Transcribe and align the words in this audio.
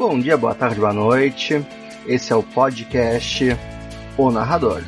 Bom 0.00 0.18
dia, 0.18 0.34
boa 0.34 0.54
tarde, 0.54 0.80
boa 0.80 0.94
noite. 0.94 1.62
Esse 2.06 2.32
é 2.32 2.34
o 2.34 2.42
podcast 2.42 3.44
O 4.16 4.30
Narrador. 4.30 4.82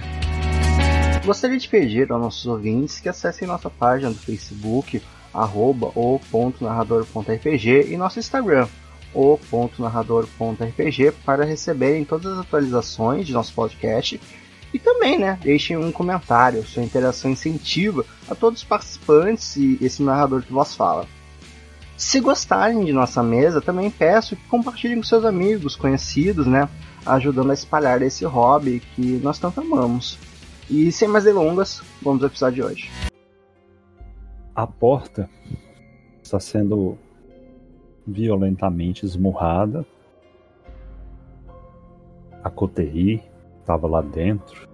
Gostaria 1.22 1.58
de 1.58 1.68
pedir 1.68 2.10
aos 2.10 2.22
nossos 2.22 2.46
ouvintes 2.46 2.98
que 2.98 3.10
acessem 3.10 3.46
nossa 3.46 3.68
página 3.68 4.10
do 4.10 4.16
Facebook, 4.16 5.02
arroba 5.34 5.92
o.narrador.rpg 5.94 7.92
e 7.92 7.96
nosso 7.98 8.20
Instagram, 8.20 8.66
o.narrador.rpg 9.12 11.12
para 11.26 11.44
receberem 11.44 12.06
todas 12.06 12.32
as 12.32 12.38
atualizações 12.38 13.26
de 13.26 13.34
nosso 13.34 13.52
podcast 13.52 14.18
e 14.72 14.78
também, 14.78 15.18
né, 15.18 15.38
deixem 15.42 15.76
um 15.76 15.92
comentário, 15.92 16.64
sua 16.64 16.82
interação 16.82 17.30
incentiva 17.30 18.02
a 18.30 18.34
todos 18.34 18.62
os 18.62 18.66
participantes 18.66 19.56
e 19.56 19.76
esse 19.82 20.02
narrador 20.02 20.40
que 20.40 20.54
vos 20.54 20.74
fala. 20.74 21.06
Se 22.02 22.18
gostarem 22.18 22.84
de 22.84 22.92
nossa 22.92 23.22
mesa, 23.22 23.62
também 23.62 23.88
peço 23.88 24.34
que 24.34 24.48
compartilhem 24.48 24.96
com 24.96 25.04
seus 25.04 25.24
amigos, 25.24 25.76
conhecidos, 25.76 26.48
né? 26.48 26.68
Ajudando 27.06 27.52
a 27.52 27.54
espalhar 27.54 28.02
esse 28.02 28.24
hobby 28.24 28.80
que 28.80 29.20
nós 29.22 29.38
tanto 29.38 29.60
amamos. 29.60 30.18
E 30.68 30.90
sem 30.90 31.06
mais 31.06 31.22
delongas, 31.22 31.80
vamos 32.02 32.20
ao 32.24 32.28
episódio 32.28 32.56
de 32.56 32.62
hoje. 32.64 32.90
A 34.52 34.66
porta 34.66 35.30
está 36.20 36.40
sendo 36.40 36.98
violentamente 38.04 39.06
esmurrada. 39.06 39.86
A 42.42 42.50
Coterri 42.50 43.22
estava 43.60 43.86
lá 43.86 44.02
dentro. 44.02 44.68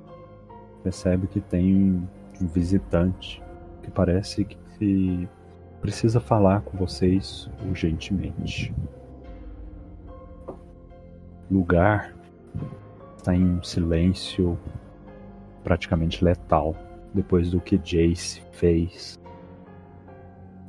Percebe 0.82 1.26
que 1.26 1.42
tem 1.42 2.08
um 2.40 2.46
visitante 2.46 3.42
que 3.82 3.90
parece 3.90 4.46
que 4.46 5.28
precisa 5.80 6.20
falar 6.20 6.62
com 6.62 6.76
vocês 6.76 7.50
urgentemente. 7.66 8.74
Lugar 11.50 12.14
está 13.16 13.34
em 13.34 13.62
silêncio 13.62 14.58
praticamente 15.64 16.24
letal 16.24 16.74
depois 17.12 17.50
do 17.50 17.60
que 17.60 17.78
Jace 17.78 18.42
fez 18.52 19.18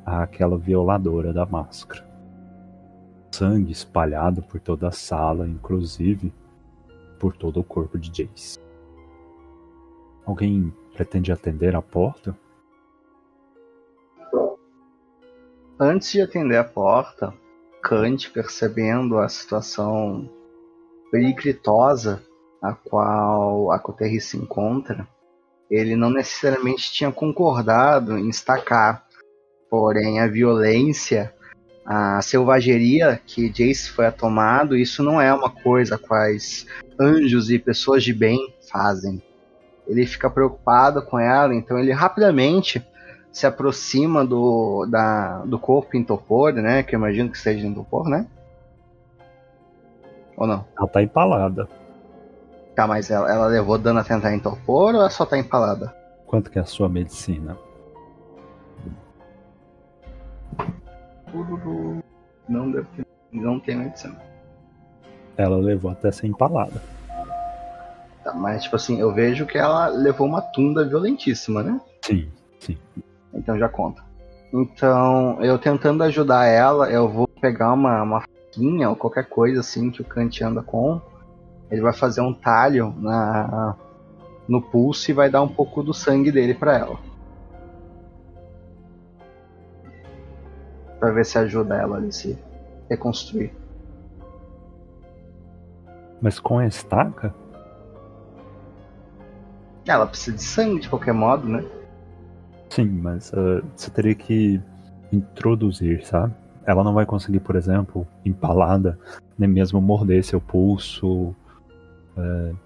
àquela 0.04 0.56
violadora 0.56 1.32
da 1.32 1.44
máscara. 1.44 2.08
Sangue 3.30 3.72
espalhado 3.72 4.42
por 4.42 4.60
toda 4.60 4.88
a 4.88 4.92
sala, 4.92 5.46
inclusive 5.46 6.32
por 7.18 7.36
todo 7.36 7.60
o 7.60 7.64
corpo 7.64 7.98
de 7.98 8.10
Jace. 8.10 8.58
Alguém 10.26 10.72
pretende 10.94 11.32
atender 11.32 11.76
a 11.76 11.82
porta? 11.82 12.36
Antes 15.82 16.12
de 16.12 16.20
atender 16.20 16.58
a 16.58 16.64
porta, 16.64 17.32
Kant, 17.82 18.30
percebendo 18.32 19.18
a 19.18 19.30
situação 19.30 20.28
pericritosa 21.10 22.22
a 22.60 22.74
qual 22.74 23.72
a 23.72 23.78
Coterri 23.78 24.20
se 24.20 24.36
encontra, 24.36 25.08
ele 25.70 25.96
não 25.96 26.10
necessariamente 26.10 26.92
tinha 26.92 27.10
concordado 27.10 28.18
em 28.18 28.28
estacar, 28.28 29.06
porém 29.70 30.20
a 30.20 30.26
violência, 30.26 31.34
a 31.86 32.20
selvageria 32.20 33.18
que 33.24 33.48
Jace 33.48 33.88
foi 33.88 34.04
atomado, 34.04 34.76
isso 34.76 35.02
não 35.02 35.18
é 35.18 35.32
uma 35.32 35.48
coisa 35.48 35.96
quais 35.96 36.66
anjos 37.00 37.50
e 37.50 37.58
pessoas 37.58 38.04
de 38.04 38.12
bem 38.12 38.52
fazem. 38.70 39.22
Ele 39.88 40.04
fica 40.04 40.28
preocupado 40.28 41.00
com 41.00 41.18
ela, 41.18 41.54
então 41.54 41.78
ele 41.78 41.90
rapidamente 41.90 42.86
se 43.32 43.46
aproxima 43.46 44.24
do, 44.24 44.86
da, 44.86 45.44
do 45.44 45.58
corpo 45.58 45.96
em 45.96 46.04
torpor, 46.04 46.52
né? 46.52 46.82
Que 46.82 46.94
eu 46.94 46.98
imagino 46.98 47.30
que 47.30 47.38
seja 47.38 47.66
em 47.66 47.74
torpor, 47.74 48.08
né? 48.08 48.26
Ou 50.36 50.46
não? 50.46 50.64
Ela 50.76 50.88
tá 50.88 51.02
empalada. 51.02 51.68
Tá, 52.74 52.86
mas 52.86 53.10
ela, 53.10 53.30
ela 53.30 53.46
levou 53.46 53.78
dano 53.78 54.00
a 54.00 54.04
tentar 54.04 54.34
em 54.34 54.40
torpor 54.40 54.94
ou 54.94 55.00
ela 55.00 55.10
só 55.10 55.26
tá 55.26 55.36
empalada? 55.36 55.94
Quanto 56.26 56.50
que 56.50 56.58
é 56.58 56.62
a 56.62 56.66
sua 56.66 56.88
medicina? 56.88 57.56
Não 62.48 62.70
deve 62.70 62.86
ter, 62.96 63.06
não 63.32 63.60
tem 63.60 63.76
medicina. 63.76 64.16
Ela 65.36 65.56
levou 65.56 65.90
até 65.90 66.10
ser 66.10 66.26
empalada. 66.26 66.82
Tá, 68.24 68.34
mas 68.34 68.64
tipo 68.64 68.76
assim, 68.76 69.00
eu 69.00 69.12
vejo 69.12 69.46
que 69.46 69.56
ela 69.56 69.88
levou 69.88 70.26
uma 70.26 70.42
tunda 70.42 70.84
violentíssima, 70.86 71.62
né? 71.62 71.80
Sim, 72.04 72.30
sim. 72.58 72.78
Então 73.32 73.58
já 73.58 73.68
conta. 73.68 74.02
Então, 74.52 75.40
eu 75.42 75.58
tentando 75.58 76.02
ajudar 76.02 76.46
ela, 76.46 76.90
eu 76.90 77.08
vou 77.08 77.28
pegar 77.28 77.72
uma, 77.72 78.02
uma 78.02 78.20
faquinha 78.20 78.90
ou 78.90 78.96
qualquer 78.96 79.28
coisa 79.28 79.60
assim 79.60 79.90
que 79.90 80.02
o 80.02 80.04
Kant 80.04 80.42
anda 80.42 80.62
com. 80.62 81.00
Ele 81.70 81.80
vai 81.80 81.92
fazer 81.92 82.20
um 82.20 82.34
talho 82.34 82.92
na, 82.98 83.76
no 84.48 84.60
pulso 84.60 85.08
e 85.10 85.14
vai 85.14 85.30
dar 85.30 85.42
um 85.42 85.48
pouco 85.48 85.82
do 85.82 85.94
sangue 85.94 86.32
dele 86.32 86.54
para 86.54 86.76
ela. 86.76 86.98
Pra 90.98 91.12
ver 91.12 91.24
se 91.24 91.38
ajuda 91.38 91.76
ela 91.76 91.98
a 91.98 92.10
se 92.10 92.36
reconstruir. 92.88 93.54
Mas 96.20 96.40
com 96.40 96.58
a 96.58 96.66
estaca? 96.66 97.32
Ela 99.86 100.06
precisa 100.06 100.36
de 100.36 100.42
sangue 100.42 100.80
de 100.80 100.88
qualquer 100.88 101.14
modo, 101.14 101.48
né? 101.48 101.64
Sim, 102.70 102.86
mas 102.86 103.32
uh, 103.32 103.62
você 103.76 103.90
teria 103.90 104.14
que 104.14 104.60
introduzir, 105.12 106.04
sabe? 106.06 106.32
Ela 106.64 106.84
não 106.84 106.94
vai 106.94 107.04
conseguir, 107.04 107.40
por 107.40 107.56
exemplo, 107.56 108.06
empalada, 108.24 108.98
nem 109.36 109.48
mesmo 109.48 109.80
morder 109.80 110.22
seu 110.22 110.40
pulso. 110.40 111.34
Uh, 112.16 112.56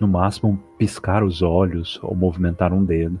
no 0.00 0.08
máximo, 0.08 0.58
piscar 0.78 1.22
os 1.22 1.42
olhos 1.42 1.98
ou 2.02 2.14
movimentar 2.14 2.72
um 2.72 2.84
dedo. 2.84 3.20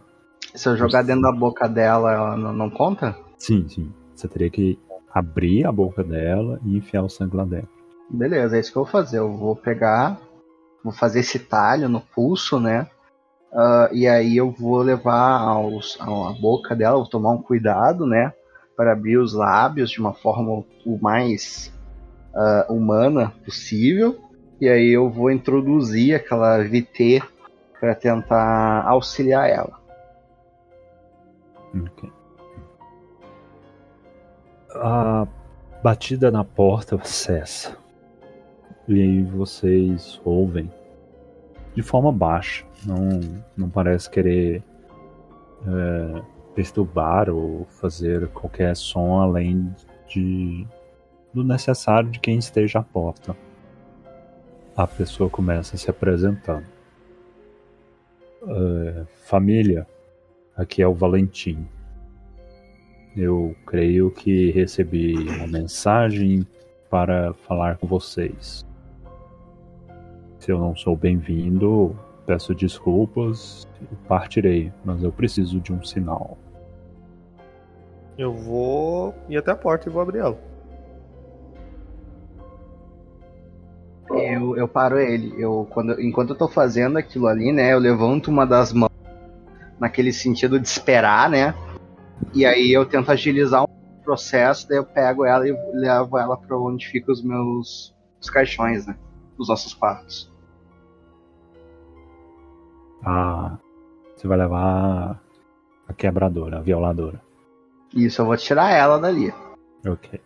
Se 0.54 0.68
eu 0.68 0.76
jogar 0.76 1.02
dentro 1.02 1.22
da 1.22 1.32
boca 1.32 1.68
dela, 1.68 2.12
ela 2.12 2.36
não, 2.36 2.52
não 2.52 2.70
conta? 2.70 3.16
Sim, 3.36 3.68
sim. 3.68 3.92
Você 4.14 4.26
teria 4.28 4.48
que 4.48 4.78
abrir 5.12 5.66
a 5.66 5.72
boca 5.72 6.02
dela 6.02 6.60
e 6.64 6.76
enfiar 6.76 7.02
o 7.02 7.08
sangue 7.08 7.36
lá 7.36 7.44
dentro. 7.44 7.68
Beleza, 8.08 8.56
é 8.56 8.60
isso 8.60 8.72
que 8.72 8.78
eu 8.78 8.84
vou 8.84 8.90
fazer. 8.90 9.18
Eu 9.18 9.36
vou 9.36 9.54
pegar, 9.54 10.18
vou 10.82 10.92
fazer 10.92 11.20
esse 11.20 11.38
talho 11.38 11.88
no 11.88 12.00
pulso, 12.00 12.58
né? 12.58 12.86
Uh, 13.52 13.94
e 13.94 14.06
aí 14.06 14.36
eu 14.36 14.50
vou 14.50 14.78
levar 14.78 15.40
aos, 15.40 15.96
a 16.00 16.32
boca 16.38 16.76
dela, 16.76 16.96
vou 16.96 17.06
tomar 17.06 17.30
um 17.30 17.42
cuidado, 17.42 18.06
né? 18.06 18.32
Para 18.76 18.92
abrir 18.92 19.16
os 19.16 19.32
lábios 19.32 19.90
de 19.90 20.00
uma 20.00 20.12
forma 20.12 20.64
o 20.84 20.98
mais 21.00 21.72
uh, 22.34 22.72
humana 22.72 23.32
possível. 23.44 24.18
E 24.60 24.68
aí 24.68 24.88
eu 24.90 25.08
vou 25.08 25.30
introduzir 25.30 26.14
aquela 26.14 26.62
VT 26.62 27.22
para 27.80 27.94
tentar 27.94 28.84
auxiliar 28.86 29.48
ela. 29.48 29.78
Ok. 31.74 32.10
A 34.74 35.26
batida 35.82 36.30
na 36.30 36.44
porta 36.44 36.98
cessa. 37.02 37.76
E 38.86 39.00
aí 39.00 39.22
vocês 39.22 40.20
ouvem 40.24 40.70
de 41.74 41.82
forma 41.82 42.10
baixa 42.10 42.67
não, 42.84 43.20
não 43.56 43.68
parece 43.68 44.08
querer 44.10 44.62
é, 45.66 46.22
perturbar 46.54 47.30
ou 47.30 47.66
fazer 47.66 48.28
qualquer 48.28 48.76
som 48.76 49.20
além 49.20 49.74
de, 50.08 50.66
do 51.32 51.44
necessário 51.44 52.10
de 52.10 52.18
quem 52.20 52.38
esteja 52.38 52.80
à 52.80 52.82
porta. 52.82 53.36
A 54.76 54.86
pessoa 54.86 55.28
começa 55.28 55.76
se 55.76 55.90
apresentando. 55.90 56.66
É, 58.46 59.04
família, 59.24 59.86
aqui 60.56 60.82
é 60.82 60.86
o 60.86 60.94
Valentim. 60.94 61.66
Eu 63.16 63.56
creio 63.66 64.10
que 64.10 64.52
recebi 64.52 65.14
uma 65.16 65.46
mensagem 65.46 66.46
para 66.88 67.34
falar 67.34 67.76
com 67.76 67.86
vocês. 67.86 68.64
Se 70.38 70.52
eu 70.52 70.58
não 70.58 70.76
sou 70.76 70.96
bem-vindo, 70.96 71.98
Peço 72.28 72.54
desculpas 72.54 73.66
e 73.80 73.96
partirei, 74.06 74.70
mas 74.84 75.02
eu 75.02 75.10
preciso 75.10 75.58
de 75.58 75.72
um 75.72 75.82
sinal. 75.82 76.36
Eu 78.18 78.34
vou 78.34 79.14
ir 79.30 79.38
até 79.38 79.50
a 79.50 79.56
porta 79.56 79.88
e 79.88 79.92
vou 79.92 80.02
abrir 80.02 80.18
ela. 80.18 80.38
Eu, 84.10 84.58
eu 84.58 84.68
paro 84.68 84.98
ele. 84.98 85.42
Eu, 85.42 85.66
quando, 85.70 85.98
enquanto 86.02 86.30
eu 86.34 86.36
tô 86.36 86.46
fazendo 86.46 86.98
aquilo 86.98 87.26
ali, 87.28 87.50
né? 87.50 87.72
Eu 87.72 87.78
levanto 87.78 88.30
uma 88.30 88.44
das 88.44 88.74
mãos 88.74 88.92
naquele 89.80 90.12
sentido 90.12 90.60
de 90.60 90.68
esperar, 90.68 91.30
né? 91.30 91.54
E 92.34 92.44
aí 92.44 92.70
eu 92.70 92.84
tento 92.84 93.10
agilizar 93.10 93.64
o 93.64 93.68
processo, 94.04 94.68
daí 94.68 94.76
eu 94.76 94.84
pego 94.84 95.24
ela 95.24 95.48
e 95.48 95.56
levo 95.72 96.18
ela 96.18 96.36
para 96.36 96.58
onde 96.58 96.86
ficam 96.86 97.10
os 97.10 97.24
meus 97.24 97.96
os 98.20 98.28
caixões, 98.28 98.86
né? 98.86 98.98
Os 99.38 99.48
nossos 99.48 99.72
quartos. 99.72 100.30
Ah, 103.04 103.56
você 104.14 104.26
vai 104.26 104.38
levar 104.38 105.20
a 105.86 105.92
quebradora, 105.92 106.58
a 106.58 106.60
violadora. 106.60 107.20
Isso, 107.94 108.20
eu 108.20 108.26
vou 108.26 108.36
tirar 108.36 108.70
ela 108.70 108.98
dali. 108.98 109.32
Ok. 109.86 110.20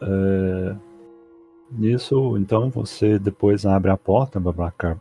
É... 0.00 0.76
Nisso, 1.70 2.36
então, 2.38 2.70
você 2.70 3.18
depois 3.18 3.66
abre 3.66 3.90
a 3.90 3.96
porta, 3.96 4.38
Babacar, 4.38 5.00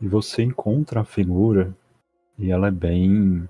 e 0.00 0.08
você 0.08 0.42
encontra 0.42 1.00
a 1.00 1.04
figura 1.04 1.76
e 2.38 2.50
ela 2.50 2.68
é 2.68 2.70
bem 2.70 3.48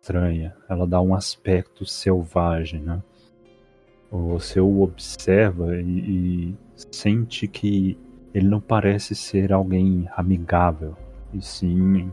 estranha. 0.00 0.56
Ela 0.68 0.86
dá 0.86 1.00
um 1.00 1.14
aspecto 1.14 1.84
selvagem, 1.84 2.80
né? 2.80 3.02
Você 4.10 4.60
o 4.60 4.82
observa 4.82 5.76
e, 5.76 6.50
e 6.50 6.56
sente 6.74 7.48
que 7.48 7.98
ele 8.34 8.48
não 8.48 8.60
parece 8.60 9.14
ser 9.14 9.52
alguém 9.52 10.08
amigável, 10.16 10.96
e 11.32 11.40
sim 11.40 12.12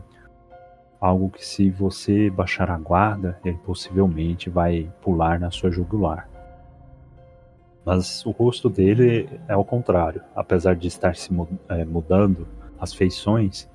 algo 1.00 1.30
que 1.30 1.44
se 1.44 1.70
você 1.70 2.28
baixar 2.28 2.70
a 2.70 2.76
guarda, 2.76 3.38
ele 3.44 3.56
possivelmente 3.58 4.50
vai 4.50 4.90
pular 5.00 5.40
na 5.40 5.50
sua 5.50 5.70
jugular. 5.70 6.28
Mas 7.84 8.24
o 8.26 8.30
rosto 8.30 8.68
dele 8.68 9.28
é 9.48 9.54
ao 9.54 9.64
contrário. 9.64 10.22
Apesar 10.36 10.76
de 10.76 10.86
estar 10.86 11.16
se 11.16 11.30
é, 11.68 11.84
mudando 11.86 12.46
as 12.78 12.92
feições, 12.92 13.68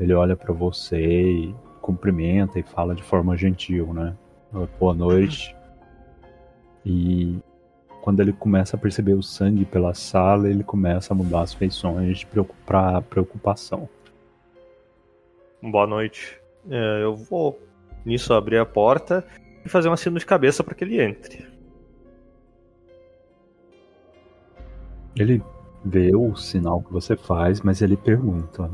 ele 0.00 0.14
olha 0.14 0.34
para 0.34 0.54
você 0.54 0.98
e 0.98 1.54
cumprimenta 1.82 2.58
e 2.58 2.62
fala 2.62 2.94
de 2.94 3.02
forma 3.02 3.36
gentil, 3.36 3.92
né? 3.92 4.16
Boa 4.80 4.94
noite. 4.94 5.54
E 6.84 7.38
quando 8.02 8.18
ele 8.18 8.32
começa 8.32 8.76
a 8.76 8.78
perceber 8.78 9.14
o 9.14 9.22
sangue 9.22 9.64
pela 9.64 9.94
sala, 9.94 10.50
ele 10.50 10.64
começa 10.64 11.14
a 11.14 11.16
mudar 11.16 11.42
as 11.42 11.54
feições 11.54 12.26
para 12.66 13.00
preocupação. 13.00 13.88
Boa 15.62 15.86
noite. 15.86 16.36
É, 16.68 17.04
eu 17.04 17.14
vou 17.14 17.60
nisso 18.04 18.34
abrir 18.34 18.58
a 18.58 18.66
porta 18.66 19.24
e 19.64 19.68
fazer 19.68 19.88
um 19.88 19.92
assino 19.92 20.18
de 20.18 20.26
cabeça 20.26 20.64
para 20.64 20.74
que 20.74 20.82
ele 20.82 21.00
entre. 21.00 21.46
Ele 25.14 25.40
vê 25.84 26.10
o 26.16 26.34
sinal 26.34 26.82
que 26.82 26.92
você 26.92 27.16
faz, 27.16 27.60
mas 27.60 27.80
ele 27.82 27.96
pergunta: 27.96 28.68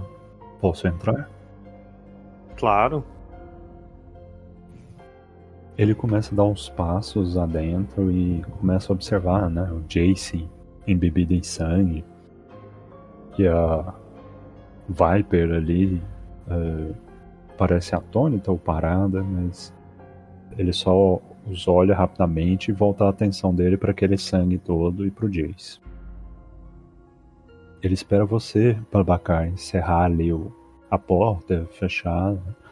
Posso 0.59 0.89
entrar? 0.89 1.29
Claro. 2.57 3.05
Ele 5.79 5.95
começa 5.95 6.35
a 6.35 6.37
dar 6.37 6.45
uns 6.45 6.69
passos 6.69 7.39
adentro 7.39 8.11
e 8.11 8.43
começa 8.59 8.93
a 8.93 8.95
observar, 8.95 9.49
né? 9.49 9.71
O 9.71 9.81
Jace 9.89 10.49
embebido 10.85 11.33
em 11.33 11.43
sangue. 11.43 12.05
E 13.39 13.47
a 13.47 13.95
Viper 14.89 15.55
ali 15.55 16.03
uh, 16.49 16.93
parece 17.57 17.95
atônita 17.95 18.51
ou 18.51 18.59
parada, 18.59 19.23
mas 19.23 19.73
ele 20.57 20.73
só 20.73 21.21
os 21.47 21.69
olha 21.69 21.95
rapidamente 21.95 22.71
e 22.71 22.75
volta 22.75 23.05
a 23.05 23.11
atenção 23.11 23.55
dele 23.55 23.77
para 23.77 23.93
aquele 23.93 24.19
sangue 24.19 24.59
todo 24.59 25.07
e 25.07 25.13
pro 25.13 25.31
Jace. 25.31 25.81
Ele 27.81 27.95
espera 27.95 28.25
você, 28.25 28.77
Babacar, 28.93 29.47
encerrar 29.47 30.07
ali 30.07 30.33
o, 30.33 30.53
a 30.91 30.99
porta, 30.99 31.67
fechar, 31.71 32.35
e 32.35 32.68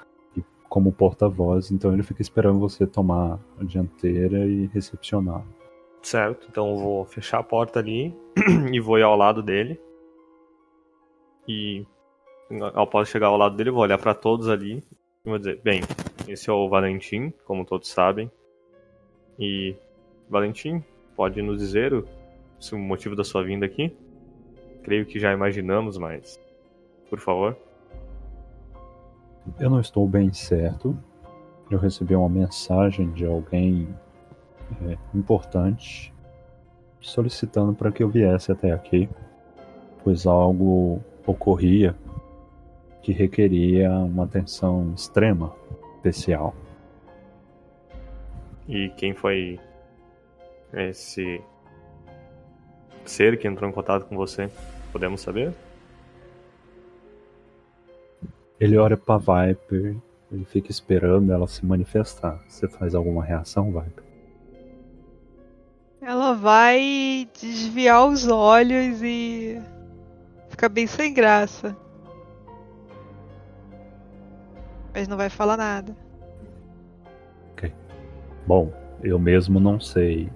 como 0.69 0.93
porta-voz, 0.93 1.71
então 1.71 1.93
ele 1.93 2.03
fica 2.03 2.23
esperando 2.23 2.59
você 2.59 2.87
tomar 2.87 3.39
a 3.61 3.65
dianteira 3.65 4.47
e 4.47 4.67
recepcionar. 4.67 5.45
Certo, 6.03 6.47
então 6.51 6.71
eu 6.71 6.77
vou 6.77 7.05
fechar 7.05 7.39
a 7.39 7.43
porta 7.43 7.81
ali 7.81 8.15
e 8.73 8.79
vou 8.79 8.99
ir 8.99 9.03
ao 9.03 9.17
lado 9.17 9.43
dele. 9.43 9.81
E 11.49 11.87
após 12.75 13.09
chegar 13.09 13.29
ao 13.29 13.37
lado 13.37 13.57
dele, 13.57 13.71
vou 13.71 13.83
olhar 13.83 13.99
para 13.99 14.15
todos 14.15 14.49
ali 14.49 14.85
e 15.25 15.29
vou 15.29 15.39
dizer: 15.39 15.61
Bem, 15.63 15.81
esse 16.29 16.49
é 16.49 16.53
o 16.53 16.69
Valentim, 16.69 17.33
como 17.45 17.65
todos 17.65 17.89
sabem. 17.89 18.31
E, 19.39 19.75
Valentim, 20.29 20.83
pode 21.15 21.43
nos 21.43 21.59
dizer 21.59 21.93
o, 21.93 22.07
o 22.73 22.79
motivo 22.79 23.15
da 23.15 23.25
sua 23.25 23.43
vinda 23.43 23.67
aqui? 23.67 23.95
Creio 24.83 25.05
que 25.07 25.19
já 25.19 25.33
imaginamos, 25.33 25.99
mas. 25.99 26.41
Por 27.11 27.21
favor. 27.21 27.57
Eu 29.59 29.71
não 29.71 29.81
estou 29.81 30.07
bem 30.07 30.33
certo. 30.33 30.97
Eu 31.71 31.79
recebi 31.79 32.15
uma 32.15 32.29
mensagem 32.29 33.11
de 33.13 33.25
alguém 33.25 33.89
é, 34.89 34.97
importante 35.15 36.13
solicitando 37.01 37.73
para 37.75 37.93
que 37.93 38.03
eu 38.03 38.09
viesse 38.09 38.51
até 38.51 38.73
aqui, 38.73 39.09
pois 40.03 40.27
algo 40.27 41.01
ocorria 41.25 41.95
que 43.03 43.13
requeria 43.13 43.91
uma 43.91 44.25
atenção 44.25 44.93
extrema, 44.95 45.55
especial. 45.97 46.55
E 48.69 48.89
quem 48.97 49.15
foi 49.15 49.61
esse 50.73 51.41
ser 53.05 53.39
que 53.39 53.47
entrou 53.47 53.71
em 53.71 53.73
contato 53.73 54.07
com 54.07 54.17
você? 54.17 54.51
Podemos 54.93 55.21
saber? 55.21 55.53
Ele 58.59 58.79
olha 58.79 58.97
pra 58.97 59.19
Viper, 59.19 59.97
ele 60.33 60.45
fica 60.45 60.71
esperando 60.71 61.33
ela 61.33 61.47
se 61.47 61.65
manifestar. 61.65 62.43
Você 62.49 62.67
faz 62.67 62.95
alguma 62.95 63.23
reação, 63.23 63.71
Viper? 63.71 64.05
Ela 66.01 66.35
vai 66.35 67.29
desviar 67.39 68.07
os 68.07 68.27
olhos 68.29 69.03
e 69.03 69.61
fica 70.49 70.69
bem 70.69 70.87
sem 70.87 71.13
graça. 71.13 71.77
Mas 74.95 75.07
não 75.07 75.17
vai 75.17 75.29
falar 75.29 75.57
nada. 75.57 75.95
Ok. 77.53 77.73
Bom, 78.47 78.73
eu 79.03 79.19
mesmo 79.19 79.61
não 79.61 79.79
sei. 79.79 80.31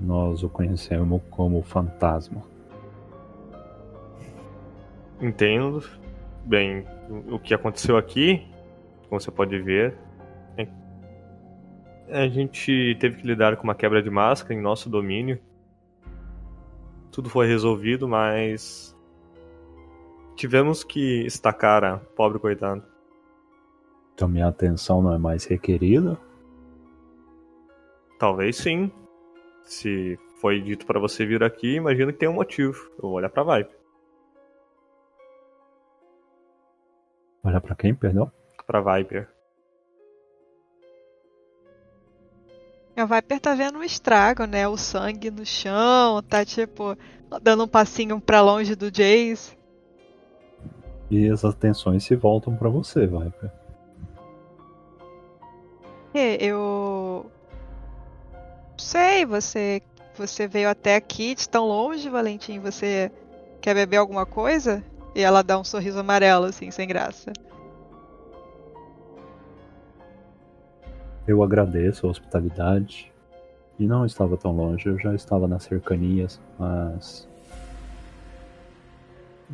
Nós 0.00 0.42
o 0.42 0.48
conhecemos 0.48 1.20
como 1.30 1.62
fantasma. 1.62 2.42
Entendo. 5.20 5.82
Bem, 6.50 6.84
o 7.30 7.38
que 7.38 7.54
aconteceu 7.54 7.96
aqui, 7.96 8.44
como 9.08 9.20
você 9.20 9.30
pode 9.30 9.56
ver, 9.62 9.96
é... 10.56 10.66
a 12.08 12.26
gente 12.26 12.96
teve 12.98 13.20
que 13.20 13.26
lidar 13.28 13.56
com 13.56 13.62
uma 13.62 13.74
quebra 13.74 14.02
de 14.02 14.10
máscara 14.10 14.52
em 14.52 14.60
nosso 14.60 14.90
domínio. 14.90 15.38
Tudo 17.12 17.30
foi 17.30 17.46
resolvido, 17.46 18.08
mas 18.08 18.98
tivemos 20.34 20.82
que 20.82 21.24
estacar 21.24 21.84
a 21.84 21.98
pobre 21.98 22.40
coitada. 22.40 22.84
Então 24.12 24.26
minha 24.26 24.48
atenção 24.48 25.00
não 25.00 25.14
é 25.14 25.18
mais 25.18 25.44
requerida? 25.44 26.18
Talvez 28.18 28.56
sim. 28.56 28.90
Se 29.62 30.18
foi 30.40 30.60
dito 30.60 30.84
para 30.84 30.98
você 30.98 31.24
vir 31.24 31.44
aqui, 31.44 31.76
imagino 31.76 32.12
que 32.12 32.18
tem 32.18 32.28
um 32.28 32.32
motivo. 32.32 32.90
Eu 32.96 33.02
vou 33.02 33.12
olhar 33.12 33.30
pra 33.30 33.44
Vibe. 33.44 33.79
Olhar 37.42 37.60
para 37.60 37.74
quem, 37.74 37.94
perdão? 37.94 38.30
Pra 38.66 38.80
Viper. 38.80 39.28
A 42.96 43.04
Viper 43.04 43.40
tá 43.40 43.54
vendo 43.54 43.78
um 43.78 43.82
estrago, 43.82 44.44
né? 44.44 44.68
O 44.68 44.76
sangue 44.76 45.30
no 45.30 45.46
chão, 45.46 46.22
tá 46.22 46.44
tipo 46.44 46.96
dando 47.42 47.64
um 47.64 47.68
passinho 47.68 48.20
para 48.20 48.42
longe 48.42 48.74
do 48.74 48.90
Jace. 48.90 49.56
E 51.10 51.28
as 51.28 51.44
atenções 51.44 52.04
se 52.04 52.14
voltam 52.14 52.54
para 52.54 52.68
você, 52.68 53.06
Viper. 53.06 53.50
É, 56.12 56.44
eu 56.44 57.30
sei, 58.76 59.24
você 59.24 59.82
você 60.16 60.46
veio 60.46 60.68
até 60.68 60.96
aqui 60.96 61.34
de 61.34 61.48
tão 61.48 61.66
longe, 61.66 62.08
Valentim, 62.10 62.58
você 62.58 63.10
quer 63.60 63.74
beber 63.74 63.96
alguma 63.96 64.26
coisa? 64.26 64.84
E 65.20 65.22
ela 65.22 65.42
dá 65.42 65.58
um 65.58 65.64
sorriso 65.64 66.00
amarelo, 66.00 66.46
assim, 66.46 66.70
sem 66.70 66.88
graça. 66.88 67.30
Eu 71.28 71.42
agradeço 71.42 72.06
a 72.06 72.10
hospitalidade. 72.10 73.12
E 73.78 73.86
não 73.86 74.06
estava 74.06 74.38
tão 74.38 74.56
longe, 74.56 74.86
eu 74.86 74.98
já 74.98 75.14
estava 75.14 75.46
nas 75.46 75.64
cercanias, 75.64 76.40
mas. 76.58 77.28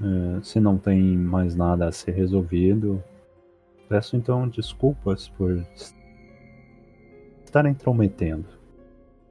É, 0.00 0.42
se 0.44 0.60
não 0.60 0.78
tem 0.78 1.02
mais 1.02 1.56
nada 1.56 1.88
a 1.88 1.92
ser 1.92 2.12
resolvido, 2.12 3.02
peço 3.88 4.16
então 4.16 4.48
desculpas 4.48 5.28
por 5.30 5.66
estar 7.44 7.66
intrometendo. 7.66 8.46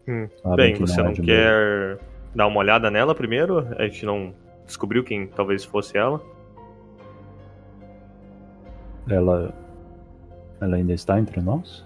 Hum. 0.06 0.28
Bem, 0.58 0.76
você 0.76 0.98
não, 0.98 1.06
não 1.06 1.12
é 1.12 1.16
quer 1.16 2.00
dar 2.36 2.48
uma 2.48 2.60
olhada 2.60 2.92
nela 2.92 3.16
primeiro? 3.16 3.60
A 3.78 3.84
gente 3.84 4.06
não 4.06 4.34
descobriu 4.66 5.04
quem 5.04 5.28
talvez 5.28 5.64
fosse 5.64 5.98
ela? 5.98 6.22
Ela. 9.10 9.54
Ela 10.60 10.78
ainda 10.78 10.94
está 10.94 11.20
entre 11.20 11.42
nós? 11.42 11.86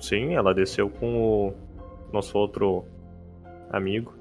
Sim, 0.00 0.34
ela 0.34 0.54
desceu 0.54 0.90
com 0.90 1.48
o 1.48 1.54
nosso 2.12 2.36
outro 2.36 2.84
amigo. 3.70 4.12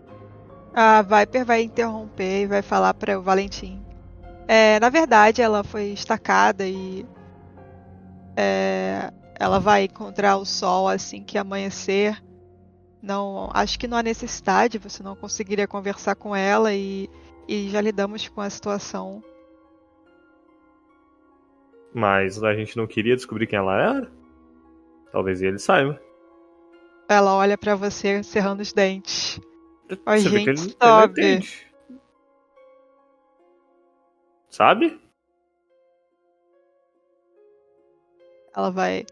A 0.73 1.01
Viper 1.01 1.45
vai 1.45 1.63
interromper 1.63 2.43
e 2.43 2.47
vai 2.47 2.61
falar 2.61 2.93
para 2.93 3.17
o 3.17 3.21
Valentim. 3.21 3.81
É, 4.47 4.79
na 4.79 4.89
verdade, 4.89 5.41
ela 5.41 5.63
foi 5.63 5.87
estacada 5.87 6.65
e 6.65 7.05
é, 8.35 9.11
ela 9.39 9.59
vai 9.59 9.85
encontrar 9.85 10.37
o 10.37 10.45
sol 10.45 10.87
assim 10.87 11.23
que 11.23 11.37
amanhecer. 11.37 12.21
Não, 13.01 13.49
acho 13.53 13.77
que 13.77 13.87
não 13.87 13.97
há 13.97 14.03
necessidade, 14.03 14.77
você 14.79 15.03
não 15.03 15.15
conseguiria 15.15 15.67
conversar 15.67 16.15
com 16.15 16.35
ela 16.35 16.73
e, 16.73 17.09
e 17.47 17.69
já 17.69 17.79
lidamos 17.79 18.27
com 18.27 18.41
a 18.41 18.49
situação. 18.49 19.23
Mas 21.93 22.43
a 22.43 22.53
gente 22.53 22.75
não 22.75 22.87
queria 22.87 23.15
descobrir 23.15 23.47
quem 23.47 23.57
ela 23.57 23.79
era? 23.79 24.11
Talvez 25.11 25.41
ele 25.41 25.57
saiba. 25.59 25.99
Ela 27.07 27.35
olha 27.35 27.57
pra 27.57 27.75
você 27.75 28.21
cerrando 28.23 28.59
os 28.61 28.73
dentes. 28.73 29.39
A 30.05 30.17
Você 30.17 30.29
gente 30.29 30.49
ele- 30.49 30.59
ele 30.59 30.75
sabe. 30.81 31.21
entende. 31.21 31.67
Sabe? 34.49 34.99
Ela 38.55 38.69
vai 38.71 39.05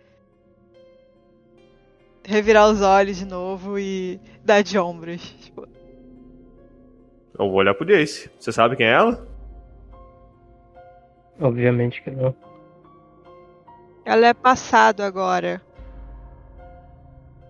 revirar 2.25 2.69
os 2.69 2.81
olhos 2.81 3.17
de 3.17 3.25
novo 3.25 3.77
e 3.79 4.19
dar 4.43 4.61
de 4.61 4.77
ombros. 4.77 5.21
Tipo, 5.41 5.67
Eu 7.37 7.49
vou 7.49 7.55
olhar 7.55 7.73
pro 7.73 7.85
Jace. 7.85 8.29
Você 8.39 8.51
sabe 8.51 8.75
quem 8.75 8.87
é 8.87 8.91
ela? 8.93 9.27
Obviamente 11.39 12.01
que 12.01 12.09
não. 12.11 12.33
ela 14.05 14.27
é 14.27 14.33
passado 14.33 15.01
agora. 15.01 15.61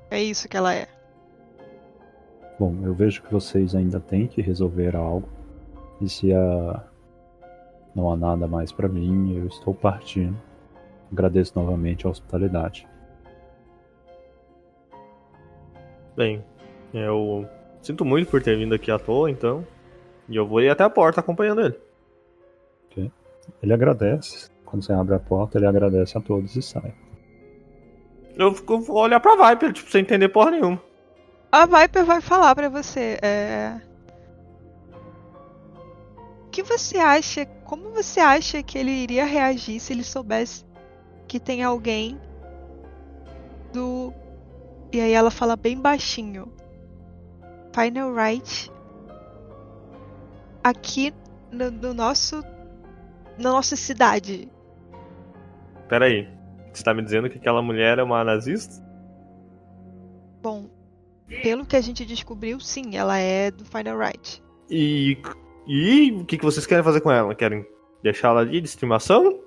É 0.10 0.22
isso 0.22 0.48
que 0.48 0.58
ela 0.58 0.74
é. 0.74 0.88
Bom, 2.58 2.76
eu 2.84 2.94
vejo 2.94 3.22
que 3.22 3.32
vocês 3.32 3.76
ainda 3.76 4.00
têm 4.00 4.28
que 4.28 4.42
resolver 4.42 4.96
algo. 4.96 5.28
E 6.02 6.10
se 6.10 6.34
a... 6.34 6.84
não 7.94 8.12
há 8.12 8.16
nada 8.16 8.48
mais 8.48 8.72
pra 8.72 8.88
mim, 8.88 9.38
eu 9.38 9.48
estou 9.48 9.74
partindo. 9.74 10.36
Agradeço 11.12 11.54
novamente 11.56 12.08
a 12.08 12.10
hospitalidade. 12.10 12.88
Bem, 16.16 16.44
eu 16.94 17.48
sinto 17.82 18.06
muito 18.06 18.30
por 18.30 18.42
ter 18.42 18.58
vindo 18.58 18.74
aqui 18.74 18.90
à 18.92 18.98
toa, 19.00 19.30
então. 19.30 19.66
E 20.30 20.36
eu 20.36 20.48
vou 20.48 20.62
ir 20.62 20.70
até 20.70 20.84
a 20.84 20.90
porta 20.90 21.20
acompanhando 21.20 21.62
ele. 21.62 21.80
Ele 23.62 23.74
agradece. 23.74 24.50
Quando 24.66 24.84
você 24.84 24.92
abre 24.92 25.14
a 25.14 25.20
porta, 25.20 25.58
ele 25.60 25.68
agradece 25.68 26.18
a 26.18 26.22
todos 26.22 26.56
e 26.56 26.62
sai. 26.62 26.94
Eu 28.36 28.54
fico- 28.54 28.80
vou 28.80 28.98
olhar 28.98 29.20
pra 29.20 29.50
Viper, 29.50 29.72
tipo, 29.72 29.90
sem 29.92 30.02
entender 30.02 30.30
porra 30.30 30.52
nenhuma. 30.52 30.82
A 31.52 31.66
Viper 31.68 32.04
vai 32.04 32.22
falar 32.22 32.56
pra 32.56 32.68
você. 32.70 33.20
É... 33.22 33.80
O 36.46 36.50
que 36.50 36.64
você 36.64 36.98
acha? 36.98 37.46
Como 37.66 37.92
você 37.92 38.20
acha 38.20 38.64
que 38.64 38.78
ele 38.78 38.92
iria 38.92 39.26
reagir 39.26 39.80
se 39.80 39.94
ele 39.94 40.04
soubesse 40.04 40.66
que 41.28 41.40
tem 41.40 41.64
alguém 41.64 42.20
do. 43.72 44.12
E 44.96 45.02
aí 45.02 45.12
ela 45.12 45.30
fala 45.30 45.58
bem 45.58 45.78
baixinho. 45.78 46.50
Final 47.76 48.16
Right. 48.16 48.72
Aqui 50.64 51.14
no, 51.52 51.70
no 51.70 51.94
nosso. 51.94 52.42
Na 53.38 53.52
nossa 53.52 53.76
cidade. 53.76 54.50
Pera 55.90 56.06
aí. 56.06 56.30
Você 56.72 56.82
tá 56.82 56.94
me 56.94 57.02
dizendo 57.02 57.30
que 57.30 57.38
aquela 57.38 57.62
mulher 57.62 58.00
é 58.00 58.04
uma 58.04 58.24
nazista? 58.24 58.82
Bom, 60.42 60.70
pelo 61.44 61.66
que 61.66 61.76
a 61.76 61.82
gente 61.82 62.06
descobriu, 62.06 62.58
sim, 62.62 62.96
ela 62.96 63.18
é 63.18 63.52
do 63.52 63.66
Final 63.66 63.98
Right. 64.00 64.42
E. 64.70 65.18
E 65.68 66.12
o 66.14 66.24
que, 66.24 66.38
que 66.38 66.46
vocês 66.46 66.66
querem 66.66 66.86
fazer 66.86 67.02
com 67.02 67.12
ela? 67.12 67.36
Querem 67.36 67.68
deixá-la 68.02 68.40
ali 68.40 68.62
de 68.62 68.70
estimação? 68.70 69.42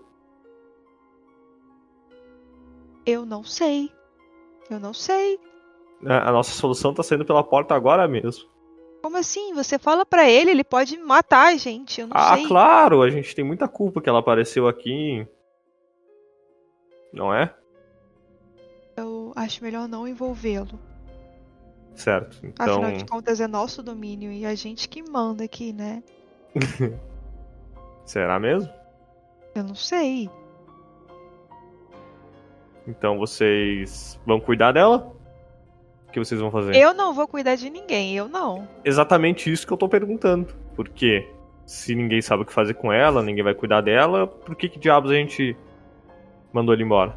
Eu 3.07 3.25
não 3.25 3.43
sei. 3.43 3.91
Eu 4.71 4.79
não 4.81 4.93
sei. 4.95 5.39
A 6.07 6.29
a 6.29 6.33
nossa 6.33 6.53
solução 6.53 6.95
tá 6.95 7.03
saindo 7.03 7.25
pela 7.25 7.43
porta 7.43 7.75
agora 7.75 8.07
mesmo. 8.07 8.45
Como 9.03 9.17
assim? 9.17 9.55
Você 9.55 9.79
fala 9.79 10.05
pra 10.05 10.29
ele, 10.29 10.51
ele 10.51 10.65
pode 10.65 10.97
matar 10.99 11.53
a 11.53 11.57
gente. 11.57 12.01
Eu 12.01 12.09
não 12.09 12.17
Ah, 12.17 12.35
sei. 12.37 12.47
claro, 12.47 13.03
a 13.03 13.11
gente 13.11 13.35
tem 13.35 13.45
muita 13.45 13.69
culpa 13.69 14.01
que 14.01 14.09
ela 14.09 14.19
apareceu 14.19 14.67
aqui. 14.69 15.27
Não 17.13 17.33
é? 17.33 17.55
Eu 18.97 19.33
acho 19.37 19.63
melhor 19.63 19.89
não 19.89 20.07
envolvê-lo. 20.07 20.79
Certo. 21.95 22.39
Então. 22.45 22.75
Afinal 22.83 22.93
de 22.93 23.05
contas, 23.07 23.41
é 23.41 23.47
nosso 23.47 23.83
domínio 23.83 24.31
e 24.31 24.45
a 24.45 24.55
gente 24.55 24.89
que 24.89 25.03
manda 25.03 25.45
aqui, 25.45 25.73
né? 25.73 26.03
Será 28.05 28.39
mesmo? 28.39 28.71
Eu 29.55 29.65
não 29.65 29.75
sei. 29.75 30.29
Então 32.89 33.19
vocês 33.19 34.19
vão 34.25 34.41
cuidar 34.41 34.73
dela? 34.73 35.15
O 36.09 36.11
que 36.11 36.19
vocês 36.19 36.41
vão 36.41 36.51
fazer? 36.51 36.75
Eu 36.75 36.95
não 36.95 37.13
vou 37.13 37.29
cuidar 37.29 37.55
de 37.55 37.69
ninguém, 37.69 38.17
eu 38.17 38.27
não. 38.29 38.67
Exatamente 38.83 39.53
isso 39.53 39.67
que 39.67 39.73
eu 39.73 39.77
tô 39.77 39.87
perguntando. 39.87 40.55
Porque 40.75 41.29
se 41.67 41.95
ninguém 41.95 42.23
sabe 42.23 42.43
o 42.43 42.47
que 42.47 42.53
fazer 42.53 42.73
com 42.73 42.91
ela, 42.91 43.23
ninguém 43.23 43.45
vai 43.45 43.55
cuidar 43.55 43.83
dela, 43.83 44.27
por 44.27 44.57
que, 44.57 44.71
que 44.71 44.79
diabos 44.79 45.11
a 45.11 45.15
gente 45.15 45.55
mandou 46.51 46.75
ele 46.75 46.83
embora? 46.83 47.15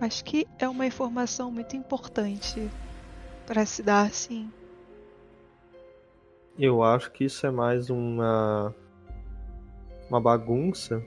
Acho 0.00 0.24
que 0.24 0.48
é 0.58 0.68
uma 0.68 0.86
informação 0.86 1.52
muito 1.52 1.76
importante 1.76 2.68
pra 3.46 3.64
se 3.64 3.80
dar, 3.80 4.10
sim. 4.10 4.50
Eu 6.58 6.82
acho 6.82 7.12
que 7.12 7.24
isso 7.24 7.46
é 7.46 7.50
mais 7.50 7.90
uma. 7.90 8.74
uma 10.08 10.20
bagunça, 10.20 11.00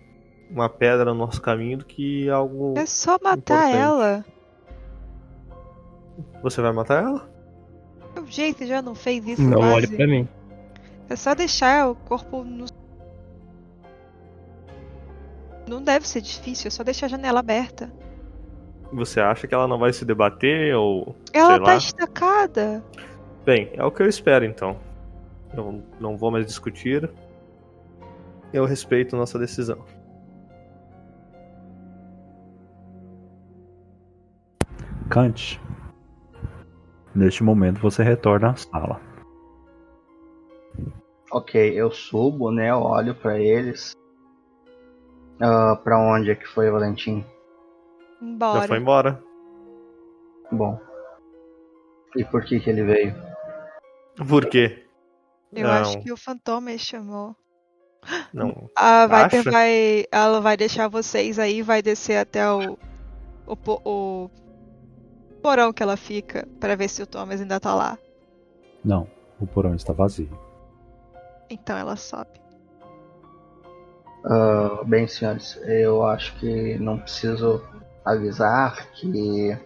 uma 0.54 0.70
pedra 0.70 1.06
no 1.06 1.16
nosso 1.16 1.42
caminho 1.42 1.80
do 1.80 1.86
que 1.86 2.30
algo. 2.30 2.76
É 2.78 2.86
só 2.86 3.18
matar 3.22 3.70
Importante. 3.70 3.76
ela. 3.78 4.26
Você 6.44 6.62
vai 6.62 6.72
matar 6.72 7.04
ela? 7.04 7.30
O 8.22 8.26
jeito 8.28 8.66
já 8.66 8.82
não 8.82 8.94
fez 8.94 9.26
isso 9.28 9.42
Não 9.42 9.58
quase. 9.58 9.74
olhe 9.74 9.88
pra 9.88 10.06
mim. 10.08 10.28
É 11.10 11.16
só 11.16 11.34
deixar 11.34 11.90
o 11.90 11.96
corpo 11.96 12.44
no. 12.44 12.66
Não 15.68 15.82
deve 15.82 16.08
ser 16.08 16.22
difícil, 16.22 16.68
é 16.68 16.72
só 16.72 16.84
deixar 16.84 17.08
a 17.08 17.10
janela 17.10 17.40
aberta. 17.40 17.92
Você 18.92 19.20
acha 19.20 19.48
que 19.48 19.56
ela 19.56 19.68
não 19.68 19.80
vai 19.80 19.92
se 19.92 20.06
debater 20.06 20.76
ou. 20.76 21.16
Ela 21.34 21.56
sei 21.56 21.60
tá 21.60 21.66
lá? 21.72 21.76
estacada. 21.78 22.84
Bem, 23.44 23.72
é 23.74 23.84
o 23.84 23.92
que 23.92 24.04
eu 24.04 24.08
espero 24.08 24.46
então. 24.46 24.78
Eu 25.56 25.82
não 26.00 26.16
vou 26.16 26.30
mais 26.30 26.46
discutir. 26.46 27.10
Eu 28.52 28.66
respeito 28.66 29.16
nossa 29.18 29.40
decisão. 29.40 29.80
Neste 37.14 37.44
momento 37.44 37.80
você 37.80 38.02
retorna 38.02 38.50
à 38.50 38.56
sala. 38.56 39.00
Ok, 41.32 41.80
eu 41.80 41.92
subo, 41.92 42.52
né? 42.52 42.72
Eu 42.72 42.80
olho 42.80 43.14
pra 43.14 43.40
eles. 43.40 43.96
Ah, 45.40 45.80
pra 45.84 46.00
onde 46.00 46.32
é 46.32 46.36
que 46.36 46.48
foi, 46.48 46.72
Valentim? 46.72 47.24
Embora. 48.20 48.62
Já 48.62 48.68
foi 48.68 48.78
embora. 48.80 49.24
Bom. 50.52 50.80
E 52.16 52.24
por 52.24 52.44
que 52.44 52.60
que 52.60 52.70
ele 52.70 52.84
veio? 52.84 53.16
Por 54.28 54.48
quê? 54.48 54.88
Eu 55.52 55.68
não, 55.68 55.74
acho 55.74 56.02
que 56.02 56.12
o 56.12 56.18
Fantôme 56.18 56.78
chamou. 56.80 57.36
não. 58.34 58.68
A 58.76 59.06
Viper 59.06 59.42
Acha? 59.42 59.52
vai. 59.52 60.06
Ela 60.12 60.42
vai 60.42 60.58
deixar 60.58 60.88
vocês 60.88 61.38
aí, 61.38 61.62
vai 61.62 61.84
descer 61.84 62.18
até 62.18 62.50
o. 62.52 62.78
O, 63.46 63.58
o 63.84 64.30
porão 65.44 65.74
que 65.74 65.84
ela 65.84 65.98
fica, 65.98 66.48
pra 66.58 66.74
ver 66.74 66.88
se 66.88 67.04
o 67.04 67.06
Thomas 67.06 67.42
ainda 67.42 67.60
tá 67.60 67.76
lá. 67.76 67.98
Não, 68.84 69.06
o 69.40 69.46
porão 69.46 69.76
está 69.76 69.92
vazio. 69.92 70.30
Então 71.50 71.78
ela 71.78 71.98
sobe. 71.98 72.42
Ah, 74.26 74.82
bem, 74.86 75.06
senhores, 75.06 75.60
eu 75.66 76.06
acho 76.06 76.34
que 76.40 76.78
não 76.80 76.98
preciso 76.98 77.62
avisar 78.06 78.90
que 78.94 79.58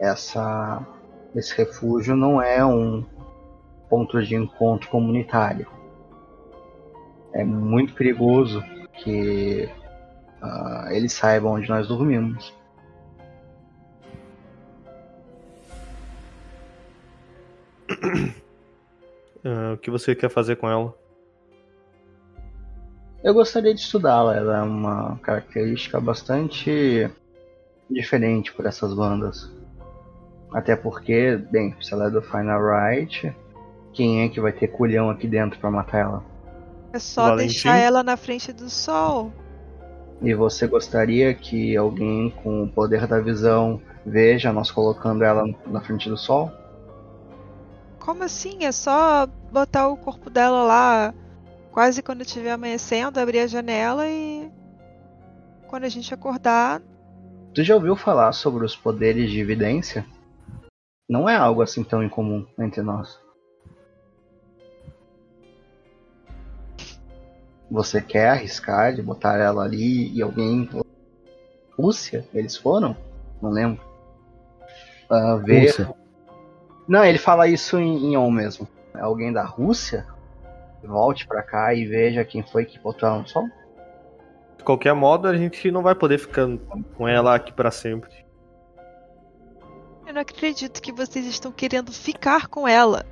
essa, 0.00 0.84
esse 1.34 1.56
refúgio 1.56 2.16
não 2.16 2.42
é 2.42 2.64
um 2.64 3.04
ponto 3.88 4.20
de 4.20 4.34
encontro 4.34 4.90
comunitário. 4.90 5.68
É 7.32 7.44
muito 7.44 7.94
perigoso 7.94 8.64
que 8.94 9.70
ah, 10.42 10.88
eles 10.90 11.12
saibam 11.12 11.52
onde 11.52 11.68
nós 11.68 11.86
dormimos. 11.86 12.52
Ah, 19.44 19.74
o 19.74 19.78
que 19.78 19.88
você 19.88 20.16
quer 20.16 20.28
fazer 20.28 20.56
com 20.56 20.68
ela? 20.68 20.92
Eu 23.22 23.32
gostaria 23.34 23.72
de 23.72 23.80
estudá-la, 23.80 24.36
ela 24.36 24.58
é 24.58 24.62
uma 24.62 25.16
característica 25.18 26.00
bastante 26.00 27.08
diferente 27.88 28.52
por 28.52 28.66
essas 28.66 28.94
bandas. 28.94 29.50
Até 30.52 30.74
porque, 30.76 31.36
bem, 31.50 31.74
se 31.80 31.92
ela 31.92 32.06
é 32.06 32.10
do 32.10 32.22
Final 32.22 32.60
Right, 32.62 33.34
quem 33.92 34.24
é 34.24 34.28
que 34.28 34.40
vai 34.40 34.52
ter 34.52 34.68
culhão 34.68 35.10
aqui 35.10 35.26
dentro 35.26 35.58
pra 35.58 35.70
matar 35.70 35.98
ela? 35.98 36.24
É 36.92 36.98
só 36.98 37.28
Valentim? 37.28 37.52
deixar 37.52 37.76
ela 37.76 38.02
na 38.02 38.16
frente 38.16 38.52
do 38.52 38.70
sol. 38.70 39.32
E 40.22 40.34
você 40.34 40.66
gostaria 40.66 41.34
que 41.34 41.76
alguém 41.76 42.30
com 42.42 42.64
o 42.64 42.68
poder 42.68 43.06
da 43.06 43.20
visão 43.20 43.80
veja 44.04 44.52
nós 44.52 44.70
colocando 44.70 45.22
ela 45.22 45.44
na 45.66 45.80
frente 45.80 46.08
do 46.08 46.16
sol? 46.16 46.50
Como 48.08 48.24
assim? 48.24 48.64
É 48.64 48.72
só 48.72 49.26
botar 49.52 49.86
o 49.88 49.96
corpo 49.98 50.30
dela 50.30 50.62
lá, 50.62 51.14
quase 51.70 52.02
quando 52.02 52.22
estiver 52.22 52.52
amanhecendo, 52.52 53.20
abrir 53.20 53.40
a 53.40 53.46
janela 53.46 54.08
e. 54.08 54.50
Quando 55.66 55.84
a 55.84 55.90
gente 55.90 56.14
acordar. 56.14 56.80
Tu 57.52 57.62
já 57.62 57.74
ouviu 57.74 57.94
falar 57.94 58.32
sobre 58.32 58.64
os 58.64 58.74
poderes 58.74 59.30
de 59.30 59.38
evidência? 59.38 60.06
Não 61.06 61.28
é 61.28 61.36
algo 61.36 61.60
assim 61.60 61.84
tão 61.84 62.02
incomum 62.02 62.46
entre 62.58 62.80
nós. 62.80 63.20
Você 67.70 68.00
quer 68.00 68.30
arriscar 68.30 68.94
de 68.94 69.02
botar 69.02 69.36
ela 69.36 69.64
ali 69.64 70.10
e 70.16 70.22
alguém. 70.22 70.66
Rússia? 71.78 72.26
Eles 72.32 72.56
foram? 72.56 72.96
Não 73.42 73.50
lembro. 73.50 73.84
Uh, 75.10 75.44
ver. 75.44 75.66
Rússia. 75.66 75.98
Não, 76.88 77.04
ele 77.04 77.18
fala 77.18 77.46
isso 77.46 77.78
em, 77.78 78.12
em 78.12 78.16
on 78.16 78.30
mesmo. 78.30 78.66
É 78.94 79.00
alguém 79.00 79.30
da 79.30 79.44
Rússia? 79.44 80.06
Volte 80.82 81.26
para 81.26 81.42
cá 81.42 81.74
e 81.74 81.84
veja 81.84 82.24
quem 82.24 82.42
foi 82.42 82.64
que 82.64 82.78
botou 82.78 83.08
ela 83.08 83.18
no 83.18 83.28
sol? 83.28 83.46
De 84.56 84.64
qualquer 84.64 84.94
modo, 84.94 85.28
a 85.28 85.36
gente 85.36 85.70
não 85.70 85.82
vai 85.82 85.94
poder 85.94 86.18
ficar 86.18 86.46
com 86.96 87.06
ela 87.06 87.34
aqui 87.34 87.52
para 87.52 87.70
sempre. 87.70 88.10
Eu 90.06 90.14
não 90.14 90.22
acredito 90.22 90.80
que 90.80 90.90
vocês 90.90 91.26
estão 91.26 91.52
querendo 91.52 91.92
ficar 91.92 92.46
com 92.46 92.66
ela. 92.66 93.04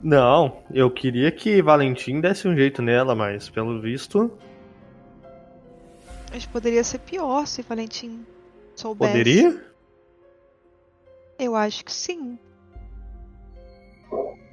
Não, 0.00 0.62
eu 0.70 0.90
queria 0.90 1.32
que 1.32 1.60
Valentim 1.60 2.20
desse 2.20 2.46
um 2.46 2.54
jeito 2.54 2.80
nela, 2.80 3.14
mas 3.14 3.48
pelo 3.48 3.80
visto. 3.80 4.30
Mas 6.30 6.46
poderia 6.46 6.84
ser 6.84 6.98
pior 6.98 7.46
se 7.46 7.62
Valentim 7.62 8.24
soubesse. 8.76 9.12
Poderia? 9.12 9.64
Eu 11.38 11.56
acho 11.56 11.84
que 11.84 11.92
sim. 11.92 12.38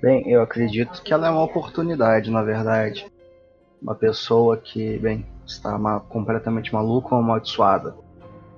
Bem, 0.02 0.28
eu 0.28 0.42
acredito 0.42 1.02
que 1.04 1.14
ela 1.14 1.28
é 1.28 1.30
uma 1.30 1.44
oportunidade, 1.44 2.32
na 2.32 2.42
verdade. 2.42 3.06
Uma 3.82 3.94
pessoa 3.94 4.58
que, 4.58 4.98
bem, 4.98 5.26
está 5.46 5.78
ma 5.78 6.00
completamente 6.00 6.74
maluca 6.74 7.14
ou 7.14 7.22
amaldiçoada. 7.22 7.96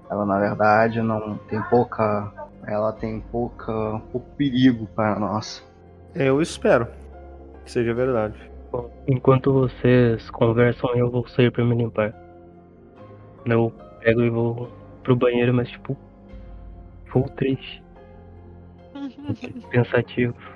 Ela, 0.10 0.26
na 0.26 0.40
verdade, 0.40 1.02
não 1.02 1.38
tem 1.50 1.62
pouca. 1.64 2.32
Ela 2.66 2.94
tem 2.94 3.20
pouca, 3.20 4.02
pouco 4.12 4.28
perigo 4.38 4.88
para 4.96 5.20
nós. 5.20 5.62
Eu 6.16 6.42
espero 6.42 6.88
que 7.66 7.72
seja 7.72 7.94
verdade. 7.94 8.36
Bom, 8.72 8.90
enquanto 9.08 9.52
vocês 9.52 10.30
conversam, 10.30 10.96
eu 10.96 11.12
vou 11.12 11.28
sair 11.28 11.52
para 11.52 11.66
me 11.66 11.76
limpar. 11.76 12.14
Eu 13.46 13.74
pego 14.00 14.22
e 14.22 14.30
vou 14.30 14.70
pro 15.04 15.16
banheiro, 15.16 15.54
mas 15.54 15.70
tipo, 15.70 15.98
full 17.08 17.28
triste. 17.30 17.84
Pensativo. 19.70 20.53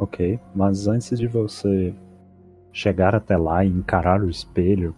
Ok, 0.00 0.40
mas 0.54 0.86
antes 0.86 1.18
de 1.18 1.26
você 1.26 1.94
chegar 2.72 3.14
até 3.14 3.36
lá 3.36 3.66
e 3.66 3.68
encarar 3.68 4.22
o 4.22 4.30
espelho, 4.30 4.96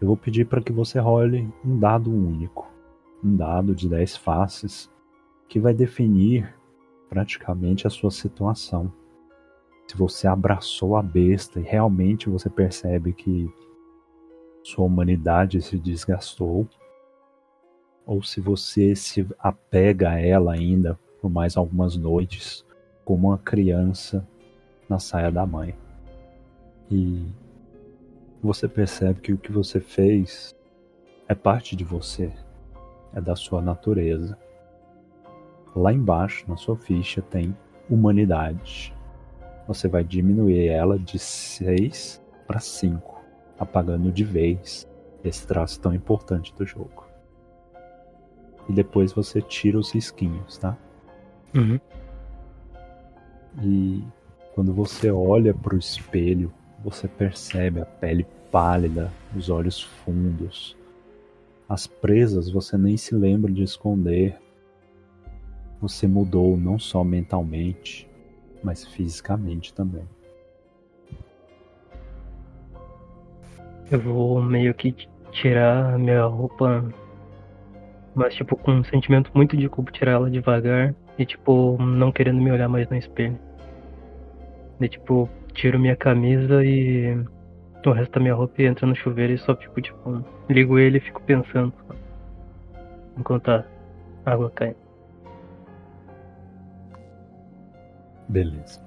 eu 0.00 0.06
vou 0.06 0.16
pedir 0.16 0.46
para 0.46 0.62
que 0.62 0.72
você 0.72 0.98
role 0.98 1.46
um 1.62 1.78
dado 1.78 2.10
único. 2.10 2.66
Um 3.22 3.36
dado 3.36 3.74
de 3.74 3.86
10 3.86 4.16
faces 4.16 4.90
que 5.46 5.60
vai 5.60 5.74
definir 5.74 6.56
praticamente 7.10 7.86
a 7.86 7.90
sua 7.90 8.10
situação. 8.10 8.90
Se 9.86 9.94
você 9.94 10.26
abraçou 10.26 10.96
a 10.96 11.02
besta 11.02 11.60
e 11.60 11.62
realmente 11.62 12.30
você 12.30 12.48
percebe 12.48 13.12
que 13.12 13.52
sua 14.62 14.86
humanidade 14.86 15.60
se 15.60 15.78
desgastou, 15.78 16.66
ou 18.06 18.22
se 18.22 18.40
você 18.40 18.96
se 18.96 19.26
apega 19.38 20.12
a 20.12 20.18
ela 20.18 20.54
ainda 20.54 20.98
por 21.20 21.28
mais 21.30 21.58
algumas 21.58 21.94
noites, 21.94 22.64
como 23.08 23.28
uma 23.28 23.38
criança 23.38 24.22
na 24.86 24.98
saia 24.98 25.32
da 25.32 25.46
mãe. 25.46 25.74
E 26.90 27.26
você 28.42 28.68
percebe 28.68 29.22
que 29.22 29.32
o 29.32 29.38
que 29.38 29.50
você 29.50 29.80
fez 29.80 30.54
é 31.26 31.34
parte 31.34 31.74
de 31.74 31.84
você, 31.84 32.30
é 33.14 33.18
da 33.18 33.34
sua 33.34 33.62
natureza. 33.62 34.38
Lá 35.74 35.90
embaixo, 35.90 36.44
na 36.46 36.58
sua 36.58 36.76
ficha, 36.76 37.22
tem 37.22 37.56
humanidade. 37.88 38.94
Você 39.66 39.88
vai 39.88 40.04
diminuir 40.04 40.66
ela 40.66 40.98
de 40.98 41.18
6 41.18 42.22
para 42.46 42.60
5, 42.60 43.24
apagando 43.58 44.12
de 44.12 44.22
vez 44.22 44.86
esse 45.24 45.46
traço 45.46 45.80
tão 45.80 45.94
importante 45.94 46.54
do 46.54 46.66
jogo. 46.66 47.06
E 48.68 48.72
depois 48.74 49.14
você 49.14 49.40
tira 49.40 49.78
os 49.78 49.92
risquinhos, 49.92 50.58
tá? 50.58 50.76
Uhum. 51.54 51.80
E 53.62 54.04
quando 54.54 54.72
você 54.72 55.10
olha 55.10 55.52
para 55.52 55.74
o 55.74 55.78
espelho, 55.78 56.52
você 56.82 57.08
percebe 57.08 57.80
a 57.80 57.86
pele 57.86 58.26
pálida, 58.50 59.12
os 59.36 59.50
olhos 59.50 59.82
fundos. 59.82 60.76
As 61.68 61.86
presas 61.86 62.50
você 62.50 62.78
nem 62.78 62.96
se 62.96 63.14
lembra 63.14 63.52
de 63.52 63.62
esconder, 63.62 64.36
você 65.80 66.06
mudou 66.06 66.56
não 66.56 66.78
só 66.78 67.04
mentalmente, 67.04 68.08
mas 68.62 68.84
fisicamente 68.84 69.72
também. 69.72 70.04
Eu 73.90 74.00
vou 74.00 74.42
meio 74.42 74.74
que 74.74 74.94
tirar 75.30 75.94
a 75.94 75.98
minha 75.98 76.24
roupa, 76.24 76.84
mas 78.14 78.34
tipo 78.34 78.56
com 78.56 78.72
um 78.72 78.84
sentimento 78.84 79.30
muito 79.34 79.56
de 79.56 79.68
culpa 79.68 79.92
tirar 79.92 80.12
ela 80.12 80.30
devagar 80.30 80.94
e 81.18 81.24
tipo 81.24 81.76
não 81.82 82.10
querendo 82.12 82.40
me 82.40 82.50
olhar 82.50 82.68
mais 82.68 82.88
no 82.88 82.96
espelho. 82.96 83.38
E 84.80 84.88
tipo, 84.88 85.28
tiro 85.52 85.78
minha 85.78 85.96
camisa 85.96 86.64
e 86.64 87.16
o 87.84 87.92
resto 87.92 88.12
da 88.12 88.20
minha 88.20 88.34
roupa 88.34 88.62
entra 88.62 88.86
no 88.86 88.94
chuveiro 88.94 89.32
e 89.32 89.38
só 89.38 89.56
fico 89.56 89.80
tipo, 89.80 90.22
ligo 90.48 90.78
ele 90.78 90.98
e 90.98 91.00
fico 91.00 91.22
pensando 91.22 91.72
enquanto 93.16 93.48
a 93.48 93.64
água 94.26 94.50
cai. 94.50 94.76
Beleza. 98.28 98.86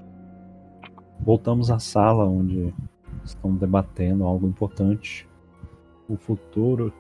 Voltamos 1.20 1.72
à 1.72 1.80
sala 1.80 2.26
onde 2.26 2.74
estão 3.24 3.56
debatendo 3.56 4.24
algo 4.24 4.48
importante: 4.48 5.28
o 6.08 6.16
futuro 6.16 6.94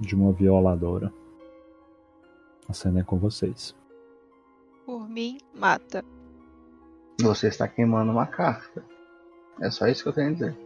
de 0.00 0.14
uma 0.14 0.32
violadora. 0.32 1.12
A 2.68 2.72
cena 2.72 3.00
é 3.00 3.02
com 3.04 3.18
vocês. 3.18 3.76
Por 4.84 5.08
mim, 5.08 5.38
mata. 5.54 6.04
Você 7.20 7.48
está 7.48 7.68
queimando 7.68 8.10
uma 8.10 8.26
carta. 8.26 8.84
É 9.60 9.70
só 9.70 9.86
isso 9.86 10.02
que 10.02 10.08
eu 10.08 10.12
tenho 10.12 10.30
a 10.30 10.32
dizer. 10.32 10.56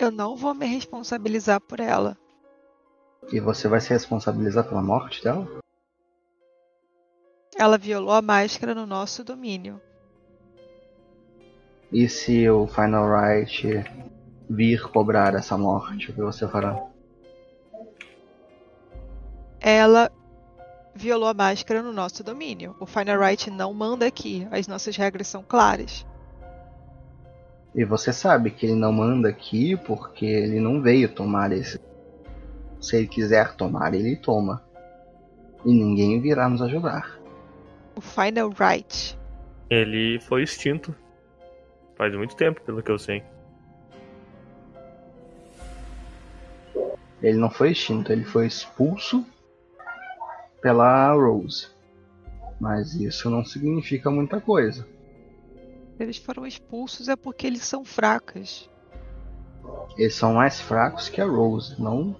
Eu 0.00 0.10
não 0.10 0.36
vou 0.36 0.54
me 0.54 0.66
responsabilizar 0.66 1.60
por 1.60 1.80
ela. 1.80 2.16
E 3.32 3.40
você 3.40 3.68
vai 3.68 3.80
se 3.80 3.90
responsabilizar 3.90 4.64
pela 4.64 4.82
morte 4.82 5.22
dela? 5.22 5.46
Ela 7.56 7.76
violou 7.76 8.12
a 8.12 8.22
máscara 8.22 8.74
no 8.74 8.86
nosso 8.86 9.24
domínio. 9.24 9.80
E 11.92 12.08
se 12.08 12.48
o 12.48 12.66
Final 12.66 13.08
Right 13.08 13.84
vir 14.48 14.88
cobrar 14.90 15.34
essa 15.34 15.58
morte, 15.58 16.10
o 16.10 16.14
que 16.14 16.20
você 16.20 16.46
fará? 16.46 16.80
Ela 19.60 20.10
violou 20.98 21.28
a 21.28 21.34
máscara 21.34 21.80
no 21.80 21.92
nosso 21.92 22.24
domínio. 22.24 22.74
O 22.80 22.84
Final 22.84 23.20
Right 23.20 23.50
não 23.50 23.72
manda 23.72 24.04
aqui. 24.04 24.46
As 24.50 24.66
nossas 24.66 24.96
regras 24.96 25.28
são 25.28 25.42
claras. 25.42 26.04
E 27.74 27.84
você 27.84 28.12
sabe 28.12 28.50
que 28.50 28.66
ele 28.66 28.74
não 28.74 28.92
manda 28.92 29.28
aqui 29.28 29.76
porque 29.76 30.26
ele 30.26 30.58
não 30.58 30.82
veio 30.82 31.08
tomar 31.08 31.52
esse. 31.52 31.80
Se 32.80 32.96
ele 32.96 33.06
quiser 33.06 33.54
tomar, 33.54 33.94
ele 33.94 34.16
toma. 34.16 34.62
E 35.64 35.72
ninguém 35.72 36.20
virá 36.20 36.48
nos 36.48 36.60
ajudar. 36.62 37.18
O 37.94 38.00
Final 38.00 38.50
Right. 38.50 39.16
Ele 39.70 40.18
foi 40.20 40.42
extinto. 40.42 40.94
Faz 41.96 42.14
muito 42.14 42.34
tempo, 42.34 42.60
pelo 42.62 42.82
que 42.82 42.90
eu 42.90 42.98
sei. 42.98 43.22
Ele 47.22 47.38
não 47.38 47.50
foi 47.50 47.72
extinto, 47.72 48.12
ele 48.12 48.24
foi 48.24 48.46
expulso 48.46 49.24
pela 50.68 51.14
Rose. 51.14 51.68
Mas 52.60 52.94
isso 52.94 53.30
não 53.30 53.42
significa 53.42 54.10
muita 54.10 54.38
coisa. 54.38 54.86
Eles 55.98 56.18
foram 56.18 56.46
expulsos 56.46 57.08
é 57.08 57.16
porque 57.16 57.46
eles 57.46 57.62
são 57.62 57.86
fracos. 57.86 58.68
Eles 59.96 60.14
são 60.14 60.34
mais 60.34 60.60
fracos 60.60 61.08
que 61.08 61.22
a 61.22 61.26
Rose, 61.26 61.80
não 61.80 62.14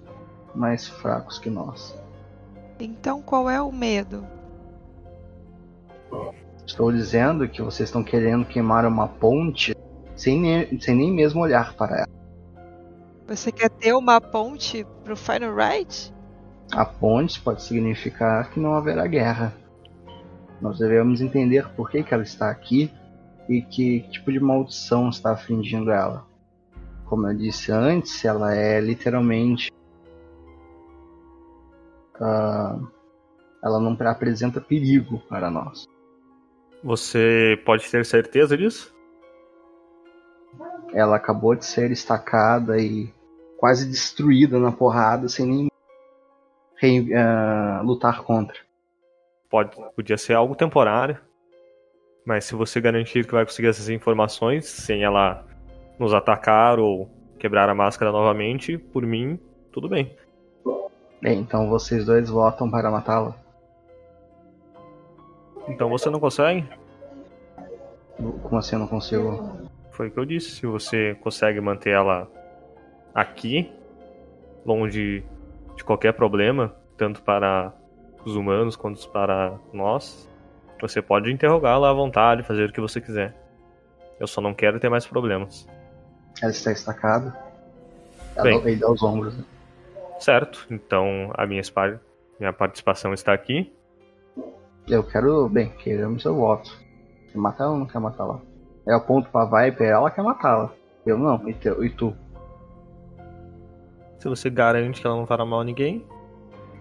mais 0.55 0.87
fracos 0.87 1.37
que 1.37 1.47
nós. 1.47 1.95
Então 2.79 3.21
qual 3.21 3.47
é 3.47 3.61
o 3.61 3.71
medo? 3.71 4.25
Estou 6.65 6.91
dizendo 6.91 7.47
que 7.47 7.61
vocês 7.61 7.87
estão 7.87 8.03
querendo 8.03 8.45
queimar 8.45 8.83
uma 8.83 9.07
ponte 9.07 9.75
sem 10.15 10.39
nem, 10.39 10.79
sem 10.79 10.95
nem 10.95 11.13
mesmo 11.13 11.41
olhar 11.41 11.75
para 11.75 11.97
ela. 11.97 12.09
Você 13.27 13.51
quer 13.51 13.69
ter 13.69 13.93
uma 13.93 14.19
ponte 14.19 14.87
pro 15.03 15.15
Final 15.15 15.55
Right? 15.55 16.11
A 16.71 16.85
ponte 16.85 17.41
pode 17.41 17.63
significar 17.63 18.51
que 18.51 18.59
não 18.59 18.75
haverá 18.75 19.07
guerra. 19.07 19.53
Nós 20.61 20.77
devemos 20.77 21.19
entender 21.19 21.67
por 21.69 21.89
que, 21.89 22.03
que 22.03 22.13
ela 22.13 22.23
está 22.23 22.49
aqui 22.49 22.91
e 23.47 23.61
que 23.61 24.01
tipo 24.09 24.31
de 24.31 24.39
maldição 24.39 25.09
está 25.09 25.31
afligindo 25.31 25.89
ela. 25.89 26.25
Como 27.05 27.27
eu 27.27 27.35
disse 27.35 27.71
antes, 27.71 28.23
ela 28.23 28.53
é 28.53 28.79
literalmente. 28.79 29.71
Uh, 32.15 32.87
ela 33.63 33.79
não 33.79 33.97
apresenta 34.07 34.61
perigo 34.61 35.19
para 35.27 35.49
nós. 35.49 35.87
Você 36.83 37.59
pode 37.65 37.89
ter 37.89 38.05
certeza 38.05 38.55
disso? 38.55 38.93
Ela 40.93 41.15
acabou 41.15 41.55
de 41.55 41.65
ser 41.65 41.91
estacada 41.91 42.77
e 42.77 43.11
quase 43.57 43.89
destruída 43.89 44.59
na 44.59 44.71
porrada 44.71 45.27
sem 45.27 45.45
nem 45.45 45.69
uh, 46.87 47.83
lutar 47.83 48.23
contra. 48.23 48.57
Pode, 49.49 49.71
podia 49.95 50.17
ser 50.17 50.33
algo 50.33 50.55
temporário. 50.55 51.17
Mas 52.25 52.45
se 52.45 52.55
você 52.55 52.79
garantir 52.79 53.25
que 53.25 53.31
vai 53.31 53.45
conseguir 53.45 53.69
essas 53.69 53.89
informações 53.89 54.65
sem 54.65 55.03
ela 55.03 55.45
nos 55.97 56.13
atacar 56.13 56.79
ou 56.79 57.09
quebrar 57.39 57.69
a 57.69 57.75
máscara 57.75 58.11
novamente, 58.11 58.77
por 58.77 59.05
mim, 59.05 59.39
tudo 59.71 59.89
bem. 59.89 60.15
Bem, 61.21 61.39
então 61.39 61.69
vocês 61.69 62.05
dois 62.05 62.29
votam 62.29 62.69
para 62.69 62.91
matá-la. 62.91 63.35
Então 65.67 65.89
você 65.89 66.09
não 66.09 66.19
consegue? 66.19 66.67
Como 68.43 68.57
assim 68.57 68.75
eu 68.75 68.79
não 68.79 68.87
consigo? 68.87 69.69
Foi 69.91 70.07
o 70.07 70.11
que 70.11 70.19
eu 70.19 70.25
disse. 70.25 70.51
Se 70.51 70.65
você 70.65 71.15
consegue 71.21 71.59
manter 71.59 71.91
ela 71.91 72.29
aqui, 73.13 73.71
longe 74.65 75.23
de 75.79 75.83
qualquer 75.85 76.13
problema, 76.13 76.75
tanto 76.97 77.21
para 77.21 77.73
os 78.25 78.35
humanos 78.35 78.75
quanto 78.75 79.07
para 79.09 79.57
nós, 79.71 80.29
você 80.81 81.01
pode 81.01 81.31
interrogá-la 81.31 81.89
à 81.89 81.93
vontade, 81.93 82.43
fazer 82.43 82.69
o 82.69 82.73
que 82.73 82.81
você 82.81 82.99
quiser. 82.99 83.33
Eu 84.19 84.27
só 84.27 84.41
não 84.41 84.53
quero 84.53 84.77
ter 84.77 84.89
mais 84.89 85.07
problemas. 85.07 85.65
Ela 86.41 86.51
está 86.51 86.73
estacada. 86.73 87.33
Ela 88.35 88.43
Bem, 88.43 88.61
ele 88.65 88.75
dá 88.75 88.91
os 88.91 89.01
ombros. 89.01 89.37
Né? 89.37 89.43
Certo. 90.19 90.67
Então 90.69 91.31
a 91.33 91.45
minha, 91.45 91.61
minha 92.37 92.51
participação 92.51 93.13
está 93.13 93.33
aqui. 93.33 93.73
Eu 94.85 95.03
quero, 95.03 95.47
bem, 95.47 95.69
queremos 95.77 96.23
seu 96.23 96.35
voto. 96.35 96.69
Quer 97.31 97.37
matar 97.37 97.63
ela 97.63 97.73
ou 97.73 97.79
não 97.79 97.85
quer 97.85 97.99
matá-la? 97.99 98.41
É 98.85 98.95
o 98.95 99.01
ponto 99.01 99.29
pra 99.29 99.45
Viper, 99.45 99.87
ela 99.87 100.11
quer 100.11 100.23
matá-la. 100.23 100.73
Eu 101.05 101.17
não, 101.17 101.47
e, 101.47 101.51
e 101.51 101.89
tu? 101.89 102.13
Se 104.19 104.27
você 104.27 104.49
garante 104.49 104.99
que 104.99 105.07
ela 105.07 105.15
não 105.15 105.25
fará 105.25 105.45
mal 105.45 105.61
a 105.61 105.63
ninguém. 105.63 106.05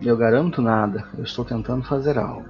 Eu 0.02 0.16
garanto 0.16 0.60
nada, 0.60 1.08
eu 1.16 1.24
estou 1.24 1.44
tentando 1.44 1.84
fazer 1.84 2.18
algo. 2.18 2.48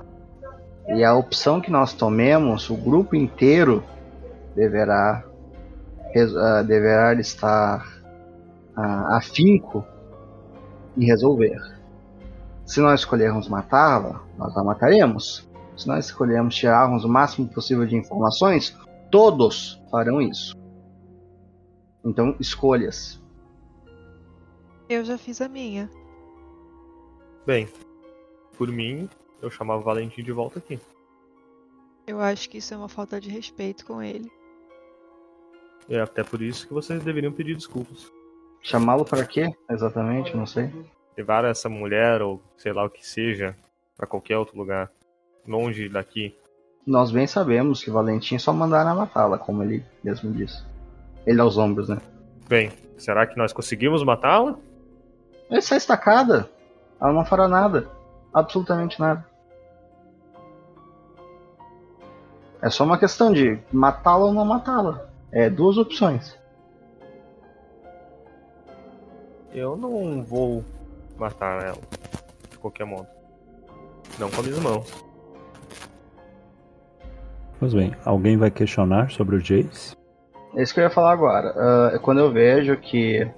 E 0.88 1.04
a 1.04 1.14
opção 1.14 1.60
que 1.60 1.70
nós 1.70 1.92
tomemos, 1.92 2.70
o 2.70 2.76
grupo 2.76 3.14
inteiro 3.14 3.84
deverá, 4.54 5.24
uh, 6.14 6.64
deverá 6.64 7.14
estar 7.14 7.86
uh, 8.76 9.14
afinco 9.14 9.84
em 10.96 11.04
resolver. 11.04 11.60
Se 12.64 12.80
nós 12.80 13.00
escolhermos 13.00 13.48
matá-la, 13.48 14.22
nós 14.36 14.56
a 14.56 14.64
mataremos. 14.64 15.48
Se 15.76 15.86
nós 15.86 16.06
escolhermos 16.06 16.54
tirarmos 16.54 17.04
o 17.04 17.08
máximo 17.08 17.48
possível 17.48 17.86
de 17.86 17.96
informações, 17.96 18.76
todos 19.10 19.80
farão 19.90 20.20
isso. 20.20 20.56
Então, 22.04 22.34
escolhas. 22.40 23.17
Eu 24.88 25.04
já 25.04 25.18
fiz 25.18 25.40
a 25.40 25.48
minha. 25.48 25.90
Bem, 27.46 27.68
por 28.56 28.68
mim, 28.68 29.08
eu 29.42 29.50
chamava 29.50 29.80
o 29.80 29.84
Valentim 29.84 30.22
de 30.22 30.32
volta 30.32 30.58
aqui. 30.58 30.80
Eu 32.06 32.20
acho 32.20 32.48
que 32.48 32.58
isso 32.58 32.72
é 32.72 32.76
uma 32.76 32.88
falta 32.88 33.20
de 33.20 33.28
respeito 33.28 33.84
com 33.84 34.02
ele. 34.02 34.30
É 35.88 36.00
até 36.00 36.24
por 36.24 36.40
isso 36.40 36.66
que 36.66 36.72
vocês 36.72 37.02
deveriam 37.02 37.32
pedir 37.32 37.54
desculpas. 37.54 38.10
Chamá-lo 38.62 39.04
para 39.04 39.24
quê? 39.24 39.54
Exatamente, 39.70 40.36
não 40.36 40.46
sei. 40.46 40.70
Levar 41.16 41.44
essa 41.44 41.68
mulher 41.68 42.22
ou 42.22 42.42
sei 42.56 42.72
lá 42.72 42.84
o 42.84 42.90
que 42.90 43.06
seja 43.06 43.54
para 43.96 44.06
qualquer 44.06 44.38
outro 44.38 44.56
lugar, 44.56 44.90
longe 45.46 45.88
daqui. 45.88 46.34
Nós 46.86 47.10
bem 47.10 47.26
sabemos 47.26 47.82
que 47.82 47.90
Valentim 47.90 48.38
só 48.38 48.52
mandará 48.52 48.94
matá-la, 48.94 49.38
como 49.38 49.62
ele 49.62 49.84
mesmo 50.02 50.32
disse. 50.32 50.64
Ele 51.26 51.40
aos 51.40 51.58
ombros, 51.58 51.88
né? 51.88 51.98
Bem, 52.48 52.72
será 52.96 53.26
que 53.26 53.36
nós 53.36 53.52
conseguimos 53.52 54.02
matá-la? 54.02 54.58
Ela 55.50 55.58
está 55.58 55.76
estacada. 55.76 56.48
Ela 57.00 57.12
não 57.12 57.24
fará 57.24 57.48
nada. 57.48 57.88
Absolutamente 58.32 59.00
nada. 59.00 59.26
É 62.60 62.68
só 62.68 62.84
uma 62.84 62.98
questão 62.98 63.32
de 63.32 63.58
matá-la 63.72 64.26
ou 64.26 64.32
não 64.32 64.44
matá-la. 64.44 65.08
É 65.30 65.48
duas 65.48 65.78
opções. 65.78 66.36
Eu 69.52 69.76
não 69.76 70.22
vou 70.22 70.64
matar 71.16 71.62
ela. 71.64 71.80
De 72.50 72.58
qualquer 72.58 72.84
modo. 72.84 73.06
Não 74.18 74.28
com 74.30 74.40
as 74.40 74.46
minhas 74.46 74.60
mãos. 74.60 75.04
Pois 77.58 77.74
bem, 77.74 77.94
alguém 78.04 78.36
vai 78.36 78.50
questionar 78.50 79.10
sobre 79.10 79.36
o 79.36 79.40
Jace? 79.40 79.96
É 80.54 80.62
isso 80.62 80.72
que 80.72 80.80
eu 80.80 80.84
ia 80.84 80.90
falar 80.90 81.12
agora. 81.12 81.54
Uh, 81.96 82.00
quando 82.00 82.18
eu 82.18 82.32
vejo 82.32 82.76
que 82.76 83.28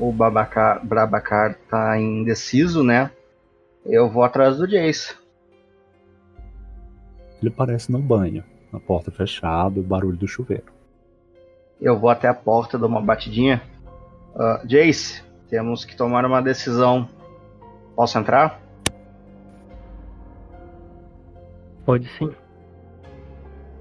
o 0.00 0.10
Babacar, 0.10 0.84
Brabacar 0.84 1.56
tá 1.68 1.98
indeciso, 1.98 2.82
né? 2.82 3.10
Eu 3.84 4.08
vou 4.08 4.24
atrás 4.24 4.56
do 4.56 4.66
Jace. 4.66 5.14
Ele 7.40 7.50
parece 7.50 7.92
no 7.92 7.98
banho, 7.98 8.42
na 8.72 8.80
porta 8.80 9.10
fechada, 9.10 9.78
o 9.78 9.82
barulho 9.82 10.16
do 10.16 10.26
chuveiro. 10.26 10.72
Eu 11.80 11.98
vou 11.98 12.10
até 12.10 12.28
a 12.28 12.34
porta, 12.34 12.78
dou 12.78 12.88
uma 12.88 13.00
batidinha. 13.00 13.62
Uh, 14.34 14.66
Jace, 14.66 15.22
temos 15.48 15.84
que 15.84 15.96
tomar 15.96 16.24
uma 16.24 16.42
decisão. 16.42 17.08
Posso 17.94 18.18
entrar? 18.18 18.60
Pode 21.84 22.08
sim. 22.18 22.30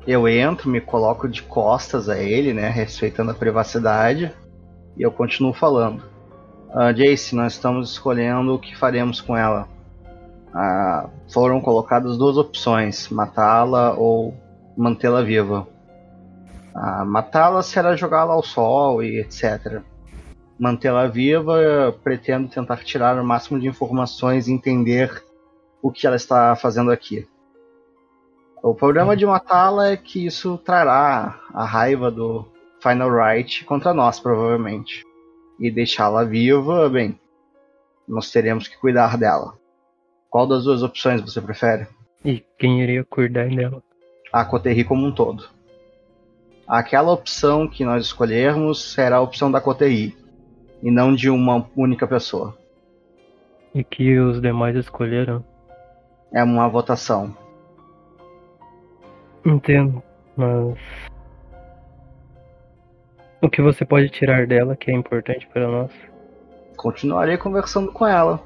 Eu 0.08 0.27
entro, 0.27 0.69
me 0.69 0.82
coloco 0.82 1.27
de 1.27 1.43
costas 1.43 2.10
a 2.10 2.17
ele, 2.17 2.53
né, 2.53 2.69
respeitando 2.69 3.32
a 3.32 3.36
privacidade, 3.36 4.34
e 4.97 5.02
eu 5.02 5.12
continuo 5.12 5.54
falando. 5.54 6.04
Uh, 6.69 6.93
Jace, 6.93 7.36
nós 7.36 7.54
estamos 7.54 7.91
escolhendo 7.91 8.54
o 8.54 8.60
que 8.60 8.78
faremos 8.78 9.19
com 9.19 9.36
ela. 9.36 9.67
Uh, 10.49 11.10
foram 11.32 11.60
colocadas 11.60 12.17
duas 12.17 12.38
opções: 12.38 13.10
matá-la 13.10 13.93
ou 13.93 14.36
mantê-la 14.78 15.23
viva. 15.23 15.67
Uh, 16.75 17.06
matá-la 17.06 17.63
será 17.63 17.95
jogá-la 17.95 18.34
ao 18.34 18.43
sol 18.43 19.02
e 19.02 19.19
etc. 19.19 19.82
Mantê-la 20.60 21.08
viva, 21.08 21.95
pretendo 22.04 22.49
tentar 22.49 22.78
tirar 22.84 23.19
o 23.19 23.25
máximo 23.25 23.60
de 23.60 23.67
informações 23.67 24.47
e 24.47 24.54
entender 24.54 25.23
o 25.82 25.91
que 25.91 26.06
ela 26.06 26.17
está 26.17 26.56
fazendo 26.56 26.91
aqui. 26.91 27.28
O 28.62 28.75
problema 28.75 29.15
de 29.15 29.25
matá-la 29.25 29.89
é 29.89 29.97
que 29.97 30.25
isso 30.25 30.58
trará 30.58 31.39
a 31.54 31.63
raiva 31.63 32.12
do 32.12 32.45
Final 32.81 33.09
Right 33.11 33.65
contra 33.65 33.93
nós, 33.93 34.19
provavelmente. 34.19 35.03
E 35.59 35.69
deixá-la 35.69 36.23
viva, 36.23 36.89
bem, 36.89 37.19
nós 38.07 38.31
teremos 38.31 38.67
que 38.67 38.77
cuidar 38.77 39.17
dela. 39.17 39.53
Qual 40.29 40.47
das 40.47 40.63
duas 40.63 40.83
opções 40.83 41.21
você 41.21 41.41
prefere? 41.41 41.87
E 42.23 42.43
quem 42.57 42.81
iria 42.81 43.03
cuidar 43.03 43.49
dela? 43.49 43.83
A 44.31 44.45
Coterri 44.45 44.83
como 44.83 45.05
um 45.05 45.11
todo. 45.11 45.49
Aquela 46.67 47.11
opção 47.11 47.67
que 47.67 47.83
nós 47.83 48.05
escolhermos 48.05 48.93
será 48.93 49.17
a 49.17 49.21
opção 49.21 49.51
da 49.51 49.59
Coterri, 49.59 50.15
e 50.83 50.91
não 50.91 51.13
de 51.13 51.29
uma 51.29 51.67
única 51.75 52.07
pessoa. 52.07 52.57
E 53.73 53.83
que 53.83 54.17
os 54.19 54.41
demais 54.41 54.75
escolheram? 54.75 55.43
É 56.31 56.43
uma 56.43 56.67
votação. 56.67 57.35
Entendo, 59.45 60.01
mas. 60.35 60.77
O 63.41 63.49
que 63.49 63.62
você 63.62 63.86
pode 63.86 64.10
tirar 64.10 64.45
dela 64.45 64.75
que 64.75 64.91
é 64.91 64.93
importante 64.93 65.47
para 65.47 65.65
nós? 65.65 65.91
Continuarei 66.75 67.38
conversando 67.38 67.89
com 67.91 68.06
ela. 68.06 68.43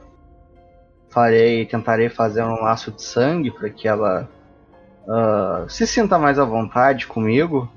Farei, 1.09 1.65
tentarei 1.65 2.09
fazer 2.09 2.43
um 2.43 2.61
laço 2.61 2.91
de 2.91 3.01
sangue 3.01 3.49
para 3.49 3.71
que 3.71 3.87
ela 3.87 4.29
uh, 5.07 5.67
se 5.67 5.87
sinta 5.87 6.19
mais 6.19 6.37
à 6.37 6.45
vontade 6.45 7.07
comigo 7.07 7.71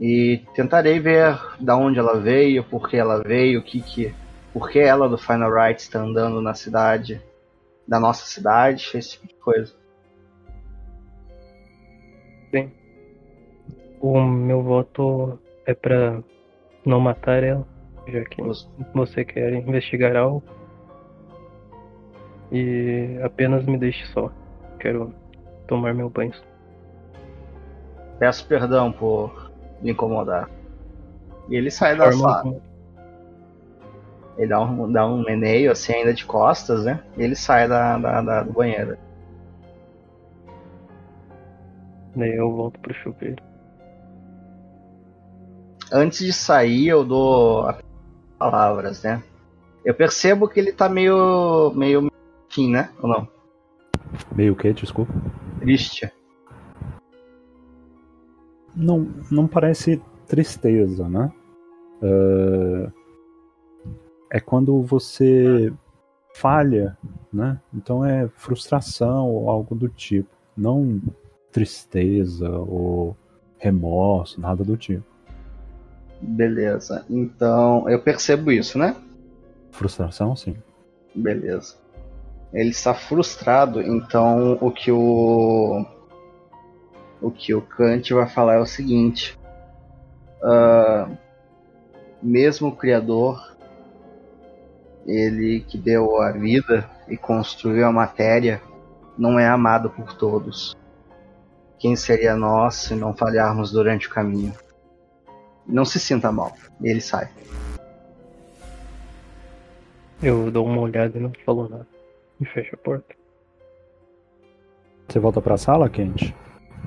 e 0.00 0.42
tentarei 0.54 0.98
ver 0.98 1.38
da 1.60 1.76
onde 1.76 2.00
ela 2.00 2.18
veio, 2.18 2.64
por 2.64 2.88
que 2.88 2.96
ela 2.96 3.22
veio, 3.22 3.60
o 3.60 3.62
que 3.62 3.80
que, 3.80 4.14
por 4.52 4.70
que 4.70 4.80
ela 4.80 5.08
do 5.08 5.18
Final 5.18 5.52
Rights 5.52 5.84
está 5.84 6.00
andando 6.00 6.40
na 6.40 6.54
cidade, 6.54 7.22
da 7.86 8.00
nossa 8.00 8.24
cidade, 8.26 8.90
esse 8.94 9.10
tipo 9.10 9.28
de 9.28 9.34
coisa. 9.34 9.72
Bem, 12.50 12.72
o 14.00 14.20
meu 14.20 14.62
voto 14.62 15.38
é 15.66 15.74
pra 15.74 16.20
não 16.84 17.00
matar 17.00 17.42
ela. 17.42 17.66
Já 18.08 18.24
que 18.24 18.42
Os- 18.42 18.68
você 18.94 19.24
quer 19.24 19.52
investigar 19.52 20.16
algo. 20.16 20.42
E 22.50 23.18
apenas 23.22 23.64
me 23.64 23.78
deixe 23.78 24.04
só. 24.06 24.30
Quero 24.78 25.14
tomar 25.68 25.94
meu 25.94 26.10
banho. 26.10 26.32
Peço 28.18 28.46
perdão 28.46 28.90
por 28.90 29.50
me 29.80 29.92
incomodar. 29.92 30.48
E 31.48 31.56
ele 31.56 31.70
sai 31.70 31.96
da 31.96 32.06
sala. 32.12 32.56
Ele 34.36 34.48
dá 34.48 34.60
um, 34.60 34.90
dá 34.90 35.06
um 35.06 35.22
meneio, 35.22 35.70
assim, 35.70 35.92
ainda 35.92 36.14
de 36.14 36.24
costas, 36.24 36.84
né? 36.84 37.02
E 37.16 37.22
ele 37.22 37.36
sai 37.36 37.68
da, 37.68 37.98
da, 37.98 38.22
da- 38.22 38.42
do 38.42 38.52
banheiro. 38.52 38.96
Daí 42.16 42.34
eu 42.34 42.50
volto 42.50 42.78
pro 42.80 42.94
chuveiro. 42.94 43.42
Antes 45.92 46.24
de 46.24 46.32
sair, 46.32 46.88
eu 46.88 47.04
dou 47.04 47.66
as 47.66 47.82
palavras, 48.38 49.02
né? 49.02 49.22
Eu 49.84 49.94
percebo 49.94 50.48
que 50.48 50.60
ele 50.60 50.72
tá 50.72 50.88
meio. 50.88 51.72
meio. 51.74 52.10
enfim, 52.48 52.70
né? 52.70 52.90
Ou 53.02 53.08
não? 53.08 53.28
Meio 54.34 54.54
que, 54.54 54.72
desculpa. 54.72 55.12
Triste. 55.58 56.10
Não, 58.74 59.08
não 59.30 59.46
parece 59.46 60.00
tristeza, 60.26 61.08
né? 61.08 61.32
É, 62.02 62.90
é 64.38 64.40
quando 64.40 64.80
você 64.82 65.72
falha, 66.34 66.96
né? 67.32 67.60
Então 67.74 68.04
é 68.04 68.28
frustração 68.28 69.28
ou 69.28 69.50
algo 69.50 69.74
do 69.74 69.88
tipo. 69.88 70.30
Não 70.56 71.00
tristeza 71.50 72.48
ou 72.48 73.16
remorso, 73.58 74.40
nada 74.40 74.62
do 74.62 74.76
tipo. 74.76 75.09
Beleza. 76.20 77.04
Então, 77.08 77.88
eu 77.88 78.00
percebo 78.00 78.52
isso, 78.52 78.78
né? 78.78 78.94
Frustração, 79.70 80.36
sim. 80.36 80.56
Beleza. 81.14 81.76
Ele 82.52 82.70
está 82.70 82.92
frustrado, 82.94 83.80
então 83.80 84.58
o 84.60 84.70
que 84.70 84.90
o. 84.90 85.84
O 87.22 87.30
que 87.30 87.54
o 87.54 87.62
Kant 87.62 88.12
vai 88.14 88.28
falar 88.28 88.54
é 88.54 88.58
o 88.58 88.66
seguinte. 88.66 89.38
ah, 90.42 91.08
mesmo 92.22 92.68
o 92.68 92.76
Criador, 92.76 93.56
ele 95.06 95.60
que 95.60 95.78
deu 95.78 96.20
a 96.20 96.32
vida 96.32 96.88
e 97.08 97.16
construiu 97.16 97.86
a 97.86 97.92
matéria, 97.92 98.60
não 99.16 99.38
é 99.38 99.46
amado 99.48 99.90
por 99.90 100.14
todos. 100.14 100.76
Quem 101.78 101.96
seria 101.96 102.36
nós 102.36 102.74
se 102.74 102.94
não 102.94 103.14
falharmos 103.14 103.72
durante 103.72 104.06
o 104.06 104.10
caminho? 104.10 104.54
Não 105.66 105.84
se 105.84 106.00
sinta 106.00 106.30
mal. 106.32 106.52
E 106.80 106.88
ele 106.88 107.00
sai. 107.00 107.28
Eu 110.22 110.50
dou 110.50 110.66
uma 110.66 110.80
olhada 110.80 111.16
e 111.16 111.20
não 111.20 111.32
falo 111.44 111.68
nada. 111.68 111.86
E 112.40 112.44
fecho 112.44 112.74
a 112.74 112.78
porta. 112.78 113.14
Você 115.08 115.18
volta 115.18 115.40
pra 115.40 115.56
sala, 115.56 115.88
Kent? 115.88 116.34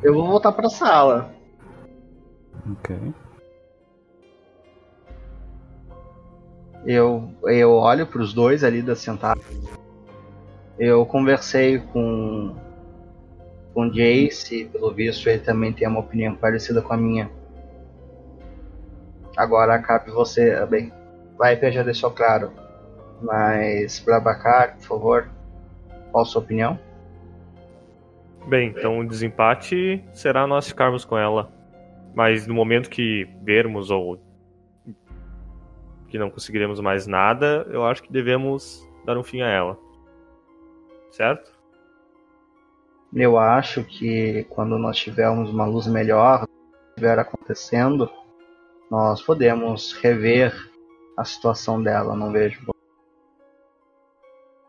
Eu 0.01 0.13
vou 0.13 0.27
voltar 0.27 0.51
pra 0.51 0.69
sala. 0.69 1.33
Ok. 2.71 2.95
Eu, 6.85 7.33
eu 7.43 7.71
olho 7.71 8.05
para 8.05 8.21
os 8.21 8.33
dois 8.33 8.63
ali 8.63 8.81
da 8.81 8.95
sentada. 8.95 9.39
Eu 10.77 11.05
conversei 11.05 11.79
com 11.79 12.55
com 13.73 13.89
Jace, 13.89 14.65
pelo 14.65 14.93
visto 14.93 15.27
ele 15.27 15.39
também 15.39 15.73
tem 15.73 15.87
uma 15.87 15.99
opinião 15.99 16.35
parecida 16.35 16.81
com 16.81 16.93
a 16.93 16.97
minha. 16.97 17.29
Agora 19.35 19.79
cabe 19.79 20.11
você, 20.11 20.65
bem, 20.65 20.91
vai 21.37 21.59
já 21.71 21.83
deixou 21.83 22.11
claro. 22.11 22.51
Mas 23.21 23.99
Blabacar, 23.99 24.75
por 24.77 24.83
favor, 24.83 25.29
qual 26.11 26.23
a 26.23 26.25
sua 26.25 26.41
opinião? 26.41 26.79
Bem, 28.47 28.69
então 28.69 28.99
o 28.99 29.07
desempate 29.07 30.03
será 30.11 30.45
nós 30.45 30.67
ficarmos 30.67 31.05
com 31.05 31.17
ela. 31.17 31.51
Mas 32.13 32.45
no 32.45 32.53
momento 32.53 32.89
que 32.89 33.27
vermos 33.41 33.89
ou 33.89 34.19
que 36.07 36.19
não 36.19 36.29
conseguiremos 36.29 36.79
mais 36.79 37.07
nada, 37.07 37.65
eu 37.71 37.85
acho 37.85 38.03
que 38.03 38.11
devemos 38.11 38.87
dar 39.05 39.17
um 39.17 39.23
fim 39.23 39.41
a 39.41 39.47
ela. 39.47 39.79
Certo? 41.09 41.51
Eu 43.15 43.37
acho 43.37 43.83
que 43.83 44.45
quando 44.49 44.77
nós 44.77 44.97
tivermos 44.97 45.49
uma 45.49 45.65
luz 45.65 45.87
melhor, 45.87 46.45
estiver 46.89 47.17
acontecendo, 47.17 48.09
nós 48.93 49.23
podemos 49.23 49.91
rever 49.93 50.53
a 51.17 51.25
situação 51.25 51.81
dela. 51.81 52.15
Não 52.15 52.31
vejo 52.31 52.61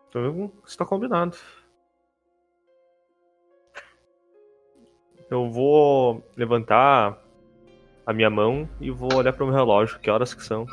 Então 0.09 0.51
está 0.67 0.83
combinado. 0.87 1.37
Eu 5.31 5.51
vou 5.51 6.25
levantar 6.35 7.23
a 8.07 8.15
minha 8.15 8.31
mão 8.31 8.67
e 8.81 8.91
vou 8.91 9.13
olhar 9.15 9.35
para 9.35 9.45
o 9.45 9.47
meu 9.47 9.55
relógio. 9.55 10.01
Que 10.01 10.11
horas 10.11 10.33
que 10.33 10.43
são? 10.43 10.65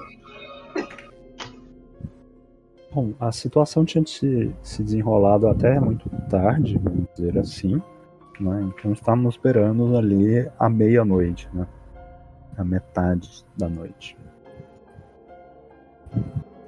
Bom, 2.90 3.14
a 3.20 3.34
situação 3.34 3.84
tinha 3.84 4.06
se, 4.06 4.56
se 4.64 4.82
desenrolado 4.82 5.50
até 5.50 5.78
muito 5.78 6.10
tarde, 6.30 6.80
vamos 6.82 7.06
dizer 7.14 7.38
assim. 7.38 7.82
Né? 8.40 8.72
Então 8.74 8.94
estávamos 8.94 9.36
esperando 9.36 9.98
ali 9.98 10.50
a 10.58 10.70
meia-noite, 10.70 11.50
né? 11.54 11.68
A 12.58 12.64
metade 12.64 13.46
da 13.58 13.68
noite. 13.68 14.18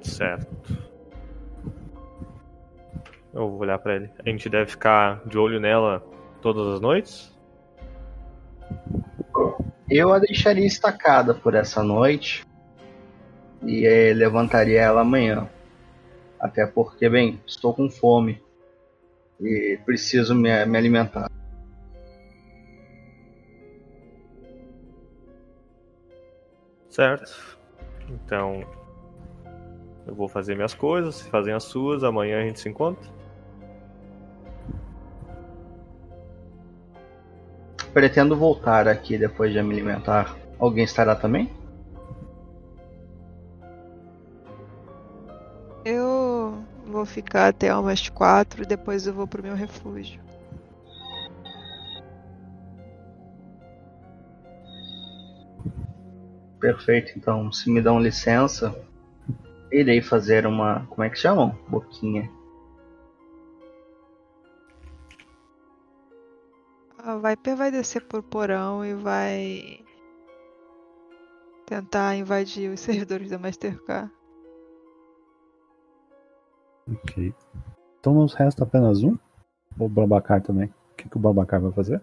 Certo. 0.00 0.46
Eu 3.32 3.50
vou 3.50 3.58
olhar 3.58 3.78
para 3.78 3.96
ele. 3.96 4.10
A 4.24 4.28
gente 4.28 4.48
deve 4.48 4.70
ficar 4.70 5.22
de 5.26 5.36
olho 5.36 5.60
nela 5.60 6.04
todas 6.40 6.74
as 6.74 6.80
noites? 6.80 7.34
Eu 9.90 10.12
a 10.12 10.18
deixaria 10.18 10.66
estacada 10.66 11.34
por 11.34 11.54
essa 11.54 11.82
noite 11.82 12.44
e 13.62 13.86
eh, 13.86 14.14
levantaria 14.14 14.80
ela 14.80 15.00
amanhã. 15.00 15.48
Até 16.38 16.66
porque, 16.66 17.08
bem, 17.08 17.40
estou 17.46 17.74
com 17.74 17.90
fome 17.90 18.42
e 19.40 19.78
preciso 19.84 20.34
me, 20.34 20.64
me 20.66 20.78
alimentar. 20.78 21.30
Certo. 26.94 27.58
Então, 28.08 28.64
eu 30.06 30.14
vou 30.14 30.28
fazer 30.28 30.54
minhas 30.54 30.74
coisas, 30.74 31.16
se 31.16 31.28
fazem 31.28 31.52
as 31.52 31.64
suas, 31.64 32.04
amanhã 32.04 32.40
a 32.40 32.44
gente 32.44 32.60
se 32.60 32.68
encontra. 32.68 33.10
Pretendo 37.92 38.36
voltar 38.36 38.86
aqui 38.86 39.18
depois 39.18 39.52
de 39.52 39.60
me 39.60 39.74
alimentar. 39.74 40.36
Alguém 40.56 40.84
estará 40.84 41.16
também? 41.16 41.50
Eu 45.84 46.64
vou 46.86 47.04
ficar 47.04 47.48
até 47.48 47.74
umas 47.74 48.08
quatro, 48.08 48.64
depois 48.64 49.04
eu 49.04 49.12
vou 49.12 49.26
pro 49.26 49.42
meu 49.42 49.56
refúgio. 49.56 50.20
Perfeito, 56.64 57.12
então, 57.14 57.52
se 57.52 57.70
me 57.70 57.82
dão 57.82 58.00
licença, 58.00 58.74
irei 59.70 60.00
fazer 60.00 60.46
uma. 60.46 60.86
Como 60.86 61.04
é 61.04 61.10
que 61.10 61.18
chamam? 61.18 61.50
Boquinha. 61.68 62.30
A 66.96 67.16
Viper 67.18 67.54
vai 67.54 67.70
descer 67.70 68.00
por 68.06 68.22
porão 68.22 68.82
e 68.82 68.94
vai 68.94 69.84
tentar 71.66 72.16
invadir 72.16 72.72
os 72.72 72.80
servidores 72.80 73.28
da 73.28 73.38
Mastercard. 73.38 74.10
Ok. 76.90 77.34
Então 78.00 78.14
nos 78.14 78.32
resta 78.32 78.64
apenas 78.64 79.02
um? 79.02 79.18
Ou 79.78 79.84
o 79.84 79.90
Babacar 79.90 80.40
também? 80.40 80.68
O 80.68 80.96
que, 80.96 81.10
que 81.10 81.16
o 81.18 81.20
Babacar 81.20 81.60
vai 81.60 81.72
fazer? 81.72 82.00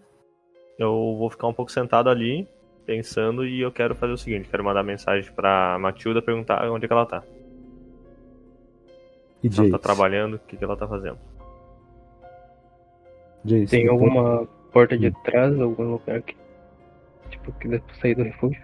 Eu 0.77 1.15
vou 1.17 1.31
ficar 1.31 1.47
um 1.47 1.53
pouco 1.53 1.71
sentado 1.71 2.11
ali, 2.11 2.47
pensando, 2.91 3.45
e 3.45 3.61
eu 3.61 3.71
quero 3.71 3.95
fazer 3.95 4.11
o 4.11 4.17
seguinte: 4.17 4.49
quero 4.49 4.63
mandar 4.63 4.83
mensagem 4.83 5.31
pra 5.31 5.77
Matilda 5.79 6.21
perguntar 6.21 6.69
onde 6.69 6.85
é 6.85 6.87
que 6.87 6.93
ela 6.93 7.05
tá. 7.05 7.23
E 9.41 9.51
Se 9.51 9.61
ela 9.61 9.71
tá 9.71 9.79
trabalhando, 9.79 10.35
o 10.35 10.39
que, 10.39 10.57
que 10.57 10.63
ela 10.63 10.75
tá 10.75 10.87
fazendo. 10.87 11.17
Jace, 13.45 13.67
Tem 13.67 13.87
alguma 13.87 14.45
porta 14.71 14.97
de 14.97 15.09
trás, 15.23 15.59
algum 15.59 15.91
lugar 15.91 16.21
que. 16.21 16.35
Tipo, 17.29 17.51
que 17.53 17.67
dê 17.69 17.79
pra 17.79 17.95
sair 17.95 18.13
do 18.13 18.23
refúgio? 18.23 18.61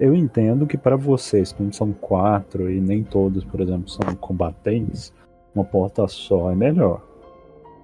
Eu 0.00 0.14
entendo 0.14 0.66
que 0.66 0.78
para 0.78 0.96
vocês, 0.96 1.52
como 1.52 1.72
são 1.72 1.92
quatro 1.92 2.70
e 2.70 2.80
nem 2.80 3.04
todos, 3.04 3.44
por 3.44 3.60
exemplo, 3.60 3.88
são 3.88 4.14
combatentes, 4.16 5.12
uma 5.54 5.64
porta 5.64 6.08
só 6.08 6.50
é 6.50 6.54
melhor. 6.54 7.02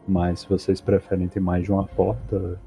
Mas 0.09 0.41
se 0.41 0.49
vocês 0.49 0.81
preferem 0.81 1.29
ter 1.29 1.41
mais 1.41 1.65
de 1.65 1.73
uma 1.73 1.85
porta, 1.85 2.59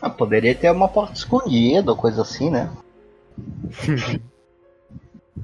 Ah, 0.00 0.10
poderia 0.10 0.54
ter 0.54 0.70
uma 0.70 0.88
porta 0.88 1.14
escondida 1.14 1.90
ou 1.90 1.96
coisa 1.96 2.22
assim, 2.22 2.50
né? 2.50 2.70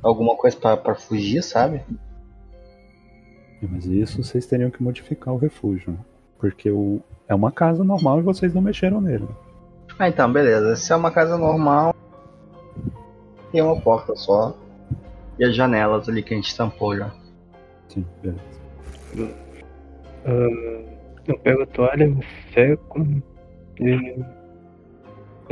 Alguma 0.02 0.36
coisa 0.36 0.56
pra, 0.56 0.76
pra 0.76 0.94
fugir, 0.94 1.42
sabe? 1.42 1.82
Mas 3.62 3.84
isso 3.86 4.22
vocês 4.22 4.46
teriam 4.46 4.70
que 4.70 4.82
modificar 4.82 5.32
o 5.32 5.38
refúgio, 5.38 5.92
né? 5.92 5.98
Porque 6.38 6.70
o... 6.70 7.00
é 7.28 7.34
uma 7.34 7.52
casa 7.52 7.84
normal 7.84 8.18
e 8.18 8.22
vocês 8.22 8.52
não 8.52 8.60
mexeram 8.60 9.00
nele. 9.00 9.28
Ah, 9.98 10.08
então, 10.08 10.32
beleza. 10.32 10.74
Se 10.74 10.92
é 10.92 10.96
uma 10.96 11.10
casa 11.10 11.38
normal, 11.38 11.94
tem 13.52 13.62
uma 13.62 13.80
porta 13.80 14.16
só. 14.16 14.56
E 15.38 15.44
as 15.44 15.54
janelas 15.54 16.08
ali 16.08 16.22
que 16.22 16.34
a 16.34 16.36
gente 16.36 16.56
tampou 16.56 16.96
já. 16.96 17.12
Sim, 17.88 18.04
beleza. 18.20 18.40
Ah, 20.24 20.92
eu 21.28 21.38
pego 21.38 21.62
a 21.62 21.66
toalha, 21.66 22.08
me 22.08 22.24
seco 22.52 23.06
e 23.78 24.16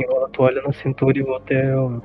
enrolo 0.01 0.25
a 0.25 0.29
toalha 0.29 0.61
na 0.61 0.73
cintura 0.73 1.17
e 1.17 1.23
vou 1.23 1.35
até 1.35 1.75
o, 1.75 2.01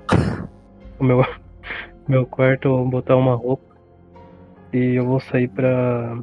o 0.99 1.05
meu, 1.05 1.21
meu 2.09 2.27
quarto 2.27 2.85
botar 2.87 3.17
uma 3.17 3.35
roupa 3.35 3.77
e 4.73 4.95
eu 4.97 5.07
vou 5.07 5.21
sair 5.21 5.49
pra 5.49 6.19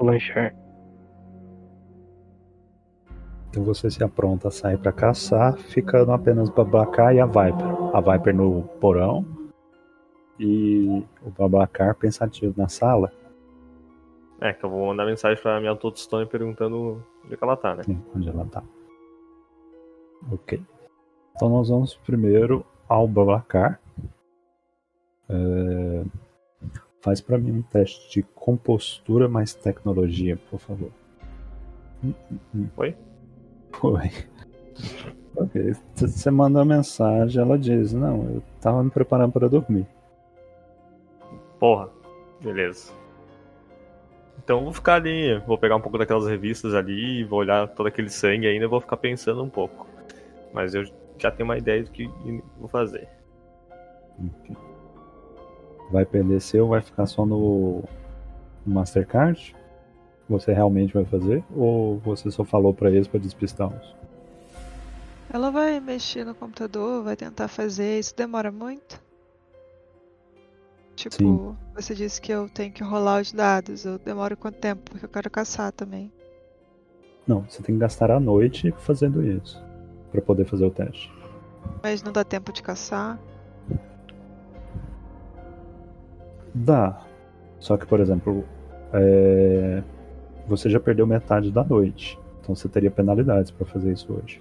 lanchar. 0.00 0.54
Então 3.50 3.64
você 3.64 3.90
se 3.90 4.02
apronta 4.02 4.48
a 4.48 4.50
sair 4.50 4.78
pra 4.78 4.92
caçar, 4.92 5.58
ficando 5.58 6.10
apenas 6.12 6.48
o 6.48 6.52
Babacar 6.52 7.14
e 7.14 7.20
a 7.20 7.26
Viper. 7.26 7.94
A 7.94 8.00
Viper 8.00 8.34
no 8.34 8.62
porão 8.80 9.26
e 10.38 11.04
o 11.22 11.30
Babacar 11.30 11.94
pensativo 11.94 12.54
na 12.56 12.68
sala. 12.68 13.12
É, 14.40 14.52
que 14.52 14.64
eu 14.64 14.70
vou 14.70 14.86
mandar 14.86 15.04
mensagem 15.04 15.40
pra 15.40 15.60
minha 15.60 15.76
Totstone 15.76 16.26
perguntando 16.26 17.04
onde 17.24 17.34
é 17.34 17.36
que 17.36 17.44
ela 17.44 17.56
tá, 17.56 17.76
né? 17.76 17.82
Sim, 17.84 18.02
onde 18.16 18.28
ela 18.28 18.44
tá. 18.46 18.62
Ok. 20.30 20.62
Então 21.34 21.48
nós 21.48 21.68
vamos 21.68 21.94
primeiro 21.94 22.64
ao 22.88 23.08
Babacar. 23.08 23.80
É, 25.28 26.04
Faz 27.02 27.20
pra 27.20 27.36
mim 27.36 27.50
um 27.50 27.62
teste 27.62 28.08
de 28.10 28.22
compostura 28.22 29.28
mais 29.28 29.52
tecnologia, 29.52 30.38
por 30.48 30.60
favor. 30.60 30.90
Oi? 32.76 32.96
Foi. 33.72 34.10
Ok. 35.36 35.74
Você 35.96 36.30
manda 36.30 36.60
a 36.60 36.64
mensagem, 36.64 37.42
ela 37.42 37.58
diz: 37.58 37.92
Não, 37.92 38.34
eu 38.34 38.42
tava 38.60 38.84
me 38.84 38.90
preparando 38.90 39.32
para 39.32 39.48
dormir. 39.48 39.86
Porra. 41.58 41.88
Beleza. 42.40 42.92
Então 44.38 44.58
eu 44.58 44.64
vou 44.64 44.72
ficar 44.72 44.94
ali, 44.94 45.38
vou 45.46 45.58
pegar 45.58 45.76
um 45.76 45.80
pouco 45.80 45.98
daquelas 45.98 46.26
revistas 46.26 46.74
ali, 46.74 47.24
vou 47.24 47.40
olhar 47.40 47.68
todo 47.68 47.86
aquele 47.86 48.10
sangue 48.10 48.46
ainda, 48.46 48.68
vou 48.68 48.80
ficar 48.80 48.96
pensando 48.96 49.42
um 49.42 49.48
pouco. 49.48 49.86
Mas 50.52 50.74
eu 50.74 50.84
já 51.18 51.30
tenho 51.30 51.48
uma 51.48 51.58
ideia 51.58 51.82
do 51.82 51.90
que 51.90 52.06
vou 52.58 52.68
fazer. 52.68 53.08
Ok. 54.18 54.56
Vai 55.90 56.04
PDC 56.04 56.60
ou 56.60 56.68
vai 56.68 56.80
ficar 56.80 57.06
só 57.06 57.24
no 57.26 57.84
Mastercard? 58.66 59.54
Você 60.28 60.52
realmente 60.52 60.94
vai 60.94 61.04
fazer? 61.04 61.44
Ou 61.54 61.98
você 61.98 62.30
só 62.30 62.44
falou 62.44 62.72
pra 62.72 62.90
eles 62.90 63.08
pra 63.08 63.20
despistá-los? 63.20 63.94
Ela 65.32 65.50
vai 65.50 65.80
mexer 65.80 66.24
no 66.24 66.34
computador, 66.34 67.02
vai 67.02 67.16
tentar 67.16 67.48
fazer. 67.48 67.98
Isso 67.98 68.14
demora 68.16 68.52
muito? 68.52 69.00
Tipo, 70.94 71.16
Sim. 71.16 71.56
você 71.74 71.94
disse 71.94 72.20
que 72.20 72.32
eu 72.32 72.48
tenho 72.48 72.72
que 72.72 72.84
rolar 72.84 73.20
os 73.20 73.32
dados. 73.32 73.84
Eu 73.84 73.98
demoro 73.98 74.36
quanto 74.36 74.58
tempo? 74.58 74.82
Porque 74.90 75.04
eu 75.04 75.08
quero 75.08 75.30
caçar 75.30 75.72
também. 75.72 76.12
Não, 77.26 77.42
você 77.42 77.62
tem 77.62 77.74
que 77.74 77.80
gastar 77.80 78.10
a 78.10 78.20
noite 78.20 78.72
fazendo 78.78 79.22
isso. 79.26 79.62
Pra 80.12 80.20
poder 80.20 80.44
fazer 80.44 80.66
o 80.66 80.70
teste. 80.70 81.10
Mas 81.82 82.02
não 82.02 82.12
dá 82.12 82.22
tempo 82.22 82.52
de 82.52 82.62
caçar. 82.62 83.18
Dá. 86.54 87.00
Só 87.58 87.76
que, 87.76 87.86
por 87.86 87.98
exemplo, 87.98 88.44
é, 88.92 89.82
você 90.46 90.68
já 90.68 90.78
perdeu 90.78 91.06
metade 91.06 91.50
da 91.50 91.64
noite. 91.64 92.18
Então 92.40 92.54
você 92.54 92.68
teria 92.68 92.90
penalidades 92.90 93.50
pra 93.50 93.66
fazer 93.66 93.92
isso 93.92 94.12
hoje. 94.12 94.40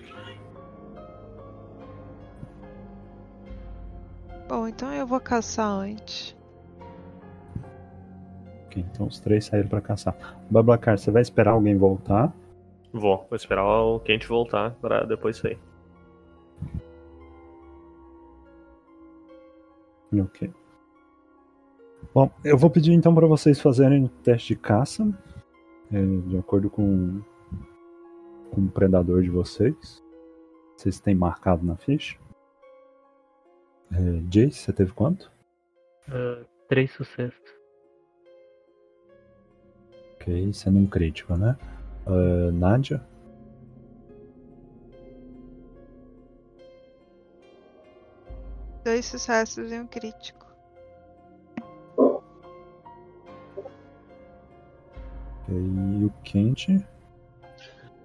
Bom, 4.50 4.68
então 4.68 4.92
eu 4.92 5.08
vou 5.08 5.20
caçar 5.20 5.68
antes. 5.68 6.36
Ok, 8.66 8.86
então 8.92 9.08
os 9.08 9.20
três 9.20 9.46
saíram 9.46 9.70
pra 9.70 9.80
caçar. 9.80 10.16
Bablacar, 10.50 10.98
você 10.98 11.12
vai 11.12 11.22
esperar 11.22 11.52
alguém 11.52 11.78
voltar? 11.78 12.34
Vou, 12.94 13.26
vou 13.30 13.36
esperar 13.36 13.64
o 13.64 14.00
quente 14.00 14.28
voltar 14.28 14.72
pra 14.76 15.04
depois 15.04 15.38
sair. 15.38 15.58
Ok. 20.14 20.52
Bom, 22.14 22.30
eu 22.44 22.58
vou 22.58 22.70
pedir 22.70 22.92
então 22.92 23.16
para 23.16 23.26
vocês 23.28 23.62
fazerem 23.62 24.04
o 24.04 24.10
teste 24.10 24.50
de 24.50 24.60
caça, 24.60 25.08
é, 25.92 26.28
de 26.28 26.38
acordo 26.38 26.70
com, 26.70 27.22
com 28.52 28.62
o 28.62 28.70
predador 28.70 29.22
de 29.22 29.30
vocês. 29.30 30.04
Vocês 30.76 31.00
têm 31.00 31.16
marcado 31.16 31.66
na 31.66 31.78
ficha. 31.78 32.18
É, 33.94 34.22
Jace, 34.30 34.58
você 34.58 34.74
teve 34.74 34.92
quanto? 34.92 35.32
Ah, 36.10 36.44
três 36.68 36.92
sucessos. 36.92 37.40
Ok, 40.16 40.54
sendo 40.54 40.80
um 40.80 40.88
crítico, 40.88 41.36
né? 41.38 41.58
Ah, 42.06 42.52
Nádia? 42.52 43.02
Dois 48.84 49.06
sucessos 49.06 49.72
e 49.72 49.80
um 49.80 49.86
crítico. 49.88 50.46
E 55.50 56.06
o 56.06 56.12
Quente? 56.24 56.84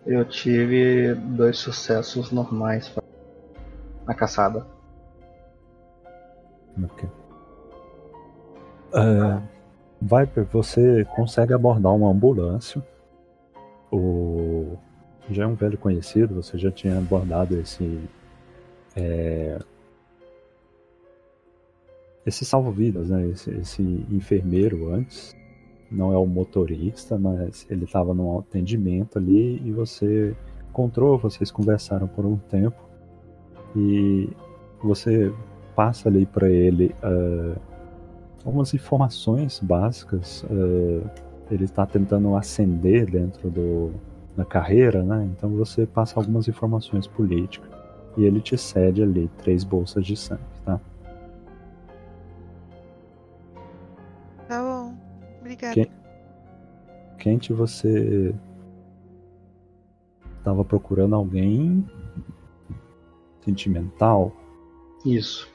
Eu 0.05 0.25
tive 0.25 1.15
dois 1.15 1.59
sucessos 1.59 2.31
normais 2.31 2.89
pra- 2.89 3.03
na 4.07 4.15
caçada. 4.15 4.67
Ok. 6.83 7.09
É, 8.95 9.43
Viper, 10.01 10.45
você 10.45 11.05
consegue 11.17 11.55
abordar 11.55 11.95
uma 11.95 12.11
ambulância. 12.11 12.83
O 13.91 14.77
já 15.31 15.43
é 15.43 15.47
um 15.47 15.55
velho 15.55 15.77
conhecido, 15.77 16.35
você 16.35 16.57
já 16.57 16.71
tinha 16.71 16.97
abordado 16.99 17.59
esse 17.59 18.01
é, 18.95 19.59
esse 22.25 22.45
salva-vidas, 22.45 23.09
né? 23.09 23.29
Esse, 23.29 23.51
esse 23.51 23.83
enfermeiro 24.11 24.93
antes. 24.93 25.35
Não 25.91 26.13
é 26.13 26.19
o 26.19 26.27
motorista, 26.27 27.17
mas 27.17 27.65
ele 27.71 27.85
estava 27.85 28.13
num 28.13 28.41
atendimento 28.41 29.19
ali 29.19 29.63
e 29.65 29.71
você 29.71 30.35
encontrou, 30.69 31.17
vocês 31.17 31.51
conversaram 31.51 32.09
por 32.09 32.27
um 32.27 32.37
tempo 32.37 32.77
e 33.77 34.29
você 34.83 35.33
passa 35.77 36.09
ali 36.09 36.27
para 36.27 36.51
ele 36.51 36.93
ah, 37.03 37.57
algumas 38.45 38.75
informações 38.75 39.61
básicas. 39.61 40.45
ah, 40.51 41.26
ele 41.51 41.65
está 41.65 41.87
tentando 41.87 42.35
ascender 42.37 43.11
dentro 43.11 43.51
do, 43.51 43.93
da 44.37 44.45
carreira, 44.45 45.03
né? 45.03 45.25
Então 45.37 45.51
você 45.51 45.87
passa 45.87 46.19
algumas 46.19 46.49
informações 46.49 47.07
políticas 47.07 47.71
e 48.17 48.25
ele 48.25 48.41
te 48.41 48.57
cede 48.57 49.03
ali 49.03 49.31
três 49.39 49.63
bolsas 49.65 50.05
de 50.05 50.17
sangue, 50.17 50.43
tá? 50.65 50.81
Tá 54.49 54.63
bom. 54.63 54.95
Obrigada. 55.41 55.75
Quem- 55.75 55.91
Quente, 57.19 57.53
você 57.53 58.35
estava 60.39 60.65
procurando 60.65 61.15
alguém 61.17 61.85
sentimental? 63.45 64.33
Isso. 65.05 65.49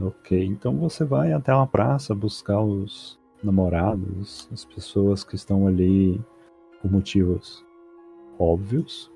Ok, 0.00 0.44
então 0.44 0.76
você 0.78 1.04
vai 1.04 1.32
até 1.32 1.54
uma 1.54 1.66
praça 1.66 2.14
buscar 2.14 2.60
os 2.60 3.18
namorados, 3.44 4.48
as 4.52 4.64
pessoas 4.64 5.22
que 5.22 5.34
estão 5.34 5.66
ali 5.66 6.20
por 6.80 6.90
motivos 6.90 7.64
óbvios. 8.38 9.10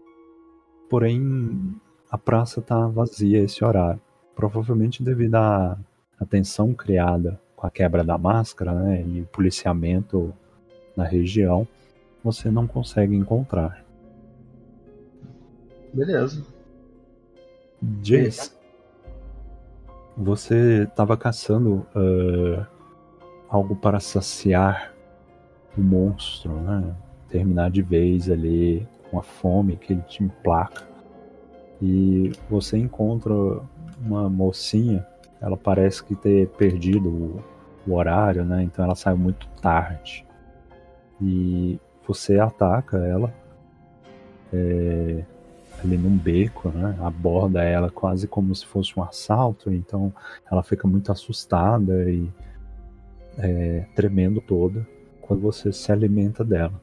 Porém, 0.88 1.74
a 2.10 2.16
praça 2.16 2.60
está 2.60 2.86
vazia 2.86 3.42
esse 3.42 3.64
horário. 3.64 4.00
Provavelmente 4.34 5.02
devido 5.02 5.34
à 5.34 5.76
tensão 6.28 6.72
criada 6.72 7.40
com 7.56 7.66
a 7.66 7.70
quebra 7.70 8.04
da 8.04 8.16
máscara 8.16 8.72
né, 8.72 9.04
e 9.06 9.20
o 9.20 9.26
policiamento 9.26 10.32
na 10.96 11.04
região, 11.04 11.66
você 12.22 12.50
não 12.50 12.66
consegue 12.66 13.16
encontrar. 13.16 13.84
Beleza. 15.92 16.44
Jace, 18.00 18.52
você 20.16 20.84
estava 20.84 21.16
caçando 21.16 21.86
ah, 21.94 22.66
algo 23.48 23.74
para 23.74 24.00
saciar 24.00 24.92
o 25.76 25.80
monstro, 25.80 26.52
né? 26.60 26.94
Terminar 27.28 27.70
de 27.70 27.82
vez 27.82 28.30
ali 28.30 28.86
uma 29.12 29.22
fome 29.22 29.76
que 29.76 29.92
ele 29.92 30.02
te 30.02 30.22
emplaca. 30.22 30.86
E 31.80 32.32
você 32.50 32.76
encontra 32.76 33.32
uma 34.00 34.28
mocinha, 34.28 35.06
ela 35.40 35.56
parece 35.56 36.02
que 36.02 36.14
ter 36.14 36.48
perdido 36.50 37.08
o, 37.08 37.42
o 37.86 37.94
horário, 37.94 38.44
né? 38.44 38.62
Então 38.62 38.84
ela 38.84 38.94
sai 38.94 39.14
muito 39.14 39.48
tarde. 39.62 40.26
E 41.20 41.78
você 42.06 42.38
ataca 42.38 42.98
ela 42.98 43.32
é, 44.52 45.24
ali 45.82 45.96
num 45.96 46.16
beco, 46.16 46.70
né? 46.70 46.96
Aborda 47.00 47.62
ela 47.62 47.90
quase 47.90 48.26
como 48.26 48.54
se 48.54 48.66
fosse 48.66 48.98
um 48.98 49.02
assalto, 49.02 49.72
então 49.72 50.12
ela 50.50 50.62
fica 50.62 50.86
muito 50.88 51.12
assustada 51.12 52.10
e 52.10 52.28
é, 53.38 53.86
tremendo 53.94 54.40
toda 54.40 54.86
quando 55.20 55.40
você 55.40 55.72
se 55.72 55.90
alimenta 55.92 56.44
dela. 56.44 56.80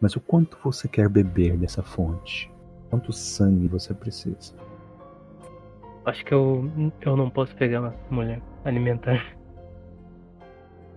Mas 0.00 0.14
o 0.14 0.20
quanto 0.20 0.56
você 0.62 0.86
quer 0.86 1.08
beber 1.08 1.56
dessa 1.56 1.82
fonte? 1.82 2.50
Quanto 2.88 3.12
sangue 3.12 3.66
você 3.66 3.92
precisa? 3.92 4.54
Acho 6.04 6.24
que 6.24 6.32
eu, 6.32 6.70
eu 7.00 7.16
não 7.16 7.28
posso 7.28 7.54
pegar 7.56 7.80
uma 7.80 7.94
mulher 8.10 8.40
alimentar. 8.64 9.36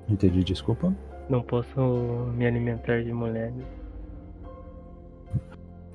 Entendi, 0.07 0.43
desculpa. 0.43 0.95
Não 1.27 1.41
posso 1.41 1.79
me 2.35 2.45
alimentar 2.45 3.03
de 3.03 3.11
mulheres. 3.11 3.65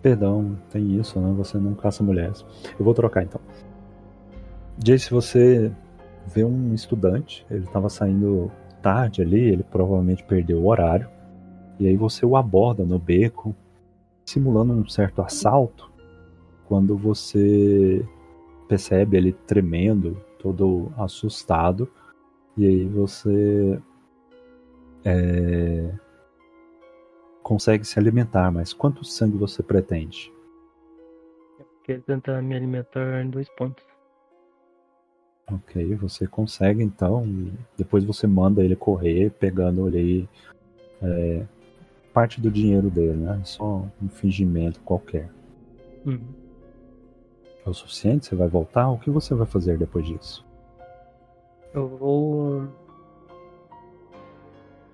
Perdão, 0.02 0.56
tem 0.70 0.98
isso, 0.98 1.20
né? 1.20 1.32
Você 1.36 1.58
não 1.58 1.74
caça 1.74 2.02
mulheres. 2.02 2.44
Eu 2.78 2.84
vou 2.84 2.94
trocar 2.94 3.22
então. 3.22 3.40
Jace, 4.78 5.10
você 5.10 5.72
vê 6.26 6.44
um 6.44 6.74
estudante, 6.74 7.46
ele 7.50 7.64
estava 7.64 7.88
saindo 7.88 8.50
tarde 8.82 9.22
ali, 9.22 9.40
ele 9.40 9.62
provavelmente 9.62 10.24
perdeu 10.24 10.58
o 10.58 10.68
horário. 10.68 11.08
E 11.78 11.86
aí 11.86 11.96
você 11.96 12.24
o 12.24 12.36
aborda 12.36 12.84
no 12.84 12.98
beco, 12.98 13.54
simulando 14.24 14.72
um 14.72 14.88
certo 14.88 15.22
assalto. 15.22 15.90
Quando 16.66 16.96
você 16.96 18.04
percebe 18.68 19.16
ele 19.16 19.32
tremendo, 19.32 20.20
todo 20.38 20.92
assustado, 20.96 21.88
e 22.56 22.66
aí 22.66 22.88
você 22.88 23.80
é, 25.04 25.92
consegue 27.42 27.84
se 27.84 27.98
alimentar, 27.98 28.50
mas 28.50 28.72
quanto 28.72 29.04
sangue 29.04 29.36
você 29.36 29.62
pretende? 29.62 30.32
Eu 31.58 31.66
quero 31.84 32.02
tentar 32.02 32.42
me 32.42 32.56
alimentar 32.56 33.22
em 33.22 33.30
dois 33.30 33.48
pontos. 33.50 33.84
Ok, 35.52 35.94
você 35.94 36.26
consegue 36.26 36.82
então, 36.82 37.24
depois 37.76 38.02
você 38.02 38.26
manda 38.26 38.64
ele 38.64 38.74
correr, 38.74 39.30
pegando 39.30 39.86
ali 39.86 40.28
é, 41.00 41.44
parte 42.12 42.40
do 42.40 42.50
dinheiro 42.50 42.90
dele, 42.90 43.18
né? 43.18 43.40
Só 43.44 43.86
um 44.02 44.08
fingimento 44.08 44.80
qualquer. 44.80 45.28
Uhum. 46.04 46.20
É 47.64 47.70
o 47.70 47.74
suficiente? 47.74 48.26
Você 48.26 48.34
vai 48.34 48.48
voltar? 48.48 48.88
O 48.90 48.98
que 48.98 49.08
você 49.08 49.34
vai 49.34 49.46
fazer 49.46 49.78
depois 49.78 50.06
disso? 50.06 50.44
Eu 51.72 51.88
vou. 51.88 52.66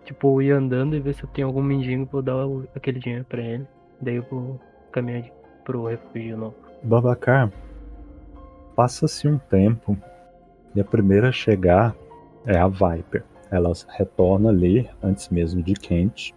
Tipo, 0.04 0.42
ir 0.42 0.50
andando 0.50 0.96
e 0.96 1.00
ver 1.00 1.14
se 1.14 1.22
eu 1.22 1.28
tenho 1.28 1.46
algum 1.46 1.62
mendigo 1.62 2.06
pra 2.06 2.18
eu 2.18 2.22
dar 2.22 2.68
aquele 2.74 2.98
dinheiro 2.98 3.24
pra 3.24 3.40
ele. 3.40 3.66
Daí 4.00 4.16
eu 4.16 4.26
vou 4.30 4.60
caminhar 4.90 5.30
pro 5.64 5.86
refúgio 5.86 6.36
novo. 6.36 6.56
Babacar, 6.82 7.50
passa-se 8.74 9.28
um 9.28 9.38
tempo 9.38 9.96
e 10.74 10.80
a 10.80 10.84
primeira 10.84 11.28
a 11.28 11.32
chegar 11.32 11.94
é 12.46 12.56
a 12.56 12.68
Viper. 12.68 13.24
Ela 13.50 13.72
retorna 13.88 14.48
ali 14.48 14.88
antes 15.02 15.28
mesmo 15.28 15.62
de 15.62 15.74
Kent 15.74 16.32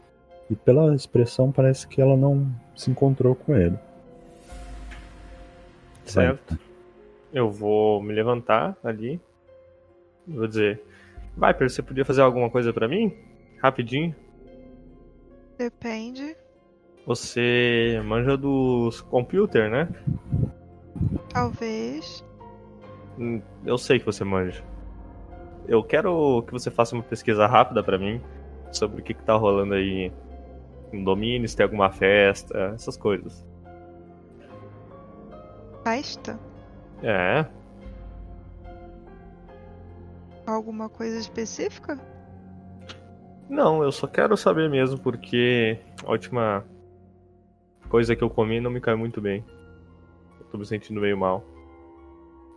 e 0.50 0.56
pela 0.56 0.94
expressão 0.94 1.52
parece 1.52 1.88
que 1.88 2.02
ela 2.02 2.18
não 2.18 2.52
se 2.76 2.92
encontrou 2.92 3.36
com 3.36 3.56
ele. 3.56 3.78
Certo. 6.04 6.60
Eu 7.34 7.50
vou 7.50 8.02
me 8.02 8.14
levantar 8.14 8.78
ali. 8.84 9.20
Vou 10.28 10.48
dizer: 10.48 10.82
Viper, 11.36 11.70
você 11.70 11.82
podia 11.82 12.06
fazer 12.06 12.22
alguma 12.22 12.50
coisa 12.50 12.72
pra 12.72 12.88
mim? 12.88 13.16
Rapidinho. 13.62 14.16
Depende. 15.58 16.36
Você 17.06 18.02
manja 18.04 18.36
dos 18.36 19.02
computer, 19.02 19.70
né? 19.70 19.88
Talvez. 21.30 22.25
Hum, 23.18 23.42
Eu 23.66 23.78
sei 23.78 24.00
que 24.00 24.06
você 24.06 24.24
manja. 24.24 24.64
Eu 25.68 25.84
quero 25.84 26.44
que 26.44 26.52
você 26.54 26.70
faça 26.70 26.94
uma 26.96 27.04
pesquisa 27.04 27.48
rápida 27.48 27.82
pra 27.84 27.98
mim 27.98 28.22
sobre 28.72 29.02
o 29.02 29.04
que, 29.04 29.14
que 29.14 29.24
tá 29.24 29.36
rolando 29.36 29.74
aí 29.74 30.12
no 30.94 31.04
domínio, 31.04 31.48
se 31.48 31.56
tem 31.56 31.64
alguma 31.64 31.90
festa, 31.92 32.72
essas 32.76 32.96
coisas. 32.98 33.46
Festa? 35.84 36.40
É, 37.04 37.46
Alguma 40.48 40.90
coisa 40.90 41.18
específica? 41.18 42.00
não, 43.50 43.84
eu 43.84 43.92
só 43.92 44.06
quero 44.08 44.36
saber 44.38 44.70
mesmo 44.70 45.00
porque 45.00 45.80
a 46.06 46.12
última 46.12 46.64
coisa 47.90 48.16
que 48.16 48.24
eu 48.24 48.30
comi 48.30 48.60
não 48.60 48.70
me 48.72 48.80
caiu 48.82 48.98
muito 48.98 49.20
bem. 49.22 49.44
Eu 50.40 50.46
tô 50.48 50.58
me 50.58 50.66
sentindo 50.66 51.02
meio 51.02 51.18
mal. 51.18 51.44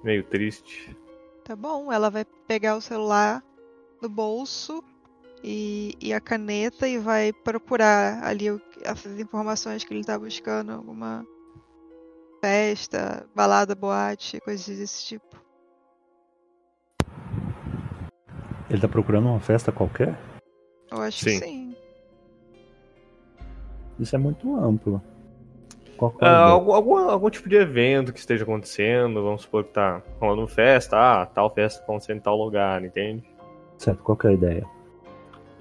Meio 0.03 0.22
triste. 0.24 0.96
Tá 1.44 1.57
bom, 1.57 1.92
ela 1.92 2.11
vai 2.11 2.24
pegar 2.46 2.76
o 2.76 2.80
celular 2.80 3.42
do 4.01 4.09
bolso 4.09 4.82
e, 5.42 5.94
e 6.01 6.12
a 6.12 6.20
caneta 6.20 6.86
e 6.86 6.99
vai 6.99 7.32
procurar 7.32 8.22
ali 8.22 8.51
o- 8.51 8.61
essas 8.82 9.18
informações 9.18 9.82
que 9.84 9.92
ele 9.94 10.05
tá 10.05 10.18
buscando, 10.18 10.72
alguma 10.72 11.24
festa, 12.40 13.26
balada, 13.34 13.74
boate, 13.74 14.40
coisas 14.40 14.66
desse 14.78 15.05
tipo. 15.05 15.36
Ele 18.70 18.80
tá 18.80 18.88
procurando 18.88 19.28
uma 19.28 19.40
festa 19.40 19.72
qualquer? 19.72 20.16
Eu 20.90 21.01
acho 21.01 21.18
Sim. 21.24 21.40
que 21.40 21.44
sim. 21.46 21.76
Isso 23.99 24.14
é 24.14 24.18
muito 24.18 24.55
amplo. 24.55 25.03
Ideia? 26.07 26.36
algum, 26.36 26.72
algum, 26.72 26.96
algum 26.96 27.30
tipo 27.30 27.49
de 27.49 27.57
evento 27.57 28.12
que 28.12 28.18
esteja 28.18 28.44
acontecendo, 28.44 29.22
vamos 29.22 29.42
supor 29.42 29.64
que 29.64 29.70
tá 29.70 30.03
rolando 30.20 30.46
festa, 30.46 30.96
ah, 30.96 31.26
tal 31.26 31.51
festa 31.51 31.80
tá 31.80 31.84
acontecendo 31.84 32.18
em 32.18 32.20
tal 32.20 32.36
lugar, 32.36 32.84
entende? 32.84 33.24
Certo, 33.76 34.03
qual 34.03 34.16
que 34.16 34.26
é 34.26 34.30
a 34.30 34.32
ideia? 34.32 34.66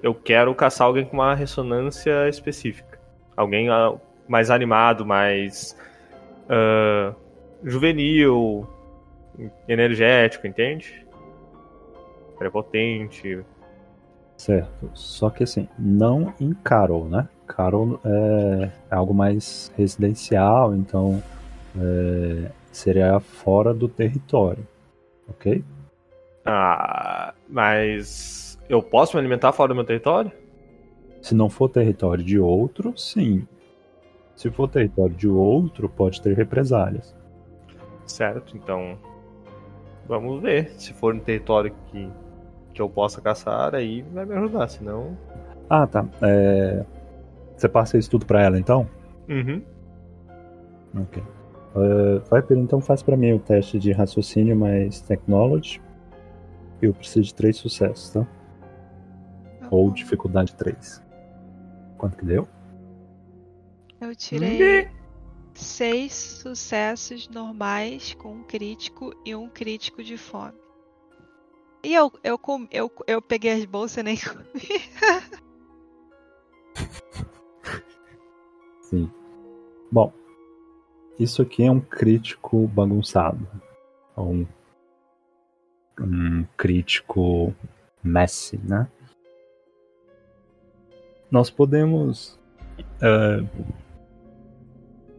Eu 0.02 0.14
quero 0.14 0.54
caçar 0.54 0.86
alguém 0.86 1.04
com 1.04 1.16
uma 1.16 1.34
ressonância 1.34 2.28
específica. 2.28 2.98
Alguém 3.36 3.68
ah, 3.68 3.94
mais 4.28 4.50
animado, 4.50 5.04
mais 5.04 5.76
ah, 6.48 7.12
juvenil, 7.64 8.66
energético, 9.68 10.46
entende? 10.46 11.06
Prepotente. 12.38 13.44
Certo. 14.36 14.90
Só 14.94 15.30
que 15.30 15.42
assim, 15.42 15.68
não 15.78 16.32
em 16.40 16.52
Carol, 16.52 17.04
né? 17.06 17.28
Carol 17.48 17.98
é, 18.04 18.70
é 18.90 18.94
algo 18.94 19.14
mais 19.14 19.72
residencial, 19.76 20.74
então 20.74 21.22
é, 21.76 22.50
seria 22.70 23.18
fora 23.18 23.72
do 23.72 23.88
território. 23.88 24.66
Ok? 25.28 25.64
Ah, 26.44 27.34
mas 27.48 28.58
eu 28.68 28.82
posso 28.82 29.16
me 29.16 29.20
alimentar 29.20 29.52
fora 29.52 29.68
do 29.68 29.74
meu 29.74 29.84
território? 29.84 30.30
Se 31.20 31.34
não 31.34 31.50
for 31.50 31.68
território 31.68 32.24
de 32.24 32.38
outro, 32.38 32.96
sim. 32.96 33.46
Se 34.36 34.50
for 34.50 34.68
território 34.68 35.14
de 35.14 35.28
outro, 35.28 35.88
pode 35.88 36.22
ter 36.22 36.36
represálias. 36.36 37.14
Certo, 38.06 38.56
então 38.56 38.96
vamos 40.06 40.40
ver. 40.40 40.70
Se 40.78 40.94
for 40.94 41.14
um 41.14 41.18
território 41.18 41.74
que, 41.90 42.08
que 42.72 42.80
eu 42.80 42.88
possa 42.88 43.20
caçar, 43.20 43.74
aí 43.74 44.02
vai 44.02 44.24
me 44.24 44.34
ajudar, 44.36 44.68
senão. 44.68 45.16
Ah, 45.68 45.86
tá. 45.86 46.06
É, 46.22 46.84
Você 47.58 47.68
passa 47.68 47.98
isso 47.98 48.08
tudo 48.10 48.24
pra 48.24 48.40
ela 48.42 48.58
então? 48.58 48.88
Uhum. 49.28 49.62
Ok. 50.96 51.22
Uh, 51.74 52.20
Viper, 52.34 52.56
então 52.56 52.80
faz 52.80 53.02
pra 53.02 53.16
mim 53.16 53.32
o 53.32 53.38
teste 53.40 53.78
de 53.78 53.90
raciocínio 53.92 54.56
mais 54.56 55.00
technology. 55.00 55.82
Eu 56.80 56.94
preciso 56.94 57.22
de 57.22 57.34
três 57.34 57.56
sucessos, 57.56 58.10
tá? 58.10 58.26
Tá 59.60 59.68
Ou 59.70 59.90
dificuldade 59.90 60.54
3. 60.54 61.02
Quanto 61.98 62.16
que 62.16 62.24
deu? 62.24 62.46
Eu 64.00 64.14
tirei 64.14 64.88
seis 65.52 66.12
sucessos 66.14 67.28
normais 67.28 68.14
com 68.14 68.32
um 68.34 68.44
crítico 68.44 69.12
e 69.26 69.34
um 69.34 69.48
crítico 69.48 70.04
de 70.04 70.16
fome. 70.16 70.54
E 71.82 71.92
eu, 71.94 72.12
eu, 72.22 72.38
com- 72.38 72.68
eu, 72.70 72.90
eu 73.08 73.20
peguei 73.20 73.50
as 73.52 73.64
bolsas 73.64 73.98
e 73.98 74.02
nem 74.04 74.16
comi. 74.16 74.44
Sim. 78.88 79.10
Bom, 79.92 80.10
isso 81.18 81.42
aqui 81.42 81.62
é 81.62 81.70
um 81.70 81.78
crítico 81.80 82.66
bagunçado. 82.68 83.46
É 84.16 84.20
Um, 84.20 84.46
um 86.00 86.46
crítico 86.56 87.54
messy, 88.02 88.58
né? 88.64 88.88
Nós 91.30 91.50
podemos 91.50 92.38
é, 93.02 93.44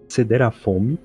ceder 0.07 0.41
à 0.41 0.49
fome 0.49 0.97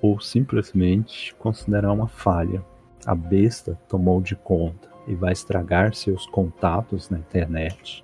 ou 0.00 0.18
simplesmente 0.20 1.34
considerar 1.34 1.92
uma 1.92 2.08
falha. 2.08 2.64
A 3.04 3.14
besta 3.14 3.78
tomou 3.88 4.22
de 4.22 4.34
conta 4.34 4.88
e 5.06 5.14
vai 5.14 5.32
estragar 5.32 5.94
seus 5.94 6.24
contatos 6.24 7.10
na 7.10 7.18
internet. 7.18 8.02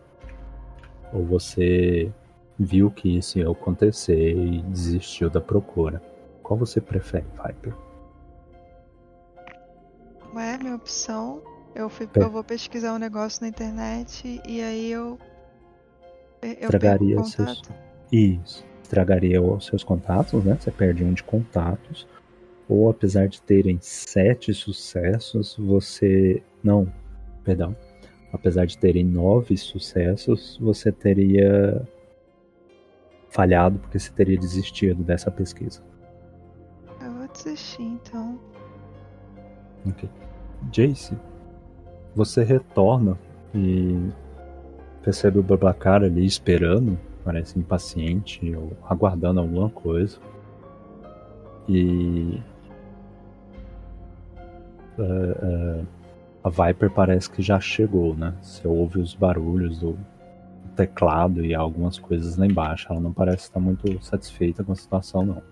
Ou 1.14 1.24
você 1.24 2.12
viu 2.58 2.90
que 2.90 3.16
isso 3.16 3.38
ia 3.38 3.50
acontecer 3.50 4.36
e 4.36 4.62
desistiu 4.62 5.28
da 5.28 5.40
procura. 5.40 6.02
Qual 6.42 6.58
você 6.58 6.80
prefere, 6.80 7.26
Viper? 7.44 7.74
Ué, 10.34 10.58
minha 10.58 10.74
opção. 10.74 11.42
Eu, 11.74 11.88
fui, 11.88 12.08
eu 12.14 12.30
vou 12.30 12.42
pesquisar 12.42 12.94
um 12.94 12.98
negócio 12.98 13.42
na 13.42 13.48
internet 13.48 14.40
e 14.46 14.62
aí 14.62 14.90
eu. 14.90 15.18
Eu 16.42 16.52
Estragaria 16.52 17.22
seus. 17.24 17.62
Isso. 18.10 18.64
Estragaria 18.82 19.42
os 19.42 19.66
seus 19.66 19.82
contatos, 19.82 20.44
né? 20.44 20.56
Você 20.58 20.70
perde 20.70 21.02
um 21.04 21.12
de 21.12 21.22
contatos. 21.22 22.06
Ou 22.68 22.88
apesar 22.88 23.28
de 23.28 23.40
terem 23.42 23.78
sete 23.80 24.54
sucessos, 24.54 25.56
você. 25.58 26.42
Não, 26.62 26.90
perdão. 27.44 27.76
Apesar 28.32 28.66
de 28.66 28.76
terem 28.76 29.04
nove 29.04 29.56
sucessos, 29.56 30.58
você 30.60 30.90
teria 30.90 31.86
falhado 33.30 33.78
porque 33.78 33.98
você 33.98 34.10
teria 34.12 34.38
desistido 34.38 35.02
dessa 35.02 35.30
pesquisa. 35.30 35.82
Eu 37.00 37.12
vou 37.12 37.28
desistir 37.28 37.82
então. 37.82 38.38
Ok. 39.86 40.08
Jace, 40.72 41.16
você 42.14 42.42
retorna 42.42 43.18
e 43.54 44.10
percebe 45.02 45.38
o 45.38 45.42
Babacar 45.42 46.02
ali 46.02 46.24
esperando, 46.24 46.98
parece 47.24 47.58
impaciente 47.58 48.54
ou 48.54 48.72
aguardando 48.88 49.40
alguma 49.40 49.70
coisa. 49.70 50.18
E. 51.68 52.40
eh, 54.98 55.38
eh, 55.42 55.84
a 56.42 56.48
Viper 56.48 56.90
parece 56.90 57.28
que 57.28 57.42
já 57.42 57.58
chegou, 57.58 58.14
né? 58.14 58.32
Você 58.40 58.68
ouve 58.68 59.00
os 59.00 59.14
barulhos 59.14 59.80
do 59.80 59.98
teclado 60.76 61.44
e 61.44 61.54
algumas 61.54 61.98
coisas 61.98 62.36
lá 62.36 62.46
embaixo. 62.46 62.86
Ela 62.90 63.00
não 63.00 63.12
parece 63.12 63.44
estar 63.44 63.58
muito 63.58 64.02
satisfeita 64.04 64.62
com 64.62 64.72
a 64.72 64.76
situação, 64.76 65.24
não. 65.24 65.42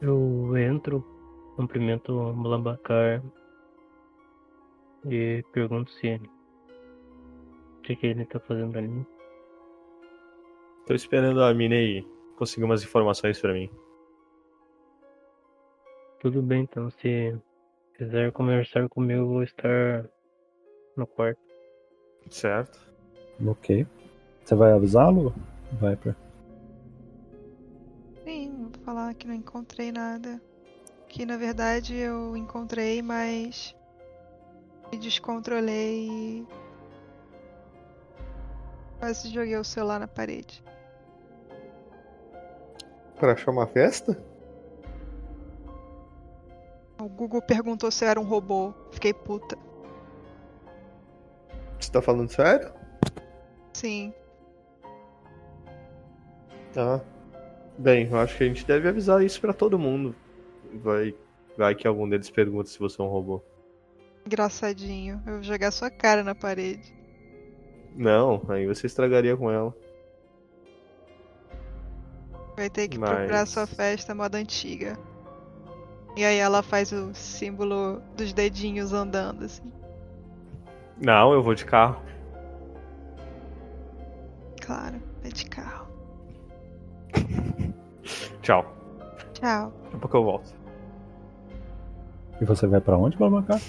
Eu 0.00 0.56
entro, 0.56 1.04
cumprimento 1.54 2.12
o 2.12 2.32
Mulabacar 2.34 3.22
e 5.04 5.44
pergunto 5.52 5.92
se 5.92 6.20
o 7.78 7.82
que, 7.82 7.94
que 7.94 8.06
ele 8.06 8.24
tá 8.24 8.40
fazendo 8.40 8.76
ali. 8.78 9.06
Tô 10.86 10.94
esperando 10.94 11.42
a 11.42 11.54
Minei 11.54 12.04
conseguir 12.36 12.64
umas 12.64 12.82
informações 12.82 13.40
pra 13.40 13.52
mim. 13.52 13.70
Tudo 16.20 16.42
bem, 16.42 16.62
então, 16.62 16.90
se 16.90 17.36
quiser 17.96 18.32
conversar 18.32 18.88
comigo, 18.88 19.20
eu 19.20 19.28
vou 19.28 19.42
estar 19.42 20.08
no 20.96 21.06
quarto. 21.06 21.40
Certo? 22.30 22.91
Ok. 23.46 23.86
Você 24.44 24.54
vai 24.54 24.72
avisá-lo, 24.72 25.34
Viper? 25.72 26.14
Sim, 28.24 28.68
vou 28.72 28.84
falar 28.84 29.14
que 29.14 29.26
não 29.26 29.34
encontrei 29.34 29.92
nada. 29.92 30.40
Que 31.08 31.26
na 31.26 31.36
verdade 31.36 31.94
eu 31.94 32.36
encontrei, 32.36 33.02
mas 33.02 33.76
me 34.90 34.98
descontrolei 34.98 36.08
e 36.08 36.46
quase 38.98 39.28
joguei 39.28 39.56
o 39.56 39.64
celular 39.64 40.00
na 40.00 40.08
parede. 40.08 40.62
Pra 43.16 43.32
achar 43.32 43.50
uma 43.50 43.66
festa? 43.66 44.18
O 46.98 47.08
Google 47.08 47.42
perguntou 47.42 47.90
se 47.90 48.04
eu 48.04 48.08
era 48.08 48.20
um 48.20 48.24
robô. 48.24 48.72
Fiquei 48.92 49.12
puta. 49.12 49.58
Você 51.78 51.90
tá 51.90 52.00
falando 52.00 52.30
sério? 52.30 52.72
Sim. 53.72 54.12
Tá. 56.72 57.00
Bem, 57.78 58.08
eu 58.10 58.18
acho 58.18 58.36
que 58.36 58.44
a 58.44 58.46
gente 58.46 58.64
deve 58.66 58.88
avisar 58.88 59.22
isso 59.22 59.40
pra 59.40 59.52
todo 59.52 59.78
mundo. 59.78 60.14
Vai, 60.82 61.14
vai 61.56 61.74
que 61.74 61.86
algum 61.86 62.08
deles 62.08 62.30
pergunta 62.30 62.68
se 62.68 62.78
você 62.78 63.00
é 63.00 63.04
um 63.04 63.08
robô. 63.08 63.42
Engraçadinho. 64.26 65.20
Eu 65.26 65.34
vou 65.34 65.42
jogar 65.42 65.70
sua 65.70 65.90
cara 65.90 66.22
na 66.22 66.34
parede. 66.34 66.94
Não, 67.94 68.42
aí 68.48 68.66
você 68.66 68.86
estragaria 68.86 69.36
com 69.36 69.50
ela. 69.50 69.74
Vai 72.56 72.70
ter 72.70 72.88
que 72.88 72.98
Mas- 72.98 73.10
procurar 73.10 73.46
sua 73.46 73.66
festa 73.66 74.14
moda 74.14 74.38
antiga. 74.38 74.98
E 76.16 76.24
aí 76.24 76.36
ela 76.36 76.62
faz 76.62 76.92
o 76.92 77.12
símbolo 77.14 78.00
dos 78.16 78.32
dedinhos 78.34 78.92
andando, 78.92 79.44
assim. 79.44 79.62
Não, 81.00 81.32
eu 81.32 81.42
vou 81.42 81.54
de 81.54 81.64
carro. 81.64 82.02
Claro, 84.72 84.96
é 85.22 85.28
de 85.28 85.44
carro. 85.50 85.86
Tchau. 88.40 88.74
Tchau. 89.34 89.70
Daqui 89.84 89.96
a 89.96 89.98
pouco 89.98 90.16
eu 90.16 90.24
volto. 90.24 90.54
E 92.40 92.44
você 92.46 92.66
vai 92.66 92.80
pra 92.80 92.96
onde, 92.96 93.18
Babacar? 93.18 93.60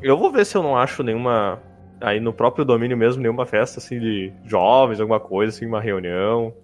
Eu 0.00 0.16
vou 0.16 0.30
ver 0.30 0.46
se 0.46 0.56
eu 0.56 0.62
não 0.62 0.76
acho 0.76 1.02
nenhuma. 1.02 1.60
Aí 2.00 2.20
no 2.20 2.32
próprio 2.32 2.64
domínio 2.64 2.96
mesmo, 2.96 3.20
nenhuma 3.20 3.44
festa 3.44 3.80
assim 3.80 3.98
de 3.98 4.32
jovens, 4.44 5.00
alguma 5.00 5.18
coisa, 5.18 5.52
assim, 5.52 5.66
uma 5.66 5.80
reunião. 5.80 6.54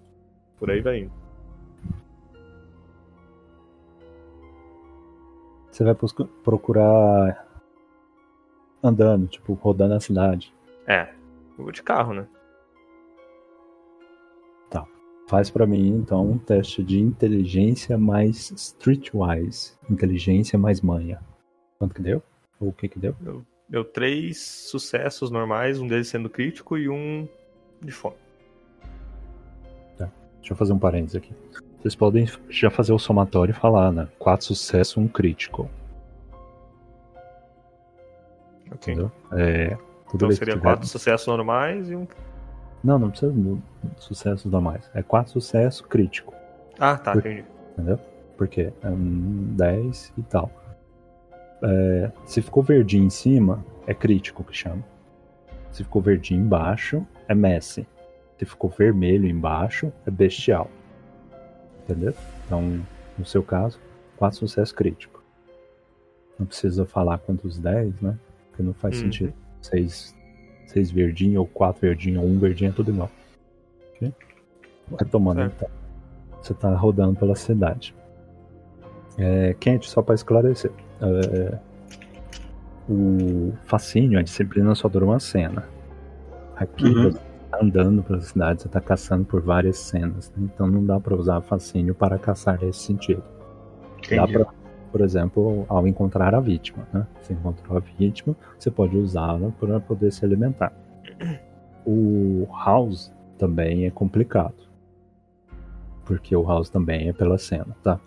Por 0.57 0.71
aí 0.71 0.81
vai 0.81 1.01
indo. 1.01 1.13
Você 5.69 5.83
vai 5.83 5.97
procurar 6.45 7.45
andando, 8.85 9.27
tipo, 9.27 9.55
rodando 9.55 9.95
a 9.95 10.01
cidade. 10.01 10.55
É, 10.87 11.09
eu 11.59 11.65
vou 11.65 11.73
de 11.73 11.83
carro, 11.83 12.15
né? 12.15 12.29
Faz 15.31 15.49
pra 15.49 15.65
mim, 15.65 15.91
então, 15.91 16.29
um 16.29 16.37
teste 16.39 16.83
de 16.83 16.99
inteligência 16.99 17.97
mais 17.97 18.51
streetwise. 18.51 19.75
Inteligência 19.89 20.59
mais 20.59 20.81
manha. 20.81 21.21
Quanto 21.79 21.95
que 21.95 22.03
deu? 22.03 22.21
Ou 22.59 22.71
o 22.71 22.73
que 22.73 22.89
que 22.89 22.99
deu? 22.99 23.15
Deu 23.69 23.85
três 23.85 24.41
sucessos 24.43 25.31
normais, 25.31 25.79
um 25.81 25.87
deles 25.87 26.09
sendo 26.09 26.29
crítico 26.29 26.77
e 26.77 26.89
um 26.89 27.29
de 27.81 27.93
fome. 27.93 28.17
Deixa 30.41 30.53
eu 30.55 30.57
fazer 30.57 30.73
um 30.73 30.79
parênteses 30.81 31.15
aqui. 31.17 31.33
Vocês 31.79 31.95
podem 31.95 32.27
já 32.49 32.69
fazer 32.71 32.93
o 32.93 32.99
somatório 32.99 33.53
e 33.53 33.55
falar, 33.55 33.93
né? 33.93 34.09
Quatro 34.19 34.47
sucessos, 34.47 34.97
um 34.97 35.07
crítico. 35.07 35.71
Ok. 38.73 38.95
Entendeu? 38.95 39.13
É, 39.33 39.77
Então 40.13 40.31
seria 40.33 40.55
tiver- 40.55 40.61
quatro 40.63 40.89
sucessos 40.89 41.27
normais 41.29 41.89
e 41.89 41.95
um. 41.95 42.07
Não, 42.83 42.99
não 42.99 43.11
precisa 43.11 43.33
de 43.33 43.59
sucessos 43.99 44.51
normais. 44.51 44.89
É 44.95 45.03
quatro 45.03 45.33
sucessos 45.33 45.81
crítico. 45.83 46.33
Ah, 46.79 46.97
tá, 46.97 47.13
Por- 47.13 47.21
entendi. 47.27 47.45
entendeu? 47.73 47.99
Porque 48.37 48.73
é 48.83 48.89
um 48.89 49.55
10 49.55 50.13
e 50.17 50.23
tal. 50.23 50.51
É, 51.63 52.11
se 52.25 52.41
ficou 52.41 52.63
verdinho 52.63 53.05
em 53.05 53.11
cima, 53.11 53.63
é 53.87 53.93
crítico 53.93 54.43
que 54.43 54.57
chama. 54.57 54.83
Se 55.71 55.85
ficou 55.85 56.01
verdinho 56.01 56.41
embaixo, 56.43 57.07
é 57.29 57.35
Messi. 57.35 57.87
Se 58.39 58.47
ficou 58.47 58.71
vermelho 58.71 59.29
embaixo, 59.29 59.93
é 60.07 60.11
bestial. 60.11 60.71
Entendeu? 61.85 62.15
Então, 62.47 62.81
no 63.19 63.27
seu 63.27 63.43
caso, 63.43 63.79
quatro 64.17 64.39
sucessos 64.39 64.73
críticos. 64.73 65.21
Não 66.39 66.47
precisa 66.47 66.87
falar 66.87 67.19
quantos 67.19 67.59
10, 67.59 68.01
né? 68.01 68.17
Porque 68.49 68.63
não 68.63 68.73
faz 68.73 68.97
Uhum. 68.97 69.03
sentido. 69.05 69.35
Seis, 69.61 70.17
seis 70.71 70.91
verdinho, 70.91 71.41
ou 71.41 71.47
quatro 71.47 71.81
verdinho, 71.83 72.21
ou 72.21 72.27
um 72.27 72.39
verdinho, 72.39 72.71
é 72.71 72.73
tudo 72.73 72.91
igual. 72.91 73.11
Ok? 73.97 74.13
Retomando 74.99 75.41
Certo. 75.41 75.55
então. 75.57 75.69
Você 76.43 76.55
tá 76.55 76.75
rodando 76.75 77.19
pela 77.19 77.35
cidade. 77.35 77.95
É, 79.19 79.55
quente, 79.61 79.89
só 79.91 80.01
para 80.01 80.15
esclarecer. 80.15 80.71
É, 81.03 81.59
o 82.89 83.53
fascínio, 83.65 84.19
a 84.19 84.23
disciplina 84.23 84.75
só 84.75 84.89
dura 84.89 85.05
uma 85.05 85.21
cena. 85.21 85.65
Aqui 86.57 86.85
Uhum. 86.87 87.05
você 87.13 87.19
tá 87.51 87.59
andando 87.63 88.03
pela 88.03 88.21
cidade, 88.21 88.63
você 88.63 88.69
tá 88.69 88.81
caçando 88.81 89.25
por 89.25 89.41
várias 89.43 89.77
cenas. 89.79 90.33
né? 90.37 90.49
Então 90.55 90.67
não 90.67 90.85
dá 90.85 90.99
para 90.99 91.15
usar 91.15 91.41
fascínio 91.43 91.95
para 91.95 92.19
caçar 92.19 92.59
nesse 92.61 92.81
sentido. 92.81 93.23
Dá 94.09 94.25
Entendi. 94.25 94.33
Por 94.91 95.01
exemplo, 95.01 95.65
ao 95.69 95.87
encontrar 95.87 96.35
a 96.35 96.41
vítima. 96.41 96.87
Né? 96.93 97.07
Você 97.21 97.33
encontrou 97.33 97.77
a 97.77 97.81
vítima, 97.81 98.37
você 98.59 98.71
pode 98.71 98.97
usá-la 98.97 99.51
para 99.53 99.81
poder 99.81 100.13
se 100.13 100.25
alimentar. 100.25 100.73
O 101.87 102.47
house 102.53 103.13
também 103.39 103.87
é 103.87 103.91
complicado. 103.91 104.69
Porque 106.05 106.35
o 106.35 106.43
house 106.43 106.69
também 106.69 107.09
é 107.09 107.13
pela 107.13 107.39
cena, 107.39 107.77
tá? 107.83 108.01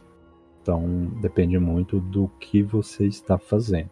Então 0.62 0.86
depende 1.22 1.58
muito 1.58 2.00
do 2.00 2.28
que 2.40 2.62
você 2.62 3.06
está 3.06 3.38
fazendo. 3.38 3.90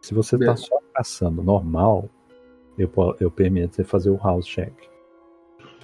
Se 0.00 0.14
você 0.14 0.36
está 0.36 0.56
só 0.56 0.78
caçando 0.94 1.42
normal, 1.42 2.08
eu, 2.76 2.90
eu 3.20 3.30
permito 3.30 3.74
você 3.74 3.84
fazer 3.84 4.10
o 4.10 4.16
house 4.16 4.46
check. 4.46 4.72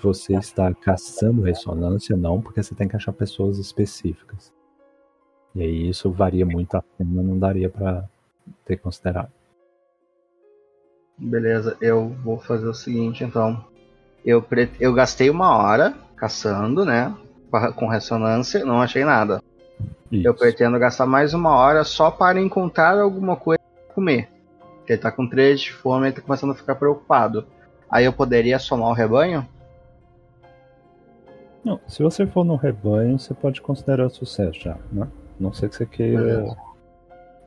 Você 0.02 0.34
está 0.34 0.72
caçando 0.74 1.42
ressonância, 1.42 2.16
não, 2.16 2.40
porque 2.40 2.62
você 2.62 2.74
tem 2.74 2.88
que 2.88 2.96
achar 2.96 3.12
pessoas 3.12 3.58
específicas. 3.58 4.52
E 5.58 5.62
aí 5.62 5.88
isso 5.88 6.08
varia 6.12 6.46
muito 6.46 6.76
a 6.76 6.84
cena, 6.96 7.20
não 7.20 7.36
daria 7.36 7.68
pra 7.68 8.04
ter 8.64 8.76
considerado. 8.76 9.28
Beleza, 11.18 11.76
eu 11.80 12.10
vou 12.22 12.38
fazer 12.38 12.68
o 12.68 12.72
seguinte 12.74 13.24
então. 13.24 13.64
Eu, 14.24 14.40
pre- 14.40 14.70
eu 14.78 14.94
gastei 14.94 15.28
uma 15.28 15.56
hora 15.56 15.94
caçando, 16.14 16.84
né? 16.84 17.12
Com 17.74 17.88
ressonância, 17.88 18.64
não 18.64 18.80
achei 18.80 19.04
nada. 19.04 19.42
Eu 20.12 20.30
Isso. 20.32 20.34
pretendo 20.34 20.78
gastar 20.78 21.06
mais 21.06 21.34
uma 21.34 21.56
hora 21.56 21.82
só 21.82 22.08
para 22.08 22.40
encontrar 22.40 22.96
alguma 22.96 23.34
coisa 23.34 23.58
pra 23.86 23.94
comer. 23.96 24.28
Porque 24.76 24.92
ele 24.92 25.02
tá 25.02 25.10
com 25.10 25.28
3 25.28 25.60
de 25.60 25.72
fome 25.72 26.08
e 26.08 26.12
tá 26.12 26.20
começando 26.20 26.52
a 26.52 26.54
ficar 26.54 26.76
preocupado. 26.76 27.44
Aí 27.90 28.04
eu 28.04 28.12
poderia 28.12 28.60
somar 28.60 28.90
o 28.90 28.94
rebanho? 28.94 29.44
Não, 31.64 31.80
se 31.88 32.00
você 32.00 32.24
for 32.28 32.44
no 32.44 32.54
rebanho, 32.54 33.18
você 33.18 33.34
pode 33.34 33.60
considerar 33.60 34.08
sucesso 34.08 34.60
já, 34.60 34.76
né? 34.92 35.08
Não 35.38 35.52
sei 35.52 35.68
que 35.68 35.76
você 35.76 35.86
queira 35.86 36.56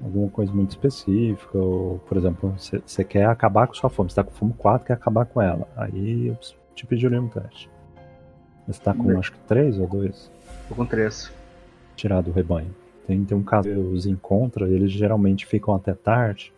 alguma 0.03 0.29
coisa 0.29 0.51
muito 0.51 0.71
específica, 0.71 1.57
ou, 1.57 1.99
por 1.99 2.17
exemplo, 2.17 2.53
você, 2.57 2.81
você 2.85 3.03
quer 3.03 3.25
acabar 3.25 3.67
com 3.67 3.73
sua 3.73 3.89
fome, 3.89 4.09
você 4.09 4.15
tá 4.15 4.23
com 4.23 4.31
fome 4.31 4.53
4, 4.57 4.87
quer 4.87 4.93
acabar 4.93 5.25
com 5.25 5.41
ela. 5.41 5.67
Aí 5.75 6.27
eu 6.27 6.37
te 6.73 6.85
pediria 6.85 7.21
um 7.21 7.27
teste. 7.27 7.69
Você 8.67 8.81
tá 8.81 8.93
com 8.93 9.03
Bem. 9.03 9.17
acho 9.17 9.31
que 9.31 9.39
3 9.39 9.79
ou 9.79 9.87
2? 9.87 10.31
Tô 10.69 10.75
com 10.75 10.85
3. 10.85 11.31
Tirar 11.95 12.21
do 12.21 12.31
rebanho. 12.31 12.73
Tem, 13.05 13.23
tem 13.23 13.37
um 13.37 13.43
caso 13.43 13.69
que 13.69 13.77
os 13.77 14.05
encontra, 14.05 14.67
eles 14.67 14.91
geralmente 14.91 15.45
ficam 15.45 15.75
até 15.75 15.93
tarde. 15.93 16.53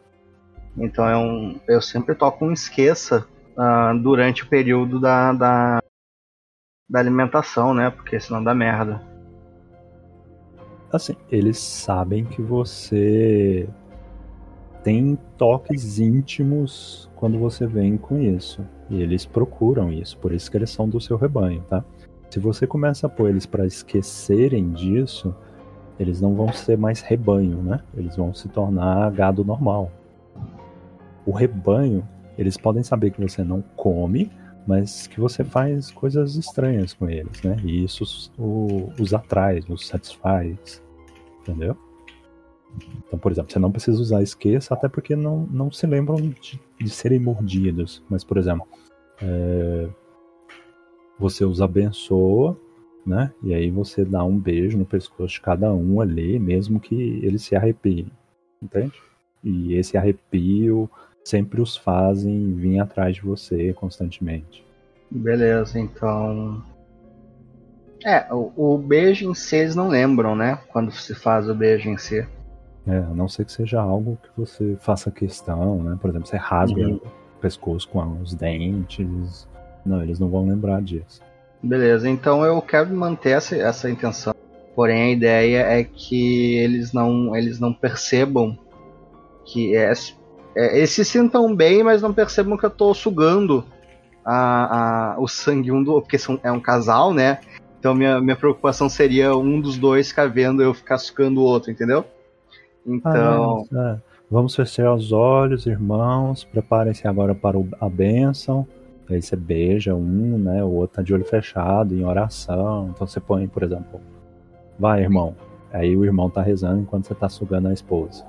Então 0.78 1.08
é 1.08 1.18
um, 1.18 1.60
eu 1.68 1.82
sempre 1.82 2.16
toco 2.16 2.46
um 2.46 2.52
esqueça 2.52 3.28
ah, 3.58 3.94
durante 3.94 4.44
o 4.44 4.48
período 4.48 5.00
da, 5.00 5.34
da, 5.34 5.84
da 6.90 7.00
alimentação, 7.00 7.74
né? 7.74 7.90
Porque 7.90 8.20
senão 8.20 8.44
dá 8.44 8.54
merda. 8.54 9.13
Assim, 10.94 11.16
eles 11.32 11.58
sabem 11.58 12.24
que 12.24 12.40
você 12.40 13.68
tem 14.84 15.18
toques 15.40 15.98
íntimos 15.98 17.10
quando 17.16 17.40
você 17.40 17.66
vem 17.66 17.98
com 17.98 18.20
isso. 18.20 18.62
E 18.92 19.02
eles 19.02 19.26
procuram 19.26 19.92
isso, 19.92 20.16
por 20.20 20.32
isso 20.32 20.52
que 20.52 20.58
eles 20.58 20.70
são 20.70 20.88
do 20.88 21.02
seu 21.02 21.18
rebanho, 21.18 21.64
tá? 21.68 21.84
Se 22.30 22.40
você 22.40 22.68
começa 22.68 23.08
a 23.08 23.10
pôr 23.10 23.30
eles 23.30 23.48
para 23.48 23.66
esquecerem 23.66 24.72
disso, 24.72 25.36
eles 26.00 26.22
não 26.22 26.36
vão 26.36 26.54
ser 26.54 26.78
mais 26.78 27.02
rebanho, 27.02 27.64
né? 27.64 27.80
Eles 27.96 28.16
vão 28.16 28.32
se 28.32 28.48
tornar 28.50 29.12
gado 29.12 29.44
normal. 29.44 29.92
O 31.26 31.32
rebanho, 31.32 32.08
eles 32.38 32.56
podem 32.56 32.84
saber 32.84 33.10
que 33.12 33.22
você 33.22 33.44
não 33.44 33.64
come, 33.76 34.32
mas 34.68 35.08
que 35.08 35.20
você 35.20 35.44
faz 35.44 35.92
coisas 35.92 36.36
estranhas 36.36 36.94
com 36.94 37.10
eles, 37.10 37.42
né? 37.44 37.58
E 37.64 37.84
isso 37.84 38.04
os, 38.04 38.32
o- 38.38 38.90
os 39.00 39.14
atrai, 39.14 39.62
os 39.68 39.88
satisfaz, 39.88 40.82
entendeu? 41.42 41.78
Então, 43.08 43.20
por 43.20 43.32
exemplo, 43.32 43.52
você 43.52 43.60
não 43.60 43.72
precisa 43.72 44.02
usar 44.02 44.24
esqueça, 44.24 44.74
até 44.74 44.88
porque 44.90 45.16
não, 45.16 45.46
não 45.52 45.72
se 45.72 45.86
lembram 45.86 46.16
de, 46.42 46.60
de 46.80 46.90
serem 46.90 47.20
mordidos. 47.20 48.02
Mas, 48.10 48.24
por 48.24 48.38
exemplo, 48.38 48.66
é, 49.22 49.90
você 51.20 51.46
os 51.46 51.62
abençoa, 51.62 52.58
né? 53.06 53.32
E 53.44 53.54
aí 53.54 53.70
você 53.70 54.04
dá 54.04 54.24
um 54.24 54.38
beijo 54.40 54.78
no 54.78 54.86
pescoço 54.86 55.36
de 55.36 55.42
cada 55.42 55.72
um 55.74 56.02
ali, 56.02 56.40
mesmo 56.40 56.80
que 56.80 56.96
eles 57.24 57.44
se 57.44 57.56
arrepiem, 57.56 58.08
entende? 58.62 58.94
E 59.44 59.74
esse 59.76 59.98
arrepio 59.98 60.90
sempre 61.24 61.62
os 61.62 61.76
fazem 61.78 62.54
vir 62.56 62.80
atrás 62.80 63.16
de 63.16 63.22
você 63.22 63.74
constantemente. 63.74 64.66
Beleza, 65.10 65.80
então. 65.80 66.62
É, 68.06 68.26
o, 68.34 68.52
o 68.58 68.78
beijo 68.78 69.30
em 69.30 69.34
si 69.34 69.56
eles 69.56 69.76
não 69.76 69.88
lembram, 69.88 70.36
né? 70.36 70.60
Quando 70.70 70.92
se 70.92 71.16
faz 71.16 71.48
o 71.50 71.56
beijo 71.56 71.90
em 71.90 71.98
si. 71.98 72.26
É, 72.86 72.98
a 72.98 73.14
não 73.14 73.30
ser 73.30 73.46
que 73.46 73.52
seja 73.52 73.80
algo 73.80 74.18
que 74.22 74.30
você 74.36 74.76
faça 74.82 75.10
questão, 75.10 75.82
né? 75.82 75.98
Por 76.02 76.10
exemplo, 76.10 76.28
você 76.28 76.36
rasga 76.36 76.82
Uhum. 76.82 76.96
o 76.96 77.40
pescoço 77.40 77.88
com 77.88 78.22
os 78.22 78.34
dentes. 78.34 79.48
Não, 79.86 80.02
eles 80.04 80.20
não 80.20 80.28
vão 80.30 80.46
lembrar 80.48 80.82
disso. 80.82 81.22
Beleza, 81.62 82.10
então 82.10 82.44
eu 82.44 82.62
quero 82.62 82.94
manter 82.94 83.32
essa, 83.38 83.56
essa 83.56 83.90
intenção. 83.90 84.34
Porém, 84.76 85.02
a 85.04 85.12
ideia 85.12 85.60
é 85.60 85.84
que 85.84 86.58
eles 86.58 86.92
não, 86.92 87.34
eles 87.36 87.58
não 87.60 87.74
percebam 87.74 88.58
que 89.46 89.74
é, 89.76 89.94
é, 90.56 90.78
eles 90.78 90.92
se 90.92 91.04
sintam 91.06 91.56
bem, 91.56 91.84
mas 91.84 92.02
não 92.02 92.14
percebam 92.14 92.58
que 92.58 92.66
eu 92.66 92.70
tô 92.70 92.94
sugando 92.94 93.64
a, 94.26 95.14
a- 95.16 95.20
o 95.20 95.28
sangue 95.28 95.72
um 95.72 95.84
do 95.84 95.92
outro, 95.92 96.04
porque 96.06 96.18
são, 96.18 96.40
é 96.44 96.52
um 96.52 96.60
casal, 96.60 97.14
né? 97.14 97.40
Então 97.80 97.94
minha, 97.94 98.22
minha 98.22 98.36
preocupação 98.36 98.88
seria 98.88 99.36
um 99.36 99.60
dos 99.60 99.78
dois 99.78 100.08
ficar 100.10 100.28
vendo 100.30 100.62
eu 100.64 100.74
ficar 100.74 100.98
sugando 100.98 101.42
o 101.42 101.44
outro, 101.44 101.70
entendeu? 101.72 102.06
Então, 102.86 103.66
Ah, 103.74 103.98
é. 104.00 104.14
Vamos 104.32 104.56
fechar 104.56 104.92
os 104.94 105.12
olhos, 105.12 105.66
irmãos. 105.68 106.44
Preparem-se 106.44 107.08
agora 107.08 107.36
para 107.36 107.58
o- 107.58 107.68
a 107.80 107.88
bênção. 107.88 108.66
Aí 109.10 109.22
você 109.22 109.36
beija 109.36 109.94
um, 109.94 110.38
né? 110.40 110.64
O 110.64 110.70
outro 110.70 110.96
tá 110.96 111.02
de 111.04 111.14
olho 111.14 111.26
fechado, 111.26 111.94
em 111.94 112.04
oração. 112.04 112.90
Então 112.96 113.06
você 113.06 113.20
põe, 113.20 113.48
por 113.48 113.62
exemplo, 113.62 114.00
vai, 114.80 115.02
irmão. 115.02 115.36
Aí 115.72 115.96
o 115.96 116.04
irmão 116.06 116.30
tá 116.30 116.42
rezando 116.42 116.82
enquanto 116.82 117.06
você 117.08 117.14
tá 117.14 117.30
sugando 117.30 117.68
a 117.68 117.74
esposa. 117.74 118.24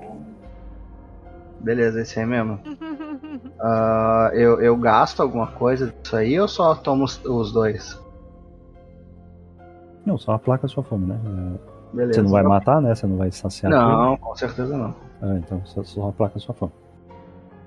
Beleza, 1.65 2.01
esse 2.03 2.19
aí 2.21 2.27
mesmo. 2.27 2.59
Ah, 3.61 4.31
eu, 4.35 4.61
eu 4.61 4.77
gasto 4.77 5.21
alguma 5.21 5.47
coisa 5.47 5.87
disso 6.03 6.17
aí 6.17 6.39
ou 6.39 6.47
só 6.47 6.75
tomo 6.75 7.05
os, 7.05 7.25
os 7.25 7.51
dois? 7.53 7.99
Não, 10.05 10.19
só 10.19 10.33
aplaca 10.33 10.67
a 10.67 10.69
sua 10.69 10.83
fome, 10.83 11.07
né? 11.07 11.19
É, 11.25 11.97
Beleza. 11.97 12.15
Você 12.15 12.23
não 12.23 12.31
vai 12.31 12.43
matar, 12.43 12.83
né? 12.83 12.95
Você 12.95 13.07
não 13.07 13.17
vai 13.17 13.31
saciar 13.31 13.73
tudo. 13.73 13.83
Não, 13.83 14.17
com 14.17 14.37
certeza 14.37 14.77
não. 14.77 14.95
Ah, 15.23 15.37
então 15.37 15.63
só, 15.65 15.83
só 15.83 16.09
aplaca 16.09 16.37
a 16.37 16.41
sua 16.41 16.55
fome. 16.55 16.73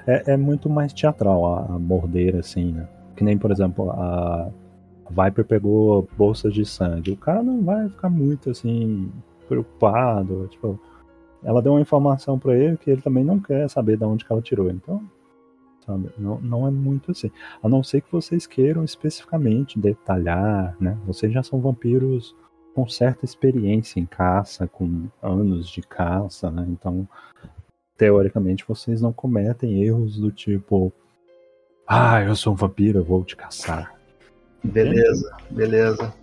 É, 0.05 0.33
é 0.33 0.37
muito 0.37 0.69
mais 0.69 0.93
teatral 0.93 1.45
a, 1.45 1.65
a 1.65 1.79
morder, 1.79 2.35
assim, 2.35 2.73
né? 2.73 2.87
Que 3.15 3.23
nem, 3.23 3.37
por 3.37 3.51
exemplo, 3.51 3.89
a, 3.91 4.49
a 5.05 5.23
Viper 5.23 5.45
pegou 5.45 6.07
bolsas 6.17 6.53
de 6.53 6.65
sangue. 6.65 7.11
O 7.11 7.17
cara 7.17 7.41
não 7.41 7.63
vai 7.63 7.89
ficar 7.89 8.09
muito, 8.09 8.49
assim, 8.51 9.11
preocupado. 9.47 10.47
Tipo, 10.51 10.79
ela 11.43 11.61
deu 11.61 11.73
uma 11.73 11.81
informação 11.81 12.38
pra 12.38 12.55
ele 12.55 12.77
que 12.77 12.89
ele 12.89 13.01
também 13.01 13.23
não 13.23 13.39
quer 13.39 13.69
saber 13.69 13.97
de 13.97 14.03
onde 14.03 14.25
que 14.25 14.31
ela 14.31 14.41
tirou. 14.41 14.69
Então, 14.69 15.01
sabe? 15.85 16.09
Não, 16.17 16.39
não 16.39 16.67
é 16.67 16.71
muito 16.71 17.11
assim. 17.11 17.31
A 17.61 17.69
não 17.69 17.83
ser 17.83 18.01
que 18.01 18.11
vocês 18.11 18.45
queiram 18.45 18.83
especificamente 18.83 19.79
detalhar, 19.79 20.75
né? 20.79 20.97
Vocês 21.05 21.31
já 21.31 21.41
são 21.41 21.59
vampiros 21.59 22.35
com 22.75 22.88
certa 22.88 23.25
experiência 23.25 23.99
em 23.99 24.05
caça, 24.05 24.67
com 24.67 25.07
anos 25.21 25.67
de 25.67 25.81
caça, 25.81 26.51
né? 26.51 26.65
Então, 26.69 27.07
teoricamente, 27.97 28.65
vocês 28.67 29.01
não 29.01 29.11
cometem 29.11 29.81
erros 29.83 30.19
do 30.19 30.31
tipo, 30.31 30.93
ah, 31.88 32.21
eu 32.21 32.35
sou 32.35 32.53
um 32.53 32.55
vampiro, 32.55 32.99
eu 32.99 33.03
vou 33.03 33.23
te 33.23 33.35
caçar. 33.35 33.95
Beleza, 34.63 35.35
beleza. 35.49 36.13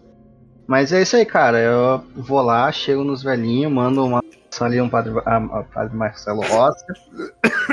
Mas 0.66 0.92
é 0.92 1.02
isso 1.02 1.16
aí, 1.16 1.26
cara. 1.26 1.58
Eu 1.58 2.04
vou 2.14 2.40
lá, 2.40 2.70
chego 2.70 3.02
nos 3.02 3.22
velhinhos, 3.22 3.72
mando 3.72 4.04
uma 4.04 4.22
ação 4.54 4.66
ali 4.66 4.80
um 4.80 4.88
padre, 4.88 5.12
a, 5.26 5.36
a 5.36 5.62
padre 5.64 5.96
Marcelo 5.96 6.42
Rossi. 6.42 6.84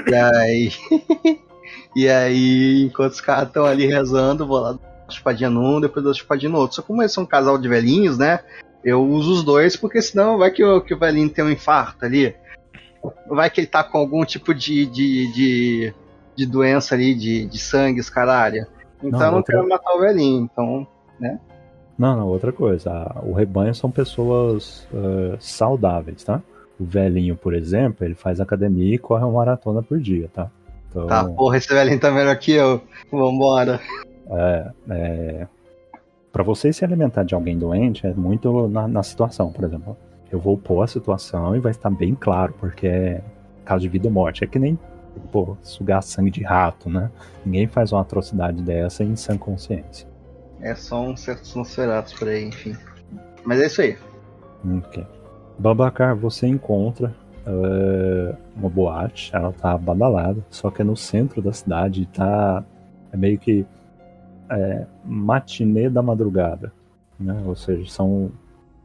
e 0.07 0.15
aí. 0.15 0.71
e 1.95 2.09
aí, 2.09 2.83
enquanto 2.85 3.13
os 3.13 3.21
caras 3.21 3.47
estão 3.47 3.65
ali 3.65 3.85
rezando, 3.85 4.47
vou 4.47 4.59
lá 4.59 4.71
dar 4.73 4.79
uma 4.79 5.11
chupadinha 5.11 5.49
num, 5.49 5.79
depois 5.79 6.03
dar 6.03 6.13
chupadinha 6.13 6.51
no 6.51 6.57
outro. 6.57 6.75
Só 6.75 6.81
como 6.81 7.01
eles 7.01 7.11
são 7.11 7.23
um 7.23 7.27
casal 7.27 7.57
de 7.57 7.67
velhinhos, 7.69 8.17
né? 8.17 8.39
Eu 8.83 9.03
uso 9.03 9.33
os 9.33 9.43
dois, 9.43 9.77
porque 9.77 10.01
senão 10.01 10.37
vai 10.39 10.49
que 10.49 10.63
o, 10.63 10.81
que 10.81 10.93
o 10.93 10.99
velhinho 10.99 11.29
tem 11.29 11.45
um 11.45 11.51
infarto 11.51 12.03
ali. 12.03 12.35
Vai 13.27 13.49
que 13.49 13.61
ele 13.61 13.67
tá 13.67 13.83
com 13.83 13.97
algum 13.97 14.25
tipo 14.25 14.53
de, 14.53 14.85
de, 14.87 15.31
de, 15.33 15.93
de 16.35 16.45
doença 16.45 16.95
ali, 16.95 17.13
de, 17.13 17.45
de 17.45 17.59
sangue, 17.59 17.99
os 17.99 18.09
caralho. 18.09 18.65
Então 19.03 19.19
Não, 19.19 19.25
eu 19.25 19.31
não 19.31 19.37
outra- 19.37 19.55
quero 19.55 19.69
matar 19.69 19.93
o 19.93 19.99
velhinho, 19.99 20.49
então. 20.51 20.87
Não, 21.97 22.17
não, 22.17 22.27
outra 22.27 22.51
coisa. 22.51 23.11
O 23.23 23.33
rebanho 23.33 23.75
são 23.75 23.91
pessoas 23.91 24.87
eh, 24.93 25.37
saudáveis, 25.39 26.23
tá? 26.23 26.41
O 26.81 26.85
velhinho, 26.85 27.35
por 27.35 27.53
exemplo, 27.53 28.03
ele 28.03 28.15
faz 28.15 28.41
academia 28.41 28.95
e 28.95 28.97
corre 28.97 29.23
uma 29.23 29.33
maratona 29.33 29.83
por 29.83 29.99
dia, 29.99 30.27
tá? 30.33 30.49
Então, 30.89 31.05
Tá, 31.05 31.23
porra, 31.23 31.57
esse 31.57 31.67
velhinho 31.67 31.99
tá 31.99 32.09
melhor 32.09 32.35
que 32.37 32.53
eu. 32.53 32.81
Vambora. 33.11 33.79
É, 34.29 34.71
é, 34.89 35.47
para 36.31 36.41
você 36.41 36.73
se 36.73 36.83
alimentar 36.83 37.23
de 37.23 37.35
alguém 37.35 37.55
doente 37.55 38.07
é 38.07 38.13
muito 38.13 38.67
na, 38.67 38.87
na 38.87 39.03
situação, 39.03 39.51
por 39.51 39.63
exemplo. 39.63 39.95
Eu 40.31 40.39
vou 40.39 40.57
pôr 40.57 40.81
a 40.81 40.87
situação 40.87 41.55
e 41.55 41.59
vai 41.59 41.71
estar 41.71 41.91
bem 41.91 42.15
claro, 42.15 42.53
porque 42.57 42.87
é 42.87 43.21
caso 43.63 43.81
de 43.81 43.89
vida 43.89 44.07
ou 44.07 44.13
morte. 44.13 44.43
É 44.43 44.47
que 44.47 44.57
nem 44.57 44.79
pô, 45.31 45.55
sugar 45.61 46.01
sangue 46.01 46.31
de 46.31 46.41
rato, 46.41 46.89
né? 46.89 47.11
Ninguém 47.45 47.67
faz 47.67 47.91
uma 47.91 48.01
atrocidade 48.01 48.61
dessa 48.63 49.03
em 49.03 49.15
sã 49.15 49.37
consciência. 49.37 50.07
É 50.61 50.73
só 50.73 51.01
um 51.01 51.15
certos 51.15 51.53
Nosferatus 51.53 52.13
por 52.13 52.27
aí, 52.27 52.45
enfim. 52.45 52.75
Mas 53.43 53.59
é 53.59 53.65
isso 53.65 53.81
aí. 53.81 53.97
Ok. 54.77 55.05
Babacar, 55.61 56.15
você 56.15 56.47
encontra 56.47 57.15
é, 57.45 58.35
uma 58.55 58.67
boate, 58.67 59.29
ela 59.31 59.51
tá 59.51 59.77
badalada, 59.77 60.43
só 60.49 60.71
que 60.71 60.81
é 60.81 60.85
no 60.85 60.97
centro 60.97 61.39
da 61.39 61.53
cidade, 61.53 62.07
tá 62.07 62.65
é 63.13 63.17
meio 63.17 63.37
que 63.37 63.63
é, 64.49 64.87
matinê 65.05 65.87
da 65.87 66.01
madrugada. 66.01 66.73
Né? 67.19 67.43
Ou 67.45 67.55
seja, 67.55 67.87
são 67.91 68.31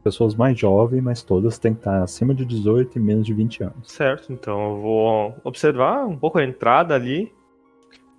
pessoas 0.03 0.35
mais 0.35 0.57
jovens, 0.59 1.01
mas 1.01 1.23
todas 1.23 1.57
têm 1.57 1.73
que 1.73 1.79
estar 1.79 2.03
acima 2.03 2.31
de 2.31 2.45
18 2.45 2.95
e 2.95 3.01
menos 3.01 3.25
de 3.25 3.33
20 3.33 3.63
anos. 3.63 3.91
Certo, 3.91 4.31
então 4.31 4.75
eu 4.75 4.81
vou 4.81 5.35
observar 5.43 6.05
um 6.05 6.15
pouco 6.15 6.37
a 6.37 6.43
entrada 6.43 6.93
ali. 6.93 7.33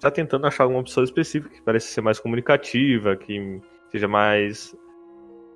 Tá 0.01 0.11
tentando 0.11 0.49
achar 0.49 0.65
alguma 0.65 0.83
pessoa 0.83 1.05
específica 1.05 1.55
que 1.55 1.63
parece 1.63 1.93
ser 1.93 2.01
mais 2.01 2.19
comunicativa, 2.19 3.15
que 3.15 3.61
seja 3.93 4.09
mais. 4.09 4.75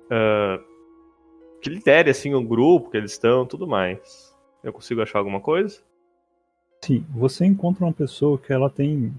Uh, 0.05 0.72
que 1.63 1.69
lidere 1.69 2.09
assim 2.09 2.33
o 2.33 2.43
grupo 2.43 2.91
que 2.91 2.97
eles 2.97 3.13
estão, 3.13 3.45
tudo 3.45 3.65
mais. 3.65 4.35
Eu 4.61 4.73
consigo 4.73 5.01
achar 5.01 5.19
alguma 5.19 5.39
coisa? 5.39 5.79
Sim, 6.83 7.05
você 7.09 7.45
encontra 7.45 7.85
uma 7.85 7.93
pessoa 7.93 8.37
que 8.37 8.51
ela 8.51 8.69
tem. 8.69 9.13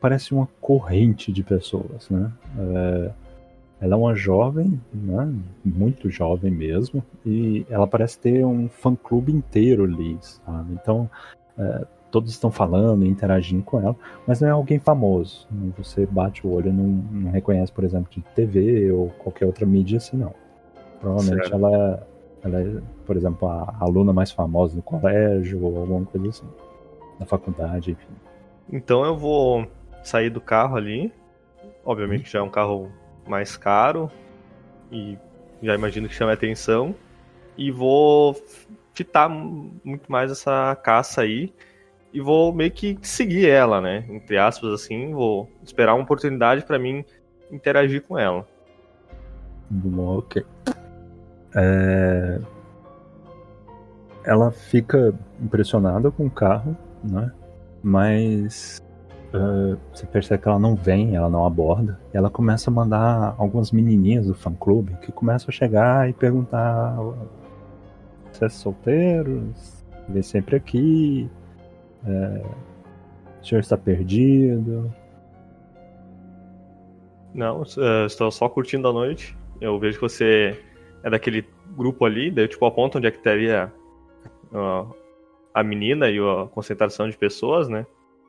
Parece 0.00 0.32
uma 0.32 0.48
corrente 0.60 1.32
de 1.32 1.42
pessoas, 1.42 2.08
né? 2.08 2.32
É, 2.56 3.12
ela 3.80 3.94
é 3.94 3.98
uma 3.98 4.14
jovem, 4.14 4.80
né? 4.94 5.34
Muito 5.64 6.08
jovem 6.08 6.52
mesmo, 6.52 7.04
e 7.26 7.66
ela 7.68 7.86
parece 7.86 8.18
ter 8.20 8.46
um 8.46 8.68
fã-clube 8.68 9.32
inteiro 9.32 9.84
ali, 9.84 10.16
sabe? 10.20 10.72
Então, 10.74 11.10
é, 11.58 11.84
todos 12.12 12.30
estão 12.30 12.52
falando 12.52 13.04
interagindo 13.04 13.64
com 13.64 13.80
ela, 13.80 13.96
mas 14.24 14.40
não 14.40 14.48
é 14.48 14.52
alguém 14.52 14.78
famoso. 14.78 15.48
Você 15.76 16.06
bate 16.06 16.46
o 16.46 16.52
olho 16.52 16.72
não, 16.72 16.84
não 16.84 17.30
reconhece, 17.32 17.72
por 17.72 17.82
exemplo, 17.82 18.08
de 18.10 18.22
TV 18.34 18.92
ou 18.92 19.10
qualquer 19.10 19.46
outra 19.46 19.66
mídia 19.66 19.96
assim, 19.98 20.16
não. 20.16 20.32
Provavelmente 21.00 21.52
ela 21.52 21.70
é, 21.70 22.46
ela 22.46 22.60
é, 22.60 22.82
por 23.06 23.16
exemplo, 23.16 23.48
a 23.48 23.76
aluna 23.80 24.12
mais 24.12 24.30
famosa 24.30 24.76
do 24.76 24.82
colégio 24.82 25.62
ou 25.64 25.78
alguma 25.78 26.06
coisa 26.06 26.28
assim. 26.28 26.46
Da 27.18 27.26
faculdade, 27.26 27.92
enfim. 27.92 28.14
Então 28.72 29.04
eu 29.04 29.16
vou 29.16 29.66
sair 30.02 30.30
do 30.30 30.40
carro 30.40 30.76
ali. 30.76 31.12
Obviamente 31.84 32.30
já 32.30 32.38
é 32.38 32.42
um 32.42 32.50
carro 32.50 32.90
mais 33.26 33.56
caro 33.56 34.10
e 34.92 35.18
já 35.62 35.74
imagino 35.74 36.08
que 36.08 36.14
chama 36.14 36.32
atenção. 36.32 36.94
E 37.56 37.70
vou 37.70 38.36
fitar 38.94 39.28
muito 39.28 40.10
mais 40.10 40.30
essa 40.30 40.76
caça 40.76 41.22
aí 41.22 41.52
e 42.12 42.20
vou 42.20 42.52
meio 42.52 42.70
que 42.70 42.98
seguir 43.02 43.48
ela, 43.48 43.80
né? 43.80 44.04
Entre 44.08 44.36
aspas, 44.36 44.72
assim, 44.72 45.12
vou 45.12 45.48
esperar 45.62 45.94
uma 45.94 46.02
oportunidade 46.02 46.64
para 46.64 46.78
mim 46.78 47.04
interagir 47.50 48.02
com 48.02 48.18
ela. 48.18 48.46
Ok. 49.96 50.44
É... 51.54 52.40
Ela 54.24 54.50
fica 54.50 55.14
impressionada 55.40 56.10
com 56.10 56.26
o 56.26 56.30
carro, 56.30 56.76
né? 57.02 57.32
Mas 57.82 58.80
uh, 59.32 59.78
você 59.92 60.06
percebe 60.06 60.42
que 60.42 60.48
ela 60.48 60.58
não 60.58 60.74
vem, 60.76 61.16
ela 61.16 61.30
não 61.30 61.46
aborda. 61.46 61.98
Ela 62.12 62.28
começa 62.28 62.70
a 62.70 62.72
mandar 62.72 63.34
algumas 63.38 63.72
menininhas 63.72 64.26
do 64.26 64.34
fã 64.34 64.52
clube 64.52 64.94
que 65.00 65.10
começam 65.10 65.48
a 65.48 65.52
chegar 65.52 66.08
e 66.08 66.12
perguntar: 66.12 66.96
Você 68.30 68.44
é 68.44 68.48
solteiro? 68.48 69.52
Vem 70.08 70.22
sempre 70.22 70.56
aqui? 70.56 71.30
É... 72.06 72.42
O 73.40 73.46
senhor 73.46 73.60
está 73.60 73.76
perdido? 73.76 74.92
Não, 77.32 77.62
estou 78.06 78.30
só 78.30 78.48
curtindo 78.48 78.86
a 78.88 78.92
noite. 78.92 79.36
Eu 79.60 79.78
vejo 79.78 79.98
que 79.98 80.02
você 80.02 80.60
é 81.02 81.10
daquele 81.10 81.46
grupo 81.76 82.04
ali, 82.04 82.30
daí 82.30 82.48
tipo 82.48 82.64
aponto 82.66 82.98
onde 82.98 83.06
é 83.06 83.10
que 83.10 83.18
estaria 83.18 83.72
uh, 84.52 84.94
a 85.52 85.62
menina 85.62 86.08
e 86.08 86.18
a 86.18 86.46
concentração 86.46 87.08
de 87.08 87.16
pessoas, 87.16 87.68
né? 87.68 87.86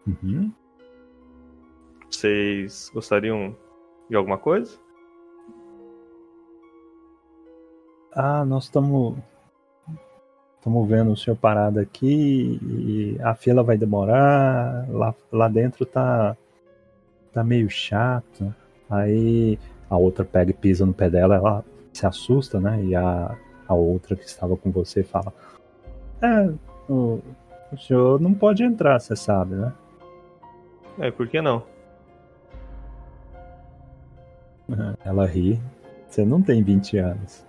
Uhum. 0.07 0.51
Vocês 2.09 2.91
gostariam 2.93 3.55
de 4.09 4.15
alguma 4.15 4.38
coisa? 4.38 4.78
Ah, 8.13 8.43
nós 8.43 8.65
estamos 8.65 9.17
estamos 10.57 10.88
vendo 10.88 11.11
o 11.11 11.17
senhor 11.17 11.36
parado 11.36 11.80
aqui 11.80 12.59
e 12.61 13.17
a 13.22 13.34
fila 13.34 13.63
vai 13.63 13.78
demorar. 13.78 14.86
Lá, 14.89 15.15
lá 15.32 15.47
dentro 15.47 15.86
tá 15.86 16.36
tá 17.34 17.43
meio 17.43 17.69
chato. 17.69 18.53
Aí 18.89 19.57
a 19.89 19.97
outra 19.97 20.26
pega 20.26 20.51
e 20.51 20.53
pisa 20.53 20.86
no 20.86 20.93
pé 20.93 21.09
dela, 21.09 21.36
ela 21.36 21.65
se 21.93 22.05
assusta, 22.05 22.59
né? 22.59 22.83
E 22.83 22.95
a, 22.95 23.37
a 23.67 23.73
outra 23.73 24.15
que 24.15 24.25
estava 24.25 24.55
com 24.57 24.71
você 24.71 25.03
fala: 25.03 25.33
É, 26.21 26.51
o, 26.89 27.19
o 27.71 27.77
senhor 27.77 28.19
não 28.19 28.33
pode 28.33 28.63
entrar, 28.63 28.99
você 28.99 29.15
sabe, 29.15 29.55
né? 29.55 29.73
É, 30.99 31.11
por 31.11 31.27
que 31.27 31.41
não? 31.41 31.63
Ela 35.03 35.25
ri. 35.25 35.59
Você 36.07 36.25
não 36.25 36.41
tem 36.41 36.61
20 36.61 36.97
anos. 36.97 37.45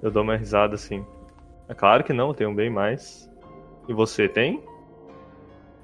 Eu 0.00 0.10
dou 0.10 0.22
uma 0.22 0.36
risada 0.36 0.74
assim. 0.74 1.04
É 1.68 1.74
claro 1.74 2.04
que 2.04 2.12
não, 2.12 2.28
eu 2.28 2.34
tenho 2.34 2.54
bem 2.54 2.70
mais. 2.70 3.30
E 3.88 3.92
você 3.92 4.28
tem? 4.28 4.62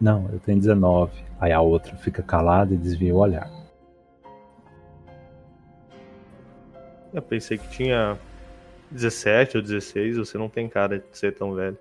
Não, 0.00 0.28
eu 0.32 0.38
tenho 0.38 0.58
19. 0.58 1.12
Aí 1.40 1.52
a 1.52 1.60
outra 1.60 1.96
fica 1.96 2.22
calada 2.22 2.74
e 2.74 2.76
desvia 2.76 3.14
o 3.14 3.18
olhar. 3.18 3.50
Eu 7.12 7.22
pensei 7.22 7.58
que 7.58 7.68
tinha 7.68 8.18
17 8.90 9.56
ou 9.56 9.62
16, 9.62 10.16
você 10.16 10.38
não 10.38 10.48
tem 10.48 10.68
cara 10.68 10.98
de 10.98 11.04
ser 11.12 11.34
tão 11.34 11.54
velho. 11.54 11.76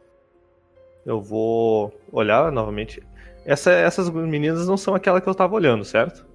Eu 1.05 1.21
vou 1.21 1.93
olhar 2.11 2.51
novamente. 2.51 3.01
Essa, 3.45 3.71
essas 3.71 4.09
meninas 4.09 4.67
não 4.67 4.77
são 4.77 4.93
aquela 4.93 5.21
que 5.21 5.27
eu 5.27 5.35
tava 5.35 5.55
olhando, 5.55 5.85
certo? 5.85 6.25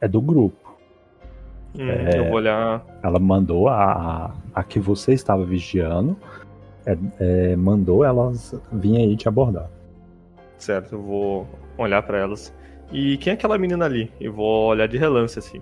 É 0.00 0.06
do 0.06 0.20
grupo. 0.20 0.76
Hum, 1.76 1.90
é, 1.90 2.18
eu 2.18 2.24
vou 2.26 2.34
olhar. 2.34 2.84
Ela 3.02 3.18
mandou 3.18 3.68
a, 3.68 4.34
a 4.54 4.62
que 4.62 4.78
você 4.78 5.12
estava 5.12 5.44
vigiando. 5.44 6.16
É, 6.86 6.96
é, 7.18 7.56
mandou 7.56 8.04
elas 8.04 8.54
virem 8.72 9.08
aí 9.08 9.16
te 9.16 9.28
abordar. 9.28 9.68
Certo, 10.56 10.94
eu 10.94 11.02
vou 11.02 11.48
olhar 11.76 12.02
para 12.02 12.18
elas. 12.18 12.54
E 12.92 13.16
quem 13.18 13.32
é 13.32 13.34
aquela 13.34 13.58
menina 13.58 13.84
ali? 13.84 14.10
Eu 14.20 14.32
vou 14.32 14.68
olhar 14.68 14.86
de 14.86 14.96
relance 14.96 15.38
assim. 15.38 15.60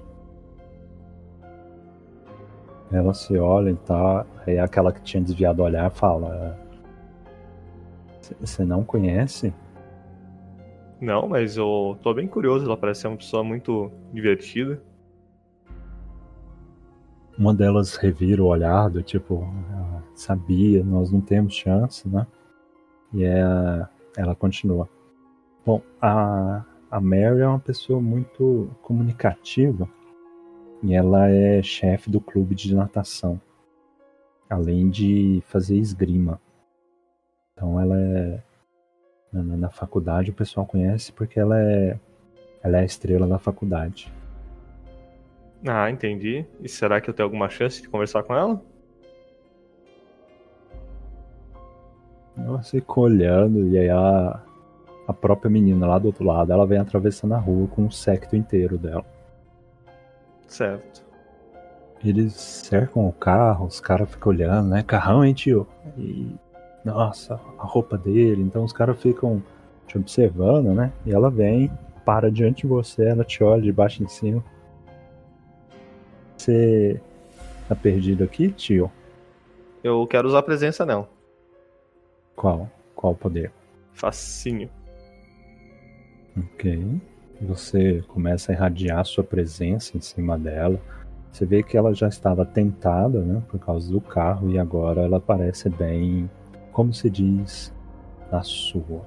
Ela 2.91 3.13
se 3.15 3.37
olha 3.39 3.71
e 3.71 3.77
tá. 3.77 4.25
Aí 4.47 4.59
aquela 4.59 4.93
que 4.93 5.03
tinha 5.03 5.23
desviado 5.23 5.63
o 5.63 5.65
olhar 5.65 5.91
fala. 5.91 6.59
Você 8.41 8.65
não 8.65 8.85
conhece? 8.85 9.53
Não, 11.01 11.29
mas 11.29 11.57
eu 11.57 11.99
tô 12.03 12.15
bem 12.15 12.27
curioso. 12.27 12.65
Ela 12.65 12.77
parece 12.77 13.03
ser 13.03 13.09
uma 13.09 13.17
pessoa 13.17 13.43
muito 13.43 13.91
divertida. 14.13 14.81
Uma 17.39 17.53
delas 17.53 17.97
revira 17.97 18.43
o 18.43 18.47
olhar 18.47 18.89
do 18.89 19.03
tipo, 19.03 19.47
ah, 19.73 20.01
sabia, 20.15 20.83
nós 20.83 21.13
não 21.13 21.21
temos 21.21 21.55
chance, 21.55 22.09
né? 22.09 22.27
E 23.13 23.25
é, 23.25 23.87
ela 24.17 24.35
continua. 24.35 24.89
Bom, 25.65 25.83
a, 26.01 26.65
a 26.91 27.01
Mary 27.01 27.41
é 27.41 27.47
uma 27.47 27.59
pessoa 27.59 28.01
muito 28.01 28.71
comunicativa 28.81 29.87
e 30.83 30.95
ela 30.95 31.29
é 31.29 31.63
chefe 31.63 32.11
do 32.11 32.21
clube 32.21 32.55
de 32.55 32.75
natação, 32.75 33.41
além 34.49 34.89
de 34.89 35.43
fazer 35.47 35.77
esgrima. 35.77 36.41
Então 37.53 37.81
ela 37.81 37.99
é 37.99 38.43
na, 39.33 39.43
na, 39.43 39.71
faculdade 39.71 40.31
o 40.31 40.35
pessoal 40.35 40.67
conhece 40.67 41.13
porque 41.13 41.39
ela 41.39 41.61
é 41.61 41.99
ela 42.63 42.79
é 42.79 42.81
a 42.81 42.85
estrela 42.85 43.27
da 43.27 43.39
faculdade. 43.39 44.13
Ah, 45.67 45.91
entendi. 45.91 46.45
E 46.61 46.69
será 46.69 47.01
que 47.01 47.09
eu 47.09 47.15
tenho 47.15 47.27
alguma 47.27 47.49
chance 47.49 47.81
de 47.81 47.89
conversar 47.89 48.23
com 48.23 48.35
ela? 48.35 48.61
Ela 52.37 52.63
fica 52.63 53.01
olhando 53.01 53.69
e 53.69 53.79
aí 53.79 53.89
a, 53.89 54.43
a 55.09 55.13
própria 55.13 55.51
menina 55.51 55.87
lá 55.87 55.99
do 55.99 56.07
outro 56.07 56.25
lado, 56.25 56.53
ela 56.53 56.67
vem 56.67 56.79
atravessando 56.79 57.35
a 57.35 57.39
rua 57.39 57.67
com 57.69 57.87
o 57.87 57.91
secto 57.91 58.37
inteiro 58.37 58.77
dela. 58.77 59.05
Certo. 60.47 61.05
Eles 62.05 62.35
cercam 62.35 63.09
o 63.09 63.13
carro, 63.13 63.67
os 63.67 63.81
caras 63.81 64.11
ficam 64.11 64.33
olhando, 64.33 64.69
né? 64.69 64.83
Carrão, 64.83 65.25
hein, 65.25 65.35
tio? 65.35 65.67
E. 65.99 66.35
Nossa, 66.85 67.35
a 67.59 67.65
roupa 67.65 67.99
dele. 67.99 68.43
Então 68.43 68.63
os 68.63 68.73
caras 68.73 69.01
ficam 69.01 69.43
te 69.87 69.99
observando, 69.99 70.73
né? 70.73 70.93
E 71.05 71.13
ela 71.13 71.31
vem, 71.31 71.71
para 72.05 72.31
diante 72.31 72.63
de 72.63 72.69
você, 72.69 73.07
ela 73.07 73.25
te 73.25 73.43
olha 73.43 73.63
de 73.63 73.73
baixo 73.73 74.03
em 74.03 74.09
cima. 74.09 74.45
Você 76.37 77.01
tá 77.69 77.75
perdido 77.75 78.23
aqui, 78.23 78.53
tio? 78.53 78.91
Eu 79.83 80.07
quero 80.07 80.29
usar 80.29 80.39
a 80.39 80.43
presença 80.43 80.87
não. 80.87 81.09
Qual? 82.37 82.71
Qual 82.95 83.15
poder? 83.15 83.51
Fascínio. 83.93 84.71
Ok. 86.39 87.01
Você 87.41 88.03
começa 88.09 88.51
a 88.51 88.55
irradiar 88.55 89.05
sua 89.05 89.23
presença 89.23 89.97
em 89.97 90.01
cima 90.01 90.39
dela. 90.39 90.81
Você 91.31 91.45
vê 91.45 91.63
que 91.63 91.77
ela 91.77 91.93
já 91.93 92.09
estava 92.09 92.47
tentada, 92.47 93.21
né, 93.21 93.43
por 93.49 93.61
causa 93.61 93.91
do 93.93 94.01
carro 94.01 94.51
e 94.51 94.59
agora 94.59 95.03
ela 95.03 95.21
parece 95.21 95.69
bem, 95.69 96.31
como 96.73 96.95
se 96.95 97.11
diz, 97.11 97.75
na 98.33 98.43
sua. 98.43 99.05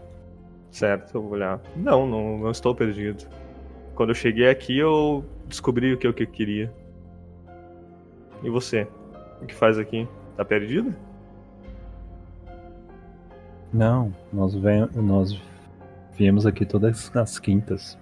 Certo, 0.69 1.15
eu 1.15 1.21
vou 1.23 1.31
olhar. 1.31 1.59
Não, 1.75 2.05
não, 2.05 2.37
não 2.37 2.51
estou 2.51 2.75
perdido. 2.75 3.25
quando 3.95 4.09
eu 4.09 4.15
cheguei 4.15 4.47
aqui, 4.47 4.77
eu 4.77 5.25
descobri 5.47 5.91
o 5.91 5.97
que 5.97 6.05
eu 6.05 6.13
que 6.13 6.23
eu 6.23 6.27
queria. 6.27 6.71
E 8.43 8.49
você? 8.49 8.87
O 9.41 9.45
que 9.47 9.55
faz 9.55 9.79
aqui? 9.79 10.07
Tá 10.37 10.45
perdido? 10.45 10.93
Não, 13.73 14.13
nós, 14.31 14.55
vem, 14.55 14.87
nós 14.95 15.39
viemos 16.13 16.45
aqui 16.45 16.65
todas 16.65 17.15
as 17.15 17.39
quintas. 17.39 17.97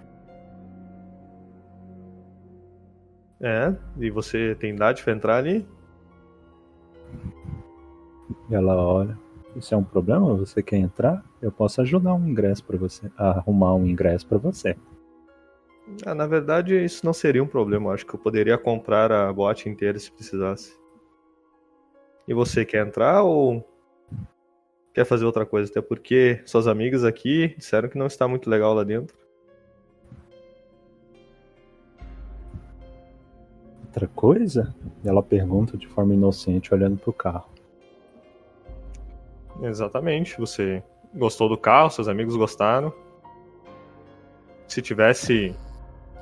É, 3.40 3.74
e 4.00 4.10
você 4.10 4.56
tem 4.56 4.74
idade 4.74 5.04
pra 5.04 5.14
entrar 5.14 5.38
ali? 5.38 5.66
E 8.50 8.56
ela 8.56 8.76
olha. 8.76 9.18
Isso 9.56 9.74
é 9.74 9.78
um 9.78 9.84
problema? 9.84 10.36
Você 10.36 10.62
quer 10.62 10.78
entrar? 10.78 11.24
Eu 11.42 11.52
posso 11.52 11.82
ajudar 11.82 12.14
um 12.14 12.28
ingresso 12.28 12.64
para 12.64 12.78
você, 12.78 13.12
arrumar 13.18 13.74
um 13.74 13.88
ingresso 13.88 14.28
para 14.28 14.38
você. 14.38 14.76
Ah, 16.06 16.14
na 16.14 16.28
verdade, 16.28 16.76
isso 16.84 17.06
não 17.06 17.14
seria 17.14 17.44
um 17.44 17.48
problema. 17.48 17.94
Acho 17.94 18.06
que 18.06 18.14
eu 18.14 18.20
poderia 18.20 18.58
comprar 18.58 19.12
a 19.12 19.32
boate 19.32 19.70
inteira 19.70 19.98
se 19.98 20.12
precisasse. 20.12 20.78
E 22.28 22.34
você 22.34 22.66
quer 22.66 22.86
entrar 22.86 23.24
ou 23.24 23.66
quer 24.94 25.06
fazer 25.06 25.26
outra 25.26 25.46
coisa? 25.46 25.72
Até 25.72 25.82
porque 25.82 26.42
suas 26.46 26.68
amigas 26.68 27.04
aqui 27.04 27.56
disseram 27.58 27.88
que 27.88 27.98
não 27.98 28.08
está 28.08 28.28
muito 28.28 28.50
legal 28.50 28.74
lá 28.74 28.84
dentro. 28.84 29.18
Outra 33.98 34.08
coisa? 34.16 34.76
Ela 35.04 35.24
pergunta 35.24 35.76
de 35.76 35.88
forma 35.88 36.14
inocente, 36.14 36.72
olhando 36.72 36.98
pro 36.98 37.12
carro. 37.12 37.50
Exatamente. 39.60 40.38
Você 40.38 40.84
gostou 41.16 41.50
do 41.50 41.58
carro, 41.58 41.89
seus 41.89 42.08
amigos 42.08 42.36
gostaram. 42.36 42.93
Se 44.68 44.84
tivesse 44.84 45.56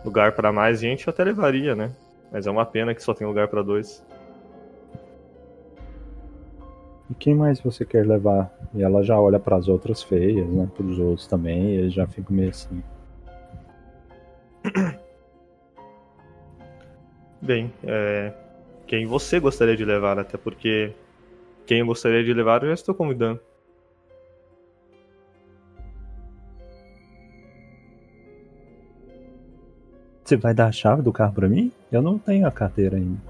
lugar 0.05 0.31
para 0.35 0.53
mais 0.53 0.79
gente, 0.79 1.05
eu 1.05 1.11
até 1.11 1.25
levaria, 1.25 1.75
né? 1.75 1.91
Mas 2.31 2.47
é 2.47 2.51
uma 2.51 2.65
pena 2.65 2.95
que 2.95 3.03
só 3.03 3.13
tem 3.13 3.27
lugar 3.27 3.49
para 3.49 3.61
dois. 3.61 4.01
E 7.09 7.13
quem 7.13 7.35
mais 7.35 7.59
você 7.59 7.83
quer 7.83 8.07
levar? 8.07 8.57
E 8.73 8.83
ela 8.83 9.03
já 9.03 9.19
olha 9.19 9.37
para 9.37 9.57
as 9.57 9.67
outras 9.67 10.01
feias, 10.01 10.47
né? 10.47 10.69
Para 10.73 10.85
os 10.85 10.97
outros 10.97 11.27
também, 11.27 11.71
e 11.71 11.75
eles 11.75 11.93
já 11.93 12.07
ficam 12.07 12.33
meio 12.37 12.51
assim. 12.51 12.81
Bem, 17.45 17.71
é... 17.83 18.33
quem 18.87 19.05
você 19.05 19.39
gostaria 19.39 19.77
de 19.77 19.85
levar? 19.85 20.17
Até 20.17 20.35
porque 20.35 20.91
quem 21.67 21.79
eu 21.79 21.85
gostaria 21.85 22.23
de 22.23 22.33
levar 22.33 22.63
eu 22.63 22.69
já 22.69 22.73
estou 22.73 22.95
convidando. 22.95 23.39
Você 30.23 30.35
vai 30.35 30.55
dar 30.55 30.65
a 30.65 30.71
chave 30.71 31.03
do 31.03 31.13
carro 31.13 31.33
para 31.33 31.47
mim? 31.47 31.71
Eu 31.91 32.01
não 32.01 32.17
tenho 32.17 32.47
a 32.47 32.51
carteira 32.51 32.97
ainda. 32.97 33.21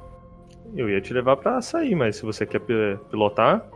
Eu 0.73 0.89
ia 0.89 1.01
te 1.01 1.13
levar 1.13 1.35
para 1.35 1.61
sair, 1.61 1.93
mas 1.93 2.15
se 2.15 2.23
você 2.23 2.45
quer 2.45 2.61
pilotar, 3.09 3.69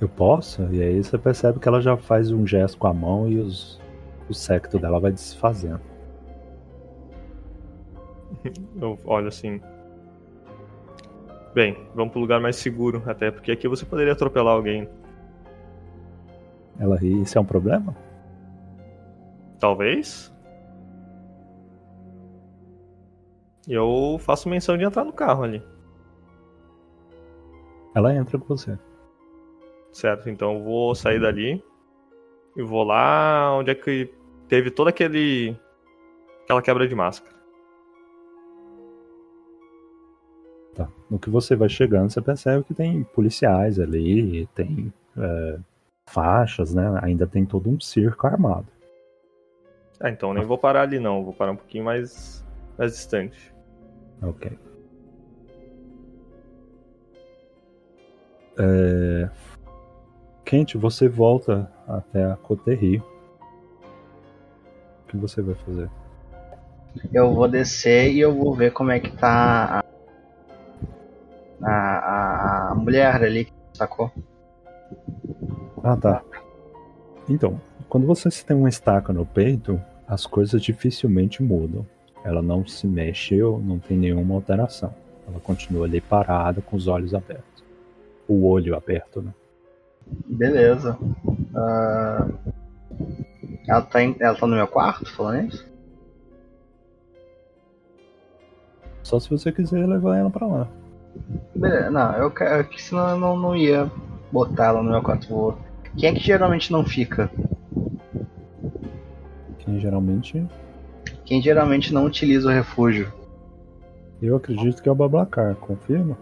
Eu 0.00 0.08
posso? 0.08 0.62
E 0.72 0.82
aí 0.82 1.04
você 1.04 1.18
percebe 1.18 1.58
que 1.58 1.68
ela 1.68 1.82
já 1.82 1.94
faz 1.98 2.30
um 2.30 2.46
gesto 2.46 2.78
com 2.78 2.86
a 2.86 2.94
mão 2.94 3.28
e 3.28 3.38
os, 3.38 3.78
o 4.26 4.32
secto 4.32 4.78
dela 4.78 4.98
vai 4.98 5.12
desfazendo. 5.12 5.89
eu 8.80 8.98
olho 9.04 9.28
assim. 9.28 9.60
Bem, 11.54 11.76
vamos 11.94 12.12
pro 12.12 12.20
lugar 12.20 12.40
mais 12.40 12.56
seguro, 12.56 13.02
até 13.06 13.30
porque 13.30 13.50
aqui 13.50 13.66
você 13.66 13.84
poderia 13.84 14.12
atropelar 14.12 14.54
alguém. 14.54 14.88
Ela 16.78 16.96
ri, 16.96 17.22
isso 17.22 17.36
é 17.36 17.40
um 17.40 17.44
problema? 17.44 17.94
Talvez. 19.58 20.32
Eu 23.68 24.16
faço 24.20 24.48
menção 24.48 24.78
de 24.78 24.84
entrar 24.84 25.04
no 25.04 25.12
carro 25.12 25.42
ali. 25.42 25.62
Ela 27.94 28.14
entra 28.14 28.38
com 28.38 28.46
você. 28.46 28.78
Certo, 29.92 30.30
então 30.30 30.54
eu 30.54 30.62
vou 30.62 30.94
sair 30.94 31.20
dali 31.20 31.62
e 32.56 32.62
vou 32.62 32.84
lá 32.84 33.56
onde 33.56 33.70
é 33.72 33.74
que 33.74 34.12
teve 34.48 34.70
toda 34.70 34.90
aquele 34.90 35.56
aquela 36.44 36.62
quebra 36.62 36.86
de 36.86 36.94
máscara. 36.94 37.39
Tá. 40.74 40.88
No 41.10 41.18
que 41.18 41.28
você 41.28 41.56
vai 41.56 41.68
chegando, 41.68 42.10
você 42.10 42.20
percebe 42.20 42.64
que 42.64 42.74
tem 42.74 43.02
policiais 43.02 43.78
ali, 43.78 44.46
tem 44.54 44.92
é, 45.16 45.58
faixas, 46.06 46.74
né? 46.74 46.98
Ainda 47.02 47.26
tem 47.26 47.44
todo 47.44 47.68
um 47.68 47.80
circo 47.80 48.26
armado. 48.26 48.66
Ah, 50.00 50.08
então 50.08 50.32
nem 50.32 50.44
vou 50.44 50.56
parar 50.56 50.82
ali 50.82 50.98
não, 50.98 51.22
vou 51.22 51.34
parar 51.34 51.52
um 51.52 51.56
pouquinho 51.56 51.84
mais 51.84 52.44
mais 52.78 52.92
distante. 52.92 53.52
Ok. 54.22 54.58
É... 58.58 59.28
Kent, 60.44 60.74
você 60.74 61.08
volta 61.08 61.70
até 61.86 62.24
a 62.24 62.36
Coterri. 62.36 62.98
O 65.04 65.08
que 65.08 65.16
você 65.16 65.42
vai 65.42 65.54
fazer? 65.54 65.90
Eu 67.12 67.32
vou 67.32 67.46
descer 67.46 68.12
e 68.12 68.20
eu 68.20 68.34
vou 68.34 68.54
ver 68.54 68.72
como 68.72 68.90
é 68.90 68.98
que 68.98 69.10
tá 69.16 69.84
a, 71.62 72.70
a, 72.70 72.74
mulher 72.74 73.22
ali 73.22 73.46
que 73.46 73.52
sacou. 73.74 74.10
Ah, 75.82 75.96
tá. 75.96 76.22
Então, 77.28 77.60
quando 77.88 78.06
você 78.06 78.28
tem 78.44 78.56
uma 78.56 78.68
estaca 78.68 79.12
no 79.12 79.24
peito, 79.26 79.80
as 80.06 80.26
coisas 80.26 80.62
dificilmente 80.62 81.42
mudam. 81.42 81.86
Ela 82.24 82.42
não 82.42 82.66
se 82.66 82.86
mexeu, 82.86 83.62
não 83.64 83.78
tem 83.78 83.96
nenhuma 83.96 84.34
alteração. 84.34 84.94
Ela 85.26 85.40
continua 85.40 85.86
ali 85.86 86.00
parada, 86.00 86.60
com 86.60 86.76
os 86.76 86.86
olhos 86.86 87.14
abertos. 87.14 87.64
O 88.28 88.46
olho 88.46 88.76
aberto, 88.76 89.22
né? 89.22 89.32
Beleza. 90.26 90.98
Ah, 91.54 92.28
ela, 93.68 93.82
tá 93.82 94.02
em- 94.02 94.16
ela 94.18 94.36
tá 94.36 94.46
no 94.46 94.56
meu 94.56 94.66
quarto 94.66 95.10
falando 95.14 95.48
isso? 95.48 95.70
Só 99.02 99.18
se 99.18 99.30
você 99.30 99.50
quiser 99.50 99.86
levar 99.88 100.18
ela 100.18 100.30
pra 100.30 100.46
lá. 100.46 100.68
Beleza, 101.54 101.90
não, 101.90 102.12
eu 102.14 102.30
quero 102.30 102.64
que 102.68 102.80
senão 102.82 103.10
eu 103.10 103.18
não, 103.18 103.36
não 103.36 103.56
ia 103.56 103.90
botar 104.32 104.66
ela 104.66 104.82
no 104.82 104.90
meu 104.90 105.02
quarto. 105.02 105.28
Vou... 105.28 105.58
Quem 105.96 106.10
é 106.10 106.14
que 106.14 106.20
geralmente 106.20 106.72
não 106.72 106.84
fica? 106.84 107.30
Quem 109.58 109.78
geralmente. 109.80 110.46
Quem 111.24 111.42
geralmente 111.42 111.92
não 111.92 112.06
utiliza 112.06 112.48
o 112.48 112.52
refúgio? 112.52 113.12
Eu 114.22 114.36
acredito 114.36 114.82
que 114.82 114.88
é 114.88 114.92
o 114.92 114.94
Bablacar, 114.94 115.54
confirma? 115.56 116.16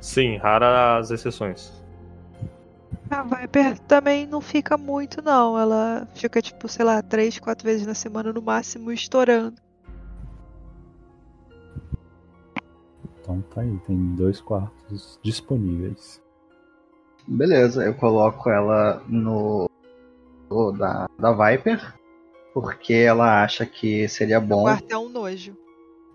Sim, 0.00 0.36
raras 0.36 1.10
exceções. 1.10 1.72
A 3.08 3.22
Viper 3.22 3.78
também 3.80 4.26
não 4.26 4.40
fica 4.40 4.76
muito, 4.76 5.22
não. 5.22 5.56
Ela 5.56 6.08
fica, 6.14 6.42
tipo, 6.42 6.66
sei 6.68 6.84
lá, 6.84 7.00
três, 7.02 7.38
quatro 7.38 7.64
vezes 7.64 7.86
na 7.86 7.94
semana 7.94 8.32
no 8.32 8.42
máximo, 8.42 8.90
estourando. 8.90 9.61
Então 13.32 13.40
tá 13.54 13.60
aí, 13.62 13.78
tem 13.86 14.14
dois 14.14 14.40
quartos 14.40 15.18
disponíveis. 15.22 16.20
Beleza, 17.26 17.84
eu 17.84 17.94
coloco 17.94 18.50
ela 18.50 19.02
no. 19.08 19.70
no 20.50 20.72
da, 20.72 21.08
da 21.18 21.32
Viper. 21.32 21.94
Porque 22.52 22.92
ela 22.92 23.42
acha 23.42 23.64
que 23.64 24.06
seria 24.08 24.38
O 24.38 24.42
bom. 24.42 24.64
quarto 24.64 24.92
é 24.92 24.98
um 24.98 25.08
nojo. 25.08 25.56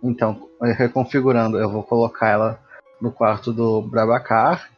Então, 0.03 0.47
reconfigurando, 0.61 1.57
eu 1.57 1.71
vou 1.71 1.81
colocar 1.81 2.29
ela 2.29 2.63
no 3.01 3.11
quarto 3.11 3.51
do 3.51 3.81
Brabacar, 3.81 4.69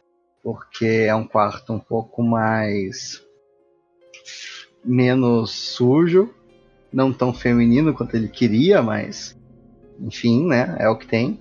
porque 0.42 0.86
é 0.86 1.14
um 1.14 1.26
quarto 1.26 1.74
um 1.74 1.78
pouco 1.78 2.22
mais. 2.22 3.22
menos 4.82 5.50
sujo, 5.50 6.30
não 6.90 7.12
tão 7.12 7.34
feminino 7.34 7.92
quanto 7.92 8.14
ele 8.16 8.28
queria, 8.28 8.80
mas. 8.80 9.36
enfim, 10.00 10.46
né? 10.46 10.76
É 10.78 10.88
o 10.88 10.96
que 10.96 11.06
tem. 11.06 11.38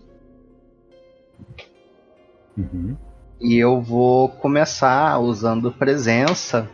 Uhum. 2.57 2.97
E 3.39 3.57
eu 3.57 3.81
vou 3.81 4.29
começar 4.29 5.17
usando 5.19 5.71
presença 5.71 6.69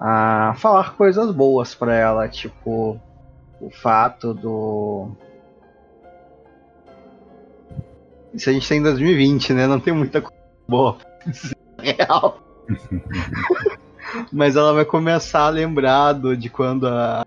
a 0.00 0.54
falar 0.56 0.94
coisas 0.96 1.30
boas 1.30 1.74
pra 1.74 1.94
ela, 1.94 2.28
tipo 2.28 2.98
o 3.60 3.70
fato 3.70 4.32
do 4.32 5.10
Isso 8.32 8.48
a 8.48 8.52
gente 8.52 8.68
tá 8.68 8.74
em 8.74 8.82
2020, 8.82 9.52
né? 9.52 9.66
Não 9.66 9.80
tem 9.80 9.92
muita 9.92 10.22
coisa 10.22 10.36
boa. 10.66 10.96
Real. 11.78 12.38
Mas 14.32 14.56
ela 14.56 14.72
vai 14.72 14.84
começar 14.84 15.46
a 15.46 15.50
lembrar 15.50 16.12
do- 16.14 16.36
de 16.36 16.48
quando 16.48 16.86
a 16.86 17.24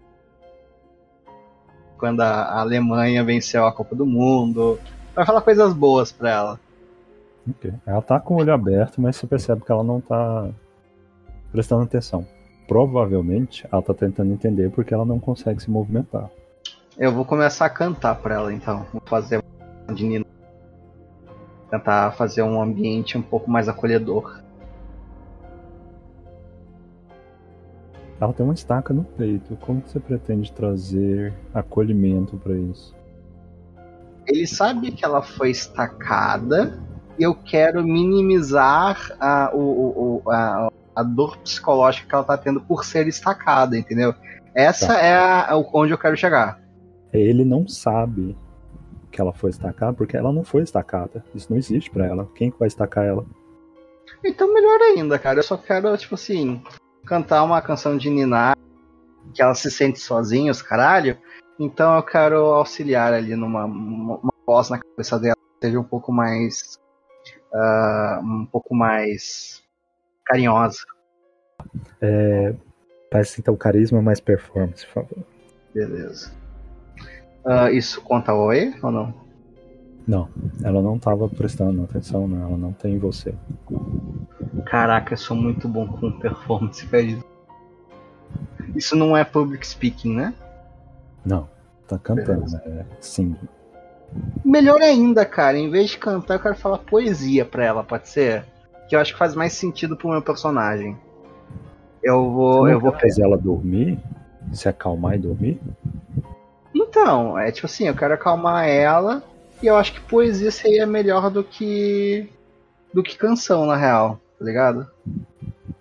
quando 1.97 2.21
a 2.21 2.29
a 2.43 2.59
Alemanha 2.61 3.23
venceu 3.23 3.65
a 3.65 3.71
Copa 3.71 3.95
do 3.95 4.05
Mundo. 4.05 4.79
Vai 5.15 5.25
falar 5.25 5.41
coisas 5.41 5.73
boas 5.73 6.11
pra 6.11 6.29
ela. 6.31 6.59
Ok. 7.49 7.73
Ela 7.85 8.01
tá 8.01 8.19
com 8.19 8.35
o 8.35 8.37
olho 8.37 8.53
aberto, 8.53 9.01
mas 9.01 9.15
você 9.15 9.27
percebe 9.27 9.63
que 9.63 9.71
ela 9.71 9.83
não 9.83 9.99
tá 9.99 10.49
prestando 11.51 11.83
atenção. 11.83 12.25
provavelmente 12.67 13.67
ela 13.71 13.81
tá 13.81 13.93
tentando 13.93 14.31
entender 14.31 14.71
porque 14.71 14.93
ela 14.93 15.05
não 15.05 15.19
consegue 15.19 15.61
se 15.61 15.69
movimentar. 15.69 16.29
Eu 16.97 17.11
vou 17.11 17.25
começar 17.25 17.65
a 17.65 17.69
cantar 17.69 18.15
pra 18.15 18.35
ela 18.35 18.53
então. 18.53 18.85
Vou 18.91 19.01
fazer 19.05 19.43
uma 19.87 19.93
de 19.93 20.05
Nina. 20.05 20.25
Tentar 21.69 22.11
fazer 22.11 22.41
um 22.43 22.61
ambiente 22.61 23.17
um 23.17 23.21
pouco 23.21 23.51
mais 23.51 23.67
acolhedor. 23.67 24.41
Ela 28.21 28.31
tem 28.31 28.45
uma 28.45 28.53
estaca 28.53 28.93
no 28.93 29.03
peito. 29.03 29.57
Como 29.57 29.81
você 29.85 29.99
pretende 29.99 30.51
trazer 30.53 31.33
acolhimento 31.53 32.37
pra 32.37 32.53
isso? 32.53 32.95
Ele 34.25 34.47
sabe 34.47 34.91
que 34.91 35.03
ela 35.03 35.21
foi 35.21 35.51
estacada 35.51 36.79
eu 37.19 37.33
quero 37.35 37.83
minimizar 37.83 39.11
a, 39.19 39.51
o, 39.53 40.21
o- 40.25 40.31
a, 40.31 40.69
a 40.95 41.03
dor 41.03 41.37
psicológica 41.37 42.07
que 42.07 42.15
ela 42.15 42.23
tá 42.23 42.37
tendo 42.37 42.61
por 42.61 42.83
ser 42.85 43.07
estacada, 43.07 43.77
entendeu? 43.77 44.13
Essa 44.55 44.87
Tá. 44.93 44.99
é 45.01 45.15
a, 45.49 45.55
o- 45.57 45.69
onde 45.73 45.93
eu 45.93 45.97
quero 45.97 46.15
chegar. 46.17 46.59
Ele 47.11 47.45
não 47.45 47.67
sabe 47.67 48.35
que 49.11 49.21
ela 49.21 49.33
foi 49.33 49.51
estacada 49.51 49.93
porque 49.93 50.17
ela 50.17 50.31
não 50.33 50.43
foi 50.43 50.63
estacada. 50.63 51.23
Isso 51.35 51.47
não 51.51 51.57
existe 51.57 51.91
pra 51.91 52.05
ela. 52.07 52.27
Quem 52.35 52.49
que 52.49 52.57
vai 52.59 52.67
estacar 52.67 53.05
ela? 53.05 53.25
Então 54.25 54.51
melhor 54.53 54.79
ainda, 54.81 55.19
cara. 55.19 55.39
Eu 55.39 55.43
só 55.43 55.55
quero, 55.57 55.95
tipo 55.97 56.15
assim, 56.15 56.61
cantar 57.05 57.43
uma 57.43 57.61
canção 57.61 57.97
de 57.97 58.09
Niná 58.09 58.55
que 59.33 59.41
ela 59.41 59.53
se 59.55 59.69
sente 59.69 59.99
sozinha, 59.99 60.51
os 60.51 60.61
caralho. 60.61 61.17
Então 61.59 61.95
eu 61.95 62.03
quero 62.03 62.37
auxiliar 62.37 63.13
ali 63.13 63.35
numa 63.35 63.65
uma, 63.65 64.17
uma 64.17 64.33
voz 64.45 64.69
na 64.69 64.79
cabeça 64.79 65.19
dela 65.19 65.35
que 65.35 65.67
seja 65.67 65.79
um 65.79 65.83
pouco 65.83 66.11
mais. 66.11 66.79
Ah, 67.53 68.19
um 68.23 68.45
pouco 68.45 68.75
mais 68.75 69.63
carinhosa. 70.25 70.79
É, 72.01 72.53
Parece 73.13 73.39
então 73.39 73.55
carisma 73.55 74.01
mais 74.01 74.19
performance, 74.19 74.83
por 74.87 74.93
favor. 74.93 75.23
Beleza. 75.71 76.31
Ah, 77.45 77.71
isso 77.71 78.01
conta 78.01 78.33
oi 78.33 78.73
ou 78.81 78.91
não? 78.91 79.13
Não, 80.07 80.27
ela 80.63 80.81
não 80.81 80.97
tava 80.97 81.29
prestando 81.29 81.83
atenção, 81.83 82.27
não. 82.27 82.47
Ela 82.47 82.57
não 82.57 82.73
tem 82.73 82.97
você. 82.97 83.35
Caraca, 84.65 85.13
eu 85.13 85.17
sou 85.17 85.37
muito 85.37 85.67
bom 85.67 85.87
com 85.87 86.11
performance, 86.13 86.83
carisma. 86.89 87.23
Isso 88.75 88.95
não 88.95 89.15
é 89.15 89.23
public 89.23 89.67
speaking, 89.67 90.15
né? 90.15 90.33
Não, 91.23 91.47
tá 91.87 91.99
cantando, 91.99 92.49
né? 92.51 92.83
Sim. 92.99 93.35
Melhor 94.43 94.81
ainda, 94.81 95.25
cara, 95.25 95.57
em 95.57 95.69
vez 95.69 95.91
de 95.91 95.97
cantar, 95.97 96.35
eu 96.35 96.39
quero 96.39 96.55
falar 96.55 96.77
poesia 96.79 97.45
pra 97.45 97.63
ela, 97.65 97.83
pode 97.83 98.07
ser? 98.09 98.43
Que 98.89 98.95
eu 98.95 98.99
acho 98.99 99.13
que 99.13 99.19
faz 99.19 99.33
mais 99.35 99.53
sentido 99.53 99.95
pro 99.95 100.09
meu 100.09 100.21
personagem. 100.21 100.97
Eu 102.03 102.29
vou. 102.31 102.67
Eu 102.67 102.79
vou 102.79 102.91
fazer 102.91 103.23
ela 103.23 103.37
dormir? 103.37 103.97
Se 104.51 104.67
acalmar 104.67 105.15
e 105.15 105.19
dormir? 105.19 105.59
Então, 106.75 107.37
é 107.37 107.51
tipo 107.51 107.65
assim, 107.65 107.87
eu 107.87 107.95
quero 107.95 108.13
acalmar 108.13 108.67
ela 108.67 109.23
e 109.61 109.67
eu 109.67 109.75
acho 109.75 109.93
que 109.93 110.01
poesia 110.01 110.51
seria 110.51 110.85
melhor 110.85 111.29
do 111.29 111.43
que. 111.43 112.29
do 112.93 113.01
que 113.01 113.17
canção, 113.17 113.65
na 113.65 113.75
real, 113.75 114.19
tá 114.37 114.45
ligado? 114.45 114.87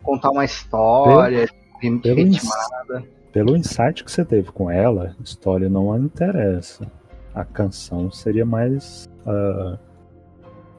Contar 0.02 0.30
uma 0.30 0.44
história, 0.44 1.48
rim- 1.80 1.98
Pelo, 1.98 2.16
ritmar. 2.16 3.02
pelo 3.32 3.56
insight 3.56 4.04
que 4.04 4.10
você 4.12 4.24
teve 4.24 4.50
com 4.52 4.70
ela, 4.70 5.14
história 5.22 5.68
não 5.68 5.92
a 5.92 5.98
interessa. 5.98 6.86
A 7.34 7.44
canção 7.44 8.10
seria 8.10 8.44
mais. 8.44 9.08
ah, 9.26 9.78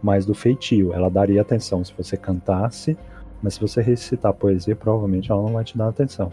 mais 0.04 0.26
do 0.26 0.34
feitio. 0.34 0.94
Ela 0.94 1.10
daria 1.10 1.42
atenção 1.42 1.84
se 1.84 1.94
você 1.98 2.18
cantasse, 2.18 2.98
mas 3.42 3.54
se 3.54 3.62
você 3.62 3.82
recitar 3.82 4.34
poesia, 4.34 4.76
provavelmente 4.76 5.32
ela 5.32 5.42
não 5.42 5.54
vai 5.54 5.64
te 5.64 5.78
dar 5.78 5.88
atenção. 5.88 6.32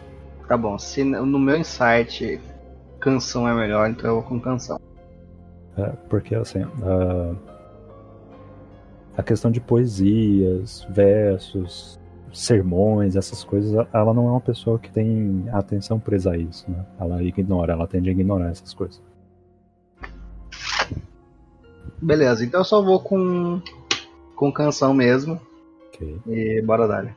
Tá 0.48 0.56
bom, 0.56 0.76
se 0.76 1.04
no 1.04 1.38
meu 1.38 1.56
insight 1.56 2.40
canção 2.98 3.48
é 3.48 3.54
melhor, 3.54 3.88
então 3.88 4.10
eu 4.10 4.14
vou 4.16 4.24
com 4.24 4.40
canção. 4.40 4.80
É, 5.78 5.86
porque 6.08 6.34
assim, 6.34 6.62
a, 6.62 7.34
a 9.16 9.22
questão 9.22 9.50
de 9.50 9.60
poesias, 9.60 10.84
versos, 10.90 12.00
sermões, 12.32 13.14
essas 13.14 13.44
coisas, 13.44 13.86
ela 13.92 14.12
não 14.12 14.26
é 14.26 14.30
uma 14.32 14.40
pessoa 14.40 14.78
que 14.78 14.90
tem 14.90 15.44
atenção 15.52 16.00
presa 16.00 16.32
a 16.32 16.36
isso, 16.36 16.68
né? 16.68 16.84
Ela 16.98 17.22
ignora, 17.22 17.72
ela 17.72 17.86
tende 17.86 18.08
a 18.08 18.12
ignorar 18.12 18.50
essas 18.50 18.74
coisas. 18.74 19.00
Beleza, 22.00 22.44
então 22.44 22.60
eu 22.60 22.64
só 22.64 22.82
vou 22.82 23.00
com. 23.00 23.60
com 24.34 24.52
canção 24.52 24.94
mesmo. 24.94 25.40
Ok. 25.88 26.20
E 26.26 26.62
bora 26.62 26.88
dar. 26.88 27.16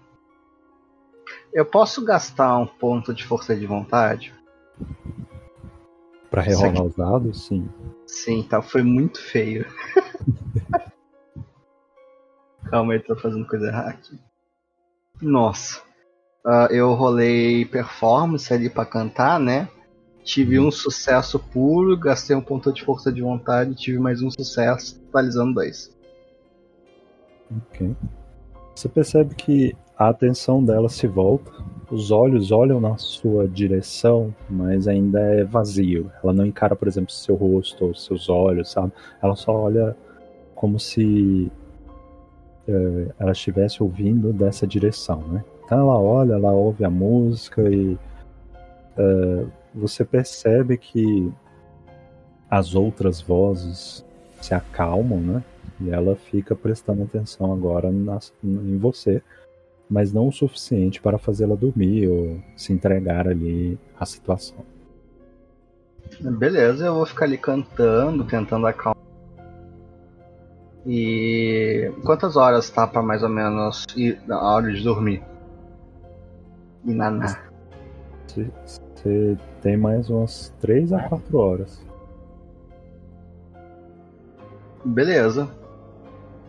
Eu 1.53 1.65
posso 1.65 2.03
gastar 2.03 2.57
um 2.57 2.65
ponto 2.65 3.13
de 3.13 3.23
força 3.23 3.55
de 3.55 3.65
vontade? 3.65 4.33
Pra 6.29 6.41
rerolar 6.41 6.83
os 6.83 6.95
dados, 6.95 7.45
sim. 7.45 7.69
Sim, 8.07 8.43
tá. 8.43 8.61
Foi 8.61 8.81
muito 8.81 9.21
feio. 9.21 9.65
Calma 12.69 12.93
aí, 12.93 12.99
tô 12.99 13.15
fazendo 13.15 13.45
coisa 13.45 13.67
errada 13.67 13.89
aqui. 13.89 14.19
Nossa. 15.21 15.81
Ah, 16.45 16.67
eu 16.71 16.91
rolei 16.93 17.65
performance 17.65 18.51
ali 18.53 18.69
pra 18.69 18.85
cantar, 18.85 19.39
né? 19.39 19.69
Tive 20.23 20.59
um 20.59 20.71
sucesso 20.71 21.37
puro, 21.37 21.97
gastei 21.97 22.35
um 22.35 22.41
ponto 22.41 22.71
de 22.71 22.83
força 22.83 23.11
de 23.11 23.21
vontade, 23.21 23.75
tive 23.75 23.99
mais 23.99 24.21
um 24.21 24.31
sucesso, 24.31 24.99
totalizando 25.01 25.55
dois. 25.55 25.93
Ok. 27.69 27.95
Você 28.73 28.89
percebe 28.89 29.35
que 29.35 29.75
a 29.97 30.09
atenção 30.09 30.63
dela 30.63 30.89
se 30.89 31.07
volta, 31.07 31.51
os 31.91 32.09
olhos 32.09 32.51
olham 32.51 32.79
na 32.79 32.97
sua 32.97 33.47
direção, 33.47 34.33
mas 34.49 34.87
ainda 34.87 35.19
é 35.19 35.43
vazio. 35.43 36.11
Ela 36.23 36.33
não 36.33 36.45
encara, 36.45 36.75
por 36.75 36.87
exemplo, 36.87 37.11
seu 37.11 37.35
rosto 37.35 37.85
ou 37.85 37.93
seus 37.93 38.29
olhos, 38.29 38.71
sabe? 38.71 38.91
Ela 39.21 39.35
só 39.35 39.51
olha 39.51 39.95
como 40.55 40.79
se 40.79 41.51
eh, 42.67 43.11
ela 43.19 43.31
estivesse 43.31 43.83
ouvindo 43.83 44.33
dessa 44.33 44.65
direção, 44.65 45.21
né? 45.27 45.43
Então 45.65 45.77
ela 45.79 45.99
olha, 45.99 46.33
ela 46.33 46.51
ouve 46.51 46.83
a 46.83 46.89
música 46.89 47.61
e 47.69 47.97
eh, 48.97 49.45
você 49.73 50.05
percebe 50.05 50.77
que 50.77 51.31
as 52.49 52.75
outras 52.75 53.21
vozes 53.21 54.05
se 54.41 54.53
acalmam, 54.53 55.19
né? 55.19 55.43
E 55.81 55.89
ela 55.89 56.15
fica 56.15 56.55
prestando 56.55 57.03
atenção 57.03 57.51
agora 57.51 57.91
nas- 57.91 58.31
em 58.43 58.77
você, 58.77 59.21
mas 59.89 60.13
não 60.13 60.27
o 60.27 60.31
suficiente 60.31 61.01
para 61.01 61.17
fazê-la 61.17 61.55
dormir 61.55 62.07
ou 62.07 62.39
se 62.55 62.71
entregar 62.71 63.27
ali 63.27 63.77
à 63.99 64.05
situação. 64.05 64.57
Beleza, 66.21 66.85
eu 66.85 66.93
vou 66.95 67.05
ficar 67.05 67.25
ali 67.25 67.37
cantando, 67.37 68.23
tentando 68.23 68.67
acalmar. 68.67 68.93
E 70.85 71.91
quantas 72.03 72.35
horas 72.35 72.69
tá 72.69 72.85
pra 72.85 73.01
mais 73.01 73.23
ou 73.23 73.29
menos 73.29 73.85
ir 73.95 74.19
a 74.29 74.53
hora 74.53 74.71
de 74.71 74.83
dormir? 74.83 75.23
E 76.85 76.93
naná. 76.93 77.39
Você, 78.27 78.51
você 79.03 79.37
tem 79.61 79.75
mais 79.75 80.09
umas 80.09 80.53
3 80.61 80.93
a 80.93 81.03
4 81.09 81.37
horas. 81.37 81.85
Beleza. 84.85 85.49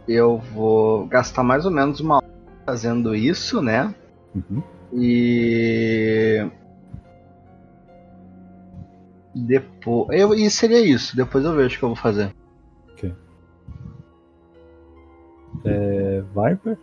Eu 0.07 0.39
vou 0.39 1.07
gastar 1.07 1.43
mais 1.43 1.65
ou 1.65 1.71
menos 1.71 2.01
uma 2.01 2.17
hora 2.17 2.27
fazendo 2.65 3.15
isso, 3.15 3.61
né? 3.61 3.95
Uhum. 4.35 4.63
E. 4.93 6.49
Depois. 9.35 10.21
Eu, 10.21 10.35
e 10.35 10.49
seria 10.51 10.81
isso. 10.81 11.17
Depois 11.17 11.45
eu 11.45 11.55
vejo 11.55 11.77
o 11.77 11.79
que 11.79 11.85
eu 11.85 11.89
vou 11.89 11.97
fazer. 11.97 12.35
É, 15.65 16.21
Viper, 16.21 16.77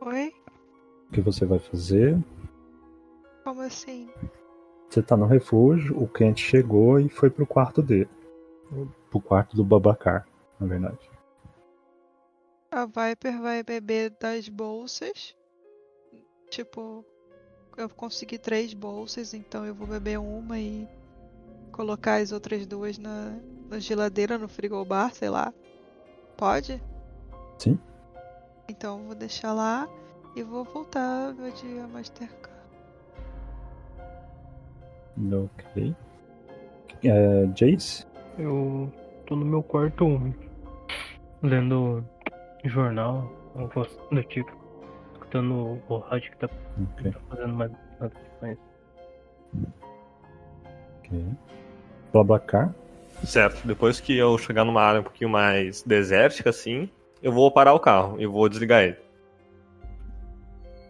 Oi? 0.00 0.32
o 1.08 1.12
que 1.12 1.20
você 1.20 1.44
vai 1.44 1.58
fazer? 1.58 2.18
Como 3.50 3.62
assim? 3.62 4.08
Você 4.88 5.02
tá 5.02 5.16
no 5.16 5.26
refúgio, 5.26 6.00
o 6.00 6.06
Kent 6.06 6.38
chegou 6.38 7.00
e 7.00 7.08
foi 7.08 7.28
pro 7.28 7.44
quarto 7.44 7.82
dele. 7.82 8.08
Pro 9.10 9.20
quarto 9.20 9.56
do 9.56 9.64
Babacar, 9.64 10.24
na 10.60 10.68
verdade. 10.68 11.10
A 12.70 12.86
Viper 12.86 13.42
vai 13.42 13.64
beber 13.64 14.10
das 14.20 14.48
bolsas. 14.48 15.34
Tipo, 16.48 17.04
eu 17.76 17.88
consegui 17.88 18.38
três 18.38 18.72
bolsas, 18.72 19.34
então 19.34 19.66
eu 19.66 19.74
vou 19.74 19.88
beber 19.88 20.20
uma 20.20 20.56
e 20.56 20.88
colocar 21.72 22.20
as 22.20 22.30
outras 22.30 22.64
duas 22.68 22.98
na, 22.98 23.36
na 23.68 23.80
geladeira, 23.80 24.38
no 24.38 24.48
frigobar, 24.48 25.12
sei 25.12 25.28
lá. 25.28 25.52
Pode? 26.36 26.80
Sim. 27.58 27.76
Então 28.68 29.00
eu 29.00 29.06
vou 29.06 29.14
deixar 29.16 29.52
lá 29.52 29.88
e 30.36 30.42
vou 30.44 30.62
voltar 30.62 31.34
meu 31.34 31.50
dia 31.50 31.88
Mastercard. 31.88 32.59
Ok. 35.18 35.94
É, 37.04 37.46
Jace? 37.54 38.06
Eu 38.38 38.92
tô 39.26 39.36
no 39.36 39.44
meu 39.44 39.62
quarto 39.62 40.06
lendo 41.42 42.04
jornal, 42.64 43.30
algo 43.54 43.86
do 44.10 44.22
tipo. 44.24 44.50
escutando 45.12 45.80
o 45.88 45.98
rádio 45.98 46.30
que 46.32 46.38
tá, 46.38 46.48
Ok. 46.98 47.12
tá 47.12 47.18
fazendo 47.28 47.54
mais 47.54 47.70
nada 48.00 48.12
demais. 48.40 48.58
ok. 51.04 51.24
Blablacar. 52.12 52.74
Certo, 53.24 53.66
depois 53.66 54.00
que 54.00 54.16
eu 54.16 54.36
chegar 54.38 54.64
numa 54.64 54.80
área 54.82 55.00
um 55.00 55.04
pouquinho 55.04 55.28
mais 55.30 55.82
desértica, 55.82 56.50
assim, 56.50 56.88
eu 57.22 57.30
vou 57.32 57.50
parar 57.52 57.74
o 57.74 57.80
carro 57.80 58.20
e 58.20 58.26
vou 58.26 58.48
desligar 58.48 58.82
ele. 58.82 58.96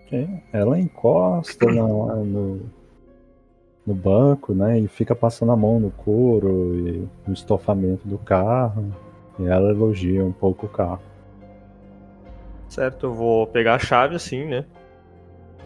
ok. 0.06 0.42
Ela 0.52 0.78
encosta 0.78 1.66
na- 1.66 1.82
no, 1.82 2.70
no 3.91 3.95
banco, 3.95 4.55
né? 4.55 4.78
E 4.78 4.88
fica 4.88 5.14
passando 5.14 5.53
a 5.53 5.57
mão 5.57 5.80
no 5.80 5.91
couro 5.91 6.74
e 6.74 7.09
no 7.26 7.34
estofamento 7.34 8.07
do 8.07 8.18
carro. 8.18 8.93
E 9.38 9.47
ela 9.47 9.70
elogia 9.70 10.24
um 10.24 10.32
pouco 10.32 10.66
o 10.66 10.68
carro. 10.68 11.01
Certo, 12.68 13.07
eu 13.07 13.14
vou 13.14 13.47
pegar 13.47 13.74
a 13.74 13.78
chave 13.78 14.14
assim, 14.14 14.45
né? 14.45 14.64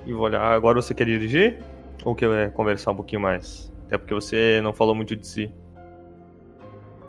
E 0.07 0.13
vou 0.13 0.25
olhar. 0.25 0.43
Agora 0.43 0.81
você 0.81 0.95
quer 0.95 1.05
dirigir? 1.05 1.59
Ou 2.05 2.15
quer 2.15 2.51
conversar 2.53 2.93
um 2.93 2.97
pouquinho 2.97 3.21
mais? 3.21 3.73
Até 3.87 3.99
porque 3.99 4.15
você 4.15 4.61
não 4.63 4.73
falou 4.73 4.95
muito 4.95 5.15
de 5.15 5.27
si. 5.27 5.53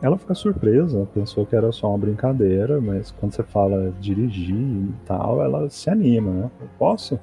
Ela 0.02 0.18
fica 0.18 0.34
surpresa, 0.34 1.08
pensou 1.14 1.46
que 1.46 1.56
era 1.56 1.72
só 1.72 1.88
uma 1.88 1.98
brincadeira, 1.98 2.80
mas 2.80 3.10
quando 3.10 3.32
você 3.32 3.42
fala 3.42 3.92
dirigir 3.98 4.54
e 4.54 4.94
tal, 5.06 5.42
ela 5.42 5.70
se 5.70 5.88
anima, 5.88 6.30
né? 6.30 6.50
Eu 6.60 6.68
posso? 6.78 7.18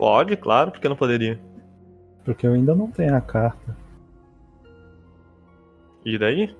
Pode, 0.00 0.34
claro, 0.34 0.70
porque 0.70 0.88
não 0.88 0.96
poderia. 0.96 1.38
Porque 2.24 2.46
eu 2.46 2.54
ainda 2.54 2.74
não 2.74 2.90
tenho 2.90 3.14
a 3.14 3.20
carta. 3.20 3.76
E 6.02 6.16
daí? 6.16 6.56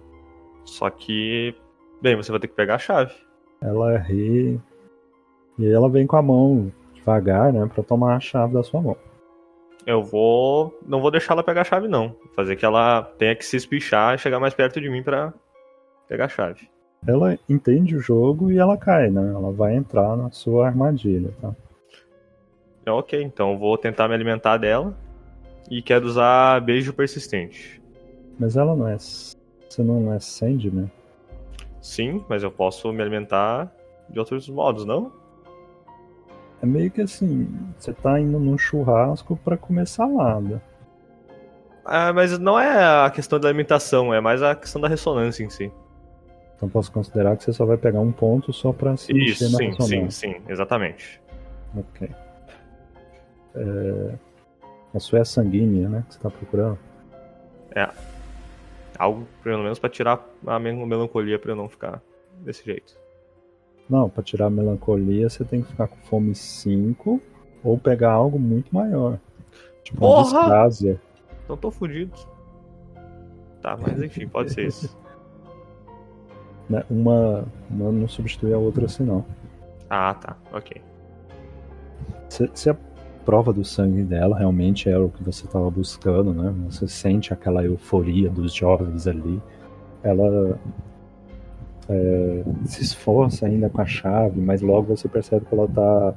Só 0.66 0.91
que. 0.91 1.55
Bem, 2.03 2.14
você 2.16 2.30
vai 2.30 2.38
ter 2.38 2.49
que 2.49 2.55
pegar 2.55 2.74
a 2.74 2.78
chave. 2.78 3.14
Ela 3.62 3.97
ri 3.97 4.61
e 5.59 5.66
ela 5.66 5.88
vem 5.88 6.07
com 6.07 6.16
a 6.16 6.22
mão 6.22 6.70
devagar, 6.93 7.51
né, 7.51 7.66
Pra 7.74 7.82
tomar 7.82 8.14
a 8.14 8.20
chave 8.20 8.53
da 8.53 8.62
sua 8.62 8.82
mão. 8.82 8.97
Eu 9.86 10.03
vou. 10.03 10.78
Não 10.86 11.01
vou 11.01 11.11
deixar 11.11 11.32
ela 11.32 11.43
pegar 11.43 11.62
a 11.62 11.64
chave, 11.64 11.88
não. 11.88 12.09
Vou 12.09 12.34
Fazer 12.36 12.57
que 12.57 12.66
ela 12.66 13.05
tenha 13.16 13.34
que 13.34 13.47
se 13.47 13.57
espichar 13.57 14.16
e 14.16 14.18
chegar 14.18 14.38
mais 14.38 14.53
perto 14.53 14.78
de 14.82 14.91
mim 14.91 15.03
pra 15.03 15.32
pegar 16.07 16.26
a 16.26 16.28
chave. 16.28 16.68
Ela 17.07 17.38
entende 17.49 17.97
o 17.97 18.01
jogo 18.01 18.53
e 18.53 18.59
ela 18.59 18.76
cai, 18.76 19.09
né? 19.09 19.32
Ela 19.32 19.51
vai 19.51 19.76
entrar 19.76 20.14
na 20.14 20.30
sua 20.30 20.66
armadilha, 20.66 21.32
tá? 21.41 21.55
É 22.85 22.91
ok, 22.91 23.22
então 23.22 23.59
vou 23.59 23.76
tentar 23.76 24.09
me 24.09 24.14
alimentar 24.14 24.57
dela. 24.57 24.97
E 25.70 25.81
quero 25.83 26.07
usar 26.07 26.61
beijo 26.61 26.93
persistente. 26.93 27.81
Mas 28.39 28.57
ela 28.57 28.74
não 28.74 28.89
é. 28.89 28.97
Você 28.99 29.83
não 29.83 30.12
é 30.12 30.18
Sandman? 30.18 30.91
Sim, 31.81 32.24
mas 32.28 32.43
eu 32.43 32.51
posso 32.51 32.93
me 32.93 33.01
alimentar 33.01 33.72
de 34.09 34.18
outros 34.18 34.49
modos, 34.49 34.85
não? 34.85 35.12
É 36.62 36.66
meio 36.66 36.91
que 36.91 37.01
assim, 37.01 37.49
você 37.78 37.93
tá 37.93 38.20
indo 38.20 38.39
num 38.39 38.59
churrasco 38.59 39.37
pra 39.37 39.57
comer 39.57 39.87
salada. 39.87 40.62
Ah, 41.85 42.12
mas 42.12 42.39
não 42.39 42.59
é 42.59 43.05
a 43.07 43.11
questão 43.11 43.41
da 43.41 43.49
alimentação, 43.49 44.12
é 44.12 44.20
mais 44.20 44.43
a 44.43 44.55
questão 44.55 44.81
da 44.81 44.89
ressonância 44.89 45.43
em 45.43 45.49
si. 45.49 45.72
Então 46.57 46.68
posso 46.68 46.93
considerar 46.93 47.37
que 47.37 47.45
você 47.45 47.53
só 47.53 47.64
vai 47.64 47.78
pegar 47.78 48.01
um 48.01 48.12
ponto 48.12 48.53
só 48.53 48.72
pra 48.72 48.97
se 48.97 49.16
Isso, 49.16 49.49
sim, 49.49 49.72
sim, 49.81 50.11
sim, 50.11 50.35
exatamente. 50.47 51.22
Ok. 51.74 52.11
É... 53.55 54.14
A 54.94 54.98
sua 54.98 55.20
é 55.20 55.24
sanguínea, 55.24 55.88
né? 55.88 56.05
Que 56.09 56.14
você 56.14 56.20
tá 56.20 56.30
procurando? 56.30 56.78
Algo, 58.98 59.26
pelo 59.42 59.62
menos, 59.62 59.78
pra 59.78 59.88
tirar 59.88 60.20
a 60.46 60.59
mel- 60.59 60.84
melancolia 60.86 61.38
pra 61.38 61.53
eu 61.53 61.57
não 61.57 61.68
ficar 61.68 62.03
desse 62.40 62.64
jeito. 62.64 62.96
Não, 63.88 64.11
pra 64.11 64.22
tirar 64.22 64.46
a 64.46 64.51
melancolia 64.51 65.28
você 65.30 65.44
tem 65.44 65.62
que 65.62 65.68
ficar 65.68 65.88
com 65.88 65.96
fome 65.98 66.34
5 66.34 67.20
ou 67.64 67.78
pegar 67.78 68.12
algo 68.12 68.38
muito 68.38 68.74
maior. 68.74 69.18
Tipo 69.82 70.05
uma 70.05 70.16
Porra! 70.16 70.22
discrásia. 70.40 71.01
Então 71.44 71.57
tô 71.57 71.70
fudido. 71.70 72.12
Tá, 73.62 73.76
mas 73.80 74.03
enfim, 74.03 74.26
pode 74.28 74.53
ser 74.53 74.66
isso. 74.66 74.96
Né? 76.68 76.84
Uma, 76.88 77.44
uma 77.68 77.90
não 77.90 78.07
substitui 78.07 78.55
a 78.55 78.59
outra 78.59 78.84
assim 78.84 79.03
não. 79.03 79.24
Ah, 79.88 80.14
tá, 80.14 80.36
ok. 80.53 80.80
A 82.28 82.74
prova 83.31 83.53
do 83.53 83.64
sangue 83.64 84.03
dela 84.03 84.37
realmente 84.37 84.89
era 84.89 85.05
o 85.05 85.09
que 85.09 85.22
você 85.22 85.45
estava 85.45 85.70
buscando, 85.70 86.35
né? 86.35 86.53
Você 86.68 86.89
sente 86.89 87.33
aquela 87.33 87.64
euforia 87.64 88.28
dos 88.28 88.53
jovens 88.53 89.07
ali. 89.07 89.41
Ela 90.03 90.59
é, 91.89 92.43
se 92.64 92.83
esforça 92.83 93.47
ainda 93.47 93.70
com 93.70 93.81
a 93.81 93.87
chave, 93.87 94.41
mas 94.41 94.61
logo 94.61 94.97
você 94.97 95.09
percebe 95.09 95.47
que 95.47 95.55
ela 95.55 95.66
está 95.66 96.14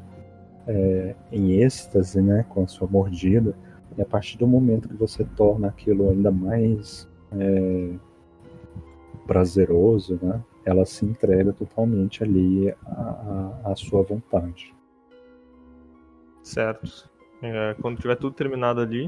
em 1.31 1.61
êxtase, 1.61 2.19
né? 2.19 2.45
Com 2.49 2.63
a 2.63 2.67
sua 2.67 2.87
mordida. 2.87 3.53
E 3.95 4.01
a 4.01 4.05
partir 4.05 4.39
do 4.39 4.47
momento 4.47 4.89
que 4.89 4.95
você 4.95 5.23
torna 5.23 5.67
aquilo 5.67 6.09
ainda 6.09 6.31
mais 6.31 7.07
é, 7.31 7.91
prazeroso, 9.27 10.17
né? 10.19 10.41
Ela 10.65 10.83
se 10.83 11.05
entrega 11.05 11.53
totalmente 11.53 12.23
ali 12.23 12.73
à- 12.87 13.59
à 13.65 13.75
sua 13.75 14.01
vontade. 14.01 14.73
Certo. 16.43 17.09
É, 17.41 17.75
quando 17.81 17.99
tiver 17.99 18.15
tudo 18.15 18.35
terminado 18.35 18.81
ali. 18.81 19.05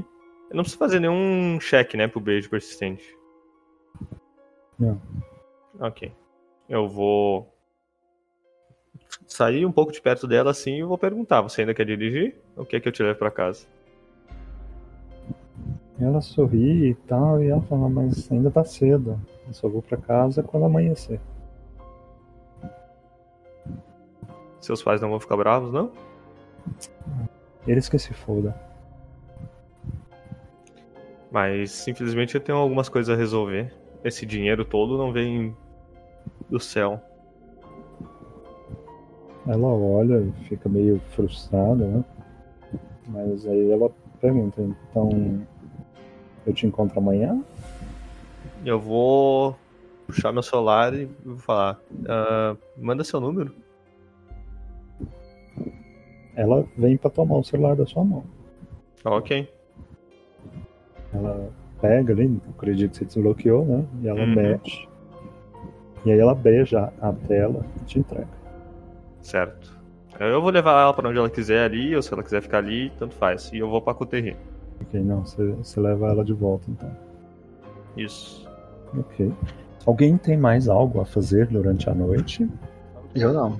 Eu 0.48 0.56
não 0.56 0.62
preciso 0.62 0.78
fazer 0.78 1.00
nenhum 1.00 1.60
cheque, 1.60 1.96
né, 1.96 2.08
pro 2.08 2.20
beijo 2.20 2.48
persistente. 2.48 3.16
Não. 4.78 5.00
Ok. 5.78 6.12
Eu 6.68 6.88
vou 6.88 7.52
sair 9.26 9.64
um 9.66 9.72
pouco 9.72 9.92
de 9.92 10.00
perto 10.00 10.26
dela 10.26 10.50
assim 10.50 10.78
e 10.78 10.84
vou 10.84 10.98
perguntar: 10.98 11.42
você 11.42 11.62
ainda 11.62 11.74
quer 11.74 11.84
dirigir? 11.84 12.36
Ou 12.56 12.64
quer 12.64 12.80
que 12.80 12.88
eu 12.88 12.92
te 12.92 13.02
leve 13.02 13.18
pra 13.18 13.30
casa? 13.30 13.66
Ela 15.98 16.20
sorri 16.20 16.90
e 16.90 16.94
tal, 16.94 17.42
e 17.42 17.48
ela 17.48 17.62
fala, 17.62 17.88
mas 17.88 18.30
ainda 18.30 18.50
tá 18.50 18.62
cedo. 18.64 19.18
Eu 19.46 19.54
só 19.54 19.68
vou 19.68 19.80
pra 19.80 19.96
casa 19.96 20.42
quando 20.42 20.66
amanhecer. 20.66 21.20
Seus 24.60 24.82
pais 24.82 25.00
não 25.00 25.08
vão 25.08 25.20
ficar 25.20 25.36
bravos, 25.36 25.72
não? 25.72 25.90
Eles 27.66 27.88
que 27.88 27.98
se 27.98 28.14
fodam. 28.14 28.54
Mas 31.30 31.86
infelizmente 31.88 32.34
eu 32.34 32.40
tenho 32.40 32.58
algumas 32.58 32.88
coisas 32.88 33.14
a 33.14 33.18
resolver. 33.18 33.72
Esse 34.04 34.24
dinheiro 34.24 34.64
todo 34.64 34.96
não 34.96 35.12
vem 35.12 35.54
do 36.48 36.60
céu. 36.60 37.00
Ela 39.46 39.68
olha 39.68 40.20
e 40.20 40.32
fica 40.44 40.68
meio 40.68 41.00
frustrada, 41.10 41.86
né? 41.86 42.04
Mas 43.06 43.46
aí 43.46 43.70
ela 43.70 43.90
pergunta, 44.20 44.60
então 44.60 45.46
eu 46.46 46.52
te 46.52 46.66
encontro 46.66 46.98
amanhã? 46.98 47.40
Eu 48.64 48.80
vou 48.80 49.56
puxar 50.06 50.32
meu 50.32 50.42
celular 50.42 50.94
e 50.94 51.04
vou 51.24 51.38
falar: 51.38 51.80
"Ah, 52.08 52.56
manda 52.76 53.04
seu 53.04 53.20
número. 53.20 53.54
Ela 56.36 56.64
vem 56.76 56.96
pra 56.96 57.10
tomar 57.10 57.38
o 57.38 57.42
celular 57.44 57.74
da 57.74 57.86
sua 57.86 58.04
mão. 58.04 58.22
Ok. 59.04 59.48
Ela 61.12 61.48
pega 61.80 62.12
ali, 62.12 62.24
eu 62.26 62.50
acredito 62.56 62.90
que 62.92 62.98
você 62.98 63.04
desbloqueou, 63.06 63.64
né? 63.64 63.84
E 64.02 64.08
ela 64.08 64.20
Uhum. 64.20 64.34
mexe. 64.34 64.86
E 66.04 66.12
aí 66.12 66.18
ela 66.20 66.34
beija 66.34 66.92
a 67.00 67.12
tela 67.12 67.64
e 67.80 67.84
te 67.84 67.98
entrega. 67.98 68.28
Certo. 69.22 69.74
Eu 70.20 70.40
vou 70.40 70.50
levar 70.50 70.80
ela 70.80 70.94
pra 70.94 71.08
onde 71.08 71.18
ela 71.18 71.28
quiser 71.28 71.64
ali, 71.64 71.94
ou 71.96 72.02
se 72.02 72.12
ela 72.12 72.22
quiser 72.22 72.40
ficar 72.42 72.58
ali, 72.58 72.90
tanto 72.98 73.14
faz. 73.14 73.50
E 73.52 73.58
eu 73.58 73.68
vou 73.68 73.82
pra 73.82 73.92
Coterri. 73.94 74.36
Ok, 74.80 75.00
não, 75.02 75.24
você, 75.24 75.44
você 75.52 75.80
leva 75.80 76.08
ela 76.08 76.24
de 76.24 76.32
volta 76.32 76.70
então. 76.70 76.90
Isso. 77.96 78.48
Ok. 78.96 79.32
Alguém 79.86 80.16
tem 80.16 80.36
mais 80.36 80.68
algo 80.68 81.00
a 81.00 81.04
fazer 81.06 81.46
durante 81.48 81.88
a 81.88 81.94
noite? 81.94 82.48
Eu 83.14 83.32
não. 83.32 83.58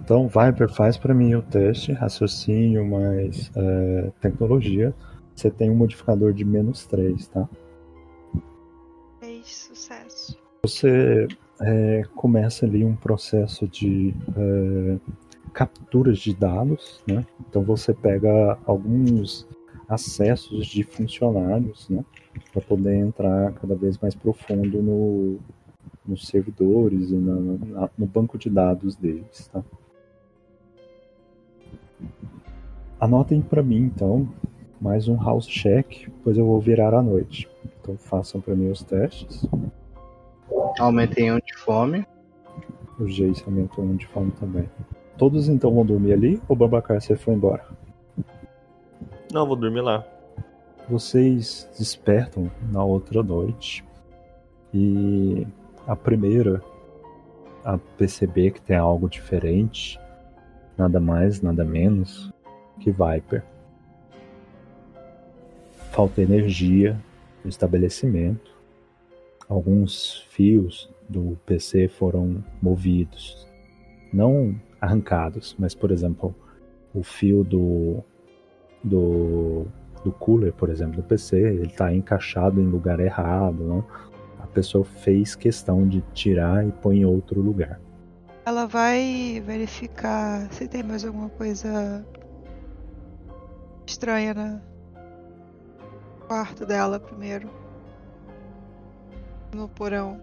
Então, 0.00 0.28
Viper, 0.28 0.68
faz 0.68 0.96
para 0.96 1.14
mim 1.14 1.34
o 1.34 1.42
teste, 1.42 1.92
raciocínio 1.92 2.84
mais 2.84 3.50
é, 3.56 4.10
tecnologia. 4.20 4.94
Você 5.34 5.50
tem 5.50 5.70
um 5.70 5.74
modificador 5.74 6.32
de 6.32 6.44
menos 6.44 6.84
3, 6.86 7.28
tá? 7.28 7.48
Fez 9.20 9.46
sucesso. 9.46 10.38
Você 10.64 11.26
é, 11.60 12.02
começa 12.14 12.66
ali 12.66 12.84
um 12.84 12.94
processo 12.94 13.66
de 13.66 14.14
é, 14.36 14.98
capturas 15.52 16.18
de 16.18 16.34
dados, 16.34 17.02
né? 17.06 17.24
Então 17.48 17.62
você 17.62 17.94
pega 17.94 18.58
alguns 18.66 19.46
acessos 19.88 20.66
de 20.66 20.82
funcionários, 20.82 21.88
né? 21.88 22.04
Para 22.52 22.62
poder 22.62 22.96
entrar 22.96 23.52
cada 23.52 23.74
vez 23.74 23.98
mais 23.98 24.14
profundo 24.14 24.82
no, 24.82 25.38
nos 26.06 26.26
servidores 26.26 27.10
e 27.10 27.14
na- 27.14 27.34
na- 27.80 27.90
no 27.96 28.06
banco 28.06 28.36
de 28.38 28.50
dados 28.50 28.96
deles, 28.96 29.48
tá? 29.48 29.62
Anotem 33.00 33.40
para 33.40 33.62
mim, 33.62 33.78
então, 33.82 34.28
mais 34.80 35.08
um 35.08 35.16
house 35.16 35.46
check, 35.46 36.08
pois 36.22 36.36
eu 36.38 36.46
vou 36.46 36.60
virar 36.60 36.94
à 36.94 37.02
noite. 37.02 37.48
Então 37.80 37.96
façam 37.96 38.40
para 38.40 38.54
mim 38.54 38.70
os 38.70 38.82
testes. 38.82 39.46
Aumentei 40.78 41.30
um 41.32 41.38
de 41.38 41.56
fome. 41.56 42.06
O 42.98 43.06
Jace 43.06 43.42
aumentou 43.44 43.84
um 43.84 43.96
de 43.96 44.06
fome 44.06 44.30
também. 44.32 44.68
Todos 45.18 45.48
então 45.48 45.74
vão 45.74 45.84
dormir 45.84 46.12
ali 46.12 46.36
ou 46.48 46.54
o 46.54 46.58
Babacar 46.58 47.00
você 47.00 47.16
foi 47.16 47.34
embora? 47.34 47.64
Não, 49.32 49.46
vou 49.46 49.56
dormir 49.56 49.80
lá. 49.80 50.04
Vocês 50.88 51.68
despertam 51.76 52.50
na 52.70 52.84
outra 52.84 53.22
noite 53.22 53.84
e 54.72 55.46
a 55.92 55.96
primeira 55.96 56.62
a 57.62 57.76
perceber 57.76 58.52
que 58.52 58.62
tem 58.62 58.76
algo 58.76 59.10
diferente, 59.10 60.00
nada 60.76 60.98
mais, 60.98 61.42
nada 61.42 61.66
menos 61.66 62.32
que 62.80 62.90
Viper. 62.90 63.44
Falta 65.90 66.22
energia 66.22 66.98
no 67.44 67.50
estabelecimento. 67.50 68.50
Alguns 69.46 70.26
fios 70.30 70.90
do 71.06 71.38
PC 71.44 71.88
foram 71.88 72.42
movidos, 72.62 73.46
não 74.10 74.58
arrancados, 74.80 75.54
mas 75.58 75.74
por 75.74 75.90
exemplo, 75.90 76.34
o 76.94 77.02
fio 77.02 77.44
do 77.44 78.02
do, 78.82 79.66
do 80.02 80.10
cooler, 80.10 80.54
por 80.54 80.70
exemplo, 80.70 80.96
do 80.96 81.02
PC, 81.02 81.36
ele 81.36 81.66
está 81.66 81.94
encaixado 81.94 82.62
em 82.62 82.64
lugar 82.64 82.98
errado, 82.98 83.62
né? 83.62 83.84
Pessoa 84.52 84.84
fez 84.84 85.34
questão 85.34 85.88
de 85.88 86.02
tirar 86.12 86.66
e 86.66 86.72
pôr 86.72 86.92
em 86.92 87.04
outro 87.04 87.40
lugar. 87.40 87.80
Ela 88.44 88.66
vai 88.66 89.42
verificar 89.46 90.52
se 90.52 90.68
tem 90.68 90.82
mais 90.82 91.04
alguma 91.04 91.28
coisa 91.30 92.04
estranha 93.86 94.34
no 94.34 94.60
quarto 96.26 96.66
dela 96.66 96.98
primeiro. 96.98 97.48
No 99.54 99.68
porão. 99.68 100.20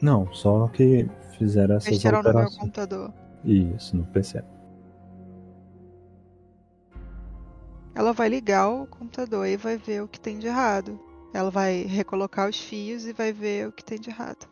Não, 0.00 0.32
só 0.32 0.68
que 0.68 1.08
fizeram 1.38 1.76
essas 1.76 1.90
Mexeram 1.90 2.18
no 2.18 2.22
meu 2.22 2.30
alterações. 2.30 2.58
computador. 2.60 3.12
Isso, 3.44 3.96
no 3.96 4.04
PC. 4.04 4.42
Ela 7.94 8.12
vai 8.12 8.28
ligar 8.28 8.68
o 8.68 8.86
computador 8.86 9.46
e 9.46 9.56
vai 9.56 9.76
ver 9.76 10.02
o 10.02 10.08
que 10.08 10.18
tem 10.18 10.38
de 10.38 10.46
errado. 10.46 10.98
Ela 11.32 11.50
vai 11.50 11.82
recolocar 11.82 12.48
os 12.48 12.58
fios 12.58 13.06
e 13.06 13.12
vai 13.12 13.32
ver 13.32 13.68
o 13.68 13.72
que 13.72 13.84
tem 13.84 13.98
de 13.98 14.10
errado. 14.10 14.46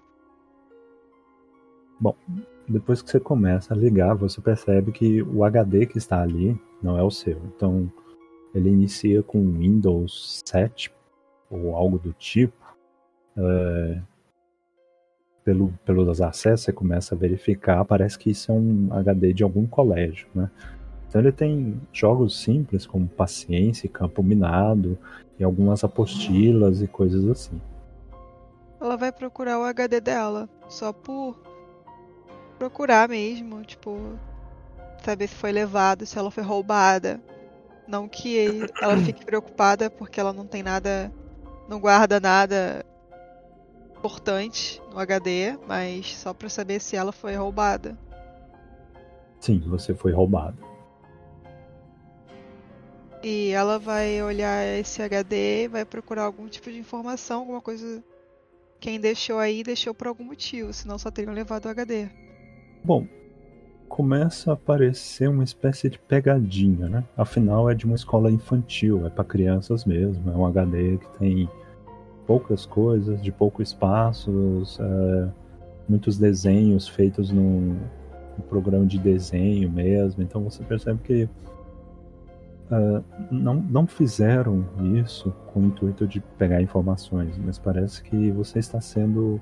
Depois 2.66 3.02
que 3.02 3.10
você 3.10 3.20
começa 3.20 3.74
a 3.74 3.76
ligar, 3.76 4.14
você 4.14 4.40
percebe 4.40 4.92
que 4.92 5.22
o 5.22 5.44
HD 5.44 5.86
que 5.86 5.98
está 5.98 6.22
ali 6.22 6.58
não 6.82 6.96
é 6.96 7.02
o 7.02 7.10
seu. 7.10 7.38
Então, 7.54 7.92
ele 8.54 8.70
inicia 8.70 9.22
com 9.22 9.52
Windows 9.52 10.42
7 10.46 10.90
ou 11.50 11.74
algo 11.74 11.98
do 11.98 12.12
tipo. 12.12 12.54
É, 13.36 14.00
pelo, 15.44 15.72
pelos 15.84 16.20
acessos, 16.20 16.64
você 16.64 16.72
começa 16.72 17.14
a 17.14 17.18
verificar, 17.18 17.84
parece 17.84 18.18
que 18.18 18.30
isso 18.30 18.52
é 18.52 18.54
um 18.54 18.88
HD 18.92 19.32
de 19.32 19.42
algum 19.42 19.66
colégio, 19.66 20.28
né? 20.34 20.50
Então 21.10 21.20
ele 21.20 21.32
tem 21.32 21.82
jogos 21.92 22.40
simples 22.40 22.86
como 22.86 23.08
Paciência 23.08 23.84
e 23.84 23.90
Campo 23.90 24.22
Minado 24.22 24.96
e 25.36 25.42
algumas 25.42 25.82
apostilas 25.82 26.80
e 26.80 26.86
coisas 26.86 27.26
assim. 27.26 27.60
Ela 28.80 28.96
vai 28.96 29.10
procurar 29.10 29.58
o 29.58 29.64
HD 29.64 30.00
dela, 30.00 30.48
só 30.68 30.92
por 30.92 31.36
procurar 32.60 33.08
mesmo, 33.08 33.60
tipo, 33.64 33.98
saber 35.02 35.26
se 35.26 35.34
foi 35.34 35.50
levado, 35.50 36.06
se 36.06 36.16
ela 36.16 36.30
foi 36.30 36.44
roubada. 36.44 37.20
Não 37.88 38.06
que 38.06 38.68
ela 38.80 38.96
fique 38.98 39.24
preocupada 39.26 39.90
porque 39.90 40.20
ela 40.20 40.32
não 40.32 40.46
tem 40.46 40.62
nada, 40.62 41.12
não 41.68 41.80
guarda 41.80 42.20
nada 42.20 42.86
importante 43.98 44.80
no 44.92 45.00
HD, 45.00 45.58
mas 45.66 46.16
só 46.16 46.32
pra 46.32 46.48
saber 46.48 46.80
se 46.80 46.94
ela 46.94 47.10
foi 47.10 47.34
roubada. 47.34 47.98
Sim, 49.40 49.58
você 49.66 49.92
foi 49.92 50.12
roubado. 50.12 50.69
E 53.22 53.50
ela 53.50 53.78
vai 53.78 54.22
olhar 54.22 54.64
esse 54.78 55.02
HD 55.02 55.68
vai 55.68 55.84
procurar 55.84 56.24
algum 56.24 56.48
tipo 56.48 56.70
de 56.70 56.78
informação, 56.78 57.40
alguma 57.40 57.60
coisa. 57.60 58.02
Quem 58.78 58.98
deixou 58.98 59.38
aí 59.38 59.62
deixou 59.62 59.92
por 59.92 60.06
algum 60.06 60.24
motivo, 60.24 60.72
senão 60.72 60.98
só 60.98 61.10
teriam 61.10 61.34
levado 61.34 61.66
o 61.66 61.68
HD. 61.68 62.08
Bom, 62.82 63.06
começa 63.90 64.50
a 64.50 64.54
aparecer 64.54 65.28
uma 65.28 65.44
espécie 65.44 65.90
de 65.90 65.98
pegadinha, 65.98 66.88
né? 66.88 67.04
Afinal, 67.14 67.68
é 67.68 67.74
de 67.74 67.84
uma 67.84 67.94
escola 67.94 68.30
infantil, 68.30 69.06
é 69.06 69.10
para 69.10 69.24
crianças 69.24 69.84
mesmo. 69.84 70.30
É 70.30 70.34
um 70.34 70.46
HD 70.46 70.96
que 70.96 71.18
tem 71.18 71.48
poucas 72.26 72.64
coisas, 72.64 73.20
de 73.20 73.30
pouco 73.30 73.60
espaços, 73.60 74.78
é, 74.80 75.28
muitos 75.86 76.16
desenhos 76.16 76.88
feitos 76.88 77.30
num, 77.30 77.76
num 78.38 78.44
programa 78.48 78.86
de 78.86 78.98
desenho 78.98 79.70
mesmo. 79.70 80.22
Então 80.22 80.42
você 80.42 80.62
percebe 80.62 81.00
que 81.02 81.28
é, 82.70 83.02
não, 83.30 83.54
não 83.54 83.86
fizeram 83.86 84.64
isso 84.96 85.32
com 85.52 85.60
o 85.60 85.66
intuito 85.66 86.06
de 86.06 86.20
pegar 86.20 86.62
informações, 86.62 87.36
mas 87.38 87.58
parece 87.58 88.02
que 88.02 88.30
você 88.30 88.60
está 88.60 88.80
sendo 88.80 89.40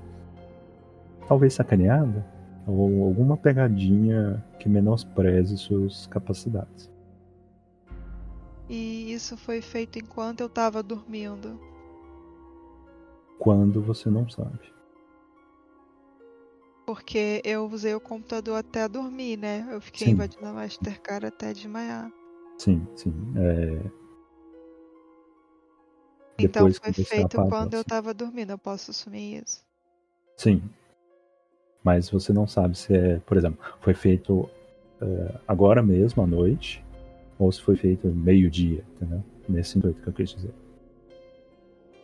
talvez 1.27 1.53
sacaneada 1.53 2.25
ou 2.65 3.05
alguma 3.05 3.37
pegadinha 3.37 4.43
que 4.59 4.67
menospreze 4.67 5.57
suas 5.57 6.07
capacidades. 6.07 6.91
E 8.67 9.11
isso 9.11 9.37
foi 9.37 9.61
feito 9.61 9.97
enquanto 9.97 10.41
eu 10.41 10.49
tava 10.49 10.81
dormindo. 10.83 11.59
Quando 13.39 13.81
você 13.81 14.09
não 14.09 14.29
sabe. 14.29 14.73
Porque 16.85 17.41
eu 17.45 17.65
usei 17.67 17.93
o 17.93 17.99
computador 17.99 18.57
até 18.57 18.87
dormir, 18.87 19.37
né? 19.37 19.67
Eu 19.71 19.79
fiquei 19.79 20.07
Sim. 20.07 20.13
invadindo 20.13 20.45
a 20.45 20.53
Mastercard 20.53 21.27
até 21.27 21.53
desmaiar. 21.53 22.11
Sim, 22.59 22.85
sim. 22.95 23.13
É... 23.37 23.89
Então 26.37 26.67
Depois 26.67 26.77
foi 26.77 26.93
feito 26.93 27.37
quando 27.49 27.73
eu 27.73 27.79
sim. 27.79 27.89
tava 27.89 28.13
dormindo, 28.13 28.51
eu 28.51 28.57
posso 28.57 28.91
assumir 28.91 29.41
isso. 29.43 29.63
Sim. 30.37 30.61
Mas 31.83 32.09
você 32.09 32.31
não 32.31 32.45
sabe 32.45 32.77
se 32.77 32.93
é, 32.93 33.19
por 33.19 33.37
exemplo, 33.37 33.59
foi 33.81 33.93
feito 33.93 34.49
é, 35.01 35.39
agora 35.47 35.81
mesmo 35.81 36.21
à 36.21 36.27
noite 36.27 36.83
ou 37.37 37.51
se 37.51 37.61
foi 37.61 37.75
feito 37.77 38.07
meio-dia, 38.07 38.85
entendeu? 38.95 39.23
Nesse 39.47 39.77
intuito 39.77 40.01
que 40.01 40.07
eu 40.07 40.13
quis 40.13 40.29
dizer. 40.35 40.53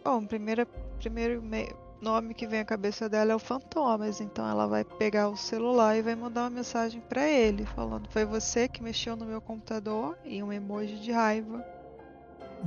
Bom, 0.03 0.26
primeiro, 0.26 0.65
primeiro 0.99 1.41
me- 1.41 1.73
nome 2.06 2.36
que 2.36 2.45
vem 2.45 2.60
à 2.60 2.65
cabeça 2.65 3.10
dela 3.10 3.32
é 3.32 3.36
o 3.36 3.40
Fantomas, 3.40 4.22
então 4.22 4.48
ela 4.48 4.68
vai 4.68 4.84
pegar 4.84 5.27
o 5.27 5.36
celular 5.36 5.98
e 5.98 6.03
vai 6.03 6.14
mandar 6.14 6.44
uma 6.44 6.52
mensagem 6.52 7.02
pra 7.10 7.27
ele, 7.27 7.65
falando: 7.65 8.07
Foi 8.10 8.23
você 8.23 8.68
que 8.68 8.84
mexeu 8.84 9.15
no 9.15 9.26
meu 9.26 9.41
computador 9.41 10.15
e 10.23 10.44
um 10.44 10.53
emoji 10.53 10.99
de 10.99 11.11
raiva. 11.11 11.65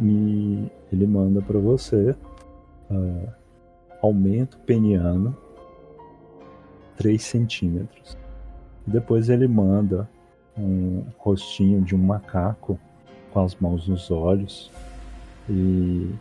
E 0.03 0.69
ele 0.93 1.07
manda 1.07 1.41
pra 1.41 1.59
você 1.61 2.17
ah, 2.91 3.33
aumento 4.03 4.59
peniano 4.59 5.37
3 6.97 7.23
centímetros. 7.23 8.19
Depois 8.85 9.29
ele 9.29 9.47
manda 9.47 10.09
um 10.57 11.05
rostinho 11.17 11.81
de 11.81 11.95
um 11.95 11.99
macaco 11.99 12.79
com 13.31 13.45
as 13.45 13.55
mãos 13.55 13.87
nos 13.87 14.11
olhos. 14.11 14.69
E 15.49 16.13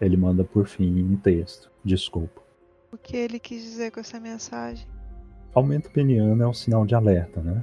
ele 0.00 0.16
manda 0.18 0.44
por 0.44 0.66
fim 0.66 1.02
um 1.02 1.16
texto. 1.16 1.70
Desculpa. 1.82 2.47
O 2.90 2.96
que 2.96 3.16
ele 3.16 3.38
quis 3.38 3.62
dizer 3.62 3.90
com 3.90 4.00
essa 4.00 4.18
mensagem? 4.18 4.86
Aumento 5.54 5.90
peniano 5.90 6.42
é 6.42 6.46
um 6.46 6.54
sinal 6.54 6.86
de 6.86 6.94
alerta, 6.94 7.40
né? 7.42 7.62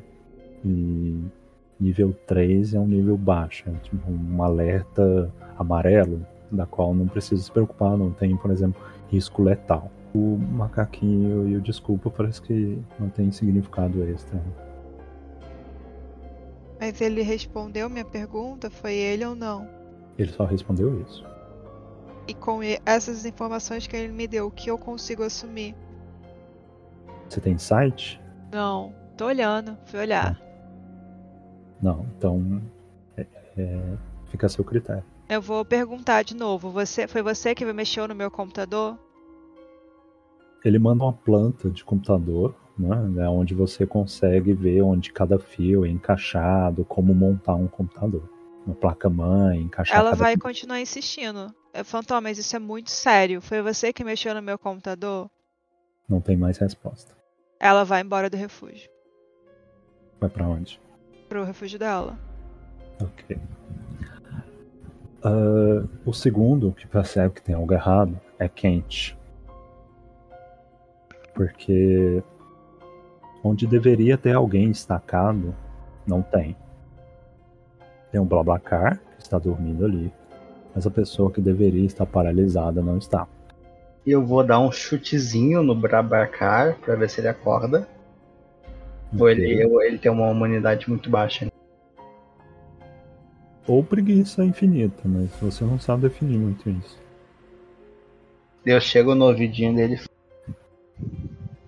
E 0.63 1.19
nível 1.79 2.13
3 2.27 2.75
é 2.75 2.79
um 2.79 2.87
nível 2.87 3.17
baixo, 3.17 3.67
é 3.67 3.73
tipo 3.79 4.11
um 4.11 4.43
alerta 4.43 5.33
amarelo, 5.57 6.25
da 6.51 6.67
qual 6.67 6.93
não 6.93 7.07
precisa 7.07 7.41
se 7.41 7.51
preocupar, 7.51 7.97
não 7.97 8.11
tem, 8.11 8.37
por 8.37 8.51
exemplo, 8.51 8.79
risco 9.09 9.41
letal. 9.41 9.91
O 10.13 10.37
macaquinho 10.37 11.47
e 11.49 11.57
o 11.57 11.61
desculpa 11.61 12.09
parece 12.09 12.41
que 12.41 12.79
não 12.99 13.09
tem 13.09 13.31
significado 13.31 14.03
extra. 14.03 14.39
Mas 16.79 17.01
ele 17.01 17.23
respondeu 17.23 17.89
minha 17.89 18.05
pergunta? 18.05 18.69
Foi 18.69 18.93
ele 18.93 19.25
ou 19.25 19.35
não? 19.35 19.67
Ele 20.19 20.31
só 20.31 20.45
respondeu 20.45 21.01
isso. 21.01 21.25
E 22.27 22.33
com 22.33 22.59
essas 22.85 23.25
informações 23.25 23.85
que 23.85 23.95
ele 23.95 24.11
me 24.11 24.27
deu, 24.27 24.47
o 24.47 24.51
que 24.51 24.69
eu 24.69 24.77
consigo 24.77 25.23
assumir? 25.23 25.75
Você 27.29 27.39
tem 27.39 27.57
site? 27.57 28.19
Não, 28.51 28.93
tô 29.17 29.25
olhando, 29.25 29.77
fui 29.85 29.99
olhar. 29.99 30.39
Não, 31.81 32.05
então 32.17 32.61
é- 33.17 33.27
é, 33.57 33.97
fica 34.27 34.47
a 34.47 34.49
seu 34.49 34.63
critério. 34.63 35.03
Eu 35.27 35.41
vou 35.41 35.65
perguntar 35.65 36.23
de 36.23 36.35
novo. 36.35 36.69
Você 36.69 37.07
foi 37.07 37.21
você 37.21 37.55
que 37.55 37.65
mexeu 37.65 38.07
no 38.07 38.15
meu 38.15 38.29
computador? 38.29 38.97
Ele 40.63 40.79
manda 40.79 41.03
uma 41.03 41.13
planta 41.13 41.69
de 41.69 41.83
computador, 41.83 42.55
né, 42.77 43.23
é 43.23 43.29
onde 43.29 43.53
você 43.53 43.85
consegue 43.85 44.51
ver 44.53 44.81
onde 44.81 45.11
cada 45.13 45.37
fio 45.37 45.85
é 45.85 45.89
encaixado, 45.89 46.83
como 46.83 47.13
montar 47.13 47.55
um 47.55 47.67
computador. 47.67 48.27
Uma 48.65 48.75
placa-mãe, 48.75 49.61
encaixar 49.61 49.99
Ela 49.99 50.15
vai 50.15 50.35
continuar 50.35 50.81
insistindo. 50.81 51.53
É, 51.75 51.83
Fantomas, 51.83 52.23
mas 52.23 52.37
isso 52.37 52.55
é 52.55 52.59
muito 52.59 52.89
sério. 52.89 53.41
Foi 53.41 53.61
você 53.61 53.91
que 53.91 54.01
mexeu 54.01 54.33
no 54.33 54.41
meu 54.41 54.57
computador? 54.57 55.29
Não 56.07 56.21
tem 56.21 56.37
mais 56.37 56.57
resposta. 56.57 57.13
Ela 57.59 57.83
vai 57.83 58.01
embora 58.01 58.29
do 58.29 58.37
refúgio. 58.37 58.89
Vai 60.21 60.29
pra 60.29 60.47
onde? 60.47 60.79
Pro 61.27 61.43
refúgio 61.43 61.77
dela. 61.77 62.17
Ok. 63.01 63.37
Ah, 65.21 65.85
o 66.05 66.13
segundo 66.13 66.71
que 66.71 66.87
percebe 66.87 67.33
que 67.33 67.41
tem 67.41 67.53
algo 67.53 67.73
errado 67.73 68.17
é 68.39 68.47
Kent. 68.47 69.13
Porque 71.33 72.23
onde 73.43 73.67
deveria 73.67 74.17
ter 74.17 74.33
alguém 74.33 74.71
destacado, 74.71 75.53
não 76.07 76.21
tem. 76.21 76.55
Tem 78.11 78.21
um 78.21 78.25
Blablacar 78.25 78.97
que 79.17 79.23
está 79.23 79.37
dormindo 79.37 79.83
ali, 79.83 80.13
mas 80.75 80.85
a 80.85 80.91
pessoa 80.91 81.31
que 81.31 81.39
deveria 81.39 81.85
estar 81.85 82.05
paralisada 82.05 82.81
não 82.81 82.97
está. 82.97 83.25
Eu 84.05 84.23
vou 84.23 84.43
dar 84.43 84.59
um 84.59 84.71
chutezinho 84.71 85.63
no 85.63 85.73
Brabacar 85.73 86.77
pra 86.79 86.95
ver 86.95 87.09
se 87.09 87.21
ele 87.21 87.29
acorda. 87.29 87.87
Ou 89.17 89.29
ele, 89.29 89.65
ou 89.65 89.81
ele 89.81 89.97
tem 89.97 90.11
uma 90.11 90.27
humanidade 90.27 90.89
muito 90.89 91.09
baixa. 91.09 91.47
Ou 93.65 93.83
preguiça 93.83 94.43
infinita, 94.43 95.01
mas 95.05 95.31
você 95.41 95.63
não 95.63 95.79
sabe 95.79 96.03
definir 96.03 96.37
muito 96.37 96.69
isso. 96.69 96.99
Eu 98.65 98.79
chego 98.81 99.15
no 99.15 99.25
ouvidinho 99.25 99.73
dele. 99.73 99.99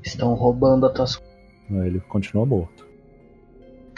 Estão 0.04 0.34
roubando 0.34 0.86
as 0.86 0.94
tuas 0.94 1.16
coisas. 1.16 1.86
Ele 1.86 2.00
continua 2.02 2.46
morto. 2.46 2.86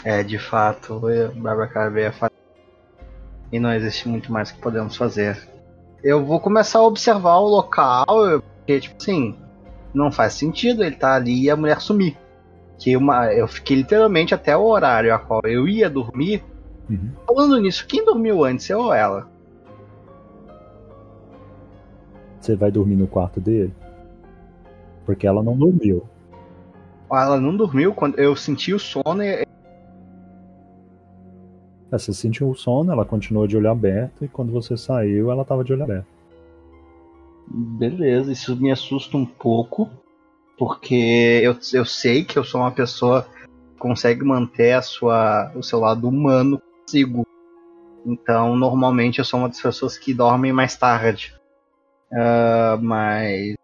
É, 0.04 0.24
de 0.24 0.38
fato, 0.38 0.94
o 0.94 1.32
Brabacar 1.42 1.92
veio 1.92 2.10
a. 2.22 2.29
E 3.52 3.60
não 3.60 3.74
existe 3.74 4.08
muito 4.08 4.32
mais 4.32 4.52
que 4.52 4.62
podemos 4.62 4.96
fazer. 4.96 5.38
Eu 6.04 6.24
vou 6.24 6.40
começar 6.40 6.80
a 6.80 6.84
observar 6.84 7.38
o 7.38 7.48
local, 7.48 8.06
porque, 8.58 8.80
tipo 8.80 8.96
assim, 8.98 9.36
não 9.94 10.12
faz 10.12 10.34
sentido 10.34 10.84
ele 10.84 10.96
tá 10.96 11.16
ali 11.16 11.44
e 11.44 11.50
a 11.50 11.56
mulher 11.56 11.82
sumir. 11.82 12.18
Que 12.78 12.96
uma, 12.96 13.34
eu 13.34 13.48
fiquei 13.48 13.78
literalmente 13.78 14.34
até 14.34 14.56
o 14.56 14.64
horário 14.64 15.14
a 15.14 15.20
qual 15.20 15.42
eu 15.44 15.68
ia 15.68 15.90
dormir. 15.90 16.44
Uhum. 16.90 17.12
Falando 17.28 17.60
nisso, 17.60 17.86
quem 17.86 18.06
dormiu 18.06 18.44
antes, 18.44 18.70
eu 18.70 18.80
ou 18.80 18.94
ela? 18.94 19.28
Você 22.40 22.56
vai 22.56 22.72
dormir 22.72 22.96
no 22.96 23.08
quarto 23.08 23.42
dele? 23.42 23.74
Porque 25.06 25.28
ela 25.28 25.44
não 25.44 25.58
dormiu. 25.58 26.04
Ela 27.12 27.40
não 27.40 27.56
dormiu 27.58 27.94
quando 27.94 28.18
eu 28.20 28.36
senti 28.36 28.74
o 28.74 28.80
sono 28.80 29.24
e 29.24 29.46
Você 31.92 32.14
sentiu 32.14 32.50
o 32.50 32.56
sono, 32.56 32.92
ela 32.92 33.06
continuou 33.06 33.48
de 33.48 33.58
olho 33.58 33.70
aberto, 33.70 34.24
e 34.24 34.28
quando 34.28 34.52
você 34.52 34.78
saiu, 34.78 35.32
ela 35.32 35.44
tava 35.44 35.64
de 35.64 35.74
olho 35.74 35.84
aberto. 35.84 36.08
Beleza, 37.48 38.32
isso 38.32 38.56
me 38.56 38.72
assusta 38.72 39.18
um 39.18 39.26
pouco, 39.26 39.90
porque 40.58 41.42
eu, 41.44 41.58
eu 41.74 41.86
sei 41.86 42.24
que 42.24 42.38
eu 42.38 42.44
sou 42.44 42.62
uma 42.62 42.72
pessoa 42.72 43.24
que 43.24 43.80
consegue 43.80 44.24
manter 44.24 44.74
a 44.74 44.82
sua, 44.82 45.52
o 45.56 45.64
seu 45.64 45.80
lado 45.80 46.08
humano 46.08 46.62
consigo. 46.82 47.26
Então, 48.06 48.56
normalmente 48.56 49.20
eu 49.20 49.26
sou 49.26 49.40
uma 49.40 49.50
das 49.50 49.62
pessoas 49.62 49.98
que 49.98 50.14
dormem 50.14 50.54
mais 50.54 50.76
tarde. 50.76 51.36
Ah, 52.14 52.78
mas. 52.82 53.56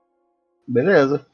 Beleza. 0.67 1.25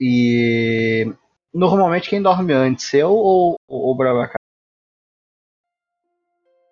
E. 0.00 1.12
Normalmente 1.52 2.08
quem 2.08 2.22
dorme 2.22 2.52
antes, 2.52 2.94
eu 2.94 3.10
ou 3.10 3.56
ou 3.68 3.92
o 3.92 3.94
Brabacar? 3.94 4.39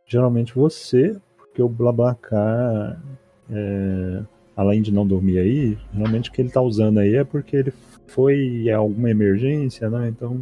Geralmente 0.08 0.54
você, 0.54 1.20
porque 1.36 1.62
o 1.62 1.68
Blablacar, 1.68 2.98
é, 3.50 4.22
além 4.56 4.80
de 4.80 4.90
não 4.90 5.06
dormir 5.06 5.38
aí, 5.38 5.78
geralmente 5.92 6.30
o 6.30 6.32
que 6.32 6.40
ele 6.40 6.50
tá 6.50 6.62
usando 6.62 6.98
aí 6.98 7.14
é 7.14 7.24
porque 7.24 7.54
ele 7.54 7.74
foi 8.06 8.70
alguma 8.70 9.10
emergência, 9.10 9.90
né? 9.90 10.08
Então 10.08 10.40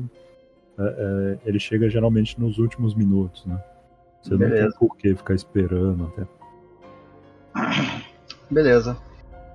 é, 0.78 0.82
é, 0.82 1.38
ele 1.48 1.59
chega 1.59 1.90
geralmente 1.90 2.40
nos 2.40 2.59
últimos 2.59 2.94
minutos, 2.94 3.44
né? 3.44 3.60
Você 4.22 4.30
não 4.30 4.38
Beleza. 4.38 4.70
tem 4.70 4.78
por 4.78 4.97
que 4.97 5.14
ficar 5.16 5.34
esperando 5.34 6.12
até. 6.12 6.26
Beleza. 8.48 8.97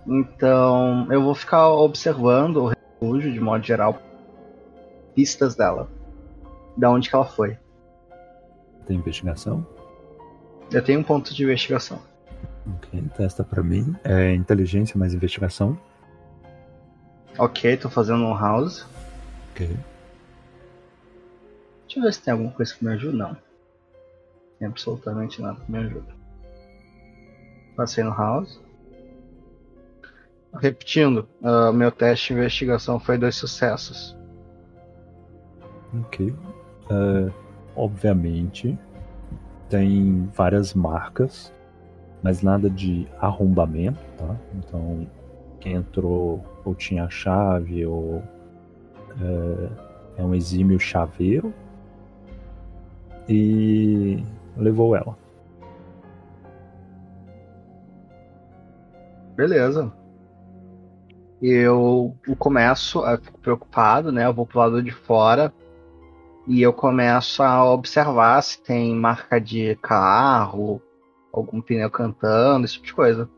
Então, 0.05 1.07
eu 1.11 1.21
vou 1.23 1.35
ficar 1.35 1.69
observando 1.69 2.57
o 2.57 2.67
refúgio 2.67 3.31
de 3.31 3.39
modo 3.39 3.63
geral. 3.63 3.97
Pistas 5.15 5.55
dela. 5.55 5.89
Da 6.75 6.89
onde 6.89 7.09
que 7.09 7.15
ela 7.15 7.25
foi. 7.25 7.57
Tem 8.87 8.97
investigação? 8.97 9.65
Eu 10.71 10.81
tenho 10.81 10.99
um 10.99 11.03
ponto 11.03 11.33
de 11.33 11.43
investigação. 11.43 12.01
Ok, 12.65 13.03
testa 13.17 13.43
pra 13.43 13.61
mim. 13.61 13.95
É 14.03 14.33
inteligência 14.33 14.97
mais 14.97 15.13
investigação. 15.13 15.77
Ok, 17.37 17.75
tô 17.77 17.89
fazendo 17.89 18.23
um 18.23 18.37
house. 18.37 18.85
Ok. 19.51 19.67
Deixa 21.83 21.99
eu 21.99 22.03
ver 22.03 22.13
se 22.13 22.21
tem 22.21 22.31
alguma 22.31 22.51
coisa 22.51 22.73
que 22.73 22.85
me 22.85 22.93
ajuda. 22.93 23.17
Não. 23.17 23.37
Tem 24.59 24.67
absolutamente 24.67 25.41
nada 25.41 25.59
que 25.59 25.71
me 25.71 25.79
ajuda. 25.79 26.15
Passei 27.75 28.03
no 28.03 28.11
house. 28.11 28.61
Repetindo, 30.53 31.27
ah, 31.43 31.71
meu 31.71 31.91
teste 31.91 32.27
de 32.27 32.39
investigação 32.39 32.99
foi 32.99 33.17
dois 33.17 33.35
sucessos. 33.35 34.15
Ok. 35.93 36.33
É, 36.89 37.31
obviamente, 37.75 38.77
tem 39.71 40.29
várias 40.35 40.73
marcas, 40.73 41.51
mas 42.21 42.43
nada 42.43 42.69
de 42.69 43.07
arrombamento, 43.19 44.01
tá? 44.17 44.35
Então, 44.53 45.07
quem 45.61 45.75
entrou 45.75 46.43
ou 46.65 46.75
tinha 46.75 47.09
chave 47.09 47.85
ou 47.85 48.21
é, 50.17 50.21
é 50.21 50.23
um 50.23 50.35
exímio 50.35 50.77
chaveiro 50.77 51.53
e 53.29 54.21
levou 54.57 54.93
ela. 54.93 55.17
Beleza. 59.37 59.89
Eu 61.41 62.13
começo 62.37 63.03
a 63.05 63.17
fico 63.17 63.39
preocupado, 63.39 64.11
né? 64.11 64.25
Eu 64.25 64.33
vou 64.33 64.45
pro 64.45 64.59
lado 64.59 64.83
de 64.83 64.91
fora 64.91 65.51
e 66.47 66.61
eu 66.61 66.73
começo 66.73 67.41
a 67.43 67.63
observar 67.71 68.41
se 68.41 68.61
tem 68.61 68.95
marca 68.95 69.39
de 69.39 69.75
carro, 69.81 70.81
algum 71.31 71.61
pneu 71.61 71.89
cantando, 71.89 72.65
esse 72.65 72.75
tipo 72.75 72.87
de 72.87 72.93
coisa. 72.93 73.29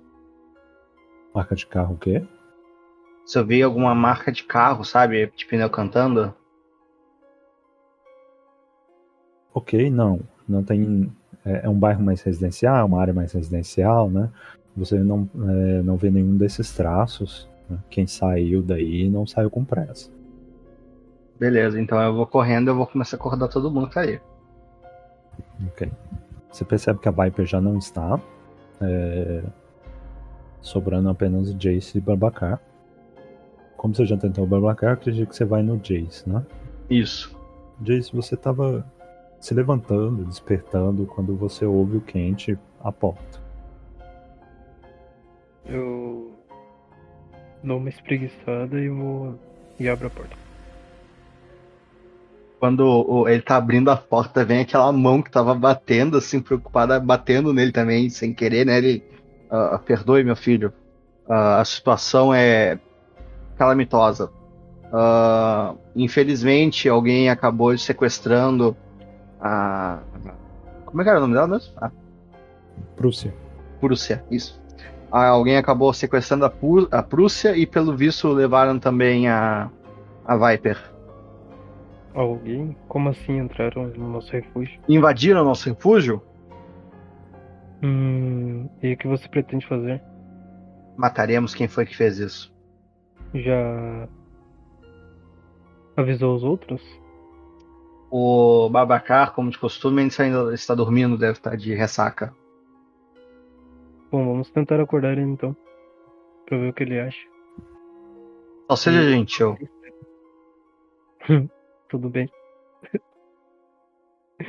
Marca 1.34 1.56
de 1.56 1.66
carro 1.66 1.96
o 1.96 1.98
quê? 1.98 2.26
Se 3.26 3.40
eu 3.40 3.46
vi 3.46 3.62
alguma 3.64 3.96
marca 3.96 4.32
de 4.32 4.44
carro, 4.44 4.84
sabe, 4.84 5.32
de 5.36 5.46
pneu 5.46 5.70
cantando, 5.70 6.34
Ok, 9.54 9.90
não. 9.90 10.20
Não 10.48 10.64
tem. 10.64 11.12
É, 11.46 11.66
é 11.66 11.70
um 11.70 11.78
bairro 11.78 12.04
mais 12.04 12.22
residencial, 12.22 12.88
uma 12.88 13.00
área 13.00 13.14
mais 13.14 13.32
residencial, 13.34 14.10
né? 14.10 14.30
Você 14.76 14.98
não, 14.98 15.30
é, 15.36 15.82
não 15.84 15.96
vê 15.96 16.10
nenhum 16.10 16.36
desses 16.36 16.74
traços. 16.74 17.48
né? 17.70 17.78
Quem 17.90 18.08
saiu 18.08 18.64
daí 18.64 19.10
não 19.10 19.28
saiu 19.28 19.50
com 19.50 19.64
pressa. 19.64 20.10
Beleza. 21.44 21.80
Então 21.80 22.02
eu 22.02 22.14
vou 22.14 22.26
correndo, 22.26 22.70
eu 22.70 22.76
vou 22.76 22.88
começar 22.88 23.18
a 23.18 23.20
acordar 23.20 23.50
todo 23.50 23.70
mundo 23.70 23.90
que 23.90 23.96
tá 23.96 24.02
aí. 24.02 24.22
Ok. 25.68 25.92
Você 26.50 26.64
percebe 26.64 27.00
que 27.00 27.10
a 27.10 27.12
Viper 27.12 27.46
já 27.46 27.60
não 27.60 27.78
está. 27.78 28.20
é, 28.82 29.44
sobrando 30.62 31.10
apenas 31.10 31.50
o 31.50 31.54
Jace 31.56 31.98
e 31.98 32.02
Barbacar. 32.02 32.62
Como 33.76 33.94
você 33.94 34.06
já 34.06 34.16
tentou 34.16 34.46
o 34.46 34.48
Barbacar, 34.48 34.92
eu 34.92 34.94
acredito 34.94 35.30
que 35.30 35.36
você 35.36 35.44
vai 35.44 35.62
no 35.62 35.78
Jace, 35.78 36.28
né? 36.30 36.46
Isso. 36.90 37.38
Jace, 37.82 38.16
você 38.16 38.36
estava 38.36 38.86
se 39.42 39.54
levantando, 39.54 40.24
despertando 40.24 41.06
quando 41.06 41.36
você 41.36 41.66
ouve 41.66 41.98
o 41.98 42.02
quente 42.02 42.58
à 42.82 42.92
porta. 42.92 43.42
Eu 45.66 46.34
dou 47.62 47.78
uma 47.78 47.90
espreguiçada 47.90 48.80
e 48.80 48.88
vou. 48.88 49.38
e 49.78 49.90
abro 49.90 50.08
a 50.08 50.10
porta. 50.10 50.43
Quando 52.64 52.80
o- 52.88 53.28
ele 53.28 53.42
tá 53.42 53.58
abrindo 53.58 53.92
a 53.92 53.98
porta, 53.98 54.46
vem 54.46 54.62
aquela 54.62 54.90
mão 54.94 55.22
que 55.22 55.30
tava 55.30 55.54
batendo, 55.54 56.16
assim, 56.16 56.40
preocupada, 56.40 56.98
batendo 56.98 57.52
nele 57.52 57.74
também, 57.74 58.10
sem 58.10 58.34
querer, 58.34 58.66
né? 58.66 58.78
Ele. 58.78 59.04
"Ah, 59.52 59.78
perdoe, 59.86 60.24
meu 60.24 60.34
filho. 60.34 60.72
Ah, 61.28 61.60
a 61.60 61.66
situação 61.66 62.34
é 62.34 62.80
calamitosa. 63.58 64.32
Ah, 64.94 65.76
infelizmente, 65.94 66.88
alguém 66.88 67.30
acabou 67.30 67.78
sequestrando 67.78 68.78
a. 69.42 70.00
Como 70.86 71.02
é 71.02 71.04
que 71.04 71.10
era 71.10 71.18
o 71.18 71.22
nome 71.24 71.34
dela 71.34 71.48
mesmo? 71.48 71.74
A 71.82 71.92
Prússia. 72.96 73.34
Prússia, 73.82 74.24
isso. 74.32 74.58
Ah, 75.12 75.28
alguém 75.28 75.58
acabou 75.58 75.94
sequestrando 75.94 76.46
a, 76.46 76.54
a 76.98 77.04
Prússia 77.04 77.58
e, 77.58 77.68
pelo 77.68 77.94
visto, 77.94 78.30
levaram 78.30 78.80
também 78.80 79.28
a, 79.28 79.70
a 80.26 80.38
Viper. 80.38 80.93
Alguém? 82.14 82.78
Como 82.88 83.10
assim 83.10 83.40
entraram 83.40 83.88
no 83.88 84.10
nosso 84.10 84.32
refúgio? 84.32 84.80
Invadiram 84.88 85.42
o 85.42 85.46
nosso 85.46 85.68
refúgio? 85.70 86.22
Hum. 87.82 88.70
E 88.82 88.94
o 88.94 88.98
que 88.98 89.08
você 89.08 89.28
pretende 89.28 89.68
fazer? 89.68 90.02
Mataremos 90.96 91.56
quem 91.56 91.68
foi 91.68 91.86
que 91.86 91.98
fez 91.98 92.20
isso. 92.20 92.54
Já. 93.34 94.08
Avisou 95.98 96.36
os 96.36 96.44
outros? 96.44 96.82
O 98.12 98.70
Babacar, 98.70 99.34
como 99.34 99.50
de 99.50 99.58
costume, 99.58 100.08
ainda 100.20 100.54
está 100.54 100.76
dormindo, 100.76 101.18
deve 101.18 101.34
estar 101.34 101.58
de 101.58 101.74
ressaca. 101.74 102.34
Bom, 104.12 104.26
vamos 104.26 104.52
tentar 104.52 104.80
acordar 104.80 105.14
ele 105.14 105.22
então. 105.22 105.56
Pra 106.46 106.58
ver 106.60 106.70
o 106.70 106.74
que 106.74 106.84
ele 106.84 107.00
acha. 107.00 107.28
Só 108.70 108.76
seja 108.76 109.10
gentil. 109.10 109.58
Tudo 111.94 112.10
bem. 112.10 112.28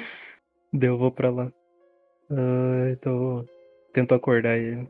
Deu, 0.72 0.96
vou 0.96 1.12
pra 1.12 1.30
lá. 1.30 1.52
Ah, 2.30 2.88
então, 2.90 3.44
tento 3.92 4.14
acordar 4.14 4.56
ele. 4.56 4.88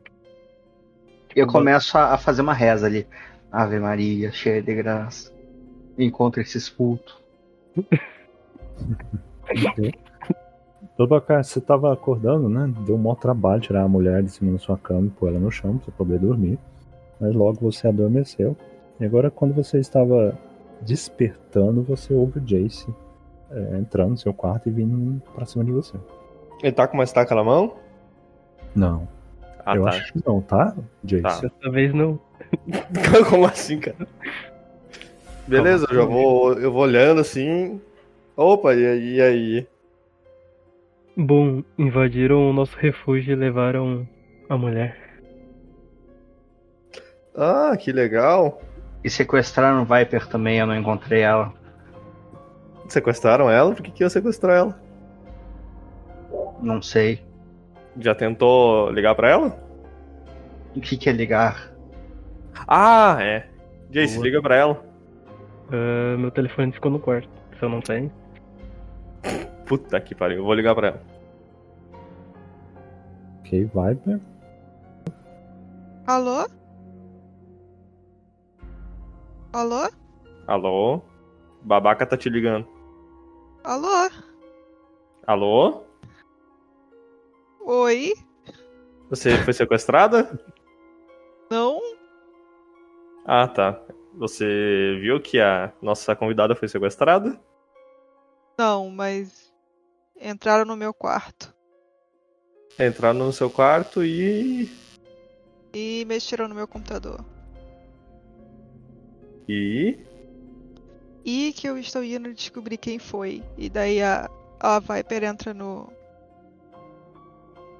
Eu 1.35 1.47
começo 1.47 1.97
a, 1.97 2.13
a 2.13 2.17
fazer 2.17 2.43
uma 2.43 2.53
reza 2.53 2.85
ali. 2.85 3.05
Ave 3.51 3.77
Maria, 3.77 4.31
cheia 4.31 4.61
de 4.61 4.73
graça. 4.73 5.33
Encontra 5.97 6.41
esse 6.41 6.57
expulto. 6.57 7.21
Babacar, 10.97 11.43
você 11.43 11.59
tava 11.59 11.91
acordando, 11.91 12.47
né? 12.47 12.73
Deu 12.85 12.95
um 12.95 12.99
maior 12.99 13.15
trabalho 13.15 13.61
tirar 13.61 13.83
a 13.83 13.89
mulher 13.89 14.23
de 14.23 14.31
cima 14.31 14.53
da 14.53 14.59
sua 14.59 14.77
cama 14.77 15.07
e 15.07 15.09
pôr 15.09 15.27
ela 15.27 15.39
no 15.39 15.51
chão 15.51 15.75
pra 15.75 15.87
você 15.87 15.91
poder 15.91 16.19
dormir. 16.19 16.57
Mas 17.19 17.35
logo 17.35 17.59
você 17.59 17.89
adormeceu. 17.89 18.55
E 18.97 19.03
agora, 19.03 19.29
quando 19.29 19.53
você 19.53 19.77
estava 19.77 20.39
despertando, 20.81 21.81
você 21.83 22.13
ouve 22.13 22.39
o 22.39 22.41
Jace 22.41 22.87
é, 23.51 23.77
entrando 23.77 24.11
no 24.11 24.17
seu 24.17 24.33
quarto 24.33 24.67
e 24.69 24.71
vindo 24.71 25.21
pra 25.33 25.45
cima 25.45 25.63
de 25.63 25.71
você. 25.71 25.97
Ele 26.63 26.71
tá 26.71 26.87
com 26.87 26.95
uma 26.95 27.03
estaca 27.03 27.33
na 27.35 27.43
mão? 27.43 27.75
Não, 28.75 29.07
Ah, 29.65 29.75
eu 29.75 29.83
tá. 29.83 29.89
acho 29.89 30.13
que 30.13 30.21
não, 30.25 30.41
tá, 30.41 30.75
Jace? 31.03 31.21
Tá. 31.23 31.41
Dessa 31.41 31.71
vez 31.71 31.93
não. 31.93 32.19
Como 33.29 33.45
assim, 33.45 33.79
cara? 33.79 34.07
Beleza, 35.47 35.85
eu 35.89 35.95
já 35.95 36.05
vou. 36.05 36.53
Eu 36.53 36.71
vou 36.71 36.81
olhando 36.83 37.21
assim. 37.21 37.79
Opa, 38.35 38.73
e 38.73 38.85
aí? 38.85 39.13
E 39.15 39.21
aí? 39.21 39.67
Bom, 41.15 41.63
invadiram 41.77 42.49
o 42.49 42.53
nosso 42.53 42.75
refúgio 42.77 43.31
e 43.33 43.35
levaram 43.35 44.07
a 44.49 44.57
mulher. 44.57 44.97
Ah, 47.35 47.75
que 47.77 47.91
legal. 47.91 48.61
E 49.05 49.09
sequestraram 49.11 49.83
o 49.83 49.85
Viper 49.85 50.27
também, 50.27 50.57
eu 50.57 50.65
não 50.65 50.75
encontrei 50.75 51.21
ela. 51.21 51.53
Sequestraram 52.89 53.51
ela? 53.51 53.71
Por 53.75 53.83
que, 53.83 53.91
que 53.91 54.03
ia 54.03 54.09
sequestrar 54.09 54.57
ela? 54.57 54.79
Não 56.59 56.81
sei. 56.81 57.23
Já 57.99 58.15
tentou 58.15 58.89
ligar 58.89 59.13
pra 59.13 59.29
ela? 59.29 59.59
O 60.75 60.81
que, 60.81 60.97
que 60.97 61.07
é 61.07 61.11
ligar? 61.11 61.71
Ah, 62.67 63.17
é. 63.21 63.47
Jace, 63.91 64.19
liga 64.19 64.41
pra 64.41 64.55
ela. 64.55 64.83
Ah, 65.71 66.17
meu 66.17 66.31
telefone 66.31 66.71
ficou 66.71 66.89
no 66.89 66.99
quarto. 66.99 67.29
Se 67.59 67.63
eu 67.63 67.69
não 67.69 67.81
tenho. 67.81 68.11
Puta 69.67 70.01
que 70.01 70.15
pariu, 70.15 70.37
eu 70.37 70.43
vou 70.43 70.55
ligar 70.55 70.73
pra 70.73 70.87
ela. 70.87 71.01
Ok, 73.41 73.65
Viper. 73.65 74.19
Alô? 76.07 76.47
Alô? 79.55 79.89
Alô? 80.45 81.01
Babaca 81.61 82.05
tá 82.05 82.17
te 82.17 82.29
ligando. 82.29 82.67
Alô? 83.63 84.11
Alô? 85.25 85.83
Oi? 87.61 88.13
Você 89.09 89.41
foi 89.45 89.53
sequestrada? 89.53 90.37
Não? 91.49 91.79
Ah, 93.25 93.47
tá. 93.47 93.81
Você 94.15 94.99
viu 94.99 95.21
que 95.21 95.39
a 95.39 95.71
nossa 95.81 96.13
convidada 96.17 96.53
foi 96.53 96.67
sequestrada? 96.67 97.39
Não, 98.57 98.89
mas 98.89 99.53
entraram 100.19 100.65
no 100.65 100.75
meu 100.75 100.93
quarto 100.93 101.55
Entraram 102.77 103.19
no 103.19 103.31
seu 103.31 103.49
quarto 103.49 104.03
e. 104.03 104.69
e 105.73 106.03
mexeram 106.05 106.49
no 106.49 106.55
meu 106.55 106.67
computador. 106.67 107.23
E. 109.47 109.97
E 111.23 111.53
que 111.53 111.67
eu 111.67 111.77
estou 111.77 112.03
indo 112.03 112.33
descobrir 112.33 112.77
quem 112.77 112.99
foi. 112.99 113.43
E 113.57 113.69
daí 113.69 114.01
a, 114.01 114.29
a 114.59 114.79
Viper 114.79 115.23
entra 115.23 115.53
no. 115.53 115.91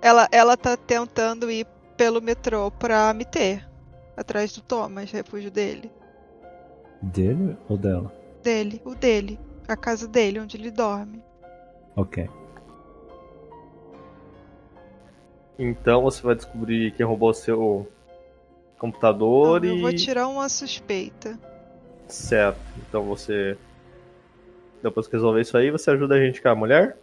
Ela, 0.02 0.28
ela 0.32 0.56
tá 0.58 0.78
tentando 0.78 1.50
ir 1.50 1.66
pelo 1.98 2.22
metrô 2.22 2.72
pra 2.72 3.14
me 3.14 3.26
ter. 3.26 3.68
Atrás 4.16 4.54
do 4.54 4.62
Thomas, 4.62 5.12
refúgio 5.12 5.52
dele. 5.52 5.92
Dele 7.02 7.58
ou 7.68 7.78
dela? 7.78 8.14
Dele, 8.42 8.82
o 8.86 8.96
dele. 8.96 9.40
A 9.68 9.76
casa 9.76 10.08
dele, 10.08 10.40
onde 10.40 10.58
ele 10.58 10.72
dorme. 10.72 11.22
Ok. 11.96 12.30
Então 15.58 16.02
você 16.02 16.22
vai 16.22 16.36
descobrir 16.36 16.92
quem 16.92 17.06
roubou 17.06 17.34
seu 17.34 17.88
computador 18.78 19.64
eu 19.64 19.78
e. 19.78 19.82
vou 19.82 19.94
tirar 19.94 20.28
uma 20.28 20.50
suspeita. 20.50 21.40
Certo. 22.08 22.60
Então 22.78 23.04
você. 23.04 23.58
Depois 24.82 25.08
que 25.08 25.14
resolver 25.14 25.42
isso 25.42 25.58
aí, 25.58 25.72
você 25.72 25.92
ajuda 25.92 26.16
a 26.16 26.20
gente 26.20 26.42
com 26.42 26.50
a 26.50 26.56
mulher? 26.56 26.98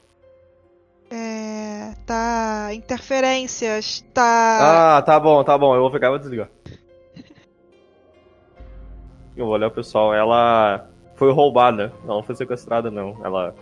É. 1.11 1.93
Tá. 2.07 2.71
Interferências, 2.73 4.05
tá. 4.15 4.97
Ah, 4.99 5.03
tá 5.03 5.19
bom, 5.19 5.43
tá 5.45 5.57
bom. 5.59 5.75
Eu 5.75 5.83
vou 5.83 5.91
pegar 5.91 6.09
e 6.09 6.11
vou 6.11 6.19
desligar. 6.19 6.49
Eu 9.37 9.47
vou 9.47 9.55
olhar 9.55 9.69
o 9.69 9.71
pessoal. 9.71 10.15
Ela 10.15 10.89
foi 11.17 11.33
roubada. 11.33 11.93
Ela 12.05 12.15
não 12.17 12.23
foi 12.23 12.35
sequestrada, 12.35 12.91
não. 12.91 13.17
Ela, 13.25 13.55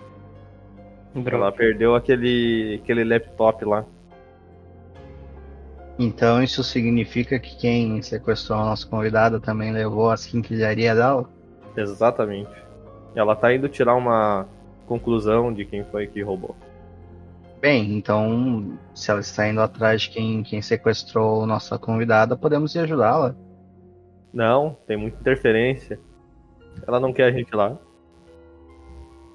ela 1.15 1.25
Droga. 1.25 1.53
perdeu 1.53 1.95
aquele, 1.95 2.81
aquele 2.83 3.05
laptop 3.05 3.65
lá. 3.65 3.85
Então 6.03 6.43
isso 6.43 6.65
significa 6.65 7.39
que 7.39 7.55
quem 7.59 8.01
sequestrou 8.01 8.59
a 8.59 8.65
nossa 8.65 8.89
convidada 8.89 9.39
também 9.39 9.71
levou 9.71 10.11
as 10.11 10.25
quinquilharias 10.25 10.97
dela? 10.97 11.29
Exatamente. 11.77 12.51
Ela 13.15 13.37
tá 13.37 13.55
indo 13.55 13.69
tirar 13.69 13.95
uma 13.95 14.49
conclusão 14.87 15.53
de 15.53 15.67
quem 15.67 15.85
foi 15.85 16.07
que 16.07 16.23
roubou. 16.23 16.57
Bem, 17.61 17.99
então 17.99 18.79
se 18.95 19.11
ela 19.11 19.21
está 19.21 19.47
indo 19.47 19.61
atrás 19.61 20.01
de 20.01 20.09
quem, 20.09 20.43
quem 20.43 20.63
sequestrou 20.63 21.45
nossa 21.45 21.79
convidada, 21.79 22.35
podemos 22.35 22.75
ir 22.75 22.79
ajudá-la. 22.79 23.37
Não, 24.33 24.79
tem 24.87 24.97
muita 24.97 25.21
interferência. 25.21 26.01
Ela 26.87 26.99
não 26.99 27.13
quer 27.13 27.25
a 27.25 27.31
gente 27.31 27.55
lá. 27.55 27.77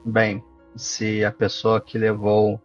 Bem, 0.03 0.43
se 0.75 1.23
a 1.23 1.31
pessoa 1.31 1.79
que 1.79 1.99
levou 1.99 2.59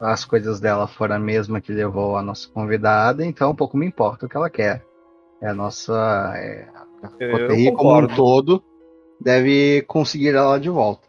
as 0.00 0.24
coisas 0.24 0.58
dela 0.58 0.86
for 0.86 1.12
a 1.12 1.18
mesma 1.18 1.60
que 1.60 1.72
levou 1.72 2.16
a 2.16 2.22
nossa 2.22 2.48
convidada, 2.48 3.24
então 3.24 3.54
pouco 3.54 3.76
me 3.76 3.86
importa 3.86 4.24
o 4.24 4.28
que 4.28 4.36
ela 4.36 4.48
quer. 4.48 4.82
É 5.42 5.48
a 5.48 5.54
nossa. 5.54 6.32
É, 6.36 6.68
a 7.02 7.10
Eu 7.18 7.74
como 7.74 7.98
um 7.98 8.06
todo 8.08 8.64
deve 9.20 9.82
conseguir 9.82 10.34
ela 10.34 10.58
de 10.58 10.70
volta. 10.70 11.06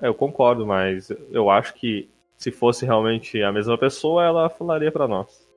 É, 0.00 0.08
Eu 0.08 0.14
concordo, 0.14 0.66
mas 0.66 1.10
eu 1.30 1.48
acho 1.48 1.74
que 1.74 2.10
se 2.36 2.50
fosse 2.50 2.84
realmente 2.84 3.42
a 3.42 3.50
mesma 3.50 3.78
pessoa, 3.78 4.24
ela 4.24 4.50
falaria 4.50 4.92
pra 4.92 5.08
nós. 5.08 5.48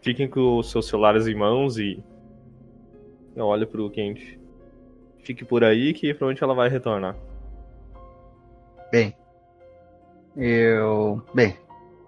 Fiquem 0.00 0.28
com 0.28 0.58
os 0.58 0.70
seus 0.70 0.86
celulares 0.86 1.26
em 1.26 1.34
mãos 1.34 1.78
e 1.78 2.02
não 3.34 3.46
olhe 3.46 3.66
pro 3.66 3.90
quente. 3.90 4.38
Fique 5.18 5.44
por 5.44 5.64
aí 5.64 5.92
que 5.92 6.14
provavelmente 6.14 6.44
ela 6.44 6.54
vai 6.54 6.68
retornar. 6.68 7.16
Bem, 8.90 9.14
eu. 10.36 11.22
Bem, 11.32 11.56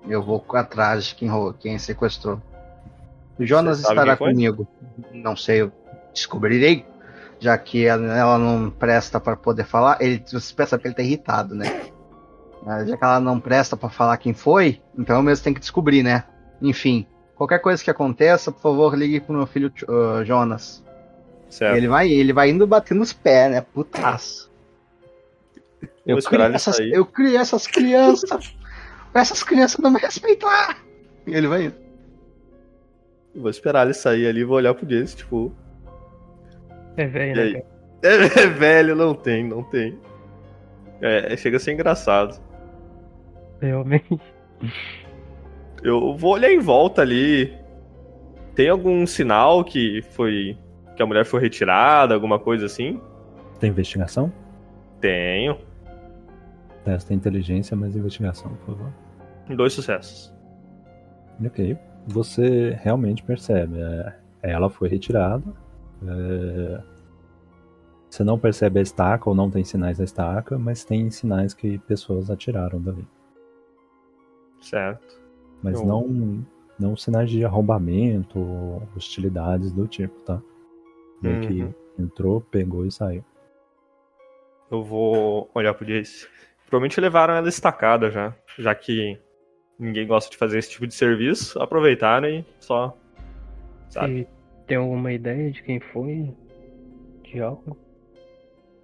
eu 0.08 0.22
vou 0.22 0.44
atrás 0.52 1.06
de 1.06 1.14
quem, 1.14 1.30
quem 1.58 1.78
sequestrou. 1.78 2.40
O 3.38 3.46
Jonas 3.46 3.80
estará 3.80 4.16
comigo. 4.16 4.66
Não 5.12 5.36
sei, 5.36 5.62
eu 5.62 5.72
descobrirei. 6.12 6.84
Já 7.40 7.56
que 7.56 7.86
ela, 7.86 8.36
não 8.36 8.68
presta 8.68 9.20
para 9.20 9.36
poder 9.36 9.64
falar, 9.64 9.98
ele 10.00 10.22
você 10.28 10.52
pensa 10.52 10.76
que 10.76 10.88
ele 10.88 10.94
tá 10.94 11.02
irritado, 11.02 11.54
né? 11.54 11.82
Mas 12.66 12.88
Já 12.88 12.96
que 12.96 13.04
ela 13.04 13.20
não 13.20 13.38
presta 13.38 13.76
para 13.76 13.88
falar 13.88 14.16
quem 14.16 14.34
foi, 14.34 14.82
então 14.98 15.16
eu 15.16 15.22
mesmo 15.22 15.44
tenho 15.44 15.54
que 15.54 15.60
descobrir, 15.60 16.02
né? 16.02 16.24
Enfim, 16.60 17.06
qualquer 17.36 17.60
coisa 17.60 17.82
que 17.82 17.90
aconteça, 17.90 18.50
por 18.50 18.60
favor, 18.60 18.98
ligue 18.98 19.20
pro 19.20 19.36
meu 19.36 19.46
filho 19.46 19.72
uh, 19.88 20.24
Jonas. 20.24 20.84
Certo. 21.48 21.76
Ele 21.76 21.86
vai, 21.86 22.10
ele 22.10 22.32
vai 22.32 22.50
indo 22.50 22.66
batendo 22.66 23.00
os 23.00 23.12
pés, 23.12 23.52
né? 23.52 23.60
Putaço. 23.60 24.47
Eu 26.06 26.18
criei 26.22 26.46
essas, 26.54 26.76
sair. 26.76 26.92
eu 26.92 27.06
criei 27.06 27.36
essas 27.36 27.66
crianças. 27.66 28.56
essas 29.14 29.42
crianças 29.42 29.78
não 29.78 29.90
me 29.90 30.00
respeitam. 30.00 30.48
E 31.26 31.34
ele 31.34 31.46
vai 31.46 31.64
indo. 31.64 31.76
Eu 33.34 33.42
Vou 33.42 33.50
esperar 33.50 33.84
ele 33.84 33.94
sair 33.94 34.26
ali 34.26 34.40
e 34.40 34.44
vou 34.44 34.56
olhar 34.56 34.74
pro 34.74 34.86
Jace, 34.86 35.16
tipo. 35.16 35.52
É 36.96 37.06
velho, 37.06 37.52
né? 37.52 37.62
É, 38.02 38.14
é 38.42 38.46
velho, 38.46 38.94
não 38.96 39.14
tem, 39.14 39.44
não 39.46 39.62
tem. 39.62 39.98
É, 41.00 41.36
chega 41.36 41.56
a 41.56 41.60
ser 41.60 41.72
engraçado. 41.72 42.40
Realmente. 43.60 44.20
Eu 45.82 46.16
vou 46.16 46.32
olhar 46.32 46.50
em 46.50 46.58
volta 46.58 47.02
ali. 47.02 47.56
Tem 48.54 48.68
algum 48.68 49.06
sinal 49.06 49.62
que 49.64 50.02
foi. 50.10 50.56
que 50.96 51.02
a 51.02 51.06
mulher 51.06 51.24
foi 51.24 51.40
retirada, 51.40 52.14
alguma 52.14 52.38
coisa 52.38 52.66
assim? 52.66 53.00
Tem 53.60 53.70
investigação? 53.70 54.32
Tenho. 55.00 55.67
Testa 56.88 57.12
inteligência 57.12 57.76
mais 57.76 57.94
investigação, 57.94 58.50
por 58.64 58.74
favor. 58.74 58.92
Dois 59.54 59.74
sucessos. 59.74 60.32
Ok. 61.44 61.76
Você 62.06 62.70
realmente 62.82 63.22
percebe. 63.22 63.78
é, 63.78 64.14
ela 64.42 64.70
foi 64.70 64.88
retirada. 64.88 65.44
é, 66.06 66.82
você 68.08 68.24
não 68.24 68.38
percebe 68.38 68.78
a 68.78 68.82
estaca 68.82 69.28
ou 69.28 69.36
não 69.36 69.50
tem 69.50 69.62
sinais 69.64 69.98
da 69.98 70.04
estaca, 70.04 70.58
mas 70.58 70.82
tem 70.82 71.10
sinais 71.10 71.52
que 71.52 71.76
pessoas 71.80 72.30
atiraram 72.30 72.80
dali. 72.80 73.06
Certo. 74.62 75.20
Mas 75.62 75.78
Eu- 75.78 75.86
não, 75.86 76.42
não 76.78 76.96
sinais 76.96 77.28
de 77.30 77.44
arrombamento 77.44 78.38
ou 78.38 78.82
hostilidades 78.96 79.72
do 79.72 79.86
tipo, 79.86 80.18
tá? 80.22 80.40
Meio 81.20 81.40
que 81.42 81.62
Uhum. 81.64 81.74
entrou, 81.98 82.40
pegou 82.40 82.86
e 82.86 82.90
saiu. 82.90 83.22
Eu 84.70 84.82
vou 84.82 85.50
olhar 85.54 85.74
pro 85.74 85.84
Jace. 85.84 86.26
Provavelmente 86.68 87.00
levaram 87.00 87.34
ela 87.34 87.48
estacada 87.48 88.10
já. 88.10 88.34
Já 88.58 88.74
que 88.74 89.18
ninguém 89.78 90.06
gosta 90.06 90.30
de 90.30 90.36
fazer 90.36 90.58
esse 90.58 90.70
tipo 90.70 90.86
de 90.86 90.94
serviço. 90.94 91.60
Aproveitaram 91.60 92.28
e 92.28 92.44
só. 92.60 92.96
Sabe? 93.88 94.20
E 94.20 94.28
tem 94.66 94.76
alguma 94.76 95.10
ideia 95.12 95.50
de 95.50 95.62
quem 95.62 95.80
foi? 95.80 96.30
De 97.22 97.40
algo? 97.40 97.76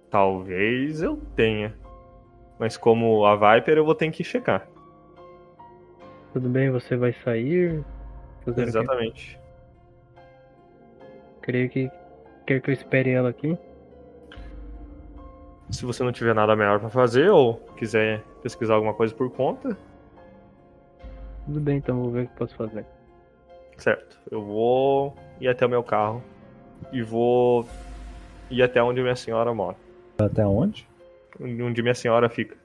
Talvez 0.09 1.03
eu 1.03 1.17
tenha. 1.35 1.75
Mas 2.57 2.75
como 2.75 3.23
a 3.25 3.35
Viper, 3.35 3.77
eu 3.77 3.85
vou 3.85 3.93
ter 3.93 4.09
que 4.09 4.23
checar. 4.23 4.67
Tudo 6.33 6.49
bem, 6.49 6.71
você 6.71 6.95
vai 6.97 7.13
sair? 7.23 7.83
Exatamente. 8.57 9.39
Creio 11.41 11.69
que 11.69 11.91
quer 12.47 12.61
que 12.61 12.71
eu 12.71 12.73
espere 12.73 13.11
ela 13.11 13.29
aqui. 13.29 13.55
Se 15.69 15.85
você 15.85 16.03
não 16.03 16.11
tiver 16.11 16.33
nada 16.35 16.55
melhor 16.55 16.79
pra 16.79 16.89
fazer 16.89 17.29
ou 17.29 17.55
quiser 17.77 18.21
pesquisar 18.43 18.75
alguma 18.75 18.93
coisa 18.93 19.13
por 19.13 19.29
conta, 19.31 19.77
Tudo 21.45 21.59
bem, 21.59 21.77
então 21.77 22.01
vou 22.01 22.11
ver 22.11 22.25
o 22.25 22.27
que 22.27 22.35
posso 22.37 22.55
fazer. 22.55 22.85
certo. 23.77 24.17
Eu 24.31 24.43
vou 24.43 25.15
ir 25.39 25.47
até 25.47 25.65
o 25.65 25.69
meu 25.69 25.83
carro 25.83 26.23
e 26.91 27.01
vou 27.01 27.67
ir 28.49 28.61
até 28.63 28.81
onde 28.81 29.01
minha 29.01 29.15
senhora 29.15 29.53
mora. 29.53 29.75
Até 30.17 30.45
onde? 30.45 30.87
Onde 31.39 31.81
minha 31.81 31.93
senhora 31.95 32.29
fica. 32.29 32.55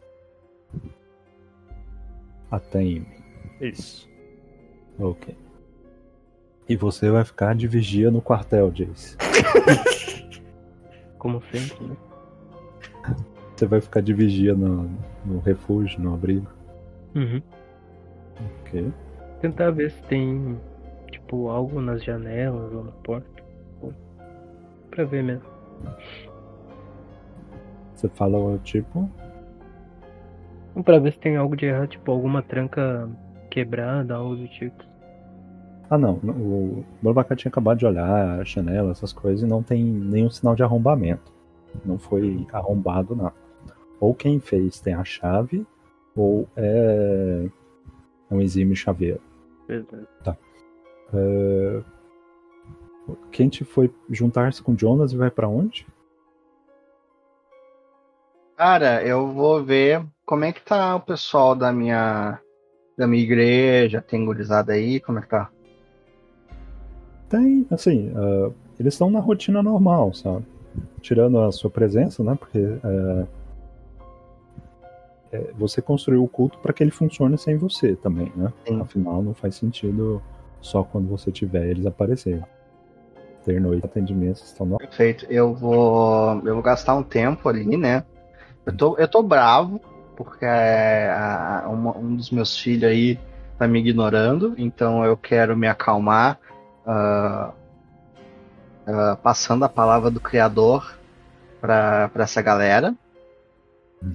Até 2.51 2.83
em 2.83 3.07
Isso. 3.61 4.09
Ok. 4.99 5.37
E 6.69 6.77
você 6.77 7.11
vai 7.11 7.25
ficar 7.25 7.55
de 7.55 7.67
vigia 7.67 8.11
no 8.11 8.23
quartel, 8.23 8.71
Jace. 8.71 9.17
Como 11.19 11.43
sempre, 11.51 11.85
né? 11.87 11.97
Você 13.61 13.67
vai 13.67 13.79
ficar 13.83 14.01
de 14.01 14.15
vigia 14.15 14.55
no, 14.55 14.89
no 15.23 15.39
refúgio, 15.41 16.01
no 16.01 16.15
abrigo. 16.15 16.47
Uhum. 17.15 17.43
Ok. 18.63 18.91
Tentar 19.43 19.71
ver 19.73 19.91
se 19.91 20.03
tem, 20.05 20.59
tipo, 21.11 21.51
algo 21.51 21.79
nas 21.79 22.03
janelas 22.03 22.73
ou 22.73 22.85
na 22.85 22.91
porta. 22.91 23.43
Ou- 23.83 23.93
Pra 24.91 25.05
ver 25.05 25.23
mesmo. 25.23 25.45
Você 27.95 28.09
fala 28.09 28.57
tipo. 28.65 29.07
Pra 30.83 30.99
ver 30.99 31.13
se 31.13 31.19
tem 31.19 31.37
algo 31.37 31.55
de 31.55 31.67
errado, 31.67 31.89
tipo, 31.89 32.11
alguma 32.11 32.41
tranca 32.41 33.11
quebrada, 33.51 34.15
algo 34.15 34.37
do 34.37 34.49
tipo. 34.49 34.83
Ah 35.91 35.99
não, 35.99 36.15
o 36.15 36.83
Borbaca 37.03 37.37
tinha 37.37 37.51
acabado 37.51 37.77
de 37.77 37.85
olhar 37.85 38.41
a 38.41 38.43
janela, 38.43 38.93
essas 38.93 39.13
coisas, 39.13 39.43
e 39.43 39.47
não 39.47 39.63
tem 39.63 39.85
nenhum 39.85 40.31
sinal 40.31 40.55
de 40.57 40.63
arrombamento. 40.63 41.31
Não 41.85 41.99
foi 41.99 42.47
arrombado 42.55 43.15
nada. 43.15 43.40
Ou 44.01 44.15
quem 44.15 44.41
fez 44.41 44.81
tem 44.81 44.95
a 44.95 45.05
chave, 45.05 45.67
ou 46.17 46.49
é, 46.57 47.47
é 48.31 48.35
um 48.35 48.41
exímio 48.41 48.75
chaveiro. 48.75 49.21
Beleza. 49.69 50.09
É, 51.13 51.83
Quente 53.31 53.65
foi 53.65 53.93
juntar-se 54.09 54.63
com 54.63 54.77
Jonas 54.77 55.13
e 55.13 55.17
vai 55.17 55.31
pra 55.31 55.49
onde? 55.49 55.87
Cara, 58.57 59.03
eu 59.03 59.33
vou 59.33 59.65
ver 59.65 60.05
como 60.25 60.45
é 60.45 60.53
que 60.53 60.63
tá 60.63 60.95
o 60.97 61.01
pessoal 61.01 61.55
da 61.55 61.73
minha 61.73 62.39
da 62.97 63.07
minha 63.07 63.23
igreja, 63.23 64.03
tem 64.03 64.27
gurizada 64.27 64.75
aí, 64.75 65.01
como 65.01 65.19
é 65.19 65.23
que 65.23 65.29
tá? 65.29 65.51
Tem, 67.31 67.67
assim, 67.71 68.13
ah, 68.15 68.53
eles 68.79 68.93
estão 68.93 69.09
na 69.09 69.21
rotina 69.21 69.63
normal, 69.63 70.13
sabe? 70.13 70.45
Tirando 71.01 71.39
a 71.39 71.51
sua 71.51 71.71
presença, 71.71 72.23
né? 72.23 72.37
Porque 72.39 72.59
é, 72.59 73.27
é, 75.33 75.53
você 75.57 75.81
construiu 75.81 76.25
o 76.25 76.29
culto 76.29 76.59
para 76.59 76.73
que 76.73 76.83
ele 76.83 76.91
funcione 76.91 77.39
sem 77.39 77.57
você 77.57 77.95
também, 77.97 78.33
né? 78.35 78.53
Sim. 78.67 78.81
Afinal, 78.81 79.23
não 79.23 79.35
faz 79.35 79.55
sentido 79.55 80.23
só 80.61 80.83
quando 80.83 81.09
você 81.09 81.31
tiver 81.31 81.67
eles 81.69 81.87
aparecerem. 81.87 82.45
Ter 83.45 83.61
noite 83.61 83.85
atendimentos 83.87 84.43
estão 84.45 84.67
no... 84.67 84.77
Perfeito. 84.79 85.27
Eu 85.31 85.55
vou 85.55 86.43
eu 86.45 86.55
vou 86.55 86.63
gastar 86.63 86.95
um 86.95 87.03
tempo 87.03 87.49
ali, 87.49 87.77
né? 87.77 88.05
Eu 88.67 88.77
tô, 88.77 88.97
eu 88.99 89.09
tô 89.09 89.23
bravo 89.23 89.81
porque 90.17 90.45
é, 90.45 91.11
a- 91.11 91.67
uma- 91.71 91.97
um 91.97 92.15
dos 92.15 92.31
meus 92.31 92.59
filhos 92.59 92.85
aí 92.91 93.19
tá 93.59 93.67
me 93.67 93.79
ignorando, 93.79 94.55
então 94.59 95.03
eu 95.05 95.17
quero 95.17 95.57
me 95.57 95.67
acalmar 95.67 96.39
ah, 96.87 97.53
ah, 98.87 99.17
passando 99.23 99.65
a 99.65 99.69
palavra 99.69 100.11
do 100.11 100.21
Criador 100.21 100.99
para 101.61 102.11
essa 102.17 102.43
galera. 102.43 102.95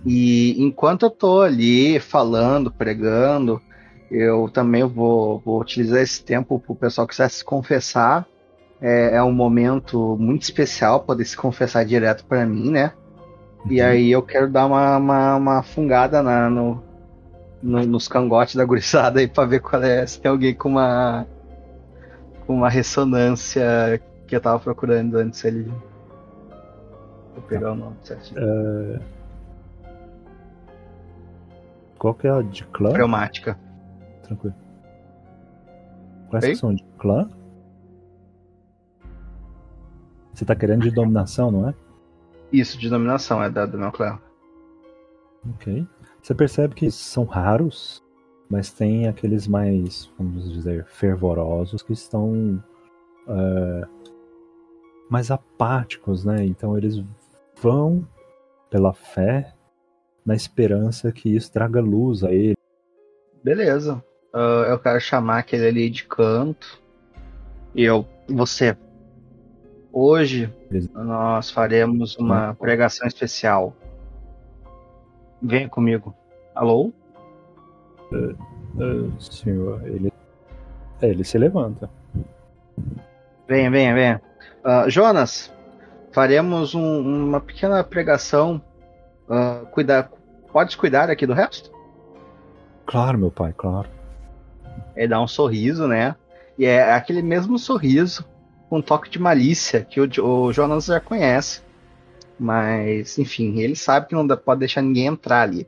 E 0.06 0.56
enquanto 0.62 1.04
eu 1.04 1.10
tô 1.10 1.42
ali 1.42 2.00
falando, 2.00 2.72
pregando, 2.72 3.62
eu 4.10 4.50
também 4.50 4.84
vou, 4.84 5.40
vou 5.40 5.60
utilizar 5.62 6.00
esse 6.02 6.24
tempo 6.24 6.60
para 6.60 6.74
o 6.74 6.76
pessoal 6.76 7.08
que 7.08 7.12
quiser 7.12 7.30
se 7.30 7.44
confessar. 7.44 8.26
É, 8.82 9.16
é 9.16 9.24
um 9.24 9.32
momento 9.32 10.18
muito 10.20 10.44
especial 10.44 11.02
poder 11.02 11.26
se 11.26 11.38
confessar 11.38 11.86
direto 11.86 12.26
para 12.26 12.46
mim, 12.46 12.72
né? 12.72 12.92
E 13.70 13.82
aí 13.82 14.12
eu 14.12 14.22
quero 14.22 14.50
dar 14.50 14.66
uma, 14.68 14.98
uma, 14.98 15.36
uma 15.36 15.64
fungada 15.64 16.22
na, 16.22 16.50
no, 16.50 16.84
no- 17.64 17.86
nos 17.86 18.08
cangotes 18.08 18.56
da 18.56 18.66
gurizada 18.66 19.20
aí 19.20 19.28
pra 19.28 19.46
ver 19.46 19.60
qual 19.60 19.82
é, 19.84 20.06
se 20.06 20.20
tem 20.20 20.30
alguém 20.30 20.54
com 20.54 20.70
uma 20.70 21.26
com 22.46 22.54
uma 22.54 22.70
ressonância 22.70 24.00
que 24.28 24.36
eu 24.36 24.42
tava 24.42 24.60
procurando 24.60 25.18
antes 25.18 25.44
ali. 25.46 25.64
Vou 27.34 27.44
pegar 27.48 27.72
o 27.72 27.76
nome 27.76 27.96
certinho. 28.04 28.40
Qual 32.06 32.14
que 32.14 32.28
é 32.28 32.30
a 32.30 32.44
de 32.44 32.64
clã? 32.66 32.92
Traumática. 32.92 33.60
Tranquilo. 34.22 34.54
Quais 36.30 36.46
que 36.46 36.56
são 36.56 36.72
de 36.72 36.84
clã? 37.00 37.28
Você 40.32 40.46
tá 40.46 40.56
querendo 40.56 40.84
de 40.84 40.92
dominação, 40.92 41.50
não 41.50 41.68
é? 41.68 41.74
Isso, 42.52 42.78
de 42.78 42.92
dominação, 42.92 43.42
é 43.42 43.50
da, 43.50 43.66
do 43.66 43.80
meu 43.80 43.92
clã. 43.92 44.20
Ok. 45.56 45.88
Você 46.22 46.36
percebe 46.36 46.76
que 46.76 46.92
são 46.92 47.24
raros, 47.24 48.04
mas 48.52 48.72
tem 48.72 49.08
aqueles 49.08 49.48
mais, 49.48 50.14
vamos 50.16 50.54
dizer, 50.54 50.86
fervorosos 50.86 51.82
que 51.82 51.94
estão 51.94 52.64
é, 53.28 53.88
mais 55.10 55.32
apáticos, 55.32 56.24
né? 56.24 56.46
Então 56.46 56.78
eles 56.78 57.04
vão 57.60 58.08
pela 58.70 58.94
fé, 58.94 59.55
na 60.26 60.36
esperança 60.36 61.12
que 61.12 61.30
isso 61.36 61.52
traga 61.52 61.80
luz 61.80 62.24
a 62.24 62.32
ele. 62.32 62.56
Beleza. 63.44 64.04
Ah, 64.34 64.66
eu 64.70 64.80
quero 64.80 65.00
chamar 65.00 65.40
aquele 65.40 65.68
ali 65.68 65.90
de 65.90 66.06
canto. 66.06 66.82
E 67.74 67.84
eu, 67.84 68.06
você. 68.28 68.76
Hoje 69.94 70.52
Beleza. 70.70 70.90
nós 70.94 71.52
faremos 71.52 72.18
uma 72.18 72.54
pregação 72.56 73.08
especial. 73.08 73.74
Venha 75.42 75.70
comigo. 75.70 76.14
Alô? 76.54 76.92
Ah, 78.12 79.20
senhor, 79.20 79.86
ele, 79.88 80.12
é, 81.02 81.08
ele 81.10 81.24
se 81.24 81.38
levanta. 81.38 81.90
Venha, 83.48 83.70
venha, 83.70 83.94
venha. 83.94 84.22
Jonas, 84.88 85.54
faremos 86.12 86.74
um- 86.74 87.26
uma 87.28 87.40
pequena 87.40 87.84
pregação. 87.84 88.62
Ah, 89.30 89.62
cuidar, 89.72 90.12
podes 90.52 90.76
cuidar 90.76 91.10
aqui 91.10 91.26
do 91.26 91.34
resto? 91.34 91.72
Claro, 92.86 93.18
meu 93.18 93.32
pai, 93.32 93.54
claro. 93.56 93.90
Ele 94.96 95.08
dá 95.08 95.22
um 95.22 95.28
sorriso, 95.28 95.88
né? 95.88 96.16
E 96.58 96.66
é 96.66 96.94
aquele 96.94 97.22
mesmo 97.22 97.58
sorriso 97.58 98.26
com 98.70 98.78
um 98.78 98.82
toque 98.82 99.10
de 99.10 99.20
malícia 99.20 99.82
que 99.84 100.00
o, 100.00 100.08
o 100.26 100.54
Jonas 100.54 100.86
já 100.86 101.00
conhece. 101.00 101.62
Mas, 102.40 103.18
enfim, 103.18 103.60
ele 103.60 103.76
sabe 103.76 104.08
que 104.08 104.16
não 104.16 104.28
pode 104.28 104.60
deixar 104.60 104.82
ninguém 104.82 105.08
entrar 105.08 105.42
ali. 105.42 105.68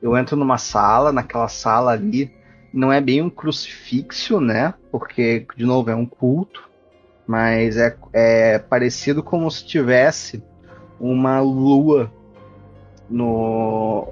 Eu 0.00 0.16
entro 0.16 0.36
numa 0.36 0.58
sala, 0.58 1.12
naquela 1.12 1.48
sala 1.48 1.92
ali, 1.92 2.32
não 2.72 2.92
é 2.92 3.00
bem 3.00 3.22
um 3.22 3.30
crucifixo, 3.30 4.40
né? 4.40 4.74
Porque, 4.92 5.46
de 5.56 5.64
novo, 5.64 5.90
é 5.90 5.94
um 5.94 6.06
culto. 6.06 6.68
Mas 7.26 7.76
é, 7.76 7.96
é 8.12 8.58
parecido 8.58 9.22
como 9.22 9.50
se 9.50 9.66
tivesse 9.66 10.42
uma 11.00 11.40
lua 11.40 12.10
no 13.08 14.06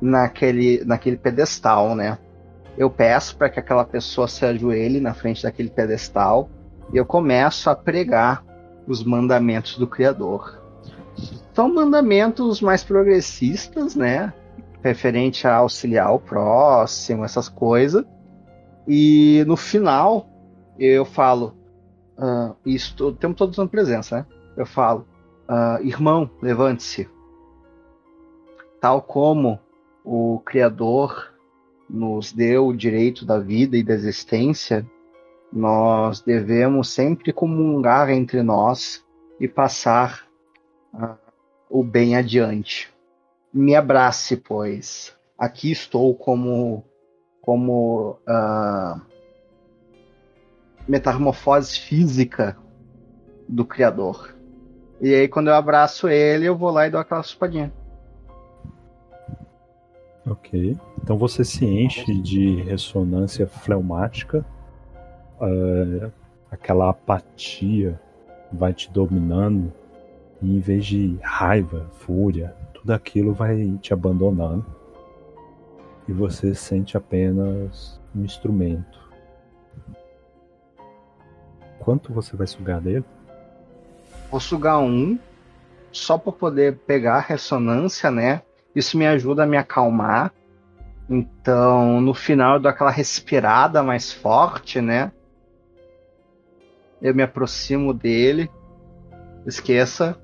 naquele 0.00 0.84
naquele 0.84 1.16
pedestal, 1.16 1.94
né? 1.94 2.18
Eu 2.76 2.88
peço 2.88 3.36
para 3.36 3.48
que 3.48 3.58
aquela 3.58 3.84
pessoa 3.84 4.28
se 4.28 4.44
ajoelhe 4.44 5.00
na 5.00 5.12
frente 5.12 5.42
daquele 5.42 5.68
pedestal 5.68 6.48
e 6.92 6.96
eu 6.96 7.04
começo 7.04 7.68
a 7.68 7.74
pregar 7.74 8.44
os 8.86 9.02
mandamentos 9.04 9.76
do 9.76 9.86
Criador. 9.86 10.62
São 11.52 11.72
mandamentos 11.72 12.60
mais 12.60 12.84
progressistas, 12.84 13.96
né? 13.96 14.32
Referente 14.82 15.46
a 15.46 15.56
auxiliar 15.56 16.14
o 16.14 16.20
próximo, 16.20 17.24
essas 17.24 17.48
coisas. 17.48 18.04
E 18.86 19.44
no 19.46 19.56
final 19.56 20.28
eu 20.78 21.04
falo, 21.04 21.56
uh, 22.16 22.54
isso 22.64 22.94
o 23.04 23.12
tempo 23.12 23.34
todo 23.34 23.50
usando 23.50 23.68
presença, 23.68 24.18
né? 24.18 24.26
Eu 24.56 24.64
falo, 24.64 25.06
uh, 25.48 25.84
irmão, 25.84 26.30
levante-se. 26.40 27.08
Tal 28.80 29.02
como 29.02 29.58
o 30.04 30.40
Criador 30.44 31.34
nos 31.88 32.32
deu 32.32 32.68
o 32.68 32.76
direito 32.76 33.24
da 33.24 33.38
vida 33.38 33.76
e 33.76 33.82
da 33.82 33.94
existência, 33.94 34.86
nós 35.52 36.20
devemos 36.20 36.90
sempre 36.90 37.32
comungar 37.32 38.10
entre 38.10 38.42
nós 38.42 39.04
e 39.40 39.48
passar 39.48 40.26
uh, 40.94 41.16
o 41.70 41.82
bem 41.82 42.16
adiante. 42.16 42.92
Me 43.52 43.74
abrace, 43.74 44.36
pois. 44.36 45.16
Aqui 45.38 45.70
estou 45.70 46.14
como 46.14 46.84
como 47.40 48.18
uh, 48.28 49.00
metamorfose 50.86 51.80
física 51.80 52.58
do 53.48 53.64
Criador. 53.64 54.34
E 55.00 55.14
aí, 55.14 55.28
quando 55.28 55.48
eu 55.48 55.54
abraço 55.54 56.08
ele, 56.08 56.44
eu 56.44 56.56
vou 56.56 56.70
lá 56.70 56.86
e 56.86 56.90
dou 56.90 57.00
aquela 57.00 57.22
suspadinha. 57.22 57.72
Ok. 60.30 60.76
Então 61.02 61.16
você 61.16 61.44
se 61.44 61.64
enche 61.64 62.20
de 62.20 62.62
ressonância 62.62 63.46
fleumática. 63.46 64.44
Uh, 65.40 66.10
aquela 66.50 66.90
apatia 66.90 68.00
vai 68.52 68.74
te 68.74 68.90
dominando. 68.90 69.72
E 70.42 70.56
em 70.56 70.60
vez 70.60 70.86
de 70.86 71.18
raiva, 71.22 71.86
fúria, 71.94 72.54
tudo 72.74 72.92
aquilo 72.92 73.32
vai 73.32 73.78
te 73.80 73.92
abandonando. 73.92 74.66
E 76.06 76.12
você 76.12 76.54
sente 76.54 76.96
apenas 76.96 78.00
um 78.14 78.24
instrumento. 78.24 78.98
Quanto 81.78 82.12
você 82.12 82.36
vai 82.36 82.46
sugar 82.46 82.80
dele? 82.80 83.04
Vou 84.30 84.40
sugar 84.40 84.78
um, 84.78 85.18
só 85.90 86.18
para 86.18 86.32
poder 86.32 86.76
pegar 86.80 87.16
a 87.16 87.20
ressonância, 87.20 88.10
né? 88.10 88.42
Isso 88.74 88.96
me 88.96 89.06
ajuda 89.06 89.44
a 89.44 89.46
me 89.46 89.56
acalmar. 89.56 90.32
Então, 91.08 92.00
no 92.00 92.12
final, 92.12 92.54
eu 92.54 92.60
dou 92.60 92.70
aquela 92.70 92.90
respirada 92.90 93.82
mais 93.82 94.12
forte, 94.12 94.80
né? 94.80 95.10
Eu 97.00 97.14
me 97.14 97.22
aproximo 97.22 97.94
dele. 97.94 98.50
Esqueça. 99.46 100.16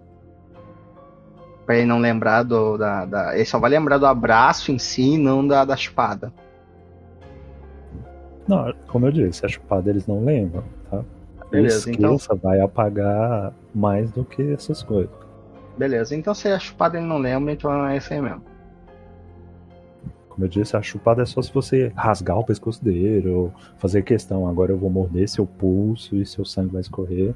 Pra 1.64 1.76
ele 1.76 1.86
não 1.86 1.98
lembrar 1.98 2.42
do. 2.42 2.76
Da, 2.76 3.06
da... 3.06 3.34
Ele 3.34 3.46
só 3.46 3.58
vai 3.58 3.70
lembrar 3.70 3.96
do 3.96 4.06
abraço 4.06 4.70
em 4.70 4.78
si, 4.78 5.16
não 5.16 5.46
da, 5.46 5.64
da 5.64 5.74
espada. 5.74 6.32
Não, 8.46 8.74
como 8.86 9.06
eu 9.06 9.12
disse, 9.12 9.44
a 9.46 9.48
espada 9.48 9.88
eles 9.88 10.06
não 10.06 10.22
lembram, 10.22 10.64
tá? 10.90 11.02
Beleza, 11.50 11.90
então. 11.90 12.18
vai 12.42 12.60
apagar 12.60 13.54
mais 13.74 14.10
do 14.10 14.24
que 14.24 14.52
essas 14.52 14.82
coisas. 14.82 15.23
Beleza, 15.76 16.14
então 16.14 16.34
se 16.34 16.48
a 16.48 16.58
chupada 16.58 16.98
ele 16.98 17.06
não 17.06 17.18
lembra, 17.18 17.52
então 17.52 17.86
é 17.86 17.96
isso 17.96 18.12
aí 18.12 18.20
mesmo. 18.20 18.44
Como 20.28 20.44
eu 20.44 20.48
disse, 20.48 20.76
a 20.76 20.82
chupada 20.82 21.22
é 21.22 21.26
só 21.26 21.40
se 21.40 21.52
você 21.52 21.92
rasgar 21.94 22.36
o 22.36 22.44
pescoço 22.44 22.84
dele 22.84 23.28
ou 23.28 23.52
fazer 23.78 24.02
questão. 24.02 24.48
Agora 24.48 24.72
eu 24.72 24.78
vou 24.78 24.90
morder 24.90 25.28
seu 25.28 25.46
pulso 25.46 26.16
e 26.16 26.26
seu 26.26 26.44
sangue 26.44 26.72
vai 26.72 26.80
escorrer. 26.80 27.34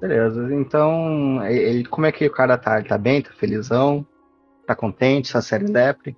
Beleza, 0.00 0.54
então 0.54 1.44
ele, 1.46 1.84
como 1.84 2.06
é 2.06 2.12
que 2.12 2.26
o 2.26 2.32
cara 2.32 2.56
tá? 2.56 2.78
Ele 2.78 2.88
tá 2.88 2.96
bem? 2.96 3.22
Tá 3.22 3.30
felizão? 3.32 4.06
Tá 4.66 4.74
contente? 4.74 5.32
Tá 5.32 5.42
série 5.42 5.66
lepre? 5.66 6.16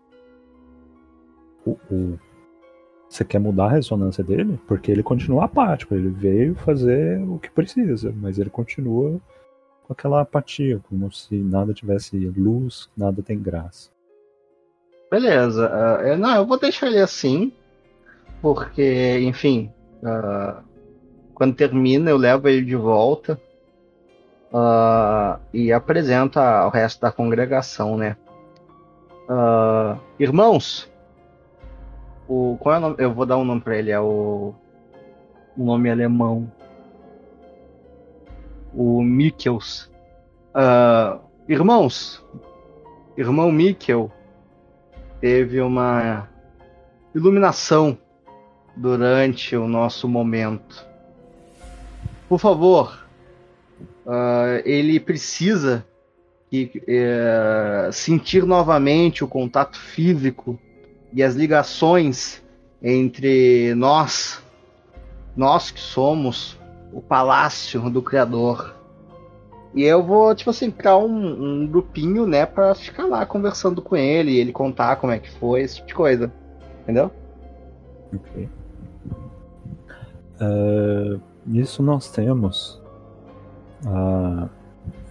O, 1.64 1.76
o 1.90 2.18
você 3.16 3.24
quer 3.24 3.38
mudar 3.38 3.66
a 3.66 3.70
ressonância 3.70 4.22
dele? 4.22 4.58
Porque 4.66 4.90
ele 4.90 5.02
continua 5.02 5.44
apático, 5.46 5.94
ele 5.94 6.08
veio 6.08 6.54
fazer 6.54 7.18
o 7.22 7.38
que 7.38 7.50
precisa, 7.50 8.12
mas 8.14 8.38
ele 8.38 8.50
continua 8.50 9.18
com 9.86 9.92
aquela 9.92 10.20
apatia, 10.20 10.80
como 10.88 11.10
se 11.12 11.36
nada 11.36 11.72
tivesse 11.72 12.16
luz, 12.36 12.88
nada 12.96 13.22
tem 13.22 13.38
graça. 13.38 13.90
Beleza, 15.10 15.70
uh, 15.70 16.16
não, 16.16 16.36
eu 16.36 16.46
vou 16.46 16.58
deixar 16.58 16.88
ele 16.88 17.00
assim, 17.00 17.52
porque, 18.42 19.18
enfim, 19.20 19.72
uh, 20.02 20.62
quando 21.32 21.54
termina 21.54 22.10
eu 22.10 22.16
levo 22.16 22.48
ele 22.48 22.64
de 22.64 22.74
volta 22.74 23.40
uh, 24.52 25.40
e 25.54 25.72
apresento 25.72 26.38
ao 26.40 26.70
resto 26.70 27.00
da 27.00 27.12
congregação, 27.12 27.96
né? 27.96 28.16
irmãos, 30.20 30.88
o, 32.28 32.56
qual 32.60 32.74
é 32.74 32.78
o 32.78 32.80
nome? 32.80 32.96
Eu 32.98 33.14
vou 33.14 33.26
dar 33.26 33.36
um 33.36 33.44
nome 33.44 33.60
pra 33.60 33.76
ele, 33.76 33.90
é 33.90 34.00
o. 34.00 34.54
Nome 35.56 35.90
alemão. 35.90 36.50
O 38.74 39.02
Mikkels. 39.02 39.90
Uh, 40.54 41.18
irmãos, 41.48 42.22
irmão 43.16 43.50
Mikkel 43.50 44.10
teve 45.20 45.60
uma 45.60 46.28
iluminação 47.14 47.96
durante 48.76 49.56
o 49.56 49.66
nosso 49.66 50.06
momento. 50.06 50.86
Por 52.28 52.38
favor, 52.38 53.06
uh, 54.04 54.60
ele 54.64 55.00
precisa 55.00 55.86
que, 56.50 56.82
uh, 56.86 57.92
sentir 57.92 58.44
novamente 58.44 59.24
o 59.24 59.28
contato 59.28 59.78
físico 59.78 60.58
e 61.12 61.22
as 61.22 61.34
ligações 61.34 62.42
entre 62.82 63.74
nós, 63.74 64.42
nós 65.36 65.70
que 65.70 65.80
somos 65.80 66.58
o 66.92 67.00
palácio 67.00 67.90
do 67.90 68.02
Criador. 68.02 68.74
E 69.74 69.82
eu 69.82 70.02
vou, 70.02 70.34
tipo 70.34 70.50
assim, 70.50 70.70
criar 70.70 70.96
um, 70.96 71.62
um 71.62 71.66
grupinho, 71.66 72.26
né, 72.26 72.46
pra 72.46 72.74
ficar 72.74 73.04
lá 73.04 73.26
conversando 73.26 73.82
com 73.82 73.94
ele, 73.94 74.38
ele 74.38 74.52
contar 74.52 74.96
como 74.96 75.12
é 75.12 75.18
que 75.18 75.30
foi, 75.32 75.60
esse 75.62 75.76
tipo 75.76 75.88
de 75.88 75.94
coisa. 75.94 76.32
Entendeu? 76.82 77.10
Ok. 78.14 78.48
Uh, 80.40 81.20
nisso 81.44 81.82
nós 81.82 82.10
temos 82.10 82.80
a 83.86 84.48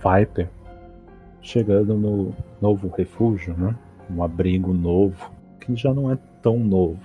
Viper 0.04 0.50
chegando 1.42 1.94
no 1.96 2.34
novo 2.62 2.88
refúgio, 2.96 3.56
né? 3.58 3.76
Um 4.10 4.24
abrigo 4.24 4.74
novo 4.74 5.35
que 5.66 5.76
já 5.76 5.94
não 5.94 6.12
é 6.12 6.18
tão 6.42 6.60
novo 6.60 7.02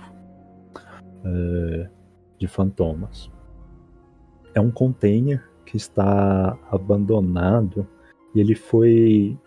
é, 1.25 1.89
de 2.37 2.47
fantomas. 2.47 3.31
É 4.53 4.61
um 4.61 4.71
container 4.71 5.43
que 5.65 5.77
está 5.77 6.57
abandonado 6.69 7.87
e 8.35 8.39
ele 8.39 8.55
foi 8.55 9.37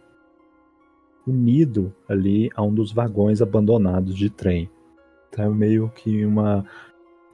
unido 1.27 1.95
ali 2.09 2.51
a 2.55 2.63
um 2.63 2.75
dos 2.75 2.93
vagões 2.93 3.41
abandonados 3.41 4.17
de 4.17 4.29
trem. 4.29 4.71
Então 5.29 5.45
é 5.45 5.49
meio 5.49 5.91
que 5.91 6.25
uma 6.25 6.65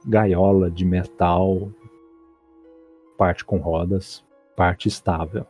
gaiola 0.05 0.69
de 0.69 0.85
metal, 0.85 1.71
parte 3.17 3.43
com 3.45 3.57
rodas, 3.57 4.23
parte 4.55 4.87
estável. 4.87 5.45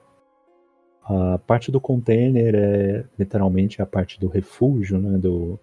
A 1.03 1.37
parte 1.39 1.71
do 1.71 1.81
container 1.81 2.53
é 2.55 3.05
literalmente 3.17 3.81
a 3.81 3.85
parte 3.85 4.19
do 4.19 4.27
refúgio, 4.27 4.99
né, 4.99 5.17
do, 5.17 5.59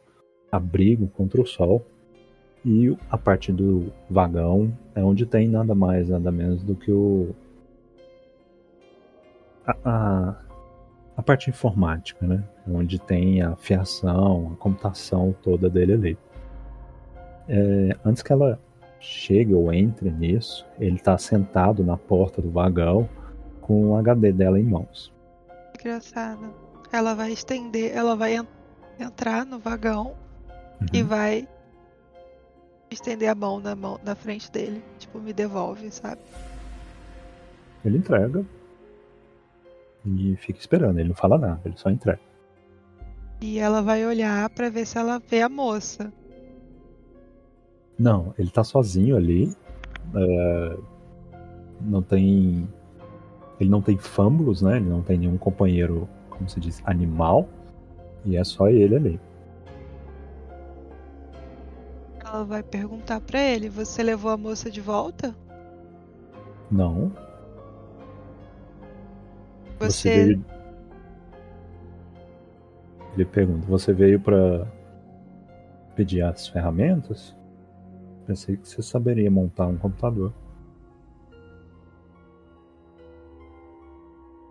abrigo 0.50 1.08
contra 1.08 1.40
o 1.40 1.46
sol. 1.46 1.84
E 2.64 2.96
a 3.10 3.16
parte 3.16 3.52
do 3.52 3.92
vagão 4.10 4.76
é 4.94 5.02
onde 5.02 5.24
tem 5.24 5.48
nada 5.48 5.74
mais, 5.74 6.08
nada 6.08 6.30
menos 6.30 6.62
do 6.62 6.74
que 6.74 6.90
o. 6.90 7.34
A, 9.66 9.76
a, 9.84 10.36
a 11.16 11.22
parte 11.22 11.50
informática, 11.50 12.26
né? 12.26 12.42
Onde 12.66 12.98
tem 12.98 13.42
a 13.42 13.54
fiação, 13.56 14.52
a 14.52 14.56
computação 14.56 15.34
toda 15.42 15.70
dele 15.70 15.92
ali. 15.92 16.18
É, 17.48 17.96
antes 18.04 18.22
que 18.22 18.32
ela 18.32 18.58
chegue 19.00 19.54
ou 19.54 19.72
entre 19.72 20.10
nisso, 20.10 20.66
ele 20.78 20.96
está 20.96 21.16
sentado 21.16 21.84
na 21.84 21.96
porta 21.96 22.42
do 22.42 22.50
vagão 22.50 23.08
com 23.60 23.90
o 23.90 23.96
HD 23.96 24.32
dela 24.32 24.58
em 24.58 24.64
mãos. 24.64 25.12
Engraçado. 25.78 26.52
Ela 26.92 27.14
vai 27.14 27.32
estender, 27.32 27.94
ela 27.94 28.16
vai 28.16 28.36
entrar 28.98 29.46
no 29.46 29.58
vagão 29.58 30.14
uhum. 30.80 30.86
e 30.92 31.02
vai 31.02 31.48
estender 32.90 33.28
a 33.28 33.34
mão 33.34 33.60
na, 33.60 33.74
mão 33.74 34.00
na 34.04 34.14
frente 34.14 34.50
dele. 34.50 34.82
Tipo, 34.98 35.18
me 35.18 35.32
devolve, 35.32 35.90
sabe? 35.90 36.20
Ele 37.84 37.98
entrega. 37.98 38.44
e 40.04 40.36
fica 40.36 40.58
esperando. 40.58 40.98
Ele 40.98 41.08
não 41.08 41.16
fala 41.16 41.38
nada, 41.38 41.60
ele 41.64 41.76
só 41.76 41.90
entrega. 41.90 42.20
E 43.40 43.58
ela 43.58 43.80
vai 43.80 44.04
olhar 44.04 44.48
pra 44.50 44.68
ver 44.68 44.84
se 44.84 44.98
ela 44.98 45.18
vê 45.18 45.42
a 45.42 45.48
moça. 45.48 46.12
Não, 47.98 48.34
ele 48.38 48.50
tá 48.50 48.64
sozinho 48.64 49.16
ali. 49.16 49.54
é, 50.14 50.78
não 51.80 52.02
tem. 52.02 52.68
Ele 53.60 53.70
não 53.70 53.82
tem 53.82 53.96
fâmbulos, 53.98 54.62
né? 54.62 54.76
Ele 54.76 54.88
não 54.88 55.02
tem 55.02 55.18
nenhum 55.18 55.36
companheiro, 55.36 56.08
como 56.30 56.48
se 56.48 56.60
diz, 56.60 56.80
animal. 56.84 57.48
E 58.24 58.36
é 58.36 58.44
só 58.44 58.68
ele 58.68 58.96
ali. 58.96 59.20
Ela 62.28 62.44
vai 62.44 62.62
perguntar 62.62 63.20
pra 63.20 63.40
ele: 63.40 63.68
Você 63.70 64.02
levou 64.02 64.30
a 64.30 64.36
moça 64.36 64.70
de 64.70 64.80
volta? 64.80 65.34
Não. 66.70 67.10
Você. 69.78 70.24
veio. 70.24 70.44
Ele 73.14 73.24
pergunta: 73.24 73.66
Você 73.66 73.92
veio 73.92 74.20
pra 74.20 74.66
pedir 75.96 76.22
as 76.22 76.48
ferramentas? 76.48 77.34
Pensei 78.26 78.58
que 78.58 78.68
você 78.68 78.82
saberia 78.82 79.30
montar 79.30 79.66
um 79.66 79.78
computador. 79.78 80.32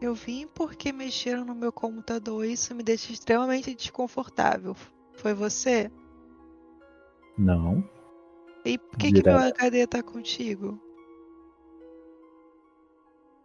Eu 0.01 0.15
vim 0.15 0.47
porque 0.47 0.91
mexeram 0.91 1.45
no 1.45 1.53
meu 1.53 1.71
computador 1.71 2.45
e 2.45 2.53
isso 2.53 2.73
me 2.73 2.81
deixa 2.81 3.11
extremamente 3.11 3.73
desconfortável. 3.75 4.75
Foi 5.13 5.33
você? 5.33 5.91
Não. 7.37 7.83
E 8.65 8.77
por 8.77 8.97
que, 8.97 9.11
que 9.11 9.23
meu. 9.23 9.37
HD 9.37 9.87
tá 9.87 10.01
contigo? 10.01 10.79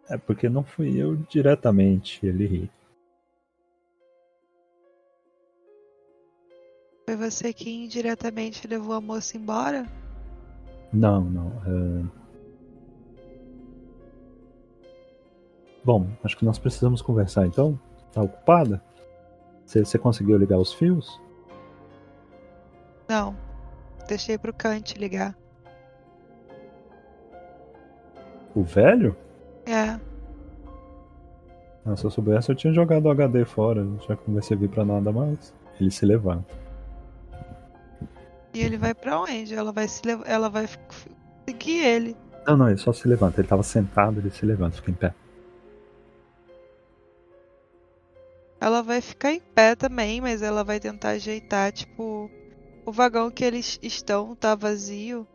É 0.09 0.17
porque 0.17 0.49
não 0.49 0.63
fui 0.63 0.97
eu 0.97 1.15
diretamente, 1.15 2.25
ele 2.25 2.45
ri. 2.45 2.71
Foi 7.05 7.15
você 7.15 7.53
que 7.53 7.69
indiretamente 7.69 8.67
levou 8.67 8.93
a 8.93 9.01
moça 9.01 9.37
embora? 9.37 9.85
Não, 10.91 11.21
não. 11.21 11.47
é- 11.65 12.23
Bom, 15.83 16.07
acho 16.23 16.37
que 16.37 16.45
nós 16.45 16.57
precisamos 16.57 17.01
conversar 17.01 17.45
então. 17.45 17.79
Tá 18.11 18.21
ocupada? 18.21 18.81
Você 19.65 19.97
conseguiu 19.97 20.37
ligar 20.37 20.57
os 20.57 20.71
fios? 20.71 21.19
Não. 23.09 23.35
Deixei 24.07 24.37
pro 24.37 24.53
Kant 24.53 24.97
ligar. 24.97 25.35
O 28.55 28.63
velho? 28.63 29.15
É. 29.65 29.99
Ah, 31.85 31.95
se 31.97 32.05
eu 32.05 32.11
soubesse, 32.11 32.49
eu 32.51 32.55
tinha 32.55 32.73
jogado 32.73 33.05
o 33.05 33.11
HD 33.11 33.43
fora, 33.45 33.85
já 34.07 34.15
que 34.15 34.23
não 34.27 34.35
vai 34.35 34.43
servir 34.43 34.69
pra 34.69 34.85
nada 34.85 35.11
mais. 35.11 35.53
Ele 35.79 35.89
se 35.91 36.05
levanta. 36.05 36.53
E 38.53 38.61
ele 38.61 38.77
vai 38.77 38.93
pra 38.93 39.19
onde? 39.19 39.53
Ela 39.55 39.71
vai 39.71 39.87
se 39.87 40.05
lev- 40.05 40.21
ela 40.25 40.49
vai 40.49 40.67
seguir 41.47 41.79
ele. 41.83 42.15
Não, 42.45 42.55
não, 42.57 42.67
ele 42.69 42.77
só 42.77 42.93
se 42.93 43.07
levanta. 43.07 43.41
Ele 43.41 43.47
tava 43.47 43.63
sentado, 43.63 44.19
ele 44.19 44.29
se 44.29 44.45
levanta, 44.45 44.75
fica 44.75 44.91
em 44.91 44.93
pé. 44.93 45.13
Ela 48.61 48.81
vai 48.81 49.01
ficar 49.01 49.31
em 49.33 49.41
pé 49.41 49.75
também, 49.75 50.21
mas 50.21 50.41
ela 50.41 50.63
vai 50.63 50.79
tentar 50.79 51.09
ajeitar, 51.09 51.71
tipo, 51.71 52.29
o 52.85 52.91
vagão 52.91 53.29
que 53.31 53.43
eles 53.43 53.79
estão 53.81 54.35
tá 54.35 54.55
vazio. 54.55 55.27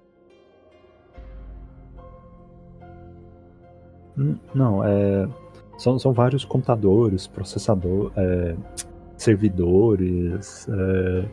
Hum, 4.16 4.36
Não, 4.54 4.84
é. 4.84 5.28
São, 5.78 5.96
são 5.96 6.12
vários 6.12 6.44
computadores, 6.44 7.28
processador, 7.28 8.10
é, 8.16 8.56
servidores, 9.16 10.66
é, 10.68 11.28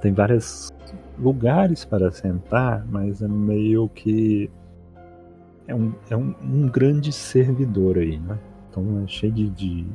tem 0.00 0.14
vários 0.14 0.72
lugares 1.18 1.84
para 1.84 2.10
sentar, 2.10 2.86
mas 2.86 3.20
é 3.20 3.28
meio 3.28 3.86
que 3.90 4.50
é 5.68 5.74
um, 5.74 5.92
é 6.08 6.16
um, 6.16 6.34
um 6.42 6.68
grande 6.68 7.12
servidor 7.12 7.98
aí, 7.98 8.18
né? 8.18 8.38
Então 8.70 9.02
é 9.04 9.06
cheio 9.06 9.32
de, 9.32 9.50
de 9.50 9.86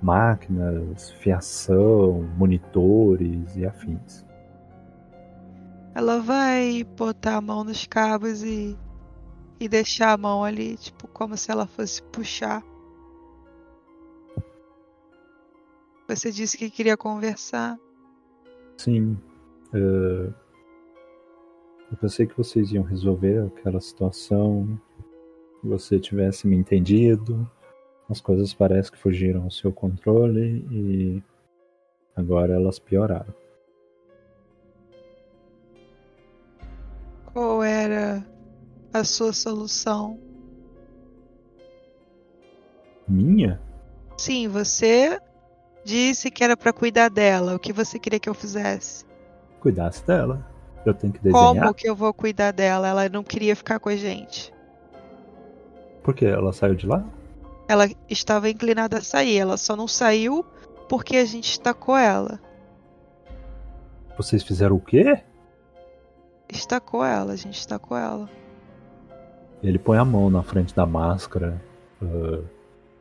máquinas, 0.00 1.10
fiação, 1.10 2.28
monitores 2.36 3.56
e 3.56 3.66
afins. 3.66 4.24
Ela 5.94 6.20
vai 6.20 6.84
botar 6.84 7.36
a 7.36 7.40
mão 7.40 7.64
nos 7.64 7.86
cabos 7.86 8.42
e 8.42 8.76
e 9.60 9.68
deixar 9.68 10.12
a 10.12 10.16
mão 10.16 10.42
ali, 10.42 10.76
tipo, 10.78 11.06
como 11.08 11.36
se 11.36 11.50
ela 11.50 11.66
fosse 11.66 12.02
puxar. 12.04 12.64
Você 16.08 16.32
disse 16.32 16.56
que 16.56 16.70
queria 16.70 16.96
conversar. 16.96 17.78
Sim. 18.78 19.18
é, 19.74 20.32
eu 21.92 21.96
pensei 22.00 22.26
que 22.26 22.36
vocês 22.36 22.72
iam 22.72 22.82
resolver 22.82 23.46
aquela 23.46 23.80
situação. 23.80 24.80
Você 25.62 26.00
tivesse 26.00 26.48
me 26.48 26.56
entendido. 26.56 27.48
As 28.08 28.20
coisas 28.20 28.54
parecem 28.54 28.90
que 28.90 28.98
fugiram 28.98 29.44
ao 29.44 29.50
seu 29.50 29.70
controle 29.70 30.66
e 30.70 31.22
agora 32.16 32.54
elas 32.54 32.78
pioraram. 32.78 33.32
Era 37.80 38.26
a 38.92 39.04
sua 39.04 39.32
solução? 39.32 40.18
Minha? 43.08 43.60
Sim, 44.16 44.48
você 44.48 45.20
disse 45.84 46.30
que 46.30 46.44
era 46.44 46.56
pra 46.56 46.72
cuidar 46.72 47.08
dela. 47.08 47.54
O 47.54 47.58
que 47.58 47.72
você 47.72 47.98
queria 47.98 48.20
que 48.20 48.28
eu 48.28 48.34
fizesse? 48.34 49.04
Cuidasse 49.60 50.06
dela. 50.06 50.46
Eu 50.84 50.94
tenho 50.94 51.12
que 51.12 51.18
desenhar. 51.18 51.54
Como 51.54 51.74
que 51.74 51.88
eu 51.88 51.96
vou 51.96 52.12
cuidar 52.14 52.52
dela? 52.52 52.88
Ela 52.88 53.08
não 53.08 53.22
queria 53.22 53.56
ficar 53.56 53.78
com 53.78 53.88
a 53.88 53.96
gente. 53.96 54.52
Por 56.02 56.14
quê? 56.14 56.26
Ela 56.26 56.52
saiu 56.52 56.74
de 56.74 56.86
lá? 56.86 57.04
Ela 57.68 57.88
estava 58.08 58.48
inclinada 58.48 58.98
a 58.98 59.02
sair. 59.02 59.36
Ela 59.38 59.56
só 59.56 59.76
não 59.76 59.88
saiu 59.88 60.44
porque 60.88 61.16
a 61.16 61.24
gente 61.24 61.50
estacou 61.50 61.96
ela. 61.96 62.40
Vocês 64.16 64.42
fizeram 64.42 64.76
o 64.76 64.80
quê? 64.80 65.22
Estacou 66.52 67.04
ela, 67.04 67.32
a 67.32 67.36
gente 67.36 67.58
estacou 67.58 67.96
ela. 67.96 68.28
Ele 69.62 69.78
põe 69.78 69.98
a 69.98 70.04
mão 70.04 70.30
na 70.30 70.42
frente 70.42 70.74
da 70.74 70.86
máscara. 70.86 71.60
ah, 72.02 72.42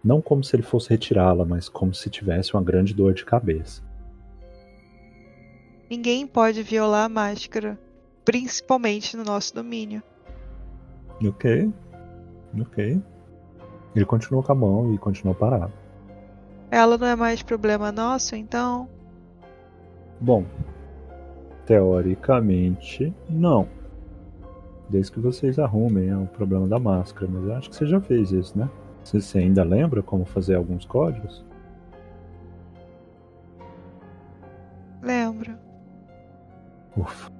não 0.03 0.21
como 0.21 0.43
se 0.43 0.55
ele 0.55 0.63
fosse 0.63 0.89
retirá-la, 0.89 1.43
mas 1.45 1.67
como 1.67 1.93
se 1.93 2.09
tivesse 2.09 2.53
uma 2.53 2.63
grande 2.63 2.93
dor 2.93 3.13
de 3.13 3.25
cabeça. 3.25 3.83
Ninguém 5.89 6.25
pode 6.25 6.63
violar 6.63 7.05
a 7.05 7.09
máscara, 7.09 7.77
principalmente 8.23 9.17
no 9.17 9.23
nosso 9.23 9.53
domínio. 9.53 10.01
Ok. 11.25 11.71
Ok. 12.61 13.01
Ele 13.95 14.05
continuou 14.05 14.43
com 14.43 14.51
a 14.51 14.55
mão 14.55 14.93
e 14.93 14.97
continuou 14.97 15.35
parado. 15.35 15.73
Ela 16.71 16.97
não 16.97 17.07
é 17.07 17.15
mais 17.15 17.41
problema 17.41 17.91
nosso, 17.91 18.35
então. 18.35 18.87
Bom, 20.21 20.45
teoricamente, 21.69 23.13
não. 23.29 23.69
Desde 24.89 25.11
que 25.11 25.19
vocês 25.19 25.59
arrumem 25.59 26.09
é 26.09 26.17
o 26.17 26.25
problema 26.25 26.67
da 26.67 26.79
máscara, 26.79 27.31
mas 27.31 27.45
eu 27.45 27.53
acho 27.53 27.69
que 27.69 27.75
você 27.75 27.85
já 27.85 28.01
fez 28.01 28.31
isso, 28.31 28.57
né? 28.57 28.67
Você, 29.03 29.21
você 29.21 29.37
ainda 29.37 29.63
lembra 29.63 30.01
como 30.01 30.25
fazer 30.25 30.55
alguns 30.55 30.83
códigos? 30.83 31.45
Lembro. 35.03 35.55
Ufa. 36.97 37.31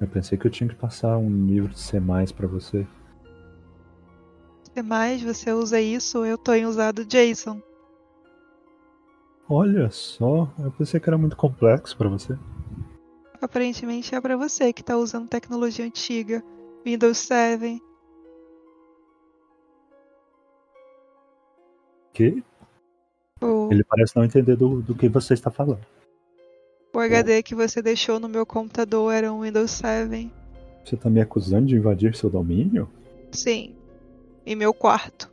Eu 0.00 0.06
pensei 0.06 0.38
que 0.38 0.46
eu 0.46 0.50
tinha 0.50 0.68
que 0.68 0.76
passar 0.76 1.18
um 1.18 1.28
livro 1.28 1.72
de 1.72 1.80
C++ 1.80 2.00
pra 2.36 2.46
você. 2.46 2.86
Mais 4.84 5.20
você 5.20 5.50
usa 5.52 5.80
isso, 5.80 6.24
eu 6.24 6.38
tô 6.38 6.52
em 6.54 6.66
usado 6.66 7.04
JSON. 7.04 7.60
Olha 9.48 9.90
só, 9.90 10.48
eu 10.60 10.70
pensei 10.70 11.00
que 11.00 11.10
era 11.10 11.18
muito 11.18 11.36
complexo 11.36 11.96
pra 11.96 12.08
você. 12.08 12.38
Aparentemente 13.42 14.14
é 14.14 14.20
pra 14.20 14.36
você 14.36 14.72
que 14.72 14.84
tá 14.84 14.96
usando 14.96 15.28
tecnologia 15.28 15.84
antiga. 15.84 16.44
Windows 16.86 17.18
7. 17.18 17.82
Que? 22.12 22.40
O, 23.40 23.68
Ele 23.72 23.82
parece 23.82 24.14
não 24.14 24.24
entender 24.24 24.54
do, 24.54 24.80
do 24.80 24.94
que 24.94 25.08
você 25.08 25.34
está 25.34 25.50
falando. 25.50 25.84
o 26.94 27.00
HD 27.00 27.42
que 27.42 27.56
você 27.56 27.82
deixou 27.82 28.20
no 28.20 28.28
meu 28.28 28.46
computador 28.46 29.12
era 29.12 29.32
um 29.32 29.40
Windows 29.40 29.72
7. 29.72 30.30
Você 30.84 30.96
tá 30.96 31.10
me 31.10 31.20
acusando 31.20 31.66
de 31.66 31.74
invadir 31.74 32.14
seu 32.14 32.30
domínio? 32.30 32.88
Sim. 33.32 33.74
Em 34.46 34.54
meu 34.54 34.72
quarto. 34.72 35.32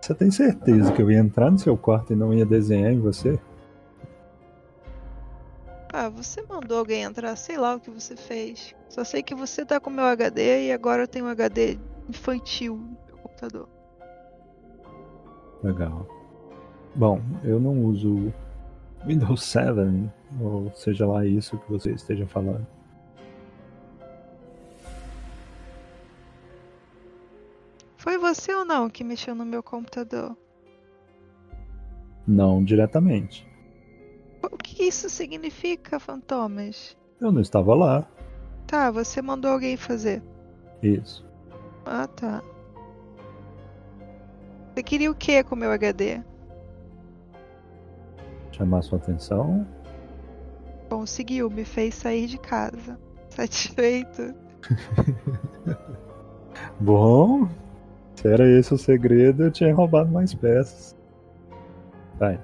Você 0.00 0.14
tem 0.14 0.30
certeza 0.30 0.90
que 0.92 1.02
eu 1.02 1.10
ia 1.10 1.18
entrar 1.18 1.50
no 1.50 1.58
seu 1.58 1.76
quarto 1.76 2.14
e 2.14 2.16
não 2.16 2.32
ia 2.32 2.46
desenhar 2.46 2.90
em 2.90 2.98
você? 3.00 3.38
Ah, 5.92 6.08
você 6.08 6.42
mandou 6.48 6.78
alguém 6.78 7.02
entrar, 7.02 7.34
sei 7.34 7.58
lá 7.58 7.74
o 7.74 7.80
que 7.80 7.90
você 7.90 8.14
fez. 8.14 8.74
Só 8.88 9.02
sei 9.02 9.22
que 9.22 9.34
você 9.34 9.64
tá 9.64 9.80
com 9.80 9.90
meu 9.90 10.04
HD 10.04 10.68
e 10.68 10.72
agora 10.72 11.02
eu 11.02 11.08
tenho 11.08 11.24
um 11.24 11.28
HD 11.28 11.78
infantil 12.08 12.76
no 12.76 12.96
meu 13.06 13.16
computador. 13.18 13.68
Legal. 15.62 16.06
Bom, 16.94 17.20
eu 17.42 17.58
não 17.58 17.84
uso 17.84 18.32
Windows 19.04 19.42
7, 19.42 20.10
ou 20.40 20.70
seja 20.74 21.06
lá 21.06 21.26
isso 21.26 21.58
que 21.58 21.70
você 21.70 21.92
esteja 21.92 22.26
falando. 22.26 22.66
Foi 27.96 28.16
você 28.16 28.54
ou 28.54 28.64
não 28.64 28.88
que 28.88 29.04
mexeu 29.04 29.34
no 29.34 29.44
meu 29.44 29.62
computador? 29.62 30.36
Não 32.26 32.64
diretamente. 32.64 33.49
O 34.42 34.56
que 34.56 34.84
isso 34.84 35.10
significa, 35.10 35.98
Fantomas? 35.98 36.96
Eu 37.20 37.30
não 37.30 37.40
estava 37.40 37.74
lá. 37.74 38.06
Tá, 38.66 38.90
você 38.90 39.20
mandou 39.20 39.50
alguém 39.50 39.76
fazer. 39.76 40.22
Isso. 40.82 41.26
Ah, 41.84 42.06
tá. 42.06 42.42
Você 44.74 44.82
queria 44.82 45.10
o 45.10 45.14
que 45.14 45.42
com 45.42 45.54
o 45.54 45.58
meu 45.58 45.70
HD? 45.72 46.22
Chamar 48.52 48.82
sua 48.82 48.98
atenção? 48.98 49.66
Conseguiu, 50.88 51.50
me 51.50 51.64
fez 51.64 51.94
sair 51.94 52.26
de 52.26 52.38
casa. 52.38 52.98
Satisfeito? 53.28 54.34
Bom, 56.80 57.48
se 58.14 58.28
era 58.28 58.48
esse 58.48 58.74
o 58.74 58.78
segredo, 58.78 59.44
eu 59.44 59.50
tinha 59.50 59.74
roubado 59.74 60.10
mais 60.10 60.34
peças. 60.34 60.96
Vai. 62.18 62.40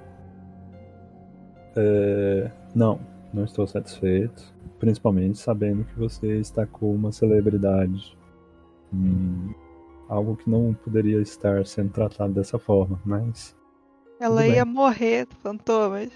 É, 1.77 2.51
não, 2.75 2.99
não 3.33 3.45
estou 3.45 3.67
satisfeito. 3.67 4.55
Principalmente 4.79 5.39
sabendo 5.39 5.85
que 5.85 5.99
você 5.99 6.39
está 6.39 6.67
com 6.67 6.95
uma 6.95 7.13
celebridade. 7.13 8.17
Hum, 8.93 9.55
algo 10.09 10.37
que 10.37 10.49
não 10.49 10.75
poderia 10.75 11.21
estar 11.21 11.67
sendo 11.67 11.91
tratado 11.91 12.33
dessa 12.33 12.59
forma, 12.59 13.01
mas. 13.05 13.57
Ela 14.19 14.47
ia 14.47 14.65
morrer, 14.65 15.27
fantomas. 15.43 16.11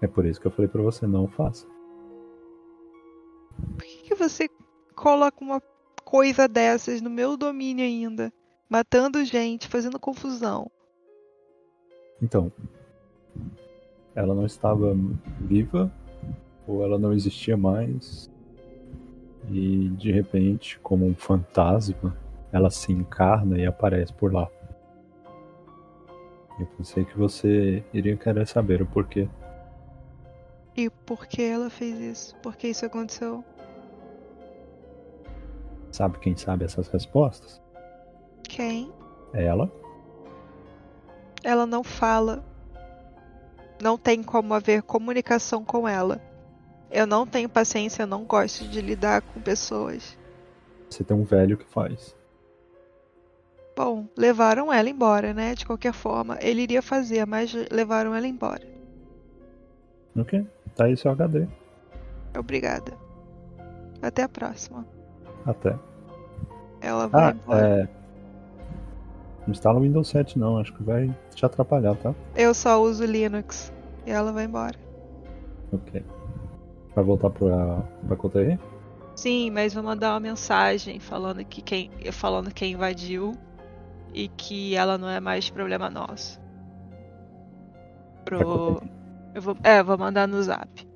É 0.00 0.06
por 0.06 0.26
isso 0.26 0.40
que 0.40 0.46
eu 0.46 0.50
falei 0.50 0.68
pra 0.68 0.82
você, 0.82 1.06
não 1.06 1.28
faça. 1.28 1.66
Por 3.76 3.84
que, 3.84 4.08
que 4.08 4.14
você 4.14 4.48
coloca 4.94 5.42
uma 5.42 5.62
coisa 6.04 6.46
dessas 6.48 7.00
no 7.00 7.08
meu 7.08 7.36
domínio 7.36 7.84
ainda? 7.84 8.32
Matando 8.68 9.24
gente, 9.24 9.68
fazendo 9.68 9.98
confusão. 9.98 10.70
Então, 12.20 12.52
ela 14.14 14.34
não 14.34 14.46
estava 14.46 14.96
viva 15.40 15.92
ou 16.66 16.82
ela 16.82 16.98
não 16.98 17.12
existia 17.12 17.56
mais 17.56 18.30
e 19.50 19.88
de 19.90 20.10
repente, 20.10 20.78
como 20.80 21.06
um 21.06 21.14
fantasma, 21.14 22.16
ela 22.52 22.70
se 22.70 22.92
encarna 22.92 23.58
e 23.58 23.66
aparece 23.66 24.12
por 24.12 24.32
lá. 24.32 24.48
Eu 26.58 26.66
pensei 26.78 27.04
que 27.04 27.18
você 27.18 27.84
iria 27.92 28.16
querer 28.16 28.46
saber 28.46 28.80
o 28.80 28.86
porquê. 28.86 29.28
E 30.76 30.88
por 30.88 31.26
que 31.26 31.42
ela 31.42 31.68
fez 31.68 31.98
isso? 31.98 32.36
Por 32.36 32.56
que 32.56 32.68
isso 32.68 32.86
aconteceu? 32.86 33.44
Sabe 35.90 36.18
quem 36.18 36.36
sabe 36.36 36.64
essas 36.64 36.88
respostas? 36.88 37.60
Quem? 38.42 38.92
Ela. 39.32 39.70
Ela 41.42 41.66
não 41.66 41.84
fala. 41.84 42.44
Não 43.80 43.98
tem 43.98 44.22
como 44.22 44.54
haver 44.54 44.82
comunicação 44.82 45.64
com 45.64 45.86
ela. 45.88 46.20
Eu 46.90 47.06
não 47.06 47.26
tenho 47.26 47.48
paciência, 47.48 48.02
eu 48.02 48.06
não 48.06 48.24
gosto 48.24 48.64
de 48.68 48.80
lidar 48.80 49.20
com 49.22 49.40
pessoas. 49.40 50.16
Você 50.88 51.02
tem 51.02 51.16
um 51.16 51.24
velho 51.24 51.56
que 51.56 51.64
faz. 51.64 52.16
Bom, 53.76 54.06
levaram 54.16 54.72
ela 54.72 54.88
embora, 54.88 55.34
né? 55.34 55.54
De 55.54 55.66
qualquer 55.66 55.92
forma, 55.92 56.38
ele 56.40 56.62
iria 56.62 56.80
fazer, 56.80 57.26
mas 57.26 57.52
levaram 57.72 58.14
ela 58.14 58.26
embora. 58.26 58.62
Ok, 60.16 60.46
tá 60.76 60.84
aí 60.84 60.96
seu 60.96 61.10
HD. 61.10 61.48
Obrigada. 62.38 62.96
Até 64.00 64.22
a 64.22 64.28
próxima. 64.28 64.86
Até. 65.44 65.76
Ela 66.80 67.08
vai 67.08 67.24
Ah, 67.24 67.30
embora. 67.34 67.66
é. 67.82 67.88
Não 69.46 69.52
instala 69.52 69.78
o 69.78 69.82
Windows 69.82 70.08
7 70.08 70.38
não, 70.38 70.58
acho 70.58 70.72
que 70.72 70.82
vai 70.82 71.14
te 71.34 71.44
atrapalhar, 71.44 71.94
tá? 71.96 72.14
Eu 72.34 72.54
só 72.54 72.80
uso 72.82 73.04
Linux. 73.04 73.72
E 74.06 74.10
ela 74.10 74.32
vai 74.32 74.44
embora. 74.44 74.78
Ok. 75.72 76.04
Vai 76.94 77.04
voltar 77.04 77.30
pra, 77.30 77.82
pra 78.06 78.16
Coterri? 78.16 78.58
Sim, 79.16 79.50
mas 79.50 79.74
vou 79.74 79.82
mandar 79.82 80.12
uma 80.12 80.20
mensagem 80.20 80.98
falando 80.98 81.44
que 81.44 81.62
quem, 81.62 81.90
falando 82.12 82.52
quem 82.52 82.72
invadiu 82.72 83.32
e 84.12 84.28
que 84.28 84.74
ela 84.74 84.98
não 84.98 85.08
é 85.08 85.20
mais 85.20 85.50
problema 85.50 85.90
nosso. 85.90 86.40
Pro... 88.24 88.80
Eu 89.34 89.42
vou, 89.42 89.56
é, 89.62 89.82
vou 89.82 89.98
mandar 89.98 90.28
no 90.28 90.42
zap. 90.42 90.88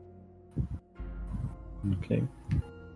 Ok. 1.99 2.25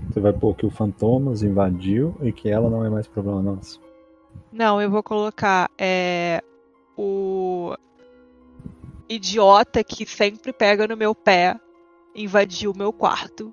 Você 0.09 0.21
vai 0.21 0.33
pôr 0.33 0.55
que 0.55 0.67
o 0.67 0.71
Fantomas 0.71 1.43
invadiu 1.43 2.17
e 2.23 2.33
que 2.33 2.49
ela 2.49 2.69
não 2.69 2.85
é 2.85 2.91
mais 2.91 3.07
problema 3.07 3.43
nosso. 3.43 3.81
Não, 4.53 4.81
eu 4.81 4.91
vou 4.91 5.03
colocar 5.03 5.71
é, 5.79 6.43
o 6.97 7.75
idiota 9.09 9.83
que 9.83 10.07
sempre 10.07 10.53
pega 10.53 10.87
no 10.87 10.97
meu 10.97 11.15
pé 11.15 11.59
invadiu 12.15 12.75
meu 12.77 12.93
quarto, 12.93 13.51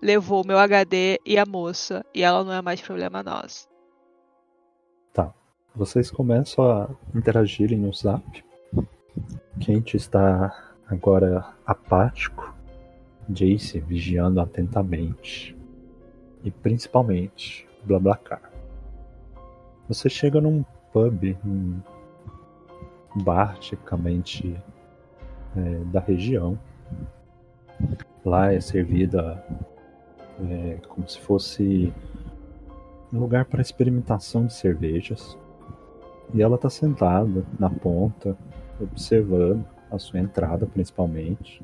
levou 0.00 0.46
meu 0.46 0.58
HD 0.58 1.20
e 1.24 1.36
a 1.36 1.44
moça, 1.44 2.04
e 2.14 2.22
ela 2.22 2.42
não 2.42 2.52
é 2.52 2.62
mais 2.62 2.80
problema 2.80 3.22
nosso. 3.22 3.68
Vocês 5.76 6.08
começam 6.08 6.70
a 6.70 6.88
interagirem 7.12 7.76
no 7.76 7.92
zap. 7.92 8.44
Kent 9.58 9.94
está 9.94 10.76
agora 10.86 11.52
apático. 11.66 12.54
Jace 13.28 13.80
vigiando 13.80 14.40
atentamente. 14.40 15.56
E 16.44 16.50
principalmente 16.52 17.66
BlaBlaCar. 17.82 18.53
Você 19.88 20.08
chega 20.08 20.40
num 20.40 20.64
pub, 20.92 21.36
um 21.44 21.80
bar 23.22 23.58
tipicamente 23.58 24.56
é, 25.56 25.84
da 25.92 26.00
região. 26.00 26.58
Lá 28.24 28.52
é 28.52 28.60
servida 28.60 29.44
é, 30.48 30.78
como 30.88 31.06
se 31.08 31.20
fosse 31.20 31.92
um 33.12 33.18
lugar 33.18 33.44
para 33.44 33.60
experimentação 33.60 34.46
de 34.46 34.54
cervejas. 34.54 35.36
E 36.32 36.42
ela 36.42 36.56
tá 36.56 36.70
sentada 36.70 37.44
na 37.58 37.68
ponta, 37.68 38.36
observando 38.80 39.64
a 39.90 39.98
sua 39.98 40.18
entrada 40.18 40.66
principalmente. 40.66 41.62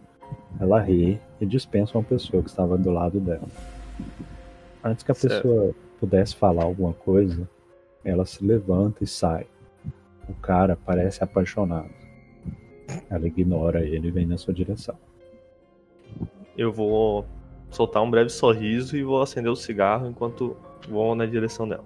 Ela 0.60 0.80
ri 0.80 1.20
e 1.40 1.46
dispensa 1.46 1.96
uma 1.96 2.04
pessoa 2.04 2.42
que 2.42 2.50
estava 2.50 2.76
do 2.76 2.90
lado 2.90 3.18
dela. 3.18 3.48
Antes 4.84 5.02
que 5.02 5.10
a 5.10 5.14
Certo. 5.14 5.42
pessoa 5.42 5.74
pudesse 5.98 6.36
falar 6.36 6.64
alguma 6.64 6.92
coisa, 6.92 7.48
ela 8.04 8.24
se 8.24 8.44
levanta 8.44 9.04
e 9.04 9.06
sai. 9.06 9.46
O 10.28 10.34
cara 10.34 10.76
parece 10.76 11.22
apaixonado. 11.22 11.90
Ela 13.08 13.26
ignora 13.26 13.84
ele 13.84 14.08
e 14.08 14.10
vem 14.10 14.26
na 14.26 14.38
sua 14.38 14.54
direção. 14.54 14.96
Eu 16.56 16.72
vou 16.72 17.24
soltar 17.70 18.02
um 18.02 18.10
breve 18.10 18.30
sorriso 18.30 18.96
e 18.96 19.02
vou 19.02 19.22
acender 19.22 19.50
o 19.50 19.56
cigarro 19.56 20.08
enquanto 20.08 20.56
vou 20.88 21.14
na 21.14 21.26
direção 21.26 21.68
dela. 21.68 21.84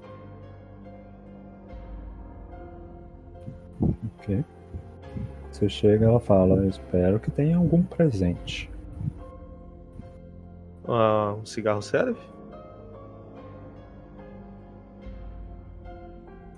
Ok. 4.19 4.45
Você 5.51 5.69
chega, 5.69 6.07
ela 6.07 6.21
fala: 6.21 6.57
"Eu 6.57 6.69
Espero 6.69 7.21
que 7.21 7.31
tenha 7.31 7.57
algum 7.57 7.83
presente. 7.83 8.71
Ah, 10.87 11.35
um 11.41 11.47
cigarro 11.47 11.83
serve? 11.83 12.19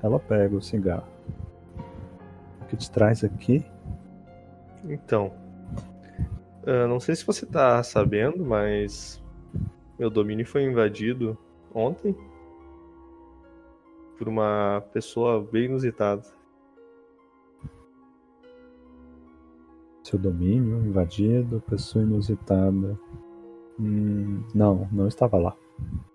Ela 0.02 0.18
pega 0.18 0.54
o 0.54 0.62
cigarro. 0.62 1.06
O 2.62 2.64
que 2.66 2.76
te 2.76 2.90
traz 2.90 3.22
aqui 3.24 3.64
Então. 4.84 5.32
ah, 6.66 6.86
não 6.86 7.00
sei 7.00 7.14
se 7.14 7.24
você 7.26 7.46
tá 7.46 7.82
sabendo, 7.82 8.44
mas. 8.44 9.22
Meu 9.98 10.10
domínio 10.10 10.46
foi 10.46 10.62
invadido 10.64 11.36
ontem. 11.74 12.14
Por 14.18 14.28
uma 14.28 14.82
pessoa 14.92 15.42
bem 15.42 15.66
inusitada. 15.66 16.22
Seu 20.02 20.18
domínio 20.18 20.86
invadido, 20.86 21.62
pessoa 21.68 22.04
inusitada. 22.04 22.98
Hum, 23.78 24.42
não, 24.54 24.88
não 24.92 25.08
estava 25.08 25.36
lá. 25.36 25.56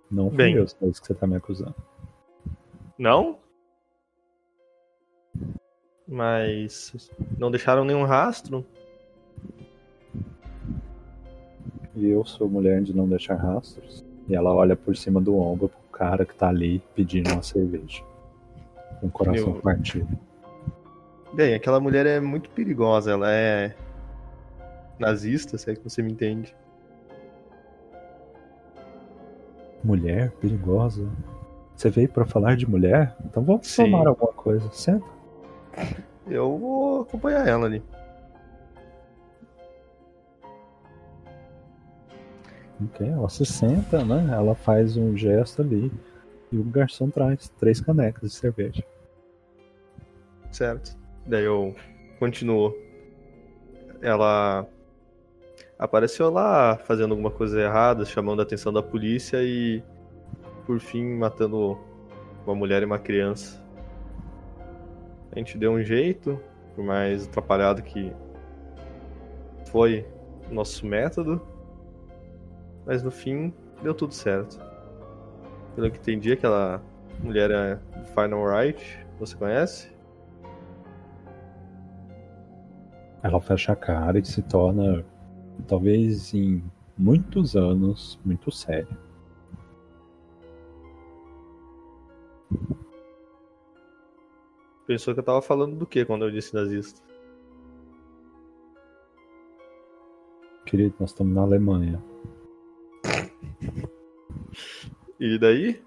Não 0.09 0.29
fui 0.29 0.37
Bem. 0.37 0.55
eu, 0.55 0.63
é 0.63 0.87
isso 0.87 1.01
que 1.01 1.07
você 1.07 1.13
tá 1.13 1.27
me 1.27 1.35
acusando. 1.35 1.75
Não? 2.97 3.40
Mas. 6.07 7.09
Não 7.37 7.49
deixaram 7.51 7.85
nenhum 7.85 8.03
rastro? 8.03 8.65
E 11.95 12.07
eu 12.09 12.23
sou 12.25 12.49
mulher 12.49 12.81
de 12.81 12.95
não 12.95 13.07
deixar 13.07 13.35
rastros. 13.35 14.03
E 14.27 14.35
ela 14.35 14.53
olha 14.53 14.75
por 14.75 14.95
cima 14.95 15.19
do 15.21 15.37
ombro 15.37 15.69
pro 15.69 15.97
cara 15.97 16.25
que 16.25 16.33
tá 16.35 16.49
ali 16.49 16.81
pedindo 16.95 17.31
uma 17.31 17.43
cerveja. 17.43 18.03
com 18.99 19.07
o 19.07 19.11
coração 19.11 19.55
Eu- 19.55 19.61
partido. 19.61 20.07
Bem, 21.33 21.53
aquela 21.55 21.79
mulher 21.79 22.05
é 22.05 22.19
muito 22.19 22.49
perigosa, 22.51 23.11
ela 23.11 23.31
é 23.31 23.73
nazista, 24.99 25.57
se 25.57 25.71
é 25.71 25.75
que 25.75 25.83
você 25.83 26.03
me 26.03 26.11
entende. 26.11 26.53
Mulher 29.83 30.29
perigosa. 30.39 31.07
Você 31.75 31.89
veio 31.89 32.09
pra 32.09 32.25
falar 32.25 32.55
de 32.55 32.69
mulher? 32.69 33.15
Então 33.25 33.41
vamos 33.43 33.65
Sim. 33.67 33.85
tomar 33.85 34.07
alguma 34.07 34.31
coisa. 34.33 34.69
Senta. 34.71 35.05
Eu 36.27 36.57
vou 36.57 37.01
acompanhar 37.01 37.47
ela 37.47 37.65
ali. 37.65 37.83
Ok, 42.85 43.07
ela 43.07 43.29
se 43.29 43.45
senta, 43.45 44.03
né? 44.03 44.33
Ela 44.33 44.55
faz 44.55 44.97
um 44.97 45.15
gesto 45.15 45.61
ali. 45.61 45.91
E 46.51 46.57
o 46.57 46.63
garçom 46.63 47.09
traz 47.09 47.49
três 47.59 47.79
canecas 47.79 48.31
de 48.31 48.35
cerveja. 48.35 48.83
Certo. 50.51 50.97
Daí 51.25 51.45
eu 51.45 51.75
continuo. 52.19 52.75
Ela 54.01 54.67
apareceu 55.77 56.29
lá 56.29 56.77
fazendo 56.77 57.11
alguma 57.11 57.31
coisa 57.31 57.61
errada, 57.61 58.03
chamando 58.03 58.39
a 58.39 58.43
atenção 58.43 58.73
da 58.73 58.83
polícia 58.83 59.41
e 59.43 59.83
por 60.65 60.79
fim 60.79 61.15
matando 61.15 61.77
uma 62.45 62.55
mulher 62.55 62.81
e 62.81 62.85
uma 62.85 62.99
criança. 62.99 63.60
A 65.31 65.39
gente 65.39 65.57
deu 65.57 65.71
um 65.71 65.81
jeito, 65.81 66.39
por 66.75 66.83
mais 66.83 67.25
atrapalhado 67.25 67.81
que 67.81 68.13
foi 69.71 70.05
o 70.49 70.53
nosso 70.53 70.85
método, 70.85 71.41
mas 72.85 73.01
no 73.01 73.09
fim 73.09 73.53
deu 73.81 73.93
tudo 73.93 74.13
certo. 74.13 74.59
Pelo 75.75 75.89
que 75.89 75.97
entendi, 75.97 76.33
aquela 76.33 76.81
mulher 77.23 77.49
é 77.49 77.75
do 77.75 78.05
Final 78.07 78.45
Right, 78.45 78.99
você 79.17 79.35
conhece? 79.35 79.89
Ela 83.23 83.39
fecha 83.39 83.71
a 83.71 83.75
cara 83.75 84.19
e 84.19 84.25
se 84.25 84.41
torna, 84.41 85.05
talvez 85.67 86.33
em 86.33 86.61
muitos 86.97 87.55
anos, 87.55 88.19
muito 88.25 88.51
séria. 88.51 88.97
Pensou 94.91 95.13
que 95.13 95.21
eu 95.21 95.23
tava 95.23 95.41
falando 95.41 95.73
do 95.77 95.87
que 95.87 96.03
quando 96.03 96.25
eu 96.25 96.31
disse 96.31 96.53
nazista? 96.53 97.01
Querido, 100.65 100.93
nós 100.99 101.11
estamos 101.11 101.33
na 101.33 101.43
Alemanha. 101.43 102.03
E 105.17 105.39
daí? 105.39 105.81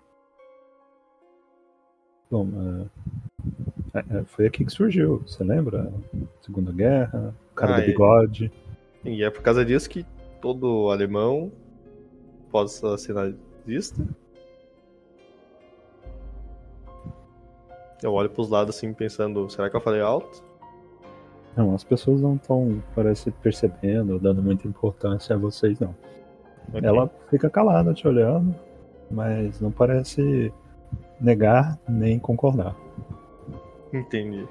Bom, 2.31 2.49
é, 3.95 3.99
é, 3.99 4.21
é, 4.21 4.25
foi 4.25 4.47
aqui 4.47 4.65
que 4.65 4.73
surgiu, 4.73 5.19
você 5.19 5.45
lembra? 5.45 5.93
Segunda 6.41 6.73
Guerra, 6.73 7.37
o 7.53 7.55
cara 7.55 7.75
Ah, 7.75 7.77
do 7.77 7.83
é. 7.83 7.87
bigode. 7.89 8.51
E 9.05 9.23
é 9.23 9.29
por 9.29 9.43
causa 9.43 9.67
disso 9.67 9.91
que 9.91 10.07
todo 10.41 10.91
alemão 10.91 11.53
possa 12.51 12.97
ser 12.97 13.13
nazista? 13.13 14.03
Eu 18.05 18.13
olho 18.13 18.29
pros 18.29 18.51
lados 18.51 18.77
assim, 18.77 18.93
pensando, 18.93 19.49
será 19.49 19.71
que 19.71 19.77
eu 19.77 19.81
falei 19.81 20.03
alto? 20.03 20.45
Não, 21.57 21.75
as 21.75 21.83
pessoas 21.83 22.21
não 22.21 22.35
estão, 22.35 22.83
parece, 22.95 23.31
percebendo, 23.31 24.19
dando 24.19 24.43
muita 24.43 24.69
importância 24.69 25.35
a 25.35 25.39
vocês, 25.39 25.81
não. 25.81 25.97
Ok. 26.69 26.83
Ela 26.87 27.11
fica 27.31 27.49
calada 27.49 27.95
te 27.95 28.07
olhando, 28.07 28.55
mas 29.11 29.59
não 29.59 29.71
parece 29.71 30.53
negar 31.19 31.79
nem 31.89 32.19
concordar. 32.19 32.77
Entendi. 33.91 34.47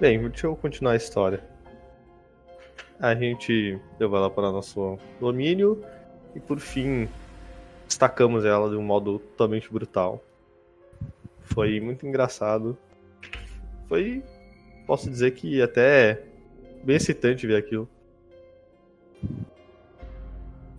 Bem, 0.00 0.26
deixa 0.26 0.46
eu 0.46 0.56
continuar 0.56 0.92
a 0.92 0.96
história. 0.96 1.44
A 2.98 3.14
gente 3.14 3.78
levou 3.98 4.16
ela 4.16 4.30
para 4.30 4.50
nosso 4.50 4.96
domínio 5.20 5.84
e 6.34 6.40
por 6.40 6.60
fim 6.60 7.06
destacamos 7.86 8.46
ela 8.46 8.70
de 8.70 8.76
um 8.76 8.82
modo 8.82 9.18
totalmente 9.18 9.70
brutal. 9.70 10.24
Foi 11.52 11.80
muito 11.80 12.06
engraçado. 12.06 12.76
Foi, 13.88 14.22
posso 14.86 15.10
dizer 15.10 15.32
que 15.32 15.60
até 15.60 16.22
bem 16.84 16.96
excitante 16.96 17.46
ver 17.46 17.56
aquilo. 17.56 17.88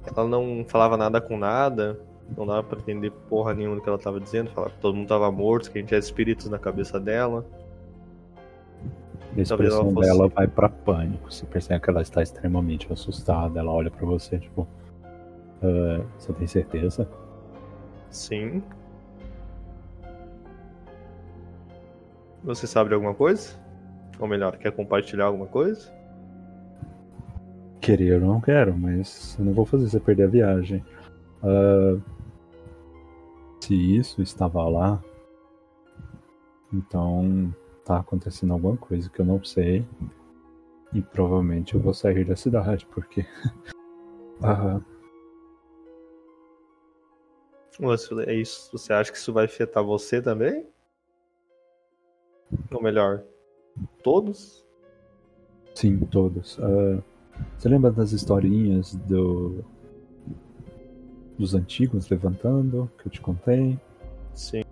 Ela 0.06 0.28
não 0.28 0.66
falava 0.68 0.98
nada 0.98 1.22
com 1.22 1.38
nada, 1.38 2.00
não 2.36 2.46
dava 2.46 2.64
pra 2.64 2.80
entender 2.80 3.12
porra 3.30 3.54
nenhuma 3.54 3.76
do 3.76 3.82
que 3.82 3.90
ela 3.90 3.98
tava 4.00 4.20
dizendo. 4.20 4.50
Falava 4.52 4.74
que 4.74 4.80
todo 4.80 4.96
mundo 4.96 5.08
tava 5.08 5.32
morto, 5.32 5.72
que 5.72 5.78
a 5.78 5.82
gente 5.82 5.94
era 5.94 6.00
espíritos 6.04 6.50
na 6.50 6.58
cabeça 6.58 7.00
dela. 7.00 7.46
A 9.38 9.40
expressão 9.42 9.94
fosse- 9.94 10.08
dela 10.10 10.28
vai 10.28 10.48
pra 10.48 10.68
pânico. 10.68 11.32
Você 11.32 11.46
percebe 11.46 11.82
que 11.84 11.90
ela 11.90 12.02
está 12.02 12.22
extremamente 12.22 12.92
assustada. 12.92 13.60
Ela 13.60 13.72
olha 13.72 13.92
pra 13.92 14.06
você, 14.06 14.40
tipo, 14.40 14.68
"Ah, 15.62 16.02
você 16.18 16.34
tem 16.34 16.48
certeza? 16.48 17.08
Sim. 18.10 18.62
Você 22.44 22.66
sabe 22.66 22.90
de 22.90 22.96
alguma 22.96 23.14
coisa? 23.14 23.60
Ou 24.20 24.28
melhor, 24.28 24.58
quer 24.58 24.72
compartilhar 24.72 25.26
alguma 25.26 25.48
coisa? 25.48 25.92
Querer 27.80 28.14
eu 28.14 28.20
não 28.20 28.42
quero, 28.42 28.78
mas 28.78 29.36
eu 29.40 29.46
não 29.46 29.54
vou 29.54 29.66
fazer 29.66 29.90
você 29.90 30.00
perder 30.00 30.24
a 30.24 30.28
viagem. 30.28 30.84
Ah, 31.44 32.00
se 33.62 33.98
isso 33.98 34.22
estava 34.22 34.68
lá, 34.68 35.02
então 36.74 37.54
tá 37.86 37.98
acontecendo 37.98 38.54
alguma 38.54 38.78
coisa 38.78 39.10
que 39.10 39.20
eu 39.20 39.26
não 39.26 39.44
sei. 39.44 39.86
E 40.94 41.02
provavelmente 41.02 41.74
eu 41.76 41.80
vou 41.80 41.94
sair 41.94 42.26
da 42.26 42.36
cidade, 42.36 42.86
porque. 42.88 43.26
Ah, 44.44 44.82
Você, 47.80 48.14
é 48.26 48.34
isso, 48.34 48.72
você 48.72 48.92
acha 48.92 49.12
que 49.12 49.18
isso 49.20 49.32
vai 49.32 49.46
afetar 49.46 49.84
você 49.84 50.20
também? 50.20 50.68
Ou 52.72 52.82
melhor, 52.82 53.24
todos? 54.04 54.66
sim, 55.74 55.98
todos. 55.98 56.60
Ah, 56.62 57.02
você 57.58 57.70
lembra 57.70 57.92
das 57.92 58.12
historinhas 58.12 58.94
do. 58.96 59.64
dos 61.38 61.56
antigos 61.56 62.10
levantando, 62.10 62.90
que 62.98 63.08
eu 63.08 63.12
te 63.12 63.22
contei? 63.22 63.80
Sim. 64.34 64.64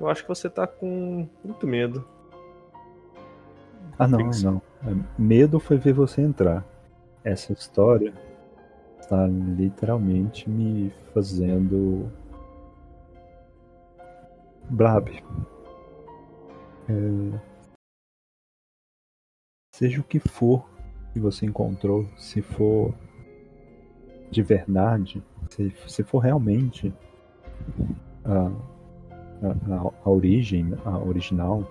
Eu 0.00 0.08
acho 0.08 0.22
que 0.22 0.28
você 0.28 0.50
tá 0.50 0.66
com 0.66 1.26
muito 1.42 1.66
medo. 1.66 2.04
Ah, 3.98 4.06
não, 4.06 4.30
não. 4.42 4.62
É, 4.86 4.94
Medo 5.18 5.58
foi 5.58 5.78
ver 5.78 5.94
você 5.94 6.20
entrar. 6.20 6.64
Essa 7.24 7.52
história 7.52 8.12
está 9.00 9.26
literalmente 9.26 10.50
me 10.50 10.92
fazendo. 11.14 12.10
Blab. 14.68 15.22
É, 16.88 17.56
Seja 19.74 20.00
o 20.00 20.04
que 20.04 20.18
for 20.18 20.66
que 21.12 21.20
você 21.20 21.44
encontrou, 21.44 22.06
se 22.16 22.40
for 22.40 22.94
de 24.30 24.42
verdade, 24.42 25.22
se, 25.50 25.70
se 25.86 26.02
for 26.02 26.18
realmente 26.20 26.92
a, 28.24 28.46
a, 29.46 29.76
a- 30.04 30.10
origem, 30.10 30.72
a 30.84 30.98
original, 30.98 31.62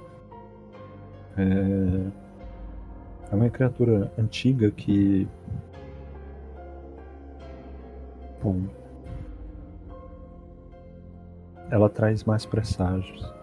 é, 1.36 2.12
é 3.32 3.36
uma 3.36 3.50
criatura 3.50 4.12
antiga 4.20 4.70
que. 4.70 5.28
Bom. 8.44 8.62
Ela 11.72 11.90
traz 11.90 12.24
mais 12.24 12.46
presságios. 12.46 13.34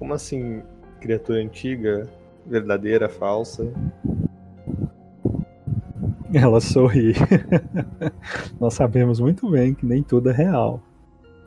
Como 0.00 0.14
assim, 0.14 0.62
criatura 0.98 1.40
antiga, 1.40 2.08
verdadeira, 2.46 3.06
falsa? 3.06 3.70
Ela 6.32 6.58
sorri. 6.58 7.12
Nós 8.58 8.72
sabemos 8.72 9.20
muito 9.20 9.50
bem 9.50 9.74
que 9.74 9.84
nem 9.84 10.02
tudo 10.02 10.30
é 10.30 10.32
real. 10.32 10.82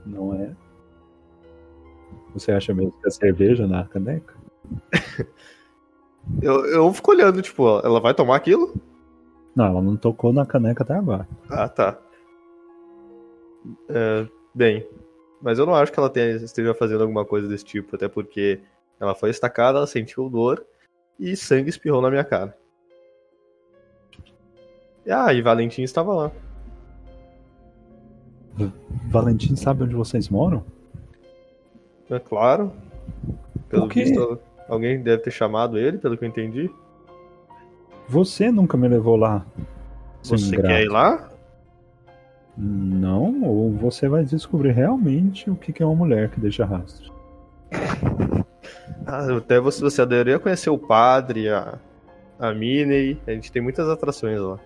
Não 0.06 0.36
é? 0.36 0.52
Você 2.36 2.52
acha 2.52 2.76
mesmo 2.76 2.92
que 2.92 3.08
é 3.08 3.10
cerveja 3.10 3.66
na 3.66 3.86
caneca? 3.86 4.36
Eu, 6.42 6.66
eu 6.68 6.94
fico 6.94 7.12
olhando, 7.12 7.42
tipo, 7.42 7.68
ela 7.84 8.00
vai 8.00 8.14
tomar 8.14 8.38
aquilo? 8.38 8.74
Não, 9.54 9.66
ela 9.66 9.82
não 9.82 9.98
tocou 9.98 10.32
na 10.32 10.46
caneca 10.46 10.82
até 10.82 10.94
agora. 10.94 11.28
Ah, 11.50 11.68
tá. 11.68 12.00
É, 13.90 14.26
bem, 14.56 14.88
mas 15.44 15.60
eu 15.60 15.66
não 15.66 15.76
acho 15.76 15.92
que 15.92 16.00
ela 16.00 16.10
tenha, 16.10 16.38
esteja 16.38 16.74
fazendo 16.74 17.02
alguma 17.02 17.26
coisa 17.26 17.50
desse 17.50 17.66
tipo, 17.66 17.98
até 17.98 18.08
porque 18.08 18.62
ela 18.98 19.14
foi 19.14 19.30
estacada, 19.30 19.78
ela 19.78 19.86
sentiu 19.86 20.30
dor 20.30 20.66
e 21.20 21.36
sangue 21.36 21.70
espirrou 21.70 22.02
na 22.02 22.10
minha 22.10 22.24
cara. 22.24 22.58
Ah, 25.08 25.34
e 25.34 25.42
Valentim 25.42 25.84
estava 25.84 26.14
lá. 26.14 26.32
Valentim 29.10 29.54
sabe 29.58 29.84
onde 29.84 29.96
vocês 29.96 30.30
moram? 30.30 30.64
É 32.10 32.20
claro. 32.20 32.72
Pelo 33.68 33.90
visto, 33.90 34.40
alguém 34.70 35.02
deve 35.02 35.24
ter 35.24 35.32
chamado 35.32 35.78
ele, 35.78 35.98
pelo 35.98 36.18
que 36.18 36.24
eu 36.24 36.30
entendi. 36.30 36.72
Você 38.08 38.50
nunca 38.50 38.78
me 38.78 38.88
levou 38.88 39.18
lá. 39.18 39.46
Você 40.22 40.36
ingrato. 40.36 40.68
quer 40.68 40.84
ir 40.84 40.90
lá? 40.90 41.33
Não, 42.56 43.44
ou 43.44 43.72
você 43.72 44.08
vai 44.08 44.24
descobrir 44.24 44.72
realmente 44.72 45.50
o 45.50 45.56
que 45.56 45.82
é 45.82 45.86
uma 45.86 45.96
mulher 45.96 46.30
que 46.30 46.40
deixa 46.40 46.66
rastro. 46.66 47.12
Ah, 49.06 49.36
até 49.36 49.60
você, 49.60 49.82
você 49.82 50.02
adoraria 50.02 50.40
conhecer 50.40 50.70
o 50.70 50.78
padre, 50.78 51.50
a, 51.50 51.80
a 52.40 52.54
Minnie. 52.54 53.20
A 53.28 53.32
gente 53.32 53.52
tem 53.52 53.62
muitas 53.62 53.90
atrações 53.90 54.40
lá. 54.40 54.60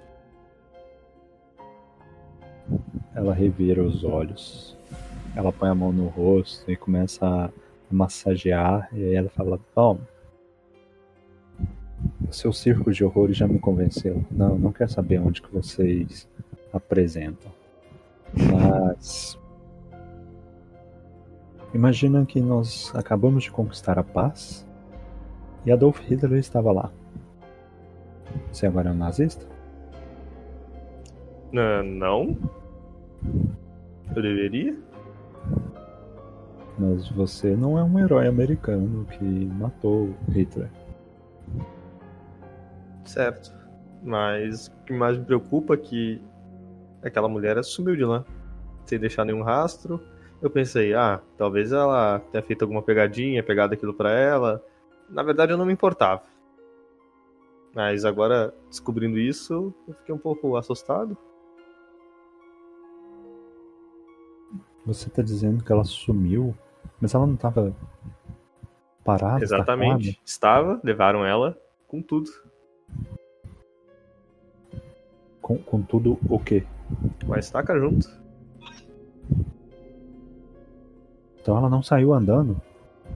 Ela 3.16 3.34
revira 3.34 3.82
os 3.82 4.04
olhos. 4.04 4.78
Ela 5.36 5.52
põe 5.52 5.70
a 5.70 5.76
mão 5.76 5.92
no 5.92 6.08
rosto 6.08 6.70
e 6.70 6.76
começa 6.76 7.26
a 7.26 7.50
massagear. 7.90 8.90
E 8.94 9.04
aí 9.04 9.16
ela 9.16 9.30
fala: 9.30 9.60
Bom, 9.76 10.00
o 12.28 12.34
seu 12.34 12.52
circo 12.52 12.92
de 12.92 13.04
horrores 13.04 13.38
já 13.38 13.48
me 13.48 13.60
convenceu. 13.60 14.24
Não, 14.30 14.58
não 14.58 14.72
quero 14.72 14.92
saber 14.92 15.20
onde 15.20 15.42
que 15.42 15.52
vocês 15.52 16.28
apresentam. 16.74 17.57
Mas. 18.34 19.40
Imagina 21.74 22.26
que 22.26 22.42
nós 22.42 22.92
acabamos 22.96 23.44
de 23.44 23.52
conquistar 23.52 24.00
a 24.00 24.04
paz 24.04 24.66
e 25.66 25.72
Adolf 25.72 26.00
Hitler 26.00 26.40
estava 26.40 26.72
lá. 26.72 26.92
Você 28.52 28.66
agora 28.66 28.90
é 28.90 28.92
um 28.92 28.96
nazista? 28.96 29.46
Ah, 31.56 31.84
não? 31.84 32.38
Eu 34.16 34.22
deveria? 34.22 34.78
Mas 36.80 37.10
você 37.10 37.56
não 37.56 37.78
é 37.78 37.84
um 37.84 38.00
herói 38.00 38.28
americano 38.28 39.06
que 39.06 39.24
matou 39.24 40.14
Hitler. 40.30 40.70
Certo. 43.04 43.54
Mas 44.04 44.68
o 44.68 44.72
que 44.86 44.94
mais 44.94 45.18
me 45.18 45.26
preocupa 45.26 45.74
é 45.74 45.78
que 45.78 46.22
aquela 47.08 47.28
mulher 47.30 47.64
sumiu 47.64 47.96
de 47.96 48.06
lá. 48.06 48.24
Sem 48.86 49.00
deixar 49.00 49.26
nenhum 49.26 49.44
rastro. 49.44 50.02
Eu 50.42 50.50
pensei, 50.50 50.94
ah, 50.94 51.22
talvez 51.38 51.72
ela 51.72 52.20
tenha 52.32 52.44
feito 52.44 52.62
alguma 52.62 52.82
pegadinha, 52.82 53.44
pegado 53.44 53.74
aquilo 53.74 53.94
pra 53.94 54.12
ela. 54.12 54.64
Na 55.10 55.24
verdade, 55.24 55.52
eu 55.52 55.58
não 55.58 55.66
me 55.66 55.74
importava. 55.74 56.22
Mas 57.74 58.06
agora, 58.06 58.54
descobrindo 58.70 59.18
isso, 59.18 59.74
eu 59.88 59.94
fiquei 59.96 60.14
um 60.14 60.18
pouco 60.18 60.56
assustado. 60.56 61.18
Você 64.86 65.10
tá 65.10 65.22
dizendo 65.22 65.64
que 65.64 65.72
ela 65.72 65.84
sumiu, 65.84 66.56
mas 67.00 67.14
ela 67.14 67.28
não 67.28 67.36
tava 67.36 67.76
parada? 69.04 69.44
Exatamente. 69.44 70.20
Estava, 70.24 70.80
levaram 70.84 71.26
ela 71.26 71.58
com 71.88 72.02
tudo. 72.02 72.30
Com, 75.42 75.58
com 75.58 75.82
tudo 75.82 76.18
o 76.30 76.40
quê? 76.40 76.66
Com 77.26 77.34
a 77.34 77.40
estaca 77.40 77.78
junto. 77.78 78.10
Então 81.42 81.58
ela 81.58 81.70
não 81.70 81.82
saiu 81.82 82.14
andando? 82.14 82.60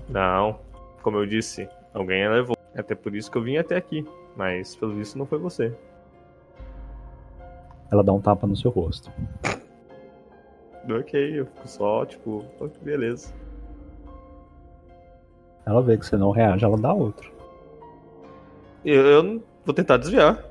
Não, 0.07 0.59
como 1.01 1.17
eu 1.17 1.25
disse, 1.25 1.67
alguém 1.93 2.25
a 2.25 2.31
levou. 2.31 2.55
Até 2.75 2.95
por 2.95 3.15
isso 3.15 3.29
que 3.29 3.37
eu 3.37 3.43
vim 3.43 3.57
até 3.57 3.75
aqui. 3.75 4.07
Mas 4.35 4.75
pelo 4.75 4.93
visto 4.95 5.17
não 5.17 5.25
foi 5.25 5.37
você. 5.37 5.75
Ela 7.91 8.03
dá 8.03 8.13
um 8.13 8.21
tapa 8.21 8.47
no 8.47 8.55
seu 8.55 8.71
rosto. 8.71 9.11
Ok, 10.89 11.39
eu 11.39 11.45
fico 11.45 11.67
só, 11.67 12.05
tipo, 12.05 12.45
ok, 12.59 12.71
beleza. 12.81 13.33
Ela 15.65 15.81
vê 15.81 15.97
que 15.97 16.05
você 16.05 16.17
não 16.17 16.31
reage, 16.31 16.65
ela 16.65 16.77
dá 16.77 16.93
outro. 16.93 17.31
Eu, 18.83 19.05
eu 19.05 19.43
vou 19.63 19.75
tentar 19.75 19.97
desviar. 19.97 20.50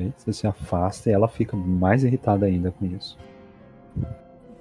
Ok? 0.00 0.12
Você 0.16 0.32
se 0.32 0.46
afasta 0.46 1.10
e 1.10 1.12
ela 1.12 1.28
fica 1.28 1.56
mais 1.56 2.02
irritada 2.02 2.46
ainda 2.46 2.70
com 2.70 2.86
isso. 2.86 3.18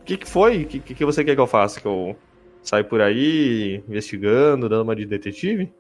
O 0.02 0.04
que, 0.04 0.18
que 0.18 0.28
foi? 0.28 0.64
O 0.64 0.68
que, 0.68 0.80
que 0.80 1.06
você 1.06 1.24
quer 1.24 1.36
que 1.36 1.42
eu 1.42 1.48
faça? 1.48 1.80
Que 1.80 1.88
eu 1.88 2.16
saia 2.62 2.84
por 2.84 3.02
aí 3.02 3.84
investigando, 3.88 4.68
dando 4.68 4.84
uma 4.84 4.96
de 4.96 5.06
detetive? 5.06 5.72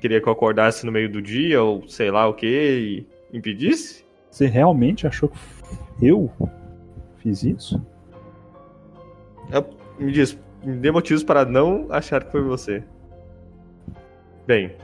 Queria 0.00 0.20
que 0.20 0.28
eu 0.28 0.32
acordasse 0.32 0.84
no 0.86 0.92
meio 0.92 1.10
do 1.10 1.20
dia, 1.20 1.62
ou 1.62 1.86
sei 1.86 2.10
lá 2.10 2.26
o 2.26 2.34
que, 2.34 3.06
e 3.32 3.36
impedisse? 3.36 4.04
Você 4.30 4.46
realmente 4.46 5.06
achou 5.06 5.28
que 5.28 5.38
eu 6.06 6.30
fiz 7.18 7.42
isso? 7.42 7.84
Me 9.98 10.10
diz, 10.10 10.38
me 10.64 10.76
dê 10.76 10.90
motivos 10.90 11.22
para 11.22 11.44
não 11.44 11.86
achar 11.90 12.24
que 12.24 12.32
foi 12.32 12.40
você. 12.40 12.82
Bem, 14.46 14.74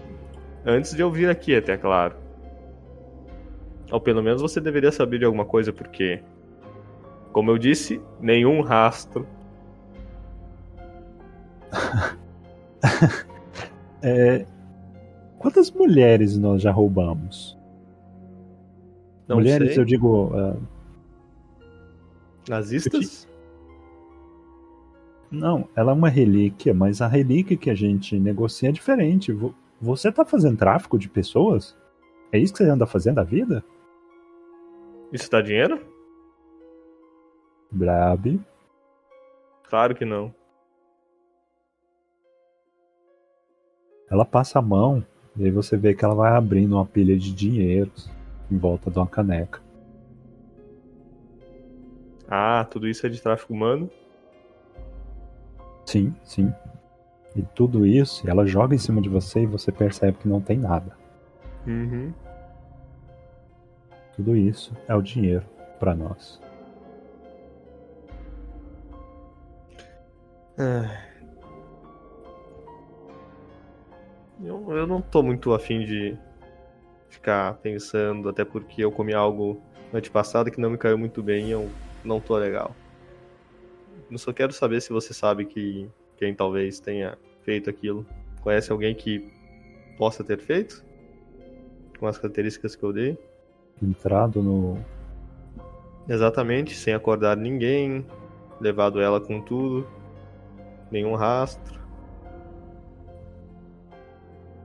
antes 0.66 0.94
de 0.94 1.00
eu 1.00 1.10
vir 1.10 1.28
aqui, 1.30 1.54
até 1.54 1.76
claro. 1.76 2.16
Ou 3.90 4.00
pelo 4.00 4.22
menos 4.22 4.42
você 4.42 4.60
deveria 4.60 4.90
saber 4.90 5.18
de 5.18 5.24
alguma 5.24 5.44
coisa, 5.44 5.72
porque, 5.72 6.22
como 7.32 7.50
eu 7.50 7.58
disse, 7.58 8.00
nenhum 8.20 8.60
rastro. 8.60 9.26
É, 14.02 14.46
Quantas 15.38 15.70
mulheres 15.70 16.36
nós 16.36 16.62
já 16.62 16.72
roubamos? 16.72 17.56
Não 19.28 19.36
mulheres, 19.36 19.74
sei. 19.74 19.78
eu 19.80 19.84
digo. 19.84 20.32
ah, 20.34 20.56
Nazistas? 22.48 23.28
Não, 25.30 25.68
ela 25.74 25.92
é 25.92 25.94
uma 25.94 26.08
relíquia, 26.08 26.72
mas 26.72 27.02
a 27.02 27.08
relíquia 27.08 27.56
que 27.56 27.68
a 27.68 27.74
gente 27.74 28.18
negocia 28.18 28.70
é 28.70 28.72
diferente. 28.72 29.36
Vo- 29.80 29.96
Você 29.96 30.10
tá 30.12 30.24
fazendo 30.24 30.56
tráfico 30.58 30.98
de 30.98 31.08
pessoas? 31.08 31.76
É 32.32 32.38
isso 32.38 32.52
que 32.52 32.58
você 32.58 32.68
anda 32.70 32.86
fazendo 32.86 33.18
a 33.18 33.24
vida? 33.24 33.64
Isso 35.12 35.30
dá 35.30 35.40
dinheiro? 35.40 35.80
Brabe. 37.70 38.40
Claro 39.68 39.94
que 39.94 40.04
não. 40.04 40.34
Ela 44.10 44.24
passa 44.24 44.58
a 44.58 44.62
mão 44.62 45.04
e 45.36 45.44
aí 45.44 45.50
você 45.50 45.76
vê 45.76 45.94
que 45.94 46.04
ela 46.04 46.14
vai 46.14 46.32
abrindo 46.32 46.74
uma 46.76 46.86
pilha 46.86 47.16
de 47.18 47.34
dinheiros 47.34 48.10
em 48.50 48.56
volta 48.56 48.90
de 48.90 48.98
uma 48.98 49.06
caneca. 49.06 49.60
Ah, 52.28 52.64
tudo 52.70 52.88
isso 52.88 53.06
é 53.06 53.08
de 53.10 53.20
tráfico 53.20 53.52
humano? 53.52 53.90
Sim, 55.84 56.14
sim. 56.24 56.52
E 57.36 57.42
tudo 57.54 57.86
isso, 57.86 58.28
ela 58.28 58.46
joga 58.46 58.74
em 58.74 58.78
cima 58.78 59.00
de 59.00 59.08
você 59.08 59.42
e 59.42 59.46
você 59.46 59.70
percebe 59.70 60.16
que 60.18 60.26
não 60.28 60.40
tem 60.40 60.58
nada. 60.58 60.96
Uhum. 61.66 62.12
Tudo 64.14 64.34
isso 64.34 64.72
é 64.88 64.94
o 64.94 65.02
dinheiro 65.02 65.44
pra 65.78 65.94
nós. 65.94 66.40
Eu, 74.42 74.70
eu 74.70 74.86
não 74.86 75.02
tô 75.02 75.22
muito 75.22 75.52
afim 75.52 75.84
de 75.84 76.16
ficar 77.10 77.54
pensando, 77.54 78.28
até 78.28 78.44
porque 78.44 78.82
eu 78.82 78.90
comi 78.90 79.12
algo 79.12 79.60
noite 79.92 80.10
passada 80.10 80.50
que 80.50 80.60
não 80.60 80.70
me 80.70 80.78
caiu 80.78 80.96
muito 80.96 81.22
bem 81.22 81.48
e 81.48 81.50
eu 81.50 81.70
não 82.04 82.20
tô 82.20 82.36
legal. 82.36 82.74
Eu 84.10 84.18
só 84.18 84.32
quero 84.32 84.52
saber 84.52 84.80
se 84.80 84.90
você 84.92 85.12
sabe 85.12 85.44
que 85.44 85.90
quem 86.16 86.34
talvez 86.34 86.80
tenha 86.80 87.16
feito 87.42 87.70
aquilo. 87.70 88.06
Conhece 88.40 88.72
alguém 88.72 88.94
que 88.94 89.30
possa 89.96 90.22
ter 90.22 90.38
feito? 90.38 90.84
Com 91.98 92.06
as 92.06 92.18
características 92.18 92.76
que 92.76 92.82
eu 92.82 92.92
dei? 92.92 93.18
Entrado 93.82 94.42
no. 94.42 94.78
Exatamente, 96.08 96.74
sem 96.74 96.94
acordar 96.94 97.36
ninguém, 97.36 98.06
levado 98.60 99.00
ela 99.00 99.20
com 99.20 99.40
tudo, 99.40 99.86
nenhum 100.90 101.14
rastro. 101.14 101.80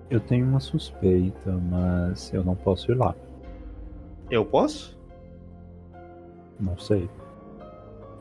Eu 0.09 0.19
tenho 0.19 0.45
uma 0.45 0.59
suspeita, 0.59 1.51
mas 1.51 2.33
eu 2.33 2.43
não 2.43 2.55
posso 2.55 2.91
ir 2.91 2.95
lá. 2.95 3.15
Eu 4.29 4.45
posso? 4.45 4.99
Não 6.59 6.77
sei. 6.77 7.09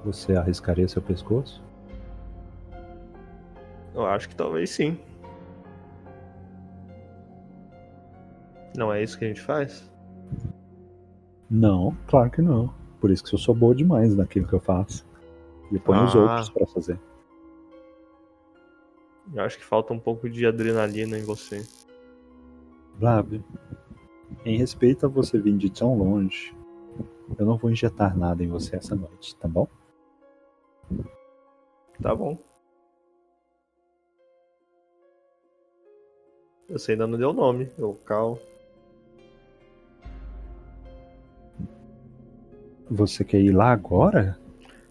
Você 0.04 0.34
arriscaria 0.34 0.88
seu 0.88 1.02
pescoço? 1.02 1.62
Eu 3.94 4.06
acho 4.06 4.28
que 4.28 4.36
talvez 4.36 4.70
sim. 4.70 4.98
Não 8.76 8.92
é 8.92 9.02
isso 9.02 9.18
que 9.18 9.24
a 9.24 9.28
gente 9.28 9.40
faz? 9.40 9.90
Não, 11.50 11.96
claro 12.06 12.30
que 12.30 12.40
não. 12.40 12.72
Por 13.00 13.10
isso 13.10 13.24
que 13.24 13.34
eu 13.34 13.38
sou 13.38 13.54
boa 13.54 13.74
demais 13.74 14.14
naquilo 14.14 14.46
que 14.46 14.52
eu 14.52 14.60
faço. 14.60 15.04
E 15.70 15.74
eu 15.74 15.80
ponho 15.80 16.04
os 16.04 16.14
Ah. 16.14 16.18
outros 16.20 16.50
pra 16.50 16.66
fazer. 16.66 17.00
Eu 19.32 19.42
acho 19.42 19.58
que 19.58 19.64
falta 19.64 19.92
um 19.92 19.98
pouco 19.98 20.28
de 20.28 20.46
adrenalina 20.46 21.18
em 21.18 21.22
você. 21.24 21.66
Blab, 22.98 23.42
em 24.44 24.56
respeito 24.58 25.06
a 25.06 25.08
você 25.08 25.38
vir 25.38 25.56
de 25.56 25.70
tão 25.70 25.96
longe, 25.96 26.54
eu 27.38 27.46
não 27.46 27.56
vou 27.56 27.70
injetar 27.70 28.16
nada 28.16 28.42
em 28.44 28.48
você 28.48 28.76
essa 28.76 28.94
noite, 28.94 29.34
tá 29.36 29.48
bom? 29.48 29.66
Tá 32.02 32.14
bom. 32.14 32.38
Você 36.70 36.92
ainda 36.92 37.06
não 37.06 37.18
deu 37.18 37.30
o 37.30 37.32
nome, 37.32 37.68
o 37.78 37.94
Cal. 37.94 38.38
Você 42.88 43.24
quer 43.24 43.40
ir 43.40 43.52
lá 43.52 43.72
agora? 43.72 44.38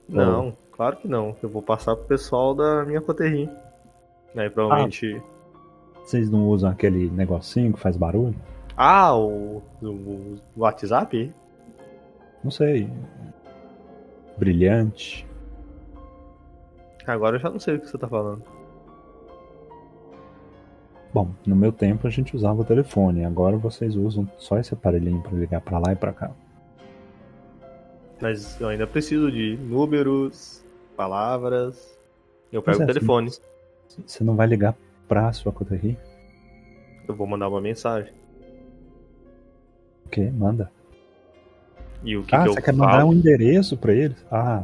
Não, 0.07 0.55
claro 0.71 0.97
que 0.97 1.07
não. 1.07 1.35
Eu 1.41 1.49
vou 1.49 1.61
passar 1.61 1.95
pro 1.95 2.05
pessoal 2.05 2.53
da 2.53 2.83
minha 2.85 3.01
coterri. 3.01 3.49
Aí 4.35 4.49
provavelmente. 4.49 5.21
Vocês 6.03 6.29
não 6.29 6.47
usam 6.47 6.69
aquele 6.69 7.09
negocinho 7.09 7.73
que 7.73 7.79
faz 7.79 7.95
barulho? 7.95 8.35
Ah, 8.75 9.15
o, 9.15 9.61
o 9.81 10.37
WhatsApp? 10.57 11.33
Não 12.43 12.51
sei. 12.51 12.89
Brilhante. 14.37 15.27
Agora 17.05 17.35
eu 17.35 17.39
já 17.39 17.49
não 17.49 17.59
sei 17.59 17.75
o 17.75 17.79
que 17.79 17.87
você 17.87 17.97
tá 17.97 18.07
falando. 18.07 18.43
Bom, 21.13 21.31
no 21.45 21.55
meu 21.55 21.71
tempo 21.71 22.05
a 22.05 22.09
gente 22.09 22.35
usava 22.35 22.61
o 22.61 22.65
telefone, 22.65 23.25
agora 23.25 23.57
vocês 23.57 23.95
usam 23.95 24.29
só 24.37 24.59
esse 24.59 24.73
aparelhinho 24.73 25.21
para 25.21 25.37
ligar 25.37 25.61
para 25.61 25.79
lá 25.79 25.91
e 25.91 25.95
para 25.95 26.13
cá. 26.13 26.31
Mas 28.21 28.59
eu 28.59 28.67
ainda 28.67 28.85
preciso 28.85 29.31
de 29.31 29.57
números, 29.57 30.63
palavras. 30.95 31.97
Eu 32.51 32.61
pego 32.61 32.81
é, 32.81 32.83
o 32.83 32.87
telefone. 32.87 33.31
Você 34.05 34.23
não 34.23 34.35
vai 34.35 34.45
ligar 34.45 34.75
pra 35.07 35.31
sua 35.33 35.51
coterri? 35.51 35.97
Eu 37.07 37.15
vou 37.15 37.25
mandar 37.25 37.47
uma 37.47 37.61
mensagem. 37.61 38.13
O 40.05 40.09
que? 40.09 40.29
Manda. 40.29 40.71
E 42.03 42.15
o 42.15 42.23
que 42.23 42.35
ah, 42.35 42.43
que 42.43 42.49
você 42.49 42.61
quer 42.61 42.75
falo? 42.75 42.77
mandar 42.77 43.05
um 43.05 43.13
endereço 43.13 43.77
pra 43.77 43.93
eles? 43.93 44.17
Ah. 44.31 44.63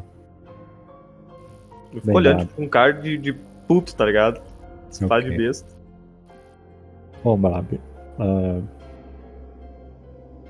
Eu 1.94 2.02
fico 2.02 2.18
olhando 2.18 2.46
tipo, 2.46 2.62
um 2.62 2.68
card 2.68 3.02
de, 3.02 3.18
de 3.18 3.34
puto, 3.68 3.96
tá 3.96 4.06
ligado? 4.06 4.42
Esse 4.92 5.04
okay. 5.04 5.22
de 5.22 5.38
besta. 5.38 5.75
Bom, 7.26 7.40
Balab. 7.40 7.82
Uh, 8.20 8.64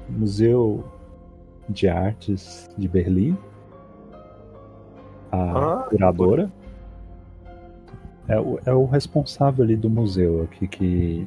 Museu 0.09 0.83
de 1.69 1.87
Artes 1.87 2.69
de 2.77 2.85
Berlim. 2.85 3.37
A 5.31 5.37
ah, 5.37 5.83
curadora. 5.83 6.51
É 8.27 8.37
o, 8.37 8.59
é 8.65 8.73
o 8.73 8.85
responsável 8.85 9.63
ali 9.63 9.77
do 9.77 9.89
museu 9.89 10.43
aqui 10.43 10.67
que 10.67 11.25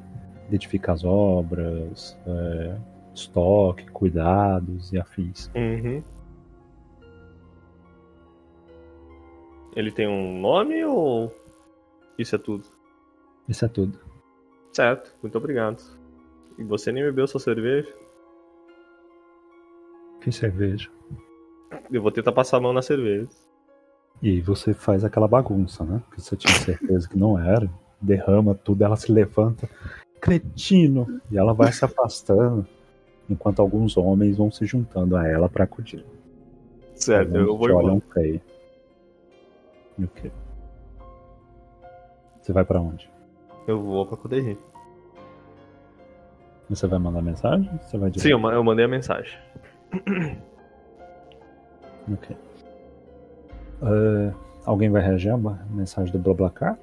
identifica 0.48 0.92
as 0.92 1.02
obras, 1.02 2.14
é, 2.26 2.76
estoque, 3.14 3.86
cuidados 3.90 4.92
e 4.92 4.98
afins. 4.98 5.50
Uhum. 5.54 6.02
Ele 9.74 9.90
tem 9.92 10.06
um 10.06 10.38
nome 10.40 10.84
ou 10.84 11.32
isso 12.18 12.36
é 12.36 12.38
tudo? 12.38 12.66
Isso 13.48 13.64
é 13.64 13.68
tudo. 13.68 14.07
Certo, 14.72 15.14
muito 15.22 15.36
obrigado. 15.38 15.82
E 16.58 16.64
você 16.64 16.90
nem 16.92 17.04
bebeu 17.04 17.26
sua 17.26 17.40
cerveja? 17.40 17.92
Que 20.20 20.32
cerveja? 20.32 20.90
Eu 21.90 22.02
vou 22.02 22.10
tentar 22.10 22.32
passar 22.32 22.56
a 22.56 22.60
mão 22.60 22.72
na 22.72 22.82
cerveja. 22.82 23.28
E 24.20 24.40
você 24.40 24.74
faz 24.74 25.04
aquela 25.04 25.28
bagunça, 25.28 25.84
né? 25.84 26.02
Que 26.12 26.20
você 26.20 26.36
tinha 26.36 26.52
certeza 26.54 27.08
que 27.08 27.16
não 27.16 27.38
era. 27.38 27.70
Derrama 28.00 28.54
tudo, 28.54 28.82
ela 28.82 28.96
se 28.96 29.12
levanta. 29.12 29.68
Cretino! 30.20 31.20
E 31.30 31.38
ela 31.38 31.52
vai 31.52 31.72
se 31.72 31.84
afastando. 31.84 32.66
Enquanto 33.30 33.60
alguns 33.60 33.96
homens 33.96 34.36
vão 34.36 34.50
se 34.50 34.66
juntando 34.66 35.16
a 35.16 35.26
ela 35.26 35.48
para 35.48 35.64
acudir. 35.64 36.04
Certo, 36.94 37.36
eu 37.36 37.56
vou 37.56 37.70
olham 37.70 38.00
feio. 38.12 38.40
E 39.96 40.04
o 40.04 40.08
quê? 40.08 40.32
Você 42.40 42.52
vai 42.52 42.64
para 42.64 42.80
onde? 42.80 43.08
Eu 43.68 43.82
vou 43.82 44.06
pra 44.06 44.16
Kuderri. 44.16 44.58
Você 46.70 46.86
vai 46.86 46.98
mandar 46.98 47.20
mensagem? 47.20 47.70
Você 47.82 47.98
vai 47.98 48.10
direto? 48.10 48.22
Sim, 48.22 48.30
eu 48.30 48.64
mandei 48.64 48.86
a 48.86 48.88
mensagem. 48.88 49.38
ok. 52.10 52.36
Uh, 53.82 54.34
alguém 54.64 54.88
vai 54.88 55.02
reagir 55.02 55.30
à 55.30 55.36
mensagem 55.36 56.10
do 56.10 56.18
Blablacar? 56.18 56.78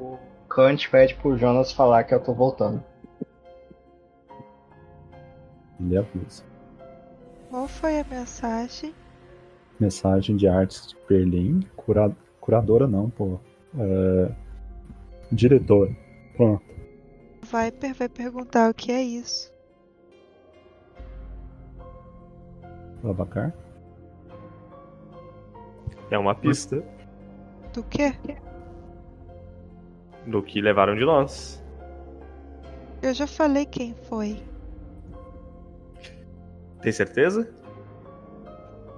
O 0.00 0.16
Kant 0.48 0.88
pede 0.90 1.14
pro 1.16 1.36
Jonas 1.36 1.70
falar 1.70 2.04
que 2.04 2.14
eu 2.14 2.20
tô 2.20 2.32
voltando. 2.32 2.82
Ele 5.78 5.98
avisa. 5.98 6.42
Qual 7.50 7.68
foi 7.68 8.00
a 8.00 8.04
mensagem? 8.04 8.94
Mensagem 9.78 10.38
de 10.38 10.48
artes 10.48 10.86
de 10.86 10.96
Berlim. 11.06 11.60
Cura... 11.76 12.10
Curadora 12.40 12.86
não, 12.86 13.10
pô. 13.10 13.38
Uh, 13.78 14.34
diretora. 15.30 15.96
Pronto. 16.36 16.64
Viper 17.42 17.94
vai 17.94 18.08
perguntar 18.08 18.70
o 18.70 18.74
que 18.74 18.90
é 18.90 19.02
isso. 19.02 19.54
Babacar? 23.02 23.54
É 26.10 26.18
uma 26.18 26.34
pista. 26.34 26.82
Do 27.72 27.84
quê? 27.84 28.14
Do 30.26 30.42
que 30.42 30.60
levaram 30.60 30.96
de 30.96 31.04
nós. 31.04 31.62
Eu 33.00 33.14
já 33.14 33.26
falei 33.26 33.64
quem 33.64 33.94
foi. 33.94 34.42
Tem 36.82 36.90
certeza? 36.90 37.48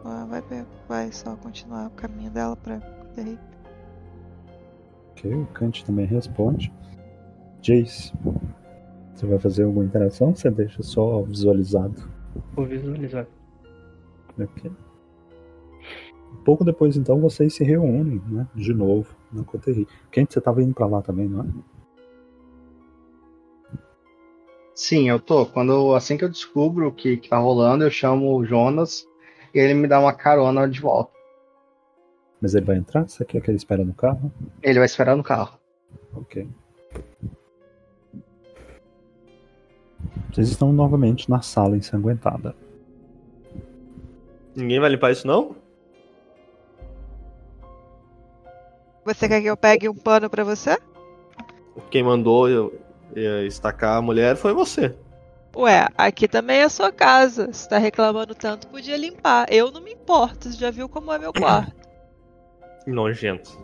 Ah, 0.05 0.27
vai, 0.29 0.43
vai 0.89 1.13
só 1.13 1.37
continuar 1.37 1.89
o 1.89 1.91
caminho 1.91 2.31
dela 2.31 2.57
pra 2.57 2.77
Derrick. 3.15 3.50
Ok, 5.21 5.35
o 5.35 5.47
Kant 5.47 5.85
também 5.85 6.07
responde. 6.07 6.73
Jace, 7.61 8.13
você 9.15 9.27
vai 9.27 9.39
fazer 9.39 9.65
alguma 9.65 9.85
interação? 9.85 10.35
Você 10.35 10.51
deixa 10.51 10.83
só 10.83 11.21
visualizado? 11.23 12.11
Vou 12.55 12.65
visualizar. 12.65 13.27
Ok. 14.39 14.73
Pouco 16.43 16.65
depois, 16.65 16.97
então, 16.97 17.21
vocês 17.21 17.55
se 17.55 17.63
reúnem, 17.63 18.23
né? 18.29 18.49
De 18.55 18.73
novo, 18.73 19.15
na 19.31 19.45
Coterri. 19.45 19.87
Quente, 20.11 20.33
você 20.33 20.39
estava 20.39 20.63
indo 20.63 20.73
para 20.73 20.87
lá 20.87 21.03
também, 21.03 21.29
não 21.29 21.43
é? 21.43 21.47
Sim, 24.75 25.11
eu 25.11 25.21
tô. 25.21 25.45
Quando 25.45 25.95
assim 25.95 26.17
que 26.17 26.25
eu 26.25 26.31
descubro 26.31 26.89
o 26.89 26.93
que, 26.93 27.19
que 27.19 27.29
tá 27.29 27.37
rolando, 27.37 27.85
eu 27.85 27.91
chamo 27.91 28.35
o 28.35 28.45
Jonas 28.45 29.07
e 29.53 29.59
ele 29.59 29.75
me 29.75 29.87
dá 29.87 30.01
uma 30.01 30.15
carona 30.15 30.67
de 30.67 30.81
volta. 30.81 31.20
Mas 32.41 32.55
ele 32.55 32.65
vai 32.65 32.77
entrar? 32.77 33.07
Você 33.07 33.25
quer 33.25 33.41
que 33.41 33.51
ele 33.51 33.59
espere 33.59 33.85
no 33.85 33.93
carro? 33.93 34.33
Ele 34.63 34.79
vai 34.79 34.87
esperar 34.87 35.17
no 35.17 35.23
carro. 35.23 35.59
Ok. 36.15 36.49
Vocês 40.33 40.49
estão 40.49 40.73
novamente 40.73 41.29
na 41.29 41.43
sala 41.43 41.77
ensanguentada. 41.77 42.55
Ninguém 44.55 44.81
vai 44.81 44.91
limpar 44.91 45.13
isso, 45.13 45.27
não? 45.27 45.55
Você 49.05 49.29
quer 49.29 49.41
que 49.41 49.47
eu 49.47 49.57
pegue 49.57 49.89
um 49.89 49.95
pano 49.95 50.31
para 50.31 50.45
você? 50.45 50.79
Quem 51.91 52.03
mandou 52.03 52.49
eu, 52.49 52.79
eu 53.15 53.47
estacar 53.47 53.97
a 53.97 54.03
mulher 54.03 54.37
foi 54.37 54.53
você. 54.53 54.95
Ué, 55.57 55.89
aqui 55.97 56.29
também 56.29 56.61
é 56.61 56.69
sua 56.69 56.93
casa. 56.93 57.53
Se 57.53 57.69
tá 57.69 57.79
reclamando 57.79 58.35
tanto, 58.35 58.69
podia 58.69 58.97
limpar. 58.97 59.47
Eu 59.51 59.71
não 59.71 59.81
me 59.81 59.93
importo, 59.93 60.49
você 60.49 60.57
já 60.57 60.71
viu 60.71 60.89
como 60.89 61.13
é 61.13 61.19
meu 61.19 61.33
quarto. 61.35 61.80
Nojento. 62.91 63.59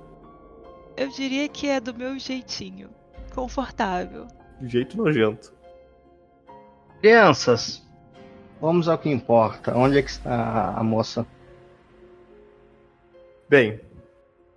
Eu 0.96 1.08
diria 1.08 1.48
que 1.48 1.68
é 1.68 1.80
do 1.80 1.94
meu 1.94 2.18
jeitinho. 2.18 2.88
Confortável. 3.34 4.26
Jeito 4.62 4.96
nojento. 4.96 5.52
Crianças, 7.00 7.86
vamos 8.60 8.88
ao 8.88 8.96
que 8.96 9.10
importa. 9.10 9.76
Onde 9.76 9.98
é 9.98 10.02
que 10.02 10.10
está 10.10 10.74
a 10.74 10.82
moça? 10.82 11.26
Bem, 13.48 13.80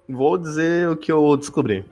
vou 0.07 0.37
dizer 0.37 0.87
o 0.89 0.95
que 0.95 1.11
eu 1.11 1.35
descobri. 1.35 1.83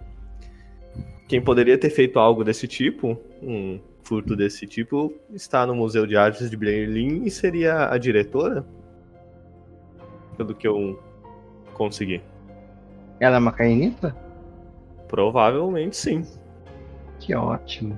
Quem 1.27 1.43
poderia 1.43 1.77
ter 1.77 1.89
feito 1.89 2.17
algo 2.17 2.43
desse 2.43 2.67
tipo, 2.67 3.19
um 3.41 3.79
furto 4.01 4.33
desse 4.33 4.65
tipo, 4.65 5.13
está 5.31 5.65
no 5.65 5.75
Museu 5.75 6.07
de 6.07 6.15
Artes 6.15 6.49
de 6.49 6.55
Berlim 6.55 7.25
e 7.25 7.29
seria 7.29 7.89
a 7.89 7.97
diretora? 7.97 8.65
Pelo 10.37 10.55
que 10.55 10.65
eu 10.65 11.03
consegui. 11.73 12.21
Ela 13.19 13.37
é 13.37 13.39
uma 13.39 13.51
cainita? 13.51 14.15
Provavelmente 15.07 15.95
sim. 15.95 16.25
Que 17.19 17.33
ótimo. 17.33 17.97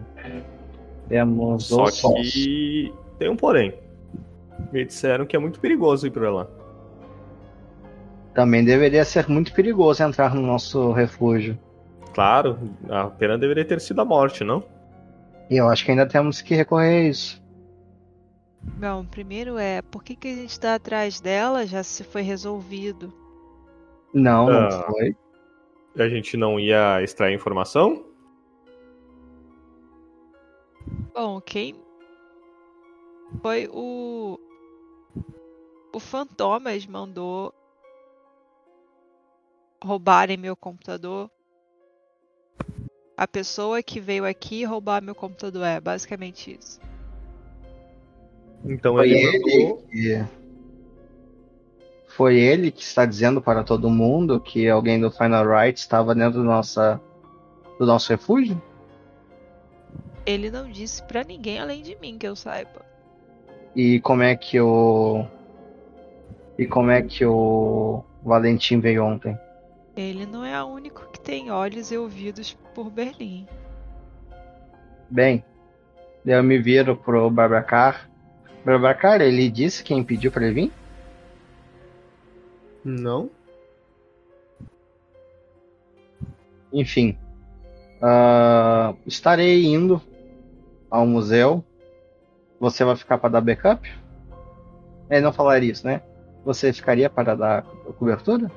Temos 1.08 1.66
Só 1.66 1.86
que 1.86 2.94
tem 3.18 3.30
um 3.30 3.36
porém. 3.36 3.74
Me 4.72 4.86
disseram 4.86 5.26
que 5.26 5.36
é 5.36 5.40
muito 5.40 5.60
perigoso 5.60 6.08
ir 6.08 6.12
pra 6.12 6.32
lá. 6.32 6.48
Também 8.34 8.64
deveria 8.64 9.04
ser 9.04 9.28
muito 9.28 9.54
perigoso 9.54 10.04
entrar 10.04 10.36
no 10.36 10.41
nosso 10.41 10.91
refúgio. 10.91 11.58
Claro, 12.14 12.58
a 12.90 13.08
pena 13.08 13.38
deveria 13.38 13.66
ter 13.66 13.82
sido 13.82 14.02
a 14.02 14.06
morte, 14.06 14.44
não? 14.44 14.64
E 15.50 15.58
eu 15.58 15.68
acho 15.68 15.84
que 15.84 15.91
ainda 15.91 16.06
temos 16.06 16.41
que 16.41 16.56
recorrer 16.56 17.06
a 17.06 17.10
isso. 17.10 17.41
Não, 18.78 19.06
primeiro 19.06 19.58
é 19.58 19.82
por 19.82 20.04
que, 20.04 20.16
que 20.16 20.28
a 20.28 20.36
gente 20.36 20.52
está 20.52 20.76
atrás 20.76 21.20
dela 21.20 21.66
já 21.66 21.82
se 21.84 22.04
foi 22.04 22.22
resolvido. 22.22 23.14
Não, 24.14 24.48
não 24.48 24.68
Ah. 24.68 24.84
foi. 24.91 25.15
A 25.98 26.07
gente 26.07 26.38
não 26.38 26.60
ia 26.60 27.02
extrair 27.03 27.34
informação? 27.36 28.06
Bom, 31.14 31.41
quem 31.41 31.76
foi 33.41 33.68
o. 33.72 34.40
O 35.94 35.99
Fantomas 35.99 36.86
mandou 36.86 37.53
roubarem 39.84 40.38
meu 40.38 40.56
computador. 40.56 41.30
A 43.18 43.27
pessoa 43.27 43.84
que 43.84 43.99
veio 43.99 44.26
aqui 44.26 44.64
roubar 44.64 45.02
meu 45.03 45.15
computador 45.15 45.65
é 45.65 45.81
basicamente 45.81 46.57
isso. 46.57 46.80
Então 48.64 49.02
ele 49.03 49.15
ele 49.15 49.40
mandou. 49.40 49.77
que. 49.88 50.39
Foi 52.10 52.38
ele 52.38 52.72
que 52.72 52.81
está 52.81 53.06
dizendo 53.06 53.40
para 53.40 53.64
todo 53.64 53.90
mundo 53.90 54.40
que 54.40 54.68
alguém 54.68 54.99
do 54.99 55.11
Final 55.11 55.48
Right 55.48 55.80
estava 55.80 56.15
dentro 56.15 56.40
do, 56.40 56.44
nossa, 56.44 56.99
do 57.77 57.86
nosso 57.86 58.10
refúgio? 58.10 58.61
Ele 60.26 60.49
não 60.49 60.69
disse 60.69 61.03
pra 61.03 61.23
ninguém 61.23 61.60
além 61.60 61.81
de 61.81 61.95
mim 62.02 62.18
que 62.18 62.27
eu 62.27 62.36
saiba. 62.36 62.86
E 63.76 63.99
como 64.02 64.23
é 64.23 64.36
que 64.36 64.60
o. 64.60 65.26
E 66.57 66.65
como 66.65 66.90
é 66.91 67.02
que 67.02 67.23
o 67.23 68.03
Valentim 68.23 68.80
veio 68.80 69.06
ontem? 69.06 69.38
Ele 69.95 70.26
não 70.26 70.44
é 70.44 70.61
o 70.61 70.68
único 70.68 71.10
que 71.11 71.19
tem 71.19 71.52
olhos 71.52 71.91
e 71.91 71.98
ouvidos 71.98 72.57
por 72.73 72.90
Berlim. 72.90 73.48
Bem, 75.10 75.44
eu 76.26 76.44
me 76.44 76.57
viro 76.57 76.98
pro 76.98 77.30
Barbacar. 77.30 78.10
Barbacar, 78.65 79.22
ele 79.22 79.49
disse 79.49 79.84
quem 79.84 80.03
pediu 80.03 80.31
para 80.31 80.45
ele 80.45 80.53
vir? 80.53 80.79
Não. 82.84 83.30
Enfim. 86.72 87.18
ah, 88.02 88.94
estarei 89.06 89.66
indo 89.66 90.02
ao 90.90 91.06
museu. 91.06 91.64
Você 92.60 92.84
vai 92.84 92.96
ficar 92.96 93.18
para 93.18 93.30
dar 93.30 93.42
backup? 93.42 93.90
É, 95.10 95.20
não 95.22 95.34
falar 95.34 95.64
isso, 95.64 95.86
né? 95.88 96.02
Você 96.46 96.72
ficaria 96.72 97.10
para 97.10 97.36
dar 97.36 97.64
cobertura? 97.98 98.52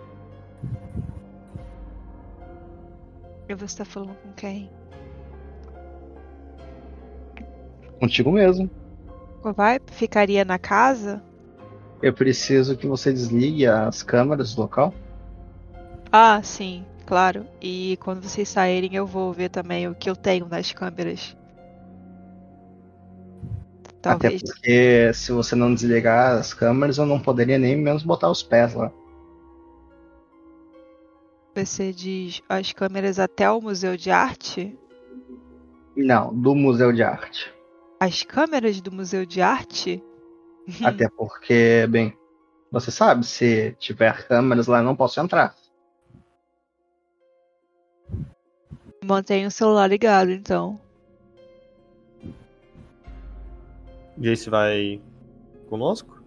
E 3.48 3.54
você 3.54 3.78
tá 3.78 3.84
falando 3.84 4.16
com 4.16 4.32
quem? 4.32 4.70
Contigo 7.98 8.32
mesmo. 8.32 8.70
Vai? 9.42 9.80
Ficaria 9.86 10.44
na 10.44 10.58
casa? 10.58 11.22
Eu 12.02 12.12
preciso 12.12 12.76
que 12.76 12.86
você 12.86 13.12
desligue 13.12 13.66
as 13.66 14.02
câmeras 14.02 14.54
do 14.54 14.62
local. 14.62 14.92
Ah, 16.10 16.42
sim, 16.42 16.84
claro. 17.06 17.46
E 17.60 17.96
quando 18.02 18.22
vocês 18.22 18.48
saírem, 18.48 18.94
eu 18.94 19.06
vou 19.06 19.32
ver 19.32 19.48
também 19.48 19.86
o 19.86 19.94
que 19.94 20.10
eu 20.10 20.16
tenho 20.16 20.46
nas 20.48 20.72
câmeras. 20.72 21.36
Talvez. 24.02 24.42
Até 24.42 24.52
porque 24.52 25.14
se 25.14 25.30
você 25.30 25.54
não 25.54 25.72
desligar 25.72 26.36
as 26.36 26.52
câmeras, 26.52 26.98
eu 26.98 27.06
não 27.06 27.20
poderia 27.20 27.56
nem 27.56 27.76
menos 27.76 28.02
botar 28.02 28.28
os 28.28 28.42
pés 28.42 28.74
lá. 28.74 28.90
Você 31.54 31.92
diz 31.92 32.42
as 32.48 32.72
câmeras 32.72 33.20
até 33.20 33.48
o 33.48 33.60
Museu 33.60 33.96
de 33.96 34.10
Arte? 34.10 34.76
Não, 35.96 36.34
do 36.34 36.54
Museu 36.54 36.92
de 36.92 37.02
Arte. 37.02 37.52
As 38.00 38.24
câmeras 38.24 38.80
do 38.80 38.90
Museu 38.90 39.24
de 39.24 39.40
Arte? 39.40 40.02
Até 40.80 41.08
porque, 41.08 41.86
bem, 41.88 42.16
você 42.70 42.90
sabe, 42.90 43.26
se 43.26 43.72
tiver 43.78 44.26
câmeras 44.26 44.66
lá, 44.66 44.78
eu 44.78 44.84
não 44.84 44.96
posso 44.96 45.20
entrar. 45.20 45.54
Mantenha 49.04 49.48
o 49.48 49.50
celular 49.50 49.88
ligado, 49.88 50.30
então. 50.30 50.80
Jace 54.16 54.48
vai 54.48 55.02
conosco? 55.68 56.22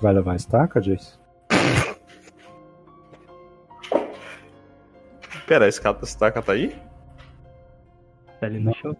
Vai 0.00 0.12
levar 0.12 0.32
a 0.32 0.36
estaca, 0.36 0.80
Jace? 0.80 1.16
Pera, 5.46 5.66
a 5.66 5.68
estaca 5.68 6.42
tá 6.42 6.52
aí? 6.52 6.76
Tá 8.40 8.46
ali 8.46 8.58
no 8.58 8.74
chão. 8.74 8.96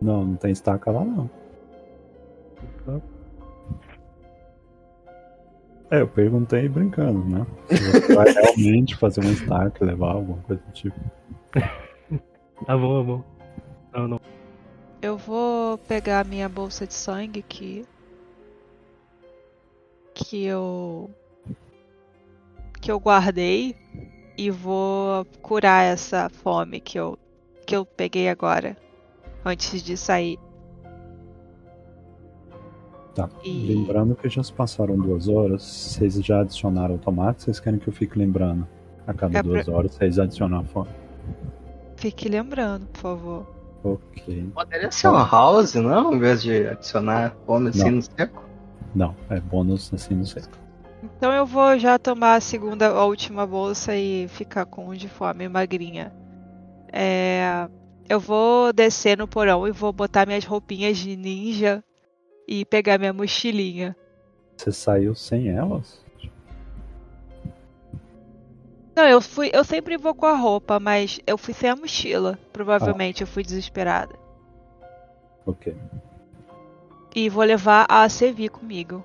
Não, 0.00 0.24
não 0.24 0.36
tem 0.36 0.50
estaca 0.52 0.90
lá 0.90 1.04
não. 1.04 1.30
É, 5.90 6.00
eu 6.00 6.08
perguntei 6.08 6.68
brincando, 6.68 7.24
né? 7.24 7.46
Se 7.68 7.76
você 7.76 8.14
vai 8.14 8.26
realmente 8.32 8.96
fazer 8.96 9.20
uma 9.20 9.30
estaca, 9.30 9.84
levar 9.84 10.12
alguma 10.12 10.42
coisa 10.42 10.62
do 10.62 10.72
tipo. 10.72 10.98
Tá 12.66 12.76
bom, 12.76 12.98
tá 12.98 13.06
bom. 13.06 13.24
Não, 13.92 14.08
não. 14.08 14.20
Eu 15.00 15.16
vou 15.16 15.78
pegar 15.78 16.20
a 16.20 16.24
minha 16.24 16.48
bolsa 16.48 16.86
de 16.86 16.94
sangue 16.94 17.42
que. 17.42 17.84
que 20.14 20.44
eu. 20.44 21.10
que 22.80 22.90
eu 22.90 22.98
guardei 22.98 23.76
e 24.36 24.50
vou 24.50 25.24
curar 25.42 25.84
essa 25.84 26.28
fome 26.28 26.80
que 26.80 26.98
eu. 26.98 27.18
que 27.66 27.76
eu 27.76 27.84
peguei 27.84 28.28
agora. 28.28 28.76
Antes 29.44 29.82
de 29.82 29.96
sair. 29.96 30.38
Tá. 33.14 33.28
E- 33.44 33.66
Lembrando 33.74 34.14
que 34.16 34.28
já 34.28 34.42
se 34.42 34.52
passaram 34.52 34.96
duas 34.96 35.28
horas, 35.28 35.62
vocês 35.62 36.14
já 36.14 36.40
adicionaram 36.40 36.96
o 36.96 36.98
tomate, 36.98 37.44
vocês 37.44 37.60
querem 37.60 37.78
que 37.78 37.88
eu 37.88 37.92
fique 37.92 38.18
lembrando? 38.18 38.66
A 39.06 39.12
cada 39.14 39.38
É 39.38 39.42
duas 39.42 39.68
horas 39.68 39.94
vocês 39.94 40.18
adicionam 40.18 40.60
a 40.60 40.64
fome. 40.64 40.88
Fique 41.96 42.28
lembrando, 42.28 42.86
por 42.86 42.98
favor. 43.00 43.46
Ok. 43.84 44.50
Poderia 44.54 44.90
ser 44.90 45.08
uma 45.08 45.28
house, 45.28 45.74
não? 45.74 46.14
Em 46.14 46.18
vez 46.18 46.42
de 46.42 46.66
adicionar 46.66 47.36
fome 47.46 47.68
assim 47.68 47.84
Não. 47.84 47.90
no 47.92 48.02
seco? 48.02 48.44
Não, 48.94 49.14
é 49.28 49.38
bônus 49.40 49.92
assim, 49.92 50.14
não 50.14 50.24
sei. 50.24 50.42
Então 51.02 51.32
eu 51.32 51.44
vou 51.44 51.78
já 51.78 51.98
tomar 51.98 52.36
a 52.36 52.40
segunda, 52.40 52.88
a 52.88 53.04
última 53.04 53.46
bolsa 53.46 53.94
e 53.94 54.26
ficar 54.28 54.64
com 54.64 54.88
um 54.88 54.94
de 54.94 55.08
fome 55.08 55.46
magrinha. 55.48 56.12
É, 56.90 57.68
eu 58.08 58.20
vou 58.20 58.72
descer 58.72 59.16
no 59.16 59.26
porão 59.26 59.66
e 59.66 59.72
vou 59.72 59.92
botar 59.92 60.26
minhas 60.26 60.44
roupinhas 60.44 60.98
de 60.98 61.16
ninja 61.16 61.82
e 62.46 62.64
pegar 62.64 62.98
minha 62.98 63.12
mochilinha. 63.12 63.96
Você 64.56 64.72
saiu 64.72 65.14
sem 65.14 65.48
elas? 65.48 66.02
Não, 68.94 69.08
eu 69.08 69.20
fui, 69.20 69.50
eu 69.52 69.64
sempre 69.64 69.96
vou 69.96 70.14
com 70.14 70.26
a 70.26 70.36
roupa, 70.36 70.78
mas 70.78 71.18
eu 71.26 71.36
fui 71.36 71.52
sem 71.52 71.68
a 71.68 71.74
mochila. 71.74 72.38
Provavelmente 72.52 73.22
eu 73.22 73.26
fui 73.26 73.42
desesperada. 73.42 74.14
Ok. 75.44 75.76
E 77.14 77.28
vou 77.28 77.42
levar 77.42 77.86
a 77.88 78.08
Sevi 78.08 78.48
comigo. 78.48 79.04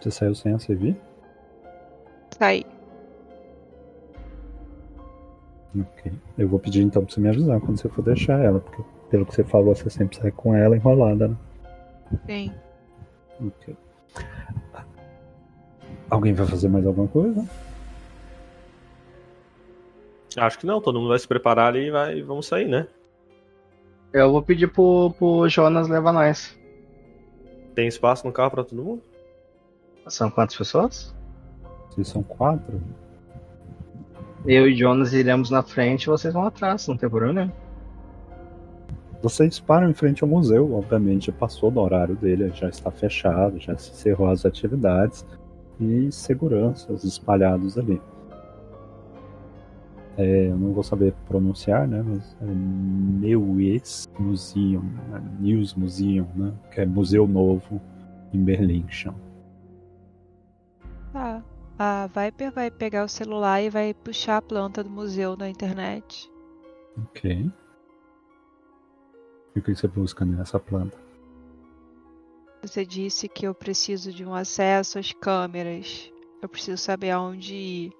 Você 0.00 0.10
saiu 0.10 0.34
sem 0.34 0.54
a 0.54 0.58
CV? 0.58 0.96
Saí. 2.38 2.66
Ok. 5.78 6.12
Eu 6.36 6.48
vou 6.48 6.58
pedir 6.58 6.82
então 6.82 7.04
pra 7.04 7.14
você 7.14 7.20
me 7.20 7.28
avisar 7.28 7.60
quando 7.60 7.78
você 7.78 7.88
for 7.88 8.02
deixar 8.02 8.40
ela, 8.42 8.60
porque 8.60 8.82
pelo 9.08 9.26
que 9.26 9.34
você 9.34 9.44
falou, 9.44 9.74
você 9.74 9.88
sempre 9.90 10.16
sai 10.16 10.30
com 10.30 10.54
ela 10.54 10.76
enrolada, 10.76 11.28
né? 11.28 11.36
Sim. 12.26 12.52
Ok. 13.46 13.76
Alguém 16.08 16.34
vai 16.34 16.46
fazer 16.46 16.68
mais 16.68 16.86
alguma 16.86 17.06
coisa? 17.06 17.44
Acho 20.36 20.58
que 20.58 20.66
não, 20.66 20.80
todo 20.80 20.98
mundo 20.98 21.08
vai 21.08 21.18
se 21.18 21.26
preparar 21.26 21.68
ali 21.68 21.86
e 21.86 21.90
vai, 21.90 22.22
vamos 22.22 22.46
sair, 22.46 22.68
né? 22.68 22.86
Eu 24.12 24.32
vou 24.32 24.42
pedir 24.42 24.68
pro, 24.68 25.12
pro 25.18 25.48
Jonas 25.48 25.88
levar 25.88 26.12
nós. 26.12 26.58
Tem 27.74 27.86
espaço 27.86 28.26
no 28.26 28.32
carro 28.32 28.50
pra 28.50 28.64
todo 28.64 28.82
mundo? 28.82 29.02
São 30.08 30.30
quantas 30.30 30.56
pessoas? 30.56 31.14
Vocês 31.88 32.08
são 32.08 32.22
quatro? 32.22 32.80
Eu 34.46 34.68
e 34.68 34.74
Jonas 34.74 35.12
iremos 35.12 35.50
na 35.50 35.62
frente 35.62 36.04
e 36.04 36.06
vocês 36.06 36.32
vão 36.32 36.44
atrás, 36.44 36.86
não 36.88 36.96
tem 36.96 37.08
problema. 37.08 37.52
Vocês 39.22 39.60
param 39.60 39.90
em 39.90 39.94
frente 39.94 40.22
ao 40.22 40.28
museu, 40.28 40.74
obviamente 40.74 41.26
já 41.26 41.32
passou 41.32 41.70
do 41.70 41.78
horário 41.80 42.16
dele, 42.16 42.50
já 42.54 42.68
está 42.68 42.90
fechado, 42.90 43.58
já 43.58 43.76
se 43.76 43.90
encerrou 43.90 44.28
as 44.28 44.46
atividades 44.46 45.26
e 45.78 46.10
seguranças 46.10 47.04
espalhados 47.04 47.76
ali. 47.76 48.00
É, 50.16 50.48
eu 50.48 50.56
não 50.56 50.72
vou 50.72 50.82
saber 50.82 51.14
pronunciar, 51.28 51.86
né? 51.86 52.02
Mas 52.06 52.36
é 52.42 52.46
Neues 52.46 54.08
Museum, 54.18 54.82
né, 55.10 55.22
News 55.38 55.74
Museum, 55.74 56.26
né? 56.34 56.52
Que 56.70 56.80
é 56.80 56.86
Museu 56.86 57.26
Novo 57.26 57.80
em 58.32 58.42
Berlim, 58.42 58.84
chama. 58.88 59.18
Tá. 61.12 61.42
A 61.82 62.08
Viper 62.08 62.52
vai 62.52 62.70
pegar 62.70 63.06
o 63.06 63.08
celular 63.08 63.62
e 63.62 63.70
vai 63.70 63.94
puxar 63.94 64.36
a 64.36 64.42
planta 64.42 64.84
do 64.84 64.90
museu 64.90 65.34
na 65.34 65.48
internet. 65.48 66.30
Ok. 67.06 67.50
E 69.56 69.58
o 69.58 69.62
que 69.62 69.74
você 69.74 69.88
busca 69.88 70.22
nessa 70.22 70.60
planta? 70.60 70.98
Você 72.60 72.84
disse 72.84 73.30
que 73.30 73.46
eu 73.46 73.54
preciso 73.54 74.12
de 74.12 74.26
um 74.26 74.34
acesso 74.34 74.98
às 74.98 75.10
câmeras. 75.14 76.12
Eu 76.42 76.50
preciso 76.50 76.76
saber 76.76 77.12
aonde 77.12 77.54
ir. 77.54 77.92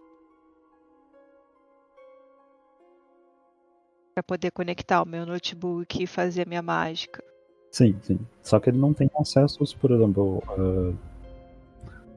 Para 4.14 4.22
poder 4.22 4.50
conectar 4.50 5.02
o 5.02 5.08
meu 5.08 5.24
notebook 5.24 6.02
e 6.02 6.06
fazer 6.06 6.42
a 6.42 6.48
minha 6.50 6.60
mágica. 6.60 7.24
Sim, 7.70 7.98
sim. 8.02 8.18
Só 8.42 8.60
que 8.60 8.68
ele 8.68 8.76
não 8.76 8.92
tem 8.92 9.10
acessos, 9.16 9.72
por 9.72 9.90
exemplo, 9.90 10.42
uh, 10.50 10.94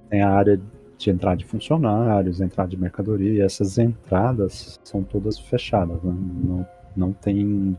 tem 0.09 0.21
a 0.21 0.29
área 0.29 0.59
de 0.97 1.09
entrada 1.09 1.37
de 1.37 1.45
funcionários, 1.45 2.39
entrada 2.39 2.69
de 2.69 2.77
mercadoria, 2.77 3.45
essas 3.45 3.77
entradas 3.77 4.79
são 4.83 5.03
todas 5.03 5.39
fechadas, 5.39 6.01
né? 6.03 6.15
não, 6.43 6.67
não 6.95 7.13
tem, 7.13 7.77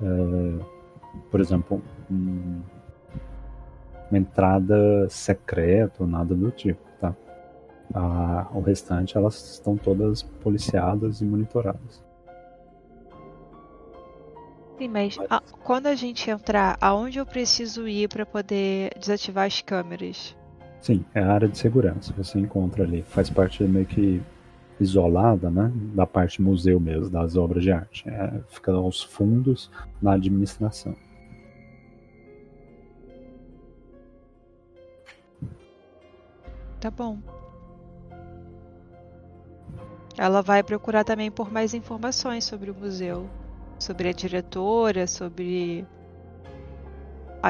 uh, 0.00 0.64
por 1.30 1.40
exemplo, 1.40 1.82
um, 2.10 2.60
uma 4.10 4.18
entrada 4.18 5.08
secreta 5.08 6.02
ou 6.02 6.08
nada 6.08 6.34
do 6.34 6.50
tipo, 6.50 6.80
tá? 7.00 7.14
A, 7.94 8.48
o 8.54 8.60
restante 8.60 9.16
elas 9.16 9.54
estão 9.54 9.76
todas 9.76 10.22
policiadas 10.22 11.20
e 11.20 11.24
monitoradas. 11.24 12.04
Sim, 14.78 14.88
mas 14.88 15.18
a, 15.30 15.40
quando 15.40 15.86
a 15.86 15.94
gente 15.94 16.30
entrar, 16.30 16.76
aonde 16.80 17.18
eu 17.18 17.24
preciso 17.24 17.88
ir 17.88 18.08
para 18.08 18.26
poder 18.26 18.90
desativar 18.98 19.46
as 19.46 19.62
câmeras? 19.62 20.35
Sim, 20.86 21.04
é 21.12 21.20
a 21.20 21.32
área 21.32 21.48
de 21.48 21.58
segurança. 21.58 22.14
Você 22.16 22.38
encontra 22.38 22.84
ali. 22.84 23.02
Faz 23.02 23.28
parte 23.28 23.64
meio 23.64 23.86
que 23.86 24.22
isolada, 24.78 25.50
né? 25.50 25.72
Da 25.96 26.06
parte 26.06 26.40
museu 26.40 26.78
mesmo, 26.78 27.10
das 27.10 27.36
obras 27.36 27.64
de 27.64 27.72
arte. 27.72 28.08
É, 28.08 28.40
fica 28.46 28.70
aos 28.70 29.02
fundos 29.02 29.68
na 30.00 30.12
administração. 30.12 30.94
Tá 36.78 36.88
bom. 36.88 37.18
Ela 40.16 40.40
vai 40.40 40.62
procurar 40.62 41.02
também 41.02 41.32
por 41.32 41.50
mais 41.50 41.74
informações 41.74 42.44
sobre 42.44 42.70
o 42.70 42.74
museu 42.76 43.28
sobre 43.78 44.08
a 44.08 44.12
diretora, 44.12 45.06
sobre 45.06 45.86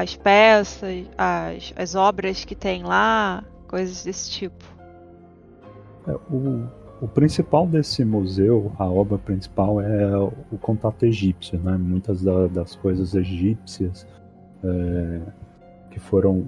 as 0.01 0.15
peças, 0.15 1.09
as, 1.17 1.73
as 1.75 1.95
obras 1.95 2.45
que 2.45 2.55
tem 2.55 2.83
lá, 2.83 3.43
coisas 3.67 4.03
desse 4.03 4.31
tipo. 4.31 4.65
É, 6.07 6.11
o, 6.31 6.67
o 7.01 7.07
principal 7.07 7.67
desse 7.67 8.05
museu, 8.05 8.71
a 8.77 8.85
obra 8.85 9.17
principal 9.17 9.81
é 9.81 10.17
o 10.17 10.57
contato 10.59 11.05
egípcio, 11.05 11.59
né? 11.59 11.77
Muitas 11.77 12.21
da, 12.21 12.47
das 12.47 12.75
coisas 12.75 13.15
egípcias 13.15 14.07
é, 14.63 15.21
que 15.91 15.99
foram 15.99 16.47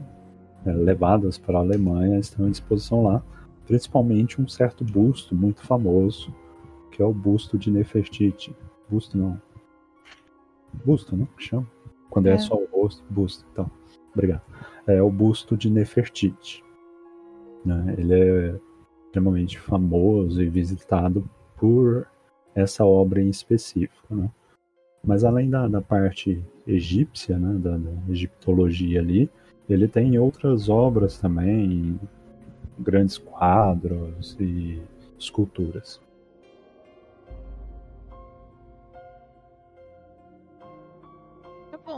é, 0.66 0.72
levadas 0.72 1.38
para 1.38 1.58
a 1.58 1.62
Alemanha 1.62 2.20
estão 2.20 2.48
em 2.48 2.52
exposição 2.52 3.04
lá, 3.04 3.22
principalmente 3.66 4.42
um 4.42 4.48
certo 4.48 4.84
busto 4.84 5.36
muito 5.36 5.62
famoso, 5.62 6.34
que 6.92 7.02
é 7.02 7.06
o 7.06 7.14
busto 7.14 7.58
de 7.58 7.72
Nefertiti. 7.72 8.56
Busto 8.90 9.18
não, 9.18 9.40
Busto, 10.86 11.16
né? 11.16 11.28
Que 11.38 11.44
chama? 11.44 11.68
Quando 12.10 12.28
é. 12.28 12.34
é 12.34 12.38
só 12.38 12.56
o 12.56 12.68
rosto, 12.72 13.04
busto. 13.10 13.46
Então, 13.52 13.70
obrigado. 14.14 14.42
É 14.88 15.02
o 15.02 15.10
busto 15.10 15.56
de 15.56 15.70
Nefertiti. 15.70 16.64
Né? 17.66 17.96
Ele 17.98 18.14
é 18.14 18.56
extremamente 19.06 19.60
famoso 19.60 20.42
e 20.42 20.50
visitado 20.50 21.30
por 21.58 22.08
essa 22.56 22.86
obra 22.86 23.22
em 23.22 23.30
específico, 23.30 24.16
né? 24.16 24.30
Mas 25.04 25.24
além 25.24 25.50
da, 25.50 25.68
da 25.68 25.82
parte 25.82 26.44
egípcia, 26.68 27.38
né, 27.38 27.58
da, 27.58 27.78
da, 27.78 28.12
egiptologia 28.12 29.00
ali, 29.00 29.30
ele 29.70 29.88
tem 29.88 30.20
outras 30.20 30.68
obras 30.68 31.18
também, 31.18 32.00
grandes 32.78 33.18
quadros 33.18 34.36
e 34.40 34.82
esculturas. 35.18 36.02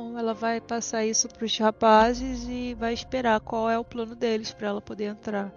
Bom, 0.01 0.17
ela 0.17 0.33
vai 0.33 0.59
passar 0.59 1.05
isso 1.05 1.27
para 1.29 1.45
os 1.45 1.55
rapazes 1.59 2.47
e 2.49 2.73
vai 2.73 2.91
esperar 2.91 3.39
qual 3.39 3.69
é 3.69 3.77
o 3.77 3.83
plano 3.83 4.15
deles 4.15 4.51
para 4.51 4.69
ela 4.69 4.81
poder 4.81 5.03
entrar. 5.05 5.53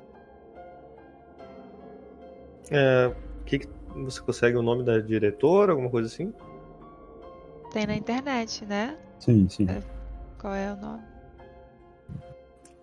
É, 2.70 3.10
que, 3.46 3.60
que 3.60 3.68
você 3.94 4.20
consegue 4.20 4.58
o 4.58 4.62
nome 4.62 4.84
da 4.84 4.98
diretora, 4.98 5.72
alguma 5.72 5.88
coisa 5.88 6.08
assim? 6.08 6.30
Tem 7.72 7.86
na 7.86 7.96
internet, 7.96 8.66
né? 8.66 8.98
Sim, 9.18 9.48
sim. 9.48 9.66
É, 9.66 9.80
qual 10.38 10.54
é 10.54 10.74
o 10.74 10.76
nome? 10.76 11.02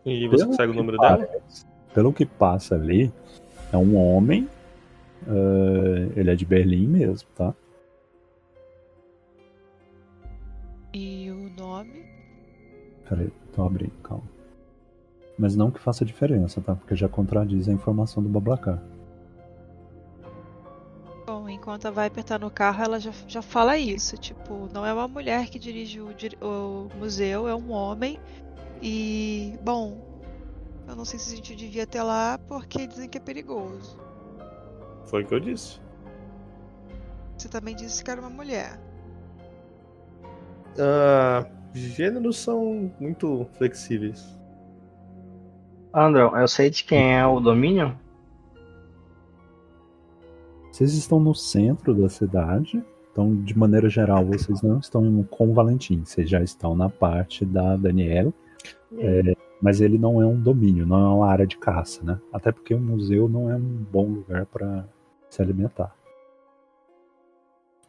E 0.03 0.27
você 0.27 0.37
pelo 0.37 0.49
consegue 0.49 0.71
o 0.71 0.75
número 0.75 0.97
dela? 0.97 1.29
Pelo 1.93 2.11
que 2.11 2.25
passa 2.25 2.73
ali, 2.73 3.13
é 3.71 3.77
um 3.77 3.95
homem. 3.95 4.49
Uh, 5.27 6.11
ele 6.15 6.31
é 6.31 6.35
de 6.35 6.43
Berlim 6.43 6.87
mesmo, 6.87 7.29
tá? 7.35 7.53
E 10.93 11.31
o 11.31 11.49
nome? 11.57 12.05
Peraí, 13.07 13.31
tô 13.53 13.63
abrindo, 13.63 13.93
calma. 14.03 14.23
Mas 15.37 15.55
não 15.55 15.71
que 15.71 15.79
faça 15.79 16.03
diferença, 16.03 16.61
tá? 16.61 16.75
Porque 16.75 16.95
já 16.95 17.07
contradiz 17.07 17.67
a 17.67 17.71
informação 17.71 18.21
do 18.21 18.29
Bablacar. 18.29 18.81
Bom, 21.25 21.47
enquanto 21.47 21.85
ela 21.85 21.95
vai 21.95 22.07
apertar 22.07 22.39
no 22.39 22.51
carro, 22.51 22.83
ela 22.83 22.99
já, 22.99 23.11
já 23.27 23.41
fala 23.41 23.77
isso. 23.77 24.17
Tipo, 24.17 24.67
não 24.73 24.85
é 24.85 24.93
uma 24.93 25.07
mulher 25.07 25.49
que 25.49 25.57
dirige 25.57 26.01
o, 26.01 26.09
o 26.41 26.89
museu, 26.97 27.47
é 27.47 27.55
um 27.55 27.71
homem. 27.71 28.19
E, 28.81 29.57
bom, 29.63 29.97
eu 30.87 30.95
não 30.95 31.05
sei 31.05 31.17
se 31.19 31.33
a 31.33 31.35
gente 31.37 31.55
devia 31.55 31.87
ter 31.87 32.03
lá 32.03 32.37
porque 32.47 32.85
dizem 32.85 33.07
que 33.07 33.17
é 33.17 33.21
perigoso. 33.21 33.97
Foi 35.05 35.23
o 35.23 35.27
que 35.27 35.33
eu 35.33 35.39
disse. 35.39 35.79
Você 37.37 37.47
também 37.47 37.75
disse 37.75 38.03
que 38.03 38.11
era 38.11 38.19
uma 38.19 38.29
mulher. 38.29 38.77
Uh, 40.73 41.45
gêneros 41.73 42.37
são 42.37 42.91
muito 42.99 43.47
flexíveis. 43.57 44.39
Andrão, 45.93 46.37
eu 46.37 46.47
sei 46.47 46.69
de 46.69 46.83
quem 46.83 47.17
é 47.17 47.25
o 47.25 47.39
domínio? 47.39 47.97
Vocês 50.71 50.93
estão 50.93 51.19
no 51.19 51.35
centro 51.35 51.93
da 51.93 52.07
cidade, 52.07 52.81
então 53.11 53.35
de 53.35 53.57
maneira 53.57 53.89
geral 53.89 54.25
vocês 54.25 54.61
não 54.61 54.79
estão 54.79 55.23
com 55.29 55.49
o 55.49 55.53
Valentim, 55.53 56.03
vocês 56.05 56.29
já 56.29 56.41
estão 56.41 56.75
na 56.75 56.89
parte 56.89 57.45
da 57.45 57.75
Daniela, 57.75 58.33
é, 58.97 59.35
mas 59.61 59.81
ele 59.81 59.97
não 59.97 60.21
é 60.21 60.25
um 60.25 60.39
domínio, 60.39 60.85
não 60.85 60.97
é 60.97 61.09
uma 61.09 61.27
área 61.27 61.45
de 61.45 61.57
caça, 61.57 62.01
né? 62.03 62.17
Até 62.31 62.53
porque 62.53 62.73
o 62.73 62.79
museu 62.79 63.27
não 63.27 63.49
é 63.49 63.55
um 63.55 63.85
bom 63.91 64.07
lugar 64.07 64.45
para 64.45 64.87
se 65.29 65.41
alimentar. 65.41 65.93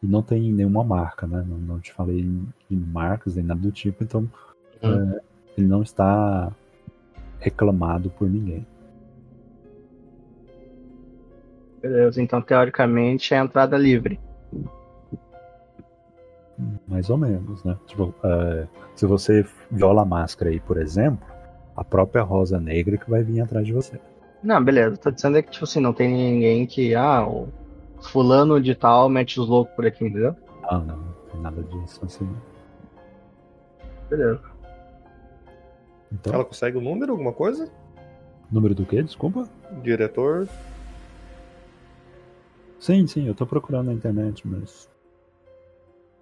E 0.03 0.07
não 0.07 0.21
tem 0.21 0.51
nenhuma 0.51 0.83
marca, 0.83 1.25
né? 1.25 1.45
Não, 1.47 1.57
não 1.57 1.79
te 1.79 1.93
falei 1.93 2.19
em, 2.19 2.45
em, 2.69 2.75
marcas 2.75 3.37
nem 3.37 3.45
nada 3.45 3.61
do 3.61 3.71
tipo, 3.71 4.03
então 4.03 4.29
uhum. 4.83 5.13
é, 5.15 5.21
ele 5.57 5.65
não 5.65 5.81
está 5.81 6.51
reclamado 7.39 8.09
por 8.09 8.29
ninguém. 8.29 8.67
Beleza, 11.81 12.21
então 12.21 12.41
teoricamente 12.41 13.33
é 13.33 13.37
entrada 13.37 13.77
livre. 13.77 14.19
Mais 16.85 17.09
ou 17.09 17.17
menos, 17.17 17.63
né? 17.63 17.77
Tipo, 17.87 18.13
é, 18.23 18.67
se 18.95 19.05
você 19.05 19.45
viola 19.71 20.01
a 20.01 20.05
máscara 20.05 20.51
aí, 20.51 20.59
por 20.59 20.77
exemplo, 20.77 21.25
a 21.75 21.83
própria 21.83 22.23
Rosa 22.23 22.59
Negra 22.59 22.97
que 22.97 23.09
vai 23.09 23.23
vir 23.23 23.39
atrás 23.39 23.65
de 23.65 23.71
você. 23.71 23.99
Não, 24.43 24.61
beleza. 24.61 24.97
Tô 24.97 25.09
dizendo 25.09 25.37
é 25.37 25.41
que, 25.41 25.51
tipo 25.51 25.63
assim, 25.63 25.79
não 25.79 25.93
tem 25.93 26.11
ninguém 26.11 26.65
que, 26.65 26.93
ah, 26.93 27.25
fulano 28.09 28.61
de 28.61 28.75
tal 28.75 29.09
mete 29.09 29.39
os 29.39 29.47
loucos 29.47 29.73
por 29.75 29.85
aqui, 29.85 30.05
entendeu? 30.05 30.35
Ah, 30.63 30.77
não, 30.79 30.97
não 30.97 31.13
tem 31.31 31.41
nada 31.41 31.63
disso 31.63 32.03
assim. 32.03 32.29
Beleza. 34.09 34.41
Então, 36.11 36.33
Ela 36.33 36.45
consegue 36.45 36.77
o 36.77 36.81
número, 36.81 37.11
alguma 37.11 37.33
coisa? 37.33 37.71
Número 38.51 38.75
do 38.75 38.85
quê? 38.85 39.01
Desculpa? 39.01 39.49
Diretor. 39.81 40.47
Sim, 42.79 43.07
sim, 43.07 43.27
eu 43.27 43.33
tô 43.33 43.45
procurando 43.45 43.87
na 43.87 43.93
internet, 43.93 44.47
mas. 44.47 44.89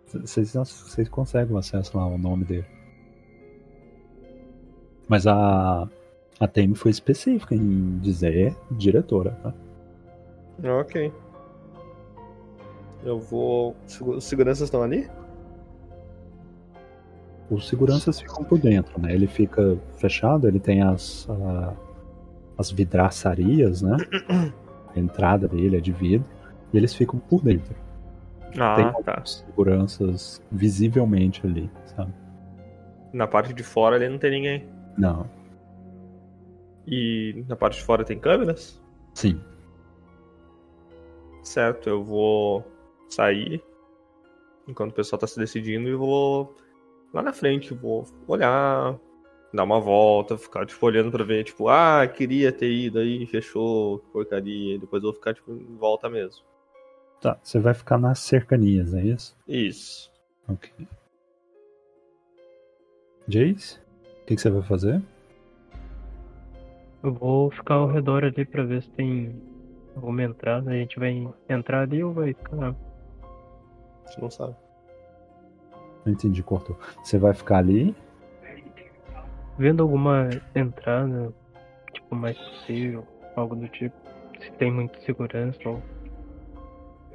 Vocês, 0.06 1.10
conseguem 1.10 1.58
acesso 1.58 1.98
lá 1.98 2.04
ao 2.04 2.18
nome 2.18 2.46
dele. 2.46 2.68
Mas 5.08 5.28
a. 5.28 5.90
A 6.40 6.48
TM 6.48 6.74
foi 6.74 6.90
específica 6.90 7.54
em 7.54 8.00
dizer 8.00 8.56
diretora, 8.72 9.38
tá? 9.44 9.54
Ok. 10.80 11.14
Eu 13.04 13.20
vou. 13.20 13.76
Os 14.02 14.24
seguranças 14.24 14.64
estão 14.64 14.84
ali? 14.84 15.10
Os 17.50 17.68
seguranças 17.68 18.22
ficam 18.22 18.44
por 18.44 18.60
dentro, 18.60 19.00
né? 19.02 19.14
Ele 19.14 19.28
fica 19.28 19.78
fechado, 19.98 20.48
ele 20.48 20.60
tem 20.60 20.82
as, 20.82 21.28
uh, 21.28 21.76
as 22.58 22.72
vidraçarias, 22.72 23.82
né? 23.82 23.98
A 24.96 25.00
entrada 25.00 25.48
dele 25.48 25.78
é 25.78 25.80
de 25.80 25.92
vidro, 25.92 26.28
e 26.74 26.78
eles 26.78 26.94
ficam 26.94 27.20
por 27.20 27.42
dentro. 27.42 27.76
Ah, 28.58 28.76
tem 28.76 29.04
tá. 29.04 29.26
seguranças 29.26 30.42
visivelmente 30.52 31.46
ali, 31.46 31.70
sabe? 31.96 32.14
Na 33.14 33.28
parte 33.28 33.54
de 33.54 33.64
fora 33.64 33.96
ali 33.96 34.10
não 34.10 34.18
tem 34.18 34.32
ninguém. 34.32 34.68
Não, 34.98 35.26
E 36.86 37.46
na 37.48 37.56
parte 37.56 37.78
de 37.78 37.84
fora 37.84 38.04
tem 38.04 38.20
câmeras? 38.20 38.82
Sim. 39.14 39.40
Certo, 41.44 41.90
eu 41.90 42.04
vou 42.04 42.66
sair 43.14 43.64
enquanto 44.68 44.92
o 44.92 44.96
pessoal 44.96 45.20
tá 45.20 45.28
se 45.28 45.40
decidindo 45.40 45.88
e 45.90 45.96
vou 45.96 46.56
lá 47.14 47.22
na 47.22 47.34
frente, 47.34 47.74
vou 47.74 48.06
olhar, 48.28 48.98
dar 49.54 49.64
uma 49.64 49.80
volta, 49.80 50.38
ficar 50.38 50.66
tipo 50.66 50.86
olhando 50.86 51.12
pra 51.12 51.24
ver, 51.24 51.44
tipo, 51.44 51.68
ah, 51.68 52.08
queria 52.08 52.52
ter 52.52 52.72
ido 52.72 53.00
aí, 53.00 53.26
fechou, 53.26 54.00
porcaria, 54.12 54.80
depois 54.80 55.04
eu 55.04 55.12
vou 55.12 55.16
ficar 55.16 55.34
tipo 55.34 55.52
em 55.52 55.76
volta 55.78 56.10
mesmo. 56.10 56.44
Tá, 57.20 57.38
você 57.42 57.60
vai 57.60 57.74
ficar 57.74 57.98
nas 57.98 58.20
cercanias, 58.20 58.94
é 58.94 59.04
isso? 59.04 59.38
Isso. 59.48 60.12
Ok. 60.48 60.72
Jace, 63.28 63.80
o 64.24 64.26
que, 64.26 64.36
que 64.36 64.42
você 64.42 64.50
vai 64.50 64.64
fazer? 64.64 65.02
Eu 67.04 67.14
vou 67.14 67.52
ficar 67.52 67.76
ao 67.76 67.88
redor 67.88 68.24
ali 68.24 68.46
pra 68.46 68.64
ver 68.64 68.82
se 68.82 68.90
tem 68.92 69.36
alguma 69.96 70.24
entrada. 70.24 70.72
A 70.72 70.74
gente 70.74 71.00
vai 71.00 71.28
entrar 71.48 71.82
ali 71.82 72.04
ou 72.04 72.14
vai 72.14 72.34
ficar. 72.34 72.76
Você 74.06 74.22
não 74.22 74.30
sabe. 74.30 74.56
Não 76.06 76.14
entendi, 76.14 76.42
cortou. 76.42 76.78
Você 77.04 77.18
vai 77.18 77.34
ficar 77.34 77.58
ali? 77.58 77.96
Vendo 79.58 79.84
alguma 79.84 80.30
entrada, 80.56 81.32
tipo, 81.94 82.16
mais 82.16 82.38
possível, 82.38 83.06
algo 83.36 83.56
do 83.56 83.68
tipo. 83.68 83.96
Se 84.40 84.52
tem 84.54 84.72
muita 84.72 85.00
segurança 85.02 85.60
ou. 85.66 85.82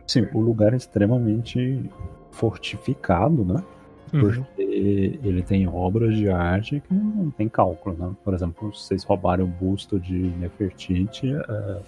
Sim, 0.07 0.29
o 0.33 0.41
lugar 0.41 0.73
é 0.73 0.77
extremamente 0.77 1.91
fortificado, 2.31 3.45
né? 3.45 3.65
Uhum. 4.13 4.21
Porque 4.21 4.63
ele 5.25 5.43
tem 5.43 5.67
obras 5.67 6.15
de 6.15 6.29
arte 6.29 6.81
que 6.81 6.95
não 6.95 7.31
tem 7.31 7.49
cálculo, 7.49 7.97
né? 7.97 8.15
Por 8.23 8.33
exemplo, 8.33 8.73
se 8.73 8.87
vocês 8.87 9.03
roubarem 9.03 9.45
o 9.45 9.49
busto 9.49 9.99
de 9.99 10.15
Nefertiti, 10.15 11.35
é, 11.35 11.81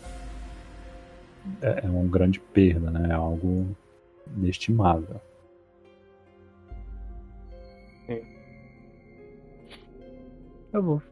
é 1.63 1.81
é 1.85 1.89
uma 1.89 2.05
grande 2.05 2.41
perda, 2.41 2.91
né? 2.91 3.11
É 3.11 3.15
algo 3.15 3.69
inestimável. 4.37 5.21
Eu 10.73 10.83
vou 10.83 11.03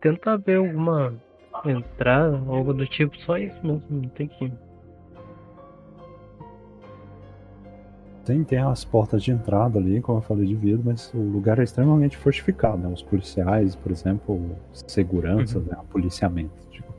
tentar 0.00 0.36
ver 0.36 0.56
alguma 0.56 1.14
entrada, 1.64 2.36
algo 2.48 2.74
do 2.74 2.86
tipo, 2.86 3.16
só 3.18 3.38
isso 3.38 3.56
mesmo, 3.64 3.82
não 3.88 4.08
tem 4.10 4.26
que. 4.28 4.52
Tem, 8.24 8.42
tem 8.42 8.58
as 8.58 8.84
portas 8.84 9.22
de 9.22 9.30
entrada 9.30 9.78
ali, 9.78 10.00
como 10.00 10.18
eu 10.18 10.22
falei 10.22 10.46
de 10.46 10.54
vidro, 10.54 10.82
mas 10.86 11.12
o 11.12 11.18
lugar 11.18 11.58
é 11.58 11.62
extremamente 11.62 12.16
fortificado, 12.16 12.78
né? 12.78 12.88
Os 12.88 13.02
policiais, 13.02 13.76
por 13.76 13.92
exemplo, 13.92 14.56
segurança, 14.72 15.58
Uhum. 15.58 15.64
né? 15.66 15.76
policiamento. 15.90 16.50
Tipo, 16.70 16.90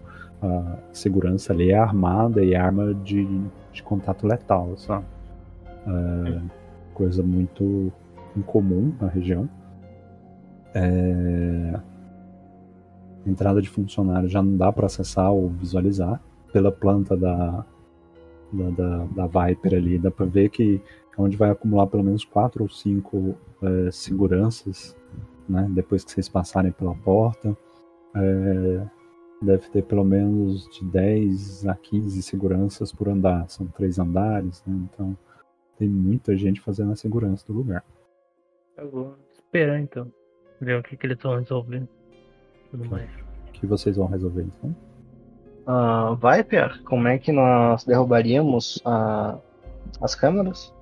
a 0.44 0.78
segurança 0.94 1.52
ali 1.52 1.72
é 1.72 1.78
armada 1.78 2.44
e 2.46 2.56
arma 2.56 2.94
de, 2.94 3.26
de 3.74 3.82
contato 3.84 4.28
letal, 4.28 4.78
sabe? 4.78 5.06
É, 5.88 6.42
coisa 6.94 7.22
muito 7.22 7.92
incomum 8.36 8.94
na 9.00 9.08
região. 9.08 9.50
É, 10.74 11.80
entrada 13.26 13.62
de 13.62 13.70
funcionário 13.70 14.28
já 14.30 14.42
não 14.42 14.58
dá 14.58 14.72
para 14.72 14.86
acessar 14.86 15.32
ou 15.32 15.50
visualizar 15.50 16.22
pela 16.52 16.72
planta 16.72 17.16
da, 17.16 17.66
da, 18.52 18.70
da, 18.70 19.28
da 19.28 19.48
Viper 19.48 19.74
ali. 19.74 19.98
Dá 19.98 20.12
para 20.12 20.26
ver 20.26 20.50
que 20.50 20.82
é 21.18 21.22
onde 21.22 21.38
vai 21.38 21.50
acumular 21.50 21.88
pelo 21.88 22.04
menos 22.04 22.24
quatro 22.24 22.64
ou 22.64 22.70
cinco 22.70 23.36
é, 23.62 23.92
seguranças, 23.92 24.96
né? 25.48 25.68
Depois 25.70 26.04
que 26.04 26.12
vocês 26.12 26.30
passarem 26.30 26.72
pela 26.72 26.96
porta. 26.96 27.56
É, 28.16 28.86
deve 29.42 29.70
ter 29.70 29.84
pelo 29.84 30.04
menos 30.04 30.68
de 30.70 30.86
10 30.86 31.68
a 31.68 31.76
15 31.76 32.22
seguranças 32.22 32.92
por 32.92 33.10
andar. 33.10 33.50
São 33.50 33.66
três 33.68 34.00
andares, 34.00 34.64
né? 34.66 34.88
Então 34.94 35.18
tem 35.78 35.88
muita 35.88 36.36
gente 36.36 36.62
fazendo 36.62 36.92
a 36.92 36.96
segurança 36.96 37.46
do 37.48 37.54
lugar. 37.54 37.84
Eu 38.78 38.90
vou 38.90 39.16
esperar 39.34 39.80
então. 39.80 40.12
Ver 40.60 40.80
o 40.80 40.84
que, 40.84 40.96
que 40.96 41.06
eles 41.06 41.18
vão 41.22 41.38
resolver. 41.38 41.88
Tudo 42.72 42.90
mais. 42.90 43.10
O 43.48 43.52
que 43.52 43.66
vocês 43.66 43.96
vão 43.96 44.08
resolver 44.08 44.44
então? 44.44 44.76
Ah, 45.68 46.16
Viper, 46.16 46.84
como 46.84 47.08
é 47.08 47.18
que 47.18 47.32
nós 47.32 47.84
derrubaríamos 47.84 48.82
ah, 48.86 49.38
as 50.02 50.14
câmeras? 50.14 50.74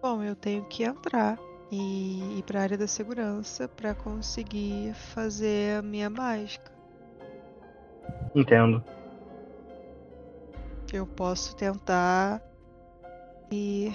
Bom, 0.00 0.22
eu 0.22 0.34
tenho 0.34 0.64
que 0.64 0.82
entrar 0.82 1.38
e 1.70 2.38
ir 2.38 2.42
para 2.42 2.60
a 2.60 2.62
área 2.62 2.76
da 2.76 2.86
segurança 2.86 3.68
para 3.68 3.94
conseguir 3.94 4.92
fazer 4.94 5.78
a 5.78 5.82
minha 5.82 6.10
mágica. 6.10 6.72
Entendo. 8.34 8.82
Eu 10.92 11.06
posso 11.06 11.56
tentar 11.56 12.42
ir 13.54 13.92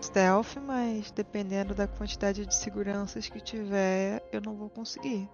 stealth, 0.00 0.56
mas 0.56 1.10
dependendo 1.10 1.74
da 1.74 1.86
quantidade 1.86 2.46
de 2.46 2.54
seguranças 2.54 3.28
que 3.28 3.40
tiver, 3.40 4.22
eu 4.32 4.40
não 4.40 4.54
vou 4.54 4.70
conseguir. 4.70 5.28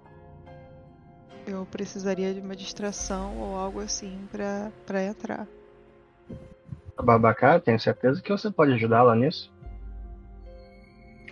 Eu 1.47 1.67
precisaria 1.67 2.33
de 2.33 2.41
uma 2.41 2.55
distração 2.55 3.37
ou 3.39 3.57
algo 3.57 3.81
assim 3.81 4.29
pra 4.31 4.71
para 4.87 5.03
entrar. 5.03 5.49
Babacar, 7.03 7.61
tenho 7.61 7.81
certeza 7.81 8.23
que 8.23 8.31
você 8.31 8.51
pode 8.51 8.73
ajudá-la 8.73 9.17
nisso. 9.17 9.53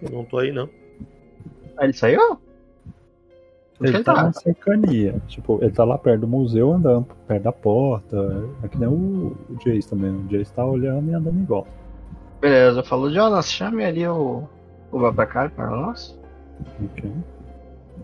Eu 0.02 0.10
não 0.10 0.24
tô 0.24 0.38
aí, 0.38 0.50
não. 0.50 0.68
Ah, 1.76 1.84
ele 1.84 1.92
saiu? 1.92 2.40
Ele 3.80 3.96
ele 3.96 4.04
tá 4.04 4.14
tá? 4.14 4.22
na 4.24 4.32
cercania. 4.32 5.20
Tipo, 5.26 5.58
ele 5.62 5.70
tá 5.72 5.84
lá 5.84 5.96
perto 5.96 6.20
do 6.22 6.28
museu 6.28 6.72
andando, 6.72 7.06
perto 7.26 7.42
da 7.42 7.52
porta. 7.52 8.16
É 8.62 8.68
que 8.68 8.78
nem 8.78 8.88
o, 8.88 9.36
o 9.48 9.56
Jace 9.64 9.88
também. 9.88 10.10
O 10.10 10.26
Jace 10.28 10.52
tá 10.52 10.64
olhando 10.64 11.10
e 11.10 11.14
andando 11.14 11.38
em 11.38 11.44
volta. 11.44 11.70
Beleza, 12.40 12.82
falou 12.82 13.10
Jonas, 13.10 13.50
chame 13.50 13.84
ali 13.84 14.06
o, 14.06 14.44
o 14.90 14.98
Babacar 14.98 15.50
para 15.50 15.68
nós. 15.70 16.18
Ok. 16.84 17.10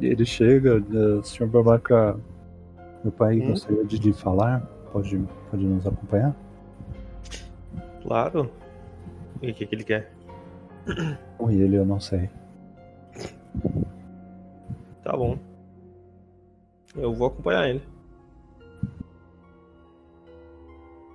E 0.00 0.06
Ele 0.06 0.24
chega, 0.26 0.76
eh, 0.78 1.22
senhor 1.22 1.48
Babaca, 1.50 2.16
meu 3.02 3.12
pai 3.12 3.40
Hum? 3.40 3.48
gostaria 3.48 3.84
de 3.84 3.98
lhe 3.98 4.12
falar. 4.12 4.60
Pode, 4.92 5.18
pode 5.50 5.64
nos 5.64 5.86
acompanhar? 5.86 6.34
Claro. 8.02 8.50
E 9.42 9.50
o 9.50 9.54
que, 9.54 9.66
que 9.66 9.74
ele 9.74 9.84
quer? 9.84 10.12
Ou 11.38 11.50
ele, 11.50 11.76
eu 11.76 11.84
não 11.84 12.00
sei. 12.00 12.30
Tá 15.02 15.16
bom. 15.16 15.38
Eu 16.96 17.12
vou 17.12 17.28
acompanhar 17.28 17.68
ele. 17.68 17.82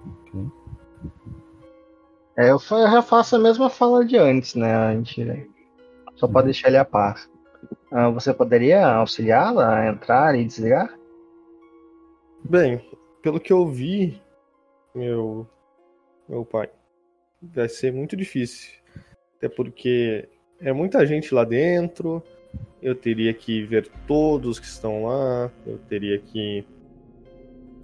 Ok. 0.05 0.51
É, 2.37 2.51
eu 2.51 2.57
eu 2.57 2.91
já 2.91 3.01
faço 3.01 3.35
a 3.35 3.39
mesma 3.39 3.69
fala 3.69 4.05
de 4.05 4.17
antes, 4.17 4.55
né? 4.55 4.73
A 4.73 4.93
gente 4.93 5.49
só 6.15 6.27
pode 6.27 6.45
deixar 6.45 6.67
ele 6.67 6.77
a 6.77 6.85
par. 6.85 7.27
Ah, 7.91 8.09
você 8.09 8.33
poderia 8.33 8.85
auxiliá-la 8.85 9.79
a 9.79 9.87
entrar 9.87 10.35
e 10.35 10.45
desligar? 10.45 10.97
Bem, 12.43 12.81
pelo 13.21 13.39
que 13.39 13.51
eu 13.51 13.67
vi, 13.67 14.21
meu, 14.95 15.47
meu 16.27 16.45
pai, 16.45 16.69
vai 17.41 17.67
ser 17.67 17.91
muito 17.91 18.15
difícil. 18.15 18.71
Até 19.37 19.49
porque 19.49 20.29
é 20.59 20.71
muita 20.71 21.05
gente 21.05 21.33
lá 21.33 21.43
dentro, 21.43 22.23
eu 22.81 22.95
teria 22.95 23.33
que 23.33 23.63
ver 23.63 23.89
todos 24.07 24.59
que 24.59 24.65
estão 24.65 25.05
lá, 25.05 25.51
eu 25.65 25.77
teria 25.89 26.17
que 26.19 26.65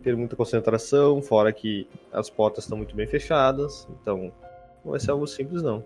ter 0.01 0.15
muita 0.15 0.35
concentração, 0.35 1.21
fora 1.21 1.51
que 1.51 1.87
as 2.11 2.29
portas 2.29 2.63
estão 2.63 2.77
muito 2.77 2.95
bem 2.95 3.05
fechadas, 3.05 3.87
então 4.01 4.31
não 4.83 4.91
vai 4.91 4.99
ser 4.99 5.11
algo 5.11 5.27
simples 5.27 5.61
não. 5.61 5.83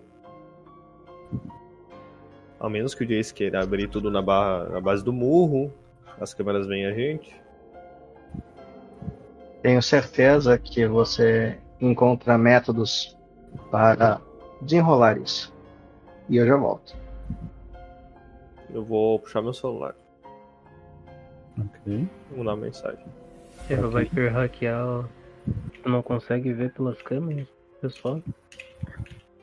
Ao 2.58 2.70
menos 2.70 2.94
que 2.94 3.02
o 3.02 3.06
Jace 3.06 3.34
queira 3.34 3.62
abrir 3.62 3.88
tudo 3.88 4.10
na, 4.10 4.22
barra, 4.22 4.68
na 4.68 4.80
base 4.80 5.04
do 5.04 5.12
murro, 5.12 5.72
as 6.20 6.32
câmeras 6.32 6.66
veem 6.66 6.86
a 6.86 6.92
gente. 6.92 7.34
Tenho 9.60 9.82
certeza 9.82 10.56
que 10.56 10.86
você 10.86 11.58
encontra 11.80 12.38
métodos 12.38 13.16
para 13.70 14.20
desenrolar 14.60 15.18
isso. 15.18 15.52
E 16.28 16.36
eu 16.36 16.46
já 16.46 16.56
volto. 16.56 17.01
Eu 18.72 18.84
vou 18.84 19.18
puxar 19.18 19.42
meu 19.42 19.52
celular. 19.52 19.94
Ok. 21.58 22.08
Vou 22.30 22.38
mandar 22.38 22.54
uma 22.54 22.64
mensagem. 22.66 23.04
Você 23.66 23.74
Ok. 23.74 23.90
vai 23.90 24.04
per 24.06 24.32
hackear. 24.32 25.08
Tipo, 25.72 25.88
não 25.88 26.02
consegue 26.02 26.52
ver 26.52 26.72
pelas 26.72 27.00
câmeras, 27.02 27.48
pessoal? 27.80 28.22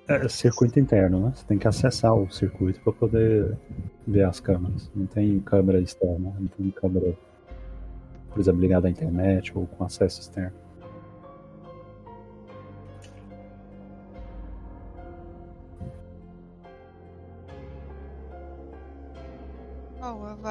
É 0.08 0.28
circuito 0.28 0.80
interno, 0.80 1.20
né? 1.20 1.34
Você 1.36 1.46
tem 1.46 1.58
que 1.60 1.68
acessar 1.68 2.16
o 2.16 2.30
circuito 2.32 2.80
para 2.82 2.94
poder 2.94 3.56
ver 4.08 4.24
as 4.24 4.40
câmeras. 4.40 4.90
Não 4.96 5.06
tem 5.06 5.40
câmera 5.42 5.80
externa, 5.80 6.34
não 6.40 6.48
tem 6.48 6.72
câmera, 6.72 7.14
por 8.32 8.40
exemplo, 8.40 8.60
ligada 8.62 8.88
à 8.88 8.90
internet 8.90 9.56
ou 9.56 9.68
com 9.68 9.84
acesso 9.84 10.22
externo. 10.22 10.56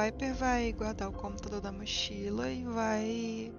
Viper 0.09 0.35
vai 0.35 0.73
guardar 0.73 1.11
o 1.11 1.13
computador 1.13 1.61
da 1.61 1.71
mochila 1.71 2.51
e 2.51 2.65
vai 2.65 3.53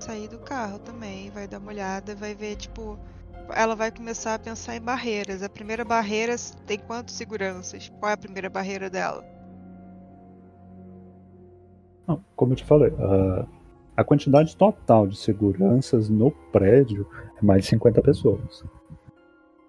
sair 0.00 0.26
do 0.26 0.38
carro 0.38 0.80
também. 0.80 1.30
Vai 1.30 1.46
dar 1.46 1.58
uma 1.58 1.70
olhada, 1.70 2.16
vai 2.16 2.34
ver, 2.34 2.56
tipo. 2.56 2.98
Ela 3.54 3.76
vai 3.76 3.92
começar 3.92 4.34
a 4.34 4.38
pensar 4.40 4.74
em 4.74 4.80
barreiras. 4.80 5.40
A 5.40 5.48
primeira 5.48 5.84
barreira 5.84 6.34
tem 6.66 6.78
quantos 6.78 7.14
seguranças? 7.14 7.88
Qual 8.00 8.10
é 8.10 8.14
a 8.14 8.16
primeira 8.16 8.50
barreira 8.50 8.90
dela? 8.90 9.24
Como 12.34 12.52
eu 12.52 12.56
te 12.56 12.64
falei, 12.64 12.92
a, 12.98 13.46
a 13.98 14.04
quantidade 14.04 14.56
total 14.56 15.06
de 15.06 15.16
seguranças 15.16 16.08
no 16.08 16.32
prédio 16.50 17.06
é 17.40 17.44
mais 17.44 17.62
de 17.62 17.70
50 17.70 18.02
pessoas. 18.02 18.64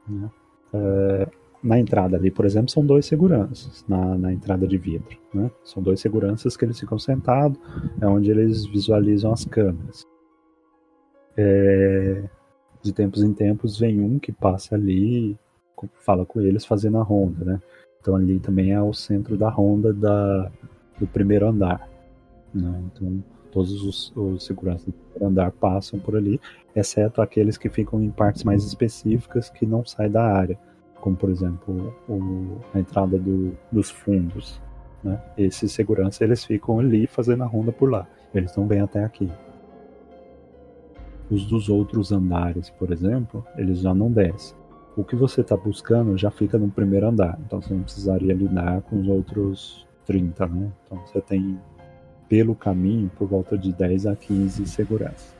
Né? 0.07 0.29
É, 0.73 1.27
na 1.63 1.79
entrada 1.79 2.17
ali, 2.17 2.29
por 2.29 2.45
exemplo, 2.45 2.69
são 2.69 2.85
dois 2.85 3.05
seguranças 3.05 3.85
na, 3.87 4.17
na 4.17 4.33
entrada 4.33 4.67
de 4.67 4.77
vidro. 4.77 5.17
Né? 5.33 5.49
São 5.63 5.81
dois 5.81 6.01
seguranças 6.01 6.57
que 6.57 6.65
eles 6.65 6.77
ficam 6.77 6.99
sentados, 6.99 7.57
é 8.01 8.05
onde 8.05 8.29
eles 8.29 8.65
visualizam 8.65 9.31
as 9.31 9.45
câmeras. 9.45 10.05
É, 11.37 12.23
de 12.81 12.91
tempos 12.91 13.23
em 13.23 13.33
tempos 13.33 13.79
vem 13.79 14.01
um 14.01 14.19
que 14.19 14.31
passa 14.31 14.75
ali, 14.75 15.39
fala 15.95 16.25
com 16.25 16.41
eles 16.41 16.65
fazendo 16.65 16.97
a 16.97 17.03
ronda, 17.03 17.45
né? 17.45 17.61
Então 18.01 18.15
ali 18.15 18.39
também 18.39 18.73
é 18.73 18.81
o 18.81 18.93
centro 18.93 19.37
da 19.37 19.49
ronda 19.49 19.93
da, 19.93 20.51
do 20.99 21.07
primeiro 21.07 21.47
andar. 21.47 21.89
Né? 22.53 22.83
Então 22.93 23.23
todos 23.51 23.81
os, 23.83 24.13
os 24.15 24.45
seguranças 24.45 24.85
do 24.87 24.91
primeiro 24.91 25.27
andar 25.27 25.51
passam 25.51 25.97
por 25.97 26.17
ali, 26.17 26.41
exceto 26.75 27.21
aqueles 27.21 27.57
que 27.57 27.69
ficam 27.69 28.03
em 28.03 28.09
partes 28.09 28.43
mais 28.43 28.65
específicas 28.65 29.49
que 29.49 29.65
não 29.65 29.85
saem 29.85 30.11
da 30.11 30.23
área 30.23 30.59
como 31.03 31.17
por 31.17 31.29
exemplo 31.29 31.93
o, 32.07 32.59
a 32.73 32.79
entrada 32.79 33.19
do, 33.19 33.57
dos 33.69 33.89
fundos. 33.89 34.61
Né? 35.03 35.21
Esses 35.37 35.73
seguranças 35.73 36.21
eles 36.21 36.45
ficam 36.45 36.79
ali 36.79 37.07
fazendo 37.07 37.43
a 37.43 37.45
ronda 37.45 37.73
por 37.73 37.91
lá, 37.91 38.07
eles 38.33 38.55
não 38.55 38.65
vêm 38.65 38.79
até 38.79 39.03
aqui. 39.03 39.29
Os 41.29 41.45
dos 41.45 41.67
outros 41.67 42.13
andares, 42.13 42.69
por 42.69 42.89
exemplo, 42.89 43.45
eles 43.57 43.79
já 43.79 43.93
não 43.93 44.09
descem. 44.09 44.55
O 44.95 45.03
que 45.03 45.13
você 45.13 45.41
está 45.41 45.57
buscando 45.57 46.17
já 46.17 46.31
fica 46.31 46.57
no 46.57 46.69
primeiro 46.69 47.09
andar, 47.09 47.37
então 47.45 47.61
você 47.61 47.73
não 47.73 47.83
precisaria 47.83 48.33
lidar 48.33 48.81
com 48.83 49.01
os 49.01 49.07
outros 49.09 49.85
30, 50.05 50.47
né? 50.47 50.71
Então 50.85 51.05
você 51.05 51.19
tem 51.19 51.59
pelo 52.29 52.55
caminho 52.55 53.11
por 53.17 53.27
volta 53.27 53.57
de 53.57 53.73
10 53.73 54.05
a 54.05 54.15
15 54.15 54.65
seguranças. 54.67 55.35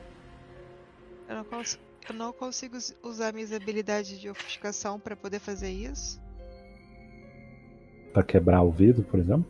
Eu 1.26 1.36
não 1.36 1.44
consigo 1.44 1.83
eu 2.08 2.14
não 2.14 2.32
consigo 2.32 2.76
usar 3.02 3.32
minhas 3.32 3.52
habilidades 3.52 4.18
de 4.18 4.28
ofuscação 4.28 5.00
para 5.00 5.16
poder 5.16 5.38
fazer 5.38 5.70
isso. 5.70 6.20
Para 8.12 8.22
quebrar 8.22 8.62
o 8.62 8.70
vidro, 8.70 9.02
por 9.02 9.18
exemplo? 9.18 9.46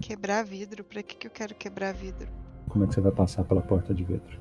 Quebrar 0.00 0.44
vidro? 0.44 0.84
Para 0.84 1.02
que, 1.02 1.16
que 1.16 1.26
eu 1.26 1.30
quero 1.30 1.54
quebrar 1.54 1.92
vidro? 1.92 2.28
Como 2.68 2.84
é 2.84 2.88
que 2.88 2.94
você 2.94 3.00
vai 3.00 3.12
passar 3.12 3.44
pela 3.44 3.62
porta 3.62 3.92
de 3.94 4.04
vidro? 4.04 4.40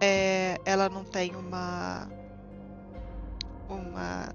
É, 0.00 0.56
ela 0.64 0.88
não 0.88 1.04
tem 1.04 1.34
uma. 1.36 2.08
Uma. 3.68 4.34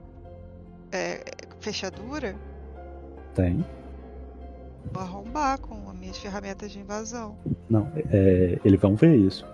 É, 0.92 1.24
fechadura? 1.60 2.36
Tem. 3.34 3.66
Vou 4.92 5.02
arrombar 5.02 5.60
com 5.60 5.90
as 5.90 5.98
minhas 5.98 6.18
ferramentas 6.18 6.72
de 6.72 6.80
invasão. 6.80 7.38
Não, 7.70 7.92
é, 8.12 8.60
eles 8.64 8.80
vão 8.80 8.96
ver 8.96 9.16
isso. 9.16 9.46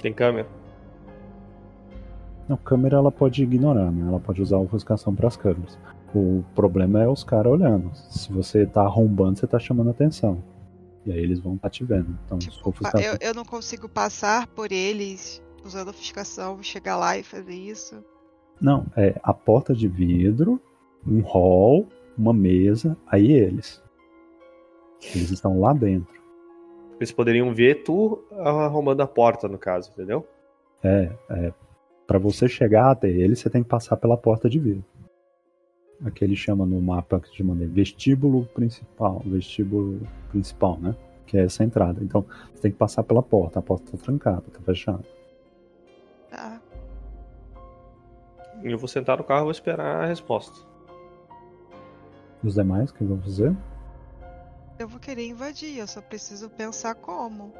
Tem 0.00 0.12
câmera? 0.12 0.48
A 2.52 2.56
câmera 2.56 2.96
ela 2.96 3.10
pode 3.10 3.42
ignorar, 3.42 3.90
né? 3.90 4.06
Ela 4.06 4.20
pode 4.20 4.42
usar 4.42 4.56
a 4.56 4.60
ofuscação 4.60 5.14
para 5.14 5.28
as 5.28 5.36
câmeras. 5.36 5.78
O 6.14 6.44
problema 6.54 7.02
é 7.02 7.08
os 7.08 7.24
caras 7.24 7.52
olhando. 7.52 7.90
Se 8.10 8.30
você 8.32 8.66
tá 8.66 8.82
arrombando, 8.82 9.38
você 9.38 9.46
tá 9.46 9.58
chamando 9.58 9.90
atenção. 9.90 10.42
E 11.06 11.12
aí 11.12 11.18
eles 11.18 11.40
vão 11.40 11.54
estar 11.54 11.68
tá 11.68 11.70
te 11.70 11.84
vendo. 11.84 12.18
Então, 12.26 12.38
tipo, 12.38 12.68
ofuscação... 12.68 13.00
eu, 13.00 13.16
eu 13.20 13.34
não 13.34 13.44
consigo 13.44 13.88
passar 13.88 14.46
por 14.48 14.70
eles 14.70 15.42
usando 15.64 15.88
ofuscação, 15.88 16.62
chegar 16.62 16.96
lá 16.96 17.16
e 17.16 17.22
fazer 17.22 17.54
isso. 17.54 18.04
Não, 18.60 18.86
é 18.96 19.18
a 19.22 19.32
porta 19.32 19.74
de 19.74 19.88
vidro, 19.88 20.60
um 21.06 21.20
hall, 21.20 21.88
uma 22.16 22.32
mesa, 22.32 22.96
aí 23.06 23.32
eles. 23.32 23.82
Eles 25.14 25.30
estão 25.30 25.58
lá 25.58 25.72
dentro. 25.72 26.20
Eles 26.98 27.10
poderiam 27.10 27.52
ver 27.52 27.82
tu 27.82 28.22
arrumando 28.38 29.00
a 29.00 29.06
porta, 29.06 29.48
no 29.48 29.58
caso, 29.58 29.90
entendeu? 29.90 30.24
É, 30.84 31.10
é 31.30 31.52
para 32.12 32.18
você 32.18 32.46
chegar 32.46 32.90
até 32.90 33.08
ele, 33.08 33.34
você 33.34 33.48
tem 33.48 33.62
que 33.62 33.70
passar 33.70 33.96
pela 33.96 34.18
porta 34.18 34.46
de 34.46 34.58
vidro. 34.58 34.84
Aqui 36.04 36.22
ele 36.22 36.36
chama 36.36 36.66
no 36.66 36.78
mapa 36.78 37.18
que 37.18 37.30
te 37.30 37.42
mandei 37.42 37.66
vestíbulo 37.66 38.44
principal, 38.52 39.22
vestíbulo 39.24 39.98
principal, 40.28 40.78
né? 40.78 40.94
Que 41.26 41.38
é 41.38 41.44
essa 41.44 41.64
entrada. 41.64 42.04
Então, 42.04 42.26
você 42.52 42.60
tem 42.60 42.70
que 42.70 42.76
passar 42.76 43.02
pela 43.02 43.22
porta. 43.22 43.60
A 43.60 43.62
porta 43.62 43.92
tá 43.92 43.96
trancada, 43.96 44.42
tá 44.42 44.60
fechada. 44.60 45.02
Tá. 46.28 46.60
Eu 48.62 48.76
vou 48.76 48.88
sentar 48.88 49.16
no 49.16 49.24
carro 49.24 49.40
e 49.40 49.44
vou 49.44 49.50
esperar 49.50 50.04
a 50.04 50.06
resposta. 50.06 50.54
Os 52.44 52.52
demais, 52.52 52.90
o 52.90 52.94
que 52.94 53.04
vão 53.04 53.22
fazer? 53.22 53.56
Eu 54.78 54.86
vou 54.86 55.00
querer 55.00 55.26
invadir, 55.26 55.78
eu 55.78 55.86
só 55.86 56.02
preciso 56.02 56.50
pensar 56.50 56.94
como. 56.94 57.54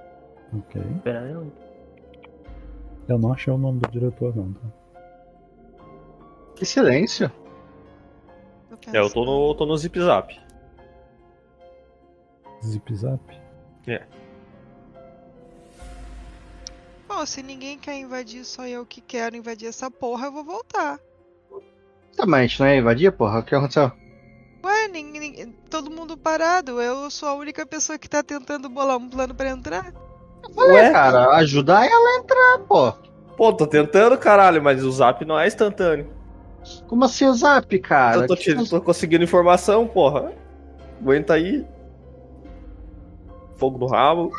Ok. 0.53 0.79
Esperar 0.99 1.31
eu. 1.31 1.51
Eu 3.09 3.19
não 3.19 3.33
achei 3.33 3.53
o 3.53 3.59
nome 3.59 3.81
do 3.81 3.91
diretor, 3.91 4.35
não. 4.37 4.53
Tá? 4.53 4.83
Que 6.55 6.65
silêncio. 6.65 7.31
É, 8.93 8.99
eu 8.99 9.11
tô 9.11 9.25
no, 9.25 9.55
tô 9.55 9.67
no 9.67 9.77
Zip 9.77 9.99
Zap. 10.01 10.41
Zip 12.65 12.95
Zap? 12.95 13.21
É. 13.87 14.07
Bom, 17.09 17.27
se 17.27 17.43
ninguém 17.43 17.79
quer 17.79 17.99
invadir, 17.99 18.45
só 18.45 18.67
eu 18.67 18.87
que 18.87 19.01
quero 19.01 19.37
invadir 19.37 19.69
essa 19.69 19.91
porra, 19.91 20.27
eu 20.27 20.33
vou 20.33 20.45
voltar. 20.45 20.99
Tá, 22.17 22.27
mas 22.27 22.41
a 22.41 22.47
gente 22.47 22.61
não 22.61 22.67
é 22.67 22.77
invadir, 22.79 23.13
porra? 23.13 23.41
O 23.41 23.43
que 23.43 23.55
aconteceu? 23.55 23.93
Ué, 24.65 24.89
ninguém, 24.89 25.53
todo 25.69 25.91
mundo 25.91 26.17
parado. 26.17 26.81
Eu 26.81 27.11
sou 27.11 27.29
a 27.29 27.35
única 27.35 27.67
pessoa 27.67 27.99
que 27.99 28.09
tá 28.09 28.23
tentando 28.23 28.69
bolar 28.69 28.97
um 28.97 29.09
plano 29.09 29.35
para 29.35 29.51
entrar. 29.51 29.93
Falei, 30.55 30.83
Ué? 30.83 30.93
cara, 30.93 31.37
ajudar 31.37 31.87
ela 31.87 32.09
a 32.09 32.19
entrar, 32.19 32.59
pô. 32.67 32.93
Pô, 33.37 33.53
tô 33.53 33.67
tentando, 33.67 34.19
caralho, 34.19 34.63
mas 34.63 34.85
o 34.85 34.91
zap 34.91 35.25
não 35.25 35.39
é 35.39 35.47
instantâneo. 35.47 36.11
Como 36.87 37.05
assim 37.05 37.27
o 37.27 37.35
zap, 37.35 37.79
cara? 37.81 38.23
Eu 38.23 38.27
tô, 38.27 38.37
te, 38.37 38.69
tô 38.69 38.81
conseguindo 38.81 39.25
informação, 39.25 39.87
porra. 39.87 40.33
Aguenta 41.01 41.35
aí. 41.35 41.67
Fogo 43.57 43.79
no 43.79 43.87
rabo. 43.87 44.31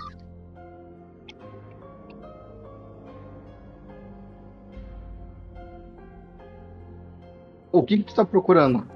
O 7.72 7.82
que 7.82 7.98
que 7.98 8.04
tu 8.04 8.16
tá 8.16 8.24
procurando? 8.24 8.88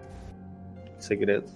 Segredo. 1.00 1.50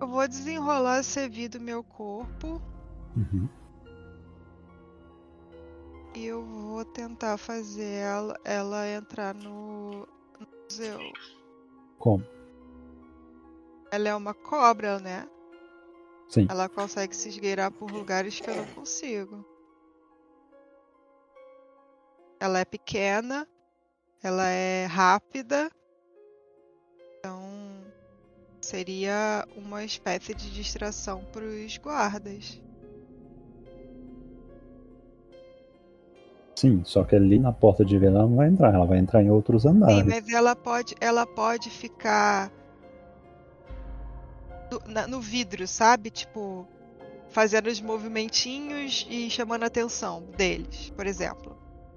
Eu 0.00 0.08
vou 0.08 0.26
desenrolar 0.26 1.00
esse 1.00 1.28
vida 1.28 1.58
do 1.58 1.64
meu 1.64 1.84
corpo 1.84 2.60
Uhum. 3.16 3.48
E 6.14 6.26
eu 6.26 6.44
vou 6.44 6.84
tentar 6.84 7.38
fazer 7.38 7.84
ela, 7.84 8.38
ela 8.44 8.88
entrar 8.88 9.34
no, 9.34 10.06
no 10.38 10.48
museu. 10.64 10.98
Como? 11.98 12.24
Ela 13.92 14.08
é 14.08 14.14
uma 14.14 14.34
cobra, 14.34 14.98
né? 14.98 15.28
Sim. 16.28 16.46
Ela 16.48 16.68
consegue 16.68 17.14
se 17.14 17.28
esgueirar 17.28 17.70
por 17.72 17.90
lugares 17.90 18.40
que 18.40 18.48
eu 18.48 18.56
não 18.56 18.66
consigo. 18.66 19.44
Ela 22.38 22.60
é 22.60 22.64
pequena, 22.64 23.46
ela 24.22 24.48
é 24.48 24.86
rápida, 24.86 25.70
então 27.18 27.84
seria 28.62 29.46
uma 29.56 29.84
espécie 29.84 30.34
de 30.34 30.50
distração 30.50 31.24
para 31.32 31.44
os 31.44 31.76
guardas. 31.76 32.60
Sim, 36.60 36.82
só 36.84 37.04
que 37.04 37.16
ali 37.16 37.38
na 37.38 37.54
porta 37.54 37.82
de 37.82 37.96
vela 37.96 38.18
ela 38.18 38.28
não 38.28 38.36
vai 38.36 38.48
entrar, 38.48 38.74
ela 38.74 38.84
vai 38.84 38.98
entrar 38.98 39.22
em 39.22 39.30
outros 39.30 39.64
andares. 39.64 39.96
Sim, 39.96 40.04
mas 40.04 40.28
ela 40.28 40.54
pode, 40.54 40.94
ela 41.00 41.24
pode 41.24 41.70
ficar 41.70 42.52
no, 44.70 44.92
na, 44.92 45.06
no 45.06 45.22
vidro, 45.22 45.66
sabe? 45.66 46.10
Tipo, 46.10 46.68
fazendo 47.30 47.68
os 47.68 47.80
movimentinhos 47.80 49.06
e 49.08 49.30
chamando 49.30 49.62
a 49.62 49.68
atenção 49.68 50.22
deles, 50.36 50.90
por 50.94 51.06
exemplo. 51.06 51.56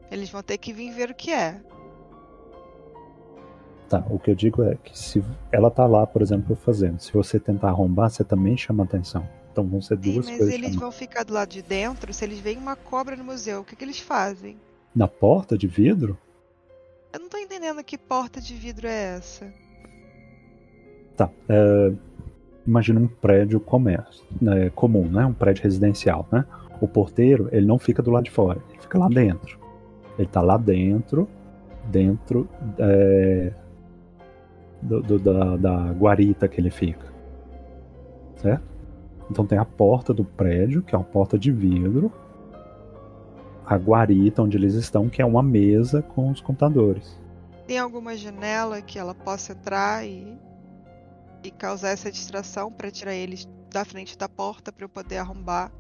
Eles 0.09 0.30
vão 0.30 0.42
ter 0.42 0.58
que 0.58 0.72
vir 0.72 0.93
ver 0.93 1.09
o 1.09 1.14
que 1.14 1.33
é. 1.33 1.59
Tá, 3.90 4.01
o 4.09 4.17
que 4.17 4.32
eu 4.32 4.35
digo 4.35 4.64
é 4.64 4.75
que 4.75 4.98
se 4.98 5.22
ela 5.51 5.69
tá 5.69 5.85
lá, 5.85 6.08
por 6.08 6.22
exemplo, 6.22 6.56
fazendo, 6.56 7.01
se 7.01 7.11
você 7.11 7.38
tentar 7.38 7.67
arrombar, 7.67 8.09
você 8.09 8.24
também 8.24 8.56
chama 8.56 8.85
atenção. 8.85 9.27
Então 9.54 9.68
vão 9.68 9.82
ser 9.84 9.98
duas 9.98 10.26
Sim, 10.26 10.32
mas 10.32 10.40
coisas. 10.40 10.46
Mas 10.48 10.54
eles 10.56 10.76
vão 10.76 10.92
ficar 10.92 11.24
do 11.24 11.32
lado 11.32 11.50
de 11.50 11.62
dentro, 11.62 12.12
se 12.12 12.26
eles 12.26 12.40
veem 12.40 12.58
uma 12.58 12.76
cobra 12.76 13.16
no 13.16 13.24
museu, 13.24 13.62
o 13.62 13.64
que, 13.64 13.76
que 13.76 13.86
eles 13.86 14.00
fazem? 14.00 14.58
Na 14.96 15.08
porta 15.08 15.56
de 15.56 15.68
vidro? 15.68 16.18
Eu 17.14 17.20
não 17.20 17.30
tô 17.30 17.38
entendendo 17.38 17.84
que 17.84 17.96
porta 17.96 18.42
de 18.42 18.56
vidro 18.56 18.88
é 18.88 19.16
essa. 19.16 19.54
Tá. 21.16 21.30
É... 21.48 21.94
Imagina 22.66 23.00
um 23.00 23.08
prédio 23.08 23.60
comércio, 23.60 24.26
né, 24.42 24.72
comum, 24.72 25.08
né? 25.08 25.24
Um 25.26 25.34
prédio 25.34 25.64
residencial, 25.64 26.28
né? 26.32 26.46
O 26.82 26.88
porteiro, 26.88 27.50
ele 27.52 27.68
não 27.68 27.78
fica 27.78 28.02
do 28.02 28.10
lado 28.10 28.24
de 28.24 28.32
fora, 28.32 28.60
ele 28.72 28.82
fica 28.82 28.98
lá 28.98 29.08
dentro. 29.08 29.60
Ele 30.18 30.28
tá 30.28 30.42
lá 30.42 30.58
dentro, 30.58 31.28
dentro 31.92 32.48
é, 32.80 33.52
do, 34.82 35.02
do, 35.02 35.20
da, 35.20 35.58
da 35.58 35.92
guarita 35.92 36.48
que 36.48 36.60
ele 36.60 36.72
fica. 36.72 37.06
Certo? 38.38 38.73
Então 39.34 39.48
tem 39.48 39.58
a 39.58 39.66
porta 39.66 40.14
do 40.14 40.24
prédio, 40.24 40.84
que 40.84 40.94
é 40.94 40.98
uma 40.98 41.03
porta 41.03 41.40
de 41.40 41.52
vidro, 41.52 42.12
a 43.66 43.76
guarita 43.76 44.44
onde 44.44 44.56
eles 44.56 44.76
estão, 44.76 45.10
que 45.10 45.24
é 45.24 45.26
uma 45.26 45.42
mesa 45.42 46.03
com 46.03 46.30
os 46.30 46.40
computadores. 46.40 47.20
Tem 47.66 47.80
alguma 47.80 48.16
janela 48.16 48.80
que 48.80 49.00
ela 49.00 49.16
possa 49.16 49.53
entrar 49.53 50.06
e, 50.06 50.38
e 51.44 51.50
causar 51.50 51.90
essa 51.90 52.12
distração 52.12 52.72
para 52.72 52.92
tirar 52.92 53.16
eles 53.16 53.50
da 53.72 53.84
frente 53.84 54.16
da 54.16 54.30
porta 54.30 54.72
para 54.72 54.86
eu 54.86 54.90
poder 54.90 55.18
arrombar? 55.18 55.72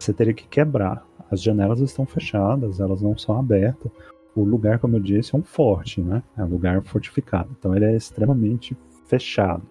Você 0.00 0.12
teria 0.12 0.34
que 0.34 0.48
quebrar. 0.48 1.06
As 1.30 1.40
janelas 1.40 1.78
estão 1.78 2.04
fechadas, 2.04 2.80
elas 2.80 3.00
não 3.00 3.16
são 3.16 3.38
abertas. 3.38 3.92
O 4.34 4.42
lugar, 4.42 4.80
como 4.80 4.96
eu 4.96 5.00
disse, 5.00 5.32
é 5.32 5.38
um 5.38 5.44
forte, 5.44 6.00
né? 6.00 6.24
É 6.36 6.42
um 6.42 6.48
lugar 6.48 6.82
fortificado. 6.82 7.54
Então 7.56 7.72
ele 7.76 7.84
é 7.84 7.94
extremamente 7.94 8.76
fechado. 9.06 9.62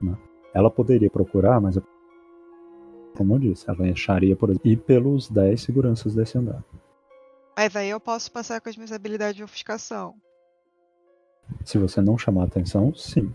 Né? 0.00 0.16
Ela 0.54 0.70
poderia 0.70 1.10
procurar, 1.10 1.60
mas 1.60 1.76
como 3.16 3.34
eu 3.34 3.38
disse, 3.38 3.68
ela 3.68 3.84
acharia 3.90 4.36
por 4.36 4.54
e 4.64 4.76
pelos 4.76 5.28
10 5.28 5.60
seguranças 5.60 6.14
desse 6.14 6.36
andar. 6.36 6.62
Mas 7.56 7.74
aí 7.76 7.88
eu 7.88 8.00
posso 8.00 8.30
passar 8.30 8.60
com 8.60 8.68
as 8.68 8.76
minhas 8.76 8.92
habilidades 8.92 9.36
de 9.36 9.44
ofuscação. 9.44 10.14
Se 11.64 11.78
você 11.78 12.00
não 12.00 12.18
chamar 12.18 12.44
atenção, 12.44 12.92
sim. 12.94 13.32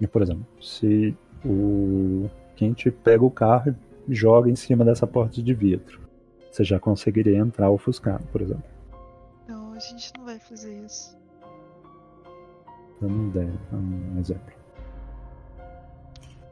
E, 0.00 0.06
por 0.06 0.22
exemplo, 0.22 0.46
se 0.60 1.16
o 1.44 2.30
Quinte 2.56 2.90
pega 2.90 3.24
o 3.24 3.30
carro 3.30 3.74
e 4.06 4.14
joga 4.14 4.50
em 4.50 4.56
cima 4.56 4.84
dessa 4.84 5.06
porta 5.06 5.42
de 5.42 5.54
vidro, 5.54 6.00
você 6.50 6.64
já 6.64 6.78
conseguiria 6.80 7.36
entrar 7.36 7.70
ofuscado, 7.70 8.24
por 8.32 8.40
exemplo. 8.40 8.64
Não, 9.46 9.74
a 9.74 9.78
gente 9.78 10.12
não 10.16 10.24
vai 10.24 10.38
fazer 10.38 10.84
isso. 10.84 11.18
Dando 13.00 13.28
ideia, 13.28 13.52
um 13.72 14.18
exemplo. 14.18 14.52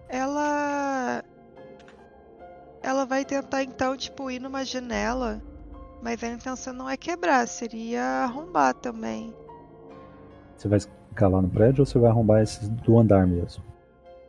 Ela 0.08 1.24
ela 2.86 3.04
vai 3.04 3.24
tentar 3.24 3.64
então, 3.64 3.96
tipo, 3.96 4.30
ir 4.30 4.40
numa 4.40 4.64
janela. 4.64 5.42
Mas 6.00 6.22
a 6.22 6.28
intenção 6.28 6.72
não 6.72 6.88
é 6.88 6.96
quebrar, 6.96 7.48
seria 7.48 8.02
arrombar 8.22 8.74
também. 8.74 9.34
Você 10.56 10.68
vai 10.68 10.78
escalar 10.78 11.42
no 11.42 11.48
prédio 11.48 11.82
ou 11.82 11.86
você 11.86 11.98
vai 11.98 12.10
arrombar 12.10 12.42
esses 12.42 12.68
do 12.68 12.98
andar 12.98 13.26
mesmo? 13.26 13.64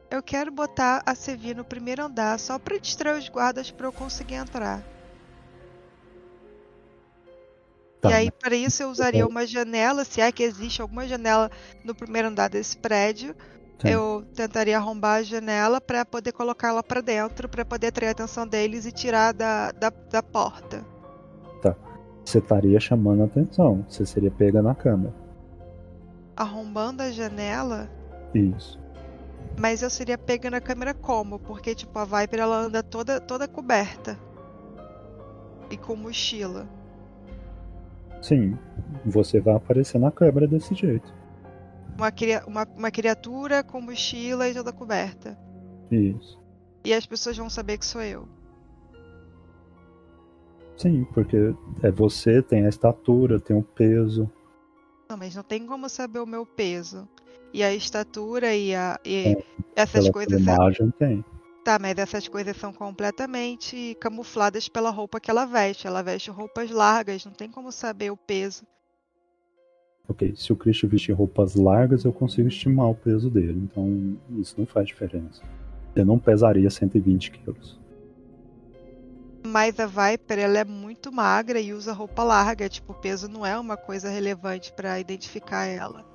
Eu 0.09 0.23
quero 0.23 0.51
botar 0.51 1.03
a 1.05 1.13
Sevi 1.13 1.53
no 1.53 1.63
primeiro 1.63 2.03
andar 2.03 2.39
só 2.39 2.57
pra 2.57 2.77
distrair 2.77 3.19
os 3.19 3.29
guardas 3.29 3.69
pra 3.69 3.85
eu 3.85 3.91
conseguir 3.91 4.35
entrar. 4.35 4.81
Tá, 8.01 8.09
e 8.09 8.13
aí, 8.13 8.31
para 8.31 8.55
isso, 8.55 8.81
eu 8.81 8.89
usaria 8.89 9.27
uma 9.27 9.45
janela, 9.45 10.03
se 10.03 10.21
é 10.21 10.31
que 10.31 10.43
existe 10.43 10.81
alguma 10.81 11.07
janela 11.07 11.51
no 11.83 11.93
primeiro 11.93 12.29
andar 12.29 12.47
desse 12.47 12.77
prédio. 12.77 13.35
Sim. 13.80 13.89
Eu 13.89 14.25
tentaria 14.35 14.77
arrombar 14.77 15.19
a 15.19 15.23
janela 15.23 15.80
para 15.80 16.03
poder 16.03 16.31
colocá-la 16.31 16.81
para 16.81 17.01
dentro, 17.01 17.47
para 17.47 17.64
poder 17.64 17.88
atrair 17.88 18.09
a 18.09 18.11
atenção 18.11 18.47
deles 18.47 18.85
e 18.85 18.91
tirar 18.91 19.33
da, 19.33 19.72
da, 19.72 19.89
da 19.89 20.23
porta. 20.23 20.83
Você 22.27 22.39
estaria 22.39 22.77
chamando 22.77 23.22
a 23.22 23.25
atenção. 23.25 23.85
Você 23.88 24.06
seria 24.06 24.30
pega 24.30 24.61
na 24.61 24.75
câmera. 24.75 25.15
Arrombando 26.35 27.01
a 27.01 27.09
janela, 27.09 27.89
Isso. 28.35 28.77
mas 29.57 29.81
eu 29.81 29.89
seria 29.89 30.17
pega 30.17 30.51
na 30.51 30.59
câmera 30.59 30.93
como? 30.93 31.39
Porque, 31.39 31.73
tipo, 31.73 31.97
a 31.97 32.03
Viper 32.03 32.41
ela 32.41 32.57
anda 32.57 32.83
toda, 32.83 33.22
toda 33.22 33.47
coberta. 33.47 34.19
E 35.72 35.77
com 35.77 35.95
mochila. 35.95 36.67
Sim. 38.22 38.57
Você 39.06 39.39
vai 39.39 39.56
aparecer 39.56 39.97
na 39.97 40.11
câmera 40.11 40.45
desse 40.49 40.75
jeito. 40.75 41.14
Uma, 41.98 42.14
uma, 42.45 42.67
uma 42.77 42.92
criatura 42.92 43.64
com 43.64 43.82
mochila 43.82 44.48
e 44.48 44.53
toda 44.53 44.72
coberta. 44.72 45.38
Isso. 45.92 46.40
E 46.85 46.93
as 46.93 47.06
pessoas 47.06 47.35
vão 47.35 47.50
saber 47.50 47.77
que 47.77 47.85
sou 47.85 48.01
eu. 48.01 48.27
Sim, 50.77 51.06
porque 51.14 51.56
é 51.82 51.90
você, 51.90 52.42
tem 52.42 52.66
a 52.66 52.69
estatura, 52.69 53.40
tem 53.40 53.58
o 53.58 53.64
peso. 53.64 54.32
Não, 55.09 55.17
mas 55.17 55.35
não 55.35 55.43
tem 55.43 55.66
como 55.66 55.90
saber 55.90 56.19
o 56.19 56.26
meu 56.26 56.45
peso. 56.45 57.09
E 57.51 57.64
a 57.64 57.74
estatura 57.74 58.53
e, 58.53 58.76
a, 58.76 59.00
e 59.03 59.35
É, 59.35 59.43
essas 59.76 60.08
coisas. 60.09 60.40
imagem 60.40 60.92
tem. 61.00 61.26
Tá, 61.64 61.80
mas 61.80 61.98
essas 61.98 62.27
coisas 62.27 62.56
são 62.56 62.72
completamente 62.72 63.98
camufladas 64.00 64.69
pela 64.69 64.90
roupa 64.90 65.19
que 65.19 65.32
ela 65.32 65.45
veste. 65.45 65.88
Ela 65.88 66.03
veste 66.03 66.30
roupas 66.30 66.69
largas, 66.69 67.26
não 67.26 67.34
tem 67.34 67.50
como 67.50 67.72
saber 67.72 68.11
o 68.11 68.17
peso. 68.17 68.64
Ok, 70.09 70.33
se 70.35 70.53
o 70.53 70.55
Christian 70.55 70.89
vestir 70.89 71.13
roupas 71.13 71.55
largas, 71.55 72.05
eu 72.05 72.13
consigo 72.13 72.47
estimar 72.47 72.89
o 72.89 72.95
peso 72.95 73.29
dele. 73.29 73.59
Então, 73.69 74.17
isso 74.37 74.55
não 74.57 74.65
faz 74.65 74.87
diferença. 74.87 75.41
Ele 75.95 76.05
não 76.05 76.17
pesaria 76.17 76.69
120 76.69 77.31
quilos. 77.31 77.77
Mas 79.45 79.79
a 79.79 79.85
Viper, 79.85 80.39
ela 80.39 80.59
é 80.59 80.63
muito 80.63 81.11
magra 81.11 81.59
e 81.59 81.73
usa 81.73 81.91
roupa 81.91 82.23
larga. 82.23 82.69
Tipo, 82.69 82.93
o 82.93 82.95
peso 82.95 83.27
não 83.27 83.45
é 83.45 83.57
uma 83.59 83.75
coisa 83.75 84.09
relevante 84.09 84.71
pra 84.73 84.99
identificar 84.99 85.65
ela. 85.65 86.05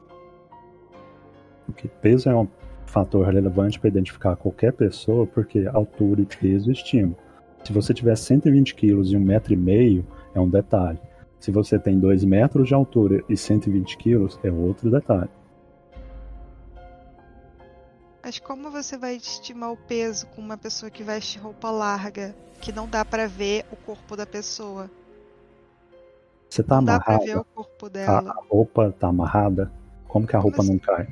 Porque 1.67 1.89
peso 1.89 2.29
é 2.29 2.37
um 2.37 2.49
fator 2.87 3.27
relevante 3.27 3.81
para 3.81 3.89
identificar 3.89 4.37
qualquer 4.37 4.73
pessoa, 4.73 5.27
porque 5.27 5.67
altura 5.73 6.21
e 6.23 6.27
peso 6.27 6.71
estimam. 6.71 7.17
Se 7.65 7.73
você 7.73 7.95
tiver 7.95 8.17
120 8.17 8.75
quilos 8.75 9.13
e 9.13 9.17
1,5m, 9.17 10.05
é 10.35 10.41
um 10.41 10.49
detalhe. 10.49 10.99
Se 11.43 11.51
você 11.51 11.77
tem 11.77 11.99
2 11.99 12.23
metros 12.23 12.69
de 12.69 12.73
altura 12.75 13.25
e 13.29 13.37
120 13.37 13.97
quilos, 13.97 14.39
é 14.45 14.51
outro 14.53 14.89
detalhe. 14.89 15.29
Mas 18.23 18.39
como 18.39 18.71
você 18.71 18.97
vai 18.97 19.17
estimar 19.17 19.73
o 19.73 19.77
peso 19.77 20.25
com 20.29 20.41
uma 20.41 20.57
pessoa 20.57 20.89
que 20.89 21.03
veste 21.03 21.41
roupa 21.41 21.69
larga? 21.69 22.33
Que 22.61 22.71
não 22.71 22.89
dá 22.89 23.05
pra 23.05 23.27
ver 23.27 23.67
o 23.73 23.77
corpo 23.77 24.17
da 24.17 24.25
pessoa. 24.25 24.89
Você 26.49 26.63
tá 26.63 26.77
não 26.77 26.85
dá 26.85 27.01
pra 27.01 27.19
ver 27.19 27.37
o 27.39 27.45
corpo 27.45 27.87
a, 27.87 27.89
dela. 27.89 28.31
a 28.31 28.45
roupa 28.49 28.95
tá 28.97 29.09
amarrada, 29.09 29.73
como 30.07 30.29
que 30.29 30.37
a 30.37 30.39
roupa 30.39 30.59
Mas- 30.59 30.69
não 30.69 30.79
cai? 30.79 31.09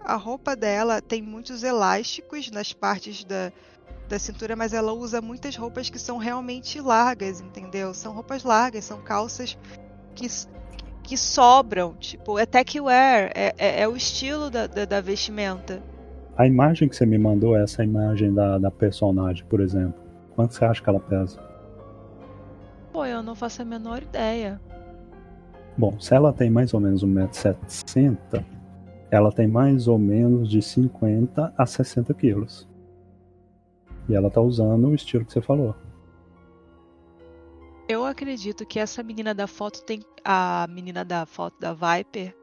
A 0.00 0.16
roupa 0.16 0.56
dela 0.56 1.02
tem 1.02 1.20
muitos 1.20 1.62
elásticos 1.62 2.50
nas 2.50 2.72
partes 2.72 3.22
da, 3.22 3.52
da 4.08 4.18
cintura, 4.18 4.54
mas 4.54 4.72
ela 4.72 4.92
usa 4.92 5.20
muitas 5.20 5.56
roupas 5.56 5.90
que 5.90 5.98
são 5.98 6.18
realmente 6.18 6.80
largas, 6.80 7.40
entendeu? 7.40 7.92
São 7.92 8.12
roupas 8.12 8.44
largas, 8.44 8.84
são 8.84 9.00
calças 9.00 9.58
que, 10.14 10.26
que 11.02 11.16
sobram. 11.16 11.94
Tipo, 11.94 12.38
é 12.38 12.46
tech 12.46 12.80
wear, 12.80 13.32
é, 13.34 13.54
é, 13.58 13.82
é 13.82 13.88
o 13.88 13.96
estilo 13.96 14.50
da, 14.50 14.66
da, 14.66 14.84
da 14.84 15.00
vestimenta. 15.00 15.82
A 16.36 16.46
imagem 16.46 16.88
que 16.88 16.94
você 16.94 17.06
me 17.06 17.18
mandou 17.18 17.56
é 17.56 17.62
essa 17.62 17.82
imagem 17.82 18.32
da, 18.32 18.58
da 18.58 18.70
personagem, 18.70 19.44
por 19.46 19.60
exemplo. 19.60 20.00
Quanto 20.34 20.54
você 20.54 20.64
acha 20.64 20.82
que 20.82 20.88
ela 20.88 21.00
pesa? 21.00 21.40
Pô, 22.92 23.04
eu 23.06 23.22
não 23.22 23.34
faço 23.34 23.62
a 23.62 23.64
menor 23.64 24.02
ideia. 24.02 24.60
Bom, 25.76 25.98
se 25.98 26.14
ela 26.14 26.32
tem 26.32 26.50
mais 26.50 26.72
ou 26.72 26.80
menos 26.80 27.04
1,70m, 27.04 28.44
ela 29.10 29.32
tem 29.32 29.46
mais 29.46 29.88
ou 29.88 29.98
menos 29.98 30.48
de 30.48 30.60
50 30.60 31.52
a 31.56 31.66
60 31.66 32.12
quilos. 32.14 32.68
E 34.08 34.14
ela 34.14 34.30
tá 34.30 34.40
usando 34.40 34.88
o 34.88 34.94
estilo 34.94 35.24
que 35.24 35.32
você 35.32 35.42
falou. 35.42 35.74
Eu 37.88 38.04
acredito 38.04 38.66
que 38.66 38.78
essa 38.78 39.02
menina 39.02 39.34
da 39.34 39.46
foto 39.46 39.82
tem. 39.84 40.00
A 40.24 40.66
menina 40.68 41.04
da 41.04 41.24
foto 41.24 41.58
da 41.60 41.72
Viper. 41.72 42.36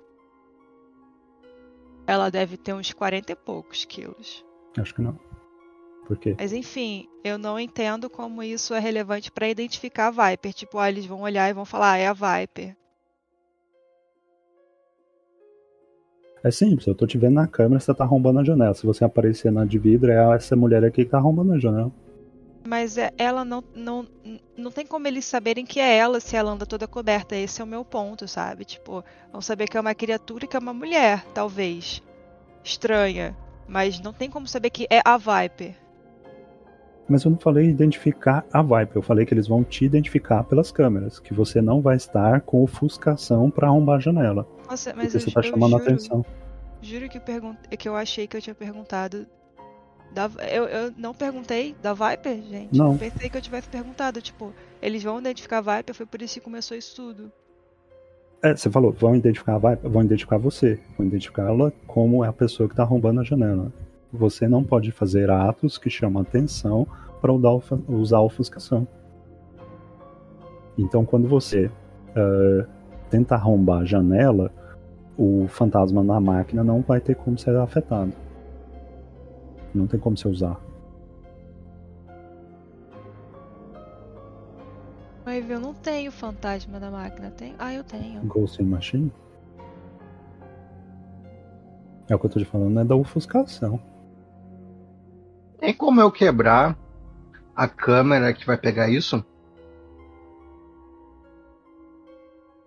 Ela 2.08 2.30
deve 2.30 2.58
ter 2.58 2.74
uns 2.74 2.92
40 2.92 3.32
e 3.32 3.36
poucos 3.36 3.86
quilos. 3.86 4.46
Acho 4.78 4.94
que 4.96 5.02
não. 5.02 5.18
Por 6.06 6.18
quê? 6.18 6.36
Mas 6.38 6.52
enfim, 6.52 7.08
eu 7.24 7.38
não 7.38 7.60
entendo 7.60 8.10
como 8.10 8.44
isso 8.44 8.74
é 8.74 8.80
relevante 8.80 9.32
pra 9.32 9.50
identificar 9.50 10.08
a 10.08 10.30
Viper. 10.32 10.54
Tipo, 10.54 10.80
ah, 10.80 10.90
eles 10.90 11.06
vão 11.06 11.22
olhar 11.22 11.50
e 11.50 11.54
vão 11.54 11.66
falar, 11.66 11.94
ah, 11.94 11.98
é 11.98 12.08
a 12.08 12.14
Viper. 12.14 12.76
É 16.44 16.52
simples, 16.52 16.86
eu 16.88 16.94
tô 16.94 17.08
te 17.08 17.18
vendo 17.18 17.36
na 17.36 17.48
câmera, 17.48 17.80
você 17.80 17.94
tá 17.94 18.04
arrombando 18.04 18.40
a 18.40 18.44
janela. 18.44 18.74
Se 18.74 18.86
você 18.86 19.06
aparecer 19.06 19.50
na 19.50 19.64
de 19.64 19.80
vidro, 19.80 20.12
é 20.12 20.36
essa 20.36 20.56
mulher 20.58 20.84
aqui 20.84 21.06
que 21.06 21.12
tá 21.12 21.18
arrombando 21.18 21.54
a 21.54 21.60
janela. 21.60 21.92
Mas 22.68 22.98
é- 22.98 23.12
ela 23.18 23.46
não, 23.46 23.64
não. 23.76 24.06
Não 24.58 24.72
tem 24.72 24.86
como 24.86 25.08
eles 25.08 25.26
saberem 25.26 25.66
que 25.66 25.80
é 25.80 25.98
ela 25.98 26.20
se 26.20 26.36
ela 26.36 26.52
anda 26.52 26.66
toda 26.66 26.88
coberta. 26.88 27.36
Esse 27.36 27.62
é 27.62 27.64
o 27.64 27.68
meu 27.68 27.84
ponto, 27.84 28.28
sabe? 28.28 28.66
Tipo, 28.66 29.04
vão 29.32 29.42
saber 29.42 29.68
que 29.68 29.78
é 29.78 29.82
uma 29.82 29.96
criatura 29.96 30.46
e 30.46 30.48
que 30.48 30.56
é 30.56 30.60
uma 30.60 30.74
mulher, 30.74 31.26
talvez. 31.34 32.02
Estranha. 32.64 33.36
Mas 33.68 34.00
não 34.02 34.14
tem 34.14 34.30
como 34.30 34.48
saber 34.48 34.70
que 34.70 34.86
é 34.90 35.02
a 35.04 35.18
Viper. 35.18 35.76
Mas 37.08 37.24
eu 37.24 37.32
não 37.32 37.38
falei 37.38 37.68
identificar 37.70 38.46
a 38.52 38.62
Viper, 38.62 38.96
eu 38.96 39.02
falei 39.02 39.26
que 39.26 39.34
eles 39.34 39.48
vão 39.48 39.64
te 39.64 39.84
identificar 39.84 40.44
pelas 40.44 40.72
câmeras, 40.72 41.20
que 41.20 41.34
você 41.34 41.62
não 41.62 41.82
vai 41.82 41.98
estar 41.98 42.42
com 42.42 42.64
ofuscação 42.64 43.50
pra 43.50 43.68
arrombar 43.68 43.98
a 43.98 44.00
janela. 44.00 44.48
Nossa, 44.70 44.94
mas 44.96 45.12
porque 45.12 45.18
eu, 45.18 45.22
você 45.22 45.32
tá 45.32 45.40
eu 45.40 45.44
chamando 45.44 45.76
a 45.76 45.80
juro, 45.80 45.92
atenção. 45.92 46.26
Juro 46.82 47.10
que, 47.10 47.20
pergun 47.20 47.56
que 47.78 47.88
eu 47.88 47.96
achei 47.96 48.28
que 48.28 48.38
eu 48.38 48.42
tinha 48.42 48.56
perguntado. 48.56 49.26
Da... 50.14 50.30
Eu, 50.52 50.66
eu 50.66 50.94
não 50.98 51.14
perguntei 51.14 51.76
da 51.82 51.94
Viper, 51.94 52.42
gente. 52.42 52.78
Não. 52.78 52.94
Eu 52.94 53.00
pensei 53.00 53.30
que 53.30 53.38
eu 53.38 53.42
tivesse 53.42 53.68
perguntado. 53.68 54.22
Tipo, 54.22 54.54
eles 54.82 55.04
vão 55.04 55.20
identificar 55.20 55.60
a 55.60 55.78
Viper, 55.78 55.96
foi 55.96 56.06
por 56.06 56.22
isso 56.22 56.36
que 56.36 56.42
começou 56.42 56.78
isso 56.78 56.96
tudo. 56.96 57.32
É, 58.42 58.54
você 58.54 58.70
falou, 58.70 58.92
vão 58.92 59.16
identificar 59.16 59.56
a 59.56 59.58
Viper, 59.58 59.90
vão 59.90 60.04
identificar 60.04 60.38
você, 60.38 60.78
vão 60.98 61.08
identificá-la 61.08 61.72
como 61.88 62.26
é 62.26 62.28
a 62.28 62.34
pessoa 62.34 62.68
que 62.68 62.76
tá 62.76 62.84
arrombando 62.84 63.22
a 63.22 63.24
janela. 63.24 63.72
Você 64.12 64.48
não 64.48 64.64
pode 64.64 64.92
fazer 64.92 65.32
atos 65.32 65.78
que 65.78 65.90
chamam 65.90 66.22
atenção 66.22 66.86
para 67.22 67.32
usar 67.32 68.18
a 68.18 68.22
ofuscação. 68.22 68.86
Então, 70.78 71.06
quando 71.06 71.28
você 71.28 71.68
uh, 71.68 72.68
tenta 73.14 73.36
arrombar 73.36 73.82
a 73.82 73.86
janela, 73.86 74.52
o 75.16 75.46
fantasma 75.48 76.04
na 76.04 76.20
máquina 76.20 76.64
não 76.64 76.82
vai 76.82 77.00
ter 77.00 77.16
como 77.16 77.38
ser 77.38 77.56
afetado. 77.56 78.12
Não 79.72 79.86
tem 79.86 80.00
como 80.00 80.18
você 80.18 80.28
usar. 80.28 80.60
Mas 85.24 85.48
eu 85.48 85.60
não 85.60 85.76
tenho 85.76 86.12
fantasma 86.12 86.80
na 86.80 86.90
máquina, 86.90 87.30
tem? 87.30 87.54
Ah, 87.60 87.72
eu 87.72 87.84
tenho. 87.84 88.20
Ghost 88.22 88.60
in 88.60 88.66
Machine? 88.66 89.14
É 92.10 92.16
o 92.16 92.20
que 92.20 92.26
eu 92.26 92.30
tô 92.32 92.40
te 92.40 92.46
falando, 92.46 92.80
é 92.80 92.84
da 92.84 92.96
ofuscação. 92.96 93.80
Tem 95.60 95.72
como 95.72 96.02
eu 96.02 96.12
quebrar 96.12 96.76
a 97.56 97.68
câmera 97.68 98.34
que 98.34 98.44
vai 98.44 98.58
pegar 98.58 98.90
isso? 98.90 99.24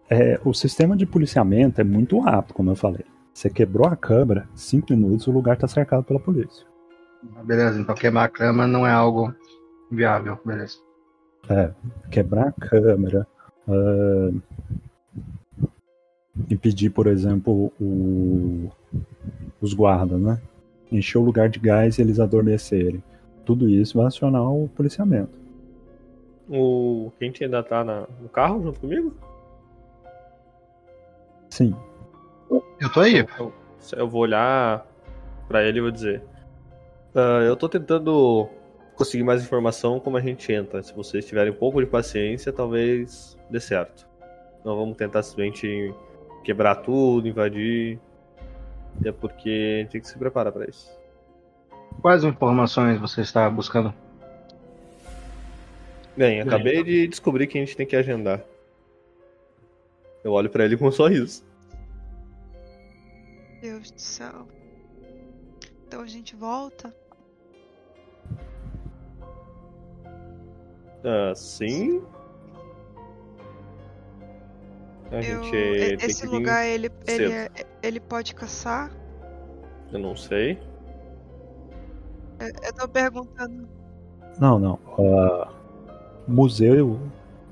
É, 0.09 0.41
o 0.45 0.55
sistema 0.55 0.97
de 0.97 1.05
policiamento 1.05 1.81
é 1.81 1.85
muito 1.85 2.19
rápido, 2.19 2.55
como 2.55 2.71
eu 2.71 2.77
falei. 2.77 3.05
Você 3.35 3.51
quebrou 3.51 3.87
a 3.87 3.97
câmera, 3.97 4.49
cinco 4.55 4.93
minutos, 4.93 5.27
o 5.27 5.33
lugar 5.33 5.57
tá 5.57 5.67
cercado 5.67 6.05
pela 6.05 6.21
polícia. 6.21 6.65
Beleza, 7.45 7.81
então 7.81 7.95
quebrar 7.95 8.25
a 8.25 8.29
câmera 8.29 8.67
não 8.67 8.87
é 8.87 8.93
algo 8.93 9.35
viável, 9.91 10.39
beleza. 10.45 10.79
É, 11.49 11.71
quebrar 12.11 12.49
a 12.49 12.53
câmera, 12.53 13.27
uh, 13.69 14.43
impedir, 16.49 16.91
por 16.91 17.07
exemplo, 17.07 17.73
o, 17.81 18.71
os 19.61 19.75
guardas, 19.75 20.21
né? 20.21 20.41
Encher 20.91 21.19
o 21.19 21.25
lugar 21.25 21.49
de 21.49 21.59
gás 21.59 21.99
e 21.99 22.03
eles 22.03 22.21
adormecerem. 22.21 23.03
Tudo 23.45 23.69
isso 23.69 23.99
vai 23.99 24.07
acionar 24.07 24.51
o 24.51 24.69
policiamento. 24.69 25.39
O 26.49 27.13
Quente 27.19 27.43
ainda 27.43 27.63
tá 27.63 27.85
na, 27.85 28.07
no 28.21 28.29
carro 28.29 28.63
junto 28.63 28.81
comigo? 28.81 29.13
Sim. 31.51 31.75
Eu 32.81 32.93
tô 32.93 33.01
aí. 33.01 33.27
Eu, 33.39 33.53
eu 33.93 34.09
vou 34.09 34.23
olhar 34.23 34.87
para 35.49 35.65
ele 35.65 35.79
e 35.79 35.83
vou 35.83 35.91
dizer: 35.91 36.23
uh, 37.15 37.43
Eu 37.43 37.57
tô 37.57 37.69
tentando 37.69 38.49
conseguir 38.95 39.23
mais 39.23 39.43
informação 39.43 40.01
como 40.01 40.17
a 40.17 40.21
gente 40.21 40.53
entra. 40.53 40.83
Se 40.83 40.95
vocês 40.95 41.27
tiverem 41.27 41.53
um 41.53 41.57
pouco 41.57 41.81
de 41.81 41.87
paciência, 41.87 42.53
talvez 42.53 43.39
dê 43.51 43.61
certo. 43.61 44.09
Não 44.65 44.77
vamos 44.77 44.97
tentar 44.97 45.23
simplesmente 45.23 45.95
quebrar 46.43 46.77
tudo, 46.77 47.29
invadir. 47.29 47.99
É 49.05 49.13
porque 49.13 49.77
a 49.77 49.83
gente 49.83 49.91
tem 49.91 50.01
que 50.01 50.09
se 50.09 50.19
preparar 50.19 50.53
para 50.53 50.65
isso. 50.65 50.91
Quais 52.01 52.25
informações 52.25 52.99
você 52.99 53.21
está 53.21 53.49
buscando? 53.49 53.93
Bem, 56.17 56.41
acabei 56.41 56.83
de 56.83 57.07
descobrir 57.07 57.47
que 57.47 57.59
a 57.59 57.61
gente 57.61 57.77
tem 57.77 57.87
que 57.87 57.95
agendar. 57.95 58.43
Eu 60.27 60.33
olho 60.33 60.51
para 60.51 60.65
ele 60.65 60.77
com 60.77 60.89
um 60.89 60.91
sorriso. 60.91 61.45
Deus 63.63 63.93
do 63.93 64.01
céu. 64.01 64.49
Então 65.87 66.01
a 66.01 66.07
gente 66.09 66.35
volta? 66.35 66.93
Ah, 71.05 71.33
sim. 71.33 72.03
A 75.13 75.15
Eu- 75.23 75.45
gente 75.45 75.57
e- 75.57 75.97
tem 75.97 76.09
esse 76.11 76.23
que 76.23 76.27
vir 76.29 76.35
lugar 76.35 76.67
ele, 76.67 76.91
ele, 77.07 77.29
cedo. 77.29 77.33
é- 77.33 77.67
ele 77.81 78.01
pode 78.01 78.35
caçar? 78.35 78.91
Eu 79.93 80.01
não 80.01 80.17
sei. 80.17 80.59
Eu, 82.41 82.49
eu 82.65 82.73
tô 82.75 82.89
perguntando. 82.89 83.69
Não, 84.41 84.59
não. 84.59 84.75
Uh, 84.99 85.47
museu 86.27 86.99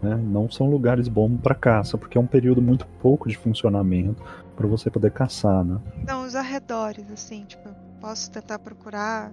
né, 0.05 0.17
não 0.17 0.51
são 0.51 0.71
lugares 0.71 1.09
bons 1.09 1.41
para 1.41 1.55
caça, 1.55 1.97
porque 1.97 2.19
é 2.19 2.21
um 2.21 2.27
período 2.27 2.61
muito 2.61 2.87
pouco 3.01 3.29
de 3.29 3.37
funcionamento 3.37 4.23
para 4.55 4.67
você 4.67 4.91
poder 4.91 5.11
caçar, 5.11 5.65
né? 5.65 5.81
Não, 6.07 6.25
os 6.25 6.37
arredores, 6.37 7.11
assim, 7.11 7.45
tipo, 7.45 7.69
eu 7.69 7.75
posso 8.01 8.31
tentar 8.31 8.59
procurar. 8.59 9.33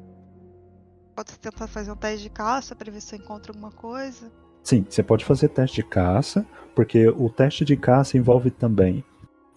Posso 1.13 1.37
tentar 1.39 1.67
fazer 1.67 1.91
um 1.91 1.95
teste 1.95 2.23
de 2.23 2.29
caça 2.29 2.75
pra 2.75 2.91
ver 2.91 3.01
se 3.01 3.15
eu 3.15 3.19
encontro 3.19 3.51
alguma 3.51 3.71
coisa. 3.71 4.31
Sim, 4.63 4.85
você 4.89 5.03
pode 5.03 5.25
fazer 5.25 5.49
teste 5.49 5.77
de 5.77 5.83
caça, 5.83 6.45
porque 6.73 7.07
o 7.09 7.29
teste 7.29 7.65
de 7.65 7.75
caça 7.75 8.17
envolve 8.17 8.49
também 8.49 9.03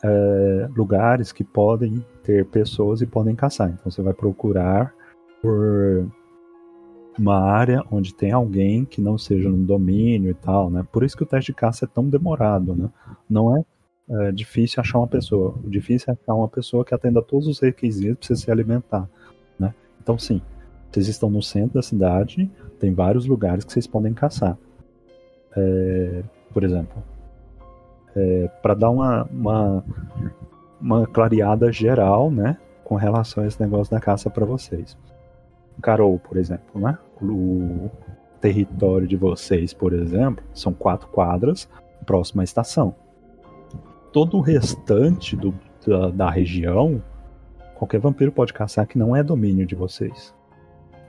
é, 0.02 0.68
lugares 0.76 1.32
que 1.32 1.44
podem 1.44 2.04
ter 2.22 2.44
pessoas 2.46 3.00
e 3.00 3.06
podem 3.06 3.34
caçar. 3.34 3.70
Então 3.70 3.90
você 3.90 4.02
vai 4.02 4.12
procurar 4.12 4.92
por 5.40 6.10
uma 7.18 7.38
área 7.38 7.82
onde 7.90 8.14
tem 8.14 8.32
alguém 8.32 8.84
que 8.84 9.00
não 9.00 9.16
seja 9.16 9.48
no 9.48 9.64
domínio 9.64 10.30
e 10.30 10.34
tal, 10.34 10.70
né? 10.70 10.84
Por 10.90 11.04
isso 11.04 11.16
que 11.16 11.22
o 11.22 11.26
teste 11.26 11.52
de 11.52 11.56
caça 11.56 11.84
é 11.84 11.88
tão 11.88 12.08
demorado, 12.08 12.74
né? 12.74 12.90
Não 13.28 13.56
é, 13.56 13.64
é 14.08 14.32
difícil 14.32 14.80
achar 14.80 14.98
uma 14.98 15.06
pessoa. 15.06 15.54
O 15.64 15.70
difícil 15.70 16.12
é 16.12 16.16
achar 16.20 16.34
uma 16.34 16.48
pessoa 16.48 16.84
que 16.84 16.94
atenda 16.94 17.22
todos 17.22 17.46
os 17.46 17.60
requisitos 17.60 18.28
para 18.28 18.36
se 18.36 18.50
alimentar, 18.50 19.08
né? 19.58 19.74
Então 20.02 20.18
sim, 20.18 20.40
vocês 20.90 21.08
estão 21.08 21.28
no 21.28 21.42
centro 21.42 21.74
da 21.74 21.82
cidade, 21.82 22.50
tem 22.78 22.94
vários 22.94 23.26
lugares 23.26 23.64
que 23.64 23.72
vocês 23.72 23.86
podem 23.86 24.14
caçar. 24.14 24.56
É, 25.56 26.22
por 26.52 26.62
exemplo, 26.62 27.02
é, 28.14 28.48
para 28.62 28.74
dar 28.74 28.90
uma, 28.90 29.24
uma, 29.24 29.84
uma 30.80 31.06
clareada 31.06 31.72
geral, 31.72 32.30
né, 32.30 32.56
com 32.84 32.94
relação 32.94 33.42
a 33.42 33.46
esse 33.46 33.60
negócio 33.60 33.92
da 33.92 34.00
caça 34.00 34.30
para 34.30 34.44
vocês. 34.44 34.96
Carol, 35.82 36.18
por 36.18 36.36
exemplo, 36.36 36.80
né, 36.80 36.96
o 37.22 37.90
território 38.40 39.06
de 39.06 39.16
vocês, 39.16 39.72
por 39.72 39.92
exemplo, 39.92 40.44
são 40.52 40.72
quatro 40.72 41.08
quadras 41.08 41.68
próxima 42.04 42.42
à 42.42 42.44
estação. 42.44 42.94
Todo 44.12 44.36
o 44.36 44.40
restante 44.40 45.34
do, 45.34 45.54
da, 45.86 46.10
da 46.10 46.30
região, 46.30 47.02
qualquer 47.74 48.00
vampiro 48.00 48.30
pode 48.30 48.52
caçar 48.52 48.86
que 48.86 48.98
não 48.98 49.16
é 49.16 49.22
domínio 49.22 49.66
de 49.66 49.74
vocês. 49.74 50.34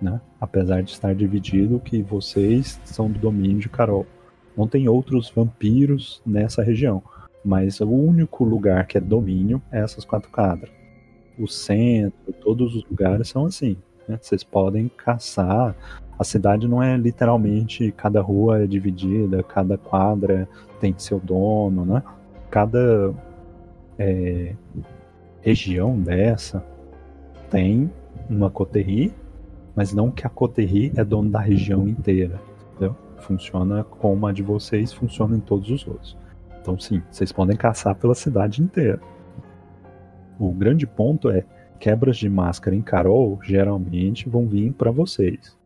Né? 0.01 0.19
Apesar 0.39 0.81
de 0.81 0.91
estar 0.91 1.13
dividido 1.13 1.79
que 1.79 2.01
vocês 2.01 2.79
são 2.83 3.09
do 3.09 3.19
domínio 3.19 3.59
de 3.59 3.69
Carol. 3.69 4.05
Não 4.55 4.67
tem 4.67 4.87
outros 4.87 5.29
vampiros 5.29 6.21
nessa 6.25 6.63
região, 6.63 7.03
mas 7.43 7.81
o 7.81 7.89
único 7.89 8.43
lugar 8.43 8.87
que 8.87 8.97
é 8.97 9.01
domínio 9.01 9.61
é 9.71 9.79
essas 9.79 10.05
quatro 10.05 10.31
quadras. 10.31 10.71
O 11.37 11.47
centro, 11.47 12.33
todos 12.41 12.75
os 12.75 12.83
lugares 12.89 13.27
são 13.27 13.45
assim. 13.45 13.77
Né? 14.07 14.17
Vocês 14.21 14.43
podem 14.43 14.89
caçar. 14.89 15.75
A 16.17 16.23
cidade 16.23 16.67
não 16.67 16.81
é 16.81 16.95
literalmente 16.95 17.91
cada 17.91 18.21
rua 18.21 18.63
é 18.63 18.67
dividida, 18.67 19.43
cada 19.43 19.77
quadra 19.77 20.47
tem 20.79 20.93
seu 20.97 21.19
dono, 21.19 21.83
né? 21.83 22.01
Cada 22.49 23.13
é, 23.99 24.55
região 25.41 25.99
dessa 25.99 26.63
tem 27.49 27.91
uma 28.29 28.49
coterri, 28.49 29.13
mas 29.75 29.93
não 29.93 30.09
que 30.09 30.25
a 30.25 30.29
coterri 30.29 30.93
é 30.95 31.03
dono 31.03 31.29
da 31.29 31.39
região 31.39 31.87
inteira, 31.87 32.39
entendeu? 32.71 32.95
Funciona 33.17 33.83
como 33.83 34.25
a 34.25 34.31
de 34.31 34.41
vocês 34.41 34.93
funciona 34.93 35.35
em 35.35 35.41
todos 35.41 35.69
os 35.69 35.85
outros. 35.85 36.17
Então 36.61 36.79
sim, 36.79 37.01
vocês 37.11 37.31
podem 37.31 37.57
caçar 37.57 37.93
pela 37.95 38.15
cidade 38.15 38.61
inteira. 38.61 38.99
O 40.39 40.51
grande 40.51 40.87
ponto 40.87 41.29
é 41.29 41.45
quebras 41.79 42.17
de 42.17 42.29
máscara 42.29 42.75
em 42.75 42.81
Carol 42.81 43.39
geralmente 43.43 44.29
vão 44.29 44.47
vir 44.47 44.73
para 44.73 44.91
vocês. 44.91 45.57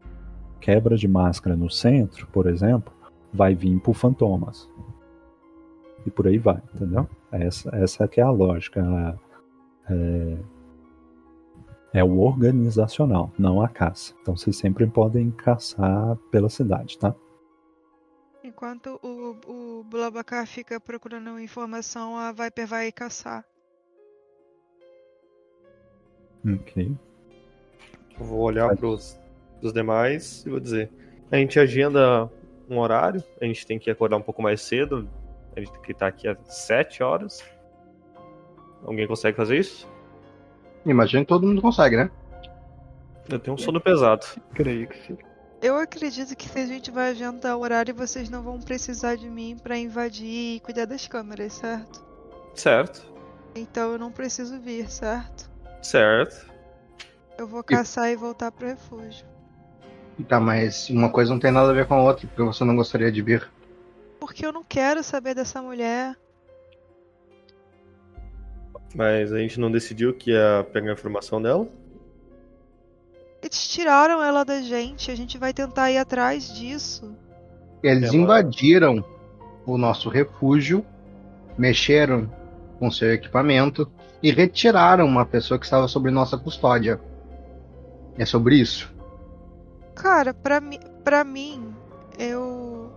Quebra 0.60 0.98
de 0.98 1.08
máscara 1.08 1.56
no 1.56 1.70
centro, 1.70 2.28
por 2.28 2.48
exemplo, 2.48 2.94
vai 3.34 3.56
vir 3.56 3.80
por 3.80 3.94
fantomas. 3.94 4.70
E 6.06 6.12
por 6.12 6.28
aí 6.28 6.38
vai, 6.38 6.62
entendeu? 6.74 7.08
Essa, 7.32 7.70
essa 7.76 8.08
que 8.08 8.20
é 8.20 8.24
a 8.24 8.30
lógica. 8.30 9.18
É, 9.90 10.38
é 11.94 12.04
o 12.04 12.20
organizacional, 12.20 13.32
não 13.38 13.62
a 13.62 13.68
caça. 13.68 14.14
Então 14.22 14.36
vocês 14.36 14.58
sempre 14.58 14.86
podem 14.88 15.32
caçar 15.32 16.16
pela 16.32 16.50
cidade, 16.50 16.98
tá? 16.98 17.16
Enquanto 18.44 19.00
o, 19.04 19.80
o 19.80 19.84
Blabacar 19.84 20.46
fica 20.48 20.80
procurando 20.80 21.40
informação, 21.40 22.16
a 22.16 22.32
Viper 22.32 22.68
vai 22.68 22.92
caçar. 22.92 23.46
Ok. 26.46 26.96
Eu 28.20 28.26
vou 28.26 28.40
olhar 28.40 28.76
pros, 28.76 29.20
pros 29.60 29.74
demais 29.74 30.46
e 30.46 30.50
vou 30.50 30.60
dizer. 30.60 30.90
A 31.32 31.38
gente 31.38 31.60
agenda 31.60 32.30
um 32.70 32.80
horário, 32.80 33.24
a 33.42 33.46
gente 33.46 33.66
tem 33.66 33.80
que 33.80 33.90
acordar 33.90 34.18
um 34.18 34.22
pouco 34.22 34.42
mais 34.42 34.62
cedo. 34.62 35.08
A 35.56 35.60
gente 35.60 35.72
tem 35.72 35.82
que 35.82 35.92
estar 35.92 36.08
aqui 36.08 36.28
às 36.28 36.38
7 36.48 37.04
horas. 37.04 37.44
Alguém 38.84 39.08
consegue 39.08 39.36
fazer 39.36 39.58
isso? 39.58 39.88
Imagino 40.86 41.24
que 41.24 41.30
todo 41.30 41.46
mundo 41.46 41.62
consegue, 41.62 41.98
né? 41.98 42.10
Eu 43.30 43.40
tenho 43.40 43.56
um 43.56 43.58
sono 43.58 43.82
pesado. 43.82 44.26
Creio 44.54 44.88
que 44.88 44.98
sim. 45.06 45.18
Eu 45.62 45.76
acredito 45.76 46.36
que 46.38 46.48
se 46.48 46.58
a 46.58 46.66
gente 46.66 46.90
vai 46.90 47.12
adiantar 47.12 47.58
o 47.58 47.62
horário, 47.62 47.94
vocês 47.94 48.30
não 48.30 48.42
vão 48.42 48.60
precisar 48.62 49.16
de 49.16 49.30
mim 49.30 49.58
pra 49.62 49.78
invadir 49.78 50.56
e 50.56 50.60
cuidar 50.62 50.86
das 50.86 51.06
câmeras, 51.06 51.54
certo? 51.54 52.04
Certo. 52.56 53.06
Então 53.54 53.92
eu 53.92 54.00
não 54.00 54.12
preciso 54.12 54.60
vir, 54.60 54.90
certo? 54.90 55.49
Certo. 55.82 56.48
Eu 57.38 57.48
vou 57.48 57.64
caçar 57.64 58.10
e 58.12 58.16
voltar 58.16 58.52
pro 58.52 58.68
refúgio. 58.68 59.26
Tá, 60.28 60.40
mas 60.40 60.90
uma 60.90 61.10
coisa 61.10 61.32
não 61.32 61.40
tem 61.40 61.52
nada 61.52 61.70
a 61.70 61.74
ver 61.74 61.88
com 61.88 61.94
a 61.94 62.02
outra, 62.02 62.28
porque 62.28 62.44
você 62.44 62.64
não 62.66 62.76
gostaria 62.76 63.10
de 63.12 63.22
vir. 63.22 63.50
Porque 64.20 64.46
eu 64.46 64.52
não 64.52 64.64
quero 64.64 65.02
saber 65.02 65.34
dessa 65.34 65.62
mulher. 65.62 66.16
Mas 68.94 69.32
a 69.32 69.38
gente 69.38 69.60
não 69.60 69.72
decidiu 69.72 70.14
que 70.14 70.32
ia 70.32 70.66
pegar 70.74 70.90
a 70.92 70.94
informação 70.94 71.42
dela? 71.42 71.68
Eles 73.42 73.68
tiraram 73.70 74.22
ela 74.22 74.44
da 74.44 74.62
gente, 74.62 75.10
a 75.10 75.16
gente 75.16 75.38
vai 75.38 75.54
tentar 75.54 75.90
ir 75.92 75.98
atrás 75.98 76.54
disso. 76.54 77.16
Eles 77.82 78.10
Ela- 78.10 78.16
invadiram 78.18 79.06
o 79.66 79.78
nosso 79.78 80.10
refúgio, 80.10 80.86
mexeram 81.58 82.30
com 82.78 82.92
seu 82.92 83.14
equipamento 83.14 83.90
e 84.22 84.32
retiraram 84.32 85.06
uma 85.06 85.26
pessoa 85.26 85.58
que 85.58 85.66
estava 85.66 85.88
sob 85.88 86.12
nossa 86.12 86.38
custódia. 86.38 87.00
É 88.18 88.26
sobre 88.26 88.56
isso. 88.58 88.94
Cara, 89.96 90.34
pra, 90.34 90.60
mi 90.60 90.80
pra 91.04 91.24
mim, 91.24 91.74
eu. 92.18 92.92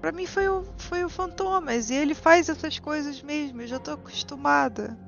Pra 0.00 0.12
mim 0.12 0.26
foi 0.26 0.48
o, 0.48 0.64
foi 0.76 1.04
o 1.04 1.08
Fantomas 1.08 1.90
e 1.90 1.94
ele 1.94 2.14
faz 2.14 2.48
essas 2.48 2.78
coisas 2.78 3.22
mesmo, 3.22 3.62
eu 3.62 3.66
já 3.66 3.78
tô 3.78 3.92
acostumada. 3.92 4.98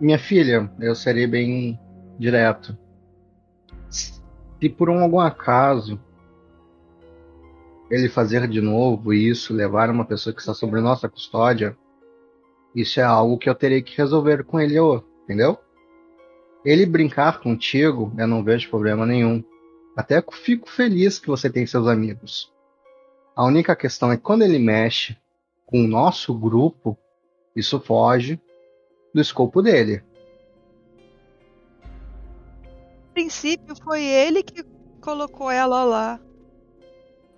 Minha 0.00 0.18
filha, 0.18 0.70
eu 0.80 0.94
serei 0.94 1.26
bem 1.26 1.78
direto. 2.18 2.76
Se 3.90 4.68
por 4.76 4.88
um 4.88 5.00
algum 5.00 5.20
acaso 5.20 6.00
ele 7.90 8.08
fazer 8.08 8.48
de 8.48 8.60
novo 8.60 9.12
isso, 9.12 9.54
levar 9.54 9.90
uma 9.90 10.04
pessoa 10.04 10.34
que 10.34 10.40
está 10.40 10.52
sob 10.52 10.80
nossa 10.80 11.08
custódia, 11.08 11.76
isso 12.76 13.00
é 13.00 13.02
algo 13.02 13.38
que 13.38 13.48
eu 13.48 13.54
terei 13.54 13.80
que 13.80 13.96
resolver 13.96 14.44
com 14.44 14.60
ele, 14.60 14.76
entendeu? 15.24 15.58
Ele 16.62 16.84
brincar 16.84 17.40
contigo, 17.40 18.12
eu 18.18 18.26
não 18.26 18.44
vejo 18.44 18.68
problema 18.68 19.06
nenhum. 19.06 19.42
Até 19.96 20.22
fico 20.30 20.68
feliz 20.68 21.18
que 21.18 21.26
você 21.26 21.48
tem 21.48 21.66
seus 21.66 21.86
amigos. 21.86 22.52
A 23.34 23.46
única 23.46 23.74
questão 23.74 24.12
é 24.12 24.16
que 24.18 24.22
quando 24.22 24.42
ele 24.42 24.58
mexe 24.58 25.16
com 25.64 25.84
o 25.84 25.88
nosso 25.88 26.34
grupo, 26.34 26.98
isso 27.54 27.80
foge 27.80 28.38
do 29.14 29.22
escopo 29.22 29.62
dele. 29.62 30.02
No 31.82 33.12
princípio 33.14 33.74
foi 33.82 34.04
ele 34.04 34.42
que 34.42 34.62
colocou 35.00 35.50
ela 35.50 35.82
lá. 35.82 36.20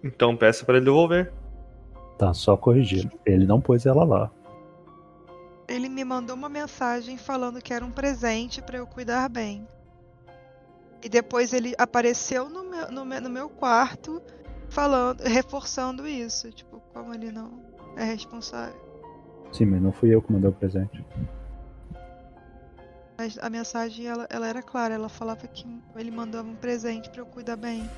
Então 0.03 0.37
peça 0.37 0.65
pra 0.65 0.77
ele 0.77 0.85
devolver. 0.85 1.33
Tá, 2.19 2.35
só 2.35 2.57
corrigindo. 2.57 3.13
Ele 3.25 3.47
não 3.47 3.61
pôs 3.61 3.87
ela 3.87 4.05
lá. 4.05 4.33
Ele 5.69 5.89
me 5.89 6.03
mandou 6.03 6.35
uma 6.35 6.49
mensagem 6.49 7.19
falando 7.19 7.61
que 7.61 7.75
era 7.75 7.85
um 7.85 7.91
presente 7.91 8.63
pra 8.63 8.79
eu 8.79 8.87
cuidar 8.87 9.29
bem. 9.29 9.69
E 11.03 11.09
depois 11.09 11.53
ele 11.53 11.75
apareceu 11.79 12.49
no 12.49 12.65
meu, 12.65 12.91
no 12.91 13.05
meu, 13.05 13.21
no 13.21 13.31
meu 13.31 13.49
quarto 13.51 14.21
falando, 14.71 15.21
reforçando 15.21 16.09
isso. 16.09 16.51
Tipo, 16.51 16.81
como 16.93 17.15
ele 17.15 17.31
não 17.31 17.61
é 17.97 18.05
responsável. 18.05 18.89
Sim, 19.53 19.67
mas 19.67 19.83
não 19.83 19.93
fui 19.93 20.15
eu 20.15 20.23
que 20.23 20.33
mandei 20.33 20.49
o 20.49 20.53
presente. 20.53 21.05
Mas 23.19 23.37
a 23.39 23.51
mensagem 23.51 24.07
ela, 24.07 24.27
ela 24.31 24.47
era 24.47 24.63
clara, 24.63 24.95
ela 24.95 25.09
falava 25.09 25.47
que 25.49 25.67
ele 25.97 26.11
mandava 26.11 26.49
um 26.49 26.55
presente 26.55 27.11
pra 27.11 27.21
eu 27.21 27.27
cuidar 27.27 27.57
bem. 27.57 27.89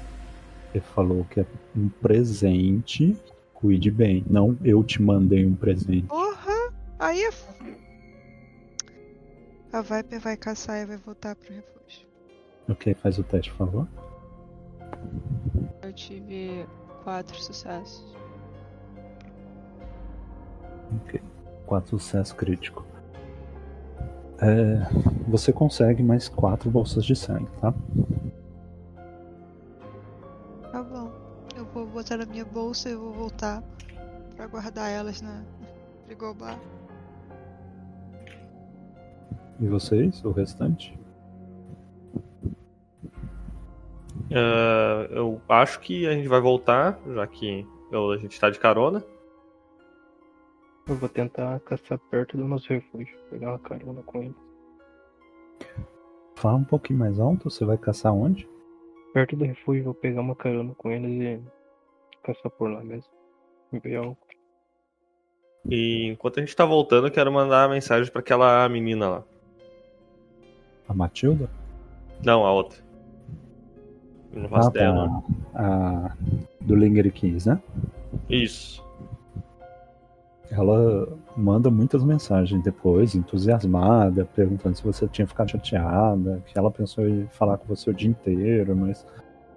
Ele 0.74 0.82
falou 0.94 1.24
que 1.24 1.40
é 1.40 1.46
um 1.76 1.88
presente, 1.88 3.16
cuide 3.52 3.90
bem. 3.90 4.24
Não, 4.28 4.56
eu 4.64 4.82
te 4.82 5.02
mandei 5.02 5.44
um 5.44 5.54
presente. 5.54 6.06
Porra! 6.06 6.49
Aí 7.00 7.22
é. 7.24 7.28
f- 7.28 7.76
A 9.72 9.80
Viper 9.82 10.20
vai 10.20 10.36
caçar 10.36 10.76
e 10.82 10.86
vai 10.86 10.96
voltar 10.98 11.34
pro 11.34 11.52
refúgio. 11.54 12.06
Ok, 12.68 12.94
faz 12.94 13.18
o 13.18 13.22
teste, 13.24 13.50
por 13.52 13.58
favor. 13.66 13.88
Eu 15.82 15.92
tive 15.92 16.66
quatro 17.02 17.36
sucessos. 17.36 18.14
Ok. 21.04 21.20
Quatro 21.66 21.98
sucesso 21.98 22.34
crítico. 22.36 22.84
É, 24.42 24.78
você 25.28 25.52
consegue 25.52 26.02
mais 26.02 26.28
quatro 26.28 26.70
bolsas 26.70 27.04
de 27.04 27.14
sangue, 27.14 27.48
tá? 27.60 27.72
Tá 30.72 30.82
bom. 30.82 31.12
Eu 31.56 31.64
vou 31.66 31.86
botar 31.86 32.16
na 32.16 32.26
minha 32.26 32.44
bolsa 32.44 32.88
e 32.90 32.94
vou 32.96 33.12
voltar 33.12 33.62
pra 34.36 34.46
guardar 34.46 34.90
elas 34.90 35.20
na 35.20 35.44
frigobar. 36.06 36.58
E 39.60 39.68
vocês, 39.68 40.24
o 40.24 40.30
restante? 40.30 40.98
Ah, 44.32 45.06
eu 45.10 45.40
acho 45.48 45.80
que 45.80 46.06
a 46.06 46.12
gente 46.12 46.28
vai 46.28 46.40
voltar, 46.40 46.98
já 47.14 47.26
que 47.26 47.66
eu- 47.90 48.10
a 48.10 48.16
gente 48.16 48.38
tá 48.40 48.48
de 48.48 48.58
carona. 48.58 49.04
Eu 50.88 50.94
vou 50.96 51.08
tentar 51.08 51.60
caçar 51.60 51.98
perto 51.98 52.36
do 52.36 52.48
nosso 52.48 52.68
refúgio, 52.72 53.16
pegar 53.28 53.50
uma 53.50 53.58
carona 53.58 54.02
com 54.02 54.22
ele. 54.22 54.34
Fala 56.36 56.56
um 56.56 56.64
pouquinho 56.64 56.98
mais 56.98 57.20
alto, 57.20 57.50
você 57.50 57.64
vai 57.64 57.76
caçar 57.76 58.14
onde? 58.14 58.48
Perto 59.12 59.36
do 59.36 59.44
refúgio, 59.44 59.84
vou 59.84 59.94
pegar 59.94 60.20
uma 60.22 60.34
carona 60.34 60.74
com 60.74 60.90
eles 60.90 61.10
e 61.10 61.40
caçar 62.22 62.50
por 62.50 62.70
lá 62.70 62.82
mesmo. 62.82 63.10
Ver 63.72 63.96
algo. 63.96 64.16
E 65.68 66.06
enquanto 66.06 66.38
a 66.38 66.40
gente 66.40 66.56
tá 66.56 66.64
voltando, 66.64 67.08
eu 67.08 67.12
quero 67.12 67.30
mandar 67.30 67.68
mensagem 67.68 68.10
pra 68.10 68.20
aquela 68.20 68.66
menina 68.68 69.08
lá. 69.08 69.24
A 70.90 70.94
Matilda? 70.94 71.48
Não, 72.24 72.44
a 72.44 72.52
outra. 72.52 72.80
Eu 74.32 74.42
não 74.42 74.48
faço 74.48 74.68
Ah, 74.68 74.70
ideia, 74.70 74.92
tá. 74.92 75.22
A 75.54 76.16
do 76.60 76.74
Linger 76.74 77.12
Keys, 77.12 77.46
né? 77.46 77.60
Isso. 78.28 78.84
Ela 80.50 81.08
manda 81.36 81.70
muitas 81.70 82.02
mensagens 82.02 82.60
depois, 82.64 83.14
entusiasmada, 83.14 84.24
perguntando 84.34 84.76
se 84.76 84.82
você 84.82 85.06
tinha 85.06 85.28
ficado 85.28 85.52
chateada, 85.52 86.42
que 86.44 86.58
ela 86.58 86.72
pensou 86.72 87.06
em 87.06 87.28
falar 87.28 87.56
com 87.56 87.66
você 87.66 87.88
o 87.88 87.94
dia 87.94 88.10
inteiro, 88.10 88.74
mas 88.74 89.06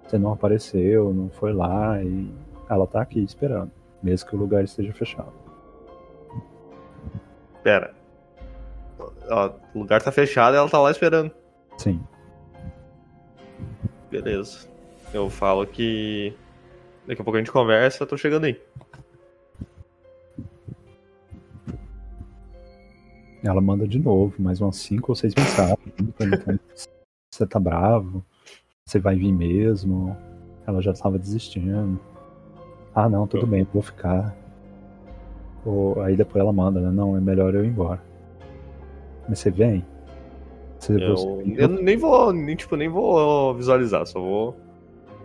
você 0.06 0.16
não 0.16 0.32
apareceu, 0.32 1.12
não 1.12 1.28
foi 1.30 1.52
lá 1.52 2.00
e 2.00 2.32
ela 2.70 2.86
tá 2.86 3.00
aqui 3.02 3.18
esperando, 3.24 3.72
mesmo 4.00 4.28
que 4.28 4.36
o 4.36 4.38
lugar 4.38 4.62
esteja 4.62 4.92
fechado. 4.92 5.32
Pera. 7.64 7.92
Ó, 9.28 9.52
o 9.74 9.78
lugar 9.80 10.02
tá 10.02 10.12
fechado 10.12 10.54
e 10.54 10.58
ela 10.58 10.68
tá 10.68 10.78
lá 10.78 10.90
esperando. 10.90 11.30
Sim. 11.78 12.00
Beleza. 14.10 14.68
Eu 15.12 15.30
falo 15.30 15.66
que. 15.66 16.34
Daqui 17.06 17.20
a 17.20 17.24
pouco 17.24 17.36
a 17.36 17.40
gente 17.40 17.52
conversa, 17.52 18.02
eu 18.02 18.06
tô 18.06 18.16
chegando 18.16 18.44
aí. 18.44 18.60
Ela 23.42 23.60
manda 23.60 23.86
de 23.86 23.98
novo, 23.98 24.34
mais 24.38 24.60
umas 24.60 24.76
cinco 24.76 25.12
ou 25.12 25.16
seis 25.16 25.34
mensagens, 25.34 25.78
perguntando 26.16 26.60
se 26.74 26.88
você 27.30 27.46
tá 27.46 27.60
bravo, 27.60 28.24
se 28.86 28.98
vai 28.98 29.16
vir 29.16 29.32
mesmo. 29.32 30.16
Ela 30.66 30.80
já 30.80 30.92
estava 30.92 31.18
desistindo. 31.18 32.00
Ah, 32.94 33.08
não, 33.08 33.26
tudo 33.26 33.46
bem, 33.46 33.66
vou 33.72 33.82
ficar. 33.82 34.34
Ou, 35.64 36.00
aí 36.00 36.16
depois 36.16 36.36
ela 36.36 36.52
manda, 36.52 36.80
né? 36.80 36.90
Não, 36.90 37.16
é 37.16 37.20
melhor 37.20 37.54
eu 37.54 37.64
ir 37.64 37.68
embora. 37.68 38.02
Mas 39.28 39.38
você 39.38 39.50
vem? 39.50 39.84
Você, 40.78 40.94
Eu, 41.02 41.16
você- 41.16 41.54
eu 41.56 41.68
nem 41.68 41.96
vou, 41.96 42.32
nem, 42.32 42.54
tipo, 42.56 42.76
nem 42.76 42.88
vou 42.88 43.54
visualizar, 43.54 44.06
só 44.06 44.20
vou. 44.20 44.56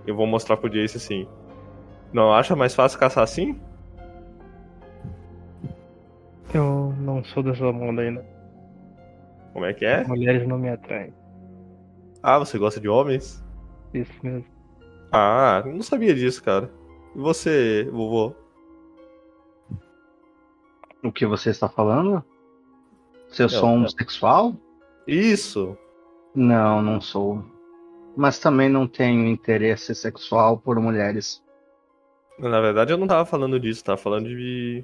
Eu 0.07 0.15
vou 0.15 0.25
mostrar 0.25 0.57
pro 0.57 0.69
Jace 0.69 0.97
assim. 0.97 1.27
Não 2.13 2.33
acha 2.33 2.55
mais 2.55 2.73
fácil 2.73 2.97
caçar 2.99 3.23
assim? 3.23 3.59
Eu 6.53 6.93
não 6.99 7.23
sou 7.23 7.43
dessa 7.43 7.65
onda 7.65 8.01
ainda. 8.01 8.25
Como 9.53 9.65
é 9.65 9.73
que 9.73 9.85
é? 9.85 10.03
Mulheres 10.05 10.47
não 10.47 10.57
me 10.57 10.69
atraem. 10.69 11.13
Ah, 12.23 12.39
você 12.39 12.57
gosta 12.57 12.79
de 12.79 12.89
homens? 12.89 13.43
Isso 13.93 14.11
mesmo. 14.23 14.45
Ah, 15.11 15.63
não 15.65 15.81
sabia 15.81 16.13
disso, 16.13 16.43
cara. 16.43 16.71
E 17.15 17.19
você, 17.19 17.87
vovô? 17.91 18.33
O 21.03 21.11
que 21.11 21.25
você 21.25 21.49
está 21.49 21.69
falando? 21.69 22.23
Se 23.29 23.41
eu 23.41 23.45
Eu- 23.45 23.49
sou 23.49 23.69
eu- 23.69 23.75
homossexual? 23.75 24.55
Isso! 25.07 25.77
Não, 26.35 26.81
não 26.81 26.99
sou. 27.01 27.43
Mas 28.15 28.39
também 28.39 28.69
não 28.69 28.87
tenho 28.87 29.25
interesse 29.27 29.93
sexual 29.95 30.57
por 30.57 30.79
mulheres. 30.79 31.41
Na 32.37 32.59
verdade, 32.61 32.91
eu 32.93 32.97
não 32.97 33.07
tava 33.07 33.25
falando 33.25 33.59
disso, 33.59 33.83
tava 33.83 33.97
falando 33.97 34.27
de 34.29 34.83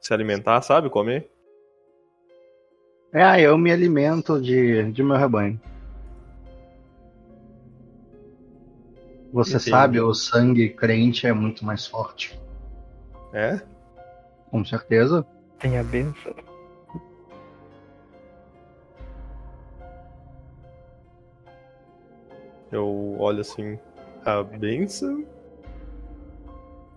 se 0.00 0.12
alimentar, 0.12 0.60
sabe? 0.62 0.90
Comer. 0.90 1.30
É, 3.12 3.40
eu 3.40 3.56
me 3.56 3.70
alimento 3.72 4.40
de, 4.40 4.90
de 4.92 5.02
meu 5.02 5.16
rebanho. 5.16 5.60
Você 9.32 9.56
Entendi. 9.56 9.70
sabe, 9.70 10.00
o 10.00 10.14
sangue 10.14 10.68
crente 10.68 11.26
é 11.26 11.32
muito 11.32 11.64
mais 11.64 11.86
forte. 11.86 12.38
É? 13.32 13.60
Com 14.50 14.64
certeza. 14.64 15.26
Tem 15.58 15.76
a 15.78 15.82
benção. 15.82 16.34
Eu 22.74 23.16
olho 23.20 23.40
assim. 23.40 23.78
A 24.24 24.42
benção? 24.42 25.24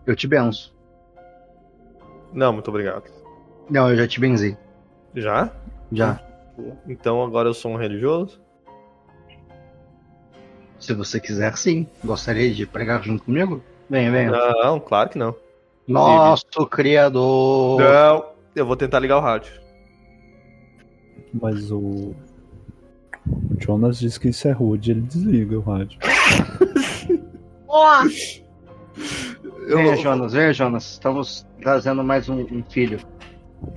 Eu 0.07 0.15
te 0.15 0.27
benço. 0.27 0.75
Não, 2.33 2.51
muito 2.51 2.69
obrigado. 2.69 3.11
Não, 3.69 3.89
eu 3.89 3.95
já 3.95 4.07
te 4.07 4.19
benzi. 4.19 4.57
Já? 5.13 5.51
Já. 5.91 6.19
Então 6.87 7.23
agora 7.23 7.47
eu 7.47 7.53
sou 7.53 7.71
um 7.71 7.75
religioso? 7.77 8.41
Se 10.79 10.93
você 10.93 11.19
quiser, 11.19 11.55
sim. 11.55 11.87
Gostaria 12.03 12.51
de 12.51 12.65
pregar 12.65 13.03
junto 13.03 13.23
comigo? 13.25 13.61
Venha, 13.87 14.11
venha. 14.11 14.31
Não, 14.31 14.79
claro 14.79 15.09
que 15.09 15.17
não. 15.19 15.35
Nosso 15.87 16.65
criador. 16.69 17.79
Não, 17.79 18.25
eu 18.55 18.65
vou 18.65 18.75
tentar 18.75 18.99
ligar 18.99 19.17
o 19.17 19.21
rádio. 19.21 19.53
Mas 21.33 21.71
o. 21.71 22.15
O 23.57 23.61
Jonas 23.61 23.97
diz 23.99 24.17
que 24.19 24.29
isso 24.29 24.47
é 24.47 24.51
rude, 24.51 24.91
ele 24.91 25.01
desliga 25.01 25.57
o 25.57 25.61
rádio. 25.61 25.99
Venha, 29.67 29.95
Jonas, 29.97 30.31
venha, 30.33 30.53
Jonas. 30.53 30.91
Estamos 30.91 31.45
trazendo 31.61 32.03
mais 32.03 32.29
um, 32.29 32.41
um 32.41 32.63
filho. 32.69 32.99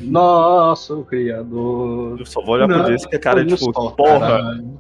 Nosso 0.01 1.05
criador. 1.05 2.19
Eu 2.21 2.27
só 2.27 2.41
vou 2.43 2.55
olhar 2.55 2.69
pro 2.69 2.79
Não, 2.79 2.85
Jace 2.91 3.09
que 3.09 3.17
é 3.17 3.19
cara 3.19 3.43
Vamos 3.43 3.59
tipo, 3.61 3.73
só, 3.73 3.91
porra. 3.91 4.21
caralho. 4.21 4.79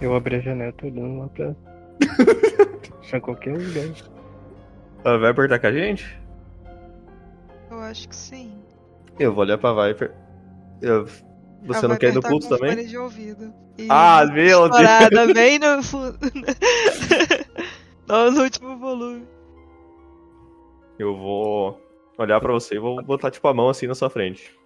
Eu 0.00 0.14
abri 0.14 0.36
a 0.36 0.40
janela, 0.40 0.72
tô 0.72 0.86
olhando 0.86 1.18
lá 1.18 1.28
pra. 1.28 1.54
pra 3.10 3.20
qualquer 3.20 3.58
lugar. 3.58 3.90
Ela 5.04 5.18
vai 5.18 5.30
apertar 5.30 5.58
com 5.58 5.66
a 5.66 5.72
gente? 5.72 6.18
Eu 7.70 7.80
acho 7.80 8.08
que 8.08 8.16
sim. 8.16 8.52
Eu 9.18 9.34
vou 9.34 9.44
olhar 9.44 9.58
pra 9.58 9.88
Viper. 9.88 10.14
Eu- 10.80 11.06
Você 11.66 11.78
Ela 11.80 11.88
não 11.88 11.96
quer 11.96 12.12
ir 12.12 12.14
no 12.14 12.22
culto 12.22 12.48
também? 12.48 12.86
de 12.86 12.96
ouvido. 12.96 13.52
E 13.76 13.88
Ah, 13.90 14.24
meu 14.24 14.70
Deus! 14.70 15.32
bem 15.34 15.58
no 15.58 15.76
no 18.30 18.42
último 18.42 18.78
volume. 18.78 19.26
Eu 20.98 21.16
vou 21.16 21.80
olhar 22.16 22.40
pra 22.40 22.52
você 22.52 22.76
e 22.76 22.78
vou 22.78 23.02
botar 23.02 23.30
tipo 23.30 23.46
a 23.48 23.54
mão 23.54 23.68
assim 23.68 23.86
na 23.86 23.94
sua 23.94 24.08
frente. 24.08 24.56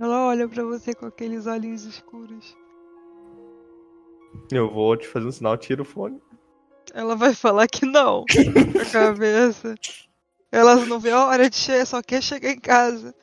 Ela 0.00 0.26
olha 0.26 0.48
pra 0.48 0.64
você 0.64 0.94
com 0.94 1.06
aqueles 1.06 1.46
olhinhos 1.46 1.84
escuros. 1.84 2.56
Eu 4.50 4.70
vou 4.70 4.96
te 4.96 5.06
fazer 5.06 5.26
um 5.26 5.32
sinal, 5.32 5.56
tira 5.56 5.82
o 5.82 5.84
fone. 5.84 6.20
Ela 6.94 7.14
vai 7.14 7.34
falar 7.34 7.68
que 7.68 7.84
não. 7.84 8.24
com 8.72 8.78
a 8.80 8.84
cabeça. 8.90 9.74
Ela 10.50 10.76
não 10.86 10.98
vê 10.98 11.10
a 11.10 11.26
hora 11.26 11.48
de 11.48 11.56
chegar, 11.56 11.86
só 11.86 12.02
quer 12.02 12.22
chegar 12.22 12.50
em 12.50 12.58
casa. 12.58 13.14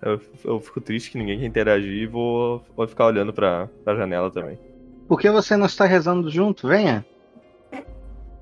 Eu, 0.00 0.20
eu 0.44 0.60
fico 0.60 0.80
triste 0.80 1.10
que 1.10 1.18
ninguém 1.18 1.40
quer 1.40 1.46
interagir 1.46 1.92
e 1.92 2.06
vou, 2.06 2.64
vou 2.76 2.86
ficar 2.88 3.06
olhando 3.06 3.32
pra, 3.32 3.68
pra 3.84 3.94
janela 3.96 4.30
também. 4.30 4.58
Por 5.06 5.20
que 5.20 5.30
você 5.30 5.56
não 5.56 5.66
está 5.66 5.84
rezando 5.84 6.30
junto? 6.30 6.66
Venha. 6.68 7.04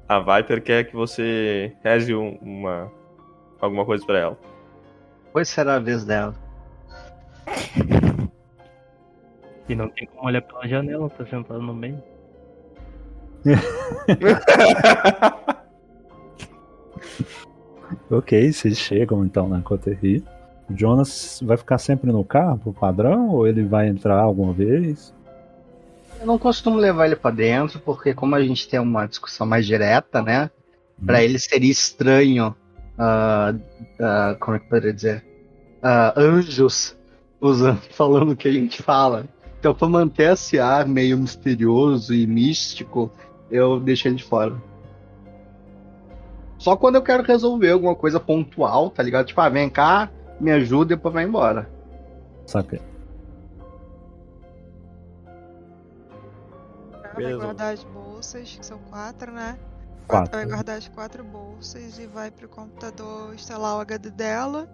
A 0.08 0.20
Viper 0.20 0.62
quer 0.62 0.84
que 0.84 0.94
você 0.94 1.72
reze 1.82 2.14
um- 2.14 2.38
uma 2.40 2.90
alguma 3.60 3.84
coisa 3.84 4.04
pra 4.06 4.18
ela. 4.18 4.38
Pois 5.32 5.48
será 5.48 5.76
a 5.76 5.80
vez 5.80 6.04
dela. 6.04 6.34
E 9.68 9.74
não 9.74 9.88
tem 9.88 10.06
como 10.06 10.28
olhar 10.28 10.42
pela 10.42 10.66
janela, 10.68 11.10
tá 11.10 11.26
sentado 11.26 11.60
no 11.60 11.74
meio. 11.74 12.00
Ok, 18.10 18.52
vocês 18.52 18.78
chegam 18.78 19.24
então 19.24 19.48
na 19.48 19.60
Coterri. 19.62 20.24
O 20.68 20.76
Jonas 20.76 21.40
vai 21.42 21.56
ficar 21.56 21.78
sempre 21.78 22.10
no 22.10 22.24
carro, 22.24 22.58
pro 22.58 22.72
padrão, 22.72 23.28
ou 23.28 23.46
ele 23.46 23.62
vai 23.64 23.88
entrar 23.88 24.18
alguma 24.18 24.52
vez? 24.52 25.14
Eu 26.20 26.26
não 26.26 26.38
costumo 26.38 26.76
levar 26.76 27.06
ele 27.06 27.16
pra 27.16 27.30
dentro, 27.30 27.78
porque 27.80 28.14
como 28.14 28.34
a 28.34 28.42
gente 28.42 28.68
tem 28.68 28.80
uma 28.80 29.06
discussão 29.06 29.46
mais 29.46 29.66
direta, 29.66 30.22
né? 30.22 30.50
Pra 31.04 31.22
ele 31.22 31.38
seria 31.38 31.70
estranho, 31.70 32.54
ah, 32.98 33.54
ah, 34.00 34.36
como 34.40 34.56
é 34.56 34.60
que 34.60 34.66
poderia 34.66 34.94
dizer? 34.94 35.24
Ah, 35.82 36.14
anjos 36.16 36.96
usando, 37.40 37.80
falando 37.92 38.32
o 38.32 38.36
que 38.36 38.48
a 38.48 38.52
gente 38.52 38.82
fala. 38.82 39.26
Então, 39.58 39.74
pra 39.74 39.88
manter 39.88 40.32
esse 40.32 40.58
ar 40.58 40.86
meio 40.86 41.18
misterioso 41.18 42.14
e 42.14 42.26
místico, 42.26 43.10
eu 43.50 43.78
deixo 43.78 44.08
ele 44.08 44.16
de 44.16 44.24
fora. 44.24 44.54
Só 46.58 46.76
quando 46.76 46.96
eu 46.96 47.02
quero 47.02 47.22
resolver 47.22 47.70
alguma 47.70 47.94
coisa 47.94 48.18
pontual, 48.18 48.90
tá 48.90 49.02
ligado? 49.02 49.26
Tipo, 49.26 49.40
ah, 49.40 49.48
vem 49.48 49.68
cá, 49.68 50.10
me 50.40 50.50
ajuda 50.52 50.92
e 50.92 50.96
depois 50.96 51.14
vai 51.14 51.24
embora. 51.24 51.68
Sabe? 52.46 52.80
Ela 57.02 57.14
vai 57.14 57.34
guardar 57.34 57.74
as 57.74 57.82
bolsas, 57.84 58.56
que 58.56 58.66
são 58.66 58.78
quatro, 58.90 59.32
né? 59.32 59.58
Quatro. 60.06 60.34
Ela 60.34 60.44
vai 60.44 60.54
guardar 60.54 60.78
as 60.78 60.88
quatro 60.88 61.24
bolsas 61.24 61.98
e 61.98 62.06
vai 62.06 62.30
pro 62.30 62.48
computador 62.48 63.34
instalar 63.34 63.76
o 63.76 63.80
HD 63.80 64.10
dela. 64.10 64.68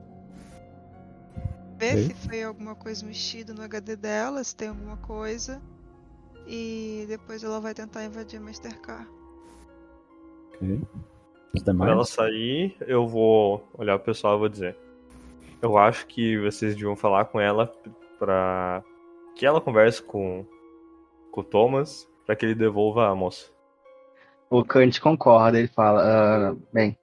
Ver 1.79 2.07
se 2.07 2.15
foi 2.15 2.43
alguma 2.43 2.75
coisa 2.75 3.05
mexida 3.05 3.55
no 3.55 3.63
HD 3.63 3.97
dela, 3.97 4.43
se 4.45 4.55
tem 4.55 4.69
alguma 4.69 4.97
coisa. 4.99 5.61
E 6.47 7.05
depois 7.09 7.43
ela 7.43 7.61
vai 7.61 7.73
tentar 7.75 8.05
invadir 8.05 8.39
a 8.39 8.41
Mastercard. 8.41 9.09
Ok. 10.55 10.81
Os 11.55 11.63
Quando 11.63 11.65
demais? 11.65 11.91
ela 11.93 12.05
sair, 12.05 12.77
eu 12.81 13.07
vou 13.07 13.69
olhar 13.75 13.99
pro 13.99 14.07
pessoal 14.07 14.37
e 14.37 14.39
vou 14.39 14.49
dizer. 14.49 14.77
Eu 15.63 15.79
acho 15.79 16.07
que 16.09 16.37
vocês 16.39 16.75
deviam 16.75 16.97
falar 16.97 17.27
com 17.27 17.41
ela 17.41 17.73
pra 18.19 18.83
que 19.37 19.47
ela 19.47 19.61
converse 19.61 20.03
com, 20.03 20.45
com 21.31 21.41
o 21.41 21.45
Thomas 21.45 22.09
pra 22.27 22.35
que 22.37 22.45
ele 22.45 22.55
devolva 22.55 23.09
a 23.09 23.15
moça. 23.15 23.51
O 24.51 24.65
Kant 24.65 25.01
concorda, 25.01 25.59
ele 25.59 25.69
fala, 25.69 26.03
ah, 26.51 26.57
bem, 26.73 26.99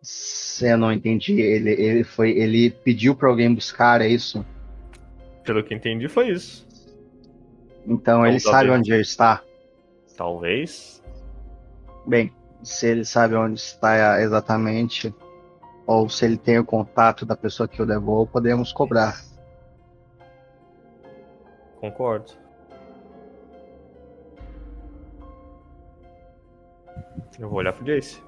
se 0.00 0.66
eu 0.66 0.78
não 0.78 0.90
entendi, 0.92 1.40
ele, 1.40 1.70
ele 1.72 2.04
foi, 2.04 2.30
ele 2.30 2.70
pediu 2.70 3.14
pra 3.14 3.28
alguém 3.28 3.52
buscar, 3.54 4.00
é 4.00 4.08
isso? 4.08 4.44
Pelo 5.44 5.62
que 5.62 5.74
entendi, 5.74 6.08
foi 6.08 6.30
isso. 6.30 6.66
Então 7.86 8.24
ele 8.24 8.34
Ou 8.36 8.40
sabe 8.40 8.68
talvez- 8.68 8.78
onde 8.78 8.92
ele 8.92 9.02
está. 9.02 9.42
Talvez. 10.16 11.02
Bem, 12.06 12.32
se 12.62 12.86
ele 12.86 13.04
sabe 13.04 13.34
onde 13.34 13.58
está 13.60 14.20
exatamente, 14.22 15.14
ou 15.90 16.08
se 16.08 16.24
ele 16.24 16.36
tem 16.38 16.56
o 16.56 16.64
contato 16.64 17.26
da 17.26 17.36
pessoa 17.36 17.66
que 17.68 17.82
o 17.82 17.84
levou, 17.84 18.24
podemos 18.24 18.72
cobrar. 18.72 19.20
Concordo. 21.80 22.32
Eu 27.40 27.48
vou 27.48 27.58
olhar 27.58 27.72
pro 27.72 27.84
Jace. 27.84 28.22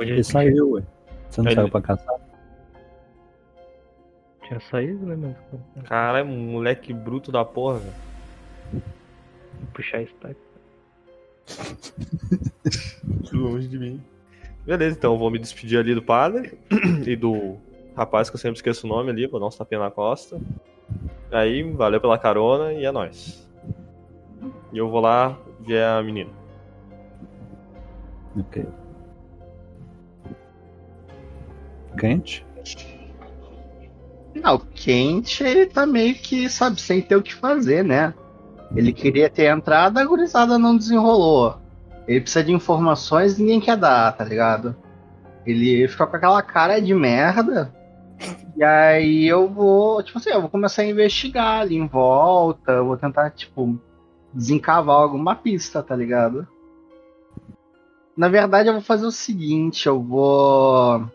Ele 0.00 0.24
saiu, 0.24 0.72
ué. 0.72 0.82
Você 1.30 1.42
não 1.42 1.48
Ele- 1.48 1.54
saiu 1.54 1.70
pra 1.70 1.80
caçar? 1.80 2.16
Tinha 4.48 4.58
saído, 4.60 5.06
né, 5.06 5.14
mas. 5.16 5.84
Cara, 5.84 6.18
é 6.18 6.24
um 6.24 6.52
moleque 6.52 6.92
bruto 6.92 7.30
da 7.30 7.44
porra, 7.44 7.78
velho. 7.78 7.94
Vou 8.72 9.68
puxar 9.74 10.02
esse 10.02 10.14
pai. 10.14 10.34
Longe 13.32 13.68
de 13.68 13.78
mim. 13.78 14.04
Beleza, 14.66 14.96
então 14.96 15.12
eu 15.12 15.18
vou 15.18 15.30
me 15.30 15.38
despedir 15.38 15.78
ali 15.78 15.94
do 15.94 16.02
padre 16.02 16.58
e 17.06 17.14
do 17.14 17.56
rapaz 17.94 18.30
que 18.30 18.36
eu 18.36 18.40
sempre 18.40 18.56
esqueço 18.56 18.86
o 18.86 18.90
nome 18.90 19.10
ali, 19.10 19.26
vou 19.26 19.38
dar 19.38 19.46
uns 19.46 19.56
tapinha 19.56 19.80
na 19.80 19.90
costa. 19.90 20.40
Aí, 21.30 21.62
valeu 21.62 22.00
pela 22.00 22.18
carona 22.18 22.72
e 22.72 22.84
é 22.84 22.92
nóis. 22.92 23.48
E 24.72 24.78
eu 24.78 24.88
vou 24.88 25.00
lá 25.00 25.38
ver 25.60 25.84
a 25.84 26.02
menina. 26.02 26.30
Ok. 28.36 28.66
Quente? 31.98 32.44
Não, 34.34 34.56
o 34.56 34.58
Kent, 34.58 35.40
ele 35.40 35.66
tá 35.66 35.86
meio 35.86 36.14
que, 36.14 36.48
sabe, 36.48 36.80
sem 36.80 37.00
ter 37.00 37.16
o 37.16 37.22
que 37.22 37.32
fazer, 37.34 37.84
né? 37.84 38.12
Ele 38.74 38.92
queria 38.92 39.30
ter 39.30 39.44
entrado, 39.44 39.98
a 39.98 40.04
gurizada 40.04 40.58
não 40.58 40.76
desenrolou. 40.76 41.56
Ele 42.06 42.20
precisa 42.20 42.44
de 42.44 42.52
informações 42.52 43.38
e 43.38 43.42
ninguém 43.42 43.60
quer 43.60 43.76
dar, 43.76 44.12
tá 44.12 44.24
ligado? 44.24 44.76
Ele 45.46 45.86
fica 45.88 46.06
com 46.06 46.16
aquela 46.16 46.42
cara 46.42 46.80
de 46.80 46.94
merda. 46.94 47.74
E 48.56 48.62
aí 48.62 49.26
eu 49.26 49.48
vou, 49.48 50.02
tipo 50.02 50.18
assim, 50.18 50.30
eu 50.30 50.40
vou 50.40 50.50
começar 50.50 50.82
a 50.82 50.86
investigar 50.86 51.62
ali 51.62 51.76
em 51.76 51.86
volta, 51.86 52.72
eu 52.72 52.86
vou 52.86 52.96
tentar, 52.96 53.30
tipo, 53.30 53.78
desencavar 54.32 54.96
alguma 54.96 55.34
pista, 55.34 55.82
tá 55.82 55.96
ligado? 55.96 56.46
Na 58.16 58.28
verdade, 58.28 58.68
eu 58.68 58.74
vou 58.74 58.82
fazer 58.82 59.06
o 59.06 59.12
seguinte, 59.12 59.86
eu 59.86 60.00
vou 60.00 61.10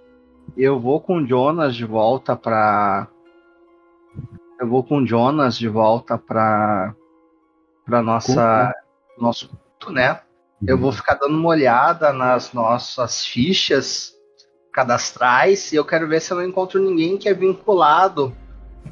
Eu 0.58 0.80
vou 0.80 1.00
com 1.00 1.18
o 1.18 1.26
Jonas 1.26 1.76
de 1.76 1.86
volta 1.86 2.36
pra. 2.36 3.08
Eu 4.60 4.68
vou 4.68 4.84
com 4.84 4.98
o 4.98 5.08
Jonas 5.08 5.58
de 5.58 5.70
volta 5.70 6.18
pra. 6.18 6.94
pra 7.86 8.02
nossa. 8.02 8.74
nosso 9.18 9.50
culto, 9.50 9.92
né? 9.92 10.20
Eu 10.66 10.78
vou 10.78 10.92
ficar 10.92 11.16
dando 11.16 11.38
uma 11.38 11.50
olhada 11.50 12.12
nas 12.12 12.52
nossas 12.52 13.26
fichas 13.26 14.14
cadastrais 14.74 15.72
e 15.72 15.76
eu 15.76 15.86
quero 15.86 16.08
ver 16.08 16.22
se 16.22 16.32
eu 16.32 16.38
não 16.38 16.46
encontro 16.46 16.82
ninguém 16.82 17.18
que 17.18 17.30
é 17.30 17.34
vinculado 17.34 18.36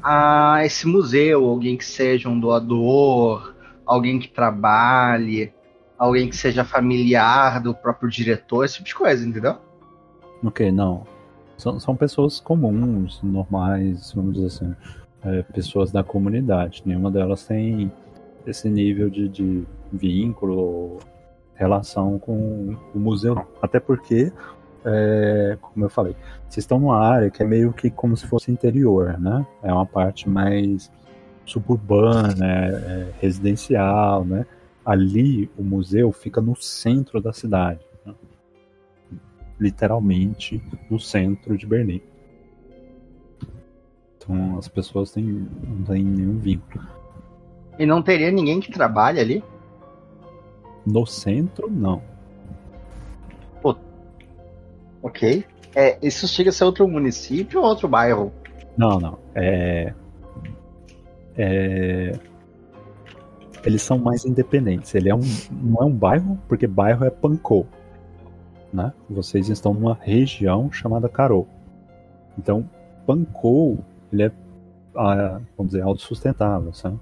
a 0.02 0.60
esse 0.64 0.86
museu, 0.86 1.44
alguém 1.44 1.76
que 1.76 1.84
seja 1.84 2.28
um 2.28 2.38
doador, 2.38 3.54
alguém 3.84 4.18
que 4.18 4.28
trabalhe, 4.28 5.52
alguém 5.98 6.28
que 6.28 6.36
seja 6.36 6.64
familiar 6.64 7.60
do 7.60 7.74
próprio 7.74 8.08
diretor, 8.08 8.64
esse 8.64 8.74
tipo 8.76 8.86
de 8.86 8.94
coisa, 8.94 9.26
entendeu? 9.26 9.56
Ok, 10.42 10.70
não. 10.70 11.06
São, 11.56 11.80
são 11.80 11.96
pessoas 11.96 12.38
comuns, 12.38 13.20
normais, 13.22 14.12
vamos 14.12 14.34
dizer 14.34 14.46
assim. 14.46 14.74
É, 15.24 15.42
pessoas 15.42 15.90
da 15.90 16.04
comunidade. 16.04 16.82
Nenhuma 16.86 17.10
delas 17.10 17.44
tem 17.44 17.90
esse 18.46 18.70
nível 18.70 19.10
de, 19.10 19.28
de 19.28 19.66
vínculo, 19.92 20.98
relação 21.58 22.18
com 22.18 22.76
o 22.94 22.98
museu. 22.98 23.46
Até 23.60 23.80
porque, 23.80 24.32
é, 24.84 25.58
como 25.60 25.84
eu 25.84 25.90
falei, 25.90 26.14
vocês 26.48 26.58
estão 26.58 26.78
numa 26.78 26.98
área 26.98 27.30
que 27.30 27.42
é 27.42 27.46
meio 27.46 27.72
que 27.72 27.90
como 27.90 28.16
se 28.16 28.26
fosse 28.26 28.50
interior, 28.50 29.18
né? 29.18 29.44
É 29.62 29.72
uma 29.72 29.84
parte 29.84 30.28
mais 30.28 30.90
suburbana, 31.44 32.46
é, 32.46 32.68
é 32.68 33.12
residencial, 33.20 34.24
né? 34.24 34.46
Ali 34.84 35.50
o 35.58 35.62
museu 35.62 36.12
fica 36.12 36.40
no 36.40 36.56
centro 36.56 37.20
da 37.20 37.32
cidade, 37.32 37.80
né? 38.06 38.14
literalmente 39.60 40.62
no 40.88 40.98
centro 40.98 41.58
de 41.58 41.66
Berlim. 41.66 42.00
Então 44.16 44.56
as 44.56 44.68
pessoas 44.68 45.10
têm, 45.10 45.46
não 45.66 45.84
têm 45.84 46.04
nenhum 46.04 46.38
vínculo. 46.38 46.86
E 47.78 47.84
não 47.84 48.02
teria 48.02 48.30
ninguém 48.30 48.60
que 48.60 48.72
trabalhe 48.72 49.20
ali? 49.20 49.44
No 50.90 51.04
centro, 51.06 51.70
não. 51.70 52.00
Pô. 53.60 53.76
Ok. 55.02 55.44
É, 55.74 55.98
isso 56.00 56.26
chega 56.26 56.48
a 56.48 56.52
ser 56.52 56.64
outro 56.64 56.88
município 56.88 57.60
ou 57.60 57.66
outro 57.66 57.86
bairro? 57.86 58.32
Não, 58.76 58.98
não. 58.98 59.18
É. 59.34 59.92
É. 61.36 62.18
Eles 63.64 63.82
são 63.82 63.98
mais 63.98 64.24
independentes. 64.24 64.94
Ele 64.94 65.10
é 65.10 65.14
um, 65.14 65.20
não 65.50 65.82
é 65.82 65.84
um 65.84 65.92
bairro, 65.92 66.38
porque 66.48 66.66
bairro 66.66 67.04
é 67.04 67.10
Pancou. 67.10 67.66
Né? 68.72 68.90
Vocês 69.10 69.50
estão 69.50 69.74
numa 69.74 69.98
região 70.00 70.72
chamada 70.72 71.06
Carol. 71.08 71.46
Então, 72.38 72.68
Pancou, 73.06 73.78
ele 74.10 74.22
é, 74.22 74.32
ah, 74.96 75.40
vamos 75.56 75.72
dizer, 75.72 75.82
autossustentável, 75.82 76.72
sabe? 76.72 76.98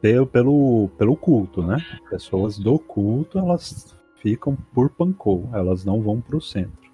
Pelo, 0.00 0.26
pelo, 0.26 0.90
pelo 0.96 1.16
culto, 1.16 1.62
né? 1.62 1.76
Pessoas 2.08 2.58
do 2.58 2.78
culto, 2.78 3.38
elas 3.38 3.94
ficam 4.16 4.56
por 4.74 4.90
Pancou, 4.90 5.48
elas 5.52 5.84
não 5.84 6.00
vão 6.00 6.20
para 6.20 6.36
o 6.36 6.40
centro. 6.40 6.90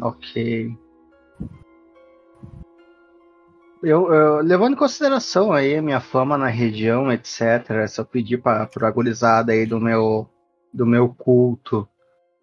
Ok. 0.00 0.76
Eu, 3.82 4.12
eu, 4.12 4.42
levando 4.42 4.74
em 4.74 4.76
consideração 4.76 5.52
aí 5.52 5.76
a 5.76 5.82
minha 5.82 6.00
fama 6.00 6.36
na 6.36 6.48
região, 6.48 7.10
etc., 7.10 7.88
se 7.88 7.98
eu 7.98 8.04
pedir 8.04 8.38
para 8.38 8.64
a 8.64 9.50
aí 9.50 9.64
do 9.64 9.80
meu, 9.80 10.28
do 10.72 10.84
meu 10.84 11.08
culto 11.08 11.88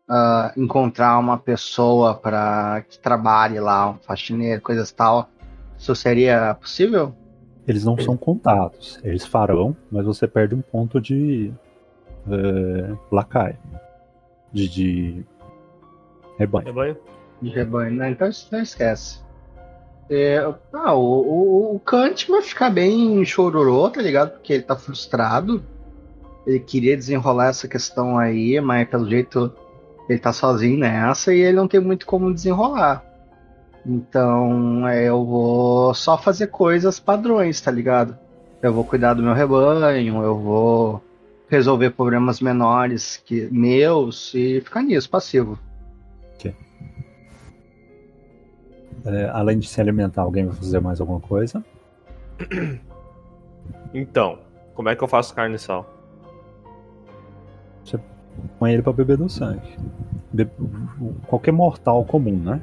uh, 0.09 0.59
encontrar 0.59 1.19
uma 1.19 1.37
pessoa 1.37 2.15
para 2.15 2.83
que 2.89 2.97
trabalhe 2.97 3.59
lá, 3.59 3.91
um 3.91 3.97
faxineiro, 3.99 4.61
coisas 4.61 4.91
tal, 4.91 5.29
isso 5.77 5.95
seria 5.95 6.55
possível? 6.55 7.15
Eles 7.67 7.83
não 7.83 7.97
são 7.97 8.15
contados, 8.15 8.99
eles 9.03 9.25
farão, 9.25 9.75
mas 9.91 10.05
você 10.05 10.25
perde 10.25 10.55
um 10.55 10.61
ponto 10.61 11.01
de 11.01 11.51
lacai, 13.11 13.57
de, 14.51 14.67
de 14.69 15.25
rebanho. 16.37 16.65
Rebanho? 16.65 16.97
De 17.41 17.49
rebanho, 17.49 17.91
né? 17.95 18.11
Então 18.11 18.29
não 18.51 18.61
esquece. 18.61 19.19
É, 20.09 20.37
ah, 20.73 20.93
o, 20.93 21.01
o, 21.01 21.75
o 21.75 21.79
Kant 21.79 22.31
vai 22.31 22.41
ficar 22.41 22.69
bem 22.69 23.23
chororô, 23.25 23.89
tá 23.89 24.01
ligado? 24.01 24.31
Porque 24.31 24.53
ele 24.53 24.63
tá 24.63 24.75
frustrado. 24.75 25.61
Ele 26.45 26.59
queria 26.59 26.95
desenrolar 26.95 27.47
essa 27.47 27.67
questão 27.67 28.17
aí, 28.17 28.59
mas 28.61 28.87
pelo 28.87 29.09
jeito 29.09 29.53
ele 30.07 30.17
tá 30.17 30.31
sozinho 30.31 30.79
nessa 30.79 31.33
e 31.33 31.41
ele 31.41 31.57
não 31.57 31.67
tem 31.67 31.81
muito 31.81 32.05
como 32.05 32.33
desenrolar. 32.33 33.03
Então 33.87 34.87
é, 34.87 35.05
eu 35.05 35.25
vou 35.25 35.93
só 35.93 36.17
fazer 36.17 36.47
coisas 36.47 36.99
padrões, 36.99 37.61
tá 37.61 37.71
ligado? 37.71 38.17
Eu 38.61 38.73
vou 38.73 38.83
cuidar 38.83 39.13
do 39.13 39.23
meu 39.23 39.33
rebanho, 39.33 40.21
eu 40.21 40.37
vou 40.37 41.03
resolver 41.47 41.91
problemas 41.91 42.41
menores 42.41 43.21
que 43.25 43.47
meus 43.51 44.33
e 44.33 44.59
ficar 44.61 44.81
nisso, 44.81 45.09
passivo. 45.09 45.57
É, 49.07 49.29
além 49.29 49.57
de 49.57 49.69
se 49.69 49.79
alimentar, 49.79 50.23
alguém 50.23 50.45
vai 50.45 50.55
fazer 50.55 50.81
mais 50.81 50.99
alguma 50.99 51.19
coisa? 51.19 51.63
Então, 53.93 54.39
como 54.75 54.89
é 54.89 54.95
que 54.95 55.03
eu 55.03 55.07
faço 55.07 55.33
carne 55.33 55.55
e 55.55 55.59
sal? 55.59 55.89
Você 57.83 57.97
põe 58.59 58.73
ele 58.73 58.81
pra 58.81 58.91
beber 58.91 59.17
do 59.17 59.29
sangue. 59.29 59.77
Be 60.31 60.47
qualquer 61.25 61.53
mortal 61.53 62.03
comum, 62.03 62.35
né? 62.35 62.61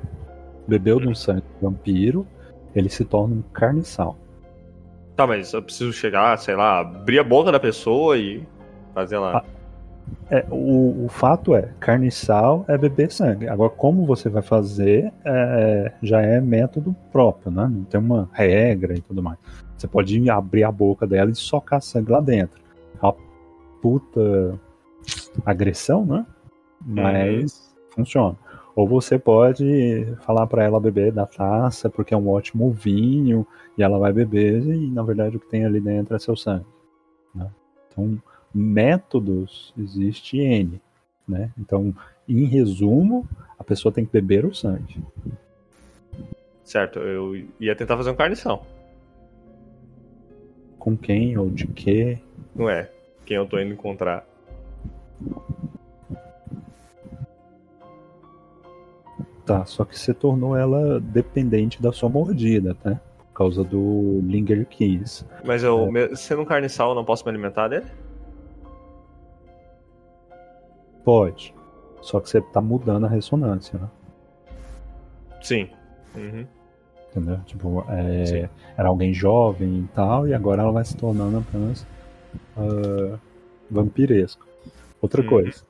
Bebeu 0.67 0.99
do 0.99 1.15
sangue 1.15 1.43
do 1.61 1.71
vampiro, 1.71 2.27
ele 2.75 2.89
se 2.89 3.05
torna 3.05 3.35
um 3.35 3.43
carne 3.53 3.85
sal. 3.85 4.17
Tá, 5.17 5.27
mas 5.27 5.53
eu 5.53 5.63
preciso 5.63 5.93
chegar, 5.93 6.37
sei 6.39 6.57
lá, 6.57 6.81
abrir 6.81 7.19
a 7.19 7.25
boca 7.25 7.53
da 7.53 7.61
pessoa 7.61 8.19
e 8.19 8.43
fazer 8.93 9.19
lá. 9.19 9.39
Ah, 9.39 9.45
é, 10.31 10.45
o, 10.51 11.05
o, 11.05 11.09
fato 11.09 11.55
é, 11.55 11.71
carne 11.79 12.11
sal 12.11 12.65
é 12.67 12.77
beber 12.77 13.13
sangue. 13.13 13.49
Agora, 13.49 13.71
como 13.71 14.05
você 14.07 14.29
vai 14.29 14.43
fazer, 14.43 15.13
é, 15.25 15.93
já 16.03 16.21
é 16.21 16.41
método 16.41 16.95
próprio, 17.13 17.53
né? 17.53 17.69
Não 17.71 17.85
tem 17.85 18.01
uma 18.01 18.29
regra 18.33 18.95
e 18.95 19.01
tudo 19.01 19.23
mais. 19.23 19.39
Você 19.77 19.87
pode 19.87 20.29
abrir 20.31 20.65
a 20.65 20.73
boca 20.73 21.07
dela 21.07 21.31
e 21.31 21.35
socar 21.35 21.81
sangue 21.81 22.11
lá 22.11 22.21
dentro. 22.21 22.61
É 23.01 23.07
uma 23.07 23.15
puta 23.81 24.59
agressão, 25.45 26.05
né? 26.05 26.27
Mas 26.85 27.73
uhum. 27.97 28.05
funciona. 28.05 28.37
Ou 28.75 28.89
você 28.89 29.19
pode 29.19 30.07
falar 30.23 30.47
para 30.47 30.65
ela 30.65 30.81
beber 30.81 31.13
da 31.13 31.27
taça, 31.27 31.89
porque 31.89 32.13
é 32.13 32.17
um 32.17 32.29
ótimo 32.29 32.71
vinho, 32.71 33.47
e 33.79 33.83
ela 33.83 33.99
vai 33.99 34.13
beber, 34.13 34.63
e 34.67 34.91
na 34.91 35.03
verdade 35.03 35.37
o 35.37 35.41
que 35.41 35.49
tem 35.49 35.65
ali 35.65 35.81
dentro 35.81 36.17
é 36.17 36.19
seu 36.19 36.37
sangue. 36.37 36.67
Né? 37.35 37.49
Então, 37.89 38.21
métodos 38.53 39.73
existe 39.79 40.39
N. 40.39 40.81
Né? 41.27 41.51
Então, 41.57 41.95
em 42.29 42.45
resumo, 42.45 43.29
a 43.59 43.63
pessoa 43.63 43.93
tem 43.93 44.05
que 44.05 44.13
beber 44.13 44.45
o 44.45 44.55
sangue. 44.55 45.03
Certo, 46.65 46.99
eu 46.99 47.47
ia 47.61 47.77
tentar 47.77 47.97
fazer 47.97 48.11
um 48.11 48.17
carnição. 48.17 48.63
Com 50.79 50.97
quem 50.97 51.37
ou 51.39 51.49
de 51.49 51.67
quê? 51.67 52.19
Não 52.55 52.69
é. 52.69 52.91
Quem 53.25 53.37
eu 53.37 53.47
tô 53.47 53.59
indo 53.59 53.73
encontrar. 53.73 54.27
Tá, 59.45 59.65
só 59.67 59.85
que 59.85 59.99
você 59.99 60.15
tornou 60.15 60.57
ela 60.57 60.99
dependente 61.01 61.83
da 61.83 61.93
sua 61.93 62.09
mordida, 62.09 62.75
tá? 62.75 62.99
Por 63.19 63.35
causa 63.35 63.63
do 63.63 64.21
Linger 64.23 64.67
Keys. 64.67 65.27
Mas 65.45 65.63
eu, 65.63 65.91
é. 65.97 66.15
sendo 66.15 66.43
um 66.43 66.45
carniçal, 66.45 66.91
eu 66.91 66.95
não 66.95 67.05
posso 67.05 67.25
me 67.25 67.31
alimentar 67.31 67.69
dele? 67.69 67.85
Pode. 71.05 71.55
Só 72.01 72.21
que 72.21 72.31
você 72.31 72.41
tá 72.41 72.61
mudando 72.61 73.05
a 73.05 73.09
ressonância, 73.09 73.79
né? 73.79 73.89
Sim. 75.43 75.69
Uhum. 76.15 76.47
Entendeu? 77.11 77.39
Tipo, 77.45 77.85
é, 77.89 78.49
era 78.77 78.89
alguém 78.89 79.13
jovem 79.13 79.81
e 79.81 79.89
tal, 79.95 80.27
e 80.27 80.33
agora 80.33 80.63
ela 80.63 80.73
vai 80.73 80.85
se 80.85 80.97
tornando 80.97 81.39
apenas 81.39 81.87
uh, 82.57 83.19
vampiresco. 83.71 84.47
Outra 85.03 85.21
uhum. 85.21 85.29
coisa. 85.29 85.63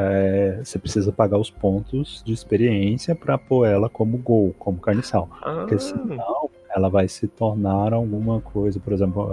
É, 0.00 0.60
você 0.62 0.78
precisa 0.78 1.10
pagar 1.10 1.38
os 1.38 1.50
pontos 1.50 2.22
de 2.24 2.32
experiência 2.32 3.14
para 3.14 3.36
pôr 3.36 3.66
ela 3.66 3.88
como 3.88 4.16
gol, 4.18 4.54
como 4.58 4.78
carniçal. 4.78 5.28
Ah. 5.42 5.56
Porque 5.60 5.78
senão 5.78 6.50
ela 6.74 6.88
vai 6.88 7.08
se 7.08 7.26
tornar 7.26 7.92
alguma 7.92 8.40
coisa, 8.40 8.78
por 8.78 8.92
exemplo, 8.92 9.28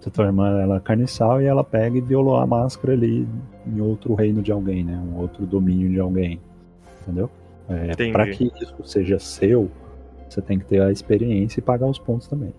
você 0.00 0.10
transforma 0.10 0.60
ela 0.60 0.80
carniçal 0.80 1.40
e 1.42 1.46
ela 1.46 1.64
pega 1.64 1.98
e 1.98 2.00
violou 2.00 2.36
a 2.36 2.46
máscara 2.46 2.92
ali 2.92 3.26
em 3.66 3.80
outro 3.80 4.14
reino 4.14 4.42
de 4.42 4.52
alguém, 4.52 4.84
né? 4.84 4.96
Um 4.96 5.18
outro 5.20 5.44
domínio 5.46 5.90
de 5.90 6.00
alguém. 6.00 6.40
Entendeu? 7.02 7.30
É, 7.68 8.12
para 8.12 8.28
que 8.30 8.52
isso 8.60 8.76
seja 8.84 9.18
seu, 9.18 9.70
você 10.28 10.40
tem 10.40 10.58
que 10.58 10.64
ter 10.64 10.80
a 10.80 10.92
experiência 10.92 11.60
e 11.60 11.62
pagar 11.62 11.86
os 11.86 11.98
pontos 11.98 12.28
também. 12.28 12.52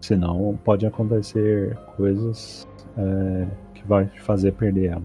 Senão 0.00 0.58
pode 0.64 0.86
acontecer 0.86 1.76
coisas 1.96 2.66
é, 2.96 3.46
que 3.74 3.86
vai 3.86 4.06
te 4.06 4.20
fazer 4.20 4.52
perder 4.52 4.92
ela. 4.92 5.02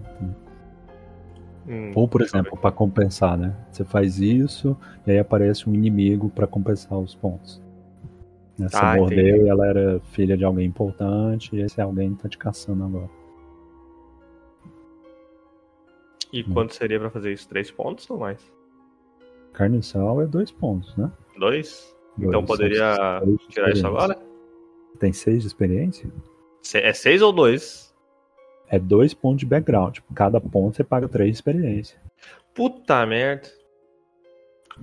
Hum, 1.68 1.92
Ou, 1.94 2.08
por 2.08 2.22
exemplo, 2.22 2.56
para 2.56 2.72
compensar, 2.72 3.36
né? 3.36 3.54
Você 3.70 3.84
faz 3.84 4.18
isso 4.18 4.74
e 5.06 5.10
aí 5.10 5.18
aparece 5.18 5.68
um 5.68 5.74
inimigo 5.74 6.30
para 6.30 6.46
compensar 6.46 6.98
os 6.98 7.14
pontos. 7.14 7.60
Né, 8.58 8.68
Você 8.68 8.78
Ah, 8.78 8.96
mordeu 8.96 9.44
e 9.44 9.48
ela 9.48 9.66
era 9.66 10.00
filha 10.12 10.36
de 10.36 10.44
alguém 10.44 10.66
importante 10.66 11.54
e 11.54 11.60
esse 11.60 11.78
alguém 11.80 12.14
tá 12.14 12.28
te 12.28 12.38
caçando 12.38 12.82
agora. 12.84 13.10
E 16.32 16.42
quanto 16.42 16.74
seria 16.74 16.98
pra 16.98 17.10
fazer 17.10 17.32
isso? 17.32 17.48
Três 17.48 17.70
pontos 17.70 18.08
ou 18.10 18.18
mais? 18.18 18.40
Carne 19.52 19.78
e 19.78 19.82
sal 19.82 20.22
é 20.22 20.26
dois 20.26 20.50
pontos, 20.50 20.94
né? 20.96 21.10
Dois? 21.38 21.94
Dois, 22.16 22.28
então 22.28 22.44
poderia 22.44 23.20
tirar 23.48 23.70
isso 23.72 23.86
agora? 23.86 24.18
Tem 24.98 25.12
seis 25.12 25.42
de 25.42 25.48
experiência? 25.48 26.10
É 26.74 26.92
seis 26.92 27.22
ou 27.22 27.32
dois? 27.32 27.87
É 28.70 28.78
dois 28.78 29.14
pontos 29.14 29.40
de 29.40 29.46
background. 29.46 29.94
Tipo, 29.94 30.12
cada 30.14 30.40
ponto 30.40 30.76
você 30.76 30.84
paga 30.84 31.08
três 31.08 31.30
de 31.30 31.36
experiência. 31.36 31.98
Puta 32.54 33.04
merda. 33.06 33.48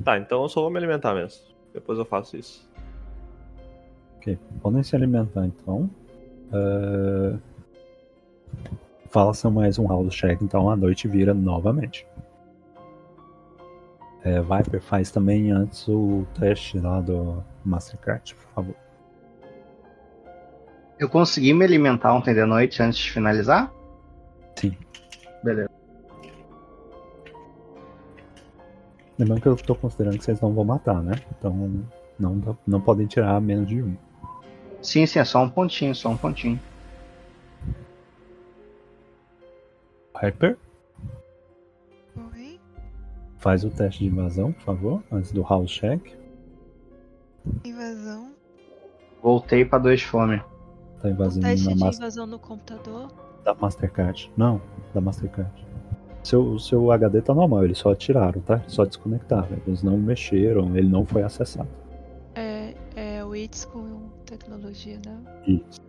Tá, 0.04 0.18
então 0.18 0.44
eu 0.44 0.50
só 0.50 0.62
vou 0.62 0.70
me 0.70 0.78
alimentar 0.78 1.14
mesmo. 1.14 1.44
Depois 1.74 1.98
eu 2.00 2.06
faço 2.06 2.38
isso. 2.38 2.70
Ok, 4.18 4.38
podem 4.62 4.84
se 4.84 4.96
alimentar 4.96 5.46
então. 5.46 5.90
Uh... 6.52 7.40
Faça 9.10 9.50
mais 9.50 9.80
um 9.80 9.88
house 9.88 10.14
check, 10.14 10.42
então 10.42 10.70
a 10.70 10.76
noite 10.76 11.08
vira 11.08 11.34
novamente. 11.34 12.06
É, 14.24 14.42
Viper 14.42 14.82
faz 14.82 15.12
também 15.12 15.52
antes 15.52 15.88
o 15.88 16.26
teste 16.38 16.80
lá 16.80 17.00
do 17.00 17.44
Mastercard, 17.64 18.36
por 18.36 18.44
favor. 18.56 18.76
Eu 20.98 21.10
consegui 21.10 21.54
me 21.54 21.66
alimentar 21.66 22.14
ontem 22.14 22.34
de 22.34 22.46
noite 22.46 22.82
antes 22.82 23.00
de 23.00 23.12
finalizar? 23.12 23.72
Sim. 24.56 24.78
Beleza. 25.44 25.70
Lembrando 29.18 29.42
que 29.42 29.48
eu 29.48 29.56
tô 29.56 29.76
considerando 29.76 30.18
que 30.18 30.24
vocês 30.24 30.40
não 30.42 30.54
vão 30.54 30.64
matar, 30.64 31.02
né? 31.02 31.14
Então 31.38 31.86
não, 32.20 32.58
não 32.66 32.82
podem 32.82 33.08
tirar 33.08 33.40
menos 33.42 33.68
de 33.68 33.82
um. 33.82 33.96
Sim, 34.82 35.06
sim, 35.06 35.20
é 35.20 35.26
só 35.26 35.42
um 35.44 35.50
pontinho, 35.50 35.96
só 35.96 36.10
um 36.10 36.18
pontinho. 36.18 36.60
Viper, 40.22 40.58
Oi? 42.34 42.60
faz 43.38 43.66
o 43.66 43.70
teste 43.70 44.04
de 44.04 44.10
invasão, 44.10 44.54
por 44.54 44.62
favor, 44.62 45.04
antes 45.12 45.32
do 45.32 45.44
house 45.44 45.72
check. 45.72 46.02
Invasão. 47.66 48.32
Voltei 49.22 49.66
pra 49.66 49.78
dois 49.78 50.02
fome. 50.02 50.42
Tá 51.06 51.12
invadindo 51.12 51.46
Teste 51.46 51.76
na 51.76 51.92
invasão 51.92 52.26
no 52.26 52.40
computador. 52.40 53.12
Da 53.44 53.54
Mastercard. 53.54 54.32
Não, 54.36 54.60
da 54.92 55.00
Mastercard. 55.00 55.52
Seu, 56.24 56.58
seu 56.58 56.92
HD 56.92 57.22
tá 57.22 57.32
normal, 57.32 57.64
eles 57.64 57.78
só 57.78 57.94
tiraram, 57.94 58.42
tá? 58.42 58.64
Só 58.68 58.86
desconectaram. 58.86 59.56
Eles 59.68 59.84
não 59.84 59.98
mexeram, 59.98 60.76
ele 60.76 60.90
não 60.90 61.06
foi 61.06 61.22
acessado. 61.22 61.70
É, 62.34 62.74
é 62.96 63.24
o 63.24 63.36
ITS 63.36 63.66
com 63.66 64.10
tecnologia, 64.26 65.00
né? 65.06 65.16
Isso. 65.46 65.80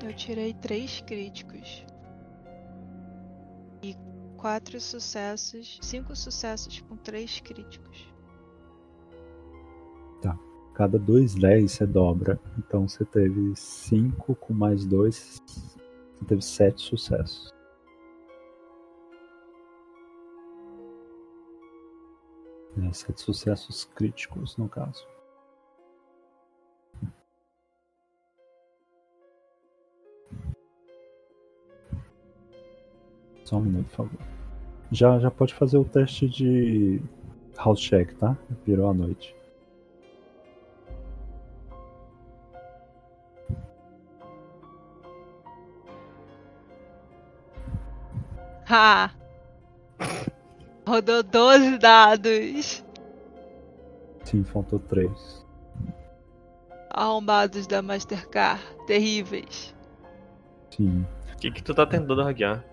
Eu 0.00 0.12
tirei 0.14 0.54
três 0.54 1.00
críticos. 1.00 1.84
E 3.82 3.96
quatro 4.42 4.78
sucessos. 4.78 5.78
Cinco 5.80 6.14
sucessos 6.14 6.80
com 6.80 6.96
três 6.96 7.40
críticos. 7.40 8.12
Cada 10.74 10.98
dois 10.98 11.34
10 11.34 11.70
você 11.70 11.86
dobra. 11.86 12.40
Então 12.58 12.88
você 12.88 13.04
teve 13.04 13.54
5 13.54 14.34
com 14.36 14.54
mais 14.54 14.86
2. 14.86 15.40
Você 15.46 16.24
teve 16.26 16.42
7 16.42 16.80
sucessos. 16.80 17.52
É, 22.82 22.92
7 22.92 23.20
sucessos 23.20 23.84
críticos, 23.94 24.56
no 24.56 24.66
caso. 24.68 25.06
Só 33.52 33.58
um 33.58 33.60
minuto, 33.60 33.84
por 33.88 33.96
favor. 33.96 34.18
Já, 34.90 35.18
já 35.18 35.30
pode 35.30 35.52
fazer 35.52 35.76
o 35.76 35.84
teste 35.84 36.26
de 36.26 37.02
house 37.54 37.78
check, 37.78 38.14
tá? 38.14 38.34
Virou 38.64 38.88
a 38.88 38.94
noite. 38.94 39.36
Ha! 48.70 49.10
Rodou 50.88 51.22
12 51.22 51.76
dados. 51.76 52.82
Sim, 54.24 54.44
faltou 54.44 54.78
3. 54.78 55.46
Arrombados 56.88 57.66
da 57.66 57.82
Mastercard. 57.82 58.62
Terríveis. 58.86 59.74
Sim. 60.70 61.04
O 61.34 61.36
que, 61.36 61.50
que 61.50 61.62
tu 61.62 61.74
tá 61.74 61.84
tentando 61.84 62.22
hackear? 62.22 62.71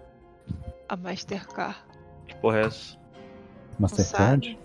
A 0.90 0.98
Mastercard. 0.98 1.78
Que 2.28 2.36
porra 2.38 2.58
é 2.58 2.66
essa? 2.66 2.98
Mastercard? 3.78 4.60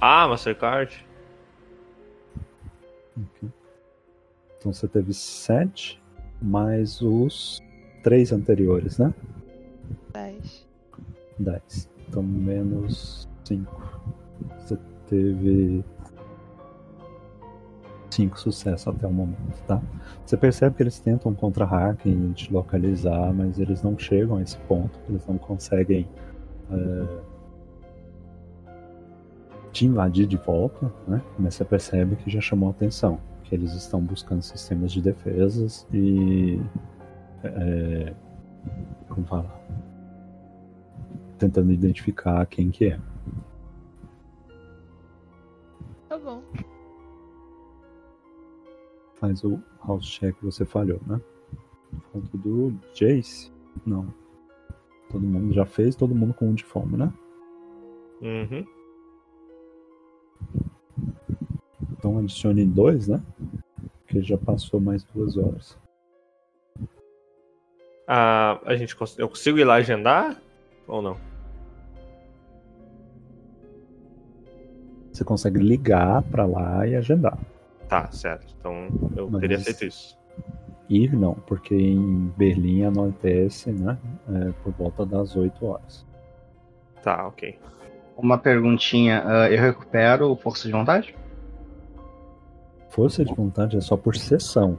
Ah, 0.00 0.28
Mastercard? 0.28 1.04
Ok. 3.16 3.50
Então 4.56 4.72
você 4.72 4.86
teve 4.86 5.12
7 5.12 6.00
mais 6.40 7.02
os 7.02 7.60
3 8.04 8.32
anteriores, 8.32 8.98
né? 8.98 9.12
10. 10.12 10.66
10. 11.40 11.90
Então 12.08 12.22
menos 12.22 13.28
5. 13.44 14.10
Você 14.58 14.78
teve 15.08 15.84
5 18.18 18.40
sucessos 18.40 18.88
até 18.88 19.06
o 19.06 19.12
momento, 19.12 19.62
tá? 19.64 19.80
Você 20.26 20.36
percebe 20.36 20.74
que 20.74 20.82
eles 20.82 20.98
tentam 20.98 21.32
contra-hacking 21.32 22.32
te 22.32 22.52
localizar, 22.52 23.32
mas 23.32 23.60
eles 23.60 23.80
não 23.80 23.96
chegam 23.96 24.38
a 24.38 24.42
esse 24.42 24.58
ponto, 24.58 24.98
eles 25.08 25.24
não 25.24 25.38
conseguem 25.38 26.08
é, 26.68 27.06
te 29.70 29.86
invadir 29.86 30.26
de 30.26 30.36
volta, 30.36 30.92
né? 31.06 31.22
Mas 31.38 31.54
você 31.54 31.64
percebe 31.64 32.16
que 32.16 32.28
já 32.28 32.40
chamou 32.40 32.70
atenção, 32.70 33.20
que 33.44 33.54
eles 33.54 33.72
estão 33.74 34.00
buscando 34.00 34.42
sistemas 34.42 34.90
de 34.90 35.00
defesas 35.00 35.86
e 35.92 36.60
é, 37.44 38.12
como 39.08 39.24
fala? 39.28 39.60
Tentando 41.38 41.70
identificar 41.70 42.44
quem 42.46 42.68
que 42.70 42.86
é. 42.86 42.98
Tá 46.08 46.18
bom. 46.18 46.42
Faz 49.20 49.42
o 49.42 49.60
house 49.86 50.06
check 50.06 50.36
que 50.36 50.44
você 50.44 50.64
falhou, 50.64 51.00
né? 51.06 51.20
Falta 52.12 52.38
do 52.38 52.72
Jace? 52.94 53.52
Não. 53.84 54.12
Todo 55.10 55.26
mundo 55.26 55.52
já 55.52 55.64
fez, 55.64 55.96
todo 55.96 56.14
mundo 56.14 56.34
com 56.34 56.48
um 56.48 56.54
de 56.54 56.64
fome, 56.64 56.96
né? 56.96 57.12
Uhum. 58.20 58.66
Então 61.92 62.18
adicione 62.18 62.64
dois, 62.64 63.08
né? 63.08 63.22
Porque 64.00 64.22
já 64.22 64.38
passou 64.38 64.80
mais 64.80 65.02
duas 65.04 65.36
horas. 65.36 65.78
Ah, 68.06 68.60
a 68.64 68.76
gente 68.76 68.96
eu 69.18 69.28
consigo 69.28 69.58
ir 69.58 69.64
lá 69.64 69.74
agendar? 69.74 70.40
Ou 70.86 71.02
não? 71.02 71.16
Você 75.12 75.24
consegue 75.24 75.58
ligar 75.58 76.22
pra 76.22 76.46
lá 76.46 76.86
e 76.86 76.94
agendar. 76.94 77.38
Tá, 77.88 78.10
certo. 78.12 78.54
Então 78.58 78.88
eu 79.16 79.28
Mas- 79.30 79.40
teria 79.40 79.58
feito 79.58 79.84
isso. 79.84 80.18
Ir 80.88 81.14
não, 81.14 81.34
porque 81.34 81.74
em 81.74 82.32
Berlim 82.36 82.84
anoitece, 82.84 83.70
né? 83.70 83.98
É, 84.28 84.52
por 84.62 84.72
volta 84.72 85.04
das 85.04 85.36
8 85.36 85.66
horas. 85.66 86.06
Tá, 87.02 87.26
ok. 87.26 87.58
Uma 88.16 88.38
perguntinha, 88.38 89.22
ah, 89.24 89.50
eu 89.50 89.60
recupero 89.60 90.34
força 90.36 90.66
de 90.66 90.72
vontade? 90.72 91.14
Força 92.90 93.24
de 93.24 93.32
vontade 93.34 93.76
é 93.76 93.80
só 93.80 93.96
por 93.96 94.16
sessão. 94.16 94.78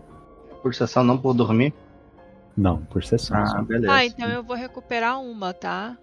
Por 0.62 0.74
sessão, 0.76 1.04
não 1.04 1.18
por 1.18 1.34
dormir? 1.34 1.74
Não, 2.58 2.80
por 2.86 3.04
sessão. 3.04 3.38
Ah, 3.38 3.46
só. 3.46 3.62
beleza. 3.62 3.94
Ah, 3.94 4.06
então 4.06 4.28
eu 4.30 4.44
vou 4.44 4.56
recuperar 4.56 5.22
uma, 5.22 5.54
tá? 5.54 5.98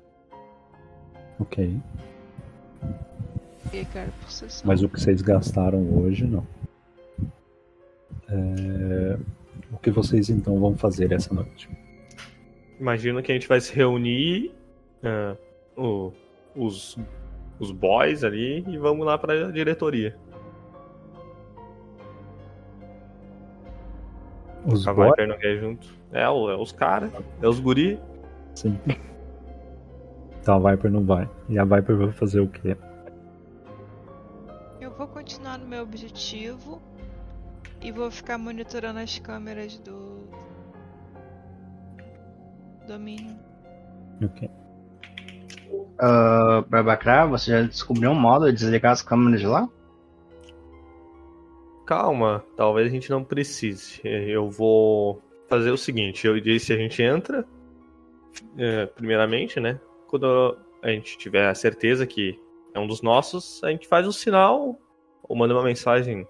Ok. 1.39 1.79
E 3.73 3.85
quero 3.87 4.13
por 4.23 4.31
sessão. 4.31 4.63
Mas 4.67 4.83
o 4.83 4.89
que 4.89 4.99
vocês 5.01 5.21
gastaram 5.21 5.81
hoje, 5.99 6.25
não. 6.25 6.47
É, 8.29 9.19
O 9.73 9.79
que 9.79 9.91
vocês 9.91 10.29
então 10.31 10.59
vão 10.61 10.77
fazer 10.77 11.13
essa 11.13 11.33
noite? 11.35 11.69
Imagino 12.79 13.23
que 13.23 13.33
a 13.33 13.35
gente 13.35 13.49
vai 13.49 13.61
se 13.61 13.75
reunir 13.75 14.53
ah, 15.03 15.37
o- 15.77 16.13
os, 16.55 16.99
os 17.59 17.71
boys 17.71 18.23
ali 18.25 18.65
e 18.69 18.77
vamos 18.79 19.07
lá 19.07 19.17
pra 19.17 19.51
diretoria. 19.51 20.17
Os 24.67 24.87
A 24.87 24.93
boy? 24.93 25.09
Viper 25.11 25.29
não 25.29 25.39
quer 25.39 25.55
ir 25.55 25.61
junto. 25.61 25.89
É, 26.13 26.23
é 26.23 26.29
os 26.31 26.73
caras, 26.73 27.11
é 27.41 27.49
os 27.49 27.61
guri. 27.61 27.99
Sim. 28.55 28.79
Então 30.41 30.65
a 30.67 30.71
Viper 30.71 30.91
não 30.91 31.05
vai. 31.05 31.29
E 31.49 31.59
a 31.59 31.65
Viper 31.65 31.97
vai 31.97 32.13
fazer 32.13 32.41
o 32.41 32.49
quê? 32.49 32.77
Eu 34.81 34.91
vou 34.93 35.07
continuar 35.07 35.59
no 35.59 35.67
meu 35.67 35.83
objetivo 35.83 36.81
e 37.81 37.93
vou 37.93 38.11
ficar 38.11 38.39
monitorando 38.39 38.99
as 38.99 39.19
câmeras 39.19 39.79
do 39.79 40.29
domínio. 42.87 43.37
Ok. 44.23 44.51
Uh, 45.99 46.63
Barbacra, 46.69 47.27
você 47.27 47.51
já 47.51 47.63
descobriu 47.63 48.11
um 48.11 48.21
modo 48.21 48.47
de 48.47 48.53
desligar 48.53 48.93
as 48.93 49.03
câmeras 49.03 49.41
de 49.41 49.47
lá? 49.47 49.69
Calma, 51.87 52.45
talvez 52.57 52.89
a 52.89 52.91
gente 52.91 53.11
não 53.11 53.23
precise. 53.23 54.01
Eu 54.05 54.51
vou 54.51 55.23
fazer 55.49 55.71
o 55.71 55.77
seguinte: 55.77 56.27
eu 56.27 56.39
disse 56.41 56.73
a 56.73 56.77
gente 56.77 57.03
entra, 57.03 57.45
é, 58.59 58.87
primeiramente, 58.87 59.61
né? 59.61 59.81
Quando 60.09 60.59
a 60.83 60.89
gente 60.91 61.17
tiver 61.19 61.49
a 61.49 61.55
certeza 61.55 62.07
que 62.07 62.39
é 62.75 62.79
um 62.79 62.87
dos 62.87 63.03
nossos, 63.03 63.63
a 63.65 63.71
gente 63.71 63.89
faz 63.89 64.07
um 64.07 64.13
sinal 64.13 64.79
ou 65.23 65.37
manda 65.37 65.55
uma 65.55 65.65
mensagem 65.65 66.27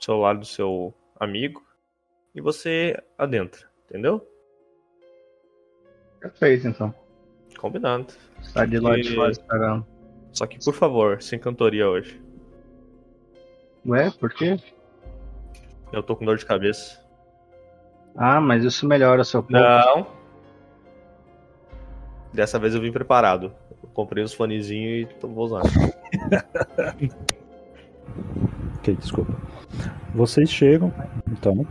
celular 0.00 0.34
do 0.36 0.44
seu 0.44 0.94
amigo 1.18 1.62
e 2.34 2.40
você 2.40 2.96
adentra, 3.18 3.66
entendeu? 3.88 4.26
Perfeito, 6.20 6.68
então. 6.68 6.94
Combinado. 7.58 8.06
Está 8.40 8.64
de 8.64 8.78
lá 8.78 8.96
de 8.96 9.14
fora 9.14 9.30
esperando. 9.30 9.86
Só 10.32 10.46
que, 10.46 10.62
por 10.64 10.74
favor, 10.74 11.20
sem 11.22 11.38
cantoria 11.38 11.88
hoje. 11.88 12.20
Ué, 13.86 14.10
por 14.10 14.32
quê? 14.32 14.56
Eu 15.92 16.02
tô 16.02 16.14
com 16.14 16.24
dor 16.24 16.36
de 16.36 16.46
cabeça. 16.46 17.00
Ah, 18.16 18.40
mas 18.40 18.64
isso 18.64 18.86
melhora 18.86 19.22
o 19.22 19.24
seu 19.24 19.42
corpo. 19.42 19.54
Não. 19.58 20.06
Dessa 22.32 22.58
vez 22.58 22.74
eu 22.74 22.80
vim 22.80 22.92
preparado. 22.92 23.52
Eu 23.82 23.88
comprei 23.90 24.22
os 24.22 24.32
fonezinhos 24.32 25.10
e 25.10 25.14
tô- 25.14 25.28
vou 25.28 25.44
usar. 25.46 25.62
Ok, 28.78 28.94
desculpa. 28.96 29.32
Vocês 30.14 30.50
chegam, 30.50 30.92
então, 31.30 31.66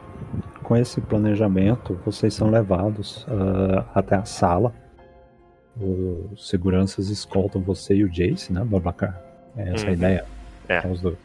com 0.64 0.76
esse 0.78 1.02
planejamento, 1.02 2.00
vocês 2.06 2.34
são 2.34 2.50
levados 2.50 3.26
ah, 3.30 3.86
até 3.94 4.16
a 4.16 4.26
sala. 4.26 4.74
Os 5.80 6.48
seguranças 6.50 7.10
escoltam 7.10 7.62
você 7.62 7.96
e 7.96 8.04
o 8.04 8.10
Jace, 8.10 8.52
né, 8.52 8.64
Babacar? 8.64 9.22
É 9.56 9.74
essa 9.74 9.86
a 9.86 9.88
Uhum. 9.88 9.94
ideia. 9.94 10.26
É. 10.68 10.88
Os 10.88 11.02
dois. 11.02 11.18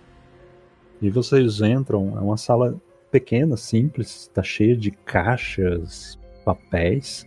E 1.03 1.11
vocês 1.11 1.61
entram, 1.61 2.17
é 2.17 2.21
uma 2.21 2.37
sala 2.37 2.75
pequena, 3.11 3.57
simples, 3.57 4.23
está 4.23 4.43
cheia 4.43 4.77
de 4.77 4.91
caixas, 4.91 6.19
papéis. 6.45 7.27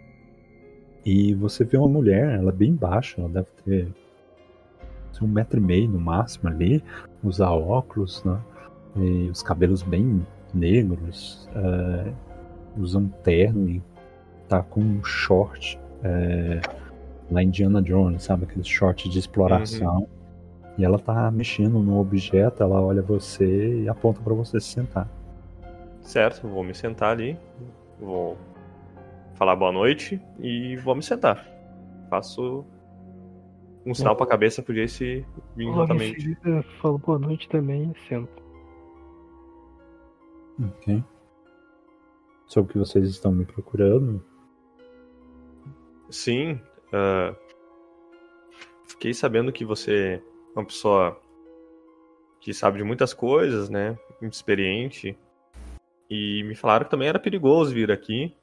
E 1.05 1.33
você 1.35 1.63
vê 1.63 1.77
uma 1.77 1.87
mulher, 1.87 2.35
ela 2.39 2.49
é 2.49 2.53
bem 2.55 2.73
baixa, 2.73 3.21
ela 3.21 3.29
deve 3.29 3.47
ter 3.63 3.87
assim, 5.11 5.23
um 5.23 5.27
metro 5.27 5.59
e 5.59 5.61
meio 5.63 5.87
no 5.89 5.99
máximo 5.99 6.49
ali, 6.49 6.83
usar 7.23 7.51
óculos, 7.51 8.23
né? 8.23 8.39
E 8.97 9.29
os 9.29 9.43
cabelos 9.43 9.83
bem 9.83 10.25
negros, 10.53 11.49
é, 11.55 12.11
usa 12.77 12.99
um 12.99 13.07
terno 13.07 13.69
e 13.69 13.81
tá 14.47 14.61
com 14.61 14.81
um 14.81 15.03
short 15.03 15.79
é, 16.03 16.61
lá 17.29 17.43
Indiana 17.43 17.81
Jones, 17.81 18.23
sabe? 18.23 18.45
Aquele 18.45 18.63
short 18.63 19.09
de 19.09 19.19
exploração. 19.19 20.07
E 20.77 20.85
ela 20.85 20.99
tá 20.99 21.31
mexendo 21.31 21.79
no 21.79 21.99
objeto, 21.99 22.61
ela 22.61 22.79
olha 22.79 23.01
você 23.01 23.81
e 23.81 23.89
aponta 23.89 24.21
pra 24.21 24.33
você 24.33 24.59
se 24.59 24.67
sentar. 24.67 25.09
Certo, 26.01 26.47
vou 26.47 26.63
me 26.63 26.73
sentar 26.73 27.11
ali. 27.11 27.37
Vou 27.99 28.37
falar 29.33 29.55
boa 29.55 29.71
noite 29.71 30.21
e 30.39 30.75
vou 30.77 30.95
me 30.95 31.01
sentar. 31.01 31.45
Faço 32.09 32.63
um 33.85 33.93
sinal 33.93 34.15
pra 34.15 34.25
cabeça 34.27 34.61
pro 34.61 34.73
Jace 34.73 35.25
vir 35.55 36.13
seguida, 36.13 36.63
falo 36.81 36.97
boa 36.97 37.17
noite 37.17 37.49
também 37.49 37.91
e 37.95 38.07
sento. 38.07 38.46
Ok. 40.59 41.03
Sobre 42.47 42.69
o 42.69 42.73
que 42.73 42.79
vocês 42.79 43.09
estão 43.09 43.31
me 43.31 43.45
procurando. 43.45 44.23
Sim, 46.09 46.59
ah, 46.93 47.35
fiquei 48.87 49.13
sabendo 49.13 49.51
que 49.51 49.65
você 49.65 50.21
é 50.55 50.59
uma 50.59 50.65
pessoa 50.65 51.19
que 52.39 52.53
sabe 52.53 52.77
de 52.77 52.83
muitas 52.83 53.13
coisas, 53.13 53.69
né? 53.69 53.97
Experiente. 54.21 55.17
E 56.09 56.43
me 56.43 56.55
falaram 56.55 56.85
que 56.85 56.91
também 56.91 57.09
era 57.09 57.19
perigoso 57.19 57.73
vir 57.73 57.91
aqui, 57.91 58.33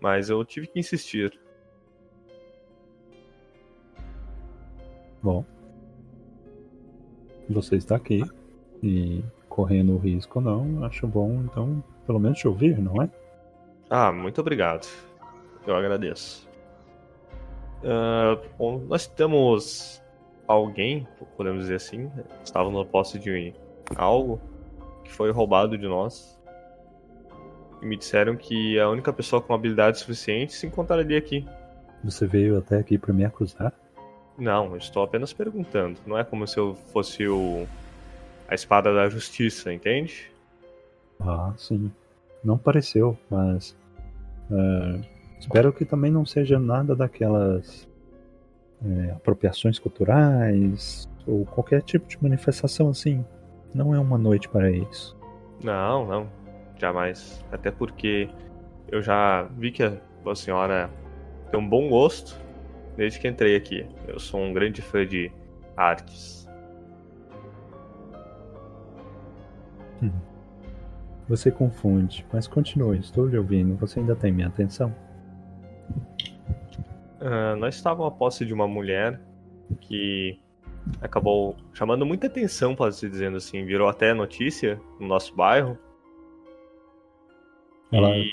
mas 0.00 0.28
eu 0.28 0.44
tive 0.44 0.66
que 0.66 0.78
insistir. 0.78 1.40
Bom. 5.22 5.44
Você 7.48 7.76
está 7.76 7.96
aqui. 7.96 8.22
E 8.82 9.24
correndo 9.50 9.94
o 9.94 9.98
risco 9.98 10.40
não, 10.40 10.82
acho 10.84 11.06
bom, 11.06 11.42
então, 11.44 11.84
pelo 12.06 12.20
menos 12.20 12.38
te 12.38 12.48
ouvir, 12.48 12.78
não 12.78 13.02
é? 13.02 13.10
Ah, 13.90 14.10
muito 14.12 14.40
obrigado. 14.40 14.86
Eu 15.66 15.74
agradeço. 15.74 16.48
Ah, 17.84 18.38
bom, 18.56 18.78
nós 18.88 19.06
temos 19.06 20.00
alguém, 20.46 21.06
podemos 21.36 21.62
dizer 21.62 21.74
assim, 21.74 22.10
estava 22.42 22.70
no 22.70 22.86
posse 22.86 23.18
de 23.18 23.52
algo 23.96 24.40
que 25.04 25.12
foi 25.12 25.30
roubado 25.30 25.76
de 25.76 25.86
nós. 25.86 26.38
E 27.82 27.86
me 27.86 27.96
disseram 27.96 28.36
que 28.36 28.78
a 28.78 28.88
única 28.88 29.12
pessoa 29.12 29.42
com 29.42 29.52
habilidade 29.52 29.98
suficiente 29.98 30.52
se 30.52 30.66
encontraria 30.66 31.18
aqui. 31.18 31.44
Você 32.04 32.26
veio 32.26 32.58
até 32.58 32.78
aqui 32.78 32.96
para 32.96 33.12
me 33.12 33.24
acusar? 33.24 33.72
Não, 34.38 34.76
estou 34.76 35.02
apenas 35.02 35.32
perguntando. 35.32 35.98
Não 36.06 36.16
é 36.16 36.24
como 36.24 36.46
se 36.46 36.58
eu 36.58 36.74
fosse 36.74 37.26
o 37.26 37.66
a 38.50 38.54
espada 38.54 38.92
da 38.92 39.08
justiça, 39.08 39.72
entende? 39.72 40.30
Ah, 41.20 41.52
sim. 41.56 41.90
Não 42.44 42.58
pareceu, 42.58 43.16
mas. 43.30 43.76
é, 44.50 45.00
espero 45.38 45.72
que 45.72 45.84
também 45.84 46.10
não 46.10 46.26
seja 46.26 46.58
nada 46.58 46.94
daquelas 46.94 47.88
é, 48.84 49.12
apropriações 49.12 49.78
culturais 49.78 51.08
ou 51.26 51.46
qualquer 51.46 51.82
tipo 51.82 52.06
de 52.08 52.22
manifestação 52.22 52.90
assim. 52.90 53.24
Não 53.72 53.94
é 53.94 53.98
uma 53.98 54.18
noite 54.18 54.48
para 54.48 54.70
isso. 54.70 55.16
Não, 55.62 56.06
não, 56.06 56.28
jamais. 56.76 57.44
Até 57.52 57.70
porque 57.70 58.28
eu 58.90 59.00
já 59.00 59.44
vi 59.56 59.70
que 59.70 59.82
a 59.82 59.96
a 60.28 60.34
senhora 60.34 60.90
tem 61.50 61.58
um 61.58 61.68
bom 61.68 61.88
gosto 61.88 62.38
desde 62.96 63.18
que 63.18 63.28
entrei 63.28 63.56
aqui. 63.56 63.86
Eu 64.06 64.18
sou 64.18 64.40
um 64.40 64.52
grande 64.52 64.82
fã 64.82 65.06
de 65.06 65.30
artes. 65.76 66.48
Você 71.28 71.50
confunde, 71.50 72.26
mas 72.32 72.48
continue, 72.48 72.98
estou 72.98 73.26
lhe 73.26 73.38
ouvindo. 73.38 73.76
Você 73.76 74.00
ainda 74.00 74.16
tem 74.16 74.32
minha 74.32 74.48
atenção? 74.48 74.94
Ah, 77.20 77.54
nós 77.56 77.76
estávamos 77.76 78.12
à 78.12 78.16
posse 78.16 78.44
de 78.44 78.52
uma 78.52 78.66
mulher 78.66 79.20
que 79.80 80.38
acabou 81.00 81.54
chamando 81.72 82.04
muita 82.04 82.26
atenção, 82.26 82.74
pode 82.74 82.96
se 82.96 83.08
dizendo 83.08 83.36
assim, 83.36 83.64
virou 83.64 83.88
até 83.88 84.12
notícia 84.12 84.80
no 84.98 85.06
nosso 85.06 85.34
bairro. 85.36 85.78
Ela, 87.92 88.16
E 88.16 88.32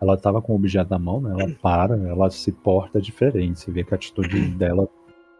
ela 0.00 0.16
tava 0.16 0.42
com 0.42 0.52
o 0.52 0.56
objeto 0.56 0.90
na 0.90 0.98
mão, 0.98 1.20
né? 1.20 1.30
Ela 1.38 1.54
para, 1.62 1.96
ela 2.08 2.28
se 2.28 2.50
porta 2.50 3.00
diferente. 3.00 3.60
Você 3.60 3.70
vê 3.70 3.84
que 3.84 3.94
a 3.94 3.96
atitude 3.96 4.48
dela 4.58 4.88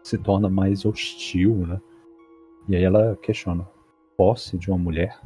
se 0.01 0.17
torna 0.17 0.49
mais 0.49 0.85
hostil, 0.85 1.67
né? 1.67 1.81
E 2.69 2.75
aí 2.77 2.83
ela 2.83 3.17
questiona: 3.21 3.67
posse 4.15 4.57
de 4.57 4.69
uma 4.69 4.77
mulher? 4.77 5.19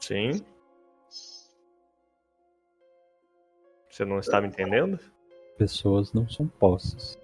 Sim. 0.00 0.44
Você 3.90 4.04
não 4.04 4.18
está 4.20 4.40
me 4.40 4.48
entendendo? 4.48 4.98
Pessoas 5.56 6.12
não 6.12 6.28
são 6.28 6.46
posses. 6.46 7.18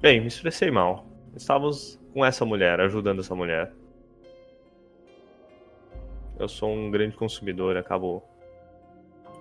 Bem, 0.00 0.20
me 0.20 0.26
expressei 0.26 0.70
mal. 0.70 1.06
Estávamos 1.36 1.98
com 2.12 2.24
essa 2.24 2.44
mulher, 2.44 2.80
ajudando 2.80 3.20
essa 3.20 3.34
mulher. 3.34 3.72
Eu 6.38 6.48
sou 6.48 6.70
um 6.70 6.90
grande 6.90 7.16
consumidor, 7.16 7.76
acabo. 7.76 8.22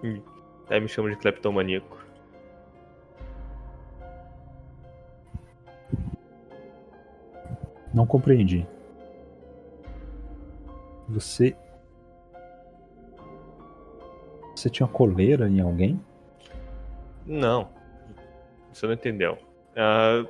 Hum, 0.03 0.21
Até 0.65 0.79
me 0.79 0.87
chamo 0.87 1.09
de 1.09 1.15
cleptomaníaco. 1.15 1.97
Não 7.93 8.05
compreendi. 8.05 8.67
Você. 11.09 11.55
Você 14.55 14.69
tinha 14.69 14.87
coleira 14.87 15.47
em 15.47 15.59
alguém? 15.59 15.99
Não. 17.25 17.69
Você 18.73 18.85
não 18.85 18.93
entendeu. 18.93 19.37
Ah, 19.75 20.25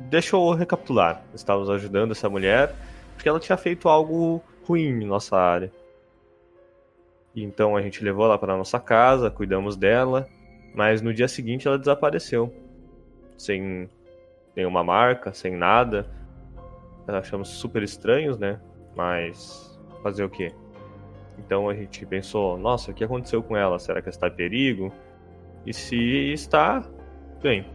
deixa 0.00 0.36
eu 0.36 0.52
recapitular. 0.52 1.22
Estávamos 1.34 1.70
ajudando 1.70 2.12
essa 2.12 2.28
mulher 2.28 2.74
porque 3.14 3.28
ela 3.28 3.38
tinha 3.38 3.56
feito 3.58 3.88
algo 3.88 4.42
ruim 4.66 5.02
em 5.02 5.06
nossa 5.06 5.36
área. 5.36 5.70
Então 7.36 7.76
a 7.76 7.82
gente 7.82 8.02
levou 8.02 8.24
ela 8.24 8.38
para 8.38 8.56
nossa 8.56 8.80
casa, 8.80 9.30
cuidamos 9.30 9.76
dela, 9.76 10.26
mas 10.74 11.02
no 11.02 11.12
dia 11.12 11.28
seguinte 11.28 11.68
ela 11.68 11.78
desapareceu. 11.78 12.52
Sem 13.36 13.88
nenhuma 14.56 14.82
marca, 14.82 15.32
sem 15.32 15.56
nada. 15.56 16.06
Achamos 17.06 17.48
super 17.48 17.82
estranhos, 17.82 18.38
né? 18.38 18.60
Mas 18.94 19.69
fazer 20.02 20.24
o 20.24 20.30
quê? 20.30 20.52
Então 21.38 21.68
a 21.68 21.74
gente 21.74 22.04
pensou, 22.06 22.58
nossa, 22.58 22.90
o 22.90 22.94
que 22.94 23.04
aconteceu 23.04 23.42
com 23.42 23.56
ela? 23.56 23.78
Será 23.78 24.00
que 24.00 24.08
ela 24.08 24.14
está 24.14 24.28
em 24.28 24.32
perigo? 24.32 24.92
E 25.64 25.72
se 25.72 26.32
está, 26.32 26.82
bem, 27.42 27.66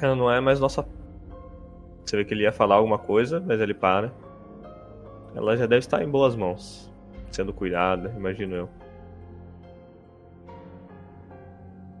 ela 0.00 0.14
não 0.14 0.30
é 0.30 0.40
mais 0.40 0.60
nossa. 0.60 0.86
Você 2.04 2.16
vê 2.16 2.24
que 2.24 2.34
ele 2.34 2.42
ia 2.42 2.52
falar 2.52 2.76
alguma 2.76 2.98
coisa, 2.98 3.40
mas 3.40 3.60
ele 3.60 3.74
para. 3.74 4.12
Ela 5.34 5.56
já 5.56 5.66
deve 5.66 5.78
estar 5.80 6.02
em 6.02 6.08
boas 6.08 6.34
mãos, 6.34 6.90
sendo 7.30 7.52
cuidada, 7.52 8.12
imagino 8.16 8.56
eu. 8.56 8.68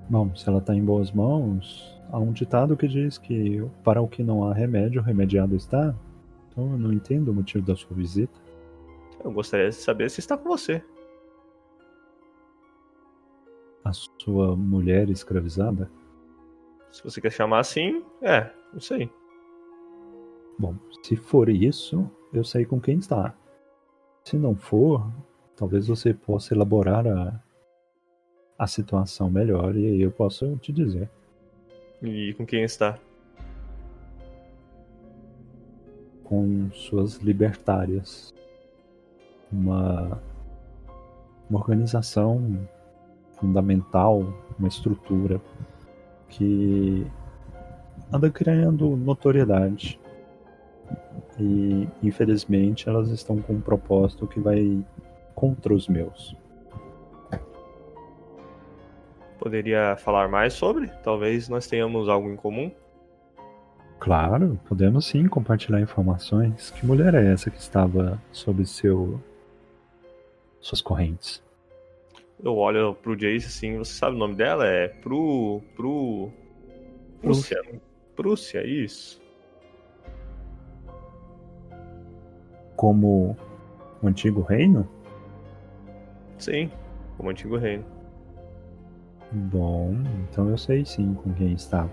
Bom, 0.08 0.34
se 0.34 0.48
ela 0.48 0.58
está 0.58 0.74
em 0.74 0.84
boas 0.84 1.12
mãos, 1.12 1.96
há 2.10 2.18
um 2.18 2.32
ditado 2.32 2.76
que 2.76 2.88
diz 2.88 3.16
que 3.16 3.64
para 3.84 4.02
o 4.02 4.08
que 4.08 4.24
não 4.24 4.42
há 4.42 4.52
remédio, 4.52 5.00
remediado 5.00 5.54
está. 5.54 5.94
Então 6.48 6.72
eu 6.72 6.78
não 6.78 6.92
entendo 6.92 7.28
o 7.28 7.34
motivo 7.34 7.64
da 7.64 7.76
sua 7.76 7.96
visita. 7.96 8.39
Eu 9.22 9.30
gostaria 9.30 9.68
de 9.68 9.74
saber 9.74 10.10
se 10.10 10.20
está 10.20 10.36
com 10.36 10.48
você. 10.48 10.82
A 13.84 13.92
sua 13.92 14.56
mulher 14.56 15.08
escravizada? 15.10 15.90
Se 16.90 17.02
você 17.04 17.20
quer 17.20 17.30
chamar 17.30 17.60
assim, 17.60 18.04
é, 18.22 18.50
não 18.72 18.80
sei. 18.80 19.10
Bom, 20.58 20.74
se 21.02 21.16
for 21.16 21.48
isso, 21.48 22.10
eu 22.32 22.44
sei 22.44 22.64
com 22.64 22.80
quem 22.80 22.98
está. 22.98 23.34
Se 24.24 24.36
não 24.36 24.54
for, 24.54 25.10
talvez 25.56 25.86
você 25.86 26.12
possa 26.12 26.54
elaborar 26.54 27.06
a, 27.06 27.42
a 28.58 28.66
situação 28.66 29.30
melhor 29.30 29.76
e 29.76 29.86
aí 29.86 30.00
eu 30.00 30.10
posso 30.10 30.56
te 30.58 30.72
dizer. 30.72 31.08
E 32.02 32.34
com 32.34 32.46
quem 32.46 32.62
está? 32.64 32.98
Com 36.24 36.70
suas 36.72 37.16
libertárias. 37.16 38.32
Uma, 39.52 40.20
uma 41.48 41.58
organização 41.58 42.58
fundamental, 43.32 44.24
uma 44.58 44.68
estrutura 44.68 45.40
que 46.28 47.06
anda 48.12 48.30
criando 48.30 48.96
notoriedade. 48.96 49.98
E 51.38 51.88
infelizmente 52.02 52.88
elas 52.88 53.08
estão 53.10 53.40
com 53.40 53.54
um 53.54 53.60
propósito 53.60 54.26
que 54.26 54.38
vai 54.38 54.84
contra 55.34 55.72
os 55.72 55.88
meus. 55.88 56.36
Poderia 59.38 59.96
falar 59.96 60.28
mais 60.28 60.52
sobre? 60.52 60.88
Talvez 61.02 61.48
nós 61.48 61.66
tenhamos 61.66 62.10
algo 62.10 62.28
em 62.28 62.36
comum? 62.36 62.70
Claro, 63.98 64.60
podemos 64.68 65.06
sim 65.06 65.26
compartilhar 65.26 65.80
informações. 65.80 66.70
Que 66.70 66.84
mulher 66.84 67.14
é 67.14 67.32
essa 67.32 67.50
que 67.50 67.58
estava 67.58 68.20
sob 68.32 68.66
seu 68.66 69.18
suas 70.60 70.80
correntes? 70.80 71.42
Eu 72.42 72.56
olho 72.56 72.94
pro 72.94 73.16
Jace 73.16 73.46
assim, 73.46 73.78
você 73.78 73.92
sabe 73.92 74.16
o 74.16 74.18
nome 74.18 74.34
dela? 74.34 74.66
É 74.66 74.88
Pro. 74.88 75.60
Pro. 75.76 76.30
Prússia. 77.20 77.60
Prússia, 78.16 78.66
isso. 78.66 79.20
Como 82.76 83.36
o 84.02 84.06
antigo 84.06 84.40
reino? 84.40 84.88
Sim, 86.38 86.70
como 87.16 87.28
o 87.28 87.32
antigo 87.32 87.56
reino. 87.58 87.84
Bom, 89.30 89.94
então 90.22 90.48
eu 90.48 90.56
sei 90.56 90.84
sim 90.84 91.14
com 91.14 91.32
quem 91.34 91.52
está. 91.52 91.84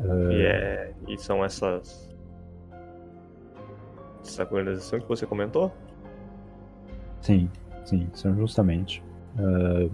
Uh... 0.00 0.32
E, 0.32 0.46
é, 0.46 0.94
e 1.08 1.18
são 1.18 1.44
essas. 1.44 2.14
Essa 4.22 4.42
organização 4.42 5.00
que 5.00 5.08
você 5.08 5.26
comentou? 5.26 5.72
Sim, 7.24 7.48
sim, 7.86 8.06
são 8.12 8.36
justamente. 8.36 9.02
Uh, 9.38 9.90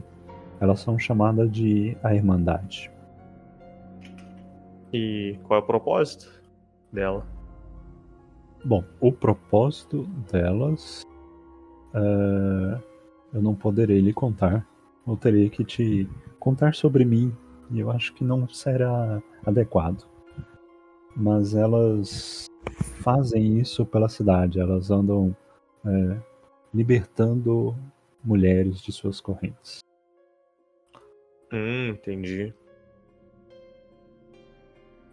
elas 0.60 0.80
são 0.80 0.98
chamadas 0.98 1.48
de 1.48 1.96
a 2.02 2.12
Irmandade. 2.12 2.90
E 4.92 5.38
qual 5.44 5.60
é 5.60 5.62
o 5.62 5.66
propósito 5.66 6.28
dela? 6.92 7.24
Bom, 8.64 8.82
o 9.00 9.12
propósito 9.12 10.08
delas 10.28 11.06
uh, 11.94 12.82
eu 13.32 13.40
não 13.40 13.54
poderei 13.54 14.00
lhe 14.00 14.12
contar. 14.12 14.66
Eu 15.06 15.16
terei 15.16 15.48
que 15.48 15.64
te 15.64 16.08
contar 16.40 16.74
sobre 16.74 17.04
mim 17.04 17.32
e 17.70 17.78
eu 17.78 17.92
acho 17.92 18.12
que 18.12 18.24
não 18.24 18.48
será 18.48 19.22
adequado. 19.46 20.04
Mas 21.14 21.54
elas 21.54 22.46
fazem 23.00 23.60
isso 23.60 23.86
pela 23.86 24.08
cidade, 24.08 24.58
elas 24.58 24.90
andam 24.90 25.34
é, 25.86 26.16
libertando 26.72 27.76
mulheres 28.22 28.80
de 28.80 28.92
suas 28.92 29.20
correntes. 29.20 29.80
Hum, 31.52 31.88
entendi. 31.90 32.54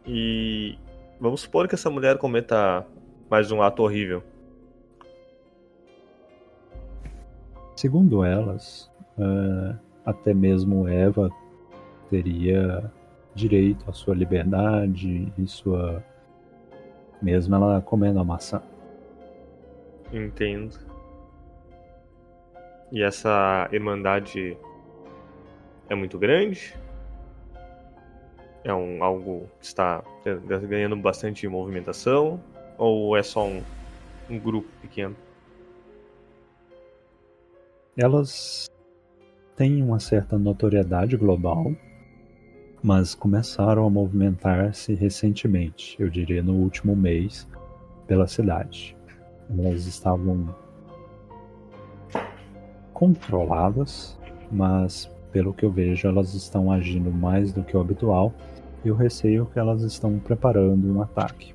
E 0.06 0.78
vamos 1.20 1.42
supor 1.42 1.68
que 1.68 1.76
essa 1.76 1.90
mulher 1.90 2.18
cometa 2.18 2.86
mais 3.30 3.52
um 3.52 3.62
ato 3.62 3.84
horrível. 3.84 4.24
Segundo 7.76 8.24
elas, 8.24 8.92
uh, 9.18 9.78
até 10.06 10.34
mesmo 10.34 10.88
Eva 10.88 11.30
teria 12.10 12.92
direito 13.36 13.88
à 13.88 13.94
sua 13.94 14.16
liberdade 14.16 15.32
e 15.38 15.48
sua. 15.48 16.04
mesmo 17.22 17.56
ela 17.56 17.82
comendo 17.82 18.20
a 18.20 18.24
maçã. 18.24 18.62
Entendo. 20.12 20.87
E 22.92 23.04
essa 23.04 23.68
irmandade 23.72 24.58
é 25.90 25.96
muito 25.96 26.18
grande? 26.18 26.74
É 28.64 28.74
um, 28.74 29.04
algo 29.04 29.50
que 29.60 29.66
está 29.66 30.04
ganhando 30.68 30.96
bastante 30.96 31.48
movimentação? 31.48 32.42
Ou 32.78 33.18
é 33.18 33.24
só 33.24 33.46
um, 33.46 33.62
um 34.30 34.40
grupo 34.40 34.70
pequeno? 34.82 35.16
Elas 37.96 38.70
têm 39.56 39.82
uma 39.82 40.00
certa 40.00 40.38
notoriedade 40.38 41.18
global, 41.18 41.74
mas 42.84 43.16
começaram 43.16 43.86
a 43.86 43.90
movimentar-se 43.90 44.94
recentemente, 44.94 45.96
eu 46.00 46.08
diria 46.08 46.44
no 46.44 46.54
último 46.54 46.96
mês, 46.96 47.48
pela 48.06 48.28
cidade. 48.28 48.96
Elas 49.50 49.88
estavam 49.88 50.56
controladas, 52.98 54.18
mas 54.52 55.06
pelo 55.32 55.54
que 55.54 55.64
eu 55.64 55.70
vejo, 55.70 56.08
elas 56.08 56.34
estão 56.34 56.72
agindo 56.72 57.12
mais 57.12 57.54
do 57.54 57.64
que 57.64 57.78
o 57.78 57.80
habitual 57.80 58.34
e 58.84 58.88
eu 58.88 58.96
receio 58.96 59.46
que 59.46 59.60
elas 59.60 59.84
estão 59.84 60.18
preparando 60.18 60.92
um 60.92 61.00
ataque. 61.00 61.54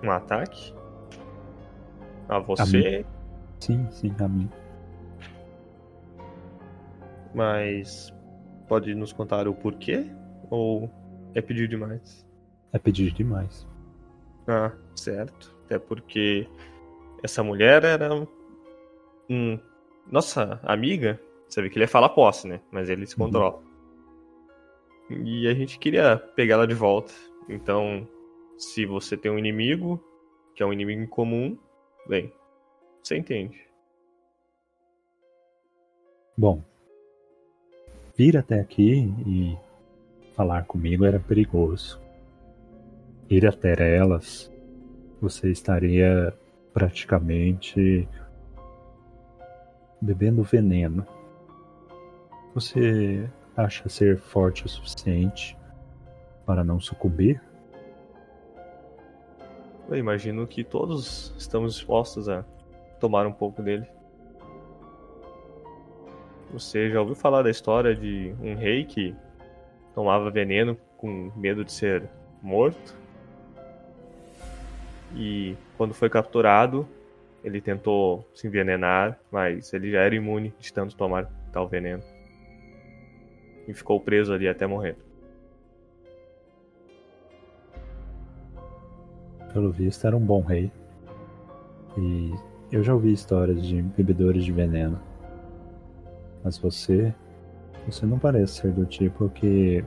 Um 0.00 0.12
ataque? 0.12 0.72
A 2.28 2.38
você? 2.38 3.04
A 3.04 3.60
sim, 3.60 3.84
sim, 3.90 4.14
a 4.20 4.28
mim. 4.28 4.48
Mas 7.34 8.14
pode 8.68 8.94
nos 8.94 9.12
contar 9.12 9.48
o 9.48 9.54
porquê? 9.54 10.06
Ou 10.48 10.88
é 11.34 11.42
pedir 11.42 11.66
demais? 11.66 12.24
É 12.72 12.78
pedir 12.78 13.12
demais. 13.12 13.66
Ah, 14.46 14.70
certo. 14.94 15.52
Até 15.64 15.80
porque 15.80 16.48
essa 17.24 17.42
mulher 17.42 17.82
era 17.82 18.08
um. 19.30 19.58
Nossa 20.10 20.60
amiga, 20.64 21.20
você 21.48 21.62
vê 21.62 21.70
que 21.70 21.76
ele 21.76 21.84
ia 21.84 21.88
falar 21.88 22.08
posse, 22.10 22.48
né? 22.48 22.60
Mas 22.70 22.90
ele 22.90 23.06
se 23.06 23.14
uhum. 23.14 23.26
controla. 23.26 23.62
Uhum. 25.08 25.24
E 25.24 25.48
a 25.48 25.54
gente 25.54 25.78
queria 25.78 26.16
pegar 26.16 26.54
ela 26.54 26.66
de 26.66 26.74
volta. 26.74 27.12
Então, 27.48 28.06
se 28.58 28.84
você 28.84 29.16
tem 29.16 29.30
um 29.30 29.38
inimigo, 29.38 30.02
que 30.54 30.62
é 30.62 30.66
um 30.66 30.72
inimigo 30.72 31.00
em 31.00 31.06
comum, 31.06 31.56
bem, 32.06 32.32
você 33.02 33.16
entende. 33.16 33.58
Bom, 36.36 36.62
vir 38.16 38.36
até 38.36 38.60
aqui 38.60 39.12
e 39.26 39.56
falar 40.34 40.64
comigo 40.64 41.04
era 41.04 41.18
perigoso. 41.18 42.00
Ir 43.28 43.46
até 43.46 43.96
elas, 43.96 44.50
você 45.20 45.50
estaria 45.50 46.32
praticamente 46.72 48.08
bebendo 50.00 50.42
veneno. 50.42 51.06
Você 52.54 53.28
acha 53.56 53.88
ser 53.88 54.18
forte 54.18 54.64
o 54.64 54.68
suficiente 54.68 55.56
para 56.46 56.64
não 56.64 56.80
sucumbir? 56.80 57.40
Eu 59.88 59.96
imagino 59.96 60.46
que 60.46 60.62
todos 60.62 61.34
estamos 61.36 61.74
dispostos 61.74 62.28
a 62.28 62.44
tomar 62.98 63.26
um 63.26 63.32
pouco 63.32 63.62
dele. 63.62 63.86
Você 66.52 66.90
já 66.90 67.00
ouviu 67.00 67.14
falar 67.14 67.42
da 67.42 67.50
história 67.50 67.94
de 67.94 68.34
um 68.40 68.54
rei 68.54 68.84
que 68.84 69.14
tomava 69.94 70.30
veneno 70.30 70.76
com 70.96 71.32
medo 71.36 71.64
de 71.64 71.72
ser 71.72 72.08
morto? 72.42 72.96
E 75.14 75.56
quando 75.76 75.92
foi 75.92 76.08
capturado, 76.08 76.86
ele 77.42 77.60
tentou 77.60 78.26
se 78.34 78.46
envenenar, 78.46 79.18
mas 79.30 79.72
ele 79.72 79.90
já 79.90 80.00
era 80.00 80.14
imune 80.14 80.54
de 80.58 80.72
tanto 80.72 80.96
tomar 80.96 81.30
tal 81.52 81.68
veneno. 81.68 82.02
E 83.66 83.74
ficou 83.74 84.00
preso 84.00 84.32
ali 84.32 84.48
até 84.48 84.66
morrer. 84.66 84.96
Pelo 89.52 89.70
visto, 89.70 90.06
era 90.06 90.16
um 90.16 90.24
bom 90.24 90.42
rei. 90.42 90.70
E 91.98 92.32
eu 92.70 92.82
já 92.82 92.94
ouvi 92.94 93.12
histórias 93.12 93.62
de 93.64 93.82
bebedores 93.82 94.44
de 94.44 94.52
veneno. 94.52 95.00
Mas 96.44 96.58
você. 96.58 97.14
Você 97.86 98.04
não 98.04 98.18
parece 98.18 98.60
ser 98.60 98.72
do 98.72 98.84
tipo 98.84 99.28
que. 99.30 99.84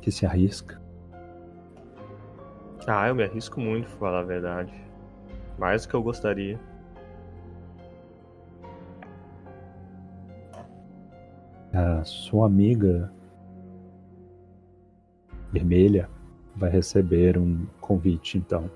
que 0.00 0.10
se 0.10 0.24
arrisca. 0.26 0.80
Ah, 2.86 3.08
eu 3.08 3.14
me 3.14 3.24
arrisco 3.24 3.60
muito, 3.60 3.88
pra 3.88 3.98
falar 3.98 4.20
a 4.20 4.24
verdade. 4.24 4.85
Mais 5.58 5.84
do 5.84 5.90
que 5.90 5.94
eu 5.94 6.02
gostaria. 6.02 6.58
A 11.72 12.04
sua 12.04 12.46
amiga 12.46 13.12
vermelha 15.52 16.08
vai 16.56 16.70
receber 16.70 17.36
um 17.38 17.66
convite, 17.80 18.38
então. 18.38 18.70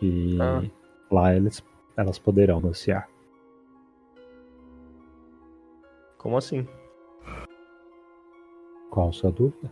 E 0.00 0.38
Ah. 0.40 0.62
lá 1.10 1.34
eles, 1.34 1.62
elas 1.96 2.18
poderão 2.18 2.56
negociar. 2.56 3.08
Como 6.18 6.36
assim? 6.38 6.66
Qual 8.90 9.08
a 9.08 9.12
sua 9.12 9.30
dúvida? 9.30 9.70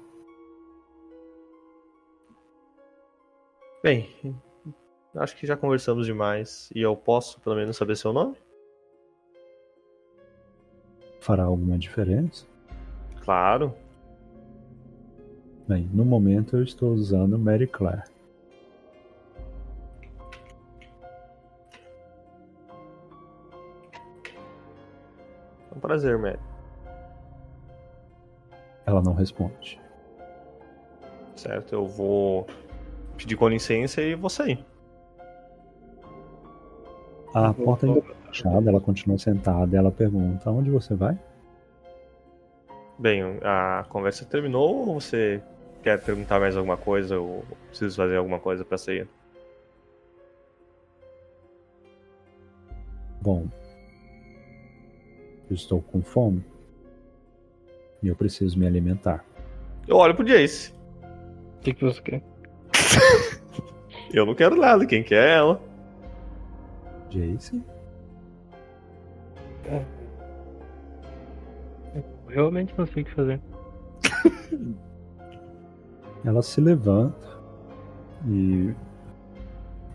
Bem, 3.82 4.08
acho 5.14 5.36
que 5.36 5.46
já 5.46 5.56
conversamos 5.56 6.06
demais. 6.06 6.70
E 6.74 6.80
eu 6.80 6.96
posso, 6.96 7.40
pelo 7.40 7.56
menos, 7.56 7.76
saber 7.76 7.96
seu 7.96 8.12
nome? 8.12 8.36
Fará 11.20 11.44
alguma 11.44 11.78
diferença? 11.78 12.46
Claro. 13.22 13.74
Bem, 15.68 15.88
no 15.92 16.04
momento 16.04 16.56
eu 16.56 16.62
estou 16.62 16.92
usando 16.92 17.38
Mary 17.38 17.66
Claire. 17.66 18.02
É 25.70 25.74
um 25.76 25.80
prazer, 25.80 26.18
Mary. 26.18 26.40
Ela 28.84 29.00
não 29.00 29.14
responde. 29.14 29.80
Certo? 31.36 31.72
Eu 31.72 31.86
vou 31.86 32.46
pedir 33.16 33.36
com 33.36 33.48
licença 33.48 34.02
e 34.02 34.14
vou 34.14 34.28
sair. 34.28 34.71
A 37.34 37.54
porta 37.54 37.86
ainda 37.86 38.00
está 38.00 38.14
fechada, 38.26 38.70
ela 38.70 38.80
continua 38.80 39.18
sentada 39.18 39.74
e 39.74 39.78
ela 39.78 39.90
pergunta: 39.90 40.50
Aonde 40.50 40.70
você 40.70 40.94
vai? 40.94 41.18
Bem, 42.98 43.22
a 43.42 43.84
conversa 43.88 44.24
terminou 44.24 44.86
ou 44.86 45.00
você 45.00 45.42
quer 45.82 46.00
perguntar 46.02 46.38
mais 46.38 46.56
alguma 46.56 46.76
coisa 46.76 47.18
ou 47.18 47.44
preciso 47.68 47.96
fazer 47.96 48.16
alguma 48.16 48.38
coisa 48.38 48.64
pra 48.64 48.76
sair? 48.76 49.08
Bom, 53.20 53.46
eu 55.48 55.54
estou 55.54 55.80
com 55.80 56.02
fome 56.02 56.44
e 58.02 58.08
eu 58.08 58.16
preciso 58.16 58.58
me 58.58 58.66
alimentar. 58.66 59.24
Eu 59.86 59.96
olho 59.96 60.14
pro 60.14 60.26
Jace. 60.26 60.72
O 61.56 61.60
que, 61.60 61.72
que 61.72 61.84
você 61.84 62.00
quer? 62.02 62.22
Eu 64.12 64.26
não 64.26 64.34
quero 64.34 64.56
nada, 64.56 64.84
quem 64.84 65.02
quer 65.02 65.28
é 65.28 65.32
ela. 65.34 65.71
Jace? 67.12 67.62
Eu 69.64 69.84
realmente 72.28 72.74
não 72.76 72.86
sei 72.86 73.02
o 73.02 73.06
que 73.06 73.14
fazer. 73.14 73.40
Ela 76.24 76.42
se 76.42 76.60
levanta 76.60 77.28
e 78.26 78.74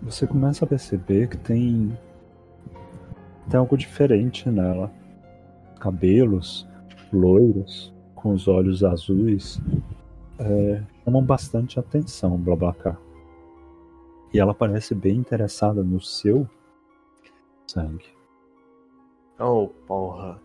você 0.01 0.27
começa 0.27 0.63
a 0.65 0.67
perceber 0.67 1.27
que 1.27 1.37
tem 1.37 1.97
tem 3.49 3.59
algo 3.59 3.77
diferente 3.77 4.49
nela. 4.49 4.91
Cabelos 5.79 6.67
loiros 7.13 7.93
com 8.13 8.33
os 8.33 8.47
olhos 8.47 8.83
azuis 8.83 9.61
é, 10.37 10.83
chamam 11.03 11.23
bastante 11.23 11.79
atenção, 11.79 12.37
Blablacar. 12.37 12.99
E 14.33 14.39
ela 14.39 14.53
parece 14.53 14.93
bem 14.93 15.15
interessada 15.15 15.81
no 15.83 16.01
seu 16.01 16.47
sangue. 17.67 18.05
Oh, 19.39 19.67
porra. 19.85 20.41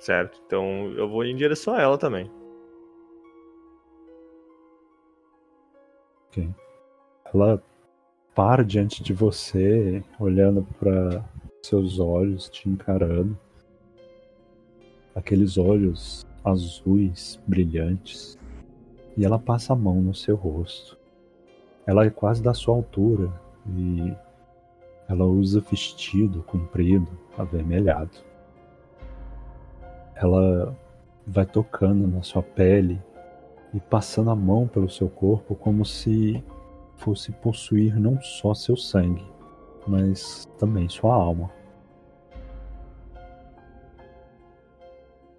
Certo, 0.00 0.40
então 0.46 0.90
eu 0.92 1.08
vou 1.08 1.24
em 1.24 1.36
direção 1.36 1.74
a 1.74 1.82
ela 1.82 1.98
também. 1.98 2.30
Ok. 6.28 6.48
Ela 7.32 7.62
para 8.34 8.64
diante 8.64 9.02
de 9.02 9.12
você, 9.12 10.02
olhando 10.18 10.66
para 10.78 11.24
seus 11.62 11.98
olhos, 11.98 12.48
te 12.48 12.68
encarando. 12.68 13.36
Aqueles 15.14 15.58
olhos 15.58 16.24
azuis, 16.44 17.40
brilhantes. 17.46 18.38
E 19.16 19.24
ela 19.24 19.38
passa 19.38 19.72
a 19.72 19.76
mão 19.76 20.00
no 20.00 20.14
seu 20.14 20.36
rosto. 20.36 20.96
Ela 21.84 22.04
é 22.04 22.10
quase 22.10 22.42
da 22.42 22.54
sua 22.54 22.76
altura 22.76 23.32
e 23.66 24.14
ela 25.08 25.24
usa 25.24 25.60
vestido 25.60 26.42
comprido, 26.42 27.18
avermelhado. 27.36 28.10
Ela 30.14 30.76
vai 31.26 31.46
tocando 31.46 32.06
na 32.06 32.22
sua 32.22 32.42
pele 32.42 33.00
e 33.72 33.80
passando 33.80 34.30
a 34.30 34.36
mão 34.36 34.68
pelo 34.68 34.88
seu 34.88 35.08
corpo 35.08 35.54
como 35.54 35.84
se 35.84 36.44
fosse 36.96 37.32
possuir 37.32 37.98
não 37.98 38.20
só 38.20 38.52
seu 38.52 38.76
sangue, 38.76 39.24
mas 39.86 40.46
também 40.58 40.88
sua 40.88 41.14
alma. 41.14 41.50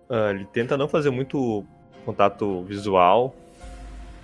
Ah, 0.09 0.31
ele 0.31 0.45
tenta 0.45 0.75
não 0.75 0.88
fazer 0.88 1.11
muito 1.11 1.64
contato 2.03 2.64
visual. 2.64 3.35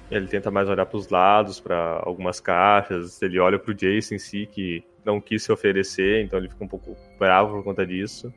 Ele 0.10 0.28
tenta 0.28 0.50
mais 0.50 0.68
olhar 0.68 0.86
para 0.86 0.98
os 0.98 1.10
lados, 1.10 1.60
para 1.60 2.02
algumas 2.04 2.40
caixas. 2.40 3.22
Ele 3.22 3.40
olha 3.40 3.60
para 3.60 3.72
o 3.72 3.74
Jason 3.76 4.16
em 4.16 4.20
si, 4.20 4.48
que 4.48 4.84
não 5.06 5.22
quis 5.22 5.44
se 5.44 5.52
oferecer, 5.52 6.24
então 6.24 6.40
ele 6.40 6.50
fica 6.50 6.64
um 6.64 6.68
pouco 6.68 6.96
bravo 7.20 7.56
por 7.56 7.64
conta 7.64 7.86
disso. 7.86 8.34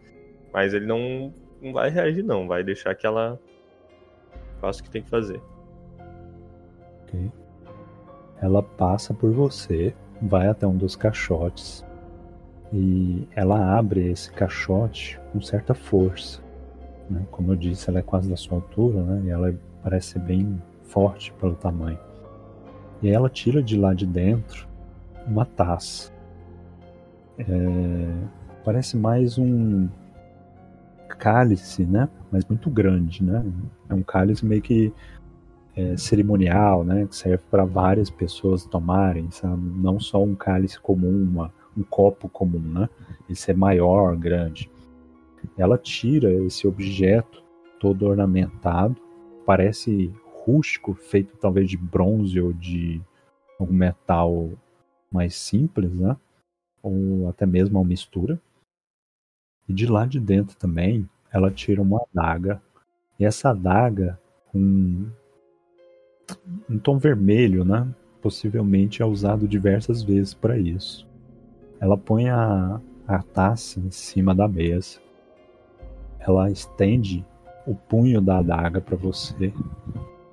Mas 0.53 0.75
ele 0.75 0.87
não, 0.87 1.33
não 1.61 1.73
vai 1.73 1.91
reagir, 1.91 2.23
não. 2.23 2.47
Vai 2.47 2.63
deixar 2.63 2.95
que 2.95 3.07
ela 3.07 3.39
faça 4.61 4.81
o 4.81 4.85
que 4.85 4.91
tem 4.91 5.03
que 5.03 5.11
fazer. 5.11 5.41
ok? 7.05 7.31
Ela 8.41 8.63
passa 8.63 9.13
por 9.13 9.33
você, 9.33 9.95
vai 10.23 10.47
até 10.47 10.67
um 10.67 10.77
dos 10.77 10.95
caixotes 10.95 11.85
e 12.73 13.27
ela 13.35 13.79
abre 13.79 14.11
esse 14.11 14.31
caixote 14.31 15.19
com 15.33 15.41
certa 15.41 15.75
força. 15.75 16.43
né? 17.09 17.27
Como 17.31 17.53
eu 17.53 17.57
disse, 17.57 17.89
ela 17.89 17.99
é 17.99 18.03
quase 18.03 18.29
da 18.29 18.37
sua 18.37 18.59
altura, 18.59 19.03
né? 19.03 19.23
E 19.25 19.31
ela 19.31 19.55
parece 19.83 20.13
ser 20.13 20.19
bem 20.21 20.63
forte 20.83 21.33
pelo 21.35 21.55
tamanho. 21.55 21.99
E 23.03 23.09
ela 23.09 23.31
tira 23.31 23.63
de 23.63 23.77
lá 23.77 23.95
de 23.95 24.07
dentro 24.07 24.69
uma 25.27 25.45
taça. 25.45 26.13
É, 27.39 28.39
Parece 28.69 28.99
mais 28.99 29.39
um 29.39 29.89
cálice, 31.09 31.87
né? 31.87 32.07
Mas 32.31 32.45
muito 32.45 32.69
grande, 32.69 33.25
né? 33.25 33.43
É 33.89 33.95
um 33.95 34.03
cálice 34.03 34.45
meio 34.45 34.61
que 34.61 34.93
é, 35.75 35.97
cerimonial, 35.97 36.85
né? 36.85 37.07
Que 37.07 37.17
serve 37.17 37.43
para 37.51 37.65
várias 37.65 38.11
pessoas 38.11 38.67
tomarem, 38.67 39.31
sabe? 39.31 39.63
Não 39.81 39.99
só 39.99 40.23
um 40.23 40.35
cálice 40.35 40.79
comum, 40.79 41.23
uma, 41.23 41.51
um 41.75 41.83
copo 41.83 42.29
comum, 42.29 42.61
né? 42.61 42.91
Esse 43.31 43.51
é 43.51 43.55
maior, 43.55 44.15
grande. 44.17 44.71
Ela 45.57 45.79
tira 45.79 46.31
esse 46.45 46.67
objeto 46.67 47.43
todo 47.81 48.07
ornamentado, 48.07 48.97
parece 49.47 50.13
rústico, 50.45 50.93
feito 50.93 51.39
talvez 51.39 51.71
de 51.71 51.79
bronze 51.79 52.39
ou 52.39 52.53
de 52.53 53.01
algum 53.59 53.73
metal 53.73 54.51
mais 55.11 55.35
simples, 55.35 55.91
né? 55.95 56.17
Ou 56.89 57.29
até 57.29 57.47
mesmo 57.47 57.79
uma 57.79 57.87
mistura. 57.87 58.41
E 59.69 59.73
de 59.73 59.87
lá 59.87 60.07
de 60.07 60.19
dentro 60.19 60.57
também, 60.57 61.09
ela 61.31 61.51
tira 61.51 61.83
uma 61.83 62.03
adaga. 62.13 62.63
E 63.19 63.25
essa 63.25 63.51
adaga, 63.51 64.19
com 64.51 65.07
um 66.69 66.79
tom 66.79 66.99
vermelho, 66.99 67.65
né? 67.65 67.87
Possivelmente 68.23 69.03
é 69.03 69.05
usado 69.05 69.47
diversas 69.47 70.03
vezes 70.03 70.35
para 70.35 70.59
isso. 70.59 71.07
Ela 71.81 71.97
põe 71.97 72.29
a 72.29 72.81
a 73.09 73.23
taça 73.23 73.81
em 73.81 73.91
cima 73.91 74.35
da 74.35 74.47
mesa. 74.47 75.01
Ela 76.21 76.51
estende 76.51 77.25
o 77.67 77.75
punho 77.75 78.21
da 78.21 78.39
adaga 78.39 78.83
para 78.83 78.97
você 78.97 79.51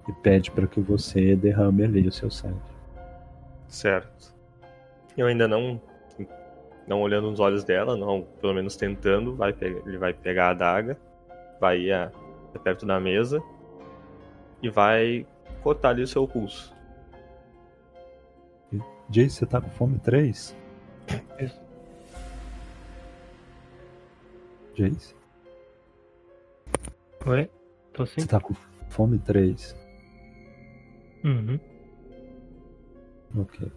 e 0.08 0.12
pede 0.22 0.52
para 0.52 0.68
que 0.68 0.82
você 0.82 1.38
derrame 1.38 1.86
ali 1.86 2.06
o 2.06 2.12
seu 2.12 2.30
sangue. 2.30 2.60
Certo. 3.70 4.36
Eu 5.18 5.28
ainda 5.28 5.48
não 5.48 5.82
não 6.88 7.02
olhando 7.02 7.30
nos 7.30 7.40
olhos 7.40 7.64
dela, 7.64 7.96
não, 7.98 8.22
pelo 8.40 8.54
menos 8.54 8.76
tentando, 8.76 9.36
vai 9.36 9.56
ele 9.60 9.98
vai 9.98 10.14
pegar 10.14 10.48
a 10.48 10.52
adaga, 10.52 10.98
vai 11.60 11.80
ir 11.80 11.94
a, 11.94 12.12
perto 12.64 12.86
da 12.86 13.00
mesa 13.00 13.42
e 14.62 14.70
vai 14.70 15.26
cortar 15.62 15.90
ali 15.90 16.04
o 16.04 16.08
seu 16.08 16.28
pulso. 16.28 16.74
Jace, 19.10 19.36
você 19.36 19.46
tá 19.46 19.62
com 19.62 19.70
fome 19.70 20.00
3? 20.00 20.56
Isso. 21.40 21.62
Jace? 24.74 25.16
Oi? 27.26 27.50
Tô 27.94 28.06
sim. 28.06 28.22
Você 28.22 28.28
tá 28.28 28.40
com 28.40 28.54
fome 28.90 29.20
3? 29.20 29.76
Uhum. 31.24 31.60
Ok. 33.38 33.72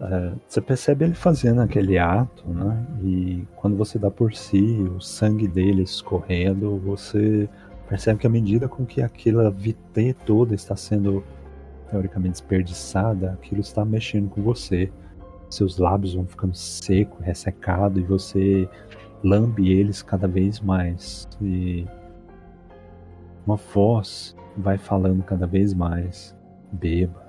É, 0.00 0.32
você 0.48 0.60
percebe 0.60 1.04
ele 1.04 1.14
fazendo 1.14 1.60
aquele 1.60 1.98
ato, 1.98 2.48
né? 2.48 2.86
E 3.02 3.46
quando 3.56 3.76
você 3.76 3.98
dá 3.98 4.10
por 4.10 4.34
si, 4.34 4.60
o 4.96 5.00
sangue 5.00 5.46
dele 5.46 5.82
escorrendo, 5.82 6.76
você 6.78 7.48
percebe 7.88 8.20
que 8.20 8.26
à 8.26 8.30
medida 8.30 8.68
com 8.68 8.84
que 8.84 9.00
aquela 9.02 9.50
VT 9.50 10.14
toda 10.26 10.54
está 10.54 10.74
sendo 10.74 11.22
teoricamente 11.90 12.32
desperdiçada, 12.32 13.32
aquilo 13.32 13.60
está 13.60 13.84
mexendo 13.84 14.28
com 14.30 14.42
você. 14.42 14.90
Seus 15.50 15.78
lábios 15.78 16.14
vão 16.14 16.26
ficando 16.26 16.54
seco, 16.54 17.22
ressecado 17.22 18.00
e 18.00 18.02
você 18.02 18.68
lambe 19.22 19.70
eles 19.70 20.02
cada 20.02 20.26
vez 20.26 20.58
mais. 20.58 21.28
E 21.40 21.86
uma 23.46 23.56
voz 23.56 24.34
vai 24.56 24.78
falando 24.78 25.22
cada 25.22 25.46
vez 25.46 25.74
mais: 25.74 26.34
beba, 26.72 27.22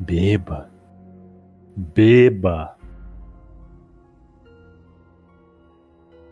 beba 0.00 0.70
Beba. 1.78 2.76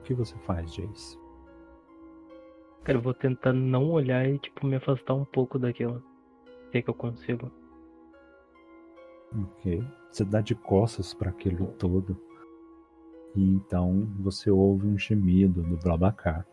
O 0.01 0.03
que 0.03 0.13
você 0.13 0.37
faz, 0.39 0.75
Jace? 0.75 1.17
Cara, 2.83 2.99
eu 2.99 3.03
vou 3.03 3.15
tentar 3.15 3.53
não 3.53 3.93
olhar 3.93 4.29
e, 4.29 4.41
tipo, 4.41 4.67
me 4.67 4.75
afastar 4.75 5.15
um 5.15 5.25
pouco 5.25 5.57
daquilo. 5.57 6.03
Se 6.71 6.79
é 6.79 6.83
que 6.83 6.91
eu 6.91 6.95
consigo. 6.95 7.49
Ok. 9.41 9.85
Você 10.11 10.25
dá 10.25 10.41
de 10.41 10.57
costas 10.57 11.15
para 11.15 11.31
aquilo 11.31 11.69
todo. 11.79 12.21
E 13.37 13.41
então 13.41 14.13
você 14.19 14.51
ouve 14.51 14.89
um 14.89 14.99
gemido 14.99 15.63
do 15.63 15.77
Blabacar. 15.77 16.45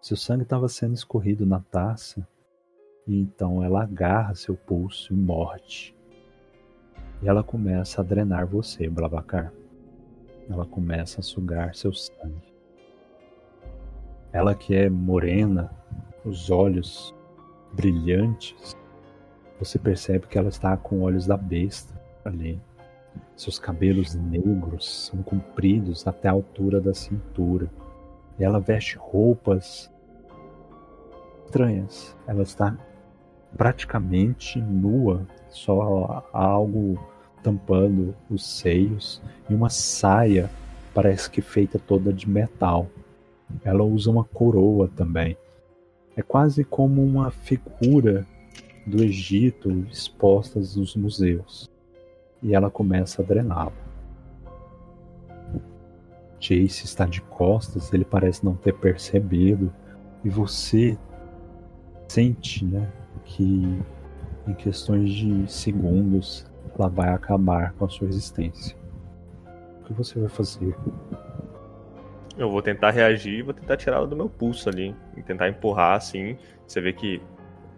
Seu 0.00 0.16
sangue 0.16 0.42
estava 0.42 0.66
sendo 0.68 0.94
escorrido 0.94 1.46
na 1.46 1.60
taça. 1.60 2.26
E 3.06 3.16
então 3.16 3.62
ela 3.62 3.84
agarra 3.84 4.34
seu 4.34 4.56
pulso 4.56 5.12
e 5.12 5.16
morde. 5.16 5.94
E 7.24 7.28
ela 7.28 7.42
começa 7.42 8.02
a 8.02 8.04
drenar 8.04 8.46
você, 8.46 8.86
Blavacar. 8.86 9.50
Ela 10.46 10.66
começa 10.66 11.20
a 11.20 11.22
sugar 11.22 11.74
seu 11.74 11.90
sangue. 11.90 12.52
Ela 14.30 14.54
que 14.54 14.74
é 14.74 14.90
morena, 14.90 15.70
os 16.22 16.50
olhos 16.50 17.14
brilhantes, 17.72 18.76
você 19.58 19.78
percebe 19.78 20.26
que 20.26 20.36
ela 20.36 20.50
está 20.50 20.76
com 20.76 21.00
olhos 21.00 21.26
da 21.26 21.34
besta 21.34 21.98
ali. 22.26 22.60
Seus 23.34 23.58
cabelos 23.58 24.14
negros 24.14 25.06
são 25.06 25.22
compridos 25.22 26.06
até 26.06 26.28
a 26.28 26.32
altura 26.32 26.78
da 26.78 26.92
cintura. 26.92 27.70
E 28.38 28.44
ela 28.44 28.60
veste 28.60 28.98
roupas 28.98 29.90
estranhas. 31.46 32.14
Ela 32.26 32.42
está 32.42 32.76
praticamente 33.56 34.60
nua, 34.60 35.26
só 35.48 36.28
algo 36.30 37.13
tampando 37.44 38.16
os 38.30 38.42
seios 38.44 39.20
e 39.50 39.54
uma 39.54 39.68
saia, 39.68 40.50
parece 40.94 41.30
que 41.30 41.42
feita 41.42 41.78
toda 41.78 42.10
de 42.10 42.28
metal. 42.28 42.88
Ela 43.62 43.84
usa 43.84 44.10
uma 44.10 44.24
coroa 44.24 44.90
também. 44.96 45.36
É 46.16 46.22
quase 46.22 46.64
como 46.64 47.04
uma 47.04 47.30
figura 47.30 48.26
do 48.86 49.04
Egito 49.04 49.70
expostas 49.92 50.74
nos 50.74 50.96
museus. 50.96 51.70
E 52.42 52.54
ela 52.54 52.70
começa 52.70 53.20
a 53.20 53.24
drená-la. 53.24 53.72
Jace 56.40 56.84
está 56.84 57.04
de 57.04 57.20
costas, 57.20 57.92
ele 57.92 58.04
parece 58.04 58.44
não 58.44 58.54
ter 58.54 58.72
percebido. 58.72 59.72
E 60.24 60.30
você 60.30 60.96
sente, 62.08 62.64
né, 62.64 62.90
que 63.24 63.82
em 64.46 64.54
questões 64.54 65.10
de 65.10 65.50
segundos 65.50 66.46
ela 66.78 66.88
vai 66.88 67.10
acabar 67.10 67.72
com 67.74 67.84
a 67.84 67.88
sua 67.88 68.08
existência. 68.08 68.76
O 69.80 69.84
que 69.84 69.92
você 69.92 70.18
vai 70.18 70.28
fazer? 70.28 70.74
Eu 72.36 72.50
vou 72.50 72.62
tentar 72.62 72.90
reagir 72.90 73.38
e 73.38 73.42
vou 73.42 73.54
tentar 73.54 73.76
tirá-la 73.76 74.06
do 74.06 74.16
meu 74.16 74.28
pulso 74.28 74.68
ali. 74.68 74.94
E 75.16 75.22
tentar 75.22 75.48
empurrar 75.48 75.96
assim. 75.96 76.36
Você 76.66 76.80
vê 76.80 76.92
que 76.92 77.22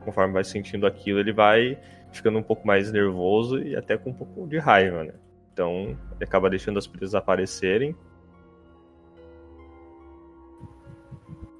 conforme 0.00 0.32
vai 0.32 0.44
sentindo 0.44 0.86
aquilo, 0.86 1.18
ele 1.18 1.32
vai 1.32 1.78
ficando 2.12 2.38
um 2.38 2.42
pouco 2.42 2.66
mais 2.66 2.90
nervoso 2.90 3.58
e 3.58 3.76
até 3.76 3.98
com 3.98 4.10
um 4.10 4.14
pouco 4.14 4.46
de 4.46 4.58
raiva, 4.58 5.04
né? 5.04 5.14
Então, 5.52 5.96
ele 6.14 6.24
acaba 6.24 6.48
deixando 6.48 6.78
as 6.78 6.86
presas 6.86 7.14
aparecerem. 7.14 7.94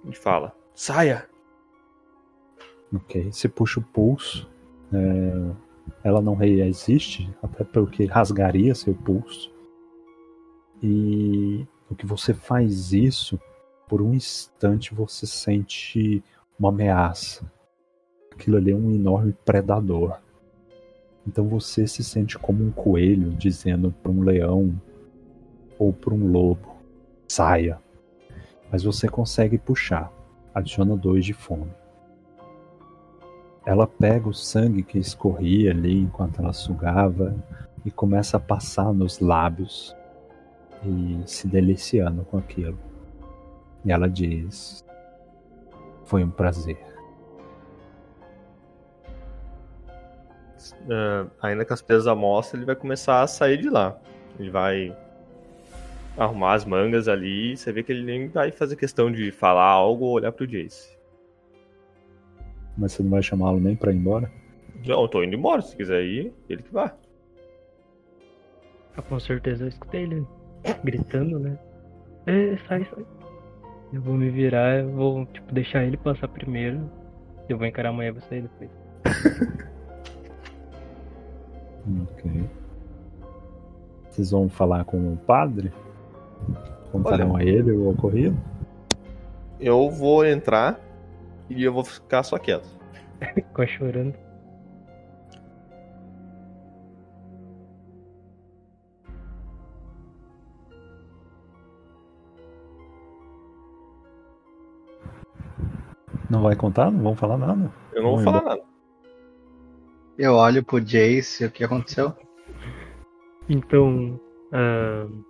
E 0.05 0.15
fala: 0.15 0.57
Saia! 0.75 1.29
Ok, 2.95 3.33
você 3.33 3.49
puxa 3.49 3.81
o 3.81 3.83
pulso. 3.83 4.49
É 4.93 5.66
ela 6.03 6.21
não 6.21 6.35
resiste, 6.35 7.31
até 7.43 7.65
porque 7.65 8.05
rasgaria 8.05 8.75
seu 8.75 8.95
pulso. 8.95 9.53
E 10.83 11.67
o 11.91 11.95
que 11.95 12.07
você 12.07 12.35
faz 12.35 12.93
isso, 12.93 13.41
por 13.89 14.03
um 14.03 14.15
instante 14.15 14.95
você 14.95 15.27
sente 15.27 16.23
uma 16.59 16.69
ameaça. 16.69 17.51
Aquilo 18.33 18.57
ali 18.57 18.71
é 18.71 18.77
um 18.77 18.93
enorme 18.93 19.35
predador. 19.45 20.19
Então 21.27 21.49
você 21.49 21.87
se 21.87 22.05
sente 22.05 22.39
como 22.39 22.65
um 22.65 22.71
coelho 22.71 23.31
dizendo 23.31 23.93
para 24.03 24.13
um 24.13 24.23
leão 24.23 24.81
ou 25.79 25.93
para 25.93 26.15
um 26.15 26.31
lobo: 26.31 26.77
saia. 27.27 27.81
Mas 28.71 28.83
você 28.83 29.09
consegue 29.09 29.59
puxar, 29.59 30.13
adiciona 30.55 30.97
dois 30.97 31.25
de 31.25 31.33
fome. 31.33 31.71
Ela 33.67 33.87
pega 33.87 34.29
o 34.29 34.33
sangue 34.33 34.85
que 34.85 34.97
escorria 34.97 35.73
ali 35.73 35.99
enquanto 35.99 36.41
ela 36.41 36.53
sugava 36.53 37.35
e 37.85 37.91
começa 37.91 38.37
a 38.37 38.41
passar 38.41 38.95
nos 38.95 39.19
lábios 39.19 39.95
e 40.85 41.21
se 41.27 41.49
deliciando 41.49 42.25
com 42.25 42.39
aquilo. 42.39 42.79
E 43.85 43.91
ela 43.91 44.09
diz: 44.09 44.85
Foi 46.05 46.23
um 46.23 46.31
prazer. 46.31 46.79
Uh, 50.83 51.31
ainda 51.43 51.65
com 51.65 51.75
as 51.75 51.83
presas 51.83 52.07
à 52.07 52.17
ele 52.55 52.65
vai 52.65 52.77
começar 52.77 53.23
a 53.23 53.27
sair 53.27 53.59
de 53.59 53.69
lá. 53.69 53.99
Ele 54.39 54.51
vai 54.51 54.97
arrumar 56.17 56.55
as 56.55 56.65
mangas 56.65 57.09
ali. 57.09 57.57
Você 57.57 57.73
vê 57.73 57.83
que 57.83 57.93
ele 57.93 58.05
nem 58.05 58.29
vai 58.29 58.53
fazer 58.53 58.77
questão 58.77 59.11
de 59.11 59.31
falar 59.33 59.65
algo 59.65 60.05
ou 60.05 60.13
olhar 60.13 60.33
pro 60.33 60.47
Jace. 60.47 60.96
Mas 62.77 62.93
você 62.93 63.03
não 63.03 63.11
vai 63.11 63.23
chamá-lo 63.23 63.59
nem 63.59 63.75
pra 63.75 63.93
ir 63.93 63.97
embora? 63.97 64.31
Não, 64.87 65.03
eu 65.03 65.09
tô 65.09 65.23
indo 65.23 65.35
embora. 65.35 65.63
Se 65.63 65.75
quiser 65.77 66.05
ir, 66.05 66.33
ele 66.49 66.63
que 66.63 66.73
vá. 66.73 66.95
Ah, 68.97 69.03
com 69.03 69.19
certeza 69.19 69.65
eu 69.65 69.69
escutei 69.69 70.03
ele 70.03 70.27
gritando, 70.85 71.39
né? 71.39 71.59
É, 72.27 72.57
sai, 72.69 72.85
sai. 72.85 73.05
Eu 73.93 74.03
vou 74.03 74.15
me 74.15 74.31
virar, 74.31 74.81
eu 74.81 74.91
vou, 74.91 75.27
tipo, 75.27 75.53
deixar 75.55 75.85
ele 75.85 75.97
passar 75.97 76.29
primeiro. 76.29 76.91
Eu 77.49 77.57
vou 77.57 77.67
encarar 77.67 77.91
amanhã 77.91 78.15
sair 78.29 78.43
depois. 78.43 78.71
ok. 82.13 82.45
Vocês 84.11 84.31
vão 84.31 84.49
falar 84.49 84.85
com 84.85 85.13
o 85.13 85.17
padre? 85.17 85.73
Contarão 86.91 87.33
Olha, 87.33 87.45
a 87.45 87.47
ele 87.47 87.73
o 87.73 87.91
ocorrido? 87.91 88.37
Eu 89.61 89.91
vou 89.91 90.25
entrar 90.25 90.81
e 91.49 91.63
eu 91.63 91.73
vou 91.73 91.85
ficar 91.85 92.23
só 92.23 92.39
quieto. 92.39 92.69
Ficou 93.35 93.67
chorando. 93.67 94.15
Não 106.29 106.43
vai 106.43 106.57
contar? 106.57 106.91
Não 106.91 107.03
vão 107.03 107.15
falar 107.15 107.39
nada? 107.39 107.73
Eu 107.93 108.03
não 108.03 108.11
vou 108.17 108.21
falar 108.21 108.43
nada. 108.43 108.63
Eu 110.19 110.35
olho 110.35 110.65
pro 110.65 110.81
Jace, 110.81 111.45
o 111.45 111.51
que 111.51 111.63
aconteceu? 111.63 112.13
Então, 113.49 114.19
uh, 114.49 115.25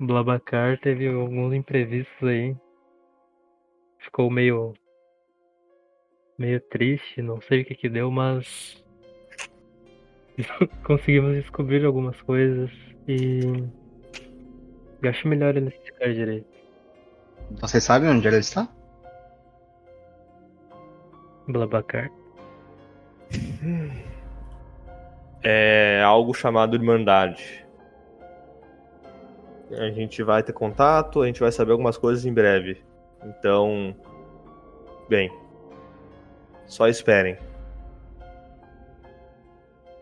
Blabacar 0.00 0.80
teve 0.80 1.06
alguns 1.08 1.52
imprevistos 1.54 2.28
aí. 2.28 2.56
Ficou 3.98 4.30
meio. 4.30 4.72
Meio 6.38 6.60
triste, 6.60 7.20
não 7.20 7.40
sei 7.40 7.62
o 7.62 7.64
que 7.64 7.74
que 7.74 7.88
deu, 7.88 8.10
mas. 8.10 8.82
Conseguimos 10.84 11.34
descobrir 11.34 11.84
algumas 11.84 12.20
coisas 12.22 12.70
e. 13.06 13.40
Eu 15.02 15.10
acho 15.10 15.28
melhor 15.28 15.56
ele 15.56 15.68
explicar 15.68 16.12
direito. 16.12 16.46
Vocês 17.60 17.82
sabem 17.82 18.08
onde 18.10 18.26
ele 18.26 18.38
está? 18.38 18.68
Blabacar. 21.46 22.10
É 25.42 26.02
algo 26.04 26.34
chamado 26.34 26.76
Irmandade. 26.76 27.66
A 29.72 29.90
gente 29.90 30.22
vai 30.22 30.42
ter 30.42 30.52
contato, 30.52 31.22
a 31.22 31.26
gente 31.26 31.40
vai 31.40 31.52
saber 31.52 31.72
algumas 31.72 31.96
coisas 31.96 32.24
em 32.24 32.32
breve. 32.32 32.82
Então. 33.24 33.94
Bem. 35.08 35.30
Só 36.68 36.86
esperem. 36.86 37.38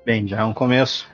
Bem, 0.04 0.26
já 0.26 0.40
é 0.40 0.44
um 0.44 0.52
começo. 0.52 1.08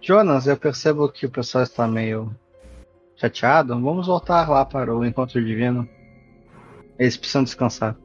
Jonas, 0.00 0.46
eu 0.46 0.56
percebo 0.56 1.08
que 1.08 1.26
o 1.26 1.30
pessoal 1.30 1.64
está 1.64 1.86
meio 1.86 2.34
chateado. 3.16 3.80
Vamos 3.80 4.06
voltar 4.06 4.48
lá 4.48 4.64
para 4.64 4.94
o 4.94 5.04
encontro 5.04 5.42
divino. 5.44 5.88
Eles 6.98 7.16
precisam 7.16 7.44
descansar. 7.44 7.96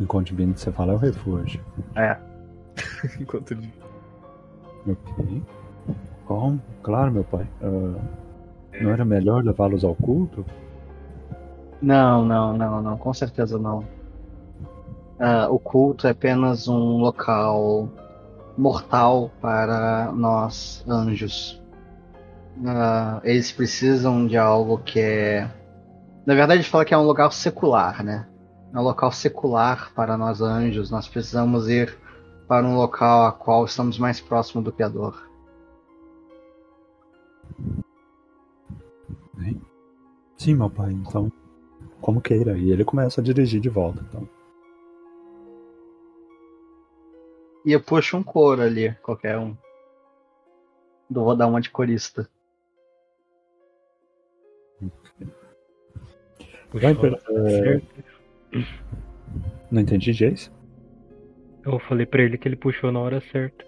Enquanto 0.00 0.34
bem 0.34 0.52
que 0.52 0.60
você 0.60 0.72
fala 0.72 0.92
é 0.92 0.96
o 0.96 0.98
refúgio. 0.98 1.64
É. 1.96 2.16
Enquanto 3.20 3.56
Ok. 4.86 5.42
Bom, 6.26 6.58
claro, 6.82 7.12
meu 7.12 7.24
pai. 7.24 7.46
Ah, 7.62 8.27
não 8.82 8.90
era 8.90 9.04
melhor 9.04 9.44
levá-los 9.44 9.84
ao 9.84 9.94
culto? 9.94 10.44
Não, 11.80 12.24
não, 12.24 12.56
não, 12.56 12.82
não, 12.82 12.96
com 12.96 13.12
certeza 13.14 13.58
não. 13.58 13.84
Ah, 15.18 15.48
o 15.50 15.58
culto 15.58 16.06
é 16.06 16.10
apenas 16.10 16.68
um 16.68 16.98
local 16.98 17.88
mortal 18.56 19.30
para 19.40 20.12
nós 20.12 20.84
anjos. 20.88 21.62
Ah, 22.66 23.20
eles 23.22 23.52
precisam 23.52 24.26
de 24.26 24.36
algo 24.36 24.78
que 24.78 25.00
é. 25.00 25.50
Na 26.26 26.34
verdade, 26.34 26.62
fala 26.64 26.84
que 26.84 26.92
é 26.92 26.98
um 26.98 27.04
local 27.04 27.30
secular, 27.30 28.02
né? 28.04 28.28
É 28.74 28.78
um 28.78 28.82
local 28.82 29.10
secular 29.12 29.92
para 29.94 30.16
nós 30.16 30.40
anjos. 30.40 30.90
Nós 30.90 31.08
precisamos 31.08 31.68
ir 31.68 31.96
para 32.46 32.66
um 32.66 32.76
local 32.76 33.26
a 33.26 33.32
qual 33.32 33.64
estamos 33.64 33.98
mais 33.98 34.20
próximo 34.20 34.62
do 34.62 34.72
Criador. 34.72 35.28
Sim, 40.36 40.54
meu 40.54 40.70
pai. 40.70 40.92
Então, 40.92 41.30
como 42.00 42.20
queira. 42.20 42.56
E 42.56 42.70
ele 42.70 42.84
começa 42.84 43.20
a 43.20 43.24
dirigir 43.24 43.60
de 43.60 43.68
volta. 43.68 44.04
Então, 44.08 44.28
E 47.66 47.72
eu 47.72 47.82
puxo 47.82 48.16
um 48.16 48.22
coro 48.22 48.62
ali, 48.62 48.94
qualquer 49.02 49.36
um. 49.36 49.54
Eu 51.14 51.24
Vou 51.24 51.36
dar 51.36 51.46
uma 51.46 51.60
de 51.60 51.70
corista. 51.70 52.26
Vai, 56.72 56.94
certa. 56.94 57.32
não 59.70 59.82
entendi, 59.82 60.12
Jace? 60.12 60.50
Eu 61.64 61.78
falei 61.80 62.06
pra 62.06 62.22
ele 62.22 62.38
que 62.38 62.46
ele 62.48 62.56
puxou 62.56 62.92
na 62.92 63.00
hora 63.00 63.20
certa. 63.32 63.66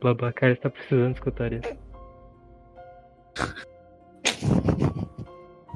Blabacar 0.00 0.50
está 0.50 0.70
precisando 0.70 1.14
escutar 1.14 1.52
isso. 1.52 1.76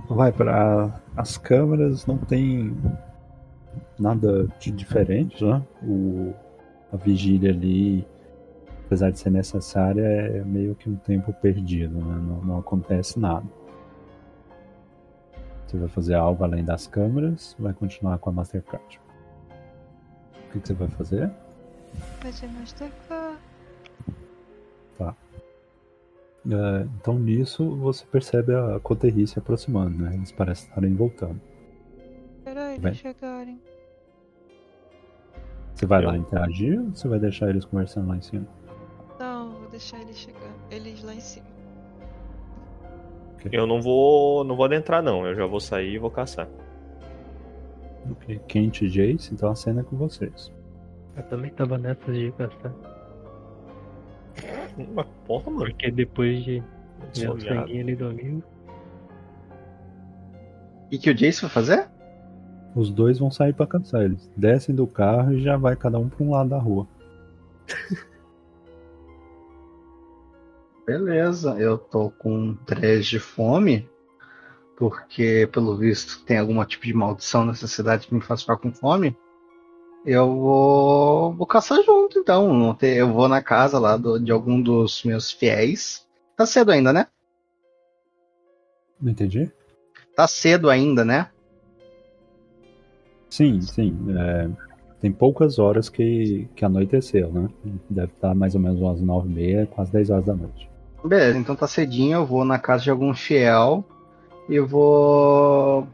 Vai 0.08 0.33
para 0.33 1.00
as 1.16 1.39
câmeras, 1.39 2.07
não 2.07 2.18
tem 2.18 2.76
nada 3.99 4.47
de 4.58 4.70
diferente, 4.70 5.44
né? 5.44 5.62
O, 5.83 6.34
a 6.92 6.97
vigília 6.97 7.50
ali, 7.50 8.07
apesar 8.84 9.10
de 9.10 9.18
ser 9.18 9.31
necessária, 9.31 10.02
é 10.02 10.44
meio 10.44 10.74
que 10.74 10.91
um 10.91 10.97
tempo 10.97 11.33
perdido, 11.33 11.99
né? 11.99 12.20
Não, 12.23 12.42
não 12.42 12.58
acontece 12.58 13.18
nada. 13.18 13.47
Você 15.66 15.78
vai 15.78 15.89
fazer 15.89 16.15
algo 16.15 16.44
além 16.44 16.65
das 16.65 16.86
câmeras, 16.86 17.57
vai 17.58 17.73
continuar 17.73 18.18
com 18.18 18.31
a 18.31 18.33
Mastercard. 18.33 19.00
O 20.49 20.52
que, 20.52 20.60
que 20.60 20.68
você 20.68 20.74
vai 20.74 20.89
fazer? 20.89 21.31
Fazer 22.20 22.47
Mastercard. 22.49 23.39
É, 26.47 26.86
então 27.00 27.18
nisso 27.18 27.74
você 27.76 28.05
percebe 28.05 28.55
a 28.55 28.78
Coterri 28.81 29.26
se 29.26 29.39
aproximando, 29.39 29.97
né? 30.02 30.14
Eles 30.14 30.31
parecem 30.31 30.68
estarem 30.68 30.94
voltando. 30.94 31.40
Espera 32.39 32.74
eles 32.74 32.97
chegarem. 32.98 33.60
Você 35.74 35.86
vai 35.86 36.02
Eu- 36.05 36.08
lá 36.08 36.16
interagir 36.16 36.78
ou 36.81 36.90
você 36.94 37.08
vai 37.08 37.18
deixar 37.18 37.48
eles 37.48 37.64
conversando 37.64 38.08
lá 38.08 38.16
em 38.16 38.20
cima? 38.23 38.47
Não, 39.18 39.52
vou 39.55 39.68
deixar 39.70 40.00
eles 40.02 40.16
chegar. 40.18 40.52
Eles 40.70 41.02
lá 41.02 41.14
em 41.14 41.20
cima. 41.20 41.47
Eu 43.52 43.66
não 43.66 43.81
vou. 43.82 44.42
não 44.44 44.56
vou 44.56 44.64
adentrar 44.64 45.02
não, 45.02 45.26
eu 45.26 45.34
já 45.34 45.44
vou 45.47 45.60
sair 45.60 45.94
e 45.94 45.98
vou 45.98 46.10
caçar. 46.10 46.48
Ok. 48.10 48.39
Kent 48.48 48.82
e 48.82 48.89
Jace, 48.89 49.32
então 49.34 49.50
a 49.50 49.55
cena 49.55 49.81
é 49.81 49.84
com 49.84 49.97
vocês. 49.97 50.50
Eu 51.16 51.23
também 51.24 51.50
tava 51.50 51.76
nessas 51.78 52.14
de 52.14 52.31
gastar. 52.39 52.73
Mas 54.77 55.07
porra, 55.27 55.51
mano. 55.51 55.67
Porque 55.67 55.91
depois 55.91 56.44
de 56.44 56.62
ver 57.15 57.31
o 57.31 57.41
sanguinho 57.41 57.83
ali 57.83 57.97
do 57.97 58.07
amigo. 58.07 58.43
O 60.86 60.99
que, 60.99 61.11
o 61.11 61.15
Jace 61.15 61.43
vai 61.43 61.51
fazer? 61.51 61.89
Os 62.75 62.91
dois 62.91 63.19
vão 63.19 63.31
sair 63.31 63.53
pra 63.53 63.67
caçar 63.67 64.03
eles. 64.03 64.31
Descem 64.36 64.75
do 64.75 64.86
carro 64.86 65.33
e 65.33 65.43
já 65.43 65.57
vai 65.57 65.77
cada 65.77 65.99
um 65.99 66.09
pra 66.09 66.25
um 66.25 66.31
lado 66.31 66.51
da 66.51 66.59
rua. 66.59 66.86
Beleza, 70.86 71.59
eu 71.59 71.78
tô 71.78 72.11
com 72.11 72.55
3 72.67 73.07
de 73.07 73.19
fome. 73.19 73.89
Porque, 74.77 75.49
pelo 75.53 75.77
visto, 75.77 76.25
tem 76.25 76.39
algum 76.39 76.62
tipo 76.65 76.85
de 76.85 76.93
maldição 76.93 77.47
nessa 77.47 77.67
cidade 77.67 78.07
que 78.07 78.15
me 78.15 78.20
faz 78.20 78.43
ficar 78.43 78.57
com 78.57 78.73
fome. 78.73 79.17
Eu 80.05 80.34
vou, 80.39 81.33
vou 81.34 81.47
caçar 81.47 81.83
junto, 81.83 82.18
então. 82.18 82.76
Eu 82.83 83.12
vou 83.12 83.26
na 83.28 83.42
casa 83.42 83.78
lá 83.78 83.97
do- 83.97 84.18
de 84.20 84.31
algum 84.31 84.60
dos 84.60 85.02
meus 85.05 85.31
fiéis. 85.31 86.07
Tá 86.36 86.44
cedo 86.44 86.70
ainda, 86.70 86.92
né? 86.92 87.07
Não 89.00 89.10
entendi? 89.10 89.50
Tá 90.15 90.26
cedo 90.28 90.68
ainda, 90.68 91.05
né? 91.05 91.31
Sim, 93.31 93.60
sim. 93.62 93.97
é, 94.16 94.49
tem 95.00 95.10
poucas 95.10 95.58
horas 95.58 95.89
que, 95.89 96.49
que 96.55 96.65
anoiteceu, 96.65 97.33
né? 97.33 97.49
Deve 97.91 98.12
estar 98.12 98.34
mais 98.34 98.55
ou 98.55 98.60
menos 98.60 98.81
umas 98.81 99.00
nove 99.00 99.28
e 99.28 99.33
meia, 99.33 99.66
quase 99.66 99.91
10 99.91 100.10
horas 100.10 100.24
da 100.26 100.34
noite. 100.34 100.70
Beleza, 101.05 101.39
então 101.39 101.57
tá 101.57 101.66
cedinho. 101.66 102.18
Eu 102.18 102.26
vou 102.26 102.44
na 102.44 102.58
casa 102.58 102.84
de 102.84 102.91
algum 102.91 103.12
fiel. 103.15 103.84
E 104.49 104.60
vou. 104.60 105.86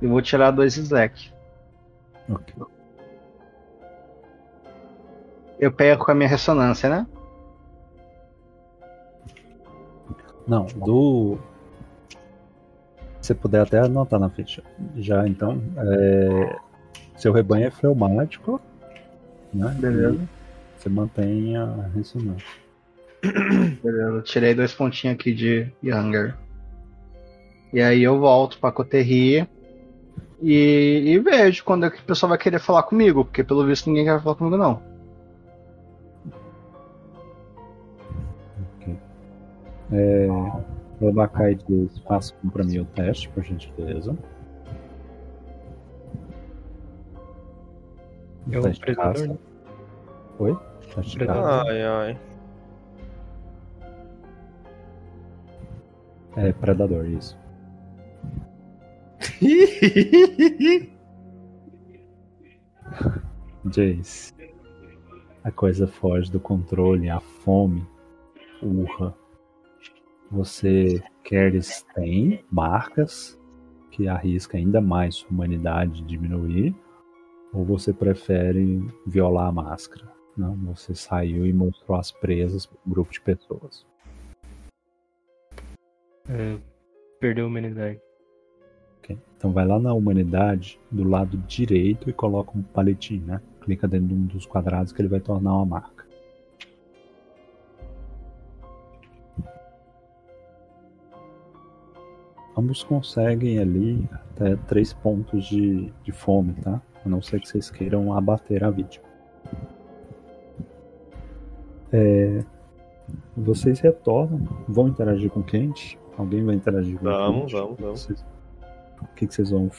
Eu 0.00 0.08
vou 0.10 0.22
tirar 0.22 0.50
dois 0.50 0.76
Slack. 0.76 1.30
Ok. 2.28 2.54
Eu 5.58 5.72
perco 5.72 6.10
a 6.10 6.14
minha 6.14 6.28
ressonância, 6.28 6.88
né? 6.88 7.06
Não, 10.46 10.64
do. 10.64 11.38
Se 13.20 13.28
você 13.28 13.34
puder 13.34 13.60
até 13.60 13.80
anotar 13.80 14.18
na 14.18 14.30
ficha. 14.30 14.62
Já 14.96 15.28
então, 15.28 15.60
é, 15.76 16.56
seu 17.16 17.32
rebanho 17.32 17.66
é 17.66 17.70
fleumático, 17.70 18.60
né? 19.52 19.76
Beleza. 19.78 20.14
E 20.22 20.28
Você 20.80 20.88
mantém 20.88 21.56
a 21.56 21.90
ressonância. 21.94 22.46
Beleza, 23.82 24.10
eu 24.10 24.22
tirei 24.22 24.54
dois 24.54 24.72
pontinhos 24.72 25.16
aqui 25.16 25.34
de 25.34 25.70
Younger. 25.82 26.34
E 27.72 27.82
aí 27.82 28.02
eu 28.02 28.18
volto 28.18 28.58
pra 28.58 28.72
Coterri 28.72 29.46
e, 30.40 31.02
e 31.06 31.18
vejo 31.18 31.64
quando 31.64 31.84
é 31.84 31.90
que 31.90 32.00
o 32.00 32.04
pessoal 32.04 32.30
vai 32.30 32.38
querer 32.38 32.60
falar 32.60 32.84
comigo, 32.84 33.24
porque 33.24 33.44
pelo 33.44 33.66
visto 33.66 33.88
ninguém 33.88 34.04
quer 34.04 34.22
falar 34.22 34.36
comigo 34.36 34.56
não. 34.56 34.80
É, 39.92 40.28
Babacai 41.00 41.54
diz: 41.54 41.98
faça 42.00 42.34
pra 42.52 42.64
mim 42.64 42.78
o 42.78 42.84
teste, 42.84 43.28
por 43.30 43.42
gentileza. 43.42 44.16
É 48.50 48.58
o 48.58 48.62
Teste 48.62 48.80
de 48.80 48.94
predador, 48.94 49.28
né? 49.28 49.38
Oi? 50.38 50.56
Teste 50.94 51.12
de 51.12 51.18
Predador. 51.18 51.66
Ai, 51.66 51.82
ai. 51.82 52.18
É, 56.36 56.52
predador, 56.52 57.06
isso. 57.06 57.36
Jace. 63.64 64.32
a 65.42 65.50
coisa 65.50 65.86
foge 65.88 66.30
do 66.30 66.38
controle, 66.38 67.10
a 67.10 67.18
fome 67.20 67.84
urra. 68.62 69.17
Você 70.30 71.02
queres 71.24 71.86
tem 71.94 72.44
marcas 72.50 73.40
que 73.90 74.06
arrisca 74.06 74.58
ainda 74.58 74.80
mais 74.80 75.16
sua 75.16 75.30
humanidade 75.30 76.02
diminuir, 76.02 76.74
ou 77.52 77.64
você 77.64 77.94
prefere 77.94 78.86
violar 79.06 79.48
a 79.48 79.52
máscara? 79.52 80.06
Não, 80.36 80.54
você 80.54 80.94
saiu 80.94 81.46
e 81.46 81.52
mostrou 81.52 81.98
as 81.98 82.12
presas 82.12 82.66
para 82.66 82.78
um 82.86 82.90
grupo 82.90 83.10
de 83.10 83.20
pessoas. 83.22 83.86
É, 86.28 86.58
perdeu 87.18 87.46
a 87.46 87.48
humanidade. 87.48 87.98
Okay. 88.98 89.18
Então 89.36 89.50
vai 89.50 89.66
lá 89.66 89.78
na 89.78 89.94
humanidade, 89.94 90.78
do 90.90 91.08
lado 91.08 91.38
direito, 91.38 92.10
e 92.10 92.12
coloca 92.12 92.56
um 92.56 92.62
palitinho, 92.62 93.24
né? 93.24 93.40
Clica 93.62 93.88
dentro 93.88 94.08
de 94.08 94.14
um 94.14 94.26
dos 94.26 94.44
quadrados 94.44 94.92
que 94.92 95.00
ele 95.00 95.08
vai 95.08 95.20
tornar 95.20 95.54
uma 95.54 95.64
marca. 95.64 95.97
Ambos 102.58 102.82
conseguem 102.82 103.60
ali 103.60 104.08
até 104.12 104.56
três 104.66 104.92
pontos 104.92 105.46
de, 105.46 105.92
de 106.02 106.10
fome, 106.10 106.54
tá? 106.54 106.82
A 107.04 107.08
não 107.08 107.22
ser 107.22 107.40
que 107.40 107.48
vocês 107.48 107.70
queiram 107.70 108.12
abater 108.12 108.64
a 108.64 108.70
vítima. 108.70 109.06
É, 111.92 112.44
vocês 113.36 113.78
retornam, 113.78 114.40
vão 114.66 114.88
interagir 114.88 115.30
com 115.30 115.40
o 115.40 115.44
Kent? 115.44 115.96
Alguém 116.16 116.44
vai 116.44 116.56
interagir 116.56 116.98
com 116.98 117.04
vamos, 117.04 117.52
o 117.52 117.56
Kent? 117.56 117.60
Vamos, 117.60 117.78
vamos, 117.80 118.08
vamos. 118.08 118.24
O 119.00 119.14
que, 119.14 119.28
que 119.28 119.34
vocês 119.34 119.50
vão 119.50 119.70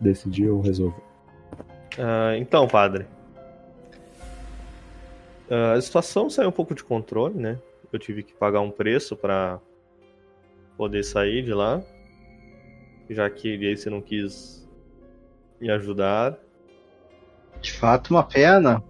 decidir 0.00 0.48
ou 0.48 0.62
resolver? 0.62 1.02
Uh, 1.98 2.36
então, 2.38 2.66
padre. 2.66 3.06
Uh, 5.50 5.76
a 5.76 5.80
situação 5.82 6.30
saiu 6.30 6.48
um 6.48 6.52
pouco 6.52 6.74
de 6.74 6.82
controle, 6.82 7.38
né? 7.38 7.58
Eu 7.92 7.98
tive 7.98 8.22
que 8.22 8.32
pagar 8.32 8.62
um 8.62 8.70
preço 8.70 9.14
para 9.14 9.60
poder 10.78 11.02
sair 11.02 11.44
de 11.44 11.52
lá 11.52 11.82
já 13.08 13.28
que 13.28 13.76
você 13.76 13.90
não 13.90 14.00
quis 14.00 14.68
me 15.60 15.70
ajudar. 15.70 16.38
De 17.60 17.72
fato, 17.72 18.10
uma 18.10 18.24
pena, 18.24 18.82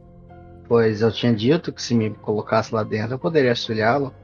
pois 0.66 1.02
eu 1.02 1.12
tinha 1.12 1.34
dito 1.34 1.72
que 1.72 1.82
se 1.82 1.94
me 1.94 2.10
colocasse 2.10 2.74
lá 2.74 2.82
dentro 2.82 3.14
eu 3.14 3.18
poderia 3.18 3.50
auxiliá-lo. 3.50 4.14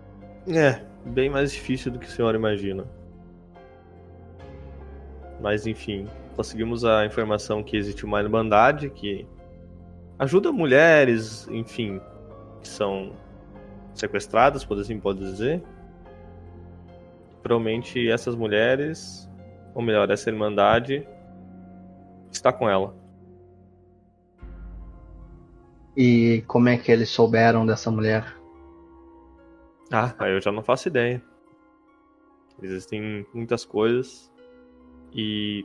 É, 0.49 0.83
bem 1.05 1.29
mais 1.29 1.53
difícil 1.53 1.93
do 1.93 1.99
que 1.99 2.07
o 2.07 2.11
senhor 2.11 2.35
imagina. 2.35 2.87
Mas 5.41 5.67
enfim, 5.67 6.07
conseguimos 6.35 6.85
a 6.85 7.05
informação 7.05 7.63
que 7.63 7.77
existe 7.77 8.05
uma 8.05 8.21
irmandade 8.21 8.89
que 8.91 9.27
ajuda 10.19 10.51
mulheres, 10.51 11.47
enfim, 11.49 12.01
que 12.61 12.69
são 12.69 13.13
sequestradas, 13.95 14.65
por 14.65 14.79
assim 14.79 14.99
pode 14.99 15.19
dizer. 15.21 15.63
Provavelmente 17.43 18.11
essas 18.11 18.35
mulheres 18.35 19.28
ou 19.79 19.85
melhor, 19.85 20.11
essa 20.11 20.29
Irmandade 20.29 21.07
está 22.33 22.53
com 22.53 22.69
ela. 22.69 22.97
E 25.97 26.43
como 26.49 26.69
é 26.69 26.77
que 26.77 26.91
eles 26.91 27.09
souberam 27.11 27.65
dessa 27.65 27.89
mulher? 27.89 28.37
Ah, 29.93 30.13
eu 30.27 30.41
já 30.41 30.51
não 30.51 30.65
faço 30.65 30.89
ideia. 30.89 31.23
Existem 32.61 33.25
muitas 33.33 33.65
coisas 33.65 34.29
e 35.15 35.65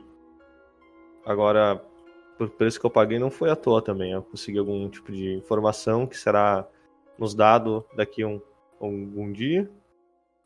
agora 1.25 1.83
por 2.37 2.51
preço 2.51 2.79
que 2.79 2.85
eu 2.85 2.91
paguei 2.91 3.17
não 3.17 3.31
foi 3.31 3.49
à 3.49 3.55
toa 3.55 3.81
também. 3.81 4.11
Eu 4.11 4.21
consegui 4.21 4.59
algum 4.59 4.87
tipo 4.89 5.11
de 5.11 5.33
informação 5.33 6.05
que 6.05 6.15
será 6.15 6.67
nos 7.17 7.33
dado 7.33 7.83
daqui 7.95 8.21
a 8.21 8.27
um, 8.27 8.39
algum 8.79 9.31
dia, 9.31 9.67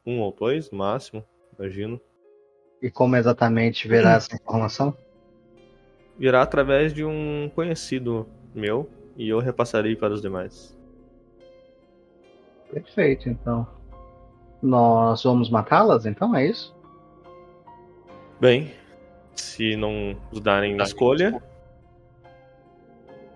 um 0.05 0.21
ou 0.21 0.31
dois 0.31 0.71
no 0.71 0.77
máximo, 0.77 1.21
imagino. 1.59 1.99
E 2.81 2.91
como 2.91 3.15
exatamente 3.15 3.87
verá 3.87 4.13
essa 4.13 4.35
informação? 4.35 4.95
Virá 6.17 6.41
através 6.41 6.93
de 6.93 7.03
um 7.03 7.49
conhecido 7.53 8.27
meu 8.53 8.89
e 9.15 9.29
eu 9.29 9.39
repassarei 9.39 9.95
para 9.95 10.13
os 10.13 10.21
demais. 10.21 10.77
Perfeito, 12.71 13.29
então. 13.29 13.67
Nós 14.61 15.23
vamos 15.23 15.49
matá-las, 15.49 16.05
então, 16.05 16.35
é 16.35 16.45
isso? 16.45 16.75
Bem, 18.39 18.71
se 19.35 19.75
não 19.75 20.15
nos 20.31 20.41
darem 20.41 20.77
escolha. 20.81 21.41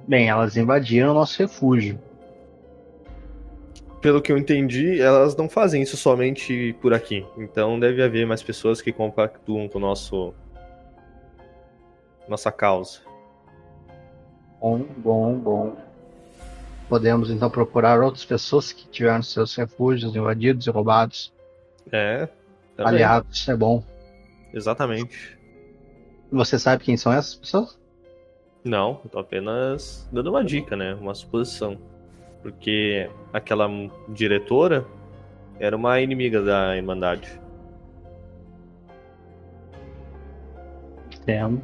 Bem, 0.07 0.29
elas 0.29 0.57
invadiram 0.57 1.11
o 1.11 1.13
nosso 1.13 1.39
refúgio 1.39 1.99
pelo 4.01 4.21
que 4.21 4.31
eu 4.31 4.37
entendi, 4.37 4.99
elas 4.99 5.35
não 5.35 5.47
fazem 5.47 5.81
isso 5.81 5.95
somente 5.95 6.75
por 6.81 6.93
aqui. 6.93 7.25
Então 7.37 7.79
deve 7.79 8.01
haver 8.01 8.25
mais 8.25 8.41
pessoas 8.41 8.81
que 8.81 8.91
compactuam 8.91 9.67
com 9.69 9.77
o 9.77 9.81
nosso 9.81 10.33
nossa 12.27 12.51
causa. 12.51 12.99
Bom, 14.59 14.85
bom, 14.97 15.37
bom. 15.37 15.77
Podemos 16.89 17.29
então 17.29 17.49
procurar 17.49 18.01
outras 18.01 18.25
pessoas 18.25 18.71
que 18.71 18.87
tiveram 18.87 19.21
seus 19.21 19.55
refúgios 19.55 20.15
invadidos 20.15 20.65
e 20.67 20.69
roubados. 20.69 21.33
É. 21.91 22.27
Também. 22.75 22.93
Aliados, 22.95 23.47
é 23.47 23.55
bom. 23.55 23.83
Exatamente. 24.53 25.37
Você 26.31 26.57
sabe 26.57 26.83
quem 26.83 26.97
são 26.97 27.11
essas 27.11 27.35
pessoas? 27.35 27.79
Não, 28.63 29.01
eu 29.03 29.09
tô 29.09 29.19
apenas 29.19 30.07
dando 30.11 30.29
uma 30.29 30.43
dica, 30.43 30.75
né? 30.75 30.93
Uma 30.95 31.15
suposição. 31.15 31.77
Porque 32.41 33.09
aquela 33.31 33.67
diretora 34.09 34.85
era 35.59 35.75
uma 35.75 35.99
inimiga 36.01 36.41
da 36.41 36.75
Irmandade. 36.75 37.39
Entendo. 41.13 41.61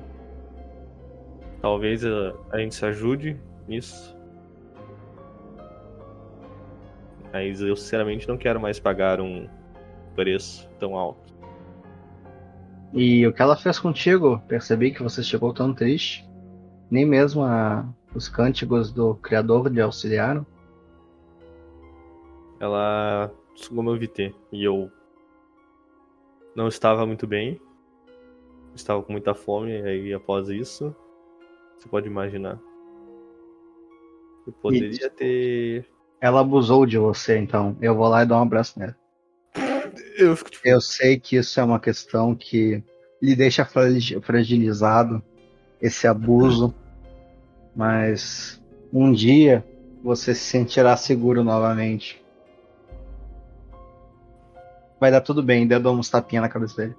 Talvez 1.61 2.05
a, 2.05 2.33
a 2.51 2.59
gente 2.59 2.75
se 2.75 2.85
ajude 2.85 3.37
nisso. 3.67 4.15
Mas 7.33 7.59
eu 7.59 7.75
sinceramente 7.75 8.27
não 8.27 8.37
quero 8.37 8.59
mais 8.59 8.79
pagar 8.79 9.19
um 9.19 9.47
preço 10.15 10.69
tão 10.79 10.95
alto. 10.95 11.33
E 12.93 13.25
o 13.27 13.33
que 13.33 13.41
ela 13.41 13.55
fez 13.55 13.79
contigo? 13.79 14.41
Percebi 14.47 14.91
que 14.91 15.03
você 15.03 15.23
chegou 15.23 15.53
tão 15.53 15.73
triste. 15.73 16.27
Nem 16.89 17.05
mesmo 17.05 17.43
a, 17.43 17.85
os 18.13 18.29
cânticos 18.29 18.91
do 18.91 19.15
Criador 19.15 19.67
lhe 19.67 19.81
auxiliaram 19.81 20.45
ela 22.59 23.31
sugou 23.55 23.83
meu 23.83 23.97
VT 23.97 24.33
e 24.51 24.63
eu 24.63 24.91
não 26.55 26.67
estava 26.67 27.05
muito 27.05 27.27
bem, 27.27 27.59
estava 28.75 29.01
com 29.03 29.11
muita 29.11 29.33
fome, 29.33 29.71
e 29.71 29.83
aí 29.83 30.13
após 30.13 30.49
isso, 30.49 30.95
você 31.77 31.87
pode 31.87 32.07
imaginar. 32.07 32.59
Eu 34.45 34.53
poderia 34.53 34.89
isso. 34.89 35.09
ter. 35.11 35.85
Ela 36.19 36.41
abusou 36.41 36.85
de 36.85 36.97
você, 36.97 37.37
então. 37.37 37.77
Eu 37.81 37.95
vou 37.95 38.07
lá 38.07 38.23
e 38.23 38.25
dou 38.25 38.37
um 38.37 38.41
abraço 38.41 38.79
nela. 38.79 38.95
Eu, 40.17 40.35
fico, 40.35 40.49
tipo... 40.49 40.67
eu 40.67 40.81
sei 40.81 41.19
que 41.19 41.35
isso 41.35 41.59
é 41.59 41.63
uma 41.63 41.79
questão 41.79 42.33
que 42.33 42.83
lhe 43.21 43.35
deixa 43.35 43.65
fragilizado, 44.21 45.21
esse 45.81 46.07
abuso, 46.07 46.73
mas 47.75 48.61
um 48.91 49.11
dia 49.11 49.63
você 50.03 50.33
se 50.33 50.41
sentirá 50.41 50.97
seguro 50.97 51.43
novamente. 51.43 52.23
Vai 54.99 55.11
dar 55.11 55.21
tudo 55.21 55.43
bem, 55.43 55.67
deu 55.67 55.79
uns 55.91 56.09
tapinha 56.09 56.41
na 56.41 56.49
cabeça 56.49 56.75
dele. 56.77 56.95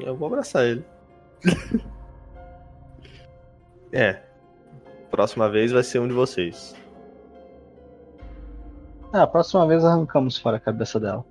Eu 0.00 0.16
vou 0.16 0.28
abraçar 0.28 0.64
ele. 0.64 0.84
é. 3.92 4.22
Próxima 5.10 5.48
vez 5.50 5.72
vai 5.72 5.82
ser 5.82 5.98
um 5.98 6.08
de 6.08 6.14
vocês. 6.14 6.74
Ah, 9.12 9.26
próxima 9.26 9.66
vez 9.66 9.84
arrancamos 9.84 10.36
fora 10.36 10.56
a 10.56 10.60
cabeça 10.60 10.98
dela. 10.98 11.24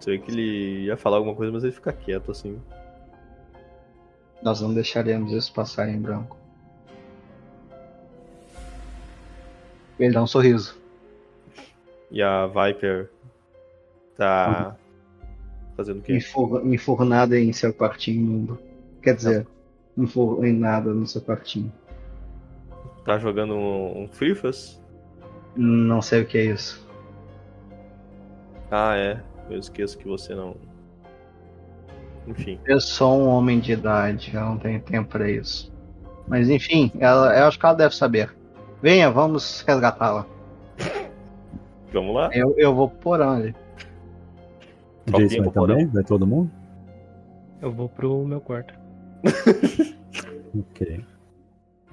Sei 0.00 0.18
que 0.18 0.30
ele 0.30 0.84
ia 0.84 0.96
falar 0.96 1.16
alguma 1.18 1.34
coisa, 1.34 1.52
mas 1.52 1.64
ele 1.64 1.72
fica 1.72 1.92
quieto 1.92 2.30
assim. 2.30 2.60
Nós 4.42 4.60
não 4.60 4.72
deixaremos 4.72 5.32
isso 5.32 5.52
passar 5.52 5.88
em 5.88 6.00
branco. 6.00 6.36
Ele 9.98 10.14
dá 10.14 10.22
um 10.22 10.26
sorriso. 10.26 10.78
E 12.10 12.22
a 12.22 12.46
Viper 12.46 13.10
Tá 14.16 14.76
fazendo 15.76 15.98
o 15.98 16.02
quê? 16.02 16.18
Enfornada 16.64 17.38
em 17.38 17.52
seu 17.52 17.72
quartinho. 17.72 18.58
Quer 19.02 19.14
dizer, 19.14 19.46
enfornada 19.96 20.92
no 20.92 21.06
seu 21.06 21.20
quartinho. 21.20 21.72
Tá 23.04 23.18
jogando 23.18 23.54
um, 23.54 24.02
um 24.02 24.08
Frifas? 24.08 24.82
Não 25.54 26.02
sei 26.02 26.22
o 26.22 26.26
que 26.26 26.38
é 26.38 26.44
isso. 26.46 26.86
Ah, 28.70 28.96
é. 28.96 29.22
Eu 29.48 29.58
esqueço 29.58 29.96
que 29.96 30.08
você 30.08 30.34
não. 30.34 30.56
Enfim. 32.26 32.58
Eu 32.66 32.80
sou 32.80 33.20
um 33.20 33.28
homem 33.28 33.60
de 33.60 33.72
idade, 33.72 34.32
eu 34.34 34.40
não 34.40 34.58
tenho 34.58 34.80
tempo 34.80 35.08
para 35.08 35.30
isso. 35.30 35.72
Mas 36.26 36.50
enfim, 36.50 36.90
ela, 36.98 37.38
eu 37.38 37.44
acho 37.44 37.58
que 37.58 37.64
ela 37.64 37.74
deve 37.74 37.94
saber. 37.94 38.34
Venha, 38.82 39.10
vamos 39.10 39.60
resgatá-la. 39.60 40.26
Vamos 41.92 42.14
lá. 42.14 42.30
Eu, 42.32 42.54
eu 42.58 42.74
vou 42.74 42.90
por 42.90 43.20
onde? 43.20 43.54
O 45.08 45.12
Jason 45.18 45.42
vai 45.42 45.52
também? 45.52 45.86
Vai 45.86 46.04
todo 46.04 46.26
mundo? 46.26 46.50
Eu 47.60 47.72
vou 47.72 47.88
pro 47.88 48.24
meu 48.24 48.40
quarto. 48.40 48.74
Ok. 50.58 51.04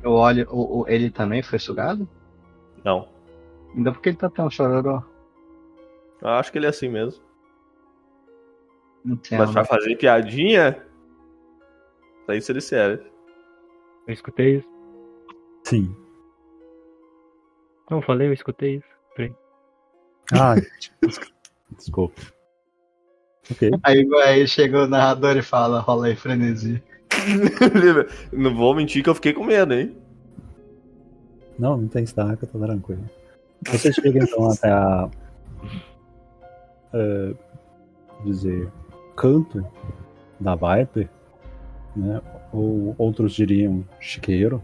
Eu 0.02 0.12
olho, 0.12 0.48
o, 0.50 0.82
o- 0.82 0.88
ele 0.88 1.10
também 1.12 1.44
foi 1.44 1.60
sugado? 1.60 2.08
Não. 2.84 3.10
Ainda 3.76 3.92
porque 3.92 4.08
ele 4.10 4.18
tá 4.18 4.30
tão 4.30 4.50
chororó. 4.50 5.04
Eu 6.22 6.30
acho 6.30 6.50
que 6.50 6.58
ele 6.58 6.66
é 6.66 6.70
assim 6.70 6.88
mesmo. 6.88 7.22
Entendo. 9.06 9.40
Mas 9.40 9.52
pra 9.52 9.66
fazer 9.66 9.98
piadinha. 9.98 10.82
Pra 12.26 12.38
isso 12.38 12.54
ele 12.54 12.62
serve. 12.62 13.04
Eu 14.08 14.14
escutei 14.14 14.58
isso. 14.60 14.70
Sim. 15.66 15.94
Não 17.92 18.02
falei, 18.02 18.30
eu 18.30 18.34
escutei 18.34 18.76
isso. 18.76 19.34
Ah, 20.34 20.56
desculpa. 21.78 22.22
Ok. 23.52 23.72
Aí, 23.84 24.08
aí 24.24 24.48
chega 24.48 24.84
o 24.84 24.88
narrador 24.88 25.36
e 25.38 25.42
fala, 25.42 25.80
rola 25.80 26.08
aí 26.08 26.16
frenesi. 26.16 26.82
Não 28.32 28.56
vou 28.56 28.76
mentir 28.76 29.04
que 29.04 29.10
eu 29.10 29.16
fiquei 29.16 29.34
com 29.34 29.44
medo, 29.44 29.74
hein? 29.74 29.96
Não, 31.58 31.78
não 31.78 31.88
tem 31.88 32.04
estaca, 32.04 32.48
tá 32.48 32.60
tranquilo. 32.60 33.08
Você 33.68 33.94
chega 33.94 34.24
então 34.24 34.50
até 34.50 34.72
a. 34.72 35.10
é, 36.94 37.34
dizer. 38.26 38.70
canto 39.16 39.66
da 40.40 40.56
Viper, 40.56 41.08
né? 41.96 42.22
Ou 42.52 42.96
outros 42.98 43.34
diriam 43.34 43.86
chiqueiro. 44.00 44.62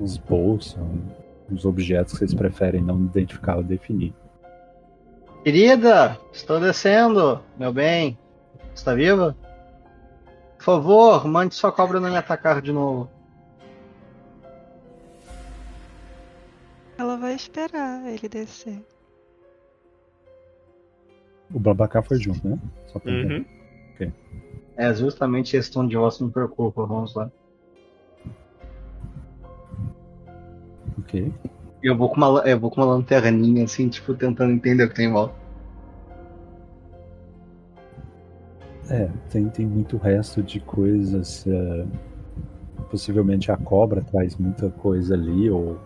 Uns 0.00 0.16
bolsos, 0.16 0.76
uns 1.50 1.64
objetos 1.64 2.12
que 2.12 2.18
vocês 2.18 2.34
preferem 2.34 2.82
não 2.82 3.04
identificar 3.04 3.56
ou 3.56 3.62
definir. 3.62 4.12
Querida, 5.48 6.20
estou 6.30 6.60
descendo, 6.60 7.42
meu 7.56 7.72
bem. 7.72 8.18
Está 8.74 8.92
viva? 8.92 9.34
Por 10.58 10.62
favor, 10.62 11.26
mande 11.26 11.54
sua 11.54 11.72
cobra 11.72 11.98
não 11.98 12.10
me 12.10 12.18
atacar 12.18 12.60
de 12.60 12.70
novo. 12.70 13.08
Ela 16.98 17.16
vai 17.16 17.32
esperar 17.32 18.06
ele 18.06 18.28
descer. 18.28 18.84
O 21.50 21.58
Babacar 21.58 22.02
foi 22.02 22.18
junto, 22.18 22.46
né? 22.46 22.58
Só 22.88 22.98
pra 22.98 23.10
Uhum. 23.10 23.46
É 24.76 24.92
justamente 24.92 25.56
esse 25.56 25.72
tom 25.72 25.86
de 25.86 25.96
voz 25.96 26.18
que 26.18 26.24
me 26.24 26.30
preocupa. 26.30 26.84
Vamos 26.84 27.14
lá. 27.14 27.32
Ok. 30.98 31.32
Eu 31.82 31.96
vou 31.96 32.08
com 32.08 32.16
uma, 32.16 32.40
eu 32.40 32.58
vou 32.58 32.70
com 32.70 32.80
uma 32.80 32.94
lanterninha 32.94 33.64
assim, 33.64 33.88
tipo, 33.88 34.14
tentando 34.14 34.52
entender 34.52 34.84
o 34.84 34.88
que 34.88 34.94
tem 34.96 35.06
em 35.06 35.12
volta. 35.12 35.34
É, 38.90 39.08
tem, 39.30 39.48
tem 39.50 39.66
muito 39.66 39.96
resto 39.96 40.42
de 40.42 40.60
coisas. 40.60 41.46
é, 41.46 41.86
possivelmente 42.90 43.52
a 43.52 43.56
cobra 43.56 44.00
traz 44.00 44.36
muita 44.36 44.70
coisa 44.70 45.14
ali, 45.14 45.50
ou 45.50 45.78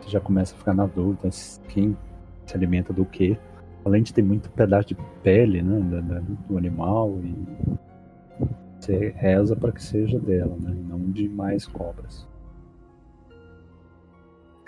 você 0.00 0.10
já 0.10 0.20
começa 0.20 0.54
a 0.54 0.58
ficar 0.58 0.74
na 0.74 0.86
dúvida 0.86 1.28
quem 1.68 1.96
se 2.46 2.56
alimenta 2.56 2.92
do 2.92 3.04
que. 3.04 3.38
Além 3.84 4.02
de 4.02 4.12
ter 4.12 4.22
muito 4.22 4.48
pedaço 4.50 4.88
de 4.88 4.96
pele 5.22 5.60
né, 5.60 6.00
da- 6.00 6.20
do 6.48 6.56
animal, 6.56 7.18
e 7.22 7.34
você 8.80 9.12
reza 9.16 9.54
para 9.54 9.72
que 9.72 9.82
seja 9.82 10.18
dela, 10.18 10.56
né? 10.60 10.74
Não 10.88 10.98
de 11.10 11.28
mais 11.28 11.66
cobras. 11.66 12.26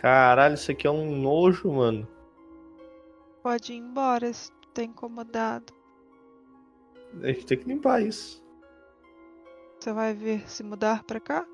Caralho, 0.05 0.53
isso 0.53 0.71
aqui 0.71 0.87
é 0.87 0.91
um 0.91 1.17
nojo, 1.17 1.73
mano. 1.73 2.07
Pode 3.43 3.73
ir 3.73 3.77
embora 3.77 4.31
se 4.35 4.53
tu 4.53 4.69
tá 4.75 4.83
incomodado. 4.83 5.73
A 7.23 7.29
gente 7.29 7.47
tem 7.47 7.57
que 7.57 7.65
limpar 7.67 8.03
isso. 8.03 8.45
Você 9.81 9.95
vai 9.95 10.13
vir 10.13 10.47
se 10.47 10.63
mudar 10.63 11.05
pra 11.05 11.19
cá? 11.19 11.47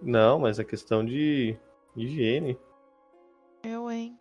Não, 0.00 0.38
mas 0.38 0.60
é 0.60 0.64
questão 0.64 1.04
de 1.04 1.56
higiene. 1.96 2.56
Eu, 3.64 3.90
hein? 3.90 4.16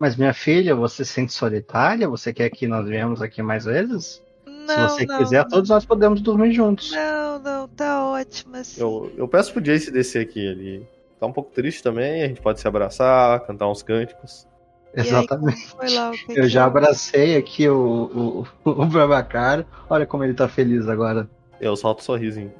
Mas 0.00 0.16
minha 0.16 0.32
filha, 0.32 0.74
você 0.74 1.04
se 1.04 1.12
sente 1.12 1.34
solitária? 1.34 2.08
Você 2.08 2.32
quer 2.32 2.48
que 2.48 2.66
nós 2.66 2.88
venhamos 2.88 3.20
aqui 3.20 3.42
mais 3.42 3.66
vezes? 3.66 4.24
Não, 4.46 4.88
se 4.88 4.94
você 4.94 5.04
não, 5.04 5.18
quiser, 5.18 5.42
não. 5.42 5.48
todos 5.50 5.68
nós 5.68 5.84
podemos 5.84 6.22
dormir 6.22 6.52
juntos. 6.52 6.90
Não, 6.90 7.38
não, 7.38 7.68
tá 7.68 8.03
assim. 8.14 8.80
Eu, 8.80 9.12
eu 9.16 9.28
peço 9.28 9.52
pro 9.52 9.62
Jace 9.62 9.90
descer 9.90 10.22
aqui. 10.22 10.40
Ele 10.40 10.86
tá 11.18 11.26
um 11.26 11.32
pouco 11.32 11.50
triste 11.50 11.82
também. 11.82 12.22
A 12.22 12.28
gente 12.28 12.40
pode 12.40 12.60
se 12.60 12.68
abraçar, 12.68 13.40
cantar 13.46 13.68
uns 13.68 13.82
cânticos. 13.82 14.46
E 14.94 15.00
aí, 15.00 15.08
Exatamente. 15.08 15.66
foi 15.68 15.90
lá? 15.90 16.12
Que 16.12 16.32
Eu 16.32 16.42
que 16.42 16.48
já 16.48 16.64
abracei 16.64 17.36
aqui 17.36 17.68
o, 17.68 18.46
o, 18.64 18.70
o 18.70 18.86
Babacar. 18.86 19.66
Olha 19.90 20.06
como 20.06 20.22
ele 20.22 20.34
tá 20.34 20.48
feliz 20.48 20.88
agora. 20.88 21.28
Eu 21.60 21.76
solto 21.76 22.00
um 22.00 22.04
sorrisinho. 22.04 22.52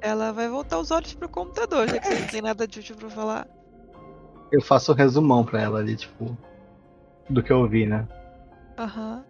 Ela 0.00 0.32
vai 0.32 0.48
voltar 0.48 0.78
os 0.78 0.90
olhos 0.90 1.14
pro 1.14 1.28
computador, 1.28 1.88
já 1.88 1.98
que 1.98 2.06
você 2.06 2.20
não 2.20 2.28
tem 2.28 2.42
nada 2.42 2.68
de 2.68 2.78
útil 2.80 2.96
pra 2.96 3.08
falar. 3.08 3.48
Eu 4.52 4.60
faço 4.60 4.92
um 4.92 4.94
resumão 4.94 5.44
pra 5.44 5.62
ela 5.62 5.78
ali, 5.78 5.96
tipo, 5.96 6.36
do 7.28 7.42
que 7.42 7.50
eu 7.50 7.66
vi, 7.66 7.86
né? 7.86 8.06
Aham. 8.78 9.24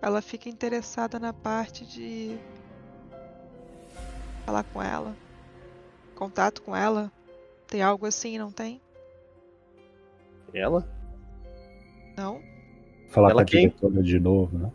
Ela 0.00 0.22
fica 0.22 0.48
interessada 0.48 1.18
na 1.18 1.32
parte 1.32 1.84
de 1.84 2.38
falar 4.46 4.62
com 4.72 4.80
ela. 4.82 5.14
Contato 6.14 6.62
com 6.62 6.74
ela. 6.74 7.10
Tem 7.66 7.82
algo 7.82 8.06
assim, 8.06 8.38
não 8.38 8.50
tem? 8.52 8.80
Ela? 10.54 10.88
Não? 12.16 12.40
Falar 13.08 13.30
Ela 13.30 13.40
com 13.40 13.42
a 13.42 13.44
quem? 13.44 13.68
diretora 13.68 14.02
de 14.02 14.20
novo, 14.20 14.56
né? 14.56 14.72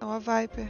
Não 0.00 0.10
a 0.12 0.18
Viper. 0.18 0.68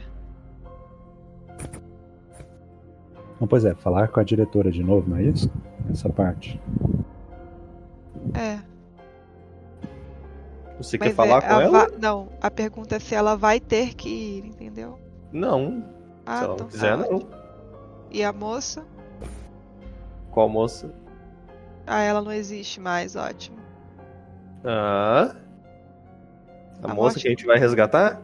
Não, 3.39 3.47
pois 3.47 3.63
é, 3.63 3.73
falar 3.73 4.09
com 4.09 4.19
a 4.19 4.23
diretora 4.23 4.69
de 4.69 4.83
novo, 4.83 5.09
não 5.09 5.17
é 5.17 5.23
isso? 5.23 5.49
Essa 5.89 6.09
parte. 6.09 6.59
É. 8.37 8.59
Você 10.77 10.97
Mas 10.97 11.09
quer 11.09 11.15
falar 11.15 11.37
é, 11.37 11.47
com 11.47 11.61
ela? 11.61 11.71
va- 11.87 11.97
Não, 11.97 12.27
a 12.41 12.51
pergunta 12.51 12.97
é 12.97 12.99
se 12.99 13.15
ela 13.15 13.35
vai 13.37 13.59
ter 13.59 13.95
que 13.95 14.09
ir, 14.09 14.45
entendeu? 14.45 14.99
Não. 15.31 15.83
Ah, 16.31 16.37
se 16.37 16.43
ela 16.43 16.53
então 16.53 16.65
não 16.65 16.71
quiser, 16.71 16.97
tá 16.97 17.09
não. 17.11 17.27
E 18.11 18.23
a 18.23 18.31
moça? 18.33 18.85
Qual 20.31 20.47
moça? 20.47 20.93
Ah, 21.87 22.01
ela 22.01 22.21
não 22.21 22.31
existe 22.31 22.79
mais, 22.79 23.15
ótimo. 23.15 23.57
Ah. 24.63 25.35
A, 26.81 26.85
A 26.85 26.87
moça 26.93 26.95
morte- 26.95 27.21
que 27.21 27.27
a 27.27 27.31
gente 27.31 27.45
vai 27.45 27.57
resgatar? 27.57 28.21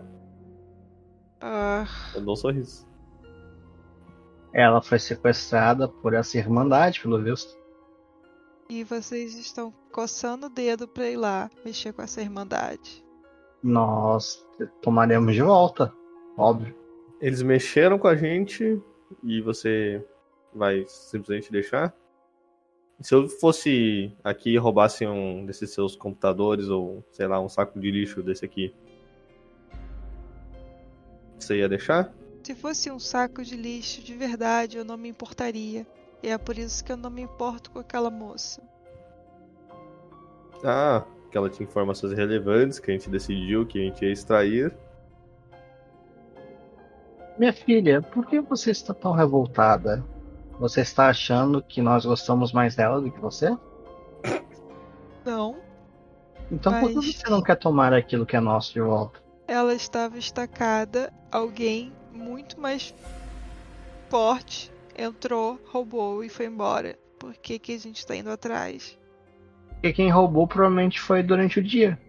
Ah, 1.42 1.86
Eu 2.14 2.22
dou 2.22 2.34
um 2.34 2.38
sorriso. 2.38 2.88
Ela 4.54 4.82
foi 4.82 5.00
sequestrada 5.00 5.88
por 5.88 6.14
essa 6.14 6.38
irmandade, 6.38 7.02
pelo 7.02 7.22
visto. 7.22 7.58
e 8.70 8.84
vocês 8.84 9.36
estão 9.38 9.72
coçando 9.92 10.48
o 10.48 10.50
dedo 10.50 10.88
pra 10.88 11.08
ir 11.08 11.18
lá 11.18 11.50
mexer 11.64 11.94
com 11.94 12.02
essa 12.02 12.20
irmandade. 12.22 13.06
Nós 13.62 14.44
tomaremos 14.82 15.36
de 15.36 15.42
volta, 15.44 15.94
óbvio. 16.38 16.76
Eles 17.26 17.42
mexeram 17.42 17.98
com 17.98 18.08
a 18.08 18.16
gente 18.16 18.80
e 19.24 19.42
você 19.42 20.06
vai 20.54 20.86
simplesmente 20.88 21.52
deixar? 21.52 21.92
Se 23.02 23.16
eu 23.16 23.28
fosse 23.28 24.16
aqui 24.24 24.52
e 24.52 24.58
roubasse 24.58 25.08
um 25.08 25.44
desses 25.44 25.72
seus 25.72 25.96
computadores 25.96 26.68
ou, 26.68 27.04
sei 27.10 27.26
lá, 27.26 27.42
um 27.42 27.50
saco 27.50 27.80
de 27.80 27.90
lixo 27.90 28.22
desse 28.22 28.46
aqui, 28.46 28.72
você 31.40 31.58
ia 31.58 31.68
deixar? 31.68 32.14
Se 32.44 32.54
fosse 32.54 32.92
um 32.92 33.00
saco 33.00 33.42
de 33.42 33.56
lixo 33.56 34.04
de 34.04 34.14
verdade, 34.14 34.78
eu 34.78 34.86
não 34.86 34.96
me 34.96 35.10
importaria. 35.10 35.84
E 36.22 36.28
é 36.30 36.38
por 36.38 36.60
isso 36.60 36.86
que 36.86 36.92
eu 36.92 36.98
não 36.98 37.10
me 37.10 37.24
importo 37.24 37.72
com 37.72 37.80
aquela 37.80 38.12
moça. 38.12 38.62
Ah, 40.64 41.04
que 41.32 41.36
ela 41.36 41.50
tinha 41.50 41.68
informações 41.68 42.14
relevantes 42.14 42.78
que 42.78 42.92
a 42.92 42.94
gente 42.94 43.10
decidiu 43.10 43.66
que 43.66 43.80
a 43.80 43.82
gente 43.82 44.06
ia 44.06 44.12
extrair. 44.12 44.72
Minha 47.38 47.54
filha, 47.54 48.02
por 48.02 48.26
que 48.26 48.40
você 48.40 48.72
está 48.72 48.94
tão 48.94 49.12
revoltada? 49.12 50.04
Você 50.60 50.82
está 50.82 51.10
achando 51.10 51.62
que 51.62 51.82
nós 51.82 52.06
gostamos 52.06 52.54
mais 52.54 52.76
dela 52.76 53.02
do 53.02 53.12
que 53.12 53.20
você? 53.20 53.56
Não, 55.26 55.58
Então 56.52 56.80
por 56.80 56.90
que 56.90 57.14
você 57.14 57.30
não 57.30 57.42
quer 57.42 57.56
tomar 57.56 57.94
aquilo 57.94 58.26
que 58.26 58.36
é 58.36 58.40
nosso 58.40 58.74
de 58.74 58.80
volta? 58.82 59.20
ela 59.48 59.74
estava 59.74 60.18
estacada. 60.18 61.14
Alguém 61.32 61.92
muito 62.12 62.60
mais 62.60 62.94
forte 64.10 64.72
entrou, 64.98 65.60
roubou 65.68 66.24
e 66.24 66.30
foi 66.30 66.46
embora. 66.46 66.98
Por 67.20 67.34
que, 67.36 67.60
que 67.60 67.74
a 67.74 67.80
gente 67.80 67.98
está 67.98 68.16
indo 68.16 68.30
atrás? 68.30 68.98
Porque 69.74 69.94
quem 69.94 70.10
roubou 70.10 70.48
provavelmente 70.48 71.00
foi 71.00 71.22
durante 71.22 71.60
o 71.60 71.64
dia. 71.64 72.00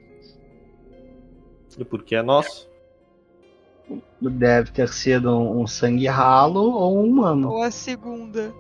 E 1.79 1.85
porque 1.85 2.15
é 2.15 2.23
nosso. 2.23 2.71
Deve 4.21 4.71
ter 4.71 4.89
sido 4.89 5.31
um, 5.31 5.63
um 5.63 5.67
sangue 5.67 6.07
ralo 6.07 6.73
ou 6.73 6.99
um 6.99 7.11
humano. 7.11 7.51
Ou 7.51 7.63
a 7.63 7.71
segunda. 7.71 8.53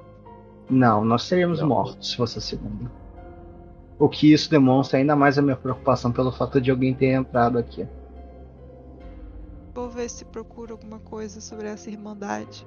Não, 0.68 1.05
nós 1.05 1.28
teríamos 1.28 1.62
mortos 1.62 2.10
se 2.10 2.16
fosse 2.16 2.38
a 2.38 2.40
segunda. 2.40 2.90
O 3.98 4.08
que 4.08 4.32
isso 4.32 4.50
demonstra 4.50 4.98
ainda 4.98 5.16
mais 5.16 5.38
a 5.38 5.42
minha 5.42 5.56
preocupação 5.56 6.12
pelo 6.12 6.30
fato 6.30 6.60
de 6.60 6.70
alguém 6.70 6.94
ter 6.94 7.12
entrado 7.12 7.58
aqui. 7.58 7.86
Vou 9.74 9.88
ver 9.88 10.08
se 10.08 10.24
procuro 10.24 10.72
alguma 10.72 10.98
coisa 10.98 11.40
sobre 11.40 11.68
essa 11.68 11.90
irmandade. 11.90 12.66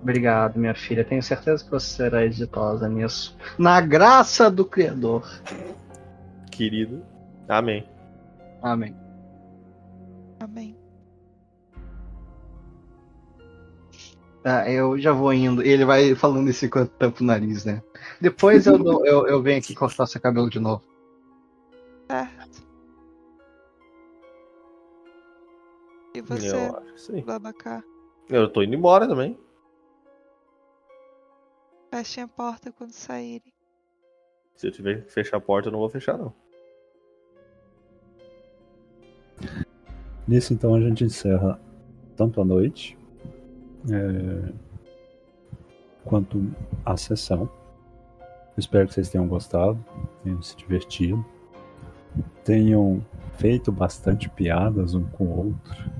Obrigado, 0.00 0.58
minha 0.58 0.74
filha. 0.74 1.04
Tenho 1.04 1.22
certeza 1.22 1.64
que 1.64 1.70
você 1.70 1.86
será 1.86 2.24
exitosa 2.24 2.88
nisso. 2.88 3.36
Na 3.56 3.80
graça 3.80 4.50
do 4.50 4.64
Criador. 4.64 5.28
Querido. 6.50 7.02
Amém. 7.48 7.88
Amém. 8.60 8.96
Amém. 10.40 10.81
Tá, 14.42 14.68
eu 14.68 14.98
já 14.98 15.12
vou 15.12 15.32
indo. 15.32 15.62
Ele 15.62 15.84
vai 15.84 16.14
falando 16.16 16.50
isso 16.50 16.66
enquanto 16.66 16.90
tampa 16.90 17.22
o 17.22 17.26
nariz, 17.26 17.64
né? 17.64 17.80
Depois 18.20 18.66
eu, 18.66 18.76
dou- 18.76 19.06
eu, 19.06 19.26
eu 19.28 19.40
venho 19.40 19.58
aqui 19.58 19.74
cortar 19.74 20.06
seu 20.06 20.20
cabelo 20.20 20.50
de 20.50 20.58
novo. 20.58 20.82
Certo. 22.10 22.66
E 26.14 26.20
você, 26.20 26.70
Eu. 27.16 27.22
Babacá? 27.22 27.82
Eu 28.28 28.48
tô 28.52 28.62
indo 28.62 28.74
embora 28.74 29.06
também. 29.06 29.38
Fechem 31.90 32.24
a 32.24 32.28
porta 32.28 32.72
quando 32.72 32.92
saírem. 32.92 33.52
Se 34.56 34.66
eu 34.66 34.72
tiver 34.72 35.04
que 35.04 35.10
fechar 35.12 35.36
a 35.36 35.40
porta, 35.40 35.68
eu 35.68 35.72
não 35.72 35.78
vou 35.78 35.88
fechar, 35.88 36.18
não. 36.18 36.34
Nisso, 40.26 40.52
então, 40.52 40.74
a 40.74 40.80
gente 40.80 41.04
encerra 41.04 41.60
tanto 42.16 42.40
a 42.40 42.44
noite 42.44 42.96
é, 43.90 44.52
quanto 46.04 46.44
a 46.84 46.96
sessão. 46.96 47.48
Espero 48.56 48.86
que 48.86 48.94
vocês 48.94 49.08
tenham 49.08 49.26
gostado, 49.26 49.82
tenham 50.22 50.42
se 50.42 50.56
divertido, 50.56 51.24
tenham 52.44 53.04
feito 53.34 53.72
bastante 53.72 54.28
piadas 54.28 54.94
um 54.94 55.04
com 55.04 55.24
o 55.24 55.46
outro. 55.46 55.90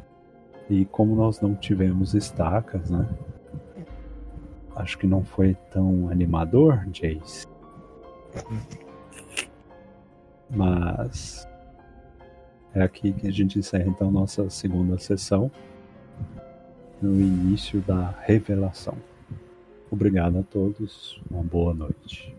E 0.68 0.84
como 0.86 1.14
nós 1.14 1.40
não 1.40 1.54
tivemos 1.54 2.14
estacas, 2.14 2.90
né? 2.90 3.08
Acho 4.76 4.96
que 4.98 5.06
não 5.06 5.24
foi 5.24 5.54
tão 5.70 6.08
animador, 6.08 6.86
Jace. 6.90 7.46
Mas 10.48 11.46
é 12.74 12.82
aqui 12.82 13.12
que 13.12 13.26
a 13.26 13.30
gente 13.30 13.58
encerra 13.58 13.88
então 13.88 14.10
nossa 14.10 14.48
segunda 14.48 14.98
sessão, 14.98 15.50
no 17.02 17.20
início 17.20 17.80
da 17.80 18.14
revelação. 18.22 18.96
Obrigado 19.90 20.38
a 20.38 20.42
todos, 20.42 21.20
uma 21.30 21.42
boa 21.42 21.74
noite. 21.74 22.34